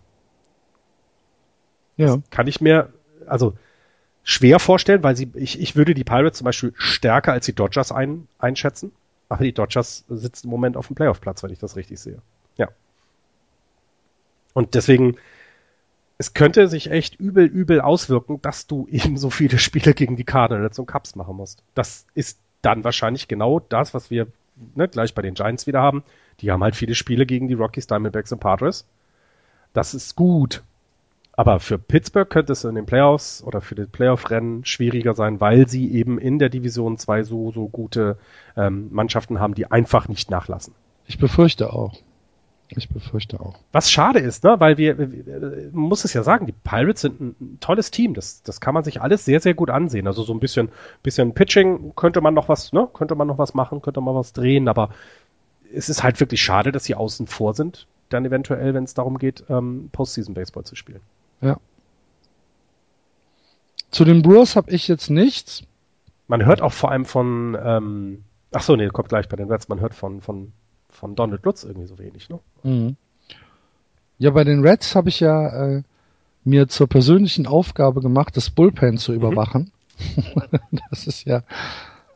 Ja. 1.98 2.20
Kann 2.30 2.48
ich 2.48 2.62
mir, 2.62 2.92
also 3.28 3.54
schwer 4.24 4.60
vorstellen, 4.60 5.04
weil 5.04 5.16
sie, 5.16 5.30
ich, 5.36 5.60
ich 5.60 5.76
würde 5.76 5.94
die 5.94 6.04
Pirates 6.04 6.38
zum 6.38 6.46
Beispiel 6.46 6.74
stärker 6.76 7.34
als 7.34 7.46
die 7.46 7.54
Dodgers 7.54 7.92
ein, 7.92 8.28
einschätzen. 8.40 8.92
Aber 9.30 9.44
die 9.44 9.54
Dodgers 9.54 10.06
sitzen 10.10 10.48
im 10.48 10.52
Moment 10.52 10.78
auf 10.78 10.88
dem 10.88 10.96
Playoff-Platz, 10.96 11.44
wenn 11.44 11.52
ich 11.52 11.60
das 11.60 11.76
richtig 11.76 12.00
sehe. 12.00 12.22
Ja. 12.58 12.70
Und 14.54 14.76
deswegen, 14.76 15.18
es 16.22 16.36
könnte 16.36 16.68
sich 16.68 16.92
echt 16.92 17.20
übel, 17.20 17.46
übel 17.46 17.82
auswirken, 17.82 18.40
dass 18.44 18.68
du 18.68 18.88
eben 18.92 19.18
so 19.18 19.32
viele 19.32 19.58
Spiele 19.58 19.96
gegen 19.96 20.16
die 20.16 20.24
Cardinals 20.24 20.78
und 20.78 20.86
Cubs 20.86 21.16
machen 21.16 21.36
musst. 21.36 21.64
Das 21.74 22.06
ist 22.14 22.40
dann 22.62 22.84
wahrscheinlich 22.84 23.28
genau 23.28 23.60
das, 23.60 23.96
was 23.96 24.12
wir 24.12 24.28
ne, 24.76 24.88
gleich 24.88 25.16
bei 25.16 25.24
den 25.24 25.34
Giants 25.34 25.66
wieder 25.66 25.82
haben. 25.82 26.04
Die 26.40 26.52
haben 26.52 26.64
halt 26.64 26.76
viele 26.76 26.94
Spiele 26.94 27.26
gegen 27.26 27.48
die 27.48 27.56
Rockies, 27.56 27.88
Diamondbacks 27.88 28.32
und 28.32 28.40
Padres. 28.40 28.86
Das 29.74 29.96
ist 29.96 30.16
gut. 30.16 30.62
Aber 31.34 31.60
für 31.60 31.80
Pittsburgh 31.80 32.30
könnte 32.30 32.54
es 32.54 32.66
in 32.66 32.76
den 32.76 32.86
Playoffs 32.86 33.42
oder 33.44 33.62
für 33.62 33.74
das 33.74 33.88
Playoff-Rennen 33.88 34.64
schwieriger 34.64 35.16
sein, 35.16 35.42
weil 35.42 35.68
sie 35.68 35.92
eben 35.92 36.20
in 36.20 36.38
der 36.38 36.50
Division 36.50 37.00
zwei 37.00 37.24
so, 37.24 37.52
so 37.52 37.68
gute 37.68 38.20
ähm, 38.56 38.90
Mannschaften 38.92 39.40
haben, 39.40 39.56
die 39.56 39.72
einfach 39.72 40.08
nicht 40.08 40.30
nachlassen. 40.30 40.76
Ich 41.08 41.18
befürchte 41.18 41.74
auch. 41.74 41.98
Ich 42.76 42.90
befürchte 42.90 43.40
auch. 43.40 43.56
Was 43.74 43.92
schade 43.92 44.20
ist, 44.20 44.44
ne? 44.46 44.60
weil 44.60 44.78
wir, 44.78 44.96
man 44.96 45.72
muss 45.74 46.06
es 46.06 46.14
ja 46.14 46.24
sagen, 46.24 46.46
die 46.46 46.54
Pirates 46.54 47.02
sind 47.02 47.20
ein, 47.20 47.36
ein 47.40 47.58
tolles 47.60 47.92
Team. 47.92 48.14
Das, 48.14 48.44
das 48.44 48.62
kann 48.62 48.74
man 48.74 48.84
sich 48.84 49.02
alles 49.02 49.26
sehr, 49.26 49.42
sehr 49.42 49.54
gut 49.54 49.70
ansehen. 49.70 50.08
Also 50.08 50.24
so 50.24 50.34
ein 50.34 50.40
bisschen, 50.40 50.70
bisschen 51.04 51.34
Pitching 51.34 51.94
könnte 51.96 52.22
man 52.22 52.34
noch 52.34 52.48
was, 52.48 52.72
ne? 52.72 52.88
könnte 52.94 53.16
man 53.16 53.28
noch 53.28 53.38
was 53.38 53.54
machen, 53.54 53.82
könnte 53.82 54.00
man 54.00 54.16
was 54.16 54.32
drehen, 54.32 54.70
aber 54.70 54.90
es 55.74 55.90
ist 55.90 56.04
halt 56.04 56.20
wirklich 56.20 56.42
schade, 56.42 56.72
dass 56.72 56.86
sie 56.86 56.96
außen 56.96 57.28
vor 57.28 57.54
sind, 57.54 57.88
dann 58.10 58.26
eventuell, 58.26 58.74
wenn 58.74 58.84
es 58.84 58.94
darum 58.94 59.18
geht, 59.18 59.44
ähm, 59.50 59.90
Postseason 59.92 60.34
Baseball 60.34 60.64
zu 60.64 60.76
spielen. 60.76 61.02
Ja. 61.42 61.58
Zu 63.90 64.06
den 64.06 64.22
Brewers 64.22 64.56
habe 64.56 64.72
ich 64.72 64.88
jetzt 64.88 65.10
nichts. 65.10 65.64
Man 66.28 66.46
hört 66.46 66.62
auch 66.62 66.72
vor 66.72 66.92
allem 66.92 67.06
von, 67.06 67.58
ähm, 67.62 68.24
ach 68.54 68.64
so, 68.64 68.76
nee, 68.76 68.88
kommt 68.88 69.10
gleich 69.10 69.28
bei 69.28 69.36
den 69.36 69.52
Reds, 69.52 69.68
man 69.68 69.82
hört 69.82 69.94
von, 69.94 70.22
von, 70.22 70.54
von 70.92 71.16
Donald 71.16 71.44
Lutz 71.44 71.64
irgendwie 71.64 71.88
so 71.88 71.98
wenig, 71.98 72.30
ne? 72.30 72.40
Mhm. 72.64 72.96
Ja, 74.18 74.32
bei 74.32 74.44
den 74.44 74.66
Reds 74.66 74.96
habe 74.96 75.10
ich 75.10 75.20
ja 75.20 75.48
äh, 75.48 75.84
mir 76.44 76.68
zur 76.68 76.88
persönlichen 76.88 77.48
Aufgabe 77.48 78.02
gemacht, 78.02 78.38
das 78.38 78.50
Bullpen 78.50 78.98
zu 78.98 79.14
überwachen. 79.14 79.72
das 80.90 81.08
ist 81.08 81.26
ja. 81.26 81.44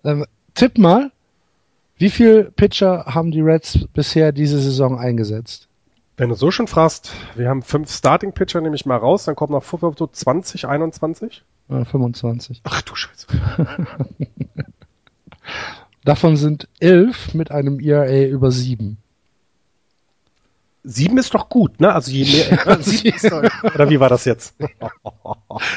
Ähm, 0.04 0.26
tipp 0.54 0.78
mal, 0.78 1.12
wie 1.98 2.10
viel 2.10 2.52
Pitcher 2.56 3.06
haben 3.06 3.32
die 3.32 3.42
Reds 3.42 3.88
bisher 3.94 4.32
diese 4.32 4.60
Saison 4.60 5.00
eingesetzt? 5.00 5.68
Wenn 6.18 6.30
du 6.30 6.36
so 6.36 6.52
schon 6.52 6.68
fragst, 6.68 7.12
wir 7.36 7.50
haben 7.50 7.62
fünf 7.62 7.92
Starting 7.92 8.34
Pitcher, 8.34 8.62
nehme 8.62 8.76
ich 8.76 8.86
mal 8.86 8.98
raus, 8.98 9.26
dann 9.26 9.36
kommt 9.36 9.52
noch 9.52 9.64
fünf, 9.64 9.98
so 9.98 10.08
20, 10.08 10.68
21. 10.68 11.44
Äh, 11.70 11.86
25. 11.86 12.62
Ach 12.64 12.82
du 12.82 12.96
Scheiße. 12.96 13.28
Davon 16.06 16.38
sind 16.38 16.68
elf 16.80 17.34
mit 17.34 17.52
einem 17.52 17.80
ERA 17.80 18.26
über 18.28 18.52
sieben. 18.52 18.98
Sieben 20.84 21.18
ist 21.18 21.34
doch 21.34 21.50
gut, 21.50 21.82
ne? 21.82 21.92
Also 21.92 22.12
je 22.12 22.26
mehr. 22.26 22.68
äh, 22.68 22.78
sieben 22.84 23.16
ist 23.16 23.32
doch, 23.32 23.44
oder 23.74 23.90
wie 23.90 24.00
war 24.00 24.10
das 24.10 24.26
jetzt? 24.26 24.56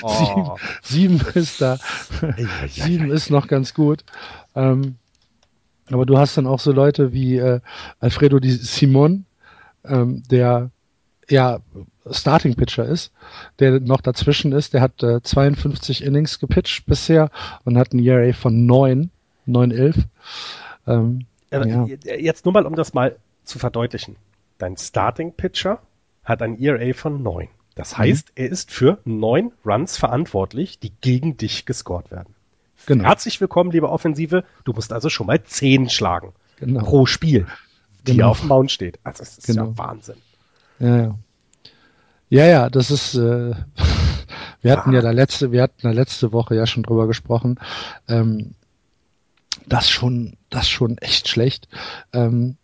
Sieben, 0.07 0.51
sieben 0.83 1.21
ist 1.35 1.61
da. 1.63 1.79
Sieben 2.69 3.11
ist 3.11 3.31
noch 3.31 3.47
ganz 3.47 3.73
gut. 3.73 4.05
Ähm, 4.55 4.97
aber 5.91 6.05
du 6.05 6.19
hast 6.19 6.37
dann 6.37 6.47
auch 6.47 6.61
so 6.61 6.73
Leute 6.73 7.13
wie 7.13 7.37
äh, 7.37 7.61
Alfredo 8.01 8.39
Di 8.39 8.51
Simon, 8.51 9.25
ähm, 9.85 10.23
der 10.31 10.71
ja 11.31 11.61
Starting 12.11 12.55
Pitcher 12.55 12.85
ist, 12.85 13.13
der 13.61 13.81
noch 13.81 14.01
dazwischen 14.03 14.53
ist. 14.53 14.75
Der 14.75 14.83
hat 14.83 15.03
äh, 15.03 15.23
52 15.23 16.03
Innings 16.05 16.39
gepitcht 16.39 16.85
bisher 16.87 17.31
und 17.65 17.79
hat 17.79 17.95
ein 17.95 18.05
ERA 18.05 18.33
von 18.35 18.67
9, 18.67 19.11
9,11. 19.49 20.05
Ähm, 20.87 21.27
ja. 21.51 21.87
Jetzt 22.17 22.45
nur 22.45 22.53
mal, 22.53 22.67
um 22.67 22.75
das 22.75 22.95
mal 22.95 23.17
zu 23.45 23.59
verdeutlichen. 23.59 24.17
Dein 24.59 24.77
Starting 24.77 25.33
Pitcher 25.33 25.81
hat 26.25 26.43
ein 26.43 26.61
ERA 26.61 26.93
von 26.93 27.23
neun. 27.23 27.49
Das 27.75 27.97
heißt, 27.97 28.33
er 28.35 28.49
ist 28.51 28.71
für 28.73 28.99
neun 29.05 29.53
Runs 29.65 29.97
verantwortlich, 29.97 30.79
die 30.81 30.93
gegen 31.01 31.37
dich 31.37 31.65
gescored 31.65 32.11
werden. 32.11 32.35
Genau. 32.87 33.05
Herzlich 33.05 33.41
willkommen, 33.41 33.71
liebe 33.71 33.89
Offensive. 33.89 34.45
Du 34.65 34.73
musst 34.73 34.93
also 34.93 35.09
schon 35.09 35.27
mal 35.29 35.43
zehn 35.45 35.89
schlagen 35.89 36.33
Genau. 36.57 36.81
pro 36.83 37.07
Spiel, 37.07 37.47
die 38.07 38.17
Genau. 38.17 38.31
auf 38.31 38.41
dem 38.41 38.49
Mount 38.49 38.73
steht. 38.73 38.99
Also 39.05 39.21
das 39.21 39.39
ist 39.39 39.49
ja 39.49 39.55
Genau. 39.55 39.79
Wahnsinn. 39.79 40.17
Ja, 40.81 40.97
ja. 40.97 41.19
Ja, 42.31 42.45
ja, 42.47 42.69
das 42.69 42.91
ist, 42.91 43.15
äh, 43.15 43.55
wir 44.63 44.73
hatten 44.73 44.93
ja 44.93 45.01
da 45.01 45.13
letzte, 45.13 45.53
wir 45.53 45.63
hatten 45.63 45.83
da 45.83 45.93
letzte 45.93 46.33
Woche 46.33 46.57
ja 46.57 46.67
schon 46.67 46.83
drüber 46.83 47.07
gesprochen. 47.07 47.59
Ähm, 48.09 48.55
das 49.69 49.91
schon, 49.91 50.37
das 50.51 50.69
schon 50.69 50.99
echt 50.99 51.29
schlecht. 51.29 51.69
Ähm, 52.13 52.57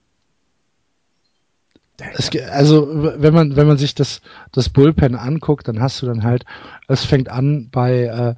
es, 2.15 2.31
also 2.51 2.89
wenn 2.91 3.33
man 3.33 3.57
wenn 3.57 3.69
man 3.69 3.79
sich 3.79 3.95
das 3.95 4.21
das 4.51 4.69
Bullpen 4.69 5.15
anguckt, 5.15 5.69
dann 5.69 5.81
hast 5.81 6.03
du 6.03 6.07
dann 6.07 6.25
halt, 6.25 6.45
es 6.89 7.05
fängt 7.05 7.29
an 7.29 7.69
bei 7.71 8.05
äh, 8.05 8.35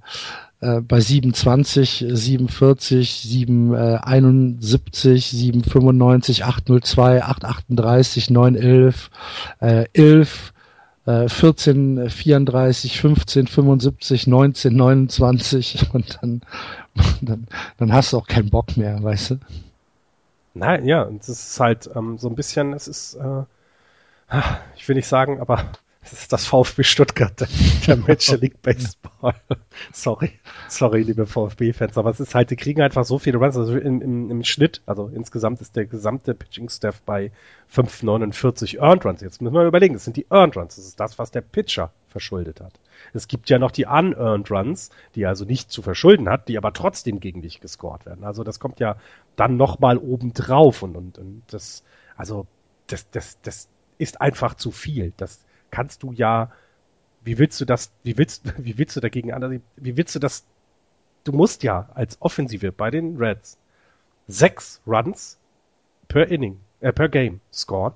äh, 0.60 0.80
bei 0.80 1.01
720, 1.01 2.06
47, 2.09 3.20
771, 3.20 5.26
795, 5.26 6.44
802, 6.44 7.22
838, 7.22 8.30
911, 8.30 9.10
äh, 9.60 9.84
11, 9.93 10.55
äh, 11.06 11.28
14, 11.28 12.10
34, 12.10 13.00
15, 13.00 13.46
75, 13.46 14.26
19, 14.26 14.76
29 14.76 15.94
und 15.94 16.18
dann, 16.20 16.42
dann, 17.22 17.46
dann 17.78 17.92
hast 17.92 18.12
du 18.12 18.18
auch 18.18 18.26
keinen 18.26 18.50
Bock 18.50 18.76
mehr, 18.76 19.02
weißt 19.02 19.30
du? 19.30 19.38
Nein, 20.54 20.86
ja, 20.86 21.04
das 21.04 21.28
ist 21.28 21.60
halt 21.60 21.90
ähm, 21.94 22.18
so 22.18 22.28
ein 22.28 22.34
bisschen, 22.34 22.72
es 22.72 22.88
ist, 22.88 23.14
äh, 23.14 23.42
ich 24.76 24.88
will 24.88 24.96
nicht 24.96 25.08
sagen, 25.08 25.40
aber 25.40 25.64
es 26.12 26.20
ist 26.20 26.32
das 26.32 26.46
VfB 26.46 26.84
Stuttgart 26.84 27.40
der, 27.86 27.96
Major 27.96 28.38
League 28.38 28.62
Baseball. 28.62 29.34
sorry, 29.92 30.32
sorry, 30.68 31.02
liebe 31.02 31.26
VfB-Fans, 31.26 31.98
aber 31.98 32.10
es 32.10 32.20
ist 32.20 32.34
halt, 32.34 32.50
die 32.50 32.56
kriegen 32.56 32.80
einfach 32.80 33.04
so 33.04 33.18
viele 33.18 33.38
Runs, 33.38 33.56
also 33.56 33.76
im, 33.76 34.00
im, 34.00 34.30
im 34.30 34.44
Schnitt, 34.44 34.82
also 34.86 35.08
insgesamt 35.08 35.60
ist 35.60 35.74
der 35.74 35.86
gesamte 35.86 36.34
Pitching-Staff 36.34 37.02
bei 37.02 37.32
5,49 37.74 38.78
Earned 38.78 39.04
Runs. 39.04 39.20
Jetzt 39.20 39.42
müssen 39.42 39.54
wir 39.54 39.64
überlegen, 39.64 39.94
das 39.94 40.04
sind 40.04 40.16
die 40.16 40.26
Earned 40.30 40.56
Runs, 40.56 40.76
das 40.76 40.86
ist 40.86 41.00
das, 41.00 41.18
was 41.18 41.30
der 41.30 41.40
Pitcher 41.40 41.90
verschuldet 42.08 42.60
hat. 42.60 42.72
Es 43.12 43.28
gibt 43.28 43.50
ja 43.50 43.58
noch 43.58 43.70
die 43.70 43.84
Unearned 43.84 44.50
Runs, 44.50 44.90
die 45.14 45.22
er 45.22 45.30
also 45.30 45.44
nicht 45.44 45.70
zu 45.70 45.82
verschulden 45.82 46.28
hat, 46.28 46.48
die 46.48 46.56
aber 46.56 46.72
trotzdem 46.72 47.20
gegen 47.20 47.42
dich 47.42 47.60
gescored 47.60 48.06
werden. 48.06 48.24
Also 48.24 48.44
das 48.44 48.60
kommt 48.60 48.80
ja 48.80 48.96
dann 49.36 49.56
nochmal 49.56 49.98
oben 49.98 50.32
drauf 50.32 50.82
und, 50.82 50.96
und, 50.96 51.18
und 51.18 51.42
das, 51.48 51.82
also 52.16 52.46
das, 52.86 53.10
das, 53.10 53.38
das 53.42 53.68
ist 53.98 54.20
einfach 54.20 54.54
zu 54.54 54.70
viel. 54.70 55.12
Das 55.16 55.44
kannst 55.70 56.02
du 56.02 56.12
ja, 56.12 56.51
wie 57.22 57.38
willst 57.38 57.60
du 57.60 57.64
das, 57.64 57.90
wie 58.02 58.16
willst, 58.18 58.52
wie 58.64 58.78
willst 58.78 58.97
du 58.97 59.01
dagegen 59.01 59.32
an, 59.32 59.62
wie 59.76 59.97
willst 59.97 60.14
du 60.14 60.18
das, 60.18 60.44
du 61.24 61.32
musst 61.32 61.62
ja 61.62 61.88
als 61.94 62.20
Offensive 62.20 62.72
bei 62.72 62.90
den 62.90 63.16
Reds 63.16 63.59
sechs 64.28 64.80
Runs 64.86 65.38
per 66.09 66.28
Inning, 66.28 66.60
äh, 66.80 66.93
per 66.93 67.09
Game 67.09 67.40
scoren, 67.52 67.94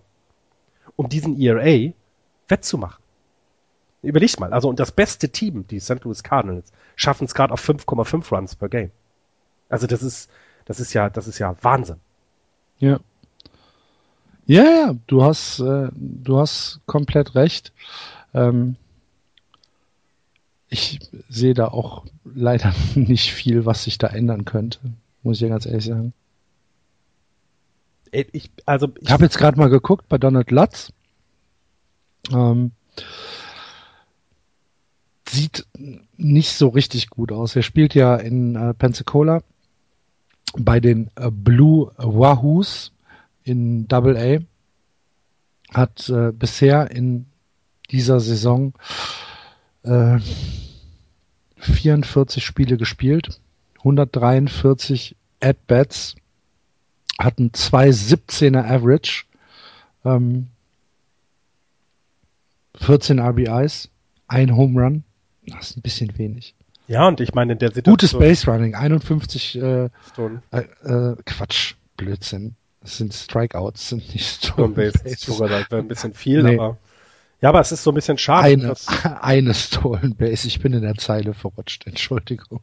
um 0.97 1.09
diesen 1.09 1.41
ERA 1.41 1.93
wettzumachen. 2.49 3.03
Überleg 4.03 4.41
mal, 4.41 4.53
also 4.53 4.69
und 4.69 4.81
das 4.81 4.93
beste 4.93 5.29
Team, 5.29 5.67
die 5.67 5.79
St. 5.79 6.03
Louis 6.05 6.23
Cardinals, 6.23 6.73
schaffen 6.97 7.25
es 7.25 7.35
gerade 7.35 7.53
auf 7.53 7.67
5,5 7.67 8.35
Runs 8.35 8.57
per 8.57 8.69
Game. 8.69 8.91
Also 9.69 9.87
das 9.87 10.03
ist, 10.03 10.31
das 10.65 10.81
ist 10.81 10.95
ja, 10.95 11.11
das 11.11 11.29
ist 11.29 11.39
ja 11.39 11.55
Wahnsinn. 11.63 12.01
Ja. 12.79 13.01
Ja, 14.51 14.65
ja, 14.65 14.97
du 15.07 15.23
hast, 15.23 15.61
äh, 15.61 15.91
du 15.95 16.39
hast 16.39 16.81
komplett 16.87 17.37
recht. 17.37 17.73
Ähm, 18.35 18.75
ich 20.69 20.99
sehe 21.29 21.55
da 21.55 21.69
auch 21.69 22.05
leider 22.25 22.75
nicht 22.97 23.33
viel, 23.33 23.65
was 23.65 23.85
sich 23.85 23.97
da 23.97 24.09
ändern 24.09 24.45
könnte, 24.45 24.81
muss 25.23 25.37
ich 25.37 25.43
ja 25.43 25.49
ganz 25.51 25.67
ehrlich 25.67 25.85
sagen. 25.85 26.13
Ich, 28.11 28.51
also 28.67 28.89
ich, 28.97 29.03
ich 29.03 29.11
habe 29.13 29.23
jetzt 29.23 29.39
gerade 29.39 29.57
mal 29.57 29.71
geguckt 29.71 30.09
bei 30.09 30.19
Donald 30.19 30.51
Lutz. 30.51 30.93
Ähm, 32.33 32.73
sieht 35.29 35.65
nicht 36.17 36.55
so 36.55 36.71
richtig 36.71 37.09
gut 37.09 37.31
aus. 37.31 37.55
Er 37.55 37.63
spielt 37.63 37.95
ja 37.95 38.17
in 38.17 38.57
äh, 38.57 38.75
Pensacola 38.75 39.45
bei 40.59 40.81
den 40.81 41.09
äh, 41.15 41.31
Blue 41.31 41.93
Wahoos 41.99 42.91
in 43.51 43.89
Double 43.89 44.17
A. 44.17 44.39
Hat 45.75 46.09
äh, 46.09 46.33
bisher 46.33 46.91
in 46.91 47.27
dieser 47.91 48.21
Saison 48.21 48.73
äh, 49.83 50.19
44 51.57 52.45
Spiele 52.45 52.77
gespielt, 52.77 53.41
143 53.79 55.17
At-Bats, 55.41 56.17
hatten 57.19 57.51
2,17er 57.51 58.65
Average, 58.65 59.25
ähm, 60.05 60.49
14 62.77 63.21
RBIs, 63.21 63.91
ein 64.27 64.57
Home 64.57 64.81
Run, 64.81 65.05
das 65.47 65.71
ist 65.71 65.77
ein 65.77 65.83
bisschen 65.83 66.17
wenig. 66.19 66.55
Ja, 66.87 67.07
und 67.07 67.21
ich 67.21 67.35
meine, 67.35 67.53
in 67.53 67.59
der 67.59 67.69
Situation. 67.71 67.93
Gutes 67.93 68.13
Base 68.19 68.51
Running, 68.51 68.75
51 68.75 69.61
äh, 69.61 69.85
äh, 69.85 69.89
äh, 70.51 71.17
Quatsch, 71.25 71.75
Blödsinn. 71.97 72.57
Das 72.81 72.97
sind 72.97 73.13
Strikeouts, 73.13 73.91
sind 73.91 74.13
nicht 74.13 74.27
Stone 74.27 74.75
Base. 74.75 74.99
Sogar 75.17 75.67
ein 75.71 75.89
bisschen 75.89 76.15
viel, 76.15 76.43
nee. 76.43 76.59
aber. 76.59 76.79
Ja, 77.43 77.49
aber 77.49 77.61
es 77.61 77.73
ist 77.73 77.83
so 77.83 77.91
ein 77.91 77.95
bisschen 77.95 78.19
schade. 78.19 78.49
Eine, 78.49 78.75
eine 79.23 79.55
Stolen 79.55 80.15
Base. 80.15 80.47
Ich 80.47 80.61
bin 80.61 80.73
in 80.73 80.83
der 80.83 80.97
Zeile 80.97 81.33
verrutscht. 81.35 81.87
Entschuldigung. 81.87 82.61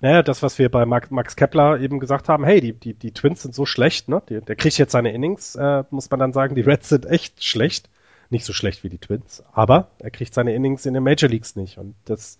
Naja, 0.00 0.22
das, 0.22 0.42
was 0.42 0.58
wir 0.58 0.70
bei 0.70 0.86
Max 0.86 1.36
Kepler 1.36 1.78
eben 1.78 2.00
gesagt 2.00 2.28
haben, 2.28 2.44
hey, 2.44 2.60
die, 2.60 2.72
die, 2.72 2.94
die 2.94 3.12
Twins 3.12 3.42
sind 3.42 3.54
so 3.54 3.66
schlecht, 3.66 4.08
ne? 4.08 4.22
Die, 4.28 4.40
der 4.40 4.56
kriegt 4.56 4.78
jetzt 4.78 4.92
seine 4.92 5.12
Innings, 5.12 5.56
äh, 5.56 5.84
muss 5.90 6.10
man 6.10 6.20
dann 6.20 6.32
sagen, 6.32 6.54
die 6.54 6.62
Reds 6.62 6.88
sind 6.88 7.06
echt 7.06 7.44
schlecht. 7.44 7.90
Nicht 8.30 8.46
so 8.46 8.54
schlecht 8.54 8.82
wie 8.82 8.88
die 8.88 8.98
Twins, 8.98 9.44
aber 9.52 9.90
er 9.98 10.10
kriegt 10.10 10.32
seine 10.32 10.54
Innings 10.54 10.86
in 10.86 10.94
den 10.94 11.02
Major 11.02 11.28
Leagues 11.28 11.56
nicht. 11.56 11.76
Und 11.76 11.94
das 12.06 12.38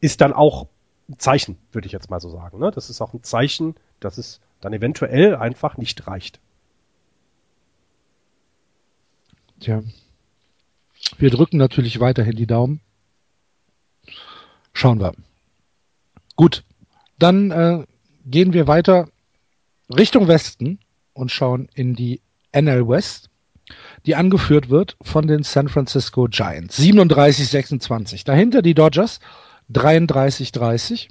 ist 0.00 0.22
dann 0.22 0.32
auch 0.32 0.68
ein 1.08 1.18
Zeichen, 1.18 1.58
würde 1.70 1.86
ich 1.86 1.92
jetzt 1.92 2.10
mal 2.10 2.20
so 2.20 2.30
sagen. 2.30 2.58
Ne? 2.58 2.70
Das 2.70 2.88
ist 2.88 3.00
auch 3.02 3.12
ein 3.12 3.22
Zeichen, 3.22 3.74
dass 4.00 4.16
es 4.16 4.40
dann 4.62 4.72
eventuell 4.72 5.36
einfach 5.36 5.76
nicht 5.76 6.06
reicht. 6.06 6.40
Tja. 9.60 9.82
Wir 11.18 11.30
drücken 11.30 11.58
natürlich 11.58 12.00
weiterhin 12.00 12.36
die 12.36 12.46
Daumen. 12.46 12.80
Schauen 14.72 15.00
wir. 15.00 15.12
Gut, 16.36 16.64
dann 17.18 17.50
äh, 17.50 17.84
gehen 18.24 18.52
wir 18.54 18.66
weiter 18.66 19.08
Richtung 19.94 20.28
Westen 20.28 20.78
und 21.12 21.30
schauen 21.30 21.68
in 21.74 21.94
die 21.94 22.20
NL 22.52 22.88
West, 22.88 23.28
die 24.06 24.14
angeführt 24.14 24.70
wird 24.70 24.96
von 25.02 25.26
den 25.26 25.42
San 25.42 25.68
Francisco 25.68 26.28
Giants. 26.30 26.78
37-26. 26.78 28.24
Dahinter 28.24 28.62
die 28.62 28.74
Dodgers 28.74 29.20
33-30. 29.72 31.08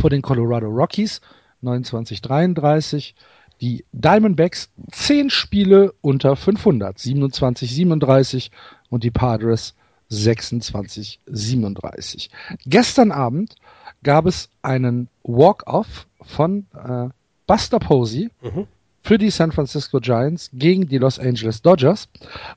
Vor 0.00 0.10
den 0.10 0.22
Colorado 0.22 0.66
Rockies 0.66 1.20
29-33. 1.64 3.14
Die 3.60 3.84
Diamondbacks 3.92 4.70
10 4.92 5.28
Spiele 5.30 5.92
unter 6.00 6.36
500, 6.36 6.96
27-37 6.98 8.50
und 8.90 9.02
die 9.04 9.10
Padres 9.10 9.74
26-37. 10.10 12.28
Gestern 12.66 13.12
Abend 13.12 13.54
gab 14.02 14.26
es 14.26 14.50
einen 14.62 15.08
Walk-Off 15.22 16.06
von 16.20 16.66
äh, 16.74 17.08
Buster 17.46 17.78
Posey 17.78 18.30
mhm. 18.42 18.66
für 19.02 19.16
die 19.18 19.30
San 19.30 19.52
Francisco 19.52 20.00
Giants 20.00 20.50
gegen 20.52 20.88
die 20.88 20.98
Los 20.98 21.18
Angeles 21.18 21.62
Dodgers 21.62 22.10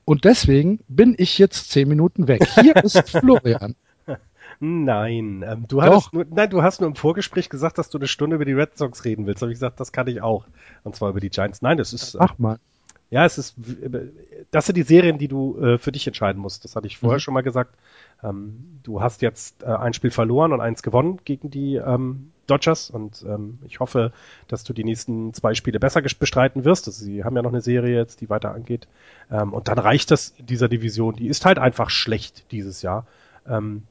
und 0.04 0.24
deswegen 0.24 0.80
bin 0.88 1.14
ich 1.18 1.38
jetzt 1.38 1.70
10 1.70 1.88
Minuten 1.88 2.28
weg. 2.28 2.46
Hier 2.60 2.76
ist 2.76 3.08
Florian. 3.10 3.74
Nein, 4.60 5.44
ähm, 5.46 5.66
du 5.68 5.82
hattest 5.82 6.12
nur, 6.12 6.26
nein, 6.28 6.50
du 6.50 6.62
hast 6.62 6.80
nur 6.80 6.88
im 6.88 6.96
Vorgespräch 6.96 7.48
gesagt, 7.48 7.78
dass 7.78 7.90
du 7.90 7.98
eine 7.98 8.08
Stunde 8.08 8.36
über 8.36 8.44
die 8.44 8.54
Red 8.54 8.76
Sox 8.76 9.04
reden 9.04 9.26
willst. 9.26 9.40
Habe 9.42 9.52
ich 9.52 9.56
gesagt, 9.56 9.78
das 9.78 9.92
kann 9.92 10.08
ich 10.08 10.20
auch. 10.20 10.46
Und 10.82 10.96
zwar 10.96 11.10
über 11.10 11.20
die 11.20 11.30
Giants. 11.30 11.62
Nein, 11.62 11.78
das 11.78 11.92
ist. 11.92 12.16
Äh, 12.16 12.18
Ach 12.20 12.38
mal. 12.38 12.58
Ja, 13.10 13.24
es 13.24 13.38
ist. 13.38 13.54
Das 14.50 14.66
sind 14.66 14.76
die 14.76 14.82
Serien, 14.82 15.16
die 15.16 15.28
du 15.28 15.58
äh, 15.58 15.78
für 15.78 15.92
dich 15.92 16.06
entscheiden 16.06 16.42
musst. 16.42 16.64
Das 16.64 16.74
hatte 16.74 16.88
ich 16.88 16.98
vorher 16.98 17.18
mhm. 17.18 17.20
schon 17.20 17.34
mal 17.34 17.42
gesagt. 17.42 17.76
Ähm, 18.22 18.80
du 18.82 19.00
hast 19.00 19.22
jetzt 19.22 19.62
äh, 19.62 19.66
ein 19.66 19.94
Spiel 19.94 20.10
verloren 20.10 20.52
und 20.52 20.60
eins 20.60 20.82
gewonnen 20.82 21.20
gegen 21.24 21.50
die 21.50 21.76
ähm, 21.76 22.32
Dodgers 22.48 22.90
und 22.90 23.24
ähm, 23.28 23.58
ich 23.66 23.78
hoffe, 23.78 24.12
dass 24.48 24.64
du 24.64 24.72
die 24.72 24.82
nächsten 24.82 25.32
zwei 25.34 25.54
Spiele 25.54 25.78
besser 25.78 26.02
bestreiten 26.02 26.64
wirst. 26.64 26.88
Also, 26.88 27.04
sie 27.04 27.22
haben 27.22 27.36
ja 27.36 27.42
noch 27.42 27.52
eine 27.52 27.60
Serie 27.60 27.96
jetzt, 27.96 28.20
die 28.20 28.28
weiter 28.28 28.52
angeht. 28.52 28.88
Ähm, 29.30 29.52
und 29.52 29.68
dann 29.68 29.78
reicht 29.78 30.10
das 30.10 30.34
dieser 30.38 30.68
Division. 30.68 31.14
Die 31.14 31.28
ist 31.28 31.44
halt 31.44 31.58
einfach 31.58 31.90
schlecht 31.90 32.50
dieses 32.50 32.82
Jahr. 32.82 33.06
Ähm, 33.46 33.84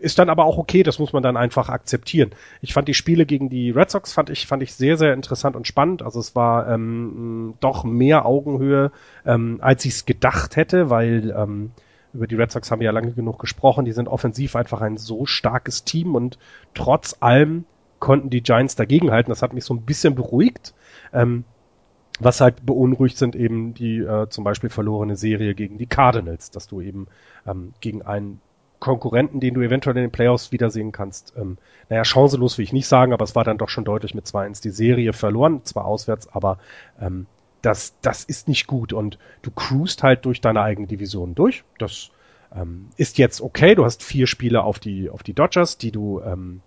ist 0.00 0.18
dann 0.18 0.28
aber 0.28 0.44
auch 0.44 0.58
okay, 0.58 0.82
das 0.82 0.98
muss 0.98 1.12
man 1.12 1.22
dann 1.22 1.36
einfach 1.36 1.68
akzeptieren. 1.68 2.30
Ich 2.60 2.72
fand 2.72 2.88
die 2.88 2.94
Spiele 2.94 3.26
gegen 3.26 3.48
die 3.48 3.70
Red 3.70 3.90
Sox 3.90 4.12
fand 4.12 4.30
ich 4.30 4.46
fand 4.46 4.62
ich 4.62 4.74
sehr 4.74 4.96
sehr 4.96 5.14
interessant 5.14 5.56
und 5.56 5.66
spannend. 5.66 6.02
Also 6.02 6.20
es 6.20 6.34
war 6.34 6.68
ähm, 6.68 7.54
doch 7.60 7.84
mehr 7.84 8.26
Augenhöhe, 8.26 8.92
ähm, 9.24 9.58
als 9.60 9.84
ich 9.84 9.94
es 9.94 10.06
gedacht 10.06 10.56
hätte, 10.56 10.90
weil 10.90 11.34
ähm, 11.36 11.72
über 12.12 12.26
die 12.26 12.34
Red 12.34 12.50
Sox 12.50 12.70
haben 12.70 12.80
wir 12.80 12.86
ja 12.86 12.92
lange 12.92 13.12
genug 13.12 13.38
gesprochen. 13.38 13.84
Die 13.84 13.92
sind 13.92 14.08
offensiv 14.08 14.56
einfach 14.56 14.80
ein 14.80 14.96
so 14.96 15.26
starkes 15.26 15.84
Team 15.84 16.14
und 16.14 16.38
trotz 16.74 17.16
allem 17.20 17.64
konnten 17.98 18.30
die 18.30 18.42
Giants 18.42 18.76
dagegenhalten. 18.76 19.30
Das 19.30 19.42
hat 19.42 19.52
mich 19.52 19.64
so 19.64 19.74
ein 19.74 19.82
bisschen 19.82 20.14
beruhigt. 20.14 20.74
Ähm, 21.12 21.44
was 22.18 22.40
halt 22.40 22.64
beunruhigt 22.64 23.18
sind 23.18 23.36
eben 23.36 23.74
die 23.74 23.98
äh, 23.98 24.28
zum 24.30 24.44
Beispiel 24.44 24.70
verlorene 24.70 25.16
Serie 25.16 25.54
gegen 25.54 25.76
die 25.78 25.86
Cardinals, 25.86 26.50
dass 26.50 26.66
du 26.66 26.80
eben 26.80 27.08
ähm, 27.46 27.74
gegen 27.80 28.02
einen 28.02 28.40
Konkurrenten, 28.78 29.40
den 29.40 29.54
du 29.54 29.62
eventuell 29.62 29.96
in 29.96 30.02
den 30.02 30.10
Playoffs 30.10 30.52
wiedersehen 30.52 30.92
kannst. 30.92 31.32
Ähm, 31.36 31.58
naja, 31.88 32.04
chancenlos 32.04 32.58
will 32.58 32.64
ich 32.64 32.72
nicht 32.72 32.86
sagen, 32.86 33.12
aber 33.12 33.24
es 33.24 33.34
war 33.34 33.44
dann 33.44 33.58
doch 33.58 33.68
schon 33.68 33.84
deutlich 33.84 34.14
mit 34.14 34.26
2-1 34.26 34.62
die 34.62 34.70
Serie 34.70 35.12
verloren, 35.12 35.64
zwar 35.64 35.86
auswärts, 35.86 36.28
aber 36.28 36.58
ähm, 37.00 37.26
das, 37.62 37.94
das 38.00 38.24
ist 38.24 38.48
nicht 38.48 38.66
gut 38.66 38.92
und 38.92 39.18
du 39.42 39.50
cruist 39.50 40.02
halt 40.02 40.24
durch 40.24 40.40
deine 40.40 40.60
eigene 40.62 40.86
Division 40.86 41.34
durch. 41.34 41.64
Das 41.78 42.10
ähm, 42.54 42.88
ist 42.96 43.18
jetzt 43.18 43.40
okay. 43.40 43.74
Du 43.74 43.84
hast 43.84 44.02
vier 44.02 44.26
Spiele 44.26 44.62
auf 44.62 44.78
die, 44.78 45.10
auf 45.10 45.22
die 45.22 45.34
Dodgers, 45.34 45.78
die 45.78 45.90
du, 45.90 46.20
ähm, 46.20 46.60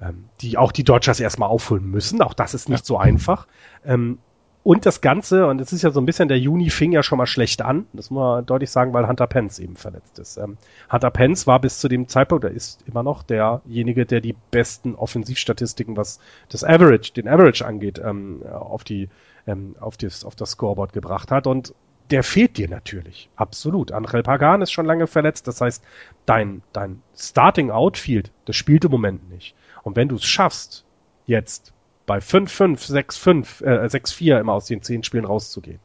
ähm, 0.00 0.28
die 0.40 0.56
auch 0.56 0.72
die 0.72 0.84
Dodgers 0.84 1.20
erstmal 1.20 1.48
aufholen 1.48 1.84
müssen. 1.84 2.22
Auch 2.22 2.34
das 2.34 2.54
ist 2.54 2.68
nicht 2.68 2.80
ja. 2.80 2.86
so 2.86 2.96
einfach. 2.96 3.46
Ähm, 3.84 4.18
und 4.62 4.84
das 4.84 5.00
Ganze, 5.00 5.46
und 5.46 5.60
es 5.60 5.72
ist 5.72 5.82
ja 5.82 5.90
so 5.90 6.00
ein 6.00 6.06
bisschen, 6.06 6.28
der 6.28 6.38
Juni 6.38 6.68
fing 6.68 6.92
ja 6.92 7.02
schon 7.02 7.16
mal 7.16 7.26
schlecht 7.26 7.62
an, 7.62 7.86
das 7.94 8.10
muss 8.10 8.22
man 8.22 8.46
deutlich 8.46 8.70
sagen, 8.70 8.92
weil 8.92 9.08
Hunter 9.08 9.26
Pence 9.26 9.58
eben 9.58 9.76
verletzt 9.76 10.18
ist. 10.18 10.36
Ähm, 10.36 10.58
Hunter 10.92 11.10
Pence 11.10 11.46
war 11.46 11.60
bis 11.60 11.78
zu 11.78 11.88
dem 11.88 12.08
Zeitpunkt, 12.08 12.44
er 12.44 12.50
ist 12.50 12.82
immer 12.86 13.02
noch 13.02 13.22
derjenige, 13.22 14.04
der 14.04 14.20
die 14.20 14.34
besten 14.50 14.94
Offensivstatistiken, 14.94 15.96
was 15.96 16.20
das 16.50 16.62
Average, 16.62 17.12
den 17.14 17.26
Average 17.26 17.64
angeht, 17.64 18.00
ähm, 18.04 18.42
auf 18.46 18.84
die, 18.84 19.08
ähm, 19.46 19.76
auf 19.80 19.96
das, 19.96 20.24
auf 20.24 20.36
das 20.36 20.50
Scoreboard 20.50 20.92
gebracht 20.92 21.30
hat. 21.30 21.46
Und 21.46 21.74
der 22.10 22.22
fehlt 22.22 22.58
dir 22.58 22.68
natürlich. 22.68 23.30
Absolut. 23.36 23.92
Angel 23.92 24.22
Pagan 24.22 24.62
ist 24.62 24.72
schon 24.72 24.86
lange 24.86 25.06
verletzt. 25.06 25.46
Das 25.48 25.60
heißt, 25.60 25.82
dein, 26.26 26.62
dein 26.72 27.02
Starting 27.16 27.70
Outfield, 27.70 28.30
das 28.44 28.56
spielt 28.56 28.84
im 28.84 28.90
Moment 28.90 29.30
nicht. 29.30 29.54
Und 29.82 29.96
wenn 29.96 30.08
du 30.08 30.16
es 30.16 30.24
schaffst, 30.24 30.84
jetzt 31.26 31.72
bei 32.10 32.18
5-5, 32.18 32.90
6-5, 32.90 33.64
äh, 33.64 33.86
6-4 33.86 34.40
immer 34.40 34.54
aus 34.54 34.64
den 34.64 34.82
zehn 34.82 35.04
Spielen 35.04 35.24
rauszugehen, 35.24 35.78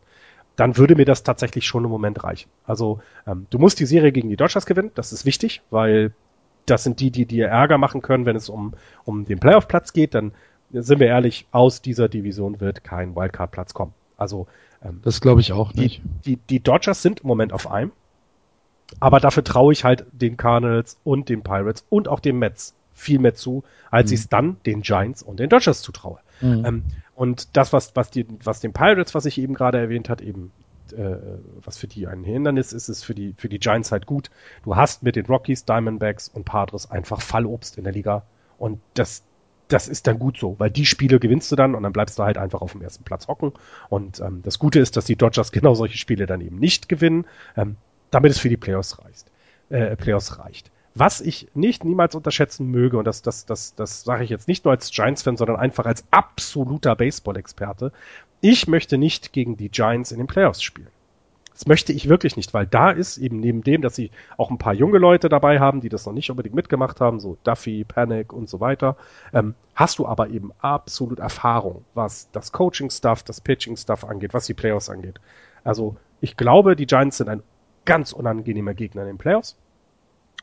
dann 0.56 0.76
würde 0.76 0.96
mir 0.96 1.06
das 1.06 1.22
tatsächlich 1.22 1.68
schon 1.68 1.84
im 1.84 1.92
Moment 1.92 2.24
reichen. 2.24 2.50
Also 2.66 3.00
ähm, 3.28 3.46
du 3.52 3.60
musst 3.60 3.80
die 3.80 3.86
Serie 3.86 4.12
gegen 4.12 4.32
die 4.32 4.36
Dodgers 4.36 4.66
gewinnen, 4.66 4.90
das 4.96 5.14
ist 5.14 5.28
wichtig, 5.28 5.62
weil 5.70 6.16
das 6.66 6.84
sind 6.84 7.00
die, 7.00 7.12
die 7.12 7.28
dir 7.28 7.46
Ärger 7.50 7.78
machen 7.78 8.02
können, 8.02 8.26
wenn 8.26 8.36
es 8.36 8.50
um, 8.50 8.74
um 9.04 9.26
den 9.26 9.40
Playoff-Platz 9.40 9.94
geht, 9.94 10.16
dann 10.16 10.32
sind 10.72 11.00
wir 11.00 11.06
ehrlich, 11.06 11.46
aus 11.52 11.84
dieser 11.84 12.10
Division 12.10 12.60
wird 12.60 12.84
kein 12.84 13.16
Wildcard-Platz 13.16 13.76
kommen. 13.76 13.94
Also 14.18 14.48
ähm, 14.84 15.02
das 15.04 15.22
glaube 15.22 15.42
ich 15.42 15.54
auch 15.54 15.76
nicht. 15.76 16.02
Die, 16.26 16.38
die, 16.38 16.38
die 16.38 16.60
Dodgers 16.60 17.04
sind 17.04 17.20
im 17.20 17.28
Moment 17.28 17.54
auf 17.54 17.70
einem, 17.70 17.92
aber 19.00 19.20
dafür 19.20 19.44
traue 19.44 19.74
ich 19.74 19.84
halt 19.84 20.08
den 20.12 20.38
Cardinals 20.38 21.00
und 21.04 21.30
den 21.30 21.44
Pirates 21.44 21.86
und 21.88 22.08
auch 22.08 22.20
den 22.20 22.40
Mets 22.40 22.74
viel 22.96 23.20
mehr 23.20 23.36
zu, 23.36 23.64
als 23.92 24.10
mhm. 24.10 24.14
ich 24.16 24.20
es 24.22 24.30
dann 24.30 24.58
den 24.66 24.82
Giants 24.82 25.22
und 25.22 25.40
den 25.40 25.50
Dodgers 25.50 25.82
zutraue. 25.82 26.20
Mhm. 26.42 26.66
Ähm, 26.66 26.84
und 27.14 27.56
das, 27.56 27.72
was, 27.72 27.96
was, 27.96 28.10
die, 28.10 28.26
was 28.44 28.60
den 28.62 28.74
Pirates, 28.74 29.14
was 29.14 29.26
ich 29.26 29.38
eben 29.38 29.54
gerade 29.54 29.78
erwähnt 29.78 30.10
hat, 30.10 30.22
eben 30.22 30.52
äh, 30.92 31.18
was 31.64 31.78
für 31.78 31.88
die 31.88 32.08
ein 32.08 32.24
Hindernis 32.24 32.74
ist, 32.74 32.90
ist 32.90 33.04
für 33.04 33.16
die, 33.16 33.34
für 33.38 33.50
die 33.50 33.60
Giants 33.60 33.92
halt 33.92 34.06
gut. 34.06 34.30
Du 34.64 34.76
hast 34.76 35.04
mit 35.04 35.16
den 35.16 35.26
Rockies, 35.26 35.66
Diamondbacks 35.66 36.30
und 36.30 36.46
Padres 36.46 36.90
einfach 36.90 37.22
Fallobst 37.22 37.78
in 37.78 37.84
der 37.84 37.94
Liga. 37.94 38.24
Und 38.58 38.80
das, 38.94 39.24
das 39.68 39.88
ist 39.88 40.08
dann 40.08 40.20
gut 40.20 40.38
so, 40.38 40.56
weil 40.60 40.70
die 40.70 40.86
Spiele 40.86 41.20
gewinnst 41.20 41.52
du 41.52 41.56
dann 41.56 41.76
und 41.76 41.84
dann 41.84 41.94
bleibst 41.94 42.20
du 42.20 42.24
halt 42.24 42.38
einfach 42.38 42.62
auf 42.62 42.74
dem 42.74 42.82
ersten 42.82 43.04
Platz 43.04 43.28
hocken. 43.28 43.54
Und 43.90 44.20
ähm, 44.20 44.42
das 44.44 44.60
Gute 44.60 44.80
ist, 44.80 44.96
dass 44.98 45.06
die 45.06 45.16
Dodgers 45.16 45.52
genau 45.54 45.74
solche 45.74 45.98
Spiele 45.98 46.26
dann 46.26 46.42
eben 46.42 46.58
nicht 46.60 46.90
gewinnen, 46.90 47.26
ähm, 47.58 47.78
damit 48.12 48.32
es 48.32 48.40
für 48.40 48.50
die 48.50 48.58
Playoffs 48.58 49.00
reicht. 49.00 49.32
Äh, 49.70 49.96
Playoffs 49.96 50.38
reicht. 50.38 50.72
Was 50.98 51.20
ich 51.20 51.50
nicht 51.54 51.84
niemals 51.84 52.16
unterschätzen 52.16 52.72
möge, 52.72 52.98
und 52.98 53.06
das, 53.06 53.22
das, 53.22 53.46
das, 53.46 53.76
das 53.76 54.04
sage 54.04 54.24
ich 54.24 54.30
jetzt 54.30 54.48
nicht 54.48 54.64
nur 54.64 54.72
als 54.72 54.92
Giants-Fan, 54.92 55.36
sondern 55.36 55.58
einfach 55.58 55.86
als 55.86 56.06
absoluter 56.10 56.96
Baseball-Experte, 56.96 57.92
ich 58.40 58.68
möchte 58.68 58.98
nicht 58.98 59.34
gegen 59.34 59.58
die 59.58 59.70
Giants 59.70 60.14
in 60.14 60.20
den 60.20 60.28
Playoffs 60.28 60.64
spielen. 60.64 60.88
Das 61.52 61.68
möchte 61.68 61.92
ich 61.92 62.08
wirklich 62.08 62.38
nicht, 62.38 62.54
weil 62.54 62.66
da 62.66 62.92
ist 62.92 63.18
eben 63.18 63.42
neben 63.42 63.62
dem, 63.62 63.82
dass 63.82 63.96
sie 63.96 64.12
auch 64.38 64.52
ein 64.52 64.58
paar 64.58 64.74
junge 64.74 64.98
Leute 64.98 65.28
dabei 65.28 65.60
haben, 65.60 65.82
die 65.82 65.90
das 65.90 66.06
noch 66.06 66.14
nicht 66.14 66.30
unbedingt 66.30 66.56
mitgemacht 66.56 67.02
haben, 67.02 67.20
so 67.20 67.38
Duffy, 67.44 67.84
Panic 67.84 68.32
und 68.32 68.50
so 68.50 68.62
weiter, 68.62 68.96
ähm, 69.34 69.54
hast 69.74 70.00
du 70.00 70.06
aber 70.06 70.30
eben 70.30 70.52
absolut 70.60 71.20
Erfahrung, 71.20 71.84
was 71.94 72.30
das 72.32 72.54
Coaching-Stuff, 72.54 73.24
das 73.24 73.42
Pitching-Stuff 73.42 74.06
angeht, 74.06 74.34
was 74.34 74.46
die 74.46 74.54
Playoffs 74.54 74.90
angeht. 74.90 75.20
Also 75.66 75.98
ich 76.22 76.38
glaube, 76.38 76.78
die 76.78 76.86
Giants 76.86 77.18
sind 77.18 77.28
ein 77.28 77.44
ganz 77.84 78.14
unangenehmer 78.14 78.74
Gegner 78.74 79.02
in 79.02 79.08
den 79.08 79.18
Playoffs 79.18 79.58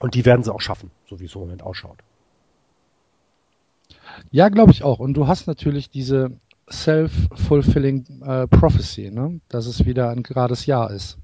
und 0.00 0.14
die 0.14 0.24
werden 0.24 0.42
sie 0.42 0.52
auch 0.52 0.60
schaffen, 0.60 0.90
so 1.08 1.20
wie 1.20 1.26
es 1.26 1.34
im 1.34 1.42
Moment 1.42 1.62
ausschaut. 1.62 1.98
Ja, 4.30 4.48
glaube 4.48 4.72
ich 4.72 4.82
auch. 4.82 4.98
Und 4.98 5.14
du 5.14 5.26
hast 5.26 5.46
natürlich 5.46 5.90
diese 5.90 6.32
self-fulfilling 6.70 8.22
äh, 8.24 8.46
prophecy, 8.46 9.10
ne? 9.10 9.40
dass 9.48 9.66
es 9.66 9.84
wieder 9.84 10.10
ein 10.10 10.22
gerades 10.22 10.66
Jahr 10.66 10.90
ist. 10.90 11.18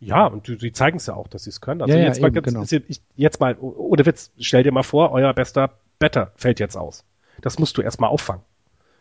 Ja, 0.00 0.26
und 0.26 0.46
sie 0.46 0.72
zeigen 0.72 0.98
es 0.98 1.06
ja 1.06 1.14
auch, 1.14 1.28
dass 1.28 1.44
sie 1.44 1.50
es 1.50 1.60
können. 1.60 1.80
Also 1.80 1.96
ja, 1.96 2.04
jetzt, 2.04 2.16
ja, 2.18 2.22
mal, 2.22 2.28
eben, 2.28 2.34
ganz, 2.34 2.46
genau. 2.46 2.62
jetzt, 2.62 3.02
jetzt 3.16 3.40
mal, 3.40 3.56
ohne 3.58 4.04
Witz, 4.04 4.32
stell 4.38 4.62
dir 4.62 4.72
mal 4.72 4.82
vor, 4.82 5.12
euer 5.12 5.32
bester 5.32 5.70
Better 5.98 6.32
fällt 6.36 6.60
jetzt 6.60 6.76
aus. 6.76 7.04
Das 7.40 7.58
musst 7.58 7.78
du 7.78 7.82
erstmal 7.82 8.10
auffangen. 8.10 8.42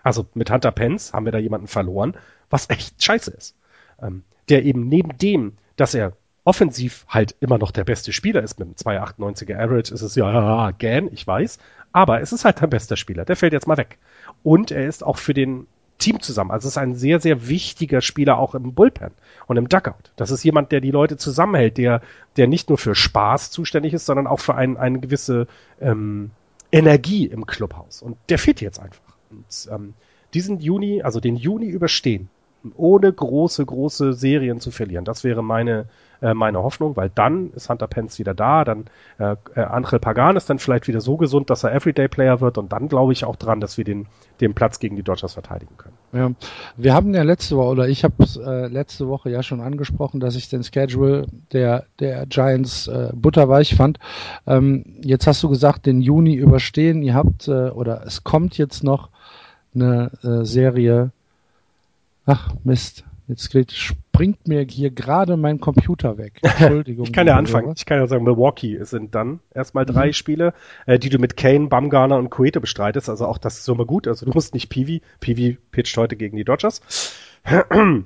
Also 0.02 0.28
mit 0.34 0.52
Hunter 0.52 0.72
Pence 0.72 1.14
haben 1.14 1.26
wir 1.26 1.32
da 1.32 1.40
jemanden 1.40 1.68
verloren, 1.68 2.16
was 2.50 2.70
echt 2.70 3.02
scheiße 3.04 3.32
ist. 3.32 3.56
Ähm, 4.02 4.24
der 4.50 4.64
eben 4.64 4.88
neben 4.88 5.18
dem, 5.18 5.54
dass 5.76 5.94
er 5.94 6.14
offensiv 6.46 7.06
halt 7.08 7.36
immer 7.40 7.58
noch 7.58 7.72
der 7.72 7.84
beste 7.84 8.12
Spieler 8.12 8.44
ist, 8.44 8.60
mit 8.60 8.68
einem 8.68 8.76
2,98er 8.76 9.58
Average 9.58 9.94
ist 9.94 10.02
es 10.02 10.16
ja 10.16 10.72
gern, 10.72 11.10
ich 11.12 11.26
weiß, 11.26 11.58
aber 11.92 12.22
es 12.22 12.34
ist 12.34 12.44
halt 12.44 12.62
dein 12.62 12.70
bester 12.70 12.98
Spieler, 12.98 13.26
der 13.26 13.36
fällt 13.36 13.54
jetzt 13.54 13.68
mal 13.68 13.78
weg. 13.78 13.98
Und 14.44 14.72
er 14.72 14.86
ist 14.86 15.04
auch 15.04 15.18
für 15.18 15.34
den 15.34 15.68
Team 16.00 16.20
zusammen. 16.20 16.52
Also 16.52 16.68
es 16.68 16.74
ist 16.74 16.78
ein 16.78 16.96
sehr, 16.96 17.20
sehr 17.20 17.48
wichtiger 17.48 18.02
Spieler 18.02 18.38
auch 18.38 18.56
im 18.56 18.74
Bullpen 18.74 19.12
und 19.48 19.58
im 19.58 19.70
Duckout. 19.70 20.12
Das 20.16 20.32
ist 20.32 20.44
jemand, 20.44 20.72
der 20.72 20.82
die 20.82 20.92
Leute 20.92 21.18
zusammenhält, 21.18 21.78
der, 21.78 22.02
der 22.36 22.48
nicht 22.48 22.68
nur 22.68 22.78
für 22.78 22.96
Spaß 22.96 23.52
zuständig 23.52 23.94
ist, 23.94 24.06
sondern 24.06 24.28
auch 24.28 24.40
für 24.40 24.56
ein, 24.56 24.76
eine 24.76 25.00
gewisse 25.00 25.48
ähm, 25.80 26.32
Energie 26.72 27.28
im 27.28 27.46
Clubhaus. 27.46 28.02
Und 28.02 28.18
der 28.30 28.40
fehlt 28.40 28.60
jetzt 28.60 28.80
einfach. 28.80 29.14
Und 29.30 29.70
ähm, 29.72 29.94
diesen 30.34 30.60
Juni, 30.60 31.04
also 31.04 31.20
den 31.20 31.36
Juni 31.36 31.68
überstehen, 31.68 32.28
ohne 32.76 33.12
große, 33.12 33.66
große 33.66 34.14
Serien 34.14 34.60
zu 34.60 34.72
verlieren. 34.72 35.06
Das 35.06 35.24
wäre 35.24 35.44
meine, 35.44 35.86
äh, 36.24 36.34
meine 36.34 36.64
Hoffnung, 36.64 36.96
weil 36.96 37.12
dann 37.14 37.52
ist 37.52 37.70
Hunter 37.70 37.88
Pence 37.88 38.18
wieder 38.18 38.34
da, 38.34 38.64
dann 38.64 38.86
äh, 39.20 39.36
äh, 39.56 39.60
Angel 39.60 40.00
Pagan 40.00 40.38
ist 40.38 40.50
dann 40.50 40.58
vielleicht 40.58 40.88
wieder 40.88 41.02
so 41.02 41.18
gesund, 41.18 41.50
dass 41.50 41.64
er 41.64 41.74
Everyday-Player 41.74 42.40
wird 42.40 42.58
und 42.58 42.72
dann 42.72 42.88
glaube 42.88 43.12
ich 43.12 43.26
auch 43.26 43.36
dran, 43.36 43.60
dass 43.60 43.78
wir 43.78 43.84
den, 43.84 44.08
den 44.40 44.54
Platz 44.54 44.80
gegen 44.80 44.96
die 44.96 45.04
Dodgers 45.04 45.34
verteidigen 45.34 45.76
können. 45.78 45.98
Ja, 46.14 46.32
wir 46.78 46.94
haben 46.94 47.14
ja 47.14 47.24
letzte 47.24 47.58
Woche, 47.58 47.70
oder 47.70 47.90
ich 47.90 48.06
habe 48.06 48.16
äh, 48.24 48.68
letzte 48.68 49.10
Woche 49.10 49.30
ja 49.30 49.44
schon 49.44 49.60
angesprochen, 49.60 50.22
dass 50.22 50.36
ich 50.36 50.48
den 50.48 50.64
Schedule 50.64 51.28
der, 51.52 51.86
der 52.00 52.26
Giants 52.26 52.88
äh, 52.88 53.10
butterweich 53.14 53.76
fand. 53.76 54.00
Ähm, 54.48 54.86
jetzt 55.02 55.28
hast 55.28 55.44
du 55.44 55.50
gesagt, 55.50 55.86
den 55.86 56.02
Juni 56.02 56.36
überstehen. 56.36 57.04
Ihr 57.04 57.16
habt, 57.16 57.50
äh, 57.50 57.70
oder 57.70 58.04
es 58.06 58.24
kommt 58.24 58.58
jetzt 58.58 58.84
noch 58.84 59.10
eine 59.76 60.12
äh, 60.24 60.46
Serie. 60.46 61.12
Ach, 62.26 62.54
Mist. 62.64 63.04
Jetzt 63.28 63.50
geht, 63.50 63.94
springt 64.14 64.48
mir 64.48 64.66
hier 64.70 64.92
gerade 64.92 65.38
mein 65.38 65.60
Computer 65.60 66.18
weg. 66.18 66.40
Entschuldigung. 66.44 67.06
ich 67.06 67.14
kann 67.14 67.26
ja 67.26 67.36
anfangen. 67.36 67.74
Ich 67.76 67.86
kann 67.86 68.00
ja 68.00 68.08
sagen, 68.08 68.24
Milwaukee 68.24 68.84
sind 68.84 69.16
dann 69.16 69.40
erstmal 69.54 69.86
drei 69.86 70.08
mhm. 70.08 70.14
Spiele, 70.14 70.54
äh, 70.86 71.00
die 71.00 71.10
du 71.10 71.18
mit 71.18 71.36
Kane, 71.36 71.68
Bumgarner 71.68 72.18
und 72.18 72.30
Cueto 72.30 72.60
bestreitest. 72.60 73.10
Also 73.10 73.26
auch 73.26 73.40
das 73.40 73.60
ist 73.60 73.68
immer 73.68 73.86
gut. 73.86 74.08
Also 74.08 74.26
du 74.26 74.32
musst 74.32 74.54
nicht 74.54 74.70
Peavy. 74.70 75.02
Peavy 75.20 75.58
pitcht 75.72 75.98
heute 75.98 76.16
gegen 76.16 76.38
die 76.38 76.44
Dodgers. 76.44 76.82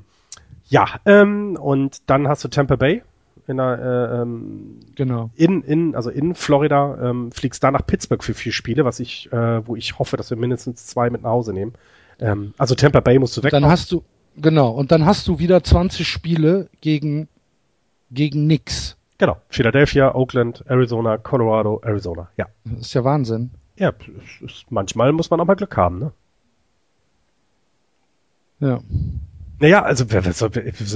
ja, 0.70 0.86
ähm, 1.06 1.58
und 1.62 2.10
dann 2.10 2.28
hast 2.28 2.44
du 2.44 2.48
Tampa 2.48 2.78
Bay 2.78 3.04
in 3.48 3.58
der, 3.58 3.80
äh, 3.80 4.22
ähm, 4.22 4.80
genau. 4.96 5.30
in, 5.36 5.62
in, 5.62 5.96
also 5.96 6.10
in 6.10 6.36
Florida, 6.36 6.98
ähm, 7.02 7.32
fliegst 7.32 7.64
da 7.64 7.72
nach 7.72 7.86
Pittsburgh 7.86 8.24
für 8.24 8.34
vier 8.34 8.54
Spiele, 8.54 8.86
was 8.86 9.00
ich, 9.00 9.32
äh, 9.32 9.68
wo 9.68 9.76
ich 9.76 10.00
hoffe, 10.00 10.16
dass 10.16 10.30
wir 10.30 10.38
mindestens 10.38 10.86
zwei 10.86 11.10
mit 11.10 11.24
nach 11.24 11.32
Hause 11.32 11.54
nehmen. 11.54 11.74
Ähm, 12.20 12.54
also 12.58 12.76
Tampa 12.76 13.02
Bay 13.02 13.20
musst 13.20 13.38
du 13.38 13.44
weg. 13.44 13.52
Dann 13.52 13.66
hast 13.66 13.92
du, 13.92 14.04
genau, 14.38 14.70
und 14.70 14.92
dann 14.92 15.06
hast 15.06 15.28
du 15.28 15.40
wieder 15.40 15.64
20 15.64 16.08
Spiele 16.08 16.70
gegen, 16.82 17.28
gegen 18.12 18.48
nix. 18.48 18.98
Genau. 19.18 19.38
Philadelphia, 19.50 20.14
Oakland, 20.14 20.64
Arizona, 20.68 21.18
Colorado, 21.18 21.82
Arizona. 21.84 22.30
Ja. 22.38 22.46
Das 22.66 22.88
ist 22.88 22.94
ja 22.94 23.04
Wahnsinn. 23.04 23.52
Ja, 23.78 23.94
manchmal 24.70 25.12
muss 25.12 25.30
man 25.30 25.40
auch 25.40 25.46
mal 25.46 25.56
Glück 25.56 25.76
haben, 25.78 26.00
ne? 26.00 26.12
Ja. 28.60 28.80
Naja, 29.60 29.84
also 29.84 30.06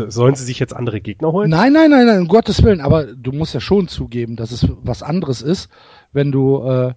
sollen 0.09 0.35
sie 0.35 0.45
sich 0.45 0.59
jetzt 0.59 0.75
andere 0.75 1.01
Gegner 1.01 1.31
holen? 1.31 1.49
Nein, 1.49 1.73
nein, 1.73 1.89
nein, 1.89 2.05
nein, 2.05 2.21
um 2.21 2.27
Gottes 2.27 2.63
Willen. 2.63 2.81
Aber 2.81 3.05
du 3.05 3.31
musst 3.31 3.53
ja 3.55 3.59
schon 3.59 3.87
zugeben, 3.87 4.35
dass 4.35 4.51
es 4.51 4.67
was 4.83 5.01
anderes 5.01 5.41
ist, 5.41 5.69
wenn 6.11 6.31
du 6.31 6.63
äh, 6.63 6.93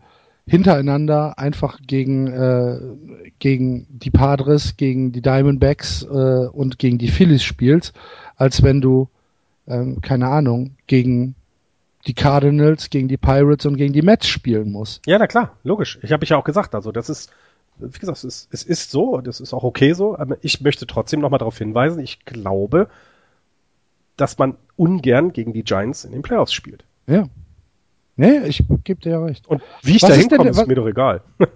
hintereinander 0.46 1.38
einfach 1.38 1.78
gegen 1.86 2.26
äh, 2.26 2.80
gegen 3.38 3.86
die 3.88 4.10
Padres, 4.10 4.76
gegen 4.76 5.12
die 5.12 5.22
Diamondbacks 5.22 6.02
äh, 6.02 6.46
und 6.48 6.78
gegen 6.78 6.98
die 6.98 7.08
Phillies 7.08 7.42
spielst, 7.42 7.94
als 8.36 8.62
wenn 8.62 8.80
du 8.80 9.08
ähm, 9.66 10.00
keine 10.02 10.28
Ahnung 10.28 10.76
gegen 10.86 11.34
die 12.06 12.14
Cardinals, 12.14 12.90
gegen 12.90 13.08
die 13.08 13.16
Pirates 13.16 13.64
und 13.64 13.76
gegen 13.76 13.94
die 13.94 14.02
Mets 14.02 14.26
spielen 14.26 14.70
musst. 14.70 15.06
Ja, 15.06 15.18
na 15.18 15.26
klar, 15.26 15.56
logisch. 15.62 15.98
Ich 16.02 16.12
habe 16.12 16.24
ich 16.24 16.30
ja 16.30 16.36
auch 16.36 16.44
gesagt. 16.44 16.74
Also 16.74 16.92
das 16.92 17.08
ist 17.08 17.30
wie 17.78 17.98
gesagt, 17.98 18.18
es 18.18 18.24
ist, 18.24 18.48
es 18.52 18.62
ist 18.62 18.90
so, 18.90 19.20
das 19.20 19.40
ist 19.40 19.52
auch 19.52 19.64
okay 19.64 19.94
so, 19.94 20.16
aber 20.16 20.36
ich 20.42 20.60
möchte 20.60 20.86
trotzdem 20.86 21.20
nochmal 21.20 21.38
darauf 21.38 21.58
hinweisen, 21.58 22.00
ich 22.00 22.24
glaube, 22.24 22.88
dass 24.16 24.38
man 24.38 24.56
ungern 24.76 25.32
gegen 25.32 25.52
die 25.52 25.64
Giants 25.64 26.04
in 26.04 26.12
den 26.12 26.22
Playoffs 26.22 26.52
spielt. 26.52 26.84
Ja. 27.06 27.28
Nee, 28.16 28.38
ich 28.46 28.64
gebe 28.84 29.00
dir 29.00 29.12
ja 29.12 29.24
recht. 29.24 29.46
Und 29.46 29.62
wie 29.82 29.96
ich 29.96 30.02
da 30.02 30.12
hinkomme, 30.12 30.50
ist, 30.50 30.58
ist 30.58 30.66
mir 30.68 30.74
doch 30.74 30.86
egal. 30.86 31.22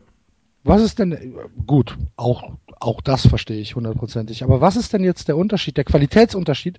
Was 0.64 0.82
ist 0.82 0.98
denn, 0.98 1.34
gut, 1.66 1.96
auch, 2.16 2.52
auch 2.80 3.00
das 3.00 3.26
verstehe 3.26 3.60
ich 3.60 3.74
hundertprozentig, 3.74 4.42
aber 4.42 4.60
was 4.60 4.76
ist 4.76 4.92
denn 4.92 5.02
jetzt 5.02 5.28
der 5.28 5.36
Unterschied, 5.36 5.78
der 5.78 5.84
Qualitätsunterschied 5.84 6.78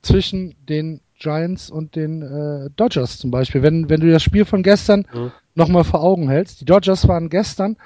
zwischen 0.00 0.54
den 0.66 1.00
Giants 1.18 1.68
und 1.68 1.96
den 1.96 2.22
äh, 2.22 2.70
Dodgers 2.76 3.18
zum 3.18 3.30
Beispiel? 3.30 3.62
Wenn, 3.62 3.90
wenn 3.90 4.00
du 4.00 4.10
das 4.10 4.22
Spiel 4.22 4.46
von 4.46 4.62
gestern 4.62 5.06
mhm. 5.12 5.32
nochmal 5.54 5.84
vor 5.84 6.02
Augen 6.02 6.30
hältst, 6.30 6.62
die 6.62 6.64
Dodgers 6.64 7.08
waren 7.08 7.28
gestern 7.28 7.76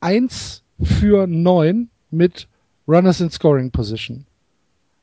1 0.00 0.64
für 0.82 1.26
9 1.26 1.88
mit 2.10 2.48
Runners 2.86 3.20
in 3.20 3.30
Scoring 3.30 3.70
Position. 3.70 4.26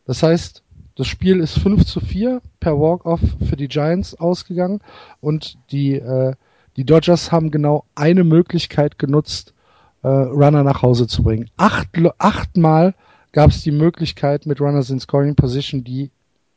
Das 0.05 0.21
heißt, 0.21 0.61
das 0.97 1.05
Spiel 1.07 1.39
ist 1.39 1.59
5 1.59 1.85
zu 1.85 1.99
4 1.99 2.41
per 2.59 2.79
Walk-Off 2.79 3.21
für 3.47 3.55
die 3.55 3.67
Giants 3.67 4.15
ausgegangen 4.15 4.81
und 5.21 5.57
die, 5.71 5.93
äh, 5.93 6.33
die 6.75 6.85
Dodgers 6.85 7.31
haben 7.31 7.51
genau 7.51 7.85
eine 7.93 8.23
Möglichkeit 8.23 8.97
genutzt, 8.97 9.53
äh, 10.01 10.07
Runner 10.07 10.63
nach 10.63 10.81
Hause 10.81 11.07
zu 11.07 11.21
bringen. 11.21 11.49
Acht, 11.55 11.89
achtmal 12.17 12.95
gab 13.31 13.51
es 13.51 13.61
die 13.61 13.71
Möglichkeit 13.71 14.47
mit 14.47 14.59
Runners 14.59 14.89
in 14.89 14.99
Scoring 14.99 15.35
Position, 15.35 15.83
die 15.83 16.09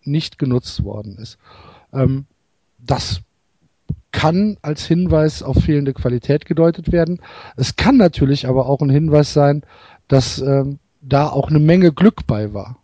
nicht 0.04 0.38
genutzt 0.38 0.82
worden 0.84 1.18
ist. 1.18 1.38
Ähm, 1.92 2.24
das 2.78 3.20
kann 4.12 4.56
als 4.62 4.86
Hinweis 4.86 5.42
auf 5.42 5.56
fehlende 5.58 5.92
Qualität 5.92 6.46
gedeutet 6.46 6.92
werden. 6.92 7.20
Es 7.56 7.76
kann 7.76 7.98
natürlich 7.98 8.48
aber 8.48 8.66
auch 8.66 8.80
ein 8.80 8.90
Hinweis 8.90 9.34
sein, 9.34 9.62
dass 10.08 10.40
ähm, 10.40 10.78
da 11.02 11.28
auch 11.28 11.50
eine 11.50 11.58
Menge 11.58 11.92
Glück 11.92 12.26
bei 12.26 12.54
war. 12.54 12.79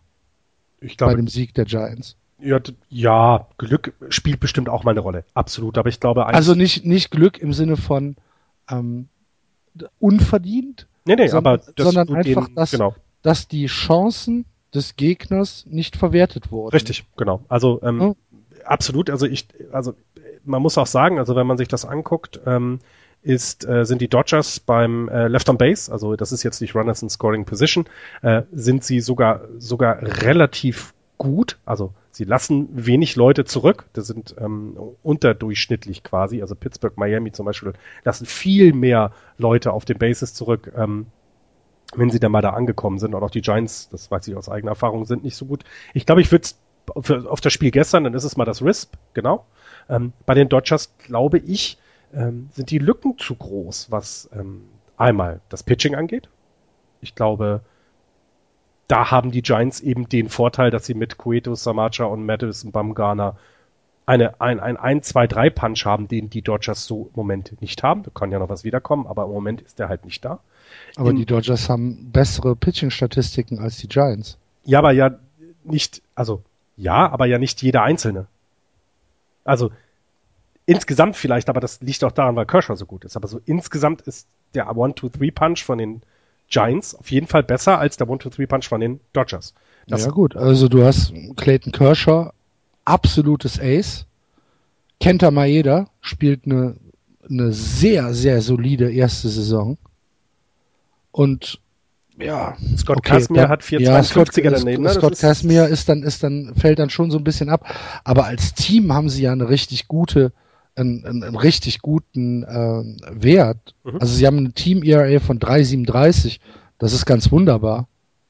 Ich 0.79 0.97
glaube, 0.97 1.13
bei 1.13 1.17
dem 1.17 1.27
Sieg 1.27 1.53
der 1.53 1.65
Giants. 1.65 2.15
Ja, 2.39 2.59
ja, 2.89 3.47
Glück 3.57 3.93
spielt 4.09 4.39
bestimmt 4.39 4.69
auch 4.69 4.83
mal 4.83 4.91
eine 4.91 4.99
Rolle. 4.99 5.23
Absolut. 5.33 5.77
Aber 5.77 5.89
ich 5.89 5.99
glaube 5.99 6.27
Also 6.27 6.53
nicht, 6.53 6.85
nicht 6.85 7.09
Glück 7.09 7.39
im 7.39 7.51
Sinne 7.51 7.77
von 7.77 8.15
ähm, 8.69 9.07
unverdient. 9.99 10.87
Nee, 11.05 11.15
nee, 11.15 11.27
sondern, 11.27 11.55
aber 11.55 11.71
das 11.75 11.85
sondern 11.85 12.15
einfach, 12.15 12.45
den, 12.45 12.55
dass, 12.55 12.71
genau. 12.71 12.95
dass 13.23 13.47
die 13.47 13.65
Chancen 13.65 14.45
des 14.73 14.95
Gegners 14.97 15.65
nicht 15.67 15.95
verwertet 15.95 16.51
wurden. 16.51 16.73
Richtig, 16.73 17.05
genau. 17.15 17.43
Also 17.47 17.81
ähm, 17.81 18.01
ja. 18.01 18.13
absolut. 18.65 19.09
Also 19.09 19.25
ich, 19.25 19.47
also 19.71 19.95
man 20.43 20.61
muss 20.61 20.77
auch 20.77 20.87
sagen, 20.87 21.17
also 21.17 21.35
wenn 21.35 21.47
man 21.47 21.57
sich 21.57 21.67
das 21.67 21.85
anguckt, 21.85 22.39
ähm, 22.45 22.79
ist, 23.21 23.67
äh, 23.67 23.85
sind 23.85 24.01
die 24.01 24.07
Dodgers 24.07 24.59
beim 24.59 25.09
äh, 25.09 25.27
Left 25.27 25.49
on 25.49 25.57
Base, 25.57 25.91
also 25.91 26.15
das 26.15 26.31
ist 26.31 26.43
jetzt 26.43 26.61
nicht 26.61 26.75
Runners 26.75 27.01
in 27.01 27.09
Scoring 27.09 27.45
Position, 27.45 27.85
äh, 28.21 28.43
sind 28.51 28.83
sie 28.83 28.99
sogar 28.99 29.41
sogar 29.57 30.01
relativ 30.01 30.93
gut, 31.17 31.57
also 31.65 31.93
Sie 32.17 32.23
lassen 32.23 32.67
wenig 32.71 33.15
Leute 33.15 33.45
zurück. 33.45 33.85
Das 33.93 34.07
sind 34.07 34.33
ähm, 34.39 34.75
unterdurchschnittlich 35.03 36.01
quasi. 36.01 36.41
Also 36.41 36.55
Pittsburgh, 36.55 36.97
Miami 36.97 37.31
zum 37.31 37.45
Beispiel 37.45 37.73
lassen 38.03 38.25
viel 38.25 38.73
mehr 38.73 39.11
Leute 39.37 39.71
auf 39.71 39.85
den 39.85 39.99
Bases 39.99 40.33
zurück, 40.33 40.73
ähm, 40.75 41.05
wenn 41.95 42.09
sie 42.09 42.19
dann 42.19 42.31
mal 42.31 42.41
da 42.41 42.53
angekommen 42.53 42.97
sind. 42.97 43.13
Und 43.13 43.21
auch 43.21 43.29
die 43.29 43.41
Giants, 43.41 43.89
das 43.89 44.09
weiß 44.09 44.27
ich 44.29 44.35
aus 44.35 44.49
eigener 44.49 44.71
Erfahrung, 44.71 45.05
sind 45.05 45.23
nicht 45.23 45.35
so 45.35 45.45
gut. 45.45 45.63
Ich 45.93 46.07
glaube, 46.07 46.21
ich 46.21 46.31
würde 46.31 46.47
auf 46.95 47.39
das 47.39 47.53
Spiel 47.53 47.69
gestern, 47.69 48.03
dann 48.03 48.15
ist 48.15 48.23
es 48.23 48.35
mal 48.35 48.45
das 48.45 48.63
RISP, 48.63 48.95
genau. 49.13 49.45
Ähm, 49.87 50.11
bei 50.25 50.33
den 50.33 50.49
Dodgers 50.49 50.97
glaube 50.97 51.37
ich, 51.37 51.77
ähm, 52.13 52.49
sind 52.53 52.71
die 52.71 52.79
Lücken 52.79 53.17
zu 53.17 53.35
groß, 53.35 53.91
was 53.91 54.29
ähm, 54.33 54.63
einmal 54.97 55.41
das 55.49 55.63
Pitching 55.63 55.95
angeht. 55.95 56.29
Ich 57.01 57.15
glaube, 57.15 57.61
da 58.87 59.11
haben 59.11 59.31
die 59.31 59.41
Giants 59.41 59.81
eben 59.81 60.07
den 60.09 60.29
Vorteil, 60.29 60.71
dass 60.71 60.85
sie 60.85 60.93
mit 60.93 61.17
Cueto, 61.17 61.55
Samacha 61.55 62.05
und 62.05 62.25
Madison 62.25 62.71
Bumgarner 62.71 63.37
eine, 64.05 64.39
ein, 64.39 64.61
ein 64.61 64.77
1, 64.77 65.05
2, 65.09 65.27
3 65.27 65.49
Punch 65.49 65.85
haben, 65.85 66.07
den 66.07 66.29
die 66.29 66.41
Dodgers 66.41 66.85
so 66.85 67.07
im 67.07 67.15
Moment 67.15 67.61
nicht 67.61 67.83
haben. 67.83 68.03
Da 68.03 68.11
kann 68.13 68.31
ja 68.31 68.39
noch 68.39 68.47
was 68.47 68.63
wiederkommen, 68.63 69.05
aber 69.05 69.25
im 69.25 69.31
Moment 69.31 69.61
ist 69.61 69.79
der 69.79 69.89
halt 69.89 70.05
nicht 70.05 70.23
da. 70.23 70.39
Aber 70.95 71.09
In, 71.09 71.17
die 71.17 71.25
Dodgers 71.25 71.69
haben 71.69 72.09
bessere 72.11 72.55
Pitching-Statistiken 72.55 73.59
als 73.59 73.77
die 73.77 73.89
Giants. 73.89 74.37
Ja, 74.63 74.79
aber 74.79 74.93
ja 74.93 75.11
nicht, 75.65 76.01
also 76.15 76.41
ja, 76.77 77.09
aber 77.09 77.25
ja 77.25 77.37
nicht 77.37 77.61
jeder 77.61 77.83
Einzelne. 77.83 78.27
Also 79.43 79.71
insgesamt 80.67 81.15
vielleicht, 81.15 81.49
aber 81.49 81.59
das 81.59 81.81
liegt 81.81 82.03
auch 82.03 82.11
daran, 82.11 82.35
weil 82.35 82.45
Kershaw 82.45 82.75
so 82.75 82.85
gut 82.85 83.05
ist. 83.05 83.15
Aber 83.15 83.27
so 83.27 83.41
insgesamt 83.45 84.01
ist 84.01 84.27
der 84.53 84.69
1-2-3-Punch 84.69 85.63
von 85.63 85.79
den 85.79 86.01
Giants 86.49 86.93
auf 86.93 87.09
jeden 87.09 87.27
Fall 87.27 87.43
besser 87.43 87.79
als 87.79 87.97
der 87.97 88.07
1-2-3-Punch 88.07 88.67
von 88.67 88.81
den 88.81 88.99
Dodgers. 89.13 89.55
Das 89.87 90.05
ja 90.05 90.11
gut, 90.11 90.35
also 90.35 90.67
du 90.67 90.83
hast 90.83 91.13
Clayton 91.37 91.71
Kershaw, 91.71 92.31
absolutes 92.85 93.59
Ace. 93.59 94.05
Kenta 94.99 95.31
Maeda 95.31 95.87
spielt 96.01 96.45
eine, 96.45 96.75
eine 97.27 97.53
sehr, 97.53 98.13
sehr 98.13 98.41
solide 98.41 98.91
erste 98.91 99.29
Saison. 99.29 99.77
Und 101.11 101.59
ja, 102.19 102.57
Scott 102.77 102.97
okay, 102.97 103.11
Casimir 103.11 103.47
hat 103.47 103.61
452er 103.61 103.79
ja, 103.79 104.03
Scott, 104.03 104.29
daneben. 104.35 104.83
Ne? 104.83 104.89
Scott 104.89 105.19
Casimir 105.19 105.67
ist 105.67 105.87
dann, 105.87 106.03
ist 106.03 106.23
dann, 106.23 106.55
fällt 106.55 106.79
dann 106.79 106.89
schon 106.89 107.11
so 107.11 107.17
ein 107.17 107.23
bisschen 107.23 107.49
ab. 107.49 107.65
Aber 108.03 108.25
als 108.25 108.53
Team 108.53 108.91
haben 108.91 109.09
sie 109.09 109.23
ja 109.23 109.31
eine 109.31 109.49
richtig 109.49 109.87
gute, 109.87 110.33
einen, 110.77 111.05
einen, 111.05 111.23
einen 111.23 111.35
richtig 111.35 111.81
guten 111.81 112.43
äh, 112.43 113.23
Wert. 113.23 113.75
Mhm. 113.83 113.97
Also 113.99 114.13
sie 114.13 114.25
haben 114.25 114.37
ein 114.37 114.53
Team 114.53 114.83
ERA 114.83 115.19
von 115.19 115.39
3,37. 115.39 116.39
Das 116.77 116.93
ist 116.93 117.05
ganz 117.05 117.31
wunderbar. 117.31 117.87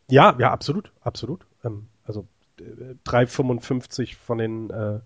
Ja, 0.09 0.35
ja, 0.39 0.51
absolut, 0.51 0.91
absolut. 1.01 1.45
Ähm, 1.63 1.87
also 2.05 2.27
äh, 2.59 2.95
3,55 3.05 4.15
von 4.15 4.37
den 4.37 4.69
äh, 4.69 4.99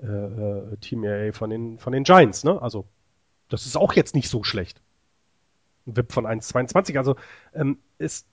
äh, 0.00 0.06
äh, 0.06 0.76
Team 0.78 1.04
ERA 1.04 1.32
von 1.32 1.50
den 1.50 1.78
von 1.78 1.92
den 1.92 2.04
Giants. 2.04 2.44
Ne? 2.44 2.60
Also 2.60 2.86
das 3.48 3.66
ist 3.66 3.76
auch 3.76 3.92
jetzt 3.94 4.14
nicht 4.14 4.28
so 4.28 4.44
schlecht. 4.44 4.80
Ein 5.86 5.96
VIP 5.96 6.12
von 6.12 6.26
1,22. 6.26 6.96
Also 6.98 7.16
ähm, 7.54 7.78
ist 7.98 8.26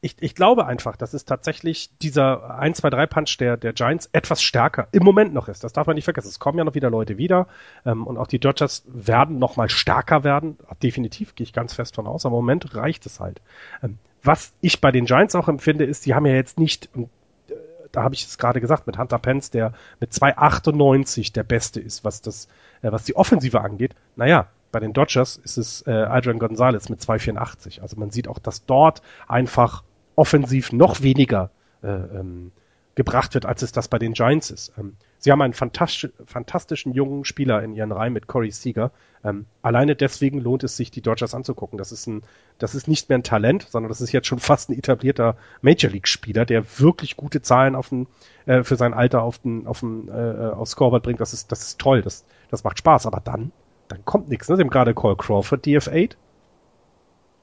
ich, 0.00 0.16
ich 0.20 0.34
glaube 0.34 0.66
einfach, 0.66 0.96
dass 0.96 1.14
es 1.14 1.24
tatsächlich 1.24 1.90
dieser 1.98 2.60
1-2-3-Punch 2.60 3.38
der, 3.38 3.56
der 3.56 3.72
Giants 3.72 4.08
etwas 4.12 4.42
stärker 4.42 4.88
im 4.92 5.02
Moment 5.02 5.32
noch 5.32 5.48
ist. 5.48 5.64
Das 5.64 5.72
darf 5.72 5.86
man 5.86 5.96
nicht 5.96 6.04
vergessen. 6.04 6.28
Es 6.28 6.38
kommen 6.38 6.58
ja 6.58 6.64
noch 6.64 6.74
wieder 6.74 6.90
Leute 6.90 7.18
wieder 7.18 7.48
ähm, 7.84 8.06
und 8.06 8.18
auch 8.18 8.26
die 8.26 8.38
Dodgers 8.38 8.84
werden 8.86 9.38
noch 9.38 9.56
mal 9.56 9.68
stärker 9.68 10.24
werden. 10.24 10.58
Definitiv 10.82 11.34
gehe 11.34 11.44
ich 11.44 11.52
ganz 11.52 11.74
fest 11.74 11.94
von 11.94 12.06
aus. 12.06 12.26
Aber 12.26 12.36
im 12.36 12.44
Moment 12.44 12.74
reicht 12.74 13.06
es 13.06 13.20
halt. 13.20 13.40
Ähm, 13.82 13.98
was 14.22 14.52
ich 14.60 14.80
bei 14.80 14.92
den 14.92 15.06
Giants 15.06 15.34
auch 15.34 15.48
empfinde, 15.48 15.84
ist, 15.84 16.04
die 16.04 16.14
haben 16.14 16.26
ja 16.26 16.34
jetzt 16.34 16.58
nicht, 16.58 16.88
und 16.94 17.08
äh, 17.48 17.54
da 17.92 18.02
habe 18.02 18.14
ich 18.14 18.24
es 18.24 18.38
gerade 18.38 18.60
gesagt, 18.60 18.86
mit 18.86 18.98
Hunter 18.98 19.18
Pence, 19.18 19.50
der 19.50 19.72
mit 20.00 20.12
2,98 20.12 21.32
der 21.32 21.44
Beste 21.44 21.80
ist, 21.80 22.04
was 22.04 22.22
das, 22.22 22.48
äh, 22.82 22.92
was 22.92 23.04
die 23.04 23.16
Offensive 23.16 23.60
angeht. 23.60 23.94
Naja, 24.16 24.48
bei 24.72 24.80
den 24.80 24.92
Dodgers 24.92 25.36
ist 25.36 25.58
es 25.58 25.86
äh, 25.86 25.90
Adrian 25.90 26.38
Gonzalez 26.38 26.88
mit 26.88 27.00
2,84. 27.00 27.80
Also 27.80 27.96
man 27.96 28.10
sieht 28.10 28.28
auch, 28.28 28.38
dass 28.38 28.66
dort 28.66 29.02
einfach 29.28 29.82
offensiv 30.16 30.72
noch 30.72 31.02
weniger 31.02 31.50
äh, 31.82 31.88
ähm, 31.88 32.52
gebracht 32.96 33.34
wird, 33.34 33.44
als 33.44 33.62
es 33.62 33.72
das 33.72 33.88
bei 33.88 33.98
den 33.98 34.14
Giants 34.14 34.50
ist. 34.50 34.72
Ähm, 34.78 34.96
sie 35.18 35.30
haben 35.30 35.42
einen 35.42 35.52
fantastisch, 35.52 36.10
fantastischen 36.24 36.94
jungen 36.94 37.24
Spieler 37.26 37.62
in 37.62 37.74
ihren 37.74 37.92
Reihen 37.92 38.14
mit 38.14 38.26
Corey 38.26 38.50
Seager. 38.50 38.90
Ähm, 39.22 39.44
alleine 39.60 39.94
deswegen 39.94 40.40
lohnt 40.40 40.64
es 40.64 40.78
sich, 40.78 40.90
die 40.90 41.02
Dodgers 41.02 41.34
anzugucken. 41.34 41.76
Das 41.76 41.92
ist 41.92 42.06
ein, 42.06 42.22
das 42.58 42.74
ist 42.74 42.88
nicht 42.88 43.10
mehr 43.10 43.18
ein 43.18 43.22
Talent, 43.22 43.66
sondern 43.68 43.90
das 43.90 44.00
ist 44.00 44.12
jetzt 44.12 44.26
schon 44.26 44.38
fast 44.40 44.70
ein 44.70 44.78
etablierter 44.78 45.36
Major 45.60 45.90
League 45.90 46.08
Spieler, 46.08 46.46
der 46.46 46.64
wirklich 46.78 47.16
gute 47.16 47.42
Zahlen 47.42 47.76
auf 47.76 47.90
den, 47.90 48.06
äh, 48.46 48.64
für 48.64 48.76
sein 48.76 48.94
Alter 48.94 49.22
auf 49.22 49.38
den, 49.38 49.66
auf 49.66 49.80
den, 49.80 50.08
äh, 50.08 50.52
aufs 50.54 50.72
Scoreboard 50.72 51.02
bringt. 51.02 51.20
Das 51.20 51.34
ist, 51.34 51.52
das 51.52 51.62
ist 51.62 51.78
toll. 51.78 52.00
Das, 52.00 52.24
das 52.50 52.64
macht 52.64 52.78
Spaß. 52.78 53.06
Aber 53.06 53.20
dann 53.20 53.52
dann 53.88 54.04
kommt 54.04 54.28
nichts. 54.28 54.48
Ne? 54.48 54.56
Sie 54.56 54.62
haben 54.62 54.70
gerade 54.70 54.94
Cole 54.94 55.16
Crawford 55.16 55.64
DF8. 55.64 56.16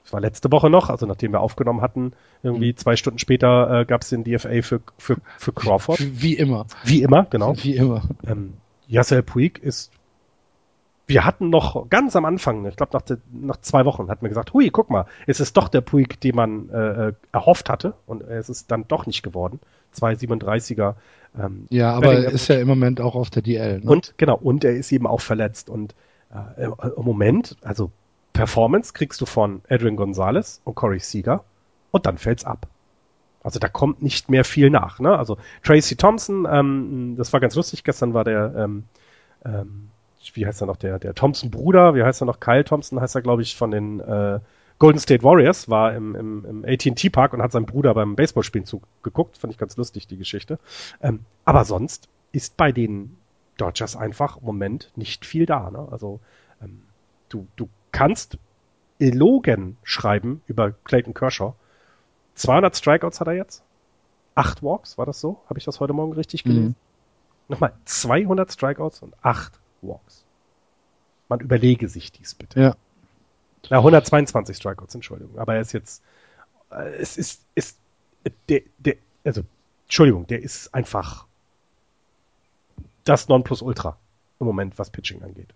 Das 0.04 0.12
war 0.12 0.20
letzte 0.20 0.52
Woche 0.52 0.68
noch, 0.68 0.90
also 0.90 1.06
nachdem 1.06 1.32
wir 1.32 1.40
aufgenommen 1.40 1.80
hatten, 1.80 2.12
irgendwie 2.42 2.72
mhm. 2.72 2.76
zwei 2.76 2.96
Stunden 2.96 3.18
später 3.18 3.80
äh, 3.80 3.84
gab 3.86 4.02
es 4.02 4.10
den 4.10 4.22
DFA 4.22 4.60
für, 4.60 4.80
für, 4.98 5.16
für 5.38 5.52
Crawford. 5.52 5.98
Wie 6.00 6.34
immer. 6.34 6.66
Wie 6.84 7.02
immer, 7.02 7.24
genau. 7.30 7.54
Wie 7.56 7.76
immer. 7.76 8.02
Ähm, 8.26 8.54
Yassel 8.86 9.22
Puig 9.22 9.58
ist 9.58 9.90
wir 11.06 11.24
hatten 11.24 11.50
noch 11.50 11.90
ganz 11.90 12.16
am 12.16 12.24
Anfang, 12.24 12.64
ich 12.66 12.76
glaube 12.76 12.92
nach, 12.94 13.16
nach 13.30 13.56
zwei 13.58 13.84
Wochen, 13.84 14.08
hat 14.08 14.22
mir 14.22 14.28
gesagt, 14.28 14.54
hui, 14.54 14.70
guck 14.70 14.90
mal, 14.90 15.06
es 15.26 15.40
ist 15.40 15.56
doch 15.56 15.68
der 15.68 15.82
Puig, 15.82 16.20
den 16.20 16.34
man 16.34 16.70
äh, 16.70 17.08
äh 17.08 17.12
erhofft 17.32 17.68
hatte 17.68 17.94
und 18.06 18.22
es 18.22 18.48
ist 18.48 18.70
dann 18.70 18.88
doch 18.88 19.06
nicht 19.06 19.22
geworden. 19.22 19.60
237er. 19.94 20.94
Ähm, 21.38 21.66
ja, 21.70 21.92
aber 21.92 22.14
er 22.14 22.30
ist 22.30 22.48
ja 22.48 22.56
im 22.56 22.68
Moment 22.68 23.00
auch 23.00 23.14
auf 23.14 23.30
der 23.30 23.42
DL. 23.42 23.80
Ne? 23.80 23.90
Und 23.90 24.14
genau, 24.16 24.36
und 24.36 24.64
er 24.64 24.74
ist 24.74 24.92
eben 24.92 25.06
auch 25.06 25.20
verletzt 25.20 25.68
und 25.68 25.94
äh, 26.34 26.64
im 26.64 27.04
Moment, 27.04 27.56
also 27.62 27.90
Performance 28.32 28.92
kriegst 28.92 29.20
du 29.20 29.26
von 29.26 29.62
Adrian 29.68 29.96
Gonzalez 29.96 30.60
und 30.64 30.74
Corey 30.74 30.98
Seager 30.98 31.44
und 31.92 32.06
dann 32.06 32.18
fällt's 32.18 32.44
ab. 32.44 32.66
Also 33.44 33.58
da 33.58 33.68
kommt 33.68 34.02
nicht 34.02 34.30
mehr 34.30 34.44
viel 34.44 34.70
nach. 34.70 34.98
Ne? 34.98 35.16
Also 35.16 35.36
Tracy 35.62 35.96
Thompson, 35.96 36.46
ähm, 36.50 37.14
das 37.16 37.32
war 37.32 37.40
ganz 37.40 37.54
lustig, 37.54 37.84
gestern 37.84 38.14
war 38.14 38.24
der, 38.24 38.54
ähm, 38.56 38.84
ähm, 39.44 39.90
wie 40.32 40.46
heißt 40.46 40.62
er 40.62 40.66
noch, 40.66 40.76
der, 40.76 40.98
der 40.98 41.14
Thompson-Bruder, 41.14 41.94
wie 41.94 42.02
heißt 42.02 42.22
er 42.22 42.24
noch, 42.24 42.40
Kyle 42.40 42.64
Thompson 42.64 43.00
heißt 43.00 43.14
er, 43.14 43.22
glaube 43.22 43.42
ich, 43.42 43.54
von 43.54 43.70
den 43.70 44.00
äh, 44.00 44.40
Golden 44.78 44.98
State 44.98 45.22
Warriors, 45.22 45.68
war 45.68 45.94
im, 45.94 46.16
im, 46.16 46.44
im 46.46 46.64
AT&T 46.64 47.10
Park 47.10 47.34
und 47.34 47.42
hat 47.42 47.52
seinen 47.52 47.66
Bruder 47.66 47.94
beim 47.94 48.16
Baseballspielen 48.16 48.66
zugeguckt. 48.66 49.38
Fand 49.38 49.52
ich 49.52 49.58
ganz 49.58 49.76
lustig, 49.76 50.08
die 50.08 50.16
Geschichte. 50.16 50.58
Ähm, 51.02 51.20
aber 51.44 51.64
sonst 51.64 52.08
ist 52.32 52.56
bei 52.56 52.72
den 52.72 53.16
Dodgers 53.56 53.96
einfach 53.96 54.38
im 54.38 54.44
Moment 54.44 54.90
nicht 54.96 55.24
viel 55.24 55.46
da. 55.46 55.70
Ne? 55.70 55.88
Also 55.90 56.20
ähm, 56.62 56.82
du, 57.28 57.46
du 57.56 57.68
kannst 57.92 58.38
Elogen 58.98 59.76
schreiben 59.82 60.42
über 60.46 60.72
Clayton 60.84 61.14
Kershaw. 61.14 61.54
200 62.34 62.76
Strikeouts 62.76 63.20
hat 63.20 63.28
er 63.28 63.34
jetzt. 63.34 63.62
Acht 64.34 64.62
Walks, 64.62 64.98
war 64.98 65.06
das 65.06 65.20
so? 65.20 65.40
Habe 65.48 65.58
ich 65.58 65.64
das 65.64 65.80
heute 65.80 65.92
Morgen 65.92 66.12
richtig 66.12 66.44
mhm. 66.44 66.48
gelesen? 66.48 66.68
Mhm. 66.68 66.74
Nochmal, 67.48 67.74
200 67.84 68.52
Strikeouts 68.52 69.02
und 69.02 69.14
acht 69.22 69.60
Walks. 69.82 70.24
Man 71.28 71.40
überlege 71.40 71.88
sich 71.88 72.10
dies 72.10 72.34
bitte. 72.34 72.60
Ja. 72.60 72.76
Na, 73.70 73.78
122 73.78 74.56
Strikeouts, 74.56 74.94
Entschuldigung. 74.94 75.38
Aber 75.38 75.54
er 75.54 75.60
ist 75.60 75.72
jetzt, 75.72 76.02
äh, 76.70 76.96
es 76.96 77.16
ist, 77.16 77.44
ist, 77.54 77.78
der, 78.48 78.62
der, 78.78 78.96
also, 79.24 79.42
Entschuldigung, 79.84 80.26
der 80.26 80.42
ist 80.42 80.74
einfach 80.74 81.26
das 83.04 83.28
Nonplusultra 83.28 83.96
im 84.40 84.46
Moment, 84.46 84.78
was 84.78 84.90
Pitching 84.90 85.22
angeht. 85.22 85.54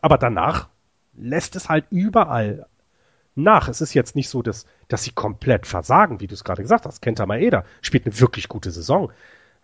Aber 0.00 0.18
danach 0.18 0.68
lässt 1.16 1.56
es 1.56 1.68
halt 1.68 1.86
überall 1.90 2.66
nach. 3.34 3.68
Es 3.68 3.80
ist 3.80 3.94
jetzt 3.94 4.16
nicht 4.16 4.28
so, 4.28 4.42
dass, 4.42 4.66
dass 4.88 5.04
sie 5.04 5.12
komplett 5.12 5.66
versagen, 5.66 6.20
wie 6.20 6.26
du 6.26 6.34
es 6.34 6.44
gerade 6.44 6.62
gesagt 6.62 6.86
hast. 6.86 7.00
Kenta 7.00 7.26
Maeda 7.26 7.64
spielt 7.80 8.06
eine 8.06 8.20
wirklich 8.20 8.48
gute 8.48 8.70
Saison. 8.70 9.10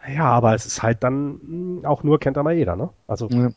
Ja, 0.08 0.24
aber 0.24 0.54
es 0.54 0.66
ist 0.66 0.82
halt 0.82 1.02
dann 1.04 1.40
hm, 1.42 1.84
auch 1.84 2.02
nur 2.02 2.18
Kenta 2.18 2.42
Maeda, 2.42 2.74
ne? 2.74 2.90
Also, 3.06 3.28
ja. 3.28 3.50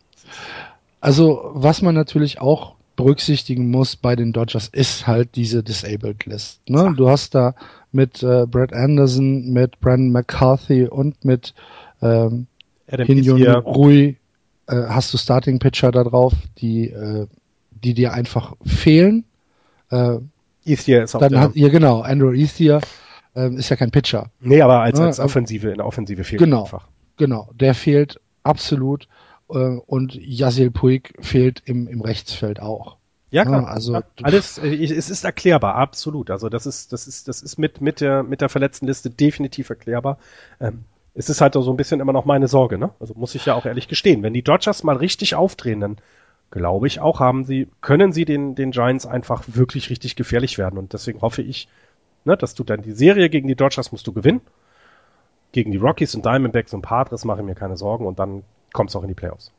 also 0.99 1.51
was 1.53 1.81
man 1.81 1.95
natürlich 1.95 2.41
auch 2.41 2.75
berücksichtigen 2.95 3.71
muss 3.71 3.95
bei 3.95 4.15
den 4.15 4.33
Dodgers 4.33 4.67
ist 4.67 5.07
halt 5.07 5.35
diese 5.35 5.63
Disabled 5.63 6.25
List. 6.25 6.69
Ne? 6.69 6.93
Du 6.95 7.09
hast 7.09 7.33
da 7.33 7.55
mit 7.91 8.21
äh, 8.21 8.45
Brad 8.45 8.73
Anderson, 8.73 9.51
mit 9.51 9.79
Brandon 9.79 10.11
McCarthy 10.11 10.87
und 10.87 11.25
mit 11.25 11.55
ähm, 12.01 12.47
Hinyon 12.88 13.43
Rui 13.43 14.18
äh, 14.68 14.76
hast 14.88 15.14
du 15.14 15.18
Starting 15.18 15.60
Pitcher 15.60 15.91
da 15.91 16.03
drauf, 16.03 16.34
die, 16.57 16.89
äh, 16.89 17.27
die 17.72 17.93
dir 17.93 18.14
einfach 18.14 18.55
fehlen. 18.65 19.26
Äh, 19.89 20.18
Eastier 20.65 21.03
ist 21.03 21.15
auch 21.15 21.19
dann 21.19 21.39
hat, 21.39 21.55
Ja, 21.55 21.69
genau, 21.69 22.01
Andrew 22.01 22.31
Eastier 22.31 22.81
äh, 23.35 23.53
ist 23.55 23.69
ja 23.69 23.76
kein 23.76 23.91
Pitcher. 23.91 24.30
Nee, 24.39 24.61
aber 24.61 24.81
als, 24.81 24.99
als 24.99 25.19
Offensive, 25.19 25.69
in 25.69 25.77
der 25.77 25.85
Offensive 25.85 26.23
fehlt 26.23 26.39
genau, 26.39 26.64
einfach. 26.64 26.88
Genau, 27.18 27.49
der 27.53 27.73
fehlt 27.73 28.19
absolut 28.43 29.07
äh, 29.49 29.57
und 29.57 30.15
Yasil 30.15 30.72
Puig 30.72 31.14
fehlt 31.19 31.61
im, 31.65 31.88
im 31.88 32.01
Rechtsfeld 32.01 32.60
auch. 32.61 32.97
Ja, 33.30 33.45
klar. 33.45 33.64
Ja, 33.64 33.68
also 33.68 33.93
ja, 33.93 34.03
alles, 34.22 34.60
äh, 34.60 34.76
es 34.76 35.10
ist 35.10 35.23
erklärbar, 35.23 35.76
absolut. 35.76 36.30
Also 36.30 36.49
das 36.49 36.68
ist, 36.68 36.93
das 36.93 37.07
ist, 37.07 37.27
das 37.27 37.41
ist 37.41 37.57
mit 37.57 37.81
mit 37.81 37.99
der 37.99 38.22
mit 38.22 38.41
der 38.41 38.49
verletzten 38.49 38.85
Liste 38.85 39.10
definitiv 39.10 39.72
erklärbar. 39.72 40.19
Ähm, 40.60 40.85
es 41.15 41.30
ist 41.30 41.41
halt 41.41 41.53
so 41.53 41.69
ein 41.69 41.77
bisschen 41.77 41.99
immer 41.99 42.14
noch 42.14 42.26
meine 42.26 42.48
Sorge, 42.48 42.77
ne? 42.77 42.91
Also 42.99 43.14
muss 43.14 43.35
ich 43.35 43.45
ja 43.45 43.53
auch 43.53 43.65
ehrlich 43.65 43.88
gestehen. 43.88 44.23
Wenn 44.23 44.34
die 44.34 44.41
Dodgers 44.41 44.84
mal 44.84 44.98
richtig 44.98 45.35
aufdrehen, 45.35 45.80
dann 45.80 45.98
glaube 46.49 46.88
ich 46.88 46.99
auch, 46.99 47.19
haben 47.19 47.45
sie, 47.45 47.68
können 47.81 48.11
sie 48.14 48.26
den, 48.26 48.56
den 48.56 48.72
Giants 48.72 49.06
einfach 49.06 49.44
wirklich 49.48 49.90
richtig 49.90 50.15
gefährlich 50.15 50.57
werden. 50.57 50.77
Und 50.80 50.94
deswegen 50.94 51.22
hoffe 51.22 51.41
ich, 51.41 51.68
ne, 52.26 52.35
dass 52.35 52.56
du 52.56 52.64
dann 52.64 52.81
die 52.81 52.91
Serie 52.91 53.30
gegen 53.30 53.48
die 53.48 53.56
Dodgers 53.56 53.91
musst 53.91 54.07
du 54.07 54.14
gewinnen. 54.14 54.41
Gegen 55.52 55.72
die 55.72 55.77
Rockies 55.77 56.15
und 56.15 56.26
Diamondbacks 56.26 56.73
und 56.73 56.81
Padres 56.81 57.26
mache 57.26 57.41
ich 57.41 57.45
mir 57.45 57.56
keine 57.56 57.77
Sorgen 57.77 58.07
und 58.07 58.18
dann 58.18 58.44
kommt 58.72 58.90
es 58.90 58.95
auch 58.95 59.03
in 59.03 59.07
die 59.07 59.14
Playoffs. 59.14 59.52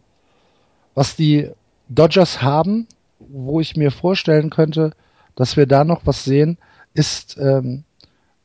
Was 0.94 1.14
die 1.14 1.50
Dodgers 1.88 2.42
haben, 2.42 2.88
wo 3.20 3.60
ich 3.60 3.76
mir 3.76 3.92
vorstellen 3.92 4.50
könnte, 4.50 4.92
dass 5.36 5.56
wir 5.56 5.66
da 5.66 5.84
noch 5.84 6.02
was 6.04 6.24
sehen, 6.24 6.58
ist 6.94 7.36
ähm, 7.38 7.84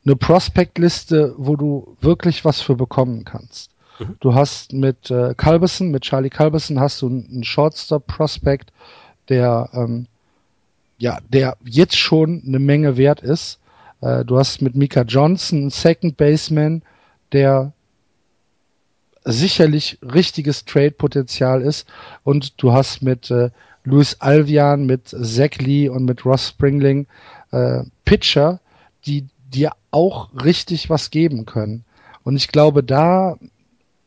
eine 0.04 0.16
Prospect-Liste, 0.16 1.34
wo 1.36 1.56
du 1.56 1.96
wirklich 2.00 2.44
was 2.44 2.60
für 2.60 2.74
bekommen 2.74 3.24
kannst. 3.24 3.70
Mhm. 3.98 4.16
Du 4.20 4.34
hast 4.34 4.72
mit 4.72 5.10
äh, 5.10 5.34
Culberson, 5.34 5.90
mit 5.90 6.02
Charlie 6.02 6.30
Culberson 6.30 6.80
hast 6.80 7.02
du 7.02 7.08
einen 7.08 7.44
Shortstop-Prospect, 7.44 8.72
der 9.28 9.68
ähm, 9.72 10.06
ja, 10.98 11.18
der 11.28 11.56
jetzt 11.64 11.96
schon 11.96 12.42
eine 12.46 12.58
Menge 12.58 12.96
wert 12.96 13.22
ist. 13.22 13.58
Äh, 14.02 14.24
du 14.24 14.38
hast 14.38 14.60
mit 14.60 14.76
Mika 14.76 15.02
Johnson 15.02 15.58
einen 15.58 15.70
Second 15.70 16.16
Baseman, 16.16 16.82
der 17.32 17.72
sicherlich 19.24 19.98
richtiges 20.02 20.64
Trade-Potenzial 20.64 21.62
ist. 21.62 21.88
Und 22.22 22.62
du 22.62 22.72
hast 22.72 23.02
mit 23.02 23.30
äh, 23.30 23.50
Luis 23.84 24.16
Alvian, 24.20 24.84
mit 24.84 25.08
Zach 25.08 25.56
Lee 25.58 25.88
und 25.88 26.04
mit 26.04 26.24
Ross 26.24 26.48
Springling 26.48 27.06
äh, 27.50 27.82
Pitcher, 28.04 28.60
die 29.06 29.26
dir 29.50 29.72
auch 29.90 30.30
richtig 30.44 30.90
was 30.90 31.10
geben 31.10 31.46
können. 31.46 31.84
Und 32.22 32.36
ich 32.36 32.48
glaube, 32.48 32.82
da 32.82 33.36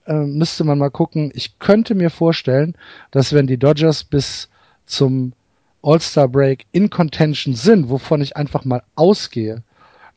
äh, 0.05 0.13
müsste 0.13 0.63
man 0.63 0.77
mal 0.77 0.91
gucken. 0.91 1.31
Ich 1.33 1.59
könnte 1.59 1.95
mir 1.95 2.09
vorstellen, 2.09 2.75
dass 3.11 3.33
wenn 3.33 3.47
die 3.47 3.57
Dodgers 3.57 4.03
bis 4.03 4.49
zum 4.85 5.33
All-Star 5.81 6.27
Break 6.27 6.65
in 6.71 6.89
Contention 6.89 7.55
sind, 7.55 7.89
wovon 7.89 8.21
ich 8.21 8.37
einfach 8.37 8.65
mal 8.65 8.83
ausgehe, 8.95 9.63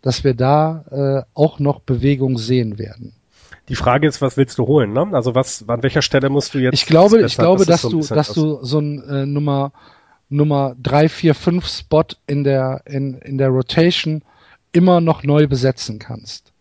dass 0.02 0.24
wir 0.24 0.34
da 0.34 0.84
äh, 0.90 1.30
auch 1.34 1.58
noch 1.58 1.80
Bewegung 1.80 2.38
sehen 2.38 2.78
werden. 2.78 3.12
Die 3.68 3.74
Frage 3.74 4.06
ist, 4.06 4.22
was 4.22 4.36
willst 4.36 4.58
du 4.58 4.66
holen? 4.66 4.92
Ne? 4.92 5.08
Also 5.12 5.34
was, 5.34 5.64
an 5.68 5.82
welcher 5.82 6.02
Stelle 6.02 6.28
musst 6.28 6.54
du 6.54 6.58
jetzt? 6.58 6.74
Ich 6.74 6.86
glaube, 6.86 7.20
ich 7.22 7.36
glaube, 7.36 7.64
das 7.64 7.82
dass 7.82 7.82
so 7.82 7.90
du, 7.90 8.06
dass 8.06 8.32
du 8.32 8.58
so 8.62 8.78
ein 8.78 9.02
äh, 9.08 9.26
Nummer 9.26 9.72
Nummer 10.28 10.74
drei, 10.80 11.08
vier, 11.08 11.34
fünf 11.34 11.66
Spot 11.68 12.04
in 12.26 12.44
der 12.44 12.82
in 12.84 13.14
in 13.18 13.38
der 13.38 13.48
Rotation 13.48 14.22
immer 14.76 15.00
noch 15.00 15.22
neu 15.22 15.46
besetzen 15.46 15.98
kannst. 15.98 16.52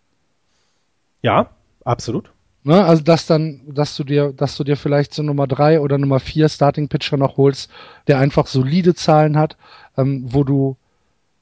Ja, 1.22 1.50
absolut. 1.84 2.32
Ne, 2.64 2.84
also 2.84 3.04
dass 3.04 3.28
dann, 3.28 3.62
dass 3.68 3.96
du 3.96 4.04
dir, 4.04 4.34
dass 4.34 4.58
du 4.58 4.64
dir 4.64 4.76
vielleicht 4.76 5.14
so 5.14 5.22
Nummer 5.22 5.46
drei 5.46 5.80
oder 5.80 6.00
Nummer 6.00 6.20
vier 6.20 6.50
Starting 6.50 6.88
Pitcher 6.88 7.18
noch 7.18 7.38
holst, 7.38 7.70
der 8.08 8.18
einfach 8.18 8.48
solide 8.48 8.96
Zahlen 8.96 9.38
hat, 9.38 9.56
ähm, 9.98 10.26
wo 10.28 10.44
du, 10.44 10.78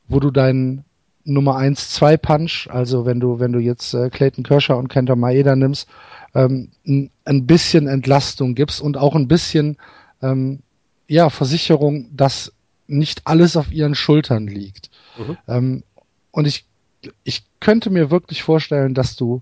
wo 0.10 0.20
du 0.20 0.32
deinen 0.32 0.84
Nummer 1.24 1.56
eins 1.56 1.91
zwei 1.91 2.18
Punch, 2.18 2.68
also 2.70 3.06
wenn 3.06 3.22
du, 3.22 3.40
wenn 3.40 3.54
du 3.54 3.60
jetzt 3.60 3.94
äh, 3.94 4.10
Clayton 4.10 4.44
Kershaw 4.44 4.78
und 4.78 4.90
Kenta 4.90 5.16
Maeda 5.16 5.56
nimmst, 5.56 5.88
ähm, 6.36 6.72
ein, 6.86 7.10
ein 7.24 7.48
bisschen 7.48 7.88
Entlastung 7.88 8.56
gibst 8.56 8.82
und 8.82 8.98
auch 8.98 9.16
ein 9.16 9.30
bisschen 9.30 9.78
ähm, 10.22 10.60
ja 11.08 11.30
Versicherung, 11.30 12.10
dass 12.12 12.52
nicht 12.88 13.22
alles 13.26 13.56
auf 13.56 13.72
ihren 13.72 13.95
Schultern 13.95 14.48
liegt. 14.48 14.90
Mhm. 15.18 15.38
Ähm, 15.48 15.84
und 16.34 16.46
ich, 16.48 16.66
ich 17.24 17.44
könnte 17.62 17.90
mir 17.90 18.12
wirklich 18.12 18.44
vorstellen, 18.44 18.94
dass 18.94 19.16
du 19.16 19.42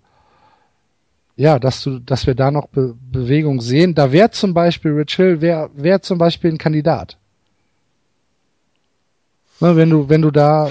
ja, 1.37 1.57
dass 1.57 1.81
du, 1.81 1.97
dass 1.99 2.27
wir 2.27 2.35
da 2.35 2.51
noch 2.51 2.67
Be 2.67 2.93
Bewegung 3.11 3.61
sehen. 3.61 3.95
Da 3.95 4.11
wäre 4.11 4.29
zum 4.29 4.53
Beispiel 4.53 4.91
Rich 4.91 5.15
Hill, 5.15 5.41
wäre 5.41 5.71
wär 5.73 6.01
zum 6.01 6.19
Beispiel 6.19 6.51
ein 6.51 6.57
Kandidat. 6.59 7.17
Ne, 9.59 9.75
wenn 9.75 9.89
du, 9.89 10.09
wenn 10.09 10.21
du 10.21 10.29
da, 10.29 10.69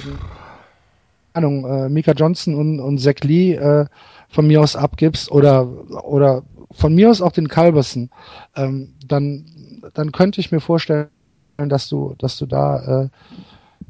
Ahnung, 1.32 1.64
äh, 1.64 1.88
Mika 1.88 2.12
Johnson 2.12 2.54
und, 2.54 2.78
und 2.78 2.98
Zach 2.98 3.20
Lee 3.22 3.54
äh, 3.54 3.86
von 4.28 4.46
mir 4.46 4.60
aus 4.60 4.76
abgibst 4.76 5.32
oder 5.32 5.66
oder 6.04 6.42
von 6.72 6.94
mir 6.94 7.10
aus 7.10 7.22
auch 7.22 7.32
den 7.32 7.48
Calverson, 7.48 8.10
ähm, 8.54 8.94
dann 9.06 9.46
dann 9.94 10.12
könnte 10.12 10.40
ich 10.40 10.52
mir 10.52 10.60
vorstellen, 10.60 11.08
dass 11.56 11.88
du, 11.88 12.14
dass 12.18 12.38
du 12.38 12.46
da, 12.46 13.02
äh, 13.02 13.08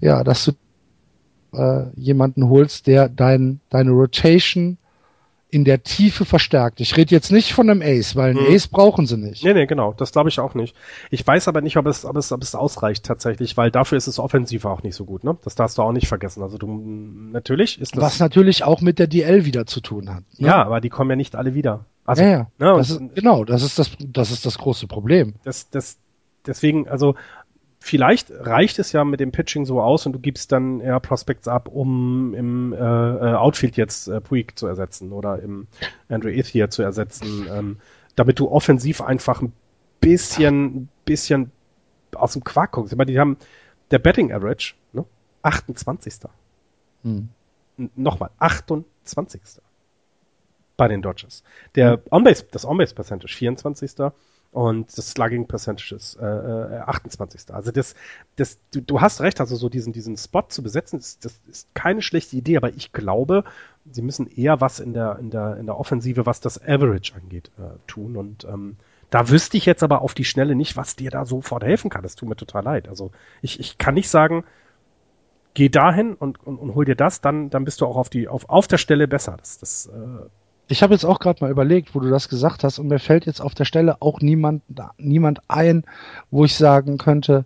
ja, 0.01 0.25
dass 0.25 0.45
du 0.45 0.53
äh, 1.53 1.85
jemanden 1.97 2.49
holst, 2.49 2.87
der 2.87 3.09
dein, 3.09 3.61
deine 3.71 3.91
Rotation 3.91 4.79
in 5.51 5.65
der 5.65 5.83
Tiefe 5.83 6.25
verstärkt. 6.25 6.81
Ich 6.81 6.97
rede 6.97 7.15
jetzt 7.15 7.33
nicht 7.33 7.53
von 7.53 7.69
einem 7.69 7.83
Ace, 7.83 8.15
weil 8.15 8.31
einen 8.31 8.47
hm. 8.47 8.55
Ace 8.55 8.69
brauchen 8.69 9.07
sie 9.07 9.17
nicht. 9.17 9.45
Nee, 9.45 9.53
nee, 9.53 9.67
genau. 9.67 9.93
Das 9.93 10.13
glaube 10.13 10.29
ich 10.29 10.39
auch 10.39 10.55
nicht. 10.55 10.77
Ich 11.11 11.27
weiß 11.27 11.49
aber 11.49 11.61
nicht, 11.61 11.77
ob 11.77 11.87
es, 11.87 12.05
ob 12.05 12.17
es, 12.17 12.31
ob 12.33 12.43
es 12.43 12.55
ausreicht 12.55 13.05
tatsächlich, 13.05 13.57
weil 13.57 13.71
dafür 13.71 13.99
ist 13.99 14.07
es 14.07 14.19
offensiv 14.19 14.65
auch 14.65 14.83
nicht 14.83 14.95
so 14.95 15.05
gut, 15.05 15.25
ne? 15.25 15.37
Das 15.43 15.57
darfst 15.57 15.79
du 15.79 15.83
auch 15.83 15.93
nicht 15.93 16.07
vergessen. 16.07 16.43
Also 16.43 16.57
du, 16.57 16.69
natürlich 16.69 17.81
ist 17.81 17.97
das. 17.97 18.03
Was 18.03 18.21
natürlich 18.21 18.65
auch 18.65 18.81
mit 18.81 18.99
der 18.99 19.09
DL 19.09 19.45
wieder 19.45 19.67
zu 19.67 19.81
tun 19.81 20.11
hat. 20.15 20.23
Ne? 20.39 20.49
Ja, 20.49 20.65
aber 20.65 20.81
die 20.81 20.89
kommen 20.89 21.11
ja 21.11 21.17
nicht 21.17 21.35
alle 21.35 21.55
wieder. 21.55 21.85
Also, 22.05 22.23
ja, 22.23 22.31
ja. 22.31 22.47
Ne, 22.59 22.75
das 22.77 22.91
ist, 22.91 23.01
genau, 23.15 23.45
das 23.45 23.63
ist 23.63 23.79
das, 23.79 23.91
das 23.99 24.31
ist 24.31 24.47
das 24.47 24.59
große 24.59 24.87
Problem. 24.87 25.35
Das, 25.45 25.69
das, 25.71 25.99
deswegen, 26.47 26.89
also, 26.89 27.15
vielleicht 27.81 28.31
reicht 28.31 28.79
es 28.79 28.93
ja 28.93 29.05
mit 29.05 29.21
dem 29.21 29.33
Pitching 29.33 29.65
so 29.65 29.81
aus 29.81 30.07
und 30.07 30.13
du 30.13 30.19
gibst 30.19 30.53
dann 30.53 30.81
eher 30.81 31.01
Prospects 31.01 31.49
ab, 31.49 31.69
um 31.69 32.35
im 32.35 32.73
äh, 32.73 32.77
äh, 32.77 33.35
Outfield 33.35 33.77
jetzt 33.77 34.07
äh, 34.09 34.21
Puig 34.21 34.53
zu 34.57 34.67
ersetzen 34.67 35.13
oder 35.13 35.41
im 35.41 35.67
Andrew 36.09 36.29
Ethier 36.29 36.71
zu 36.71 36.83
ersetzen, 36.83 37.47
ähm, 37.51 37.77
damit 38.17 38.39
du 38.39 38.51
offensiv 38.51 39.01
einfach 39.01 39.41
ein 39.41 39.53
bisschen, 40.01 40.89
bisschen 41.05 41.51
aus 42.15 42.35
dem 42.35 42.45
Quark 42.45 42.73
guckst. 42.73 42.93
Ich 42.93 42.99
meine, 42.99 43.11
die 43.11 43.19
haben 43.19 43.39
der 43.91 43.99
Betting 43.99 44.33
Average, 44.33 44.75
ne? 44.93 45.05
28. 45.43 46.15
Hm. 47.03 47.29
Nochmal, 47.97 48.31
28. 48.39 49.41
bei 50.77 50.89
den 50.89 51.03
Dodgers. 51.03 51.43
Der. 51.75 52.03
On-Base, 52.11 52.47
das 52.51 52.67
On-Base 52.67 52.95
Percentage, 52.95 53.35
24 53.35 53.93
und 54.53 54.99
das 54.99 55.11
Slugging 55.11 55.47
Percentage 55.47 55.95
ist 55.95 56.17
äh, 56.17 56.25
28. 56.25 57.49
Äh, 57.49 57.53
also 57.53 57.71
das, 57.71 57.95
das, 58.37 58.59
du, 58.73 58.81
du 58.81 59.01
hast 59.01 59.21
recht, 59.21 59.41
also 59.41 59.55
so 59.55 59.69
diesen, 59.69 59.93
diesen 59.93 60.17
Spot 60.17 60.43
zu 60.49 60.63
besetzen, 60.63 60.99
ist, 60.99 61.25
das 61.25 61.41
ist 61.49 61.73
keine 61.75 62.03
schlechte 62.03 62.37
Idee, 62.37 62.57
aber 62.57 62.71
ich 62.71 62.93
glaube, 62.93 63.45
sie 63.91 64.03
müssen 64.03 64.27
eher 64.27 64.61
was 64.61 64.81
in 64.81 64.93
der, 64.93 65.19
in 65.21 65.31
der, 65.31 65.57
in 65.57 65.67
der 65.67 65.79
Offensive, 65.79 66.27
was 66.27 66.41
das 66.41 66.61
Average 66.61 67.15
angeht, 67.15 67.53
äh, 67.59 67.79
tun. 67.87 68.17
Und 68.17 68.45
ähm, 68.45 68.77
da 69.11 69.29
wüsste 69.29 69.57
ich 69.57 69.67
jetzt 69.67 69.85
aber 69.85 70.03
auf 70.03 70.15
die 70.15 70.25
Schnelle 70.25 70.57
nicht, 70.57 70.77
was 70.77 70.97
dir 70.97 71.11
da 71.11 71.25
sofort 71.27 71.63
helfen 71.63 71.89
kann. 71.89 72.03
Das 72.03 72.17
tut 72.17 72.29
mir 72.29 72.37
total 72.37 72.65
leid. 72.65 72.89
Also 72.89 73.13
ich, 73.43 73.61
ich 73.61 73.79
kann 73.79 73.95
nicht 73.95 74.09
sagen, 74.09 74.45
geh 75.55 75.69
dahin 75.69 76.15
und, 76.15 76.45
und, 76.45 76.59
und 76.59 76.75
hol 76.75 76.85
dir 76.85 76.97
das, 76.97 77.21
dann, 77.21 77.51
dann 77.51 77.65
bist 77.65 77.81
du 77.81 77.87
auch 77.87 77.97
auf 77.97 78.09
die, 78.09 78.27
auf, 78.27 78.49
auf 78.49 78.67
der 78.67 78.79
Stelle 78.79 79.07
besser. 79.07 79.37
Das, 79.39 79.59
das 79.59 79.87
äh, 79.87 80.27
ich 80.71 80.83
habe 80.83 80.95
jetzt 80.95 81.05
auch 81.05 81.19
gerade 81.19 81.43
mal 81.45 81.51
überlegt, 81.51 81.95
wo 81.95 82.01
du 82.01 82.09
das 82.09 82.29
gesagt 82.29 82.63
hast, 82.63 82.79
und 82.79 82.89
mir 82.89 83.01
fällt 83.01 83.27
jetzt 83.27 83.41
auf 83.41 83.55
der 83.55 83.65
Stelle 83.65 84.01
auch 84.01 84.21
niemand, 84.21 84.63
niemand 84.99 85.41
ein, 85.49 85.85
wo 86.31 86.45
ich 86.45 86.55
sagen 86.55 86.97
könnte, 86.97 87.45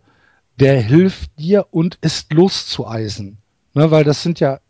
der 0.60 0.80
hilft 0.80 1.38
dir 1.38 1.66
und 1.70 1.98
ist 2.00 2.32
loszueisen. 2.32 3.38
Ne, 3.72 3.90
weil 3.90 4.04
das 4.04 4.22
sind 4.22 4.40
ja 4.40 4.60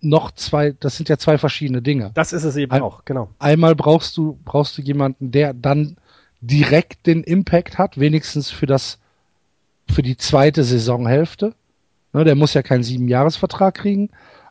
noch 0.00 0.32
zwei, 0.32 0.72
das 0.72 0.96
sind 0.96 1.08
ja 1.08 1.18
zwei 1.18 1.38
verschiedene 1.38 1.82
Dinge. 1.82 2.10
Das 2.14 2.32
ist 2.32 2.44
es 2.44 2.56
eben 2.56 2.72
Ein, 2.72 2.82
auch, 2.82 3.04
genau. 3.04 3.28
Einmal 3.38 3.76
brauchst 3.76 4.16
du, 4.16 4.38
brauchst 4.44 4.78
du 4.78 4.82
jemanden, 4.82 5.30
der 5.30 5.52
dann 5.52 5.96
direkt 6.40 7.06
den 7.06 7.22
Impact 7.22 7.78
hat, 7.78 8.00
wenigstens 8.00 8.50
für 8.50 8.66
das, 8.66 8.98
für 9.88 10.02
die 10.02 10.16
zweite 10.16 10.64
Saisonhälfte. 10.64 11.54
Ne, 12.12 12.24
der 12.24 12.34
muss 12.34 12.54
ja 12.54 12.62
keinen 12.62 12.82
Siebenjahresvertrag 12.82 13.74
kriegen, 13.74 14.10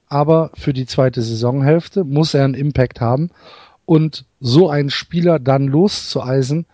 aber 0.10 0.52
für 0.56 0.74
die 0.74 0.86
zweite 0.86 1.22
Saisonhälfte 1.22 2.04
muss 2.04 2.34
er 2.34 2.44
einen 2.44 2.56
Impact 2.56 3.00
haben 3.00 3.30
und 3.86 4.26
so 4.40 4.70
einen 4.70 4.90
Spieler 4.90 5.40
dann 5.40 5.68
loszueisen. 5.68 6.66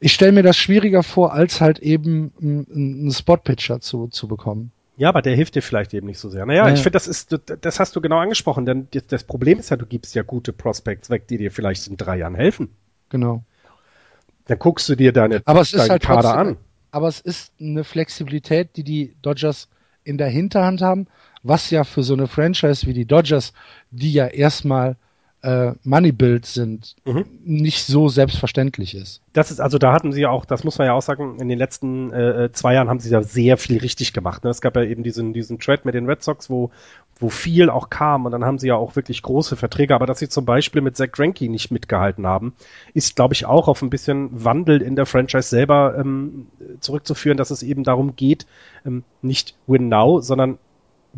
Ich 0.00 0.12
stelle 0.12 0.32
mir 0.32 0.42
das 0.42 0.56
schwieriger 0.56 1.02
vor, 1.02 1.32
als 1.32 1.60
halt 1.60 1.78
eben 1.78 2.32
einen 2.40 3.10
Spot-Pitcher 3.10 3.80
zu, 3.80 4.08
zu 4.08 4.28
bekommen. 4.28 4.70
Ja, 4.96 5.08
aber 5.08 5.22
der 5.22 5.36
hilft 5.36 5.54
dir 5.54 5.62
vielleicht 5.62 5.94
eben 5.94 6.08
nicht 6.08 6.18
so 6.18 6.28
sehr. 6.28 6.44
Naja, 6.44 6.62
naja. 6.62 6.74
ich 6.74 6.82
finde, 6.82 6.96
das 6.96 7.06
ist, 7.06 7.36
das 7.60 7.80
hast 7.80 7.94
du 7.94 8.00
genau 8.00 8.18
angesprochen, 8.18 8.66
denn 8.66 8.88
das 9.08 9.22
Problem 9.22 9.60
ist 9.60 9.70
ja, 9.70 9.76
du 9.76 9.86
gibst 9.86 10.14
ja 10.16 10.22
gute 10.22 10.52
Prospects 10.52 11.08
weg, 11.08 11.28
die 11.28 11.38
dir 11.38 11.52
vielleicht 11.52 11.86
in 11.86 11.96
drei 11.96 12.18
Jahren 12.18 12.34
helfen. 12.34 12.70
Genau. 13.08 13.44
Dann 14.46 14.58
guckst 14.58 14.88
du 14.88 14.96
dir 14.96 15.12
deine, 15.12 15.42
aber 15.44 15.60
es 15.60 15.72
ist 15.72 15.88
halt 15.88 16.02
Kader 16.02 16.22
trotzdem, 16.22 16.40
an. 16.40 16.56
Aber 16.90 17.06
es 17.06 17.20
ist 17.20 17.52
eine 17.60 17.84
Flexibilität, 17.84 18.70
die 18.76 18.82
die 18.82 19.14
Dodgers 19.22 19.68
in 20.02 20.18
der 20.18 20.28
Hinterhand 20.28 20.80
haben, 20.80 21.06
was 21.42 21.70
ja 21.70 21.84
für 21.84 22.02
so 22.02 22.14
eine 22.14 22.26
Franchise 22.26 22.86
wie 22.86 22.94
die 22.94 23.06
Dodgers, 23.06 23.52
die 23.90 24.12
ja 24.12 24.26
erstmal 24.26 24.96
äh, 25.42 25.72
Money-Build 25.84 26.46
sind, 26.46 26.96
mhm. 27.04 27.24
nicht 27.44 27.84
so 27.84 28.08
selbstverständlich 28.08 28.96
ist. 28.96 29.22
Das 29.32 29.52
ist, 29.52 29.60
also 29.60 29.78
da 29.78 29.92
hatten 29.92 30.12
sie 30.12 30.22
ja 30.22 30.30
auch, 30.30 30.44
das 30.44 30.64
muss 30.64 30.78
man 30.78 30.88
ja 30.88 30.94
auch 30.94 31.02
sagen, 31.02 31.38
in 31.38 31.48
den 31.48 31.58
letzten 31.58 32.12
äh, 32.12 32.44
äh 32.44 32.52
zwei 32.52 32.74
Jahren 32.74 32.88
haben 32.88 32.98
sie 32.98 33.10
ja 33.10 33.22
sehr 33.22 33.56
viel 33.56 33.78
richtig 33.78 34.12
gemacht. 34.12 34.42
Ne? 34.42 34.50
Es 34.50 34.60
gab 34.60 34.74
ja 34.74 34.82
eben 34.82 35.04
diesen, 35.04 35.32
diesen 35.32 35.60
Trade 35.60 35.82
mit 35.84 35.94
den 35.94 36.06
Red 36.06 36.24
Sox, 36.24 36.50
wo, 36.50 36.70
wo 37.20 37.28
viel 37.28 37.70
auch 37.70 37.88
kam 37.88 38.26
und 38.26 38.32
dann 38.32 38.44
haben 38.44 38.58
sie 38.58 38.66
ja 38.66 38.74
auch 38.74 38.96
wirklich 38.96 39.22
große 39.22 39.54
Verträge, 39.54 39.94
aber 39.94 40.06
dass 40.06 40.18
sie 40.18 40.28
zum 40.28 40.44
Beispiel 40.44 40.82
mit 40.82 40.96
Zach 40.96 41.12
Greinke 41.12 41.48
nicht 41.48 41.70
mitgehalten 41.70 42.26
haben, 42.26 42.54
ist, 42.92 43.14
glaube 43.14 43.34
ich, 43.34 43.46
auch 43.46 43.68
auf 43.68 43.80
ein 43.82 43.90
bisschen 43.90 44.44
Wandel 44.44 44.82
in 44.82 44.96
der 44.96 45.06
Franchise 45.06 45.48
selber 45.48 45.96
ähm, 45.98 46.48
zurückzuführen, 46.80 47.36
dass 47.36 47.50
es 47.52 47.62
eben 47.62 47.84
darum 47.84 48.16
geht, 48.16 48.46
ähm, 48.84 49.04
nicht 49.22 49.54
win 49.68 49.88
now, 49.88 50.20
sondern 50.20 50.58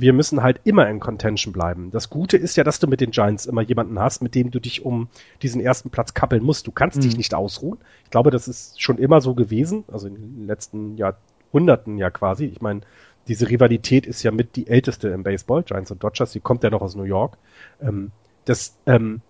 wir 0.00 0.12
müssen 0.12 0.42
halt 0.42 0.60
immer 0.64 0.88
in 0.88 0.98
Contention 1.00 1.52
bleiben. 1.52 1.90
Das 1.90 2.10
Gute 2.10 2.36
ist 2.36 2.56
ja, 2.56 2.64
dass 2.64 2.78
du 2.78 2.86
mit 2.86 3.00
den 3.00 3.10
Giants 3.10 3.46
immer 3.46 3.60
jemanden 3.60 3.98
hast, 3.98 4.22
mit 4.22 4.34
dem 4.34 4.50
du 4.50 4.58
dich 4.58 4.84
um 4.84 5.08
diesen 5.42 5.60
ersten 5.60 5.90
Platz 5.90 6.14
kappeln 6.14 6.42
musst. 6.42 6.66
Du 6.66 6.72
kannst 6.72 6.98
mhm. 6.98 7.02
dich 7.02 7.16
nicht 7.16 7.34
ausruhen. 7.34 7.78
Ich 8.04 8.10
glaube, 8.10 8.30
das 8.30 8.48
ist 8.48 8.80
schon 8.80 8.98
immer 8.98 9.20
so 9.20 9.34
gewesen, 9.34 9.84
also 9.92 10.08
in 10.08 10.14
den 10.14 10.46
letzten 10.46 10.96
Jahrhunderten 10.96 11.98
ja 11.98 12.10
quasi. 12.10 12.46
Ich 12.46 12.60
meine, 12.60 12.80
diese 13.28 13.48
Rivalität 13.48 14.06
ist 14.06 14.22
ja 14.22 14.30
mit 14.30 14.56
die 14.56 14.68
älteste 14.68 15.08
im 15.08 15.22
Baseball, 15.22 15.62
Giants 15.62 15.90
und 15.90 16.02
Dodgers, 16.02 16.32
die 16.32 16.40
kommt 16.40 16.64
ja 16.64 16.70
noch 16.70 16.82
aus 16.82 16.96
New 16.96 17.04
York. 17.04 17.36
Ähm, 17.82 18.10
das, 18.46 18.76
ähm, 18.86 19.20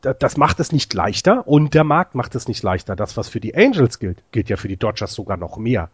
das 0.00 0.36
macht 0.36 0.58
es 0.58 0.72
nicht 0.72 0.92
leichter 0.94 1.46
und 1.46 1.74
der 1.74 1.84
Markt 1.84 2.14
macht 2.14 2.34
es 2.34 2.48
nicht 2.48 2.62
leichter. 2.62 2.96
Das, 2.96 3.16
was 3.16 3.28
für 3.28 3.40
die 3.40 3.54
Angels 3.54 3.98
gilt, 3.98 4.22
gilt 4.32 4.48
ja 4.48 4.56
für 4.56 4.68
die 4.68 4.76
Dodgers 4.76 5.12
sogar 5.12 5.36
noch 5.36 5.58
mehr. 5.58 5.90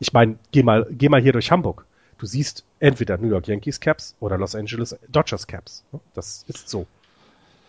Ich 0.00 0.12
meine, 0.12 0.38
geh 0.52 0.62
mal, 0.62 0.86
geh 0.90 1.08
mal 1.08 1.20
hier 1.20 1.32
durch 1.32 1.50
Hamburg 1.50 1.84
du 2.18 2.26
siehst 2.26 2.64
entweder 2.80 3.16
New 3.18 3.28
York 3.28 3.46
Yankees 3.48 3.80
Caps 3.80 4.16
oder 4.20 4.36
Los 4.38 4.54
Angeles 4.54 4.98
Dodgers 5.08 5.46
Caps. 5.46 5.84
Das 6.14 6.44
ist 6.48 6.68
so. 6.68 6.86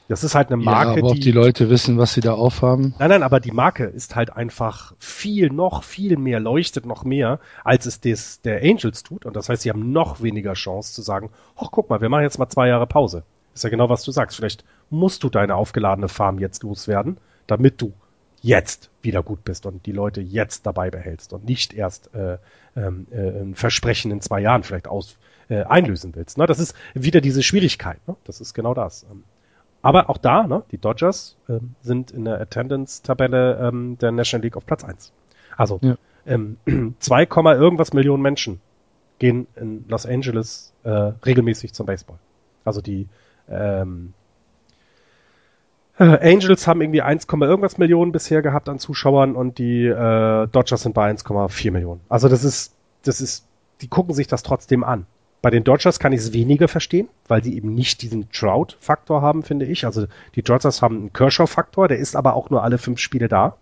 Das 0.10 0.24
ist 0.24 0.34
halt 0.34 0.48
eine 0.48 0.58
Marke, 0.58 0.86
ja, 0.86 0.98
aber 0.98 1.14
die, 1.14 1.20
ob 1.20 1.22
die 1.22 1.32
Leute 1.32 1.70
wissen, 1.70 2.00
was 2.00 2.16
sie 2.16 2.22
da 2.22 2.34
aufhaben. 2.34 2.96
Nein, 2.98 3.10
nein, 3.10 3.24
aber 3.24 3.40
die 3.40 3.52
Marke 3.52 3.84
ist 3.84 4.16
halt 4.16 4.36
einfach 4.36 4.96
viel, 4.98 5.52
noch 5.52 5.84
viel 5.84 6.18
mehr, 6.18 6.40
leuchtet 6.40 6.88
noch 6.88 7.04
mehr, 7.04 7.40
als 7.64 7.86
es 7.86 8.02
des, 8.02 8.42
der 8.42 8.64
Angels 8.64 9.04
tut. 9.04 9.28
Und 9.28 9.36
das 9.36 9.50
heißt, 9.50 9.62
sie 9.62 9.70
haben 9.70 9.92
noch 9.92 10.24
weniger 10.24 10.54
Chance 10.54 10.94
zu 10.94 11.04
sagen, 11.04 11.30
ach, 11.56 11.68
guck 11.72 11.92
mal, 11.92 12.02
wir 12.02 12.10
machen 12.10 12.24
jetzt 12.24 12.40
mal 12.40 12.50
zwei 12.50 12.68
Jahre 12.68 12.88
Pause. 12.88 13.22
Ist 13.54 13.64
ja 13.64 13.70
genau, 13.70 13.90
was 13.90 14.04
du 14.04 14.12
sagst. 14.12 14.36
Vielleicht 14.36 14.66
musst 14.90 15.24
du 15.24 15.30
deine 15.30 15.56
aufgeladene 15.56 16.10
Farm 16.10 16.40
jetzt 16.40 16.64
loswerden, 16.64 17.20
damit 17.46 17.80
du 17.80 17.94
jetzt 18.42 18.90
wieder 19.02 19.24
gut 19.24 19.44
bist 19.44 19.66
und 19.66 19.86
die 19.86 19.92
Leute 19.92 20.22
jetzt 20.22 20.66
dabei 20.66 20.90
behältst 20.90 21.34
und 21.34 21.46
nicht 21.46 21.74
erst 21.74 22.14
äh, 22.14 22.38
ähm, 22.76 23.08
äh, 23.12 23.42
ein 23.42 23.56
Versprechen 23.56 24.12
in 24.12 24.22
zwei 24.22 24.40
Jahren 24.40 24.64
vielleicht 24.64 24.88
aus, 24.88 25.18
äh, 25.50 25.64
einlösen 25.64 26.16
willst. 26.16 26.38
Ne? 26.38 26.46
Das 26.46 26.60
ist 26.60 26.76
wieder 26.94 27.22
diese 27.22 27.44
Schwierigkeit. 27.44 28.00
Ne? 28.08 28.16
Das 28.24 28.42
ist 28.42 28.54
genau 28.54 28.74
das. 28.74 29.06
Ähm, 29.10 29.24
aber 29.82 30.10
auch 30.10 30.18
da, 30.18 30.46
ne, 30.46 30.64
die 30.72 30.78
Dodgers 30.78 31.38
ähm, 31.48 31.76
sind 31.82 32.12
in 32.12 32.26
der 32.26 32.40
Attendance-Tabelle 32.42 33.70
ähm, 33.70 33.98
der 33.98 34.12
National 34.12 34.44
League 34.44 34.58
auf 34.58 34.66
Platz 34.66 34.84
eins. 34.84 35.14
Also 35.56 35.80
ja. 35.82 35.98
ähm, 36.26 36.58
2, 37.00 37.24
irgendwas 37.56 37.94
Millionen 37.94 38.22
Menschen 38.22 38.60
gehen 39.20 39.48
in 39.56 39.86
Los 39.88 40.06
Angeles 40.06 40.74
äh, 40.84 40.90
regelmäßig 40.90 41.74
zum 41.74 41.86
Baseball. 41.86 42.20
Also 42.66 42.82
die 42.82 43.08
ähm, 43.50 44.14
äh, 46.00 46.34
Angels 46.34 46.66
haben 46.66 46.82
irgendwie 46.82 47.02
1, 47.02 47.28
irgendwas 47.30 47.78
Millionen 47.78 48.12
bisher 48.12 48.42
gehabt 48.42 48.70
an 48.70 48.80
Zuschauern 48.80 49.36
und 49.36 49.58
die 49.58 49.86
äh, 49.86 50.48
Dodgers 50.48 50.82
sind 50.82 50.96
bei 50.96 51.12
1,4 51.12 51.72
Millionen. 51.72 52.02
Also 52.10 52.30
das 52.30 52.44
ist, 52.44 52.74
das 53.04 53.22
ist, 53.22 53.46
die 53.82 53.90
gucken 53.90 54.16
sich 54.16 54.28
das 54.28 54.42
trotzdem 54.42 54.84
an. 54.84 55.06
Bei 55.42 55.50
den 55.50 55.64
Dodgers 55.64 56.00
kann 56.00 56.12
ich 56.12 56.20
es 56.20 56.34
weniger 56.34 56.68
verstehen, 56.68 57.08
weil 57.28 57.44
sie 57.44 57.56
eben 57.56 57.74
nicht 57.74 58.02
diesen 58.02 58.30
Trout-Faktor 58.32 59.22
haben, 59.22 59.44
finde 59.44 59.66
ich. 59.66 59.86
Also 59.86 60.08
die 60.36 60.42
Dodgers 60.42 60.82
haben 60.82 60.98
einen 60.98 61.14
Kershaw-Faktor, 61.14 61.88
der 61.88 61.98
ist 61.98 62.16
aber 62.16 62.34
auch 62.34 62.50
nur 62.50 62.64
alle 62.64 62.78
fünf 62.78 63.00
Spiele 63.00 63.28
da. 63.28 63.58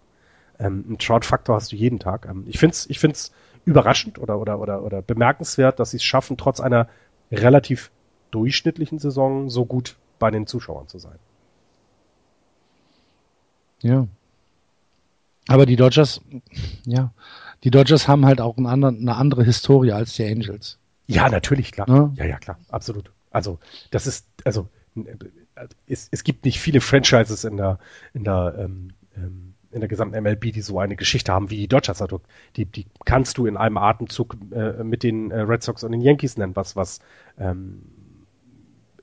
Ähm, 0.59 0.85
einen 0.88 0.97
Trout-Faktor 0.99 1.55
hast 1.55 1.72
du 1.72 1.76
jeden 1.76 1.99
Tag. 1.99 2.27
Ähm, 2.30 2.45
ich 2.47 2.59
finde 2.59 2.73
es 2.73 2.89
ich 2.89 2.99
find's 2.99 3.31
überraschend 3.65 4.19
oder, 4.19 4.39
oder, 4.39 4.59
oder, 4.59 4.84
oder 4.84 5.01
bemerkenswert, 5.01 5.80
dass 5.80 5.91
sie 5.91 5.97
es 5.97 6.03
schaffen, 6.03 6.38
trotz 6.38 6.59
einer 6.59 6.88
relativ 7.31 7.91
durchschnittlichen 8.31 8.99
Saison 8.99 9.49
so 9.49 9.65
gut 9.65 9.97
bei 10.19 10.31
den 10.31 10.47
Zuschauern 10.47 10.88
zu 10.88 10.99
sein. 10.99 11.18
Ja. 13.82 14.08
Aber 15.48 15.66
die 15.66 15.76
Dodgers, 15.76 16.22
ja, 16.86 17.12
die 17.64 17.72
Dodgers 17.72 18.08
haben 18.08 18.26
halt 18.26 18.41
auch 18.41 18.58
einen 18.58 18.68
anderen, 18.68 18.99
eine 18.99 19.16
andere 19.16 19.44
Historie 19.44 19.91
als 19.91 20.16
die 20.16 20.26
Angels. 20.26 20.78
Ja, 21.08 21.30
natürlich, 21.30 21.72
klar. 21.72 21.88
Ja, 21.88 22.12
ja, 22.16 22.26
ja 22.26 22.38
klar, 22.38 22.60
absolut. 22.70 23.12
Also, 23.32 23.60
das 23.91 24.08
ist, 24.08 24.26
also, 24.44 24.68
es, 25.86 26.10
es 26.12 26.24
gibt 26.24 26.45
nicht 26.45 26.60
viele 26.60 26.82
Franchises 26.82 27.44
in 27.45 27.58
der, 27.58 27.80
in 28.14 28.24
der, 28.24 28.56
ähm, 28.58 28.94
ähm 29.16 29.54
in 29.70 29.82
der 29.82 29.90
gesamten 29.90 30.22
MLB, 30.22 30.54
die 30.54 30.62
so 30.62 30.80
eine 30.80 30.95
Geschichte 30.95 31.34
haben 31.34 31.49
wie 31.49 31.58
die 31.58 31.68
Dodgers. 31.68 32.02
Also 32.02 32.22
die, 32.56 32.66
die 32.66 32.86
kannst 33.06 33.38
du 33.38 33.45
in 33.45 33.58
einem 33.58 33.78
Atemzug 33.78 34.38
äh, 34.52 34.84
mit 34.84 35.04
den 35.04 35.32
äh, 35.32 35.41
Red 35.41 35.62
Sox 35.62 35.84
und 35.84 35.91
den 35.91 36.02
Yankees 36.02 36.38
nennen, 36.38 36.56
was, 36.56 36.76
was 36.76 36.99
ähm, 37.38 37.84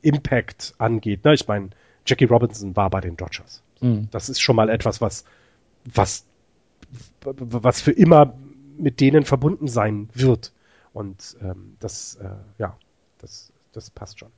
Impact 0.00 0.74
angeht. 0.78 1.24
Ne? 1.24 1.34
Ich 1.34 1.46
meine, 1.46 1.70
Jackie 2.06 2.24
Robinson 2.24 2.76
war 2.76 2.90
bei 2.90 3.00
den 3.00 3.16
Dodgers. 3.16 3.62
Mhm. 3.80 4.08
Das 4.10 4.28
ist 4.28 4.40
schon 4.40 4.56
mal 4.56 4.68
etwas, 4.68 5.00
was, 5.00 5.24
was, 5.84 6.24
was 7.22 7.80
für 7.80 7.92
immer 7.92 8.34
mit 8.76 9.00
denen 9.00 9.24
verbunden 9.24 9.68
sein 9.68 10.08
wird. 10.14 10.52
Und 10.92 11.36
ähm, 11.40 11.76
das, 11.80 12.16
äh, 12.16 12.30
ja, 12.58 12.76
das, 13.18 13.52
das 13.72 13.90
passt 13.90 14.20
schon. 14.20 14.30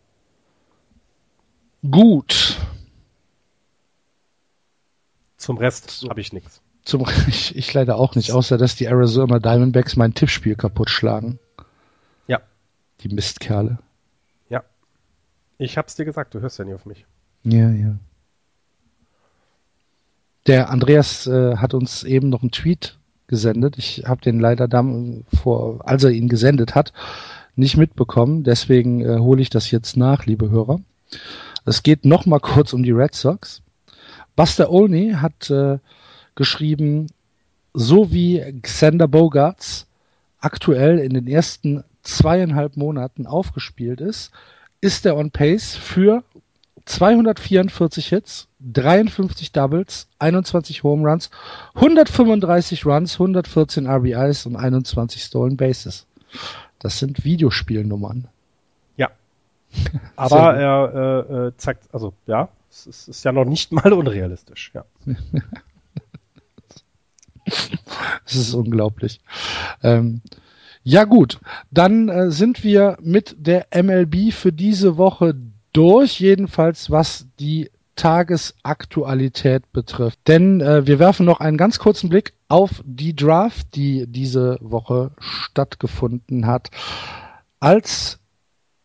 Gut. 1.91 2.59
Zum 5.37 5.59
Rest 5.59 5.91
so. 5.91 6.09
habe 6.09 6.21
ich 6.21 6.33
nichts. 6.33 6.63
Zum 6.85 7.05
ich, 7.29 7.55
ich 7.57 7.73
leider 7.75 7.97
auch 7.97 8.15
nicht, 8.15 8.33
außer 8.33 8.59
dass 8.59 8.77
die 8.77 8.87
Arizona 8.87 9.39
Diamondbacks 9.39 9.97
mein 9.97 10.15
Tippspiel 10.15 10.57
kaputt 10.57 10.91
schlagen. 10.91 11.39
Ja. 12.27 12.41
Die 13.01 13.09
Mistkerle. 13.09 13.79
Ja. 14.49 14.65
Ich 15.59 15.77
hab's 15.77 15.95
dir 15.95 16.05
gesagt, 16.05 16.35
du 16.35 16.41
hörst 16.41 16.59
ja 16.59 16.65
nie 16.65 16.75
auf 16.75 16.87
mich. 16.87 17.05
Ja, 17.45 17.71
ja. 17.71 17.97
Der 20.47 20.71
Andreas 20.71 21.27
äh, 21.27 21.57
hat 21.57 21.75
uns 21.75 22.05
eben 22.05 22.29
noch 22.29 22.43
einen 22.43 22.53
Tweet 22.53 22.99
gesendet. 23.27 23.79
Ich 23.79 24.05
habe 24.07 24.21
den 24.21 24.39
leider 24.39 24.69
dann 24.69 25.25
vor, 25.43 25.81
als 25.85 26.05
er 26.05 26.11
ihn 26.11 26.29
gesendet 26.29 26.75
hat, 26.75 26.93
nicht 27.57 27.77
mitbekommen. 27.77 28.45
Deswegen 28.45 29.01
äh, 29.01 29.19
hole 29.19 29.43
ich 29.43 29.51
das 29.51 29.71
jetzt 29.71 29.97
nach, 29.97 30.27
liebe 30.27 30.51
Hörer. 30.51 30.81
Es 31.65 31.83
geht 31.83 32.05
noch 32.05 32.27
mal 32.27 32.39
kurz 32.39 32.73
um 32.73 32.85
die 32.85 32.93
Red 32.93 33.15
Sox. 33.15 33.63
Buster 34.37 34.71
Olney 34.71 35.15
hat 35.21 35.51
äh, 35.51 35.79
geschrieben, 36.37 37.09
so 37.75 38.13
wie 38.13 38.41
Xander 38.63 39.09
Bogarts 39.09 39.87
aktuell 40.39 40.99
in 40.99 41.15
den 41.15 41.27
ersten 41.27 41.83
zweieinhalb 42.03 42.77
Monaten 42.77 43.27
aufgespielt 43.27 44.01
ist, 44.01 44.31
ist 44.81 45.07
er 45.07 45.17
on 45.17 45.33
pace 45.33 45.75
für 45.75 46.23
244 46.87 48.09
Hits, 48.09 48.49
53 48.61 49.53
Doubles, 49.53 50.09
21 50.19 50.83
Home 50.83 51.09
Runs, 51.09 51.31
135 51.75 52.87
Runs, 52.87 53.15
114 53.15 53.87
RBIs 53.87 54.47
und 54.47 54.57
21 54.57 55.23
Stolen 55.23 55.57
Bases. 55.57 56.07
Das 56.79 56.99
sind 56.99 57.25
Videospielnummern. 57.25 58.29
Ja. 58.97 59.11
Aber 60.17 60.57
er 60.57 61.27
äh, 61.29 61.35
äh, 61.49 61.53
zeigt, 61.57 61.93
also 61.93 62.15
ja, 62.27 62.49
es 62.71 62.87
ist, 62.87 63.09
ist 63.09 63.25
ja 63.25 63.33
noch 63.33 63.45
nicht 63.45 63.73
mal 63.73 63.93
unrealistisch. 63.93 64.73
Ja. 64.75 64.85
Es 68.25 68.35
ist 68.35 68.55
unglaublich. 68.55 69.21
Ähm, 69.83 70.21
ja 70.83 71.05
gut, 71.05 71.41
dann 71.71 72.09
äh, 72.09 72.31
sind 72.31 72.65
wir 72.65 72.97
mit 73.01 73.37
der 73.39 73.69
MLB 73.73 74.33
für 74.33 74.53
diese 74.53 74.97
Woche 74.97 75.35
durch, 75.77 76.21
jedenfalls 76.21 76.91
was 76.91 77.27
die 77.39 77.71
Tagesaktualität 77.97 79.71
betrifft. 79.73 80.19
Denn 80.27 80.61
äh, 80.61 80.87
wir 80.87 80.99
werfen 80.99 81.27
noch 81.27 81.41
einen 81.41 81.57
ganz 81.57 81.79
kurzen 81.79 82.09
Blick 82.09 82.35
auf 82.49 82.83
die 82.85 83.15
Draft, 83.15 83.75
die 83.75 84.07
diese 84.07 84.59
Woche 84.61 85.11
stattgefunden 85.19 86.47
hat. 86.47 86.71
Als 87.61 88.19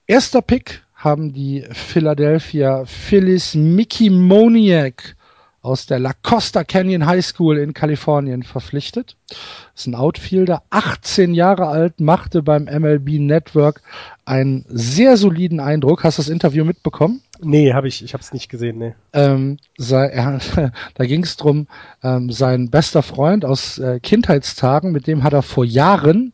erster 0.07 0.41
Pick 0.41 0.83
haben 0.93 1.33
die 1.33 1.65
Philadelphia 1.71 2.85
Phillies 2.85 3.55
Mickey 3.55 4.09
Moniak 4.09 5.15
aus 5.61 5.85
der 5.85 5.99
La 5.99 6.13
Costa 6.23 6.63
Canyon 6.63 7.05
High 7.05 7.23
School 7.23 7.57
in 7.57 7.73
Kalifornien 7.73 8.43
verpflichtet. 8.43 9.15
Das 9.29 9.39
ist 9.81 9.87
ein 9.87 9.95
Outfielder, 9.95 10.63
18 10.69 11.33
Jahre 11.33 11.67
alt, 11.67 11.99
machte 11.99 12.41
beim 12.41 12.65
MLB 12.65 13.19
Network 13.19 13.81
einen 14.25 14.65
sehr 14.67 15.17
soliden 15.17 15.59
Eindruck. 15.59 16.03
Hast 16.03 16.17
du 16.17 16.23
das 16.23 16.29
Interview 16.29 16.65
mitbekommen? 16.65 17.21
Nee, 17.41 17.73
habe 17.73 17.87
ich, 17.87 18.03
ich 18.03 18.13
habe 18.13 18.21
es 18.21 18.33
nicht 18.33 18.49
gesehen, 18.49 18.77
nee. 18.77 18.95
Ähm, 19.13 19.57
sei, 19.77 20.07
er, 20.07 20.39
da 20.93 21.05
ging 21.05 21.23
es 21.23 21.37
drum, 21.37 21.67
ähm, 22.03 22.31
sein 22.31 22.69
bester 22.69 23.03
Freund 23.03 23.45
aus 23.45 23.77
äh, 23.77 23.99
Kindheitstagen, 23.99 24.91
mit 24.91 25.07
dem 25.07 25.23
hat 25.23 25.33
er 25.33 25.41
vor 25.41 25.65
Jahren, 25.65 26.33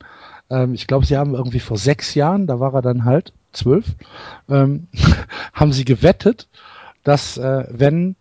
ähm, 0.49 0.73
ich 0.73 0.87
glaube, 0.87 1.05
sie 1.05 1.17
haben 1.17 1.35
irgendwie 1.35 1.59
vor 1.59 1.77
sechs 1.77 2.13
Jahren, 2.15 2.47
da 2.47 2.59
war 2.59 2.73
er 2.73 2.81
dann 2.81 3.05
halt 3.05 3.33
zwölf, 3.51 3.85
ähm, 4.49 4.87
haben 5.53 5.73
sie 5.73 5.85
gewettet 5.85 6.47
dass 7.07 7.37
äh, 7.37 7.63
wenn 7.69 8.17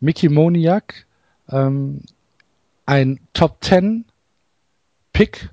Mickey 0.00 0.28
Moniak 0.28 1.06
ähm, 1.50 2.02
ein 2.86 3.20
Top 3.34 3.62
10 3.62 4.04
Pick 5.12 5.50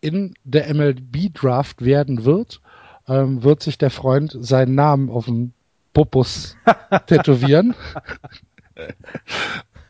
in 0.00 0.34
der 0.44 0.72
MLB 0.72 1.32
Draft 1.34 1.84
werden 1.84 2.24
wird, 2.24 2.60
ähm, 3.08 3.42
wird 3.42 3.62
sich 3.62 3.78
der 3.78 3.90
Freund 3.90 4.36
seinen 4.40 4.74
Namen 4.74 5.10
auf 5.10 5.24
dem 5.24 5.52
Popus 5.92 6.56
tätowieren. 7.06 7.74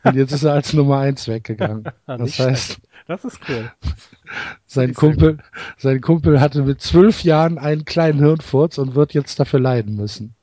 Und 0.05 0.15
jetzt 0.15 0.33
ist 0.33 0.45
er 0.45 0.55
als 0.55 0.73
Nummer 0.73 0.99
1 1.01 1.29
weggegangen. 1.29 1.85
Das 2.07 2.39
heißt, 2.39 2.81
das 3.07 3.25
ist 3.25 3.41
cool. 3.49 3.71
Sein 4.67 4.95
Kumpel, 4.95 5.39
sein 5.77 6.01
Kumpel 6.01 6.41
hatte 6.41 6.63
mit 6.63 6.81
zwölf 6.81 7.23
Jahren 7.23 7.59
einen 7.59 7.85
kleinen 7.85 8.19
Hirnfurz 8.19 8.79
und 8.79 8.95
wird 8.95 9.13
jetzt 9.15 9.39
dafür 9.41 9.61
leiden 9.61 9.97
müssen. 9.97 10.35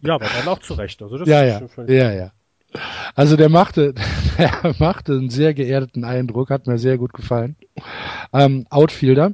Ja, 0.00 0.14
aber 0.14 0.26
dann 0.26 0.48
auch 0.48 0.60
zurecht. 0.60 1.02
Also 1.02 1.18
das 1.18 1.28
ja, 1.28 1.44
ja, 1.44 1.60
ja, 1.86 2.12
ja. 2.12 2.32
Also 3.14 3.36
der 3.36 3.48
machte, 3.48 3.94
der 4.38 4.74
machte 4.78 5.12
einen 5.12 5.30
sehr 5.30 5.54
geerdeten 5.54 6.04
Eindruck, 6.04 6.50
hat 6.50 6.66
mir 6.66 6.78
sehr 6.78 6.98
gut 6.98 7.12
gefallen. 7.12 7.56
Ähm, 8.32 8.66
Outfielder. 8.70 9.32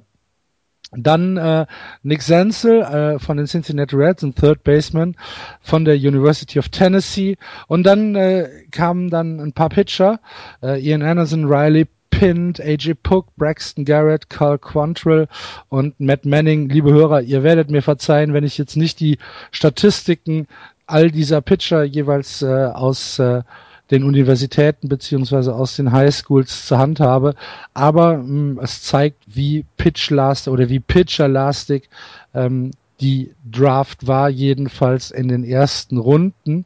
Dann 0.92 1.36
äh, 1.36 1.66
Nick 2.02 2.22
Senzel 2.22 2.80
äh, 2.80 3.18
von 3.18 3.36
den 3.36 3.46
Cincinnati 3.46 3.94
Reds, 3.94 4.22
ein 4.22 4.34
Third 4.34 4.64
Baseman 4.64 5.16
von 5.60 5.84
der 5.84 5.96
University 5.96 6.58
of 6.58 6.70
Tennessee. 6.70 7.36
Und 7.66 7.84
dann 7.84 8.14
äh, 8.14 8.48
kamen 8.70 9.10
dann 9.10 9.38
ein 9.38 9.52
paar 9.52 9.68
Pitcher, 9.68 10.18
äh, 10.62 10.80
Ian 10.80 11.02
Anderson, 11.02 11.44
Riley 11.44 11.86
Pint, 12.08 12.58
AJ 12.58 12.94
Puck, 13.02 13.36
Braxton 13.36 13.84
Garrett, 13.84 14.30
Carl 14.30 14.58
Quantrill 14.58 15.28
und 15.68 16.00
Matt 16.00 16.24
Manning. 16.24 16.70
Liebe 16.70 16.90
Hörer, 16.90 17.20
ihr 17.20 17.42
werdet 17.42 17.70
mir 17.70 17.82
verzeihen, 17.82 18.32
wenn 18.32 18.44
ich 18.44 18.56
jetzt 18.56 18.76
nicht 18.76 18.98
die 18.98 19.18
Statistiken 19.50 20.48
all 20.88 21.10
dieser 21.10 21.40
Pitcher 21.40 21.84
jeweils 21.84 22.42
äh, 22.42 22.46
aus 22.46 23.18
äh, 23.18 23.42
den 23.90 24.04
Universitäten 24.04 24.88
beziehungsweise 24.88 25.54
aus 25.54 25.76
den 25.76 25.92
Highschools 25.92 26.66
zur 26.66 26.78
Hand 26.78 27.00
habe. 27.00 27.34
Aber 27.74 28.18
mh, 28.18 28.24
hm, 28.24 28.60
es 28.62 28.82
zeigt, 28.82 29.22
wie 29.26 29.64
pitchlastig 29.76 30.52
oder 30.52 30.68
wie 30.68 30.80
pitcherlastig 30.80 31.88
ähm, 32.34 32.72
die 33.00 33.34
Draft 33.50 34.06
war, 34.06 34.28
jedenfalls 34.28 35.10
in 35.10 35.28
den 35.28 35.44
ersten 35.44 35.98
Runden. 35.98 36.64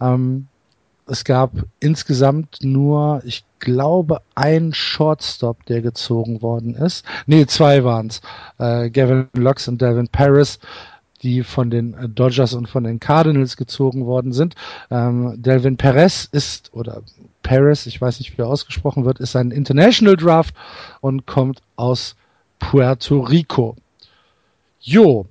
Ähm, 0.00 0.46
es 1.06 1.24
gab 1.24 1.50
insgesamt 1.80 2.58
nur, 2.62 3.22
ich 3.24 3.44
glaube, 3.58 4.22
ein 4.34 4.72
Shortstop, 4.72 5.66
der 5.66 5.82
gezogen 5.82 6.42
worden 6.42 6.74
ist. 6.74 7.04
Nee, 7.26 7.46
zwei 7.46 7.84
waren's. 7.84 8.20
Äh, 8.58 8.88
Gavin 8.90 9.28
Lux 9.34 9.68
und 9.68 9.82
Devin 9.82 10.08
Paris 10.08 10.58
die 11.22 11.42
von 11.42 11.70
den 11.70 11.94
äh, 11.94 12.08
Dodgers 12.08 12.54
und 12.54 12.68
von 12.68 12.84
den 12.84 13.00
Cardinals 13.00 13.56
gezogen 13.56 14.06
worden 14.06 14.32
sind. 14.32 14.54
Ähm, 14.90 15.34
Delvin 15.40 15.76
Perez 15.76 16.28
ist, 16.30 16.72
oder 16.74 17.02
Perez, 17.42 17.86
ich 17.86 18.00
weiß 18.00 18.18
nicht, 18.18 18.36
wie 18.36 18.42
er 18.42 18.48
ausgesprochen 18.48 19.04
wird, 19.04 19.20
ist 19.20 19.36
ein 19.36 19.50
International 19.50 20.16
Draft 20.16 20.54
und 21.00 21.26
kommt 21.26 21.62
aus 21.76 22.16
Puerto 22.58 23.20
Rico. 23.20 23.76
Jo. 24.80 25.26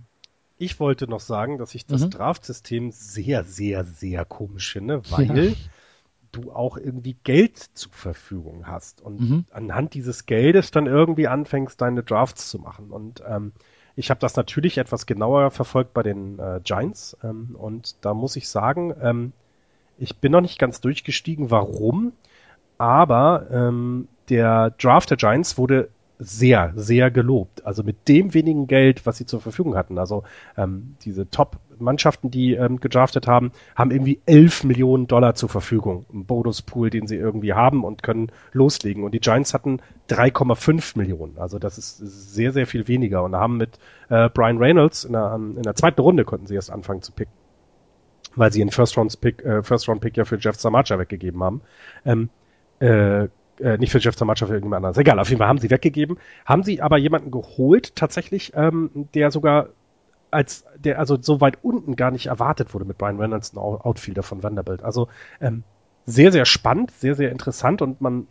Ich 0.57 0.79
wollte 0.79 1.07
noch 1.07 1.19
sagen, 1.19 1.57
dass 1.57 1.73
ich 1.73 1.85
das 1.85 2.01
mhm. 2.01 2.11
Draftsystem 2.11 2.91
sehr, 2.91 3.43
sehr, 3.43 3.83
sehr 3.83 4.25
komisch 4.25 4.71
finde, 4.71 5.01
weil 5.09 5.47
ja. 5.49 5.53
du 6.31 6.51
auch 6.51 6.77
irgendwie 6.77 7.15
Geld 7.23 7.57
zur 7.73 7.91
Verfügung 7.91 8.67
hast 8.67 9.01
und 9.01 9.19
mhm. 9.19 9.45
anhand 9.51 9.95
dieses 9.95 10.27
Geldes 10.27 10.69
dann 10.69 10.85
irgendwie 10.85 11.27
anfängst, 11.27 11.81
deine 11.81 12.03
Drafts 12.03 12.49
zu 12.49 12.59
machen. 12.59 12.91
Und 12.91 13.23
ähm, 13.27 13.53
ich 13.95 14.09
habe 14.09 14.19
das 14.19 14.35
natürlich 14.35 14.77
etwas 14.77 15.05
genauer 15.05 15.51
verfolgt 15.51 15.93
bei 15.93 16.03
den 16.03 16.39
äh, 16.39 16.59
Giants 16.63 17.17
ähm, 17.23 17.55
und 17.57 17.95
da 18.01 18.13
muss 18.13 18.35
ich 18.35 18.47
sagen, 18.49 18.93
ähm, 19.01 19.33
ich 19.97 20.17
bin 20.17 20.31
noch 20.31 20.41
nicht 20.41 20.59
ganz 20.59 20.81
durchgestiegen, 20.81 21.51
warum, 21.51 22.13
aber 22.77 23.47
ähm, 23.51 24.07
der 24.29 24.71
Draft 24.71 25.09
der 25.11 25.17
Giants 25.17 25.57
wurde 25.57 25.89
sehr, 26.17 26.71
sehr 26.75 27.09
gelobt. 27.09 27.65
Also 27.65 27.83
mit 27.83 28.07
dem 28.07 28.33
wenigen 28.33 28.67
Geld, 28.67 29.05
was 29.05 29.17
sie 29.17 29.25
zur 29.25 29.41
Verfügung 29.41 29.75
hatten. 29.75 29.97
Also 29.97 30.23
ähm, 30.55 30.95
diese 31.03 31.29
Top-Mannschaften, 31.81 32.29
die 32.31 32.53
ähm, 32.53 32.79
gedraftet 32.79 33.27
haben, 33.27 33.51
haben 33.75 33.91
irgendwie 33.91 34.21
11 34.25 34.63
Millionen 34.63 35.07
Dollar 35.07 35.33
zur 35.33 35.49
Verfügung. 35.49 36.05
Ein 36.13 36.25
Bonuspool, 36.25 36.89
den 36.89 37.07
sie 37.07 37.15
irgendwie 37.15 37.53
haben 37.53 37.83
und 37.83 38.03
können 38.03 38.31
loslegen. 38.53 39.03
Und 39.03 39.13
die 39.13 39.19
Giants 39.19 39.53
hatten 39.53 39.79
3,5 40.09 40.97
Millionen. 40.97 41.37
Also 41.37 41.59
das 41.59 41.77
ist 41.77 41.97
sehr, 41.97 42.53
sehr 42.53 42.67
viel 42.67 42.87
weniger. 42.87 43.23
Und 43.23 43.35
haben 43.35 43.57
mit 43.57 43.79
äh, 44.09 44.29
Brian 44.29 44.57
Reynolds 44.57 45.03
in 45.03 45.13
der, 45.13 45.33
in 45.35 45.63
der 45.63 45.75
zweiten 45.75 46.01
Runde 46.01 46.23
konnten 46.23 46.45
sie 46.45 46.55
erst 46.55 46.71
anfangen 46.71 47.01
zu 47.01 47.11
picken. 47.11 47.33
Weil 48.35 48.51
sie 48.53 48.61
einen 48.61 48.71
First-Round-Pick 48.71 49.43
äh, 49.43 49.63
First 49.63 49.89
ja 50.15 50.25
für 50.25 50.37
Jeff 50.37 50.55
Samacha 50.55 50.97
weggegeben 50.97 51.43
haben. 51.43 51.61
Ähm, 52.05 52.29
äh, 52.79 53.27
äh, 53.59 53.77
nicht 53.77 53.91
für 53.91 53.99
Jeff 53.99 54.17
Samacha, 54.17 54.45
für 54.45 54.53
irgendjemand 54.53 54.85
anderes. 54.85 54.97
Egal, 54.97 55.19
auf 55.19 55.29
jeden 55.29 55.39
Fall 55.39 55.49
haben 55.49 55.59
sie 55.59 55.69
weggegeben. 55.69 56.17
Haben 56.45 56.63
sie 56.63 56.81
aber 56.81 56.97
jemanden 56.97 57.31
geholt, 57.31 57.95
tatsächlich, 57.95 58.53
ähm, 58.55 59.07
der 59.13 59.31
sogar 59.31 59.69
als 60.31 60.65
der 60.77 60.99
also 60.99 61.17
so 61.21 61.41
weit 61.41 61.59
unten 61.63 61.95
gar 61.95 62.11
nicht 62.11 62.27
erwartet 62.27 62.73
wurde 62.73 62.85
mit 62.85 62.97
Brian 62.97 63.19
Reynolds, 63.19 63.53
ein 63.53 63.57
Outfielder 63.57 64.23
von 64.23 64.43
Vanderbilt. 64.43 64.83
Also 64.83 65.07
ähm, 65.39 65.63
sehr, 66.05 66.31
sehr 66.31 66.45
spannend, 66.45 66.91
sehr, 66.91 67.15
sehr 67.15 67.31
interessant 67.31 67.81
und 67.81 68.01
man 68.01 68.27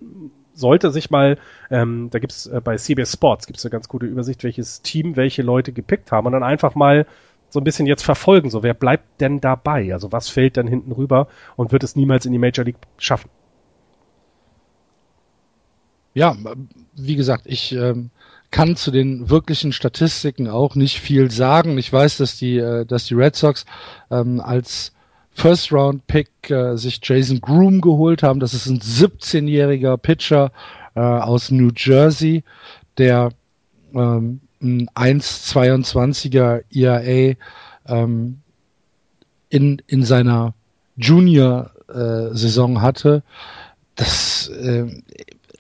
sollte 0.55 0.91
sich 0.91 1.11
mal, 1.11 1.39
ähm, 1.70 2.09
da 2.11 2.19
gibt's 2.19 2.47
äh, 2.47 2.61
bei 2.62 2.77
CBS 2.77 3.12
Sports 3.12 3.47
gibt's 3.47 3.65
eine 3.65 3.70
ganz 3.70 3.89
gute 3.89 4.07
Übersicht, 4.07 4.43
welches 4.43 4.83
Team 4.83 5.17
welche 5.17 5.43
Leute 5.43 5.73
gepickt 5.73 6.11
haben 6.11 6.27
und 6.27 6.33
dann 6.33 6.43
einfach 6.43 6.75
mal 6.75 7.07
so 7.49 7.61
ein 7.61 7.65
bisschen 7.65 7.87
jetzt 7.87 8.03
verfolgen, 8.03 8.51
so 8.51 8.62
wer 8.62 8.75
bleibt 8.75 9.20
denn 9.20 9.41
dabei? 9.41 9.93
Also 9.93 10.12
was 10.12 10.29
fällt 10.29 10.57
dann 10.57 10.67
hinten 10.67 10.93
rüber 10.93 11.29
und 11.57 11.73
wird 11.73 11.83
es 11.83 11.97
niemals 11.97 12.27
in 12.27 12.33
die 12.33 12.39
Major 12.39 12.65
League 12.65 12.79
schaffen? 12.99 13.31
ja, 16.15 16.37
wie 16.95 17.17
gesagt, 17.17 17.45
ich 17.47 17.73
ähm, 17.73 18.11
kann 18.51 18.77
zu 18.77 18.91
den 18.91 19.31
wirklichen 19.31 19.73
Statistiken 19.73 20.49
auch 20.49 20.75
nicht 20.75 20.99
viel 20.99 21.31
sagen. 21.31 21.79
Ich 21.79 21.93
weiß, 21.93 22.17
dass 22.17 22.37
die, 22.37 22.59
äh, 22.59 22.85
dass 22.85 23.07
die 23.07 23.15
Red 23.15 23.37
Sox 23.37 23.65
ähm, 24.11 24.41
als 24.41 24.93
First 25.33 25.73
Round 25.73 26.07
Pick 26.07 26.29
äh, 26.51 26.77
sich 26.77 27.01
Jason 27.03 27.41
Groom 27.41 27.81
geholt 27.81 28.23
haben. 28.23 28.41
Das 28.41 28.55
ist 28.55 28.67
ein 28.67 28.81
17-jähriger 28.81 29.97
Pitcher 29.97 30.53
äh, 30.95 31.01
aus 31.01 31.51
New 31.51 31.70
Jersey, 31.75 32.43
der 32.99 33.31
ähm, 33.95 34.41
ein 34.61 34.89
1,22er 34.91 36.65
ERA 36.70 37.37
ähm, 37.87 38.41
in, 39.49 39.83
in 39.87 40.05
seiner 40.05 40.55
Junior-Saison 40.97 42.77
äh, 42.77 42.81
hatte. 42.81 43.23
Das 43.97 44.49
äh, 44.49 44.87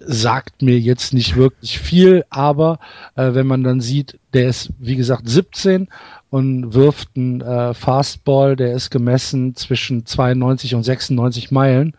sagt 0.04 0.62
mir 0.62 0.78
jetzt 0.78 1.12
nicht 1.12 1.36
wirklich 1.36 1.78
viel, 1.78 2.24
aber 2.30 2.78
äh, 3.16 3.34
wenn 3.34 3.46
man 3.46 3.62
dann 3.62 3.80
sieht, 3.80 4.18
der 4.32 4.48
ist 4.48 4.70
wie 4.78 4.96
gesagt 4.96 5.28
17 5.28 5.88
und 6.30 6.74
wirft 6.74 7.10
einen 7.16 7.40
äh, 7.40 7.74
Fastball, 7.74 8.56
der 8.56 8.72
ist 8.72 8.90
gemessen 8.90 9.54
zwischen 9.56 10.06
92 10.06 10.74
und 10.74 10.82
96 10.82 11.50
Meilen. 11.50 11.96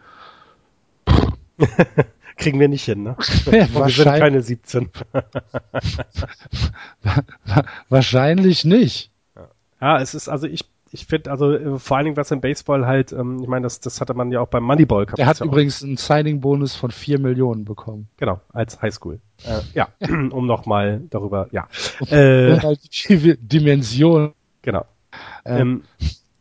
Kriegen 2.37 2.59
wir 2.59 2.69
nicht 2.69 2.85
hin, 2.85 3.03
ne? 3.03 3.15
Ja, 3.51 3.67
wir 3.73 3.89
sind 3.89 4.05
keine 4.05 4.41
17. 4.41 4.89
wahrscheinlich 7.89 8.65
nicht. 8.65 9.11
Ja, 9.79 9.99
es 9.99 10.13
ist, 10.13 10.27
also 10.27 10.47
ich 10.47 10.65
ich 10.93 11.05
finde, 11.05 11.31
also 11.31 11.53
äh, 11.53 11.79
vor 11.79 11.97
allen 11.97 12.05
Dingen 12.05 12.17
was 12.17 12.31
im 12.31 12.41
Baseball 12.41 12.85
halt, 12.85 13.11
ähm, 13.13 13.39
ich 13.41 13.47
meine, 13.47 13.63
das, 13.63 13.79
das 13.79 14.01
hatte 14.01 14.13
man 14.13 14.31
ja 14.31 14.41
auch 14.41 14.47
beim 14.47 14.63
Moneyball. 14.63 15.05
Der 15.05 15.25
hat 15.25 15.39
übrigens 15.39 15.83
einen 15.83 15.97
Signing-Bonus 15.97 16.75
von 16.75 16.91
vier 16.91 17.19
Millionen 17.19 17.63
bekommen. 17.65 18.09
Genau, 18.17 18.41
als 18.51 18.81
Highschool. 18.81 19.19
Äh, 19.45 19.61
ja, 19.73 19.87
um 20.01 20.45
nochmal 20.45 21.01
darüber, 21.09 21.47
ja. 21.51 21.67
Äh, 22.09 22.59
die 23.09 23.37
Dimension. 23.37 24.33
Genau. 24.61 24.85
Ähm, 25.45 25.83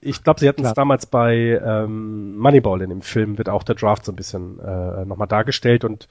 ich 0.01 0.25
glaube, 0.25 0.41
sie 0.41 0.49
hatten 0.49 0.65
es 0.65 0.75
damals 0.75 1.07
bei 1.07 1.61
ähm, 1.65 2.37
Moneyball 2.37 2.83
in 2.83 2.91
dem 2.91 3.03
Film, 3.03 3.39
wird 3.39 3.49
auch 3.49 3.62
der 3.62 3.77
Draft 3.77 4.05
so 4.05 4.12
ein 4.12 4.17
bisschen 4.17 4.59
äh, 4.59 5.05
nochmal 5.05 5.29
dargestellt 5.29 5.85
und 5.85 6.09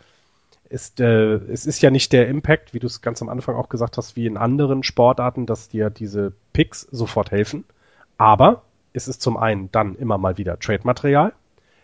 ist, 0.69 0.99
äh, 0.99 1.33
es 1.33 1.65
ist 1.65 1.81
ja 1.81 1.89
nicht 1.89 2.13
der 2.13 2.27
Impact, 2.27 2.73
wie 2.73 2.79
du 2.79 2.87
es 2.87 3.01
ganz 3.01 3.21
am 3.21 3.29
Anfang 3.29 3.55
auch 3.55 3.69
gesagt 3.69 3.97
hast, 3.97 4.15
wie 4.15 4.27
in 4.27 4.37
anderen 4.37 4.83
Sportarten, 4.83 5.45
dass 5.45 5.69
dir 5.69 5.89
diese 5.89 6.31
Picks 6.53 6.81
sofort 6.91 7.31
helfen 7.31 7.65
aber 8.19 8.63
es 8.93 9.07
ist 9.07 9.23
zum 9.23 9.37
einen 9.37 9.71
dann 9.71 9.95
immer 9.95 10.19
mal 10.19 10.37
wieder 10.37 10.59
Trade-Material, 10.59 11.33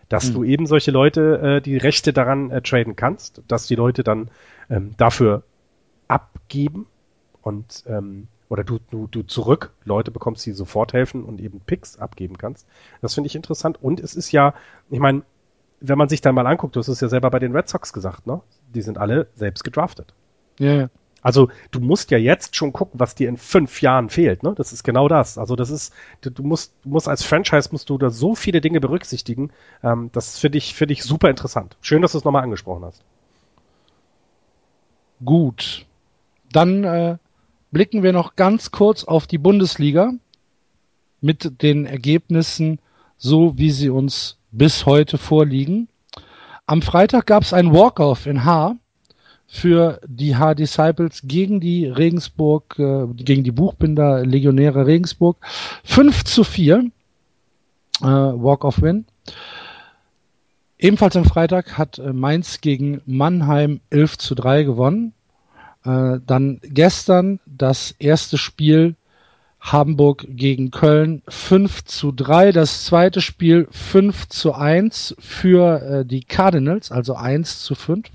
dass 0.08 0.28
mhm. 0.28 0.34
du 0.34 0.44
eben 0.44 0.66
solche 0.66 0.92
Leute 0.92 1.56
äh, 1.56 1.60
die 1.60 1.76
Rechte 1.76 2.12
daran 2.12 2.50
äh, 2.50 2.62
traden 2.62 2.94
kannst, 2.94 3.42
dass 3.48 3.66
die 3.66 3.74
Leute 3.74 4.04
dann 4.04 4.30
ähm, 4.70 4.94
dafür 4.96 5.42
abgeben 6.06 6.86
und 7.42 7.82
ähm, 7.88 8.28
oder 8.48 8.62
du, 8.62 8.78
du, 8.90 9.08
du 9.08 9.22
zurück 9.22 9.72
Leute 9.84 10.12
bekommst, 10.12 10.46
die 10.46 10.52
sofort 10.52 10.92
helfen 10.92 11.24
und 11.24 11.40
eben 11.40 11.58
Picks 11.60 11.98
abgeben 11.98 12.38
kannst. 12.38 12.68
Das 13.00 13.14
finde 13.14 13.26
ich 13.26 13.34
interessant. 13.34 13.82
Und 13.82 13.98
es 13.98 14.14
ist 14.14 14.30
ja, 14.30 14.54
ich 14.88 15.00
meine, 15.00 15.22
wenn 15.80 15.98
man 15.98 16.08
sich 16.08 16.20
dann 16.20 16.36
mal 16.36 16.46
anguckt, 16.46 16.76
du 16.76 16.80
hast 16.80 16.86
es 16.86 17.00
ja 17.00 17.08
selber 17.08 17.30
bei 17.30 17.40
den 17.40 17.56
Red 17.56 17.68
Sox 17.68 17.92
gesagt, 17.92 18.26
ne? 18.26 18.40
Die 18.72 18.82
sind 18.82 18.98
alle 18.98 19.26
selbst 19.34 19.64
gedraftet. 19.64 20.14
Ja, 20.60 20.72
ja. 20.72 20.88
Also 21.22 21.48
du 21.70 21.80
musst 21.80 22.10
ja 22.10 22.18
jetzt 22.18 22.54
schon 22.54 22.72
gucken, 22.72 23.00
was 23.00 23.14
dir 23.14 23.28
in 23.28 23.36
fünf 23.36 23.82
Jahren 23.82 24.10
fehlt. 24.10 24.42
Ne? 24.42 24.54
Das 24.56 24.72
ist 24.72 24.84
genau 24.84 25.08
das. 25.08 25.38
Also 25.38 25.56
das 25.56 25.70
ist, 25.70 25.92
du, 26.20 26.42
musst, 26.42 26.72
du 26.84 26.90
musst 26.90 27.08
als 27.08 27.24
Franchise 27.24 27.70
musst 27.72 27.90
du 27.90 27.98
da 27.98 28.10
so 28.10 28.34
viele 28.34 28.60
Dinge 28.60 28.80
berücksichtigen. 28.80 29.50
Ähm, 29.82 30.10
das 30.12 30.38
finde 30.38 30.58
ich, 30.58 30.74
finde 30.74 30.92
ich 30.92 31.02
super 31.02 31.28
interessant. 31.28 31.76
Schön, 31.80 32.02
dass 32.02 32.12
du 32.12 32.18
es 32.18 32.24
nochmal 32.24 32.42
angesprochen 32.44 32.84
hast. 32.84 33.02
Gut. 35.24 35.86
Dann 36.52 36.84
äh, 36.84 37.16
blicken 37.72 38.02
wir 38.02 38.12
noch 38.12 38.36
ganz 38.36 38.70
kurz 38.70 39.04
auf 39.04 39.26
die 39.26 39.38
Bundesliga 39.38 40.12
mit 41.20 41.62
den 41.62 41.86
Ergebnissen, 41.86 42.78
so 43.16 43.58
wie 43.58 43.70
sie 43.70 43.90
uns 43.90 44.38
bis 44.52 44.86
heute 44.86 45.18
vorliegen. 45.18 45.88
Am 46.66 46.82
Freitag 46.82 47.26
gab 47.26 47.42
es 47.42 47.52
ein 47.52 47.72
Walk-off 47.72 48.26
in 48.26 48.44
H 48.44 48.76
für 49.46 50.00
die 50.06 50.36
H-Disciples 50.36 51.22
gegen 51.24 51.60
die 51.60 51.86
Regensburg, 51.86 52.78
äh, 52.78 53.06
gegen 53.16 53.44
die 53.44 53.52
Buchbinder 53.52 54.24
Legionäre 54.24 54.86
Regensburg. 54.86 55.36
5 55.84 56.24
zu 56.24 56.44
4 56.44 56.90
äh, 58.00 58.04
Walk-off-Win. 58.04 59.06
Ebenfalls 60.78 61.16
am 61.16 61.24
Freitag 61.24 61.78
hat 61.78 61.98
äh, 61.98 62.12
Mainz 62.12 62.60
gegen 62.60 63.00
Mannheim 63.06 63.80
11 63.90 64.18
zu 64.18 64.34
3 64.34 64.64
gewonnen. 64.64 65.14
Äh, 65.84 66.18
dann 66.26 66.60
gestern 66.62 67.40
das 67.46 67.94
erste 67.98 68.36
Spiel 68.36 68.96
Hamburg 69.60 70.26
gegen 70.28 70.70
Köln 70.70 71.22
5 71.28 71.84
zu 71.84 72.12
3. 72.12 72.52
Das 72.52 72.84
zweite 72.84 73.20
Spiel 73.20 73.68
5 73.70 74.28
zu 74.28 74.54
1 74.54 75.16
für 75.18 75.80
äh, 75.80 76.04
die 76.04 76.24
Cardinals, 76.24 76.92
also 76.92 77.14
1 77.14 77.62
zu 77.62 77.74
5. 77.74 78.08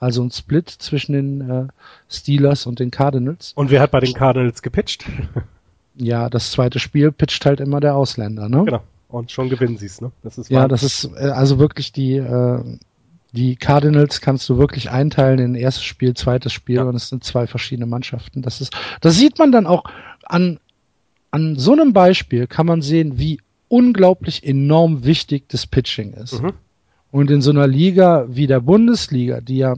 Also 0.00 0.22
ein 0.22 0.30
Split 0.30 0.70
zwischen 0.70 1.12
den 1.12 1.50
äh, 1.50 1.66
Steelers 2.08 2.66
und 2.66 2.80
den 2.80 2.90
Cardinals. 2.90 3.52
Und 3.54 3.70
wer 3.70 3.82
hat 3.82 3.90
bei 3.90 4.00
den 4.00 4.14
Cardinals 4.14 4.62
gepitcht? 4.62 5.04
ja, 5.94 6.30
das 6.30 6.50
zweite 6.50 6.78
Spiel 6.78 7.12
pitcht 7.12 7.44
halt 7.44 7.60
immer 7.60 7.80
der 7.80 7.94
Ausländer, 7.94 8.48
ne? 8.48 8.64
Genau. 8.64 8.82
Und 9.08 9.30
schon 9.30 9.50
gewinnen 9.50 9.76
sie 9.76 9.86
es, 9.86 10.00
ne? 10.00 10.10
Das 10.22 10.38
ist 10.38 10.50
ja, 10.50 10.68
das 10.68 10.82
ist 10.82 11.10
äh, 11.16 11.30
also 11.30 11.58
wirklich 11.58 11.92
die 11.92 12.16
äh, 12.16 12.78
die 13.32 13.56
Cardinals 13.56 14.20
kannst 14.20 14.48
du 14.48 14.56
wirklich 14.58 14.90
einteilen 14.90 15.38
in 15.38 15.54
erstes 15.54 15.84
Spiel, 15.84 16.14
zweites 16.14 16.52
Spiel 16.52 16.76
ja. 16.76 16.82
und 16.84 16.96
es 16.96 17.10
sind 17.10 17.22
zwei 17.22 17.46
verschiedene 17.46 17.86
Mannschaften. 17.86 18.42
Das 18.42 18.60
ist, 18.60 18.72
das 19.00 19.16
sieht 19.16 19.38
man 19.38 19.52
dann 19.52 19.66
auch 19.66 19.84
an 20.24 20.58
an 21.30 21.56
so 21.56 21.72
einem 21.72 21.92
Beispiel 21.92 22.46
kann 22.46 22.66
man 22.66 22.82
sehen, 22.82 23.18
wie 23.18 23.38
unglaublich 23.68 24.44
enorm 24.44 25.04
wichtig 25.04 25.48
das 25.48 25.66
Pitching 25.66 26.14
ist. 26.14 26.42
Mhm. 26.42 26.54
Und 27.10 27.30
in 27.30 27.42
so 27.42 27.50
einer 27.50 27.66
Liga 27.66 28.26
wie 28.28 28.46
der 28.46 28.60
Bundesliga, 28.60 29.40
die 29.40 29.58
ja 29.58 29.74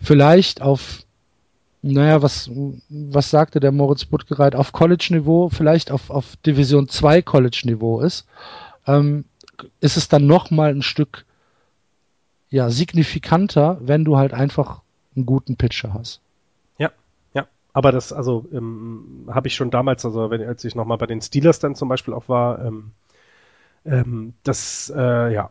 vielleicht 0.00 0.62
auf, 0.62 1.04
naja, 1.82 2.22
was, 2.22 2.50
was 2.88 3.30
sagte 3.30 3.58
der 3.58 3.72
Moritz 3.72 4.04
Buttgereit, 4.04 4.54
auf 4.54 4.72
College-Niveau, 4.72 5.48
vielleicht 5.48 5.90
auf, 5.90 6.10
auf 6.10 6.36
Division 6.36 6.88
2 6.88 7.22
College-Niveau 7.22 8.00
ist, 8.00 8.26
ähm, 8.86 9.24
ist 9.80 9.96
es 9.96 10.08
dann 10.08 10.26
nochmal 10.26 10.70
ein 10.70 10.82
Stück, 10.82 11.24
ja, 12.50 12.70
signifikanter, 12.70 13.78
wenn 13.80 14.04
du 14.04 14.16
halt 14.16 14.32
einfach 14.32 14.82
einen 15.16 15.26
guten 15.26 15.56
Pitcher 15.56 15.94
hast. 15.94 16.20
Ja, 16.78 16.90
ja. 17.34 17.46
Aber 17.72 17.92
das, 17.92 18.12
also, 18.12 18.46
ähm, 18.52 19.28
habe 19.30 19.48
ich 19.48 19.54
schon 19.54 19.70
damals, 19.70 20.04
also 20.04 20.30
wenn, 20.30 20.42
als 20.42 20.64
ich 20.64 20.74
nochmal 20.74 20.98
bei 20.98 21.06
den 21.06 21.20
Steelers 21.20 21.58
dann 21.58 21.74
zum 21.74 21.88
Beispiel 21.88 22.14
auch 22.14 22.28
war, 22.28 22.64
ähm, 22.64 22.92
ähm, 23.84 24.34
das, 24.42 24.92
äh, 24.94 25.32
ja, 25.32 25.50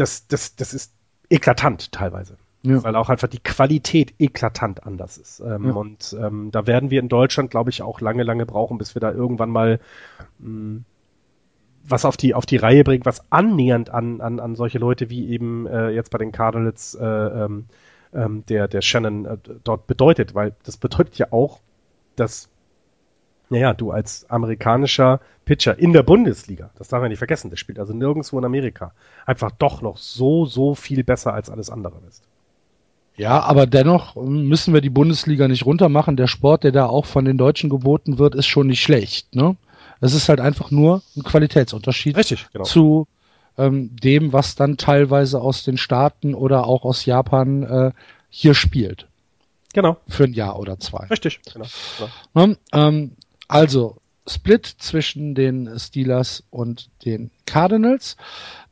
das, 0.00 0.26
das, 0.26 0.56
das 0.56 0.74
ist 0.74 0.92
eklatant 1.28 1.92
teilweise. 1.92 2.36
Ja. 2.62 2.82
Weil 2.84 2.94
auch 2.96 3.08
einfach 3.08 3.28
die 3.28 3.38
Qualität 3.38 4.14
eklatant 4.18 4.86
anders 4.86 5.16
ist. 5.16 5.40
Ähm, 5.40 5.66
ja. 5.66 5.72
Und 5.72 6.14
ähm, 6.20 6.50
da 6.50 6.66
werden 6.66 6.90
wir 6.90 7.00
in 7.00 7.08
Deutschland, 7.08 7.50
glaube 7.50 7.70
ich, 7.70 7.80
auch 7.80 8.00
lange, 8.00 8.22
lange 8.22 8.44
brauchen, 8.44 8.76
bis 8.76 8.94
wir 8.94 9.00
da 9.00 9.12
irgendwann 9.12 9.48
mal 9.48 9.80
mh, 10.38 10.46
hm, 10.46 10.84
was 11.82 12.04
auf 12.04 12.18
die, 12.18 12.34
auf 12.34 12.44
die 12.44 12.58
Reihe 12.58 12.84
bringen, 12.84 13.06
was 13.06 13.32
annähernd 13.32 13.88
an, 13.88 14.20
an, 14.20 14.38
an 14.38 14.54
solche 14.54 14.78
Leute 14.78 15.08
wie 15.08 15.30
eben 15.30 15.66
äh, 15.66 15.88
jetzt 15.88 16.10
bei 16.10 16.18
den 16.18 16.32
Cardinals 16.32 16.94
äh, 16.94 17.04
ähm, 17.06 17.64
ähm, 18.12 18.44
der, 18.46 18.68
der 18.68 18.82
Shannon 18.82 19.24
äh, 19.24 19.38
dort 19.64 19.86
bedeutet. 19.86 20.34
Weil 20.34 20.54
das 20.64 20.76
bedeutet 20.76 21.16
ja 21.16 21.28
auch, 21.30 21.60
dass 22.16 22.49
naja, 23.50 23.74
du 23.74 23.90
als 23.90 24.28
amerikanischer 24.30 25.20
Pitcher 25.44 25.78
in 25.78 25.92
der 25.92 26.04
Bundesliga, 26.04 26.70
das 26.78 26.88
darf 26.88 27.00
man 27.00 27.10
nicht 27.10 27.18
vergessen, 27.18 27.50
das 27.50 27.58
spielt 27.58 27.78
also 27.78 27.92
nirgendwo 27.92 28.38
in 28.38 28.44
Amerika, 28.44 28.92
einfach 29.26 29.50
doch 29.50 29.82
noch 29.82 29.96
so, 29.96 30.46
so 30.46 30.74
viel 30.74 31.04
besser 31.04 31.34
als 31.34 31.50
alles 31.50 31.68
andere 31.68 32.00
ist. 32.08 32.22
Ja, 33.16 33.40
aber 33.40 33.66
dennoch 33.66 34.14
müssen 34.16 34.72
wir 34.72 34.80
die 34.80 34.88
Bundesliga 34.88 35.46
nicht 35.46 35.66
runtermachen. 35.66 36.16
Der 36.16 36.28
Sport, 36.28 36.64
der 36.64 36.72
da 36.72 36.86
auch 36.86 37.04
von 37.04 37.24
den 37.26 37.36
Deutschen 37.36 37.68
geboten 37.68 38.18
wird, 38.18 38.34
ist 38.34 38.46
schon 38.46 38.68
nicht 38.68 38.80
schlecht. 38.80 39.34
Ne? 39.34 39.56
Es 40.00 40.14
ist 40.14 40.28
halt 40.28 40.40
einfach 40.40 40.70
nur 40.70 41.02
ein 41.16 41.22
Qualitätsunterschied 41.22 42.16
Richtig, 42.16 42.46
genau. 42.52 42.64
zu 42.64 43.08
ähm, 43.58 43.94
dem, 43.96 44.32
was 44.32 44.54
dann 44.54 44.78
teilweise 44.78 45.40
aus 45.40 45.64
den 45.64 45.76
Staaten 45.76 46.34
oder 46.34 46.66
auch 46.66 46.84
aus 46.84 47.04
Japan 47.04 47.62
äh, 47.64 47.92
hier 48.30 48.54
spielt. 48.54 49.06
Genau. 49.74 49.98
Für 50.08 50.24
ein 50.24 50.32
Jahr 50.32 50.58
oder 50.58 50.78
zwei. 50.80 51.04
Richtig, 51.06 51.40
genau. 51.52 51.66
genau. 51.98 52.46
Ne? 52.46 52.56
Ähm, 52.72 53.12
also 53.50 53.96
Split 54.28 54.64
zwischen 54.78 55.34
den 55.34 55.78
Steelers 55.78 56.44
und 56.50 56.88
den 57.04 57.30
Cardinals. 57.46 58.16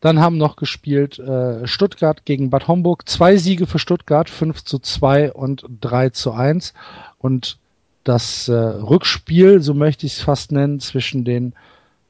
Dann 0.00 0.20
haben 0.20 0.39
noch 0.39 0.55
gespielt 0.55 1.18
äh, 1.18 1.66
Stuttgart 1.66 2.24
gegen 2.24 2.50
Bad 2.50 2.68
Homburg. 2.68 3.08
Zwei 3.08 3.36
Siege 3.36 3.66
für 3.66 3.81
Stuttgart, 3.81 4.31
5 4.31 4.62
zu 4.62 4.78
2 4.78 5.32
und 5.32 5.65
3 5.81 6.10
zu 6.10 6.32
1. 6.32 6.74
Und 7.18 7.58
das 8.05 8.48
äh, 8.48 8.52
Rückspiel, 8.52 9.60
so 9.60 9.74
möchte 9.74 10.07
ich 10.07 10.12
es 10.12 10.23
fast 10.23 10.52
nennen, 10.52 10.78
zwischen 10.78 11.24
den 11.24 11.55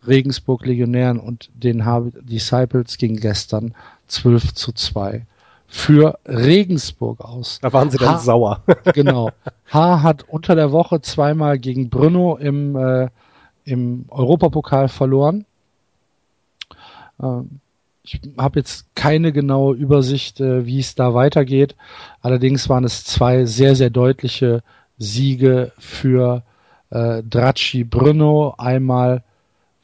Regensburg 0.06 0.66
Legionären 0.66 1.18
und 1.18 1.48
den 1.54 1.82
Disciples 2.20 2.98
ging 2.98 3.16
gestern 3.16 3.74
12 4.08 4.54
zu 4.54 4.72
2 4.72 5.24
für 5.70 6.18
Regensburg 6.26 7.20
aus. 7.20 7.58
Da 7.60 7.72
waren 7.72 7.90
sie 7.90 7.98
dann 7.98 8.14
H 8.14 8.18
sauer. 8.20 8.62
genau. 8.94 9.30
H 9.70 10.02
hat 10.02 10.24
unter 10.26 10.54
der 10.54 10.72
Woche 10.72 11.02
zweimal 11.02 11.58
gegen 11.58 11.90
Brno 11.90 12.36
im, 12.36 12.74
äh, 12.74 13.08
im 13.64 14.06
Europapokal 14.08 14.88
verloren. 14.88 15.44
Ähm, 17.22 17.60
ich 18.02 18.18
habe 18.38 18.60
jetzt 18.60 18.86
keine 18.94 19.32
genaue 19.32 19.76
Übersicht, 19.76 20.40
äh, 20.40 20.64
wie 20.64 20.80
es 20.80 20.94
da 20.94 21.12
weitergeht. 21.12 21.76
Allerdings 22.22 22.70
waren 22.70 22.84
es 22.84 23.04
zwei 23.04 23.44
sehr, 23.44 23.76
sehr 23.76 23.90
deutliche 23.90 24.62
Siege 24.96 25.72
für 25.78 26.44
äh, 26.88 27.22
Dracci 27.22 27.84
Brno. 27.84 28.54
Einmal 28.56 29.22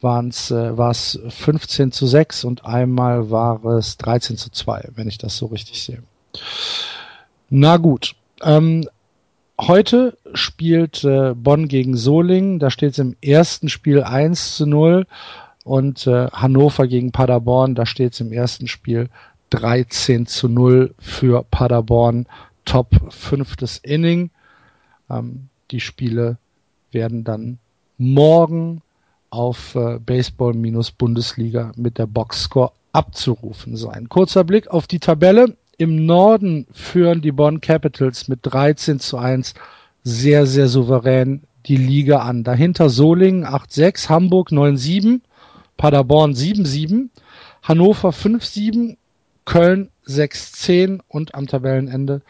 waren's, 0.05 0.51
äh, 0.51 0.77
war 0.77 0.91
es 0.91 1.19
15 1.27 1.91
zu 1.91 2.07
6 2.07 2.45
und 2.45 2.63
einmal 2.63 3.29
war 3.29 3.65
es 3.65 3.97
13 3.97 4.37
zu 4.37 4.49
2, 4.49 4.91
wenn 4.95 5.09
ich 5.09 5.17
das 5.17 5.35
so 5.35 5.47
richtig 5.47 5.83
sehe. 5.83 6.01
Na 7.49 7.75
gut. 7.75 8.15
Ähm, 8.41 8.87
heute 9.59 10.17
spielt 10.33 11.03
äh, 11.03 11.33
Bonn 11.33 11.67
gegen 11.67 11.97
Solingen. 11.97 12.59
Da 12.59 12.69
steht 12.69 12.93
es 12.93 12.99
im 12.99 13.17
ersten 13.21 13.67
Spiel 13.67 14.03
1 14.03 14.55
zu 14.55 14.65
0 14.65 15.07
und 15.65 16.07
äh, 16.07 16.27
Hannover 16.31 16.87
gegen 16.87 17.11
Paderborn. 17.11 17.75
Da 17.75 17.85
steht 17.85 18.13
es 18.13 18.21
im 18.21 18.31
ersten 18.31 18.67
Spiel 18.67 19.09
13 19.49 20.27
zu 20.27 20.47
0 20.47 20.93
für 20.99 21.43
Paderborn. 21.43 22.27
Top 22.63 22.95
fünftes 23.09 23.79
Inning. 23.79 24.29
Ähm, 25.09 25.49
die 25.71 25.79
Spiele 25.79 26.37
werden 26.91 27.23
dann 27.23 27.57
morgen 27.97 28.81
auf 29.35 29.75
äh, 29.75 29.99
Baseball-Bundesliga 29.99 31.73
mit 31.75 31.97
der 31.97 32.07
Boxscore 32.07 32.71
abzurufen 32.93 33.75
sein. 33.75 34.07
Kurzer 34.07 34.45
Blick 34.45 34.69
auf 34.69 34.87
die 34.87 34.99
Tabelle. 34.99 35.57
Im 35.77 36.05
Norden 36.05 36.67
führen 36.71 37.21
die 37.21 37.33
Bonn 37.33 37.59
Capitals 37.59 38.29
mit 38.29 38.39
13 38.43 39.01
zu 39.01 39.17
1 39.17 39.53
sehr, 40.03 40.45
sehr 40.45 40.69
souverän 40.69 41.43
die 41.65 41.75
Liga 41.75 42.19
an. 42.19 42.45
Dahinter 42.45 42.89
Solingen 42.89 43.45
8-6, 43.45 44.07
Hamburg 44.07 44.51
9-7, 44.51 45.19
Paderborn 45.75 46.33
7-7, 46.33 47.09
Hannover 47.63 48.11
5-7, 48.11 48.95
Köln 49.43 49.89
6-10 50.07 51.01
und 51.09 51.35
am 51.35 51.47
Tabellenende 51.47 52.21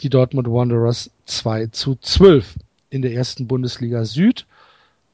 die 0.00 0.08
Dortmund 0.08 0.48
Wanderers 0.48 1.10
2 1.26 1.66
zu 1.66 1.96
12. 1.96 2.54
In 2.88 3.02
der 3.02 3.12
ersten 3.12 3.46
Bundesliga 3.46 4.04
Süd 4.04 4.46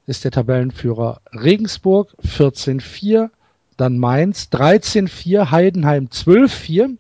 ist 0.07 0.25
der 0.25 0.31
Tabellenführer 0.31 1.21
Regensburg 1.33 2.15
14-4, 2.25 3.31
dann 3.77 3.99
Mainz 3.99 4.49
13-4, 4.53 5.51
Heidenheim 5.51 6.07
12-4, 6.07 6.97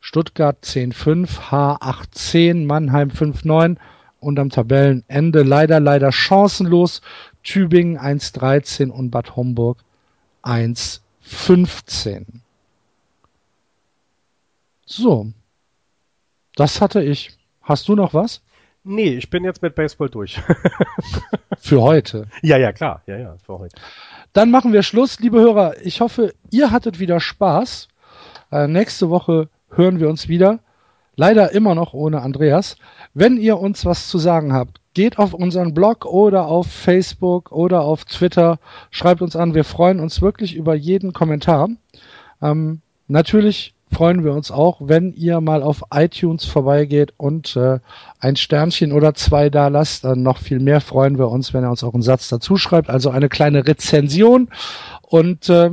Stuttgart 0.00 0.58
10-5, 0.62 1.50
H8-10, 1.50 2.66
Mannheim 2.66 3.10
5-9 3.10 3.76
und 4.20 4.38
am 4.38 4.50
Tabellenende 4.50 5.42
leider, 5.42 5.80
leider 5.80 6.12
chancenlos 6.12 7.02
Tübingen 7.42 7.98
1-13 7.98 8.88
und 8.88 9.10
Bad 9.10 9.36
Homburg 9.36 9.78
1-15. 10.42 12.26
So, 14.86 15.32
das 16.56 16.80
hatte 16.80 17.02
ich. 17.02 17.36
Hast 17.62 17.88
du 17.88 17.94
noch 17.94 18.12
was? 18.12 18.42
Nee, 18.84 19.14
ich 19.14 19.30
bin 19.30 19.44
jetzt 19.44 19.62
mit 19.62 19.74
Baseball 19.74 20.08
durch. 20.08 20.40
für 21.58 21.82
heute. 21.82 22.26
Ja, 22.42 22.56
ja, 22.56 22.72
klar. 22.72 23.02
Ja, 23.06 23.16
ja, 23.16 23.36
für 23.44 23.58
heute. 23.58 23.76
Dann 24.32 24.50
machen 24.50 24.72
wir 24.72 24.82
Schluss, 24.82 25.20
liebe 25.20 25.38
Hörer. 25.38 25.74
Ich 25.82 26.00
hoffe, 26.00 26.34
ihr 26.50 26.70
hattet 26.72 26.98
wieder 26.98 27.20
Spaß. 27.20 27.88
Äh, 28.50 28.66
nächste 28.66 29.08
Woche 29.08 29.48
hören 29.70 30.00
wir 30.00 30.08
uns 30.08 30.26
wieder. 30.28 30.58
Leider 31.14 31.52
immer 31.52 31.74
noch 31.74 31.92
ohne 31.92 32.22
Andreas. 32.22 32.76
Wenn 33.14 33.36
ihr 33.36 33.58
uns 33.58 33.84
was 33.84 34.08
zu 34.08 34.18
sagen 34.18 34.52
habt, 34.52 34.80
geht 34.94 35.18
auf 35.18 35.32
unseren 35.32 35.74
Blog 35.74 36.04
oder 36.04 36.46
auf 36.46 36.66
Facebook 36.66 37.52
oder 37.52 37.82
auf 37.82 38.04
Twitter. 38.04 38.58
Schreibt 38.90 39.22
uns 39.22 39.36
an. 39.36 39.54
Wir 39.54 39.64
freuen 39.64 40.00
uns 40.00 40.22
wirklich 40.22 40.56
über 40.56 40.74
jeden 40.74 41.12
Kommentar. 41.12 41.68
Ähm, 42.40 42.80
natürlich 43.06 43.74
freuen 43.92 44.24
wir 44.24 44.32
uns 44.32 44.50
auch, 44.50 44.78
wenn 44.80 45.12
ihr 45.12 45.40
mal 45.40 45.62
auf 45.62 45.82
iTunes 45.92 46.44
vorbeigeht 46.44 47.14
und 47.16 47.56
äh, 47.56 47.78
ein 48.18 48.36
Sternchen 48.36 48.92
oder 48.92 49.14
zwei 49.14 49.50
da 49.50 49.68
lasst. 49.68 50.04
Dann 50.04 50.22
noch 50.22 50.38
viel 50.38 50.60
mehr 50.60 50.80
freuen 50.80 51.18
wir 51.18 51.28
uns, 51.28 51.52
wenn 51.54 51.64
ihr 51.64 51.70
uns 51.70 51.84
auch 51.84 51.94
einen 51.94 52.02
Satz 52.02 52.28
dazu 52.28 52.56
schreibt. 52.56 52.88
Also 52.88 53.10
eine 53.10 53.28
kleine 53.28 53.66
Rezension. 53.66 54.48
Und 55.02 55.48
äh, 55.48 55.70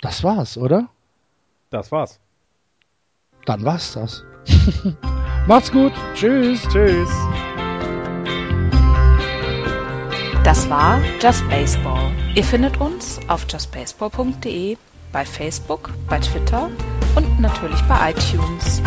das 0.00 0.22
war's, 0.22 0.58
oder? 0.58 0.88
Das 1.70 1.90
war's. 1.90 2.20
Dann 3.46 3.64
war's 3.64 3.94
das. 3.94 4.24
Macht's 5.46 5.72
gut. 5.72 5.92
Tschüss. 6.14 6.62
Tschüss. 6.68 7.10
Das 10.44 10.68
war 10.68 11.00
Just 11.20 11.48
Baseball. 11.48 12.10
Ihr 12.34 12.42
findet 12.42 12.80
uns 12.80 13.20
auf 13.28 13.46
justbaseball.de, 13.48 14.76
bei 15.12 15.24
Facebook, 15.24 15.90
bei 16.08 16.18
Twitter 16.18 16.70
und 17.14 17.40
natürlich 17.40 17.80
bei 17.82 18.10
iTunes. 18.10 18.82